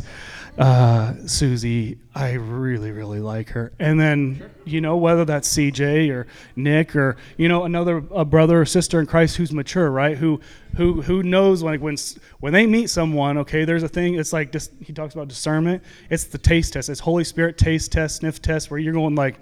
uh, 0.57 1.13
Susie, 1.27 1.97
I 2.13 2.33
really, 2.33 2.91
really 2.91 3.19
like 3.19 3.49
her. 3.49 3.71
And 3.79 3.99
then, 3.99 4.51
you 4.65 4.81
know, 4.81 4.97
whether 4.97 5.23
that's 5.23 5.47
CJ 5.55 6.11
or 6.11 6.27
Nick 6.55 6.95
or, 6.95 7.15
you 7.37 7.47
know, 7.47 7.63
another 7.63 8.03
a 8.11 8.25
brother 8.25 8.61
or 8.61 8.65
sister 8.65 8.99
in 8.99 9.05
Christ 9.05 9.37
who's 9.37 9.53
mature, 9.53 9.89
right? 9.89 10.17
Who, 10.17 10.41
who, 10.75 11.01
who 11.01 11.23
knows 11.23 11.63
like 11.63 11.79
when, 11.79 11.95
when 12.41 12.51
they 12.51 12.67
meet 12.67 12.89
someone, 12.89 13.37
okay, 13.39 13.63
there's 13.63 13.83
a 13.83 13.89
thing, 13.89 14.15
it's 14.15 14.33
like, 14.33 14.51
dis, 14.51 14.69
he 14.81 14.91
talks 14.91 15.13
about 15.13 15.29
discernment. 15.29 15.83
It's 16.09 16.25
the 16.25 16.37
taste 16.37 16.73
test. 16.73 16.89
It's 16.89 16.99
Holy 16.99 17.23
Spirit 17.23 17.57
taste 17.57 17.93
test, 17.93 18.17
sniff 18.17 18.41
test, 18.41 18.69
where 18.69 18.79
you're 18.79 18.93
going 18.93 19.15
like, 19.15 19.39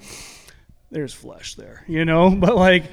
there's 0.91 1.13
flesh 1.13 1.55
there, 1.55 1.83
you 1.87 2.05
know? 2.05 2.29
But 2.39 2.55
like, 2.55 2.85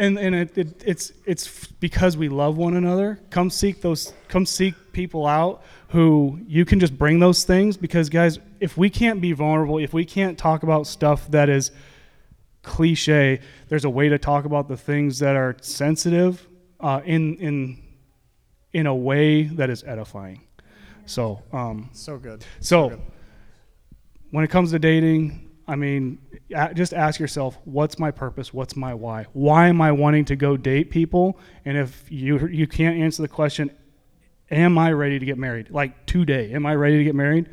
and 0.00 0.18
and 0.18 0.34
it, 0.34 0.58
it, 0.58 0.82
it's 0.84 1.12
it's 1.24 1.66
because 1.66 2.16
we 2.16 2.28
love 2.28 2.56
one 2.56 2.74
another. 2.74 3.20
Come 3.30 3.50
seek 3.50 3.80
those. 3.82 4.12
Come 4.28 4.46
seek 4.46 4.74
people 4.92 5.26
out 5.26 5.62
who 5.88 6.38
you 6.46 6.64
can 6.64 6.80
just 6.80 6.96
bring 6.98 7.18
those 7.20 7.44
things. 7.44 7.76
Because 7.76 8.08
guys, 8.08 8.38
if 8.60 8.76
we 8.76 8.90
can't 8.90 9.20
be 9.20 9.32
vulnerable, 9.32 9.78
if 9.78 9.92
we 9.92 10.04
can't 10.04 10.36
talk 10.38 10.62
about 10.62 10.86
stuff 10.86 11.30
that 11.30 11.48
is 11.48 11.70
cliche, 12.62 13.40
there's 13.68 13.84
a 13.84 13.90
way 13.90 14.08
to 14.08 14.18
talk 14.18 14.44
about 14.44 14.68
the 14.68 14.76
things 14.76 15.18
that 15.20 15.36
are 15.36 15.56
sensitive 15.60 16.46
uh, 16.80 17.00
in 17.04 17.36
in 17.36 17.82
in 18.72 18.86
a 18.86 18.94
way 18.94 19.42
that 19.44 19.68
is 19.70 19.84
edifying. 19.84 20.40
So 21.06 21.42
um, 21.52 21.90
So 21.92 22.18
good. 22.18 22.42
So 22.42 22.46
So 22.60 22.88
good. 22.90 23.00
when 24.30 24.44
it 24.44 24.48
comes 24.50 24.70
to 24.70 24.78
dating, 24.78 25.49
I 25.70 25.76
mean, 25.76 26.18
just 26.74 26.92
ask 26.92 27.20
yourself, 27.20 27.56
what's 27.64 27.96
my 27.96 28.10
purpose? 28.10 28.52
What's 28.52 28.74
my 28.74 28.92
why? 28.92 29.26
Why 29.34 29.68
am 29.68 29.80
I 29.80 29.92
wanting 29.92 30.24
to 30.24 30.34
go 30.34 30.56
date 30.56 30.90
people? 30.90 31.38
And 31.64 31.78
if 31.78 32.10
you 32.10 32.48
you 32.48 32.66
can't 32.66 32.98
answer 32.98 33.22
the 33.22 33.28
question, 33.28 33.70
am 34.50 34.76
I 34.78 34.90
ready 34.90 35.20
to 35.20 35.24
get 35.24 35.38
married? 35.38 35.70
Like 35.70 36.06
today, 36.06 36.52
am 36.52 36.66
I 36.66 36.74
ready 36.74 36.98
to 36.98 37.04
get 37.04 37.14
married? 37.14 37.50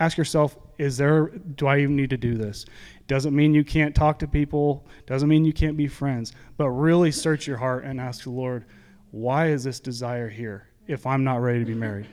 Ask 0.00 0.18
yourself, 0.18 0.58
is 0.78 0.96
there 0.96 1.28
do 1.28 1.68
I 1.68 1.78
even 1.78 1.94
need 1.94 2.10
to 2.10 2.16
do 2.16 2.36
this? 2.36 2.66
Doesn't 3.06 3.36
mean 3.36 3.54
you 3.54 3.62
can't 3.62 3.94
talk 3.94 4.18
to 4.18 4.26
people, 4.26 4.84
doesn't 5.06 5.28
mean 5.28 5.44
you 5.44 5.52
can't 5.52 5.76
be 5.76 5.86
friends, 5.86 6.32
but 6.56 6.70
really 6.70 7.12
search 7.12 7.46
your 7.46 7.58
heart 7.58 7.84
and 7.84 8.00
ask 8.00 8.24
the 8.24 8.30
Lord, 8.30 8.64
why 9.12 9.46
is 9.46 9.62
this 9.62 9.78
desire 9.78 10.28
here 10.28 10.66
if 10.88 11.06
I'm 11.06 11.22
not 11.22 11.40
ready 11.40 11.60
to 11.60 11.66
be 11.66 11.74
married? 11.74 12.08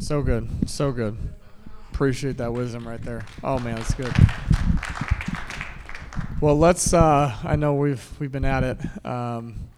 So 0.00 0.22
good. 0.22 0.68
So 0.68 0.90
good. 0.90 1.16
Appreciate 1.98 2.36
that 2.36 2.52
wisdom 2.52 2.86
right 2.86 3.02
there. 3.02 3.26
Oh 3.42 3.58
man, 3.58 3.74
that's 3.74 3.92
good. 3.92 4.14
Well, 6.40 6.56
let's 6.56 6.94
uh 6.94 7.34
I 7.42 7.56
know 7.56 7.74
we've 7.74 8.08
we've 8.20 8.30
been 8.30 8.44
at 8.44 8.62
it. 8.62 9.04
Um 9.04 9.68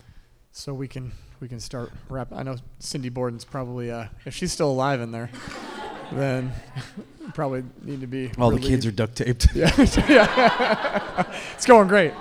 so 0.53 0.75
we 0.75 0.87
can 0.87 1.13
we 1.41 1.49
can 1.49 1.59
start 1.61 1.91
wrap 2.11 2.31
I 2.31 2.43
know 2.43 2.57
Cindy 2.79 3.09
Borden's 3.09 3.47
probably 3.47 3.91
uh 3.91 4.09
if 4.27 4.35
she's 4.35 4.53
still 4.53 4.71
alive 4.71 5.01
in 5.01 5.13
there, 5.13 5.31
then 6.13 6.53
probably 7.33 7.65
need 7.81 8.03
to 8.03 8.07
be 8.07 8.31
All 8.37 8.51
the 8.51 8.59
kids 8.61 8.85
are 8.85 8.91
duct 8.91 9.17
taped. 9.17 9.47
Yeah. 9.55 9.73
yeah. 10.07 11.35
it's 11.55 11.65
going 11.65 11.89
great. 11.89 12.13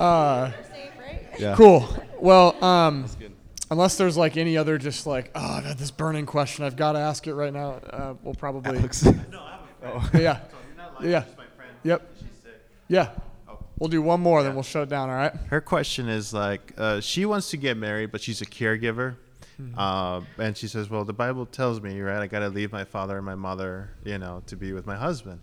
Uh 0.00 0.50
Yeah. 1.38 1.54
Cool. 1.54 1.88
Well, 2.18 2.56
um 2.64 3.06
unless 3.70 3.96
there's 3.96 4.16
like 4.16 4.36
any 4.36 4.56
other 4.56 4.78
just 4.78 5.06
like 5.06 5.30
oh 5.34 5.56
I've 5.58 5.64
had 5.64 5.78
this 5.78 5.90
burning 5.90 6.26
question 6.26 6.64
I've 6.64 6.76
got 6.76 6.92
to 6.92 6.98
ask 6.98 7.26
it 7.26 7.34
right 7.34 7.52
now. 7.52 7.80
Uh, 7.90 8.14
we'll 8.22 8.34
probably 8.34 8.78
Alex. 8.78 9.04
no, 9.30 10.02
yeah, 10.14 10.40
yeah, 11.02 11.24
yep, 11.82 12.10
yeah. 12.88 13.10
We'll 13.78 13.88
do 13.88 14.02
one 14.02 14.20
more, 14.20 14.42
then 14.42 14.52
we'll 14.52 14.62
shut 14.62 14.82
it 14.82 14.88
down. 14.90 15.08
All 15.08 15.16
right. 15.16 15.34
Her 15.48 15.62
question 15.62 16.06
is 16.06 16.34
like, 16.34 16.74
uh, 16.76 17.00
she 17.00 17.24
wants 17.24 17.48
to 17.50 17.56
get 17.56 17.78
married, 17.78 18.12
but 18.12 18.20
she's 18.20 18.42
a 18.42 18.44
caregiver. 18.44 19.16
Mhm. 19.58 19.72
Uh, 19.74 20.20
and 20.36 20.54
she 20.54 20.68
says, 20.68 20.90
well, 20.90 21.06
the 21.06 21.14
Bible 21.14 21.46
tells 21.46 21.80
me, 21.80 21.98
right, 22.02 22.20
I 22.20 22.26
got 22.26 22.40
to 22.40 22.50
leave 22.50 22.72
my 22.72 22.84
father 22.84 23.16
and 23.16 23.24
my 23.24 23.34
mother, 23.34 23.90
you 24.04 24.18
know, 24.18 24.42
to 24.46 24.56
be 24.56 24.74
with 24.74 24.86
my 24.86 24.96
husband. 24.96 25.40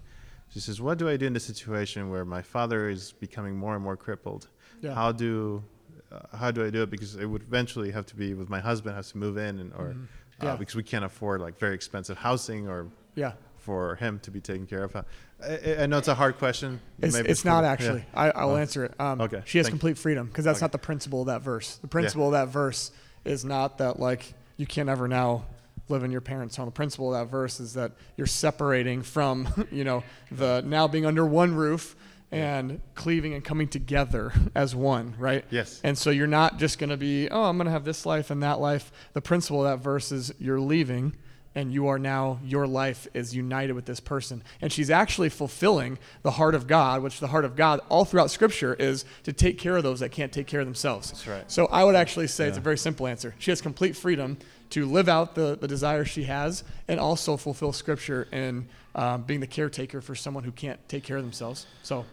She 0.49 0.59
says, 0.59 0.79
what 0.79 0.99
do 0.99 1.09
I 1.09 1.17
do 1.17 1.25
in 1.25 1.33
this 1.33 1.45
situation 1.45 2.11
where 2.11 2.25
my 2.25 2.43
father 2.43 2.89
is 2.89 3.11
becoming 3.11 3.57
more 3.57 3.73
and 3.73 3.83
more 3.83 3.97
crippled? 3.97 4.47
Yeah. 4.81 4.93
How 4.93 5.11
do 5.11 5.63
uh, 6.11 6.37
how 6.37 6.51
do 6.51 6.65
I 6.65 6.69
do 6.69 6.81
it? 6.83 6.89
Because 6.89 7.15
it 7.15 7.25
would 7.25 7.41
eventually 7.43 7.91
have 7.91 8.05
to 8.07 8.15
be 8.15 8.33
with 8.33 8.49
my 8.49 8.59
husband, 8.59 8.95
has 8.95 9.11
to 9.11 9.17
move 9.17 9.37
in, 9.37 9.59
and 9.59 9.73
or 9.73 9.87
Mhm. 9.93 10.03
uh, 10.41 10.45
Yeah. 10.45 10.55
because 10.55 10.75
we 10.75 10.83
can't 10.83 11.03
afford 11.05 11.41
like 11.41 11.57
very 11.59 11.75
expensive 11.75 12.17
housing 12.17 12.67
or 12.67 12.87
Yeah. 13.15 13.33
for 13.57 13.95
him 13.95 14.19
to 14.19 14.31
be 14.31 14.39
taken 14.39 14.65
care 14.67 14.83
of. 14.83 14.95
I, 14.95 15.03
I- 15.43 15.83
I 15.83 15.85
know 15.85 15.97
it's 15.97 16.07
a 16.07 16.15
hard 16.15 16.37
question. 16.37 16.79
It's, 16.99 17.15
Maybe 17.15 17.29
it's 17.29 17.43
not 17.45 17.63
actually. 17.63 18.05
yeah. 18.13 18.19
I, 18.21 18.29
I'll 18.31 18.51
Oh. 18.51 18.55
answer 18.57 18.85
it. 18.85 18.93
Um, 18.99 19.19
okay. 19.21 19.41
She 19.45 19.57
has 19.57 19.65
thank 19.67 19.73
you. 19.73 19.79
complete 19.79 19.97
freedom 19.97 20.27
because 20.27 20.45
that's 20.45 20.59
Okay. 20.59 20.63
not 20.63 20.71
the 20.71 20.77
principle 20.77 21.21
of 21.21 21.27
that 21.27 21.41
verse. 21.41 21.75
The 21.77 21.87
principle 21.87 22.27
of 22.27 22.31
that 22.33 22.47
verse 22.47 22.91
is 23.25 23.43
not 23.43 23.77
that 23.79 23.99
like 23.99 24.33
you 24.55 24.65
can't 24.65 24.89
ever 24.89 25.07
now 25.07 25.45
live 25.89 26.03
in 26.03 26.11
your 26.11 26.21
parents' 26.21 26.55
home. 26.55 26.65
The 26.65 26.71
principle 26.71 27.13
of 27.13 27.19
that 27.19 27.31
verse 27.31 27.59
is 27.59 27.73
that 27.73 27.91
you're 28.15 28.27
separating 28.27 29.01
from 29.03 29.47
you 29.71 29.83
know 29.83 30.03
the 30.31 30.61
now 30.65 30.87
being 30.87 31.05
under 31.05 31.25
one 31.25 31.53
roof 31.55 31.95
and 32.31 32.81
cleaving 32.95 33.33
and 33.33 33.43
coming 33.43 33.67
together 33.67 34.33
as 34.55 34.75
one, 34.75 35.15
right? 35.17 35.45
Yes. 35.49 35.79
And 35.83 35.97
so 35.97 36.09
you're 36.09 36.27
not 36.27 36.59
just 36.59 36.77
going 36.79 36.89
to 36.89 36.97
be, 36.97 37.29
oh, 37.29 37.43
I'm 37.43 37.57
going 37.57 37.65
to 37.65 37.71
have 37.71 37.85
this 37.85 38.05
life 38.05 38.29
and 38.29 38.43
that 38.43 38.59
life. 38.59 38.91
The 39.13 39.21
principle 39.21 39.65
of 39.65 39.71
that 39.71 39.83
verse 39.83 40.11
is 40.11 40.33
you're 40.39 40.59
leaving 40.59 41.15
and 41.55 41.73
you 41.73 41.87
are 41.87 41.97
now, 41.97 42.39
your 42.43 42.67
life 42.67 43.07
is 43.15 43.35
united 43.35 43.73
with 43.73 43.85
this 43.85 43.99
person. 43.99 44.43
And 44.61 44.71
she's 44.71 44.91
actually 44.91 45.29
fulfilling 45.29 45.97
the 46.21 46.31
heart 46.31 46.53
of 46.53 46.67
God, 46.67 47.01
which 47.01 47.19
the 47.19 47.27
heart 47.27 47.45
of 47.45 47.55
God 47.55 47.79
all 47.89 48.05
throughout 48.05 48.29
Scripture 48.29 48.75
is 48.75 49.05
to 49.23 49.33
take 49.33 49.57
care 49.57 49.75
of 49.75 49.81
those 49.81 50.01
that 50.01 50.11
can't 50.11 50.31
take 50.31 50.45
care 50.45 50.59
of 50.59 50.67
themselves. 50.67 51.09
That's 51.09 51.27
right. 51.27 51.51
So 51.51 51.65
I 51.67 51.83
would 51.83 51.95
actually 51.95 52.27
say 52.27 52.47
it's 52.47 52.59
a 52.59 52.61
very 52.61 52.77
simple 52.77 53.07
answer. 53.07 53.33
She 53.39 53.49
has 53.49 53.59
complete 53.59 53.95
freedom 53.95 54.37
to 54.71 54.85
live 54.85 55.07
out 55.09 55.35
the, 55.35 55.57
the 55.59 55.67
desire 55.67 56.05
she 56.05 56.23
has 56.23 56.63
and 56.87 56.99
also 56.99 57.37
fulfill 57.37 57.71
Scripture 57.73 58.27
in 58.31 58.67
um, 58.95 59.21
being 59.23 59.39
the 59.39 59.47
caretaker 59.47 60.01
for 60.01 60.15
someone 60.15 60.43
who 60.43 60.51
can't 60.51 60.79
take 60.89 61.03
care 61.03 61.17
of 61.17 61.23
themselves. 61.23 61.67
So, 61.83 62.05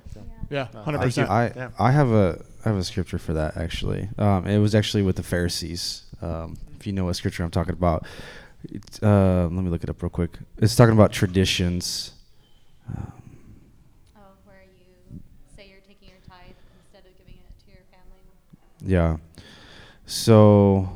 yeah, 0.51 0.69
100%. 0.75 1.29
I, 1.29 1.71
I 1.79 1.91
have 1.91 2.11
a 2.13 2.45
I 2.65 2.69
have 2.69 2.79
a 2.79 2.85
scripture 2.85 3.19
for 3.19 3.33
that 3.35 3.57
actually. 3.57 4.09
Um, 4.19 4.47
it 4.47 4.59
was 4.59 4.75
actually 4.75 5.03
with 5.03 5.17
the 5.17 5.23
Pharisees. 5.23 6.05
Um, 6.23 6.57
if 6.79 6.87
you 6.87 6.93
know 6.93 7.05
what 7.07 7.17
scripture 7.17 7.43
I'm 7.43 7.51
talking 7.51 7.73
about, 7.73 8.07
it's, 8.65 9.03
uh, 9.03 9.49
let 9.51 9.63
me 9.65 9.71
look 9.71 9.83
it 9.83 9.91
up 9.91 10.03
real 10.03 10.11
quick. 10.11 10.39
It's 10.59 10.77
talking 10.77 10.93
about 10.95 11.13
traditions. 11.13 12.13
Um, 12.89 13.13
Oh, 14.17 14.21
where 14.45 14.65
you 14.65 15.21
say 15.57 15.69
you're 15.69 15.81
taking 15.87 16.09
your 16.09 16.19
tithe 16.29 16.55
instead 16.83 17.07
of 17.11 17.17
giving 17.19 17.35
it 17.35 17.65
to 17.65 17.71
your 17.73 17.85
family. 17.91 18.23
yeah. 18.85 19.17
So 20.07 20.89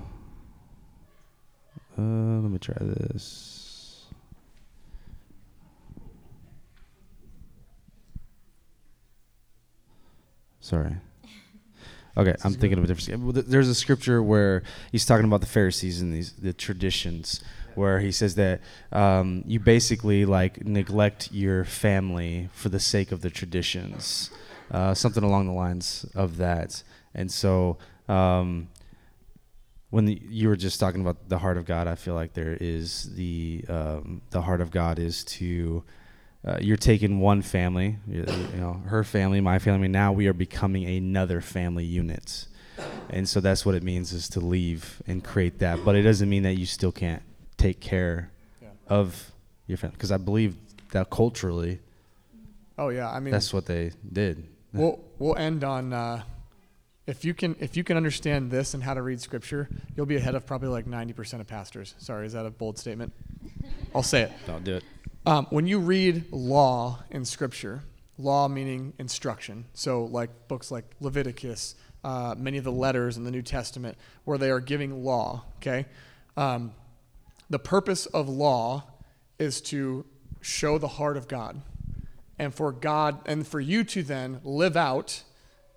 uh, 1.99 2.41
let 2.43 2.51
me 2.51 2.59
try 2.59 2.77
this. 2.81 4.07
Sorry. 10.60 10.97
Okay, 12.17 12.35
I'm 12.43 12.52
thinking 12.55 12.78
of 12.78 12.85
a 12.85 12.86
different. 12.89 13.20
sc- 13.20 13.25
well, 13.25 13.33
th- 13.33 13.47
There's 13.47 13.68
a 13.68 13.75
scripture 13.75 14.20
where 14.23 14.65
he's 14.91 15.07
talking 15.07 15.25
about 15.25 15.41
the 15.41 15.47
Pharisees 15.47 16.01
and 16.02 16.12
these 16.12 16.33
the 16.33 16.52
traditions, 16.52 17.41
where 17.77 18.01
he 18.01 18.10
says 18.10 18.35
that 18.35 18.60
um, 18.91 19.44
you 19.47 19.60
basically 19.60 20.25
like 20.25 20.65
neglect 20.67 21.31
your 21.33 21.65
family 21.65 22.49
for 22.52 22.70
the 22.70 22.81
sake 22.81 23.12
of 23.12 23.20
the 23.20 23.31
traditions, 23.31 24.31
uh, 24.73 24.94
something 24.94 25.23
along 25.23 25.47
the 25.47 25.52
lines 25.52 26.07
of 26.15 26.39
that. 26.39 26.83
And 27.15 27.31
so, 27.31 27.78
um, 28.09 28.68
when 29.91 30.05
the, 30.05 30.20
you 30.28 30.49
were 30.49 30.57
just 30.57 30.78
talking 30.81 31.00
about 31.00 31.28
the 31.28 31.39
heart 31.39 31.57
of 31.57 31.65
God, 31.65 31.86
I 31.86 31.94
feel 31.94 32.15
like 32.15 32.34
there 32.34 32.57
is 32.60 33.15
the 33.15 33.65
um, 33.68 34.23
the 34.31 34.42
heart 34.42 34.60
of 34.60 34.70
God 34.70 34.99
is 34.99 35.25
to 35.25 35.83
uh, 36.47 36.58
you're 36.60 36.76
taking 36.76 37.20
one 37.20 37.42
family, 37.42 37.97
you, 38.07 38.25
you 38.55 38.60
know, 38.60 38.83
her 38.86 39.02
family, 39.02 39.41
my 39.41 39.58
family. 39.58 39.89
Now 39.89 40.12
we 40.12 40.26
are 40.26 40.33
becoming 40.33 40.84
another 40.84 41.41
family 41.41 41.84
unit, 41.84 42.47
and 43.10 43.28
so 43.28 43.41
that's 43.41 43.65
what 43.65 43.75
it 43.75 43.83
means 43.83 44.12
is 44.12 44.28
to 44.31 44.41
leave 44.41 45.02
and 45.07 45.25
create 45.25 45.58
that. 45.60 45.84
But 45.84 45.97
it 45.97 46.02
doesn't 46.02 46.28
mean 46.28 46.42
that 46.42 46.55
you 46.55 46.67
still 46.67 46.92
can't 46.92 47.23
take 47.57 47.81
care 47.81 48.31
of 48.89 49.33
your 49.67 49.78
family, 49.78 49.94
because 49.94 50.12
I 50.12 50.17
believe 50.18 50.57
that 50.92 51.10
culturally, 51.10 51.81
Oh 52.78 52.91
yeah, 52.91 53.10
I 53.10 53.18
mean 53.20 53.33
that's 53.33 53.52
what 53.52 53.67
they 53.67 53.91
did. 54.12 54.47
We'll 54.73 55.00
we'll 55.18 55.36
end 55.36 55.65
on 55.65 55.92
uh, 55.92 56.23
if 57.09 57.25
you 57.25 57.33
can 57.33 57.57
if 57.59 57.77
you 57.77 57.83
can 57.83 57.97
understand 57.97 58.51
this 58.51 58.75
and 58.75 58.83
how 58.83 58.95
to 58.95 59.03
read 59.03 59.20
scripture, 59.20 59.69
you'll 59.97 60.07
be 60.07 60.17
ahead 60.17 60.35
of 60.35 60.47
probably 60.47 60.69
like 60.69 60.87
ninety 60.87 61.15
percent 61.15 61.41
of 61.41 61.47
pastors. 61.47 61.95
Sorry, 61.99 62.27
is 62.27 62.35
that 62.35 62.47
a 62.47 62.51
bold 62.51 62.78
statement? 62.78 63.12
I'll 63.95 64.03
say 64.03 64.23
it. 64.23 64.33
Don't 64.47 64.62
do 64.62 64.77
it. 64.77 64.85
Um, 65.25 65.47
when 65.51 65.67
you 65.67 65.78
read 65.81 66.31
law 66.31 67.01
in 67.11 67.25
scripture, 67.25 67.83
law 68.19 68.47
meaning 68.47 68.93
instruction. 68.99 69.65
So, 69.73 70.05
like 70.05 70.49
books 70.49 70.70
like 70.70 70.85
Leviticus, 71.01 71.77
uh, 72.05 72.35
many 72.37 72.59
of 72.59 72.65
the 72.65 72.73
letters 72.73 73.17
in 73.17 73.25
the 73.25 73.31
New 73.31 73.43
Testament, 73.43 73.97
where 74.25 74.37
they 74.37 74.51
are 74.51 74.61
giving 74.61 75.03
law, 75.03 75.45
okay? 75.57 75.87
Um, 76.37 76.73
the 77.49 77.59
purpose 77.59 78.05
of 78.07 78.28
law 78.28 78.85
is 79.39 79.62
to 79.62 80.05
show 80.43 80.77
the 80.77 80.89
heart 80.89 81.17
of 81.17 81.27
God. 81.27 81.62
And 82.39 82.55
for 82.55 82.70
God, 82.70 83.19
and 83.27 83.47
for 83.47 83.61
you 83.61 83.83
to 83.85 84.03
then 84.03 84.41
live 84.45 84.77
out 84.77 85.25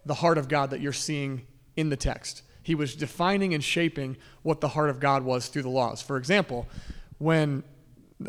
the 0.05 0.15
heart 0.15 0.37
of 0.37 0.47
God 0.47 0.69
that 0.71 0.81
you're 0.81 0.93
seeing 0.93 1.45
in 1.75 1.89
the 1.89 1.97
text. 1.97 2.43
He 2.63 2.75
was 2.75 2.95
defining 2.95 3.53
and 3.53 3.63
shaping 3.63 4.17
what 4.43 4.61
the 4.61 4.69
heart 4.69 4.89
of 4.89 4.99
God 4.99 5.23
was 5.23 5.47
through 5.47 5.63
the 5.63 5.69
laws. 5.69 6.01
For 6.01 6.17
example, 6.17 6.67
when 7.17 7.63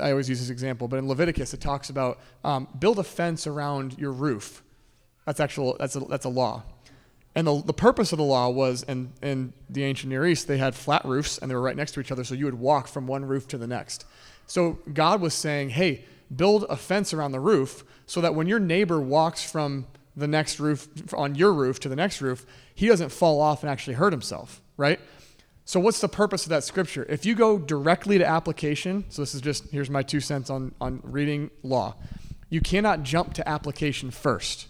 I 0.01 0.11
always 0.11 0.29
use 0.29 0.41
this 0.41 0.51
example, 0.51 0.89
but 0.89 0.99
in 0.99 1.09
Leviticus 1.09 1.53
it 1.53 1.61
talks 1.61 1.91
about 1.91 2.19
um, 2.45 2.69
build 2.79 2.99
a 2.99 3.05
fence 3.05 3.47
around 3.47 3.99
your 3.99 4.13
roof. 4.13 4.63
That's 5.27 5.41
actual. 5.41 5.77
That's 5.79 5.97
a, 5.97 6.01
that's 6.01 6.25
a 6.25 6.31
law. 6.31 6.63
And 7.35 7.47
the, 7.47 7.63
the 7.63 7.73
purpose 7.73 8.13
of 8.13 8.19
the 8.19 8.25
law 8.25 8.51
was, 8.51 8.83
in, 8.83 9.13
in 9.23 9.55
the 9.71 9.85
ancient 9.85 10.11
Near 10.11 10.27
East, 10.27 10.49
they 10.49 10.59
had 10.59 10.75
flat 10.75 11.05
roofs 11.05 11.39
and 11.39 11.51
they 11.51 11.55
were 11.55 11.63
right 11.63 11.77
next 11.77 11.93
to 11.93 12.01
each 12.01 12.13
other, 12.13 12.25
so 12.25 12.35
you 12.35 12.45
would 12.45 12.59
walk 12.59 12.89
from 12.89 13.07
one 13.07 13.25
roof 13.25 13.49
to 13.49 13.59
the 13.59 13.67
next. 13.67 14.05
So 14.47 14.79
God 14.93 15.21
was 15.23 15.33
saying, 15.33 15.71
hey, 15.71 16.05
build 16.35 16.67
a 16.69 16.77
fence 16.77 17.15
around 17.15 17.33
the 17.33 17.41
roof 17.41 17.85
so 18.05 18.21
that 18.21 18.35
when 18.35 18.47
your 18.47 18.59
neighbor 18.59 19.01
walks 19.01 19.51
from 19.51 19.87
the 20.17 20.27
next 20.27 20.61
roof, 20.61 20.89
on 21.15 21.35
your 21.35 21.53
roof 21.53 21.81
to 21.81 21.89
the 21.89 21.97
next 21.97 22.21
roof, 22.21 22.45
he 22.75 22.89
doesn't 22.89 23.11
fall 23.11 23.41
off 23.41 23.63
and 23.63 23.71
actually 23.71 23.95
hurt 23.95 24.13
himself, 24.13 24.61
right? 24.77 25.01
So, 25.65 25.81
what's 25.81 26.01
the 26.01 26.09
purpose 26.09 26.45
of 26.45 26.51
that 26.51 26.65
scripture? 26.65 27.07
If 27.09 27.25
you 27.25 27.35
go 27.35 27.59
directly 27.59 28.19
to 28.19 28.27
application, 28.27 29.05
so 29.09 29.23
this 29.23 29.35
is 29.35 29.41
just, 29.41 29.71
here's 29.71 29.89
my 29.89 30.03
two 30.03 30.21
cents 30.21 30.51
on, 30.51 30.75
on 30.81 31.01
reading 31.03 31.51
law. 31.63 31.95
You 32.51 32.61
cannot 32.61 33.03
jump 33.03 33.35
to 33.35 33.49
application 33.49 34.11
first. 34.11 34.67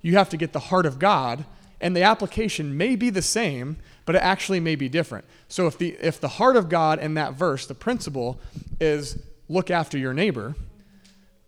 You 0.00 0.16
have 0.16 0.28
to 0.30 0.36
get 0.36 0.52
the 0.52 0.60
heart 0.60 0.86
of 0.86 0.98
God 0.98 1.44
and 1.80 1.94
the 1.94 2.02
application 2.02 2.76
may 2.76 2.96
be 2.96 3.10
the 3.10 3.22
same, 3.22 3.76
but 4.04 4.14
it 4.14 4.22
actually 4.22 4.60
may 4.60 4.76
be 4.76 4.88
different. 4.88 5.24
So 5.48 5.66
if 5.66 5.76
the 5.76 5.96
if 6.00 6.20
the 6.20 6.28
heart 6.28 6.56
of 6.56 6.68
God 6.68 6.98
in 6.98 7.14
that 7.14 7.34
verse, 7.34 7.66
the 7.66 7.74
principle 7.74 8.40
is 8.80 9.22
look 9.48 9.70
after 9.70 9.98
your 9.98 10.14
neighbor, 10.14 10.54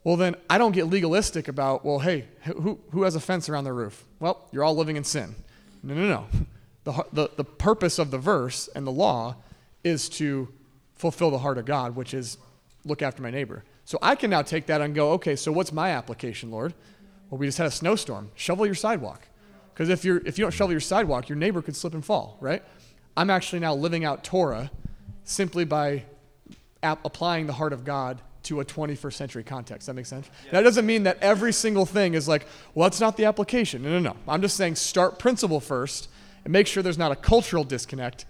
well 0.05 0.17
then 0.17 0.37
I 0.49 0.59
don't 0.59 0.73
get 0.73 0.87
legalistic 0.87 1.49
about, 1.49 1.85
well, 1.85 1.99
hey, 1.99 2.27
who 2.45 2.79
who 2.91 3.03
has 3.03 3.15
a 3.15 3.21
fence 3.21 3.49
around 3.49 3.65
their 3.65 3.75
roof? 3.75 4.05
Well, 4.21 4.49
you're 4.53 4.65
all 4.65 4.77
living 4.77 4.97
in 4.97 5.05
sin. 5.05 5.35
No, 5.83 5.95
no, 5.95 6.07
no. 6.07 6.27
The 6.85 7.05
the 7.13 7.31
the 7.37 7.45
purpose 7.45 7.99
of 7.99 8.11
the 8.11 8.17
verse 8.17 8.69
and 8.75 8.87
the 8.87 8.93
law 8.93 9.37
is 9.85 10.09
to 10.11 10.49
fulfill 10.95 11.31
the 11.31 11.39
heart 11.39 11.59
of 11.59 11.67
God, 11.67 11.95
which 11.95 12.15
is 12.15 12.39
look 12.85 13.03
after 13.03 13.23
my 13.23 13.31
neighbor. 13.31 13.63
So 13.85 13.99
I 14.03 14.15
can 14.15 14.31
now 14.31 14.43
take 14.43 14.67
that 14.67 14.81
and 14.81 14.95
go, 14.95 15.13
okay, 15.13 15.37
so 15.37 15.53
what's 15.53 15.73
my 15.73 15.91
application, 15.91 16.51
Lord? 16.51 16.75
Well, 17.31 17.39
we 17.39 17.47
just 17.47 17.59
had 17.59 17.67
a 17.67 17.71
snowstorm. 17.71 18.31
Shovel 18.35 18.67
your 18.67 18.75
sidewalk. 18.75 19.27
Because 19.73 19.89
if, 19.89 20.05
you're, 20.05 20.19
if 20.27 20.39
you 20.39 20.45
don't 20.45 20.51
shovel 20.51 20.73
your 20.73 20.81
sidewalk, 20.81 21.29
your 21.29 21.37
neighbor 21.37 21.63
could 21.63 21.77
slip 21.77 21.95
and 21.95 22.05
fall, 22.05 22.37
right? 22.41 22.63
I'm 23.17 23.31
actually 23.31 23.61
now 23.61 23.75
living 23.75 24.05
out 24.05 24.25
Torah 24.25 24.71
simply 25.25 25.65
by 25.65 26.05
ap- 26.83 27.05
applying 27.05 27.47
the 27.47 27.53
heart 27.53 27.73
of 27.73 27.85
God 27.85 28.21
to 28.49 28.61
a 28.61 28.65
21st 28.65 29.13
century 29.13 29.45
context. 29.45 29.87
That 29.87 29.95
makes 29.95 30.09
sense? 30.09 30.29
Yeah. 30.47 30.53
That 30.53 30.63
doesn't 30.63 30.87
mean 30.87 31.05
that 31.05 31.19
every 31.21 31.53
single 31.53 31.87
thing 31.87 32.15
is 32.15 32.29
like, 32.29 32.47
well, 32.75 32.89
that's 32.89 33.01
not 33.01 33.17
the 33.17 33.25
application. 33.25 33.83
No, 33.83 33.91
no, 33.91 33.99
no. 33.99 34.17
I'm 34.27 34.43
just 34.43 34.57
saying 34.57 34.77
start 34.77 35.19
principle 35.19 35.61
first 35.61 36.09
and 36.45 36.53
make 36.53 36.67
sure 36.67 36.83
there's 36.83 36.99
not 36.99 37.13
a 37.13 37.17
cultural 37.17 37.65
disconnect 37.65 38.25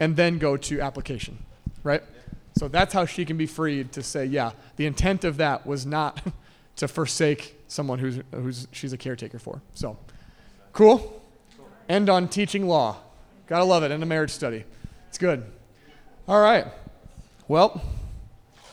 and 0.00 0.16
then 0.16 0.38
go 0.38 0.56
to 0.56 0.80
application, 0.80 1.38
right? 1.82 2.02
So 2.58 2.68
that's 2.68 2.92
how 2.92 3.04
she 3.04 3.24
can 3.24 3.36
be 3.36 3.46
freed 3.46 3.92
to 3.92 4.02
say, 4.02 4.24
yeah, 4.24 4.52
the 4.76 4.86
intent 4.86 5.24
of 5.24 5.36
that 5.36 5.66
was 5.66 5.86
not 5.86 6.20
to 6.76 6.88
forsake 6.88 7.56
someone 7.68 7.98
who's, 7.98 8.20
who's 8.32 8.68
she's 8.72 8.92
a 8.92 8.98
caretaker 8.98 9.38
for. 9.38 9.62
So. 9.74 9.98
Cool? 10.72 11.22
End 11.88 12.08
on 12.08 12.28
teaching 12.28 12.68
law. 12.68 12.96
Gotta 13.48 13.64
love 13.64 13.82
it. 13.82 13.90
And 13.90 14.02
a 14.02 14.06
marriage 14.06 14.30
study. 14.30 14.64
It's 15.08 15.18
good. 15.18 15.44
All 16.28 16.40
right. 16.40 16.66
Well, 17.48 17.82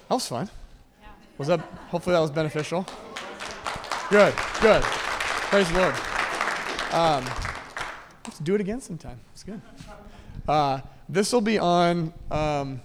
that 0.07 0.13
was 0.13 0.27
fun. 0.27 0.49
Was 1.37 1.47
that, 1.47 1.59
hopefully 1.89 2.13
that 2.13 2.19
was 2.19 2.31
beneficial. 2.31 2.85
Good, 4.09 4.33
good. 4.61 4.81
Praise 4.83 5.71
the 5.71 5.79
Lord. 5.79 5.95
Um, 6.93 7.25
let's 8.25 8.39
do 8.39 8.55
it 8.55 8.61
again 8.61 8.81
sometime. 8.81 9.19
It's 9.33 9.43
good. 9.43 9.61
Uh, 10.47 10.79
this 11.09 11.33
will 11.33 11.41
be 11.41 11.59
on, 11.59 12.13
um, 12.31 12.81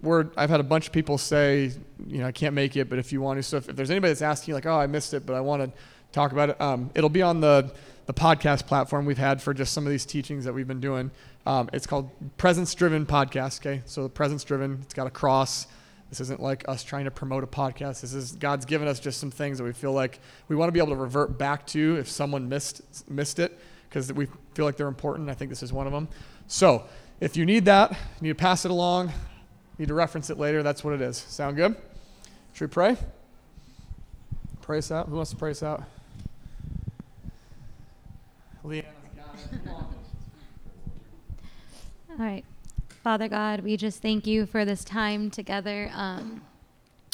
where 0.00 0.30
I've 0.36 0.50
had 0.50 0.60
a 0.60 0.64
bunch 0.64 0.86
of 0.86 0.92
people 0.92 1.18
say, 1.18 1.72
you 2.06 2.18
know, 2.18 2.26
I 2.26 2.32
can't 2.32 2.54
make 2.54 2.76
it, 2.76 2.88
but 2.88 2.98
if 2.98 3.12
you 3.12 3.20
want 3.20 3.38
to, 3.38 3.42
so 3.42 3.56
if, 3.56 3.68
if 3.68 3.76
there's 3.76 3.90
anybody 3.90 4.12
that's 4.12 4.22
asking, 4.22 4.54
like, 4.54 4.66
oh, 4.66 4.78
I 4.78 4.86
missed 4.86 5.14
it, 5.14 5.26
but 5.26 5.34
I 5.34 5.40
want 5.40 5.62
to 5.62 5.72
talk 6.12 6.32
about 6.32 6.50
it, 6.50 6.60
um, 6.60 6.90
it'll 6.94 7.10
be 7.10 7.22
on 7.22 7.40
the 7.40 7.72
the 8.06 8.14
podcast 8.14 8.66
platform 8.66 9.04
we've 9.04 9.18
had 9.18 9.42
for 9.42 9.52
just 9.52 9.72
some 9.72 9.84
of 9.84 9.90
these 9.90 10.06
teachings 10.06 10.44
that 10.44 10.52
we've 10.52 10.68
been 10.68 10.80
doing. 10.80 11.10
Um, 11.44 11.68
it's 11.72 11.86
called 11.86 12.08
Presence 12.36 12.72
Driven 12.74 13.04
Podcast. 13.04 13.60
Okay, 13.60 13.82
so 13.84 14.04
the 14.04 14.08
Presence 14.08 14.44
Driven. 14.44 14.78
It's 14.82 14.94
got 14.94 15.06
a 15.06 15.10
cross. 15.10 15.66
This 16.08 16.20
isn't 16.20 16.40
like 16.40 16.64
us 16.68 16.84
trying 16.84 17.04
to 17.06 17.10
promote 17.10 17.42
a 17.42 17.48
podcast. 17.48 18.00
This 18.00 18.12
is 18.12 18.32
God's 18.32 18.64
given 18.64 18.86
us 18.86 19.00
just 19.00 19.18
some 19.18 19.30
things 19.30 19.58
that 19.58 19.64
we 19.64 19.72
feel 19.72 19.92
like 19.92 20.20
we 20.48 20.54
want 20.54 20.68
to 20.68 20.72
be 20.72 20.78
able 20.78 20.94
to 20.94 21.00
revert 21.00 21.36
back 21.36 21.66
to 21.68 21.96
if 21.96 22.08
someone 22.08 22.48
missed 22.48 22.82
missed 23.10 23.38
it 23.38 23.58
because 23.88 24.12
we 24.12 24.26
feel 24.54 24.64
like 24.64 24.76
they're 24.76 24.86
important. 24.86 25.28
I 25.28 25.34
think 25.34 25.50
this 25.50 25.62
is 25.62 25.72
one 25.72 25.86
of 25.86 25.92
them. 25.92 26.08
So 26.46 26.84
if 27.20 27.36
you 27.36 27.44
need 27.44 27.64
that, 27.64 27.90
you 27.90 27.96
need 28.22 28.28
to 28.28 28.34
pass 28.34 28.64
it 28.64 28.70
along. 28.70 29.12
Need 29.78 29.88
to 29.88 29.94
reference 29.94 30.30
it 30.30 30.38
later. 30.38 30.62
That's 30.62 30.84
what 30.84 30.94
it 30.94 31.00
is. 31.00 31.16
Sound 31.16 31.56
good? 31.56 31.76
Should 32.52 32.70
we 32.70 32.72
pray? 32.72 32.96
Pray 34.62 34.78
us 34.78 34.90
out. 34.90 35.08
Who 35.08 35.16
wants 35.16 35.30
to 35.30 35.36
pray 35.36 35.50
us 35.50 35.62
out? 35.62 35.82
All 42.10 42.16
right. 42.16 42.44
Father 43.06 43.28
God, 43.28 43.60
we 43.60 43.76
just 43.76 44.02
thank 44.02 44.26
you 44.26 44.46
for 44.46 44.64
this 44.64 44.82
time 44.82 45.30
together. 45.30 45.92
Um, 45.94 46.42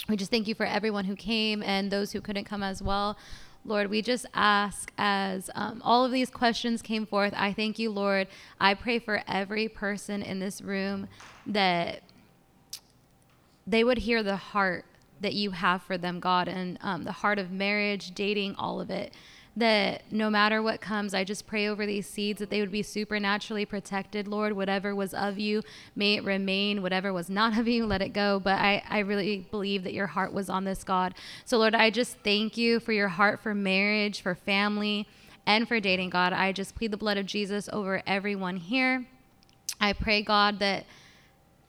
we 0.08 0.16
just 0.16 0.30
thank 0.30 0.48
you 0.48 0.54
for 0.54 0.64
everyone 0.64 1.04
who 1.04 1.14
came 1.14 1.62
and 1.62 1.90
those 1.90 2.12
who 2.12 2.22
couldn't 2.22 2.46
come 2.46 2.62
as 2.62 2.80
well. 2.80 3.18
Lord, 3.66 3.90
we 3.90 4.00
just 4.00 4.24
ask 4.32 4.90
as 4.96 5.50
um, 5.54 5.82
all 5.84 6.06
of 6.06 6.10
these 6.10 6.30
questions 6.30 6.80
came 6.80 7.04
forth. 7.04 7.34
I 7.36 7.52
thank 7.52 7.78
you, 7.78 7.90
Lord. 7.90 8.28
I 8.58 8.72
pray 8.72 9.00
for 9.00 9.22
every 9.28 9.68
person 9.68 10.22
in 10.22 10.38
this 10.38 10.62
room 10.62 11.08
that 11.46 12.00
they 13.66 13.84
would 13.84 13.98
hear 13.98 14.22
the 14.22 14.36
heart 14.36 14.86
that 15.20 15.34
you 15.34 15.50
have 15.50 15.82
for 15.82 15.98
them, 15.98 16.20
God, 16.20 16.48
and 16.48 16.78
um, 16.80 17.04
the 17.04 17.12
heart 17.12 17.38
of 17.38 17.50
marriage, 17.50 18.14
dating, 18.14 18.54
all 18.54 18.80
of 18.80 18.88
it 18.88 19.12
that 19.56 20.02
no 20.10 20.30
matter 20.30 20.62
what 20.62 20.80
comes, 20.80 21.12
I 21.12 21.24
just 21.24 21.46
pray 21.46 21.68
over 21.68 21.84
these 21.84 22.06
seeds 22.06 22.38
that 22.38 22.48
they 22.48 22.60
would 22.60 22.72
be 22.72 22.82
supernaturally 22.82 23.66
protected, 23.66 24.26
Lord. 24.26 24.54
Whatever 24.54 24.94
was 24.94 25.12
of 25.12 25.38
you, 25.38 25.62
may 25.94 26.14
it 26.14 26.24
remain. 26.24 26.80
Whatever 26.80 27.12
was 27.12 27.28
not 27.28 27.58
of 27.58 27.68
you, 27.68 27.84
let 27.84 28.00
it 28.00 28.14
go. 28.14 28.40
But 28.40 28.58
I, 28.58 28.82
I 28.88 29.00
really 29.00 29.46
believe 29.50 29.84
that 29.84 29.92
your 29.92 30.06
heart 30.06 30.32
was 30.32 30.48
on 30.48 30.64
this, 30.64 30.84
God. 30.84 31.14
So, 31.44 31.58
Lord, 31.58 31.74
I 31.74 31.90
just 31.90 32.16
thank 32.24 32.56
you 32.56 32.80
for 32.80 32.92
your 32.92 33.08
heart 33.08 33.40
for 33.42 33.54
marriage, 33.54 34.22
for 34.22 34.34
family, 34.34 35.06
and 35.44 35.68
for 35.68 35.80
dating, 35.80 36.10
God. 36.10 36.32
I 36.32 36.52
just 36.52 36.74
plead 36.74 36.90
the 36.90 36.96
blood 36.96 37.18
of 37.18 37.26
Jesus 37.26 37.68
over 37.72 38.02
everyone 38.06 38.56
here. 38.56 39.04
I 39.80 39.92
pray, 39.92 40.22
God, 40.22 40.60
that 40.60 40.86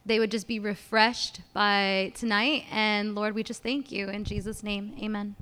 they 0.06 0.18
would 0.18 0.30
just 0.30 0.46
be 0.46 0.58
refreshed 0.58 1.40
by 1.52 2.12
tonight. 2.14 2.64
And 2.70 3.14
Lord, 3.14 3.34
we 3.34 3.42
just 3.42 3.62
thank 3.62 3.90
you. 3.90 4.08
In 4.08 4.24
Jesus' 4.24 4.62
name, 4.62 4.94
amen. 5.02 5.34